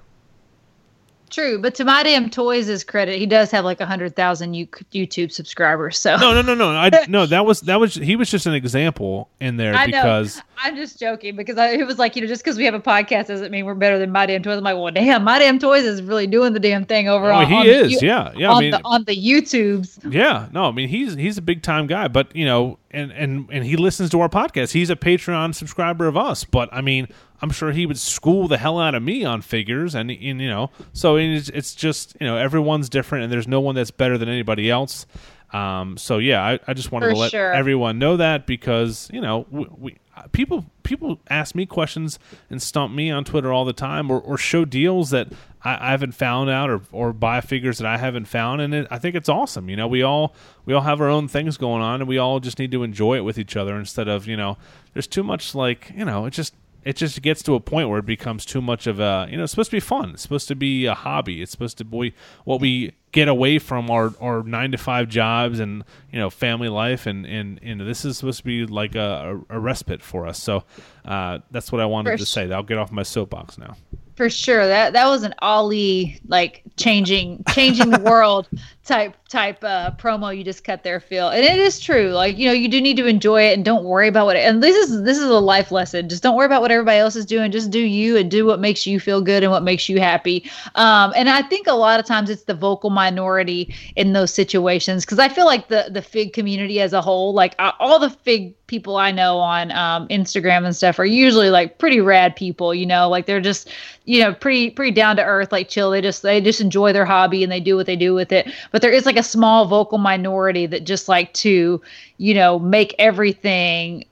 True, 1.35 1.59
but 1.59 1.75
to 1.75 1.83
my 1.83 2.01
damn 2.01 2.29
toys' 2.29 2.81
credit, 2.85 3.19
he 3.19 3.25
does 3.25 3.51
have 3.51 3.65
like 3.65 3.81
a 3.81 3.85
hundred 3.85 4.15
thousand 4.15 4.53
YouTube 4.53 5.33
subscribers. 5.33 5.99
So 5.99 6.15
No, 6.15 6.33
no, 6.33 6.41
no, 6.41 6.55
no. 6.55 6.69
I 6.69 6.89
no, 7.09 7.25
that 7.25 7.45
was 7.45 7.59
that 7.61 7.77
was 7.77 7.93
he 7.93 8.15
was 8.15 8.31
just 8.31 8.45
an 8.45 8.53
example 8.53 9.27
in 9.41 9.57
there 9.57 9.73
I 9.73 9.87
know. 9.87 10.25
I'm 10.57 10.77
just 10.77 10.97
joking 10.97 11.35
because 11.35 11.57
I, 11.57 11.71
it 11.71 11.85
was 11.85 11.99
like 11.99 12.15
you 12.15 12.21
know 12.21 12.29
just 12.29 12.41
because 12.41 12.55
we 12.55 12.63
have 12.63 12.73
a 12.73 12.79
podcast 12.79 13.27
doesn't 13.27 13.51
mean 13.51 13.65
we're 13.65 13.73
better 13.73 13.99
than 13.99 14.13
my 14.13 14.25
damn 14.25 14.43
toys. 14.43 14.57
I'm 14.57 14.63
like, 14.63 14.77
well, 14.77 14.93
damn, 14.93 15.25
my 15.25 15.37
damn 15.37 15.59
toys 15.59 15.83
is 15.83 16.01
really 16.01 16.25
doing 16.25 16.53
the 16.53 16.59
damn 16.61 16.85
thing 16.85 17.09
over 17.09 17.29
oh, 17.29 17.35
on. 17.35 17.47
he 17.47 17.55
on 17.55 17.65
the 17.65 17.71
is, 17.73 17.91
you- 17.91 18.07
yeah, 18.07 18.31
yeah. 18.37 18.49
on 18.51 18.55
I 18.55 18.59
mean, 18.61 18.71
the 18.71 18.81
on 18.85 19.03
the 19.03 19.17
YouTubes. 19.17 20.13
Yeah, 20.13 20.47
no, 20.53 20.69
I 20.69 20.71
mean 20.71 20.87
he's 20.87 21.15
he's 21.15 21.37
a 21.37 21.41
big 21.41 21.63
time 21.63 21.87
guy, 21.87 22.07
but 22.07 22.33
you 22.33 22.45
know, 22.45 22.79
and 22.91 23.11
and 23.11 23.49
and 23.51 23.65
he 23.65 23.75
listens 23.75 24.09
to 24.11 24.21
our 24.21 24.29
podcast. 24.29 24.71
He's 24.71 24.89
a 24.89 24.95
Patreon 24.95 25.53
subscriber 25.53 26.07
of 26.07 26.15
us, 26.15 26.45
but 26.45 26.69
I 26.71 26.79
mean, 26.79 27.09
I'm 27.41 27.49
sure 27.49 27.71
he 27.71 27.85
would 27.85 27.99
school 27.99 28.47
the 28.47 28.57
hell 28.57 28.79
out 28.79 28.95
of 28.95 29.03
me 29.03 29.25
on 29.25 29.41
figures, 29.41 29.93
and, 29.95 30.09
and 30.09 30.41
you 30.41 30.49
know, 30.49 30.71
so 30.93 31.17
it's, 31.17 31.49
it's 31.49 31.75
just 31.75 32.15
you 32.19 32.25
know 32.25 32.37
everyone's 32.37 32.89
different, 32.89 33.25
and 33.25 33.33
there's 33.33 33.47
no 33.47 33.59
one 33.59 33.75
that's 33.75 33.91
better 33.91 34.17
than 34.17 34.29
anybody 34.29 34.69
else. 34.69 35.05
Um, 35.53 35.97
so 35.97 36.17
yeah, 36.17 36.43
I, 36.43 36.59
I 36.67 36.73
just 36.73 36.91
wanted 36.91 37.07
For 37.07 37.13
to 37.13 37.19
let 37.19 37.31
sure. 37.31 37.53
everyone 37.53 37.99
know 37.99 38.17
that 38.17 38.45
because 38.45 39.09
you 39.13 39.21
know 39.21 39.45
we, 39.49 39.67
we 39.77 39.97
people 40.31 40.65
people 40.83 41.19
ask 41.29 41.55
me 41.55 41.65
questions 41.65 42.19
and 42.49 42.61
stump 42.61 42.93
me 42.93 43.11
on 43.11 43.23
Twitter 43.23 43.51
all 43.51 43.65
the 43.65 43.73
time, 43.73 44.09
or, 44.09 44.19
or 44.19 44.37
show 44.37 44.65
deals 44.65 45.11
that 45.11 45.31
I, 45.63 45.87
I 45.87 45.91
haven't 45.91 46.13
found 46.13 46.49
out, 46.49 46.69
or 46.69 46.81
or 46.91 47.13
buy 47.13 47.41
figures 47.41 47.77
that 47.77 47.87
I 47.87 47.97
haven't 47.97 48.25
found, 48.25 48.61
and 48.61 48.73
it, 48.73 48.87
I 48.89 48.97
think 48.97 49.15
it's 49.15 49.29
awesome. 49.29 49.69
You 49.69 49.75
know, 49.75 49.87
we 49.87 50.01
all 50.01 50.33
we 50.65 50.73
all 50.73 50.81
have 50.81 51.01
our 51.01 51.09
own 51.09 51.27
things 51.27 51.57
going 51.57 51.81
on, 51.81 52.01
and 52.01 52.07
we 52.07 52.17
all 52.17 52.39
just 52.39 52.59
need 52.59 52.71
to 52.71 52.83
enjoy 52.83 53.17
it 53.17 53.21
with 53.21 53.37
each 53.37 53.55
other 53.55 53.77
instead 53.77 54.07
of 54.07 54.27
you 54.27 54.37
know, 54.37 54.57
there's 54.93 55.07
too 55.07 55.23
much 55.23 55.53
like 55.53 55.91
you 55.95 56.05
know, 56.05 56.25
it 56.25 56.31
just 56.31 56.53
it 56.85 56.95
just 56.95 57.19
gets 57.23 57.41
to 57.43 57.55
a 57.55 57.59
point 57.59 57.89
where 57.89 57.97
it 57.97 58.05
becomes 58.05 58.45
too 58.45 58.61
much 58.61 58.85
of 58.85 58.99
a 58.99 59.27
you 59.29 59.37
know 59.37 59.43
it's 59.43 59.51
supposed 59.51 59.71
to 59.71 59.75
be 59.75 59.81
fun. 59.81 60.11
It's 60.11 60.21
supposed 60.21 60.47
to 60.47 60.55
be 60.55 60.85
a 60.85 60.93
hobby. 60.93 61.41
It's 61.41 61.51
supposed 61.51 61.79
to 61.79 61.83
be 61.83 62.13
what 62.45 62.61
we 62.61 62.93
get 63.11 63.27
away 63.27 63.57
from 63.57 63.89
our, 63.89 64.13
our 64.21 64.43
nine 64.43 64.71
to 64.71 64.77
five 64.77 65.09
jobs 65.09 65.59
and 65.59 65.83
you 66.11 66.19
know 66.19 66.29
family 66.29 66.69
life. 66.69 67.07
And 67.07 67.25
and, 67.25 67.59
and 67.63 67.81
this 67.81 68.05
is 68.05 68.19
supposed 68.19 68.37
to 68.37 68.43
be 68.43 68.67
like 68.67 68.93
a, 68.93 69.41
a, 69.49 69.57
a 69.57 69.59
respite 69.59 70.03
for 70.03 70.27
us. 70.27 70.41
So 70.41 70.63
uh, 71.03 71.39
that's 71.49 71.71
what 71.71 71.81
i 71.81 71.85
wanted 71.85 72.11
For 72.11 72.17
to 72.17 72.25
say. 72.25 72.51
I'll 72.51 72.63
get 72.63 72.77
off 72.77 72.91
my 72.91 73.03
soapbox 73.03 73.57
now. 73.57 73.75
For 74.15 74.29
sure. 74.29 74.67
That 74.67 74.93
that 74.93 75.07
was 75.07 75.23
an 75.23 75.33
Ali 75.39 76.21
like 76.27 76.61
changing 76.77 77.43
changing 77.49 77.89
the 77.89 77.99
world 77.99 78.47
type 78.85 79.15
type 79.27 79.61
uh, 79.63 79.91
promo 79.97 80.35
you 80.35 80.43
just 80.43 80.63
cut 80.63 80.83
there, 80.83 80.99
Phil. 80.99 81.29
And 81.29 81.43
it 81.43 81.57
is 81.57 81.79
true. 81.79 82.09
Like 82.11 82.37
you 82.37 82.47
know, 82.47 82.53
you 82.53 82.67
do 82.67 82.79
need 82.79 82.97
to 82.97 83.07
enjoy 83.07 83.41
it 83.41 83.53
and 83.53 83.65
don't 83.65 83.83
worry 83.83 84.07
about 84.07 84.27
what. 84.27 84.37
And 84.37 84.61
this 84.61 84.75
is 84.75 85.03
this 85.03 85.17
is 85.17 85.25
a 85.25 85.39
life 85.39 85.71
lesson. 85.71 86.07
Just 86.07 86.23
don't 86.23 86.35
worry 86.35 86.45
about 86.45 86.61
what 86.61 86.71
everybody 86.71 86.99
else 86.99 87.15
is 87.15 87.25
doing. 87.25 87.51
Just 87.51 87.71
do 87.71 87.79
you 87.79 88.15
and 88.15 88.29
do 88.29 88.45
what 88.45 88.59
makes 88.59 88.85
you 88.85 88.99
feel 88.99 89.21
good 89.21 89.43
and 89.43 89.51
what 89.51 89.63
makes 89.63 89.89
you 89.89 89.99
happy. 89.99 90.49
Um, 90.75 91.11
and 91.15 91.29
I 91.29 91.41
think 91.41 91.67
a 91.67 91.73
lot 91.73 91.99
of 91.99 92.05
times 92.05 92.29
it's 92.29 92.43
the 92.43 92.53
vocal 92.53 92.91
minority 92.91 93.73
in 93.95 94.13
those 94.13 94.33
situations 94.33 95.03
because 95.03 95.19
I 95.19 95.29
feel 95.29 95.45
like 95.45 95.67
the 95.67 95.87
the 95.89 96.01
fig 96.01 96.33
community 96.33 96.79
as 96.79 96.93
a 96.93 97.01
whole, 97.01 97.33
like 97.33 97.55
uh, 97.59 97.71
all 97.79 97.99
the 97.99 98.11
fig 98.11 98.53
people 98.67 98.97
I 98.97 99.11
know 99.11 99.37
on 99.37 99.71
um, 99.71 100.07
Instagram 100.07 100.65
and 100.65 100.75
stuff, 100.75 100.99
are 100.99 101.05
usually 101.05 101.49
like 101.49 101.79
pretty 101.79 102.01
rad 102.01 102.35
people. 102.35 102.73
You 102.73 102.85
know, 102.85 103.09
like 103.09 103.25
they're 103.25 103.41
just 103.41 103.71
you 104.05 104.21
know 104.21 104.33
pretty 104.33 104.69
pretty 104.69 104.91
down 104.91 105.15
to 105.15 105.23
earth, 105.23 105.51
like 105.51 105.69
chill. 105.69 105.89
They 105.89 106.01
just 106.01 106.21
they 106.21 106.39
just 106.39 106.61
enjoy 106.61 106.93
their 106.93 107.05
hobby 107.05 107.41
and 107.41 107.51
they 107.51 107.59
do 107.59 107.75
what 107.75 107.87
they 107.87 107.95
do 107.95 108.13
with 108.13 108.31
it. 108.31 108.51
But 108.74 108.74
there 108.81 108.91
is 108.91 109.05
like 109.05 109.17
a 109.17 109.23
small 109.23 109.65
vocal 109.65 109.97
minority 109.97 110.65
that 110.67 110.83
just 110.83 111.07
like 111.07 111.33
to 111.33 111.81
you 112.17 112.33
know 112.33 112.59
make 112.59 112.95
everything 112.99 114.05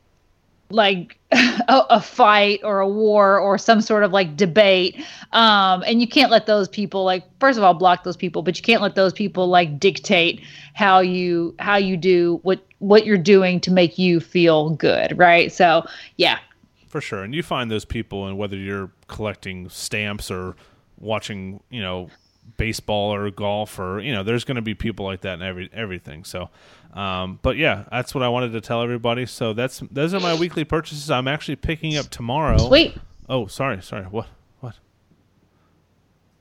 like 0.69 1.17
a, 1.31 1.81
a 1.89 2.01
fight 2.01 2.59
or 2.63 2.79
a 2.79 2.87
war 2.87 3.39
or 3.39 3.57
some 3.57 3.81
sort 3.81 4.03
of 4.03 4.11
like 4.11 4.35
debate. 4.35 4.95
Um 5.31 5.83
and 5.85 6.01
you 6.01 6.07
can't 6.07 6.31
let 6.31 6.45
those 6.45 6.67
people 6.67 7.03
like 7.03 7.23
first 7.39 7.57
of 7.57 7.63
all 7.63 7.73
block 7.73 8.03
those 8.03 8.17
people 8.17 8.41
but 8.41 8.57
you 8.57 8.63
can't 8.63 8.81
let 8.81 8.95
those 8.95 9.13
people 9.13 9.47
like 9.47 9.79
dictate 9.79 10.41
how 10.73 10.99
you 10.99 11.55
how 11.59 11.75
you 11.75 11.97
do 11.97 12.39
what 12.43 12.63
what 12.79 13.05
you're 13.05 13.17
doing 13.17 13.59
to 13.61 13.71
make 13.71 13.97
you 13.97 14.19
feel 14.19 14.71
good 14.71 15.17
right? 15.17 15.51
So 15.51 15.85
yeah. 16.17 16.39
For 16.87 17.01
sure. 17.01 17.23
And 17.23 17.33
you 17.33 17.41
find 17.41 17.71
those 17.71 17.85
people, 17.85 18.27
and 18.27 18.37
whether 18.37 18.55
you're 18.55 18.91
collecting 19.07 19.67
stamps 19.67 20.29
or 20.29 20.55
watching, 20.99 21.59
you 21.71 21.81
know, 21.81 22.09
baseball 22.57 23.13
or 23.13 23.29
golf 23.31 23.79
or, 23.79 23.99
you 23.99 24.13
know, 24.13 24.23
there's 24.23 24.43
going 24.43 24.55
to 24.55 24.61
be 24.61 24.73
people 24.73 25.05
like 25.05 25.21
that 25.21 25.35
in 25.35 25.41
every 25.41 25.69
everything. 25.73 26.23
So, 26.23 26.49
um, 26.93 27.39
but 27.41 27.57
yeah, 27.57 27.85
that's 27.91 28.13
what 28.13 28.23
I 28.23 28.29
wanted 28.29 28.51
to 28.53 28.61
tell 28.61 28.81
everybody. 28.81 29.25
So 29.25 29.53
that's 29.53 29.81
those 29.91 30.13
are 30.13 30.19
my 30.19 30.35
weekly 30.35 30.63
purchases. 30.63 31.09
I'm 31.09 31.27
actually 31.27 31.55
picking 31.57 31.97
up 31.97 32.09
tomorrow. 32.09 32.57
sweet 32.57 32.97
Oh, 33.29 33.47
sorry, 33.47 33.81
sorry. 33.81 34.03
What? 34.03 34.27
What? 34.59 34.75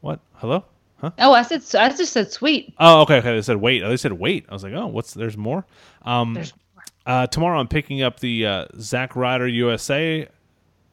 What? 0.00 0.20
Hello? 0.34 0.64
Huh? 0.98 1.10
oh 1.18 1.32
i 1.32 1.42
said 1.42 1.64
i 1.80 1.88
just 1.88 2.12
said 2.12 2.30
sweet 2.30 2.72
Oh, 2.78 3.00
okay, 3.00 3.16
okay. 3.16 3.34
They 3.34 3.42
said 3.42 3.56
wait. 3.56 3.80
They 3.80 3.96
said 3.96 4.12
wait. 4.12 4.46
I 4.48 4.52
was 4.52 4.62
like, 4.62 4.72
oh, 4.72 4.86
what's? 4.86 5.14
There's 5.14 5.36
more. 5.36 5.66
Um, 6.02 6.34
There's 6.34 6.52
uh, 7.06 7.26
tomorrow 7.26 7.58
I'm 7.58 7.68
picking 7.68 8.02
up 8.02 8.20
the 8.20 8.46
uh, 8.46 8.66
Zack 8.78 9.16
Ryder 9.16 9.48
USA 9.48 10.28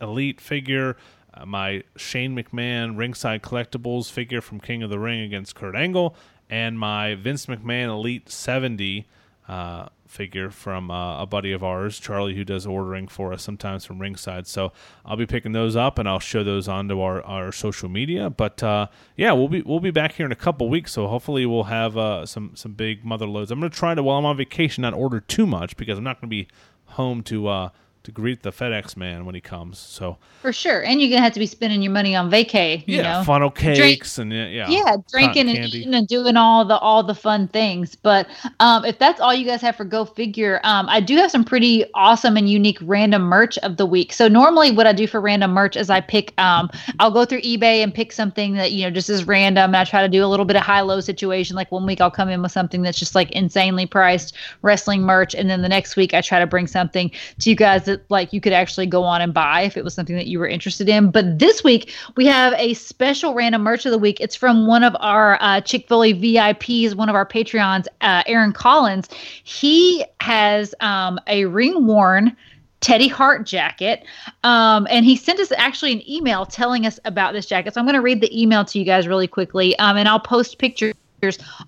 Elite 0.02 0.42
figure, 0.42 0.98
my 1.46 1.84
Shane 1.96 2.36
McMahon 2.36 2.98
ringside 2.98 3.42
collectibles 3.42 4.12
figure 4.12 4.42
from 4.42 4.60
King 4.60 4.84
of 4.84 4.90
the 4.90 5.00
Ring 5.00 5.22
against 5.22 5.56
Kurt 5.56 5.76
Angle, 5.76 6.16
and 6.50 6.80
my 6.80 7.16
Vince 7.16 7.46
McMahon 7.46 7.90
Elite 7.90 8.30
70 8.30 9.08
uh, 9.48 9.90
figure 10.10 10.50
from 10.50 10.90
uh, 10.90 11.22
a 11.22 11.26
buddy 11.26 11.52
of 11.52 11.64
ours, 11.64 12.00
Charlie, 12.00 12.36
who 12.36 12.44
does 12.44 12.66
ordering 12.66 13.08
for 13.08 13.32
us 13.32 13.44
sometimes 13.44 13.86
from 13.86 14.00
ringside. 14.00 14.48
So 14.48 14.72
I'll 15.06 15.18
be 15.18 15.26
picking 15.26 15.52
those 15.52 15.76
up 15.76 16.00
and 16.00 16.10
I'll 16.10 16.20
show 16.20 16.44
those 16.44 16.68
onto 16.68 17.00
our, 17.00 17.22
our 17.24 17.52
social 17.52 17.90
media. 17.90 18.30
But 18.30 18.62
uh, 18.64 18.88
yeah, 19.16 19.32
we'll 19.34 19.48
be 19.48 19.62
we'll 19.62 19.80
be 19.80 19.92
back 19.92 20.14
here 20.14 20.26
in 20.26 20.32
a 20.32 20.36
couple 20.36 20.70
weeks, 20.70 20.92
so 20.92 21.08
hopefully 21.08 21.46
we'll 21.46 21.66
have 21.66 21.98
uh, 21.98 22.26
some 22.26 22.52
some 22.56 22.74
big 22.74 23.06
mother 23.06 23.28
loads. 23.28 23.52
I'm 23.52 23.60
gonna 23.60 23.70
try 23.70 23.94
to 23.94 24.04
while 24.04 24.18
I'm 24.18 24.26
on 24.26 24.38
vacation 24.38 24.82
not 24.82 24.94
order 24.94 25.20
too 25.20 25.46
much 25.46 25.78
because 25.78 25.98
I'm 25.98 26.04
not 26.04 26.20
gonna 26.20 26.30
be 26.30 26.48
home 26.86 27.22
to 27.24 27.48
uh, 27.48 27.70
to 28.10 28.14
greet 28.14 28.44
the 28.44 28.52
FedEx 28.52 28.98
man 28.98 29.26
when 29.26 29.36
he 29.36 29.42
comes. 29.42 29.78
So. 29.78 30.18
For 30.42 30.54
sure 30.54 30.84
and 30.86 31.02
you're 31.02 31.10
gonna 31.10 31.22
have 31.22 31.34
to 31.34 31.40
be 31.40 31.46
spending 31.46 31.82
your 31.82 31.92
money 31.92 32.16
on 32.16 32.32
vacay 32.32 32.88
you 32.88 32.98
yeah, 32.98 33.18
know. 33.18 33.24
funnel 33.26 33.50
Drink- 33.50 33.76
cakes 33.76 34.18
and 34.20 34.32
yeah, 34.32 34.48
yeah, 34.48 34.70
yeah 34.70 34.96
drinking 35.12 35.50
and 35.50 35.58
eating 35.58 35.94
and 35.94 36.08
doing 36.08 36.38
all 36.38 36.64
the 36.64 36.78
all 36.78 37.04
the 37.04 37.14
fun 37.14 37.50
things 37.50 37.94
but 37.94 38.26
um 38.62 38.86
if 38.86 38.98
that's 38.98 39.20
all 39.20 39.34
you 39.34 39.46
guys 39.46 39.60
have 39.60 39.76
for 39.76 39.84
go 39.84 40.06
figure 40.06 40.62
um 40.64 40.88
i 40.88 41.02
do 41.02 41.18
have 41.18 41.30
some 41.30 41.44
pretty 41.44 41.84
awesome 41.94 42.38
and 42.38 42.50
unique 42.50 42.78
random 42.84 43.24
merch 43.24 43.58
of 43.60 43.76
the 43.76 43.86
week. 43.86 44.14
So 44.14 44.30
normally 44.30 44.72
what 44.72 44.88
i 44.88 44.94
do 44.94 45.08
for 45.08 45.20
random 45.20 45.52
merch 45.52 45.76
is 45.76 45.90
i 45.90 46.00
pick 46.00 46.34
um 46.40 46.70
i'll 47.00 47.12
go 47.12 47.26
through 47.26 47.42
ebay 47.42 47.84
and 47.84 47.94
pick 47.94 48.14
something 48.14 48.54
that 48.54 48.72
you 48.72 48.86
know 48.86 48.92
just 48.92 49.10
is 49.10 49.28
random 49.28 49.72
and 49.72 49.76
i 49.76 49.84
try 49.84 50.02
to 50.02 50.08
do 50.08 50.24
a 50.24 50.28
little 50.28 50.46
bit 50.46 50.56
of 50.56 50.62
high 50.62 50.82
low 50.82 51.02
situation 51.02 51.58
like 51.58 51.70
one 51.70 51.86
week 51.86 52.00
i'll 52.00 52.10
come 52.10 52.30
in 52.30 52.42
with 52.42 52.54
something 52.54 52.82
that's 52.82 52.98
just 52.98 53.14
like 53.14 53.30
insanely 53.32 53.86
priced 53.86 54.36
wrestling 54.62 55.02
merch 55.02 55.36
and 55.36 55.50
then 55.50 55.62
the 55.62 55.70
next 55.70 55.98
week 55.98 56.14
i 56.14 56.22
try 56.22 56.40
to 56.40 56.48
bring 56.48 56.66
something 56.66 57.12
to 57.40 57.50
you 57.50 57.58
guys 57.58 57.84
that 57.84 57.99
like 58.10 58.32
you 58.34 58.42
could 58.42 58.54
actually 58.54 58.86
go 58.86 59.04
on 59.04 59.22
and 59.22 59.34
buy 59.34 59.62
if 59.62 59.78
it 59.78 59.84
was 59.84 59.94
something 59.94 60.16
that 60.16 60.28
you 60.28 60.40
were 60.40 60.48
interested 60.48 60.88
in 60.88 61.12
but 61.12 61.40
this 61.40 61.64
week 61.64 61.94
we 62.16 62.26
have 62.26 62.54
a 62.58 62.74
special 62.74 63.34
random 63.34 63.62
merch 63.62 63.86
of 63.86 63.92
the 63.92 63.98
week 63.98 64.20
it's 64.20 64.36
from 64.36 64.68
one 64.68 64.84
of 64.84 64.96
our 65.00 65.38
uh, 65.42 65.62
chick-fil-a 65.62 66.14
vips 66.14 66.96
one 66.96 67.10
of 67.10 67.16
our 67.16 67.26
patreons 67.26 67.88
uh, 68.02 68.24
aaron 68.26 68.54
collins 68.54 69.08
he 69.44 70.04
has 70.22 70.74
um, 70.80 71.20
a 71.28 71.46
ring 71.46 71.86
worn 71.86 72.36
Teddy 72.82 73.08
Hart 73.08 73.46
jacket. 73.46 74.06
Um, 74.44 74.88
and 74.90 75.06
he 75.06 75.16
sent 75.16 75.40
us 75.40 75.52
actually 75.58 75.94
an 75.94 76.10
email 76.10 76.46
telling 76.46 76.86
us 76.86 77.00
about 77.06 77.34
this 77.34 77.46
jacket. 77.46 77.74
So 77.74 77.82
I'm 77.82 77.86
going 77.86 77.96
to 77.96 78.02
read 78.02 78.22
the 78.22 78.42
email 78.42 78.64
to 78.66 78.80
you 78.80 78.86
guys 78.86 79.08
really 79.08 79.28
quickly. 79.28 79.78
Um, 79.80 79.98
and 79.98 80.08
I'll 80.08 80.20
post 80.20 80.58
pictures 80.60 80.94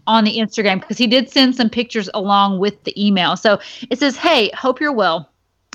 on 0.08 0.24
the 0.24 0.38
Instagram 0.38 0.80
because 0.80 0.98
he 0.98 1.08
did 1.08 1.30
send 1.30 1.56
some 1.56 1.70
pictures 1.70 2.10
along 2.14 2.60
with 2.60 2.82
the 2.84 3.06
email. 3.06 3.36
So 3.36 3.60
it 3.90 3.99
says, 3.99 4.16
Hey, 4.16 4.52
hope 4.56 4.80
you're 4.80 4.94
well. 4.94 5.31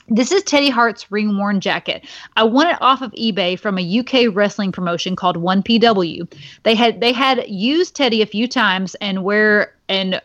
This 0.09 0.31
is 0.31 0.43
Teddy 0.45 0.71
Hart's 0.71 1.11
ring 1.11 1.37
worn 1.37 1.61
jacket. 1.61 2.07
I 2.37 2.45
won 2.45 2.69
it 2.69 2.81
off 2.81 3.03
of 3.03 3.11
eBay 3.13 3.59
from 3.59 3.79
a 3.79 3.99
UK 3.99 4.35
wrestling 4.35 4.71
promotion 4.71 5.17
called 5.17 5.37
1PW. 5.37 6.33
They 6.63 6.75
had 6.75 7.01
they 7.01 7.13
had 7.13 7.45
used 7.49 7.97
Teddy 7.97 8.23
a 8.23 8.27
few 8.27 8.47
times 8.47 8.95
and 8.97 9.25
where 9.25 9.75
and 9.89 10.21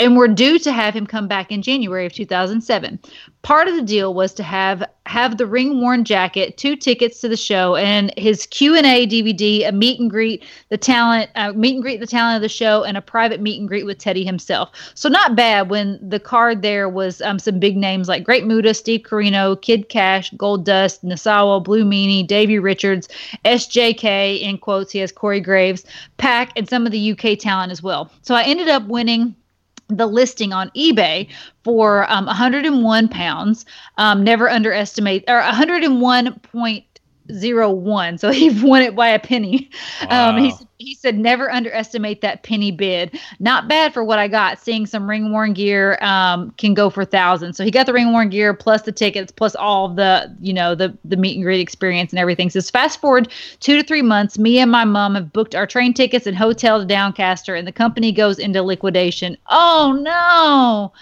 and 0.00 0.16
were 0.16 0.28
due 0.28 0.58
to 0.58 0.72
have 0.72 0.94
him 0.94 1.06
come 1.06 1.28
back 1.28 1.52
in 1.52 1.62
January 1.62 2.06
of 2.06 2.12
2007. 2.12 2.98
Part 3.42 3.66
of 3.66 3.74
the 3.74 3.82
deal 3.82 4.14
was 4.14 4.32
to 4.34 4.42
have 4.44 4.84
have 5.06 5.36
the 5.36 5.46
ring 5.46 5.80
worn 5.80 6.04
jacket, 6.04 6.56
two 6.56 6.76
tickets 6.76 7.20
to 7.20 7.28
the 7.28 7.36
show, 7.36 7.74
and 7.74 8.14
his 8.16 8.46
Q 8.46 8.76
and 8.76 8.86
A 8.86 9.04
DVD, 9.04 9.68
a 9.68 9.72
meet 9.72 9.98
and 9.98 10.08
greet 10.08 10.44
the 10.68 10.78
talent, 10.78 11.28
uh, 11.34 11.52
meet 11.52 11.74
and 11.74 11.82
greet 11.82 11.98
the 11.98 12.06
talent 12.06 12.36
of 12.36 12.42
the 12.42 12.48
show, 12.48 12.84
and 12.84 12.96
a 12.96 13.02
private 13.02 13.40
meet 13.40 13.58
and 13.58 13.68
greet 13.68 13.84
with 13.84 13.98
Teddy 13.98 14.24
himself. 14.24 14.70
So 14.94 15.08
not 15.08 15.34
bad. 15.34 15.70
When 15.70 15.98
the 16.00 16.20
card 16.20 16.62
there 16.62 16.88
was 16.88 17.20
um, 17.22 17.40
some 17.40 17.58
big 17.58 17.76
names 17.76 18.08
like 18.08 18.22
Great 18.22 18.46
Muta, 18.46 18.74
Steve 18.74 19.00
Corino, 19.00 19.60
Kid 19.60 19.88
Cash, 19.88 20.30
Gold 20.36 20.64
Dust, 20.64 21.04
Nosawa, 21.04 21.62
Blue 21.64 21.84
Meanie, 21.84 22.24
Davey 22.24 22.60
Richards, 22.60 23.08
SJK 23.44 24.40
in 24.40 24.56
quotes. 24.56 24.92
He 24.92 25.00
has 25.00 25.10
Corey 25.10 25.40
Graves, 25.40 25.84
PAC, 26.16 26.52
and 26.56 26.68
some 26.68 26.86
of 26.86 26.92
the 26.92 27.12
UK 27.12 27.38
talent 27.38 27.72
as 27.72 27.82
well. 27.82 28.08
So 28.22 28.36
I 28.36 28.44
ended 28.44 28.68
up 28.68 28.86
winning 28.86 29.34
the 29.88 30.06
listing 30.06 30.52
on 30.52 30.70
eBay 30.70 31.28
for 31.64 32.10
um, 32.10 32.26
101 32.26 33.08
pounds. 33.08 33.64
Um, 33.98 34.24
never 34.24 34.48
underestimate 34.48 35.24
or 35.28 35.40
101.01. 37.28 38.18
So 38.18 38.30
he 38.32 38.50
won 38.62 38.82
it 38.82 38.94
by 38.94 39.08
a 39.08 39.18
penny. 39.18 39.70
Um, 40.08 40.38
he, 40.38 40.52
he 40.78 40.94
said 40.94 41.18
never 41.18 41.50
underestimate 41.50 42.20
that 42.20 42.42
penny 42.42 42.72
bid. 42.72 43.18
Not 43.38 43.68
bad 43.68 43.94
for 43.94 44.02
what 44.04 44.18
I 44.18 44.28
got. 44.28 44.58
Seeing 44.58 44.86
some 44.86 45.08
ring 45.08 45.30
worn 45.30 45.52
gear 45.52 45.98
um, 46.02 46.50
can 46.52 46.74
go 46.74 46.90
for 46.90 47.04
thousands. 47.04 47.56
So 47.56 47.64
he 47.64 47.70
got 47.70 47.86
the 47.86 47.92
ring 47.92 48.12
worn 48.12 48.28
gear 48.30 48.52
plus 48.54 48.82
the 48.82 48.92
tickets 48.92 49.32
plus 49.32 49.54
all 49.54 49.88
the 49.88 50.34
you 50.40 50.52
know 50.52 50.74
the 50.74 50.96
the 51.04 51.16
meet 51.16 51.36
and 51.36 51.44
greet 51.44 51.60
experience 51.60 52.12
and 52.12 52.18
everything. 52.18 52.50
Says 52.50 52.70
fast 52.70 53.00
forward 53.00 53.28
two 53.60 53.76
to 53.80 53.86
three 53.86 54.02
months. 54.02 54.38
Me 54.38 54.58
and 54.58 54.70
my 54.70 54.84
mom 54.84 55.14
have 55.14 55.32
booked 55.32 55.54
our 55.54 55.66
train 55.66 55.94
tickets 55.94 56.26
and 56.26 56.36
hotel 56.36 56.80
to 56.80 56.86
Doncaster, 56.86 57.54
and 57.54 57.66
the 57.66 57.72
company 57.72 58.12
goes 58.12 58.38
into 58.38 58.62
liquidation. 58.62 59.36
Oh 59.48 59.98
no! 60.02 60.92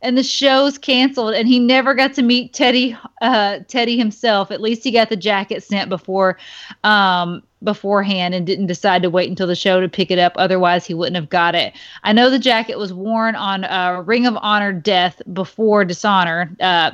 And 0.00 0.16
the 0.16 0.22
show's 0.22 0.78
canceled, 0.78 1.34
and 1.34 1.48
he 1.48 1.58
never 1.58 1.92
got 1.92 2.14
to 2.14 2.22
meet 2.22 2.52
Teddy. 2.54 2.96
Uh, 3.20 3.58
Teddy 3.66 3.98
himself. 3.98 4.52
At 4.52 4.60
least 4.60 4.84
he 4.84 4.92
got 4.92 5.08
the 5.08 5.16
jacket 5.16 5.64
sent 5.64 5.88
before, 5.88 6.38
um, 6.84 7.42
beforehand, 7.64 8.32
and 8.32 8.46
didn't 8.46 8.68
decide 8.68 9.02
to 9.02 9.10
wait 9.10 9.28
until 9.28 9.48
the 9.48 9.56
show 9.56 9.80
to 9.80 9.88
pick 9.88 10.12
it 10.12 10.18
up. 10.20 10.34
Otherwise, 10.36 10.86
he 10.86 10.94
wouldn't 10.94 11.16
have 11.16 11.28
got 11.28 11.56
it. 11.56 11.72
I 12.04 12.12
know 12.12 12.30
the 12.30 12.38
jacket 12.38 12.78
was 12.78 12.92
worn 12.92 13.34
on 13.34 13.64
uh, 13.64 14.04
Ring 14.06 14.24
of 14.24 14.38
Honor 14.40 14.72
Death 14.72 15.20
before 15.32 15.84
Dishonor, 15.84 16.48
uh, 16.60 16.92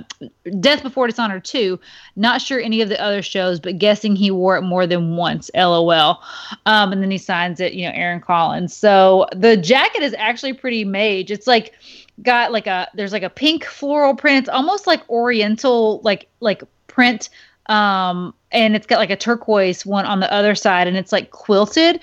Death 0.59 0.83
before 0.83 1.07
Dishonor 1.07 1.41
two. 1.41 1.79
Not 2.17 2.41
sure 2.41 2.59
any 2.59 2.81
of 2.81 2.89
the 2.89 2.99
other 2.99 3.21
shows, 3.21 3.61
but 3.61 3.77
guessing 3.77 4.17
he 4.17 4.31
wore 4.31 4.57
it 4.57 4.63
more 4.63 4.87
than 4.87 5.17
once. 5.17 5.51
LOL. 5.55 6.23
Um, 6.65 6.91
and 6.91 7.03
then 7.03 7.11
he 7.11 7.19
signs 7.19 7.61
it, 7.61 7.75
you 7.75 7.87
know, 7.87 7.93
Aaron 7.95 8.23
Collins. 8.23 8.75
So 8.75 9.27
the 9.37 9.59
jacket 9.59 10.03
is 10.03 10.15
actually 10.17 10.55
pretty 10.55 10.87
mage. 10.87 11.31
It's 11.31 11.47
like 11.47 11.75
got 12.23 12.53
like 12.53 12.67
a 12.67 12.89
there's 12.95 13.13
like 13.13 13.23
a 13.23 13.31
pink 13.31 13.65
floral 13.65 14.15
print. 14.15 14.39
It's 14.41 14.49
almost 14.49 14.87
like 14.87 15.09
Oriental, 15.09 16.01
like 16.03 16.29
like 16.41 16.63
print 16.87 17.29
um 17.67 18.35
and 18.53 18.77
it's 18.77 18.87
got 18.87 18.99
like 18.99 19.11
a 19.11 19.17
turquoise 19.17 19.87
one 19.87 20.05
on 20.05 20.21
the 20.21 20.31
other 20.31 20.55
side 20.55 20.87
and 20.87 20.97
it's 20.99 21.13
like 21.13 21.31
quilted 21.31 21.99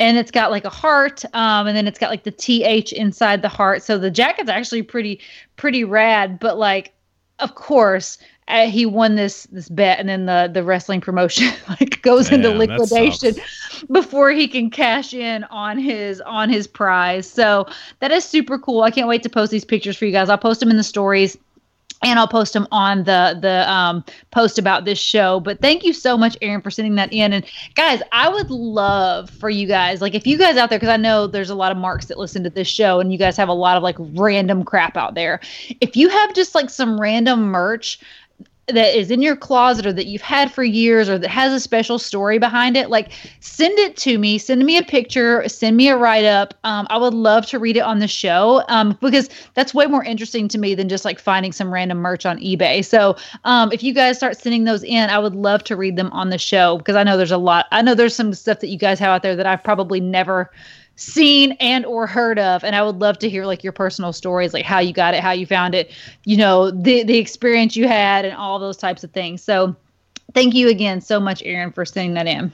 and 0.00 0.18
it's 0.18 0.32
got 0.32 0.50
like 0.50 0.64
a 0.64 0.70
heart 0.70 1.24
um 1.34 1.68
and 1.68 1.76
then 1.76 1.86
it's 1.86 2.00
got 2.00 2.10
like 2.10 2.24
the 2.24 2.32
th 2.32 2.92
inside 2.92 3.40
the 3.40 3.48
heart 3.48 3.80
so 3.82 3.96
the 3.96 4.10
jacket's 4.10 4.50
actually 4.50 4.82
pretty 4.82 5.20
pretty 5.56 5.84
rad 5.84 6.40
but 6.40 6.58
like 6.58 6.92
of 7.38 7.54
course 7.54 8.18
uh, 8.48 8.68
he 8.68 8.84
won 8.84 9.14
this 9.14 9.44
this 9.44 9.68
bet 9.68 9.98
and 9.98 10.08
then 10.08 10.26
the 10.26 10.50
the 10.52 10.62
wrestling 10.62 11.00
promotion 11.00 11.52
like 11.68 12.00
goes 12.02 12.30
into 12.30 12.48
Damn, 12.48 12.58
that 12.58 12.68
liquidation 12.68 13.34
before 13.90 14.30
he 14.30 14.48
can 14.48 14.70
cash 14.70 15.14
in 15.14 15.44
on 15.44 15.78
his 15.78 16.20
on 16.20 16.50
his 16.50 16.66
prize 16.66 17.28
so 17.28 17.66
that 18.00 18.10
is 18.10 18.24
super 18.24 18.58
cool 18.58 18.82
i 18.82 18.90
can't 18.90 19.08
wait 19.08 19.22
to 19.22 19.30
post 19.30 19.50
these 19.50 19.64
pictures 19.64 19.96
for 19.96 20.04
you 20.04 20.12
guys 20.12 20.28
i'll 20.28 20.38
post 20.38 20.60
them 20.60 20.70
in 20.70 20.76
the 20.76 20.84
stories 20.84 21.38
and 22.02 22.18
I'll 22.18 22.28
post 22.28 22.52
them 22.52 22.68
on 22.70 23.04
the 23.04 23.38
the 23.40 23.70
um, 23.70 24.04
post 24.30 24.58
about 24.58 24.84
this 24.84 24.98
show. 24.98 25.40
But 25.40 25.60
thank 25.60 25.84
you 25.84 25.92
so 25.92 26.16
much, 26.16 26.36
Aaron, 26.42 26.60
for 26.60 26.70
sending 26.70 26.96
that 26.96 27.12
in. 27.12 27.32
And 27.32 27.44
guys, 27.74 28.02
I 28.12 28.28
would 28.28 28.50
love 28.50 29.30
for 29.30 29.48
you 29.48 29.66
guys, 29.66 30.00
like 30.00 30.14
if 30.14 30.26
you 30.26 30.36
guys 30.36 30.56
out 30.56 30.70
there, 30.70 30.78
because 30.78 30.92
I 30.92 30.96
know 30.96 31.26
there's 31.26 31.50
a 31.50 31.54
lot 31.54 31.72
of 31.72 31.78
marks 31.78 32.06
that 32.06 32.18
listen 32.18 32.42
to 32.44 32.50
this 32.50 32.68
show, 32.68 33.00
and 33.00 33.10
you 33.10 33.18
guys 33.18 33.36
have 33.36 33.48
a 33.48 33.54
lot 33.54 33.76
of 33.76 33.82
like 33.82 33.96
random 33.98 34.64
crap 34.64 34.96
out 34.96 35.14
there. 35.14 35.40
If 35.80 35.96
you 35.96 36.08
have 36.08 36.34
just 36.34 36.54
like 36.54 36.68
some 36.68 37.00
random 37.00 37.42
merch 37.44 37.98
that 38.68 38.96
is 38.96 39.10
in 39.10 39.20
your 39.20 39.36
closet 39.36 39.84
or 39.84 39.92
that 39.92 40.06
you've 40.06 40.22
had 40.22 40.50
for 40.50 40.64
years 40.64 41.08
or 41.08 41.18
that 41.18 41.28
has 41.28 41.52
a 41.52 41.60
special 41.60 41.98
story 41.98 42.38
behind 42.38 42.76
it, 42.76 42.88
like 42.88 43.12
send 43.40 43.78
it 43.78 43.96
to 43.98 44.18
me. 44.18 44.38
Send 44.38 44.64
me 44.64 44.78
a 44.78 44.82
picture. 44.82 45.46
Send 45.48 45.76
me 45.76 45.88
a 45.88 45.96
write 45.96 46.24
up. 46.24 46.54
Um, 46.64 46.86
I 46.88 46.96
would 46.96 47.12
love 47.12 47.46
to 47.46 47.58
read 47.58 47.76
it 47.76 47.80
on 47.80 47.98
the 47.98 48.08
show 48.08 48.62
um, 48.68 48.96
because 49.00 49.28
that's 49.54 49.74
way 49.74 49.86
more 49.86 50.02
interesting 50.02 50.48
to 50.48 50.58
me 50.58 50.74
than 50.74 50.88
just 50.88 51.04
like 51.04 51.18
finding 51.18 51.52
some 51.52 51.72
random 51.72 51.98
merch 51.98 52.24
on 52.24 52.38
eBay. 52.38 52.84
So 52.84 53.16
um, 53.44 53.70
if 53.72 53.82
you 53.82 53.92
guys 53.92 54.16
start 54.16 54.36
sending 54.36 54.64
those 54.64 54.82
in, 54.82 55.10
I 55.10 55.18
would 55.18 55.34
love 55.34 55.62
to 55.64 55.76
read 55.76 55.96
them 55.96 56.10
on 56.12 56.30
the 56.30 56.38
show 56.38 56.78
because 56.78 56.96
I 56.96 57.02
know 57.02 57.16
there's 57.16 57.30
a 57.30 57.38
lot. 57.38 57.66
I 57.70 57.82
know 57.82 57.94
there's 57.94 58.16
some 58.16 58.32
stuff 58.32 58.60
that 58.60 58.68
you 58.68 58.78
guys 58.78 58.98
have 58.98 59.10
out 59.10 59.22
there 59.22 59.36
that 59.36 59.46
I've 59.46 59.62
probably 59.62 60.00
never 60.00 60.50
seen 60.96 61.52
and 61.60 61.84
or 61.86 62.06
heard 62.06 62.38
of 62.38 62.62
and 62.64 62.76
i 62.76 62.82
would 62.82 62.96
love 63.00 63.18
to 63.18 63.28
hear 63.28 63.44
like 63.44 63.64
your 63.64 63.72
personal 63.72 64.12
stories 64.12 64.54
like 64.54 64.64
how 64.64 64.78
you 64.78 64.92
got 64.92 65.12
it 65.14 65.20
how 65.20 65.32
you 65.32 65.44
found 65.46 65.74
it 65.74 65.90
you 66.24 66.36
know 66.36 66.70
the 66.70 67.02
the 67.02 67.18
experience 67.18 67.74
you 67.76 67.88
had 67.88 68.24
and 68.24 68.34
all 68.36 68.58
those 68.58 68.76
types 68.76 69.02
of 69.02 69.10
things 69.10 69.42
so 69.42 69.74
thank 70.34 70.54
you 70.54 70.68
again 70.68 71.00
so 71.00 71.18
much 71.18 71.42
aaron 71.44 71.72
for 71.72 71.84
sending 71.84 72.14
that 72.14 72.26
in 72.26 72.52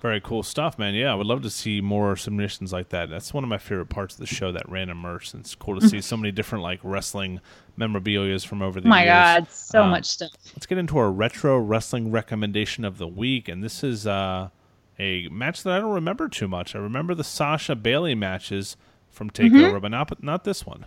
Very 0.00 0.20
cool 0.20 0.42
stuff, 0.44 0.78
man. 0.78 0.94
Yeah, 0.94 1.10
I 1.10 1.14
would 1.16 1.26
love 1.26 1.42
to 1.42 1.50
see 1.50 1.80
more 1.80 2.14
submissions 2.16 2.72
like 2.72 2.90
that. 2.90 3.10
That's 3.10 3.34
one 3.34 3.42
of 3.42 3.50
my 3.50 3.58
favorite 3.58 3.88
parts 3.88 4.14
of 4.14 4.20
the 4.20 4.26
show, 4.26 4.52
that 4.52 4.68
random 4.70 4.98
merch. 4.98 5.34
And 5.34 5.40
it's 5.40 5.54
cool 5.56 5.78
to 5.78 5.86
see 5.88 6.00
so 6.00 6.16
many 6.16 6.30
different 6.30 6.62
like 6.62 6.78
wrestling 6.84 7.40
memorabilia 7.76 8.38
from 8.38 8.62
over 8.62 8.80
the 8.80 8.88
my 8.88 9.02
years. 9.02 9.08
god 9.12 9.50
so 9.50 9.82
Um, 9.82 9.90
much 9.90 10.06
stuff 10.06 10.30
Let's 10.54 10.66
get 10.66 10.78
into 10.78 10.96
our 10.98 11.10
retro 11.10 11.58
wrestling 11.58 12.10
recommendation 12.12 12.84
of 12.84 12.98
the 12.98 13.08
week, 13.08 13.48
and 13.48 13.62
this 13.62 13.82
is 13.82 14.06
uh, 14.06 14.48
a 14.98 15.28
match 15.28 15.62
that 15.62 15.72
I 15.74 15.80
don't 15.80 15.94
remember 15.94 16.28
too 16.28 16.48
much. 16.48 16.74
I 16.74 16.78
remember 16.78 17.14
the 17.14 17.24
Sasha 17.24 17.76
Bayley 17.76 18.14
matches 18.14 18.76
from 19.10 19.30
Mm-hmm. 19.30 19.56
Takeover, 19.56 19.80
but 19.80 19.90
not 19.90 20.22
not 20.22 20.44
this 20.44 20.64
one. 20.66 20.86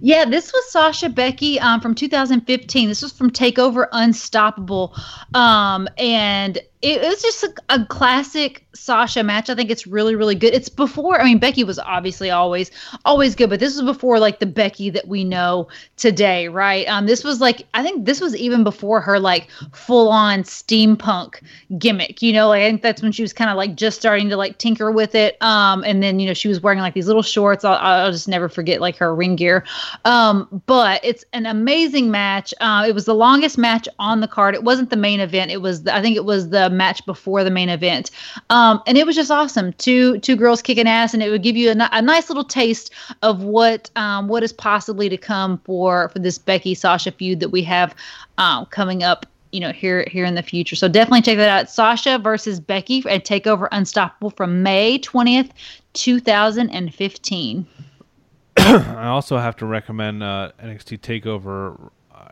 Yeah, 0.00 0.24
this 0.24 0.52
was 0.52 0.72
Sasha 0.72 1.08
Becky 1.08 1.60
um, 1.60 1.80
from 1.80 1.94
2015. 1.94 2.88
This 2.88 3.02
was 3.02 3.12
from 3.12 3.30
Takeover 3.30 3.86
Unstoppable, 3.92 4.94
um, 5.34 5.88
and 5.98 6.56
it, 6.56 6.66
it 6.82 7.00
was 7.00 7.22
just 7.22 7.44
a, 7.44 7.52
a 7.68 7.84
classic 7.86 8.66
Sasha 8.78 9.22
match. 9.22 9.50
I 9.50 9.54
think 9.54 9.70
it's 9.70 9.86
really, 9.86 10.14
really 10.14 10.34
good. 10.34 10.54
It's 10.54 10.68
before. 10.68 11.20
I 11.20 11.24
mean, 11.24 11.38
Becky 11.38 11.64
was 11.64 11.78
obviously 11.78 12.30
always, 12.30 12.70
always 13.04 13.34
good, 13.34 13.50
but 13.50 13.60
this 13.60 13.74
was 13.74 13.84
before 13.84 14.18
like 14.18 14.38
the 14.38 14.46
Becky 14.46 14.90
that 14.90 15.08
we 15.08 15.24
know 15.24 15.68
today, 15.96 16.48
right? 16.48 16.86
Um, 16.88 17.06
this 17.06 17.24
was 17.24 17.40
like 17.40 17.66
I 17.74 17.82
think 17.82 18.06
this 18.06 18.20
was 18.20 18.36
even 18.36 18.64
before 18.64 19.00
her 19.00 19.18
like 19.18 19.48
full 19.72 20.08
on 20.08 20.42
steampunk 20.42 21.42
gimmick. 21.78 22.22
You 22.22 22.32
know, 22.32 22.48
like, 22.48 22.62
I 22.62 22.68
think 22.68 22.82
that's 22.82 23.02
when 23.02 23.12
she 23.12 23.22
was 23.22 23.32
kind 23.32 23.50
of 23.50 23.56
like 23.56 23.74
just 23.74 23.98
starting 23.98 24.28
to 24.28 24.36
like 24.36 24.58
tinker 24.58 24.90
with 24.92 25.14
it. 25.14 25.40
Um, 25.42 25.82
and 25.84 26.02
then 26.02 26.20
you 26.20 26.26
know 26.26 26.34
she 26.34 26.48
was 26.48 26.60
wearing 26.60 26.80
like 26.80 26.94
these 26.94 27.06
little 27.06 27.22
shorts. 27.22 27.64
I'll, 27.64 27.78
I'll 27.78 28.12
just 28.12 28.28
never 28.28 28.48
forget 28.48 28.80
like 28.80 28.96
her 28.96 29.14
ring 29.14 29.36
gear. 29.36 29.64
Um, 30.04 30.62
but 30.66 31.00
it's 31.02 31.24
an 31.32 31.46
amazing 31.46 32.10
match. 32.10 32.54
Uh, 32.60 32.84
it 32.86 32.94
was 32.94 33.04
the 33.04 33.14
longest 33.14 33.58
match 33.58 33.88
on 33.98 34.20
the 34.20 34.28
card. 34.28 34.54
It 34.54 34.64
wasn't 34.64 34.90
the 34.90 34.96
main 34.96 35.20
event. 35.20 35.50
It 35.50 35.62
was 35.62 35.82
the, 35.82 35.94
I 35.94 36.00
think 36.00 36.16
it 36.16 36.24
was 36.24 36.50
the 36.50 36.70
match 36.70 37.04
before 37.06 37.44
the 37.44 37.50
main 37.50 37.68
event. 37.68 38.10
Um, 38.50 38.67
and 38.86 38.98
it 38.98 39.06
was 39.06 39.16
just 39.16 39.30
awesome. 39.30 39.72
Two 39.74 40.18
two 40.20 40.36
girls 40.36 40.62
kicking 40.62 40.88
ass, 40.88 41.14
and 41.14 41.22
it 41.22 41.30
would 41.30 41.42
give 41.42 41.56
you 41.56 41.70
a, 41.70 41.88
a 41.92 42.02
nice 42.02 42.28
little 42.28 42.44
taste 42.44 42.92
of 43.22 43.42
what 43.42 43.90
um, 43.96 44.28
what 44.28 44.42
is 44.42 44.52
possibly 44.52 45.08
to 45.08 45.16
come 45.16 45.58
for 45.58 46.08
for 46.10 46.18
this 46.18 46.38
Becky 46.38 46.74
Sasha 46.74 47.12
feud 47.12 47.40
that 47.40 47.50
we 47.50 47.62
have 47.62 47.94
um, 48.38 48.66
coming 48.66 49.02
up. 49.02 49.26
You 49.52 49.60
know, 49.60 49.72
here 49.72 50.04
here 50.10 50.26
in 50.26 50.34
the 50.34 50.42
future. 50.42 50.76
So 50.76 50.88
definitely 50.88 51.22
check 51.22 51.38
that 51.38 51.48
out. 51.48 51.70
Sasha 51.70 52.18
versus 52.18 52.60
Becky 52.60 53.02
at 53.08 53.24
Takeover 53.24 53.66
Unstoppable 53.72 54.30
from 54.30 54.62
May 54.62 54.98
twentieth, 54.98 55.50
two 55.94 56.20
thousand 56.20 56.68
and 56.70 56.94
fifteen. 56.94 57.66
I 58.58 59.06
also 59.06 59.38
have 59.38 59.56
to 59.56 59.66
recommend 59.66 60.22
uh, 60.22 60.52
NXT 60.62 61.00
Takeover. 61.00 61.90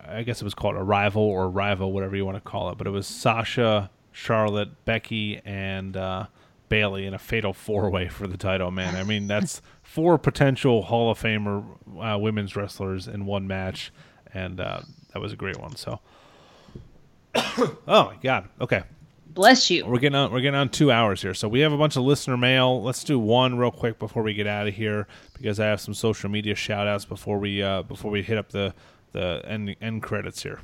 I 0.09 0.23
guess 0.25 0.41
it 0.41 0.45
was 0.45 0.55
called 0.55 0.75
Arrival 0.75 1.23
or 1.23 1.49
Rival, 1.49 1.93
whatever 1.93 2.17
you 2.17 2.27
want 2.27 2.37
to 2.37 2.41
call 2.41 2.71
it. 2.71 2.79
But 2.79 2.87
it 2.87 2.91
was 2.91 3.07
Sasha, 3.07 3.91
Charlotte, 4.17 4.87
Becky, 4.87 5.43
and 5.45 5.95
uh, 5.95 6.27
Bayley 6.71 7.05
in 7.05 7.13
a 7.13 7.19
fatal 7.19 7.53
four 7.53 7.91
way 7.91 8.09
for 8.09 8.27
the 8.27 8.39
title. 8.39 8.71
Man, 8.71 8.97
I 8.97 9.05
mean 9.05 9.27
that's 9.27 9.61
four 9.83 10.17
potential 10.17 10.83
Hall 10.83 11.11
of 11.11 11.21
Famer 11.21 11.63
uh, 12.01 12.19
women's 12.19 12.57
wrestlers 12.57 13.09
in 13.09 13.27
one 13.27 13.47
match, 13.47 13.93
and 14.33 14.59
uh, 14.59 14.81
that 15.13 15.21
was 15.21 15.35
a 15.35 15.37
great 15.37 15.61
one. 15.61 15.77
So, 15.77 16.01
oh 17.35 17.77
my 17.87 18.17
god, 18.23 18.49
okay. 18.59 18.85
Bless 19.27 19.69
you. 19.69 19.85
We're 19.85 19.99
getting 19.99 20.17
on. 20.17 20.33
We're 20.33 20.41
getting 20.41 20.59
on 20.59 20.71
two 20.71 20.91
hours 20.91 21.21
here, 21.21 21.35
so 21.35 21.47
we 21.47 21.61
have 21.61 21.75
a 21.75 21.77
bunch 21.77 21.97
of 21.97 22.03
listener 22.03 22.39
mail. 22.39 22.83
Let's 22.83 23.05
do 23.05 23.19
one 23.19 23.59
real 23.59 23.71
quick 23.71 23.99
before 23.99 24.23
we 24.23 24.33
get 24.33 24.47
out 24.47 24.67
of 24.67 24.73
here 24.73 25.07
because 25.35 25.61
I 25.61 25.67
have 25.67 25.79
some 25.79 25.93
social 25.93 26.31
media 26.31 26.55
shout 26.55 26.87
outs 26.87 27.05
before 27.05 27.39
we 27.39 27.63
uh, 27.63 27.83
before 27.83 28.11
we 28.11 28.23
hit 28.23 28.39
up 28.39 28.49
the 28.49 28.73
the 29.13 29.43
end 29.45 29.77
end 29.83 30.03
credits 30.03 30.43
here. 30.43 30.61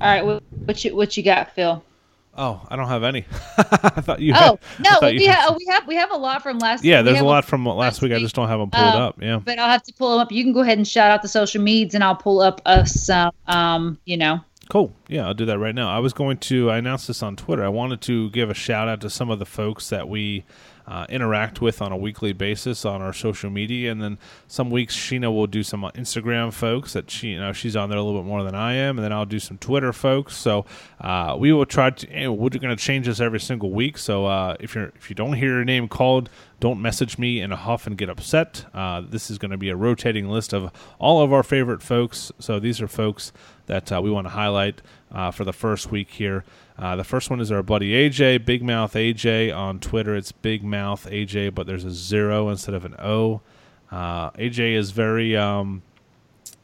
All 0.00 0.08
right, 0.08 0.24
what, 0.24 0.44
what 0.52 0.84
you 0.84 0.94
what 0.94 1.16
you 1.16 1.24
got, 1.24 1.52
Phil? 1.56 1.82
Oh, 2.40 2.64
I 2.68 2.76
don't 2.76 2.86
have 2.88 3.02
any. 3.02 3.24
I 3.58 4.00
thought 4.00 4.20
you. 4.20 4.32
Had, 4.32 4.50
Oh 4.52 4.58
I 4.78 4.82
no, 4.82 4.90
thought 5.00 5.12
we 5.14 5.24
you 5.24 5.30
have 5.30 5.56
we 5.56 5.66
have 5.68 5.86
we 5.88 5.94
have 5.96 6.12
a 6.12 6.16
lot 6.16 6.42
from 6.42 6.58
last. 6.60 6.82
Week. 6.82 6.90
Yeah, 6.90 7.00
we 7.00 7.06
there's 7.06 7.20
a 7.20 7.24
lot 7.24 7.44
from 7.44 7.66
last 7.66 8.00
week. 8.00 8.12
I 8.12 8.18
just 8.20 8.34
don't 8.36 8.48
have 8.48 8.60
them 8.60 8.70
pulled 8.70 8.94
Um, 8.94 9.02
up. 9.02 9.20
Yeah. 9.20 9.38
but 9.44 9.58
I'll 9.58 9.68
have 9.68 9.82
to 9.82 9.92
pull 9.92 10.12
them 10.12 10.20
up. 10.20 10.30
You 10.32 10.44
can 10.44 10.52
go 10.52 10.60
ahead 10.60 10.78
and 10.78 10.86
shout 10.86 11.10
out 11.10 11.22
the 11.22 11.28
social 11.28 11.60
medias, 11.60 11.94
and 11.94 12.04
I'll 12.04 12.14
pull 12.16 12.40
up 12.40 12.60
us 12.64 12.94
some. 12.94 13.32
Um, 13.48 13.98
you 14.04 14.16
know, 14.16 14.40
Cool. 14.70 14.92
Yeah, 15.08 15.26
I'll 15.26 15.34
do 15.34 15.46
that 15.46 15.58
right 15.58 15.74
now. 15.74 15.88
I 15.90 15.98
was 15.98 16.12
going 16.12 16.36
to, 16.38 16.70
I 16.70 16.76
announced 16.76 17.06
this 17.08 17.22
on 17.22 17.36
Twitter. 17.36 17.64
I 17.64 17.68
wanted 17.70 18.02
to 18.02 18.28
give 18.30 18.50
a 18.50 18.54
shout 18.54 18.86
out 18.86 19.00
to 19.00 19.08
some 19.08 19.30
of 19.30 19.38
the 19.38 19.46
folks 19.46 19.88
that 19.88 20.08
we 20.10 20.44
uh, 20.88 21.04
interact 21.10 21.60
with 21.60 21.82
on 21.82 21.92
a 21.92 21.96
weekly 21.96 22.32
basis 22.32 22.86
on 22.86 23.02
our 23.02 23.12
social 23.12 23.50
media. 23.50 23.92
And 23.92 24.02
then 24.02 24.18
some 24.46 24.70
weeks, 24.70 24.96
Sheena 24.96 25.32
will 25.32 25.46
do 25.46 25.62
some 25.62 25.82
Instagram 25.94 26.50
folks 26.50 26.94
that 26.94 27.10
she, 27.10 27.28
you 27.28 27.40
know, 27.40 27.52
she's 27.52 27.76
on 27.76 27.90
there 27.90 27.98
a 27.98 28.02
little 28.02 28.20
bit 28.20 28.26
more 28.26 28.42
than 28.42 28.54
I 28.54 28.72
am. 28.72 28.96
And 28.96 29.04
then 29.04 29.12
I'll 29.12 29.26
do 29.26 29.38
some 29.38 29.58
Twitter 29.58 29.92
folks. 29.92 30.34
So 30.34 30.64
uh, 31.00 31.36
we 31.38 31.52
will 31.52 31.66
try 31.66 31.90
to, 31.90 32.28
we're 32.30 32.48
going 32.48 32.74
to 32.74 32.76
change 32.76 33.06
this 33.06 33.20
every 33.20 33.40
single 33.40 33.70
week. 33.70 33.98
So 33.98 34.24
uh, 34.24 34.56
if 34.60 34.74
you're, 34.74 34.90
if 34.96 35.10
you 35.10 35.14
don't 35.14 35.34
hear 35.34 35.56
your 35.56 35.64
name 35.64 35.88
called, 35.88 36.30
don't 36.58 36.80
message 36.80 37.18
me 37.18 37.40
in 37.40 37.52
a 37.52 37.56
huff 37.56 37.86
and 37.86 37.96
get 37.96 38.08
upset. 38.08 38.64
Uh, 38.72 39.02
this 39.06 39.30
is 39.30 39.36
going 39.38 39.50
to 39.50 39.58
be 39.58 39.68
a 39.68 39.76
rotating 39.76 40.28
list 40.28 40.54
of 40.54 40.72
all 40.98 41.22
of 41.22 41.32
our 41.32 41.42
favorite 41.42 41.82
folks. 41.82 42.32
So 42.38 42.58
these 42.58 42.80
are 42.80 42.88
folks 42.88 43.30
that 43.66 43.92
uh, 43.92 44.00
we 44.02 44.10
want 44.10 44.24
to 44.24 44.30
highlight 44.30 44.80
uh, 45.12 45.30
for 45.30 45.44
the 45.44 45.52
first 45.52 45.90
week 45.90 46.10
here. 46.10 46.44
Uh, 46.78 46.94
the 46.96 47.04
first 47.04 47.28
one 47.28 47.40
is 47.40 47.50
our 47.50 47.62
buddy 47.62 47.90
AJ, 48.08 48.44
Big 48.44 48.62
Mouth 48.62 48.94
AJ 48.94 49.54
on 49.56 49.80
Twitter. 49.80 50.14
It's 50.14 50.30
Big 50.30 50.62
Mouth 50.62 51.06
AJ, 51.10 51.54
but 51.54 51.66
there's 51.66 51.84
a 51.84 51.90
zero 51.90 52.48
instead 52.50 52.74
of 52.74 52.84
an 52.84 52.94
O. 53.00 53.40
Uh, 53.90 54.30
AJ 54.32 54.74
is 54.74 54.92
very, 54.92 55.36
um, 55.36 55.82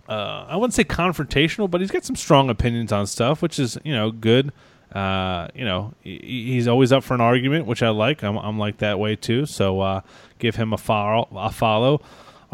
uh, 0.08 0.46
I 0.48 0.56
wouldn't 0.56 0.74
say 0.74 0.84
confrontational, 0.84 1.68
but 1.70 1.80
he's 1.80 1.90
got 1.90 2.04
some 2.04 2.14
strong 2.16 2.48
opinions 2.48 2.92
on 2.92 3.06
stuff, 3.06 3.42
which 3.42 3.58
is 3.58 3.76
you 3.84 3.92
know 3.92 4.10
good. 4.12 4.52
Uh, 4.94 5.48
you 5.54 5.64
know, 5.64 5.92
he- 6.02 6.52
he's 6.52 6.68
always 6.68 6.92
up 6.92 7.02
for 7.02 7.14
an 7.14 7.20
argument, 7.20 7.66
which 7.66 7.82
I 7.82 7.88
like. 7.88 8.22
I'm, 8.22 8.36
I'm 8.38 8.58
like 8.58 8.78
that 8.78 9.00
way 9.00 9.16
too. 9.16 9.44
So 9.46 9.80
uh, 9.80 10.00
give 10.38 10.54
him 10.54 10.72
a 10.72 10.78
follow. 10.78 11.26
A 11.34 11.50
follow. 11.50 12.00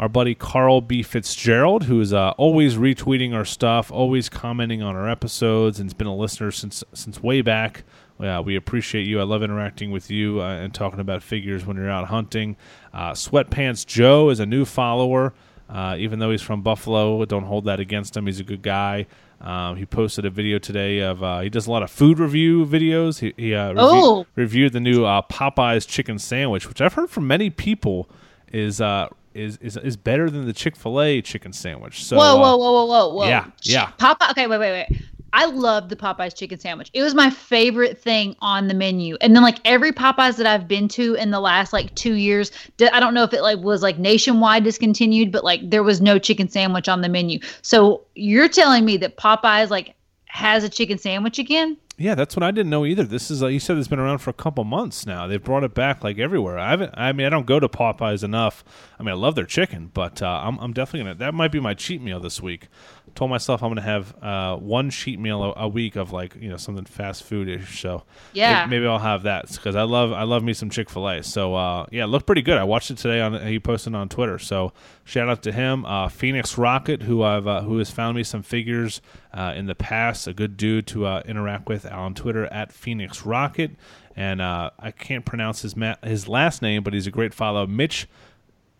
Our 0.01 0.09
buddy 0.09 0.33
Carl 0.33 0.81
B. 0.81 1.03
Fitzgerald, 1.03 1.83
who 1.83 2.01
is 2.01 2.11
uh, 2.11 2.31
always 2.31 2.75
retweeting 2.75 3.35
our 3.35 3.45
stuff, 3.45 3.91
always 3.91 4.29
commenting 4.29 4.81
on 4.81 4.95
our 4.95 5.07
episodes, 5.07 5.79
and 5.79 5.87
has 5.87 5.93
been 5.93 6.07
a 6.07 6.15
listener 6.15 6.49
since 6.51 6.83
since 6.91 7.21
way 7.21 7.41
back. 7.43 7.83
Yeah, 8.19 8.39
we 8.39 8.55
appreciate 8.55 9.05
you. 9.05 9.19
I 9.19 9.23
love 9.23 9.43
interacting 9.43 9.91
with 9.91 10.09
you 10.09 10.41
uh, 10.41 10.55
and 10.55 10.73
talking 10.73 10.99
about 10.99 11.21
figures 11.21 11.67
when 11.67 11.77
you're 11.77 11.89
out 11.89 12.07
hunting. 12.07 12.57
Uh, 12.91 13.11
Sweatpants 13.11 13.85
Joe 13.85 14.29
is 14.31 14.39
a 14.39 14.45
new 14.47 14.65
follower. 14.65 15.33
Uh, 15.69 15.95
even 15.99 16.17
though 16.17 16.31
he's 16.31 16.41
from 16.41 16.63
Buffalo, 16.63 17.23
don't 17.25 17.45
hold 17.45 17.65
that 17.65 17.79
against 17.79 18.17
him. 18.17 18.25
He's 18.25 18.39
a 18.39 18.43
good 18.43 18.61
guy. 18.63 19.05
Um, 19.39 19.75
he 19.77 19.85
posted 19.85 20.25
a 20.25 20.29
video 20.31 20.57
today 20.57 20.99
of 20.99 21.21
uh, 21.23 21.41
he 21.41 21.49
does 21.49 21.67
a 21.67 21.71
lot 21.71 21.83
of 21.83 21.91
food 21.91 22.17
review 22.19 22.65
videos. 22.65 23.19
He, 23.19 23.33
he 23.37 23.53
uh, 23.53 23.67
reviewed, 23.69 23.77
Oh. 23.79 24.25
reviewed 24.35 24.73
the 24.73 24.79
new 24.79 25.05
uh, 25.05 25.21
Popeyes 25.21 25.87
chicken 25.87 26.17
sandwich, 26.17 26.67
which 26.67 26.81
I've 26.81 26.93
heard 26.95 27.09
from 27.11 27.27
many 27.27 27.49
people 27.51 28.09
is 28.51 28.81
uh, 28.81 29.07
is, 29.33 29.57
is 29.57 29.77
is 29.77 29.97
better 29.97 30.29
than 30.29 30.45
the 30.45 30.53
Chick 30.53 30.75
Fil 30.75 31.01
A 31.01 31.21
chicken 31.21 31.53
sandwich. 31.53 32.03
So 32.03 32.17
whoa, 32.17 32.35
uh, 32.35 32.37
whoa, 32.37 32.57
whoa, 32.57 32.71
whoa, 32.71 32.85
whoa, 32.85 33.13
whoa. 33.15 33.27
yeah, 33.27 33.45
yeah. 33.63 33.91
Popeye. 33.99 34.31
Okay, 34.31 34.47
wait, 34.47 34.59
wait, 34.59 34.87
wait. 34.89 35.01
I 35.33 35.45
loved 35.45 35.89
the 35.89 35.95
Popeyes 35.95 36.35
chicken 36.35 36.59
sandwich. 36.59 36.91
It 36.93 37.01
was 37.01 37.15
my 37.15 37.29
favorite 37.29 37.97
thing 37.97 38.35
on 38.39 38.67
the 38.67 38.73
menu. 38.73 39.15
And 39.21 39.33
then 39.33 39.43
like 39.43 39.59
every 39.63 39.93
Popeyes 39.93 40.35
that 40.35 40.45
I've 40.45 40.67
been 40.67 40.89
to 40.89 41.13
in 41.13 41.31
the 41.31 41.39
last 41.39 41.71
like 41.71 41.95
2 41.95 42.15
years, 42.15 42.51
I 42.91 42.99
don't 42.99 43.13
know 43.13 43.23
if 43.23 43.33
it 43.33 43.41
like 43.41 43.59
was 43.59 43.81
like 43.81 43.97
nationwide 43.97 44.65
discontinued, 44.65 45.31
but 45.31 45.45
like 45.45 45.69
there 45.69 45.83
was 45.83 46.01
no 46.01 46.19
chicken 46.19 46.49
sandwich 46.49 46.89
on 46.89 46.99
the 46.99 47.07
menu. 47.07 47.39
So 47.61 48.01
you're 48.15 48.49
telling 48.49 48.83
me 48.83 48.97
that 48.97 49.15
Popeyes 49.15 49.69
like 49.69 49.95
has 50.25 50.63
a 50.63 50.69
chicken 50.69 50.97
sandwich 50.97 51.39
again? 51.39 51.77
Yeah, 52.01 52.15
that's 52.15 52.35
what 52.35 52.43
I 52.43 52.51
didn't 52.51 52.69
know 52.71 52.85
either. 52.85 53.03
This 53.03 53.29
is 53.29 53.41
like 53.41 53.53
you 53.53 53.59
said, 53.59 53.77
it's 53.77 53.87
been 53.87 53.99
around 53.99 54.17
for 54.19 54.31
a 54.31 54.33
couple 54.33 54.63
months 54.63 55.05
now. 55.05 55.27
They've 55.27 55.43
brought 55.43 55.63
it 55.63 55.73
back 55.73 56.03
like 56.03 56.17
everywhere. 56.17 56.57
I 56.57 56.71
haven't. 56.71 56.93
I 56.95 57.11
mean, 57.13 57.27
I 57.27 57.29
don't 57.29 57.45
go 57.45 57.59
to 57.59 57.69
Popeyes 57.69 58.23
enough. 58.23 58.63
I 58.99 59.03
mean, 59.03 59.11
I 59.11 59.17
love 59.17 59.35
their 59.35 59.45
chicken, 59.45 59.91
but 59.93 60.21
uh, 60.21 60.41
I'm, 60.43 60.57
I'm 60.59 60.73
definitely 60.73 61.01
gonna. 61.11 61.15
That 61.15 61.33
might 61.33 61.51
be 61.51 61.59
my 61.59 61.73
cheat 61.73 62.01
meal 62.01 62.19
this 62.19 62.41
week. 62.41 62.67
Told 63.13 63.29
myself 63.29 63.61
I'm 63.61 63.69
gonna 63.69 63.81
have 63.81 64.15
uh, 64.23 64.55
one 64.57 64.89
cheat 64.89 65.19
meal 65.19 65.43
a, 65.43 65.63
a 65.63 65.67
week 65.67 65.95
of 65.95 66.11
like 66.11 66.35
you 66.35 66.49
know 66.49 66.57
something 66.57 66.85
fast 66.85 67.29
foodish. 67.29 67.79
So 67.81 68.03
Yeah. 68.33 68.61
maybe, 68.65 68.69
maybe 68.81 68.87
I'll 68.87 68.99
have 68.99 69.23
that 69.23 69.49
because 69.51 69.75
I 69.75 69.83
love 69.83 70.11
I 70.13 70.23
love 70.23 70.43
me 70.43 70.53
some 70.53 70.69
Chick 70.69 70.89
Fil 70.89 71.07
A. 71.09 71.23
So 71.23 71.53
uh, 71.55 71.85
yeah, 71.91 72.05
it 72.05 72.07
looked 72.07 72.25
pretty 72.25 72.41
good. 72.41 72.57
I 72.57 72.63
watched 72.63 72.89
it 72.89 72.97
today 72.97 73.19
on 73.21 73.45
he 73.45 73.59
posted 73.59 73.93
on 73.95 74.09
Twitter. 74.09 74.39
So 74.39 74.73
shout 75.03 75.29
out 75.29 75.43
to 75.43 75.51
him, 75.51 75.85
uh, 75.85 76.07
Phoenix 76.09 76.57
Rocket, 76.57 77.03
who 77.03 77.21
I've 77.23 77.47
uh, 77.47 77.61
who 77.61 77.77
has 77.79 77.91
found 77.91 78.15
me 78.15 78.23
some 78.23 78.41
figures 78.43 79.01
uh, 79.33 79.53
in 79.55 79.65
the 79.67 79.75
past. 79.75 80.27
A 80.27 80.33
good 80.33 80.55
dude 80.57 80.87
to 80.87 81.05
uh, 81.05 81.21
interact 81.25 81.67
with 81.67 81.85
on 81.91 82.13
Twitter 82.13 82.45
at 82.45 82.71
Phoenix 82.71 83.25
Rocket, 83.25 83.71
and 84.15 84.41
uh, 84.41 84.69
I 84.79 84.91
can't 84.91 85.25
pronounce 85.25 85.61
his 85.63 85.75
ma- 85.75 85.95
his 86.03 86.27
last 86.27 86.61
name, 86.61 86.81
but 86.83 86.93
he's 86.93 87.07
a 87.07 87.11
great 87.11 87.33
follow, 87.33 87.67
Mitch. 87.67 88.07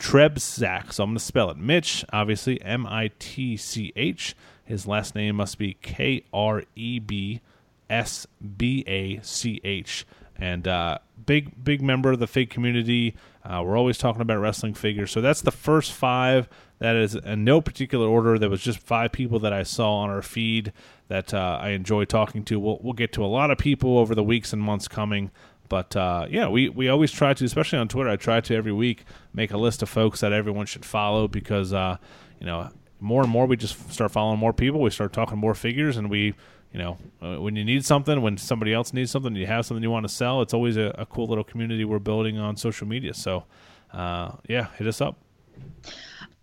Trebzak. 0.01 0.91
So 0.91 1.03
I'm 1.03 1.11
going 1.11 1.19
to 1.19 1.23
spell 1.23 1.51
it. 1.51 1.57
Mitch, 1.57 2.03
obviously, 2.11 2.61
M 2.61 2.87
I 2.87 3.11
T 3.19 3.55
C 3.55 3.93
H. 3.95 4.35
His 4.65 4.87
last 4.87 5.15
name 5.15 5.35
must 5.35 5.57
be 5.57 5.77
K 5.81 6.23
R 6.33 6.63
E 6.75 6.99
B 6.99 7.41
S 7.89 8.25
B 8.57 8.83
A 8.87 9.21
C 9.21 9.61
H. 9.63 10.05
And 10.35 10.67
uh, 10.67 10.97
big, 11.25 11.63
big 11.63 11.83
member 11.83 12.11
of 12.11 12.19
the 12.19 12.25
fig 12.25 12.49
community. 12.49 13.15
Uh, 13.45 13.61
we're 13.63 13.77
always 13.77 13.99
talking 13.99 14.21
about 14.21 14.39
wrestling 14.39 14.73
figures. 14.73 15.11
So 15.11 15.21
that's 15.21 15.41
the 15.41 15.51
first 15.51 15.91
five. 15.91 16.49
That 16.79 16.95
is 16.95 17.13
in 17.13 17.43
no 17.43 17.61
particular 17.61 18.07
order. 18.07 18.39
There 18.39 18.49
was 18.49 18.61
just 18.61 18.79
five 18.79 19.11
people 19.11 19.37
that 19.41 19.53
I 19.53 19.61
saw 19.61 19.97
on 19.97 20.09
our 20.09 20.23
feed 20.23 20.73
that 21.09 21.31
uh, 21.31 21.59
I 21.61 21.69
enjoy 21.69 22.05
talking 22.05 22.43
to. 22.45 22.59
We'll, 22.59 22.79
we'll 22.81 22.93
get 22.93 23.13
to 23.13 23.23
a 23.23 23.27
lot 23.27 23.51
of 23.51 23.59
people 23.59 23.99
over 23.99 24.15
the 24.15 24.23
weeks 24.23 24.51
and 24.51 24.61
months 24.61 24.87
coming. 24.87 25.29
But 25.71 25.95
uh, 25.95 26.25
yeah, 26.29 26.49
we, 26.49 26.67
we 26.67 26.89
always 26.89 27.13
try 27.13 27.33
to, 27.33 27.45
especially 27.45 27.79
on 27.79 27.87
Twitter, 27.87 28.09
I 28.09 28.17
try 28.17 28.41
to 28.41 28.53
every 28.53 28.73
week 28.73 29.05
make 29.33 29.51
a 29.51 29.57
list 29.57 29.81
of 29.81 29.87
folks 29.87 30.19
that 30.19 30.33
everyone 30.33 30.65
should 30.65 30.83
follow 30.83 31.29
because, 31.29 31.71
uh, 31.71 31.95
you 32.41 32.45
know, 32.45 32.69
more 32.99 33.21
and 33.21 33.31
more 33.31 33.45
we 33.45 33.55
just 33.55 33.89
start 33.89 34.11
following 34.11 34.37
more 34.37 34.51
people. 34.51 34.81
We 34.81 34.89
start 34.89 35.13
talking 35.13 35.37
more 35.37 35.55
figures, 35.55 35.95
and 35.95 36.09
we, 36.09 36.33
you 36.73 36.79
know, 36.79 36.97
uh, 37.21 37.37
when 37.37 37.55
you 37.55 37.63
need 37.63 37.85
something, 37.85 38.21
when 38.21 38.37
somebody 38.37 38.73
else 38.73 38.91
needs 38.91 39.11
something, 39.11 39.33
you 39.33 39.47
have 39.47 39.65
something 39.65 39.81
you 39.81 39.89
want 39.89 40.05
to 40.05 40.13
sell, 40.13 40.41
it's 40.41 40.53
always 40.53 40.75
a, 40.75 40.93
a 40.97 41.05
cool 41.05 41.27
little 41.27 41.45
community 41.45 41.85
we're 41.85 41.99
building 41.99 42.37
on 42.37 42.57
social 42.57 42.85
media. 42.85 43.13
So, 43.13 43.45
uh, 43.93 44.33
yeah, 44.49 44.67
hit 44.77 44.87
us 44.87 44.99
up. 44.99 45.15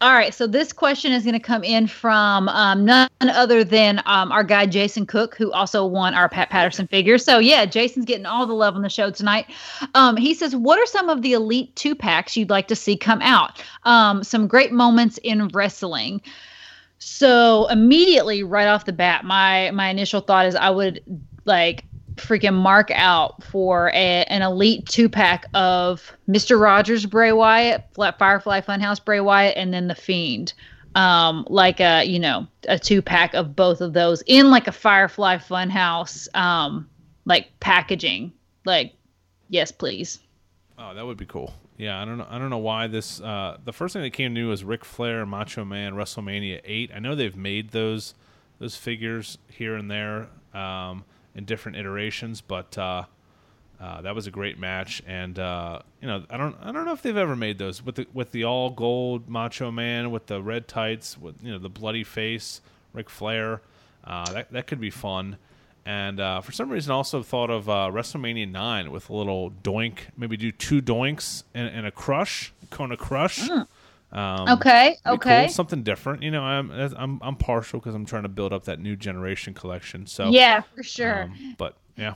All 0.01 0.13
right, 0.13 0.33
so 0.33 0.47
this 0.47 0.73
question 0.73 1.13
is 1.13 1.25
going 1.25 1.35
to 1.35 1.41
come 1.41 1.65
in 1.65 1.89
from 1.89 2.49
um, 2.51 2.85
none 2.85 3.09
other 3.21 3.65
than 3.65 4.01
um, 4.07 4.31
our 4.31 4.45
guy 4.45 4.65
Jason 4.65 5.07
Cook, 5.07 5.35
who 5.35 5.51
also 5.51 5.85
won 5.85 6.15
our 6.15 6.29
Pat 6.29 6.51
Patterson 6.51 6.87
figure. 6.87 7.19
So 7.19 7.41
yeah, 7.41 7.67
Jason's 7.67 8.05
getting 8.05 8.25
all 8.25 8.47
the 8.47 8.55
love 8.55 8.77
on 8.77 8.83
the 8.83 8.89
show 8.89 9.11
tonight. 9.11 9.47
Um, 9.95 10.17
he 10.17 10.35
says, 10.35 10.55
"What 10.55 10.79
are 10.79 10.87
some 10.87 11.09
of 11.09 11.23
the 11.23 11.33
elite 11.33 11.75
two 11.75 11.97
packs 11.97 12.37
you'd 12.37 12.49
like 12.49 12.69
to 12.69 12.77
see 12.77 12.97
come 12.97 13.21
out? 13.23 13.61
Um, 13.83 14.23
some 14.23 14.47
great 14.47 14.71
moments 14.71 15.19
in 15.25 15.49
wrestling." 15.49 16.23
So 17.01 17.67
immediately, 17.67 18.45
right 18.45 18.69
off 18.69 18.85
the 18.85 18.93
bat, 18.93 19.25
my 19.25 19.73
my 19.73 19.89
initial 19.89 20.21
thought 20.21 20.47
is 20.47 20.55
I 20.55 20.71
would 20.71 21.03
like 21.45 21.85
freaking 22.19 22.55
mark 22.55 22.91
out 22.93 23.43
for 23.43 23.89
a, 23.89 24.25
an 24.25 24.43
elite 24.43 24.87
two 24.87 25.09
pack 25.09 25.47
of 25.55 26.13
Mr. 26.29 26.61
Rogers 26.61 27.07
Bray 27.07 27.33
Wyatt, 27.33 27.85
Firefly 28.19 28.61
Funhouse 28.61 29.05
Bray 29.05 29.21
Wyatt, 29.21 29.57
and 29.57 29.73
then 29.73 29.89
the 29.89 29.95
Fiend. 29.95 30.53
Um, 30.95 31.47
like 31.49 31.81
a 31.81 32.05
you 32.05 32.19
know 32.19 32.47
a 32.67 32.79
two 32.79 33.03
pack 33.03 33.35
of 33.35 33.55
both 33.55 33.81
of 33.81 33.93
those 33.93 34.23
in 34.27 34.51
like 34.51 34.67
a 34.67 34.73
Firefly 34.73 35.37
Funhouse 35.37 36.35
um 36.35 36.89
like 37.25 37.49
packaging. 37.61 38.33
Like, 38.65 38.95
yes, 39.49 39.71
please. 39.71 40.19
Oh, 40.79 40.95
that 40.95 41.07
would 41.07 41.19
be 41.19 41.27
cool. 41.27 41.53
Yeah, 41.77 42.01
I 42.03 42.05
don't 42.05 42.19
know. 42.19 42.27
I 42.29 42.39
don't 42.39 42.51
know 42.51 42.59
why 42.59 42.89
this. 42.89 43.21
Uh, 43.21 43.59
the 43.65 43.73
first 43.73 43.93
thing 43.93 44.03
that 44.03 44.11
came 44.11 44.33
new 44.33 44.49
was 44.49 44.65
Ric 44.65 44.85
Flair, 44.85 45.25
Macho 45.25 45.65
Man, 45.65 45.95
WrestleMania 45.95 46.61
Eight. 46.65 46.91
I 46.93 46.99
know 46.99 47.15
they've 47.15 47.37
made 47.37 47.71
those 47.71 48.15
those 48.59 48.75
figures 48.75 49.39
here 49.49 49.77
and 49.77 49.89
there 49.89 50.29
um, 50.55 51.05
in 51.35 51.45
different 51.45 51.77
iterations, 51.77 52.41
but 52.41 52.77
uh, 52.79 53.05
uh, 53.81 54.01
that 54.03 54.15
was 54.15 54.27
a 54.27 54.31
great 54.31 54.59
match. 54.59 55.03
And 55.07 55.39
uh, 55.39 55.81
you 56.01 56.09
know, 56.09 56.25
I 56.31 56.37
don't 56.37 56.57
I 56.61 56.73
don't 56.73 56.85
know 56.85 56.93
if 56.93 57.03
they've 57.03 57.17
ever 57.17 57.37
made 57.37 57.59
those 57.59 57.85
with 57.85 57.97
the 57.97 58.07
with 58.13 58.33
the 58.33 58.45
all 58.45 58.71
gold 58.71 59.29
Macho 59.29 59.71
Man 59.71 60.11
with 60.11 60.27
the 60.27 60.43
red 60.43 60.69
tights 60.69 61.17
with 61.19 61.37
you 61.43 61.53
know 61.53 61.59
the 61.59 61.69
bloody 61.69 62.05
face, 62.05 62.61
Ric 62.93 63.09
Flair. 63.09 63.61
Uh, 64.05 64.31
that 64.33 64.53
that 64.53 64.67
could 64.67 64.81
be 64.81 64.91
fun. 64.91 65.37
And 65.87 66.21
uh, 66.21 66.43
for 66.43 66.53
some 66.53 66.69
reason, 66.69 66.93
also 66.93 67.23
thought 67.23 67.49
of 67.49 67.67
uh, 67.71 67.89
WrestleMania 67.91 68.51
9 68.51 68.91
with 68.91 69.09
a 69.09 69.15
little 69.15 69.51
doink. 69.51 70.01
Maybe 70.19 70.37
do 70.37 70.53
two 70.53 70.83
doinks 70.83 71.45
and, 71.55 71.67
and 71.67 71.87
a 71.87 71.91
crush, 71.91 72.53
Kona 72.69 72.99
crush. 72.99 73.49
Um, 74.11 74.49
Okay, 74.49 74.97
okay. 75.07 75.41
cool, 75.45 75.49
something 75.51 75.83
different. 75.83 76.23
You 76.23 76.31
know, 76.31 76.43
I'm 76.43 76.71
I'm 76.71 77.19
I'm 77.23 77.37
partial 77.37 77.79
because 77.79 77.95
I'm 77.95 78.07
trying 78.07 78.23
to 78.23 78.29
build 78.31 78.53
up 78.53 78.65
that 78.65 78.81
new 78.81 78.97
generation 78.97 79.53
collection. 79.55 80.07
So 80.07 80.31
Yeah, 80.31 80.63
for 80.75 80.83
sure. 80.83 81.25
um, 81.25 81.55
but 81.59 81.77
yeah. 81.97 82.15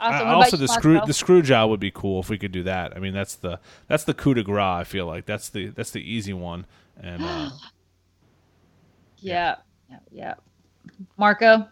awesome. 0.00 0.26
I- 0.26 0.32
also, 0.32 0.56
the 0.56 0.68
screw 0.68 0.94
Marco? 0.94 1.06
the 1.06 1.12
screw 1.12 1.42
job 1.42 1.68
would 1.68 1.80
be 1.80 1.90
cool 1.90 2.20
if 2.20 2.30
we 2.30 2.38
could 2.38 2.52
do 2.52 2.62
that. 2.62 2.96
I 2.96 3.00
mean, 3.00 3.12
that's 3.12 3.34
the 3.34 3.60
that's 3.88 4.04
the 4.04 4.14
coup 4.14 4.32
de 4.34 4.42
grace. 4.42 4.62
I 4.62 4.84
feel 4.84 5.04
like 5.06 5.26
that's 5.26 5.50
the 5.50 5.68
that's 5.68 5.90
the 5.90 6.00
easy 6.00 6.32
one. 6.32 6.64
And 7.00 7.22
uh, 7.22 7.50
Yeah, 9.18 9.56
yeah, 9.90 9.98
yeah. 10.10 10.34
Marco. 11.16 11.68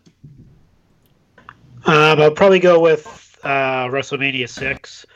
Um, 1.86 2.20
I'll 2.20 2.30
probably 2.32 2.58
go 2.58 2.80
with 2.80 3.38
uh, 3.44 3.86
WrestleMania 3.86 4.48
six, 4.48 5.06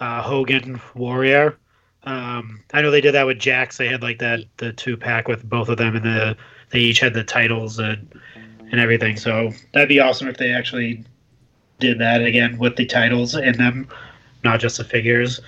uh, 0.00 0.22
Hogan 0.22 0.80
Warrior. 0.94 1.58
Um, 2.04 2.62
I 2.72 2.82
know 2.82 2.90
they 2.90 3.00
did 3.00 3.12
that 3.12 3.26
with 3.26 3.38
Jax. 3.38 3.76
They 3.78 3.88
had 3.88 4.02
like 4.02 4.18
that 4.18 4.40
the 4.58 4.72
two 4.72 4.96
pack 4.96 5.26
with 5.28 5.48
both 5.48 5.68
of 5.68 5.78
them, 5.78 5.96
and 5.96 6.04
the 6.04 6.36
they 6.70 6.80
each 6.80 7.00
had 7.00 7.14
the 7.14 7.24
titles 7.24 7.78
and 7.78 8.12
and 8.70 8.80
everything. 8.80 9.16
So 9.16 9.50
that'd 9.72 9.88
be 9.88 10.00
awesome 10.00 10.28
if 10.28 10.36
they 10.36 10.50
actually 10.52 11.04
did 11.80 11.98
that 12.00 12.22
again 12.22 12.58
with 12.58 12.76
the 12.76 12.86
titles 12.86 13.34
in 13.34 13.56
them, 13.56 13.88
not 14.42 14.60
just 14.60 14.76
the 14.78 14.84
figures. 14.84 15.40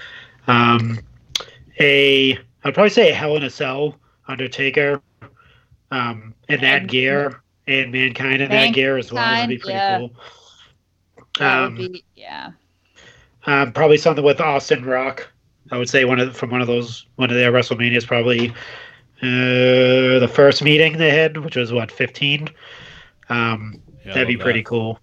Um, 0.46 0.98
a 1.80 2.38
I'd 2.64 2.74
probably 2.74 2.90
say 2.90 3.10
a 3.10 3.14
Hell 3.14 3.36
in 3.36 3.42
a 3.42 3.50
Cell 3.50 3.98
Undertaker, 4.28 5.00
um, 5.90 6.34
in 6.48 6.60
that 6.62 6.82
And- 6.82 6.88
gear 6.88 7.42
and 7.68 7.92
Mankind 7.92 8.40
in 8.42 8.50
that 8.50 8.72
gear 8.74 8.96
as 8.96 9.12
well. 9.12 9.24
That'd 9.24 9.48
be 9.48 9.58
pretty 9.58 9.74
Mankind, 9.76 10.10
cool. 11.36 11.46
Um, 11.46 11.74
be 11.76 12.04
yeah. 12.14 12.52
um, 13.46 13.72
probably 13.72 13.98
something 13.98 14.24
with 14.24 14.40
Austin 14.40 14.84
Rock. 14.84 15.30
I 15.70 15.78
would 15.78 15.88
say 15.88 16.04
one 16.04 16.20
of 16.20 16.36
from 16.36 16.50
one 16.50 16.60
of 16.60 16.66
those 16.66 17.06
one 17.16 17.30
of 17.30 17.36
their 17.36 17.52
WrestleManias, 17.52 18.06
probably 18.06 18.50
uh, 19.22 20.18
the 20.20 20.30
first 20.32 20.62
meeting 20.62 20.98
they 20.98 21.10
had, 21.10 21.38
which 21.38 21.56
was 21.56 21.72
what 21.72 21.90
fifteen. 21.90 22.48
Um, 23.28 23.80
yeah, 24.04 24.14
that'd 24.14 24.28
be 24.28 24.36
love 24.36 24.44
pretty 24.44 24.60
that. 24.60 24.66
cool. 24.66 25.00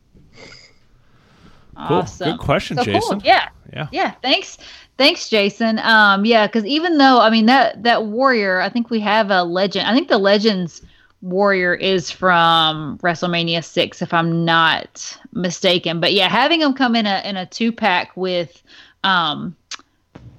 Cool. 1.76 1.98
Awesome. 1.98 2.32
Good 2.32 2.40
question, 2.40 2.78
So 2.78 2.84
cool. 2.86 2.94
Jason. 2.94 3.22
Yeah. 3.24 3.50
Yeah. 3.74 3.88
Yeah. 3.92 4.12
Thanks. 4.22 4.58
Thanks, 4.98 5.28
Jason. 5.28 5.80
Um, 5.80 6.24
yeah, 6.24 6.46
because 6.46 6.66
even 6.66 7.00
though 7.00 7.20
I 7.20 7.30
mean 7.32 7.48
that 7.48 7.82
that 7.84 8.06
warrior, 8.06 8.62
I 8.62 8.70
think 8.70 8.90
we 8.90 9.00
have 9.00 9.32
a 9.32 9.44
legend. 9.44 9.88
I 9.88 9.94
think 9.94 10.08
the 10.08 10.20
legends 10.20 10.82
warrior 11.22 11.74
is 11.74 12.12
from 12.12 13.00
WrestleMania 13.00 13.64
six, 13.64 14.02
if 14.02 14.14
I'm 14.14 14.46
not 14.46 15.18
mistaken. 15.32 16.00
But 16.00 16.14
yeah, 16.14 16.30
having 16.30 16.62
him 16.62 16.74
come 16.74 16.96
in 16.96 17.08
a 17.08 17.22
in 17.26 17.38
a 17.38 17.48
two 17.48 17.72
pack 17.72 18.16
with 18.16 18.62
um 19.04 19.56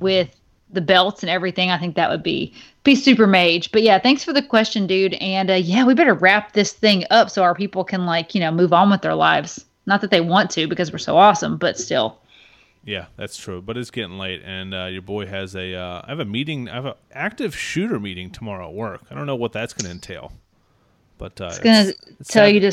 with 0.00 0.28
the 0.70 0.80
belts 0.80 1.22
and 1.22 1.30
everything, 1.30 1.70
I 1.70 1.78
think 1.78 1.96
that 1.96 2.10
would 2.10 2.22
be 2.22 2.52
be 2.82 2.94
super 2.94 3.26
mage. 3.26 3.72
But 3.72 3.82
yeah, 3.82 3.98
thanks 3.98 4.24
for 4.24 4.32
the 4.32 4.42
question, 4.42 4.86
dude. 4.86 5.14
And 5.14 5.50
uh, 5.50 5.54
yeah, 5.54 5.84
we 5.84 5.94
better 5.94 6.14
wrap 6.14 6.52
this 6.52 6.72
thing 6.72 7.04
up 7.10 7.30
so 7.30 7.42
our 7.42 7.54
people 7.54 7.84
can 7.84 8.06
like 8.06 8.34
you 8.34 8.40
know 8.40 8.50
move 8.50 8.72
on 8.72 8.90
with 8.90 9.02
their 9.02 9.14
lives. 9.14 9.64
Not 9.86 10.00
that 10.00 10.10
they 10.10 10.20
want 10.20 10.50
to 10.52 10.66
because 10.66 10.92
we're 10.92 10.98
so 10.98 11.16
awesome, 11.16 11.56
but 11.56 11.78
still. 11.78 12.18
Yeah, 12.84 13.06
that's 13.16 13.36
true. 13.36 13.62
But 13.62 13.76
it's 13.76 13.90
getting 13.90 14.18
late, 14.18 14.42
and 14.44 14.74
uh, 14.74 14.84
your 14.84 15.02
boy 15.02 15.26
has 15.26 15.54
a. 15.56 15.74
Uh, 15.74 16.02
I 16.04 16.10
have 16.10 16.20
a 16.20 16.24
meeting. 16.24 16.68
I 16.68 16.74
have 16.74 16.86
an 16.86 16.94
active 17.12 17.56
shooter 17.56 17.98
meeting 17.98 18.30
tomorrow 18.30 18.68
at 18.68 18.74
work. 18.74 19.02
I 19.10 19.14
don't 19.14 19.26
know 19.26 19.36
what 19.36 19.52
that's 19.52 19.72
going 19.72 19.86
to 19.86 19.90
entail, 19.90 20.32
but 21.18 21.40
uh, 21.40 21.46
It's 21.46 21.58
gonna 21.58 21.88
it's 22.20 22.30
tell 22.30 22.46
sad- 22.46 22.54
you 22.54 22.60
to 22.60 22.72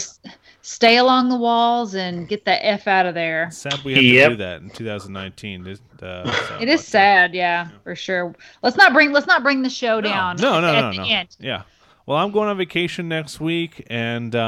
stay 0.62 0.98
along 0.98 1.30
the 1.30 1.36
walls 1.38 1.96
and 1.96 2.28
get 2.28 2.46
the 2.46 2.66
f 2.66 2.88
out 2.88 3.06
of 3.06 3.14
there. 3.16 3.50
Sad 3.52 3.80
we 3.84 3.94
have 3.96 4.04
Yep. 4.04 4.30
to 4.32 4.36
do 4.36 4.44
that 4.44 4.62
in 4.62 4.70
2019. 4.70 5.68
It, 5.68 5.80
uh, 6.04 6.32
so, 6.48 6.58
It 6.60 6.68
is 6.68 6.84
sad, 6.86 7.34
yeah, 7.36 7.70
for 7.84 7.96
sure. 7.96 8.34
Let's 8.64 8.76
not 8.78 8.94
bring 8.94 9.12
let's 9.12 9.28
not 9.28 9.44
bring 9.44 9.62
the 9.62 9.70
show 9.70 10.00
No, 10.00 10.10
down. 10.10 10.36
no, 10.38 10.60
no, 10.62 10.68
at 10.76 10.82
no, 10.82 10.92
the 10.92 10.98
no. 10.98 11.04
end. 11.06 11.36
Yeah. 11.40 11.62
Well, 12.08 12.18
I'm 12.18 12.32
going 12.32 12.50
on 12.50 12.58
vacation 12.58 13.08
next 13.08 13.40
week, 13.40 13.86
and 13.88 14.36
uh, 14.36 14.40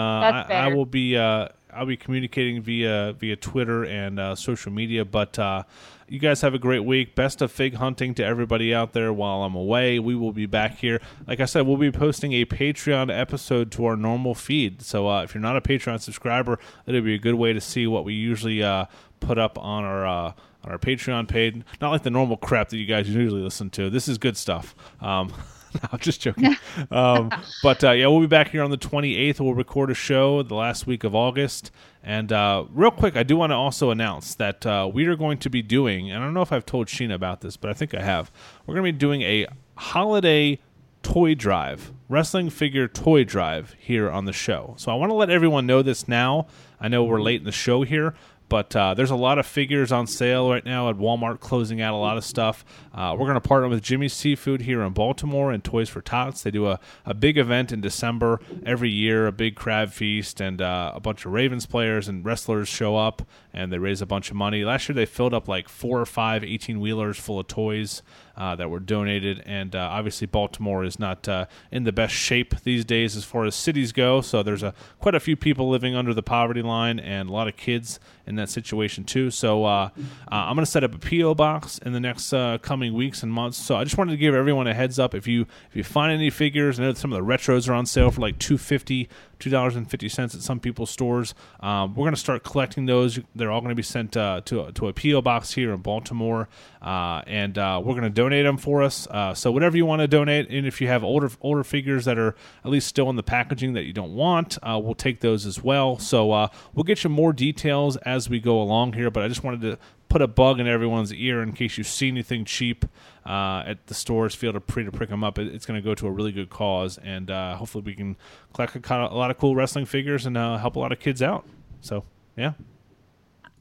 I, 0.49 0.53
I 0.53 0.67
will 0.73 0.88
be. 0.88 1.15
Uh, 1.15 1.49
I'll 1.72 1.85
be 1.85 1.97
communicating 1.97 2.61
via 2.61 3.13
via 3.13 3.35
Twitter 3.35 3.85
and 3.85 4.19
uh, 4.19 4.35
social 4.35 4.72
media. 4.72 5.05
But 5.05 5.38
uh, 5.39 5.63
you 6.07 6.19
guys 6.19 6.41
have 6.41 6.53
a 6.53 6.59
great 6.59 6.83
week. 6.83 7.15
Best 7.15 7.41
of 7.41 7.51
fig 7.51 7.75
hunting 7.75 8.14
to 8.15 8.23
everybody 8.23 8.73
out 8.73 8.93
there 8.93 9.11
while 9.11 9.43
I'm 9.43 9.56
away. 9.56 9.99
We 9.99 10.15
will 10.15 10.32
be 10.32 10.45
back 10.45 10.77
here. 10.77 11.01
Like 11.27 11.40
I 11.40 11.45
said, 11.45 11.65
we'll 11.65 11.77
be 11.77 11.91
posting 11.91 12.33
a 12.33 12.45
Patreon 12.45 13.17
episode 13.17 13.72
to 13.73 13.85
our 13.85 13.95
normal 13.95 14.35
feed. 14.35 14.82
So 14.82 15.07
uh, 15.07 15.23
if 15.23 15.33
you're 15.33 15.41
not 15.41 15.57
a 15.57 15.61
Patreon 15.61 16.01
subscriber, 16.01 16.59
it'll 16.85 17.01
be 17.01 17.15
a 17.15 17.19
good 17.19 17.35
way 17.35 17.53
to 17.53 17.61
see 17.61 17.88
what 17.88 18.06
we 18.06 18.14
usually 18.14 18.61
uh, 18.64 18.85
put 19.19 19.38
up 19.38 19.57
on 19.57 19.83
our. 19.83 20.07
Uh, 20.07 20.33
on 20.65 20.72
our 20.72 20.77
Patreon 20.77 21.27
page, 21.27 21.61
not 21.82 21.91
like 21.91 22.03
the 22.03 22.09
normal 22.09 22.38
crap 22.38 22.69
that 22.69 22.77
you 22.77 22.85
guys 22.85 23.09
usually 23.09 23.41
listen 23.41 23.69
to. 23.72 23.90
This 23.90 24.07
is 24.07 24.17
good 24.17 24.38
stuff. 24.38 24.73
Um, 25.01 25.33
no, 25.84 25.90
I'm 25.92 26.00
just 26.00 26.22
joking. 26.22 26.56
um, 26.92 27.32
but 27.61 27.84
uh, 27.84 27.92
yeah, 27.92 28.08
we'll 28.08 28.22
be 28.22 28.27
back 28.27 28.50
here 28.50 28.64
on 28.64 28.72
the 28.72 28.77
28th. 28.77 29.40
We'll 29.40 29.53
record 29.53 29.92
a 29.92 29.95
show 29.95 30.43
the 30.43 30.56
last 30.56 30.88
week 30.88 31.03
of 31.03 31.16
August. 31.16 31.72
And 32.03 32.32
uh, 32.32 32.66
real 32.72 32.92
quick, 32.92 33.16
I 33.16 33.24
do 33.24 33.38
want 33.38 33.52
to 33.52 33.56
also 33.56 33.90
announce 33.90 34.35
that 34.35 34.66
uh, 34.66 34.90
we 34.93 35.06
are 35.06 35.16
going 35.16 35.38
to 35.40 35.50
be 35.50 35.61
doing, 35.61 36.11
and 36.11 36.22
I 36.22 36.26
don't 36.26 36.34
know 36.34 36.42
if 36.42 36.52
I've 36.52 36.66
told 36.66 36.88
Sheena 36.88 37.14
about 37.14 37.42
this, 37.42 37.56
but 37.56 37.69
I 37.69 37.74
think 37.74 37.93
I 37.93 38.02
have. 38.02 38.32
We're 38.66 38.76
going 38.76 38.85
to 38.88 38.93
be 38.93 38.98
doing 38.98 39.22
a 39.22 39.48
holiday 39.76 40.60
toy 41.02 41.35
drive, 41.35 41.92
wrestling 42.10 42.50
figure 42.50 42.88
toy 42.88 43.24
drive 43.24 43.76
here 43.77 44.10
on 44.10 44.26
the 44.26 44.34
show. 44.34 44.74
So 44.77 44.92
I 44.92 44.95
want 44.95 45.11
to 45.11 45.16
let 45.16 45.30
everyone 45.30 45.66
know 45.66 45.82
this 45.82 46.08
now. 46.08 46.48
I 46.80 46.88
know 46.88 47.03
we're 47.03 47.22
late 47.22 47.42
in 47.42 47.45
the 47.45 47.52
show 47.52 47.84
here, 47.84 48.16
but 48.49 48.75
uh, 48.75 48.93
there's 48.93 49.11
a 49.11 49.15
lot 49.15 49.39
of 49.39 49.45
figures 49.45 49.91
on 49.91 50.07
sale 50.07 50.49
right 50.49 50.65
now 50.65 50.89
at 50.89 50.95
Walmart, 50.95 51.39
closing 51.39 51.81
out 51.81 51.93
a 51.93 51.97
lot 51.97 52.17
of 52.17 52.23
stuff. 52.23 52.63
Uh, 52.93 53.15
we're 53.17 53.25
going 53.25 53.33
to 53.35 53.41
partner 53.41 53.67
with 53.67 53.81
Jimmy's 53.81 54.13
Seafood 54.13 54.61
here 54.61 54.81
in 54.81 54.93
Baltimore 54.93 55.51
and 55.51 55.63
Toys 55.63 55.89
for 55.89 56.01
Tots. 56.01 56.43
They 56.43 56.51
do 56.51 56.67
a, 56.67 56.80
a 57.05 57.13
big 57.13 57.38
event 57.38 57.72
in 57.72 57.81
December 57.81 58.39
every 58.65 58.89
year, 58.89 59.27
a 59.27 59.31
big 59.31 59.55
crab 59.55 59.91
feast, 59.91 60.41
and 60.41 60.61
uh, 60.61 60.91
a 60.93 60.99
bunch 60.99 61.25
of 61.25 61.31
Ravens 61.31 61.65
players 61.65 62.07
and 62.07 62.25
wrestlers 62.25 62.67
show 62.67 62.95
up 62.95 63.23
and 63.53 63.72
they 63.72 63.77
raise 63.77 64.01
a 64.01 64.05
bunch 64.05 64.30
of 64.31 64.35
money. 64.35 64.65
Last 64.65 64.89
year 64.89 64.95
they 64.95 65.05
filled 65.05 65.33
up 65.33 65.47
like 65.47 65.69
four 65.69 65.99
or 65.99 66.05
five 66.05 66.43
18 66.43 66.80
wheelers 66.80 67.17
full 67.17 67.39
of 67.39 67.47
toys. 67.47 68.01
Uh, 68.36 68.56
that 68.56 68.68
were 68.68 68.80
donated, 68.80 69.44
and 69.45 69.76
uh, 69.76 69.90
obviously 69.92 70.26
Baltimore 70.26 70.84
is 70.84 70.98
not 70.98 71.28
uh, 71.28 71.45
in 71.72 71.84
the 71.84 71.92
best 71.92 72.16
shape 72.16 72.60
these 72.64 72.84
days 72.84 73.16
as 73.16 73.24
far 73.24 73.45
as 73.45 73.53
cities 73.53 73.92
go. 73.92 74.22
So 74.22 74.42
there's 74.42 74.64
a 74.64 74.74
quite 75.00 75.14
a 75.14 75.20
few 75.20 75.36
people 75.36 75.70
living 75.70 75.95
under 75.95 76.16
the 76.16 76.24
poverty 76.24 76.64
line, 76.64 77.00
and 77.00 77.30
a 77.30 77.32
lot 77.32 77.48
of 77.48 77.58
kids 77.58 78.00
in 78.26 78.36
that 78.38 78.50
situation 78.50 79.03
too. 79.03 79.30
So 79.30 79.66
uh, 79.66 79.90
uh, 80.00 80.00
I'm 80.32 80.56
going 80.56 80.66
to 80.66 80.72
set 80.72 80.84
up 80.84 80.95
a 80.95 80.98
PO 80.98 81.36
box 81.36 81.78
in 81.80 81.94
the 81.94 82.00
next 82.00 82.34
uh, 82.34 82.58
coming 82.60 82.94
weeks 82.94 83.22
and 83.22 83.32
months. 83.32 83.58
So 83.58 83.76
I 83.76 83.84
just 83.84 83.98
wanted 83.98 84.12
to 84.12 84.18
give 84.18 84.34
everyone 84.34 84.66
a 84.66 84.74
heads 84.74 84.98
up 84.98 85.14
if 85.14 85.28
you 85.28 85.45
if 85.70 85.76
you 85.76 85.84
find 85.84 86.12
any 86.12 86.30
figures. 86.30 86.80
I 86.80 86.84
know 86.84 86.94
some 86.94 87.14
of 87.14 87.24
the 87.24 87.34
retros 87.34 87.70
are 87.70 87.74
on 87.74 87.86
sale 87.86 88.12
for 88.12 88.22
like 88.22 88.40
two 88.40 88.58
fifty. 88.58 89.10
Two 89.43 89.49
dollars 89.49 89.75
and 89.75 89.91
fifty 89.91 90.07
cents 90.07 90.33
at 90.33 90.41
some 90.41 90.61
people's 90.61 90.89
stores. 90.89 91.35
Um, 91.59 91.95
we're 91.95 92.05
going 92.05 92.13
to 92.13 92.19
start 92.19 92.45
collecting 92.45 92.85
those. 92.85 93.19
They're 93.35 93.51
all 93.51 93.59
going 93.59 93.72
to 93.72 93.75
be 93.75 93.83
sent 93.83 94.15
uh, 94.15 94.39
to 94.45 94.72
to 94.72 94.88
a 94.88 94.93
PO 94.93 95.22
box 95.22 95.51
here 95.51 95.73
in 95.73 95.81
Baltimore, 95.81 96.47
uh, 96.81 97.23
and 97.27 97.57
uh, 97.57 97.81
we're 97.83 97.91
going 97.91 98.03
to 98.03 98.09
donate 98.09 98.45
them 98.45 98.55
for 98.55 98.81
us. 98.81 99.05
Uh, 99.07 99.33
so 99.33 99.51
whatever 99.51 99.75
you 99.75 99.85
want 99.85 99.99
to 99.99 100.07
donate, 100.07 100.49
and 100.49 100.65
if 100.65 100.80
you 100.80 100.88
have 100.88 101.03
older 101.03 101.30
older 101.41 101.65
figures 101.65 102.05
that 102.05 102.17
are 102.17 102.35
at 102.63 102.72
least 102.72 102.88
still 102.88 103.09
in 103.09 103.17
the 103.17 103.22
packaging 103.22 103.73
that 103.73 103.83
you 103.83 103.91
don't 103.91 104.15
want, 104.15 104.57
uh, 104.63 104.80
we'll 104.81 104.95
take 104.95 105.19
those 105.19 105.45
as 105.45 105.61
well. 105.61 105.99
So 105.99 106.49
we'll 106.73 106.85
get 106.85 107.03
you 107.03 107.09
more 107.09 107.33
details 107.33 107.97
as 107.97 108.30
we 108.30 108.39
go 108.39 108.61
along 108.61 108.93
here. 108.93 109.11
But 109.11 109.23
I 109.23 109.27
just 109.27 109.43
wanted 109.43 109.59
to 109.59 109.77
put 110.07 110.22
a 110.22 110.27
bug 110.27 110.59
in 110.61 110.67
everyone's 110.67 111.11
ear 111.11 111.41
in 111.41 111.51
case 111.51 111.77
you 111.77 111.83
see 111.83 112.07
anything 112.07 112.45
cheap 112.45 112.85
uh, 113.26 113.64
at 113.66 113.88
the 113.88 113.93
stores. 113.93 114.35
Feel 114.35 114.60
free 114.68 114.84
to 114.84 114.92
prick 114.92 115.10
them 115.10 115.24
up. 115.24 115.38
It, 115.38 115.48
it's 115.48 115.66
going 115.66 115.82
to 115.82 115.84
go 115.84 115.95
to 115.95 116.08
a 116.08 116.11
really 116.11 116.32
good 116.32 116.50
cause, 116.50 116.98
and 116.98 117.30
uh, 117.32 117.56
hopefully 117.56 117.84
we 117.85 117.95
can 117.95 118.16
collect 118.53 118.76
a, 118.76 118.95
a 118.95 119.16
lot 119.16 119.32
of 119.32 119.38
cool 119.38 119.56
wrestling 119.56 119.85
figures 119.85 120.26
and 120.26 120.38
uh, 120.38 120.58
help 120.58 120.76
a 120.76 120.80
lot 120.80 120.92
of 120.92 121.00
kids 121.00 121.22
out. 121.22 121.45
So 121.82 122.03
yeah, 122.38 122.53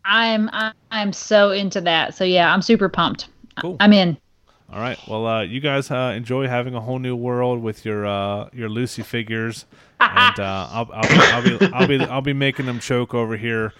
I'm 0.04 0.50
I'm 0.90 1.12
so 1.12 1.50
into 1.50 1.80
that. 1.82 2.14
So 2.14 2.24
yeah, 2.24 2.52
I'm 2.52 2.62
super 2.62 2.88
pumped. 2.88 3.28
Cool. 3.60 3.76
I'm 3.80 3.92
in. 3.92 4.16
all 4.72 4.80
right. 4.80 4.98
Well, 5.06 5.26
uh, 5.26 5.42
you 5.42 5.60
guys 5.60 5.90
uh, 5.90 6.14
enjoy 6.16 6.48
having 6.48 6.74
a 6.74 6.80
whole 6.80 6.98
new 6.98 7.14
world 7.14 7.62
with 7.62 7.84
your 7.84 8.06
uh, 8.06 8.48
your 8.52 8.68
Lucy 8.68 9.02
figures, 9.02 9.66
and 10.00 10.40
uh, 10.40 10.68
I'll, 10.70 10.90
I'll, 10.92 11.34
I'll 11.34 11.42
be 11.42 11.66
I'll 11.72 11.86
be 11.86 12.00
I'll 12.00 12.22
be 12.22 12.32
making 12.32 12.66
them 12.66 12.80
choke 12.80 13.14
over 13.14 13.36
here. 13.36 13.72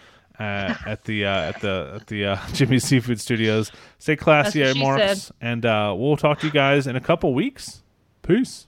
Uh, 0.43 0.75
at 0.87 1.05
the 1.05 1.25
uh, 1.25 1.31
at 1.31 1.61
the 1.61 1.93
at 1.95 2.07
the 2.09 2.27
uh, 2.27 2.39
Jimmy 2.53 2.81
Seafood 2.81 3.21
Studios. 3.21 3.71
Stay 3.99 4.17
classy, 4.17 4.61
That's 4.61 4.77
what 4.77 4.99
Marks, 4.99 5.33
and 5.41 5.65
uh, 5.65 5.95
we'll 5.97 6.17
talk 6.17 6.41
to 6.41 6.47
you 6.47 6.53
guys 6.53 6.87
in 6.89 6.97
a 6.97 7.01
couple 7.01 7.33
weeks. 7.33 7.83
Peace. 8.23 8.67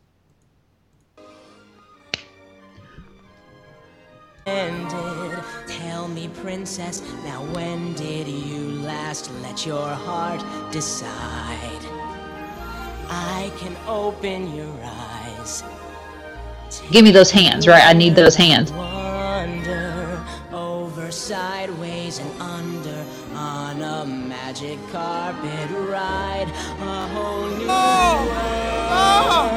ended. 4.46 5.38
Tell 5.66 6.08
me, 6.08 6.28
princess, 6.28 7.02
now 7.24 7.42
when 7.54 7.94
did 7.94 8.28
you 8.28 8.70
last 8.82 9.30
let 9.42 9.66
your 9.66 9.88
heart 9.88 10.42
decide? 10.70 11.80
I 13.08 13.50
can 13.58 13.76
open 13.86 14.54
your 14.54 14.78
eyes. 14.82 15.62
Give 16.90 17.04
me 17.04 17.10
those 17.10 17.30
hands, 17.30 17.66
right? 17.66 17.84
I 17.84 17.92
need 17.92 18.16
those 18.16 18.34
hands. 18.34 18.72
Wander 21.24 21.36
over, 21.36 21.44
sideways, 21.44 22.18
and 22.18 22.40
under 22.40 23.04
on 23.34 23.82
a 23.82 24.04
magic 24.06 24.78
carpet 24.90 25.70
ride. 25.70 26.48
A 26.80 27.08
whole 27.08 27.46
new 27.48 27.66
oh, 27.68 28.16
world. 28.26 28.88
Oh, 28.90 29.48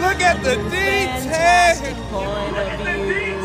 look 0.00 0.20
at 0.20 0.42
the 0.42 0.56
Fantastic 0.70 1.94
detail. 1.96 2.10
point 2.10 2.56
of 2.56 2.80
view. 3.06 3.36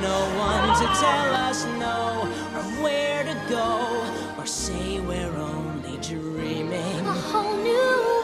No 0.00 0.18
one 0.38 0.68
to 0.78 0.86
oh. 0.86 1.00
tell 1.00 1.34
us 1.34 1.64
no 1.78 2.28
or 2.56 2.64
where 2.82 3.24
to 3.24 3.34
go 3.48 4.04
or 4.38 4.46
say 4.46 5.00
we're 5.00 5.36
only 5.36 5.98
dreaming. 5.98 7.06
A 7.06 7.12
whole 7.12 7.56
new 7.56 7.72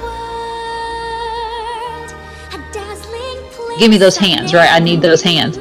world, 0.03 0.55
a 2.53 2.59
dazzling 2.73 3.41
place. 3.53 3.79
Give 3.79 3.91
me 3.91 3.99
those 3.99 4.17
hands, 4.17 4.53
right? 4.55 4.71
I 4.73 4.79
need 4.79 5.03
those 5.03 5.23
hands. 5.23 5.59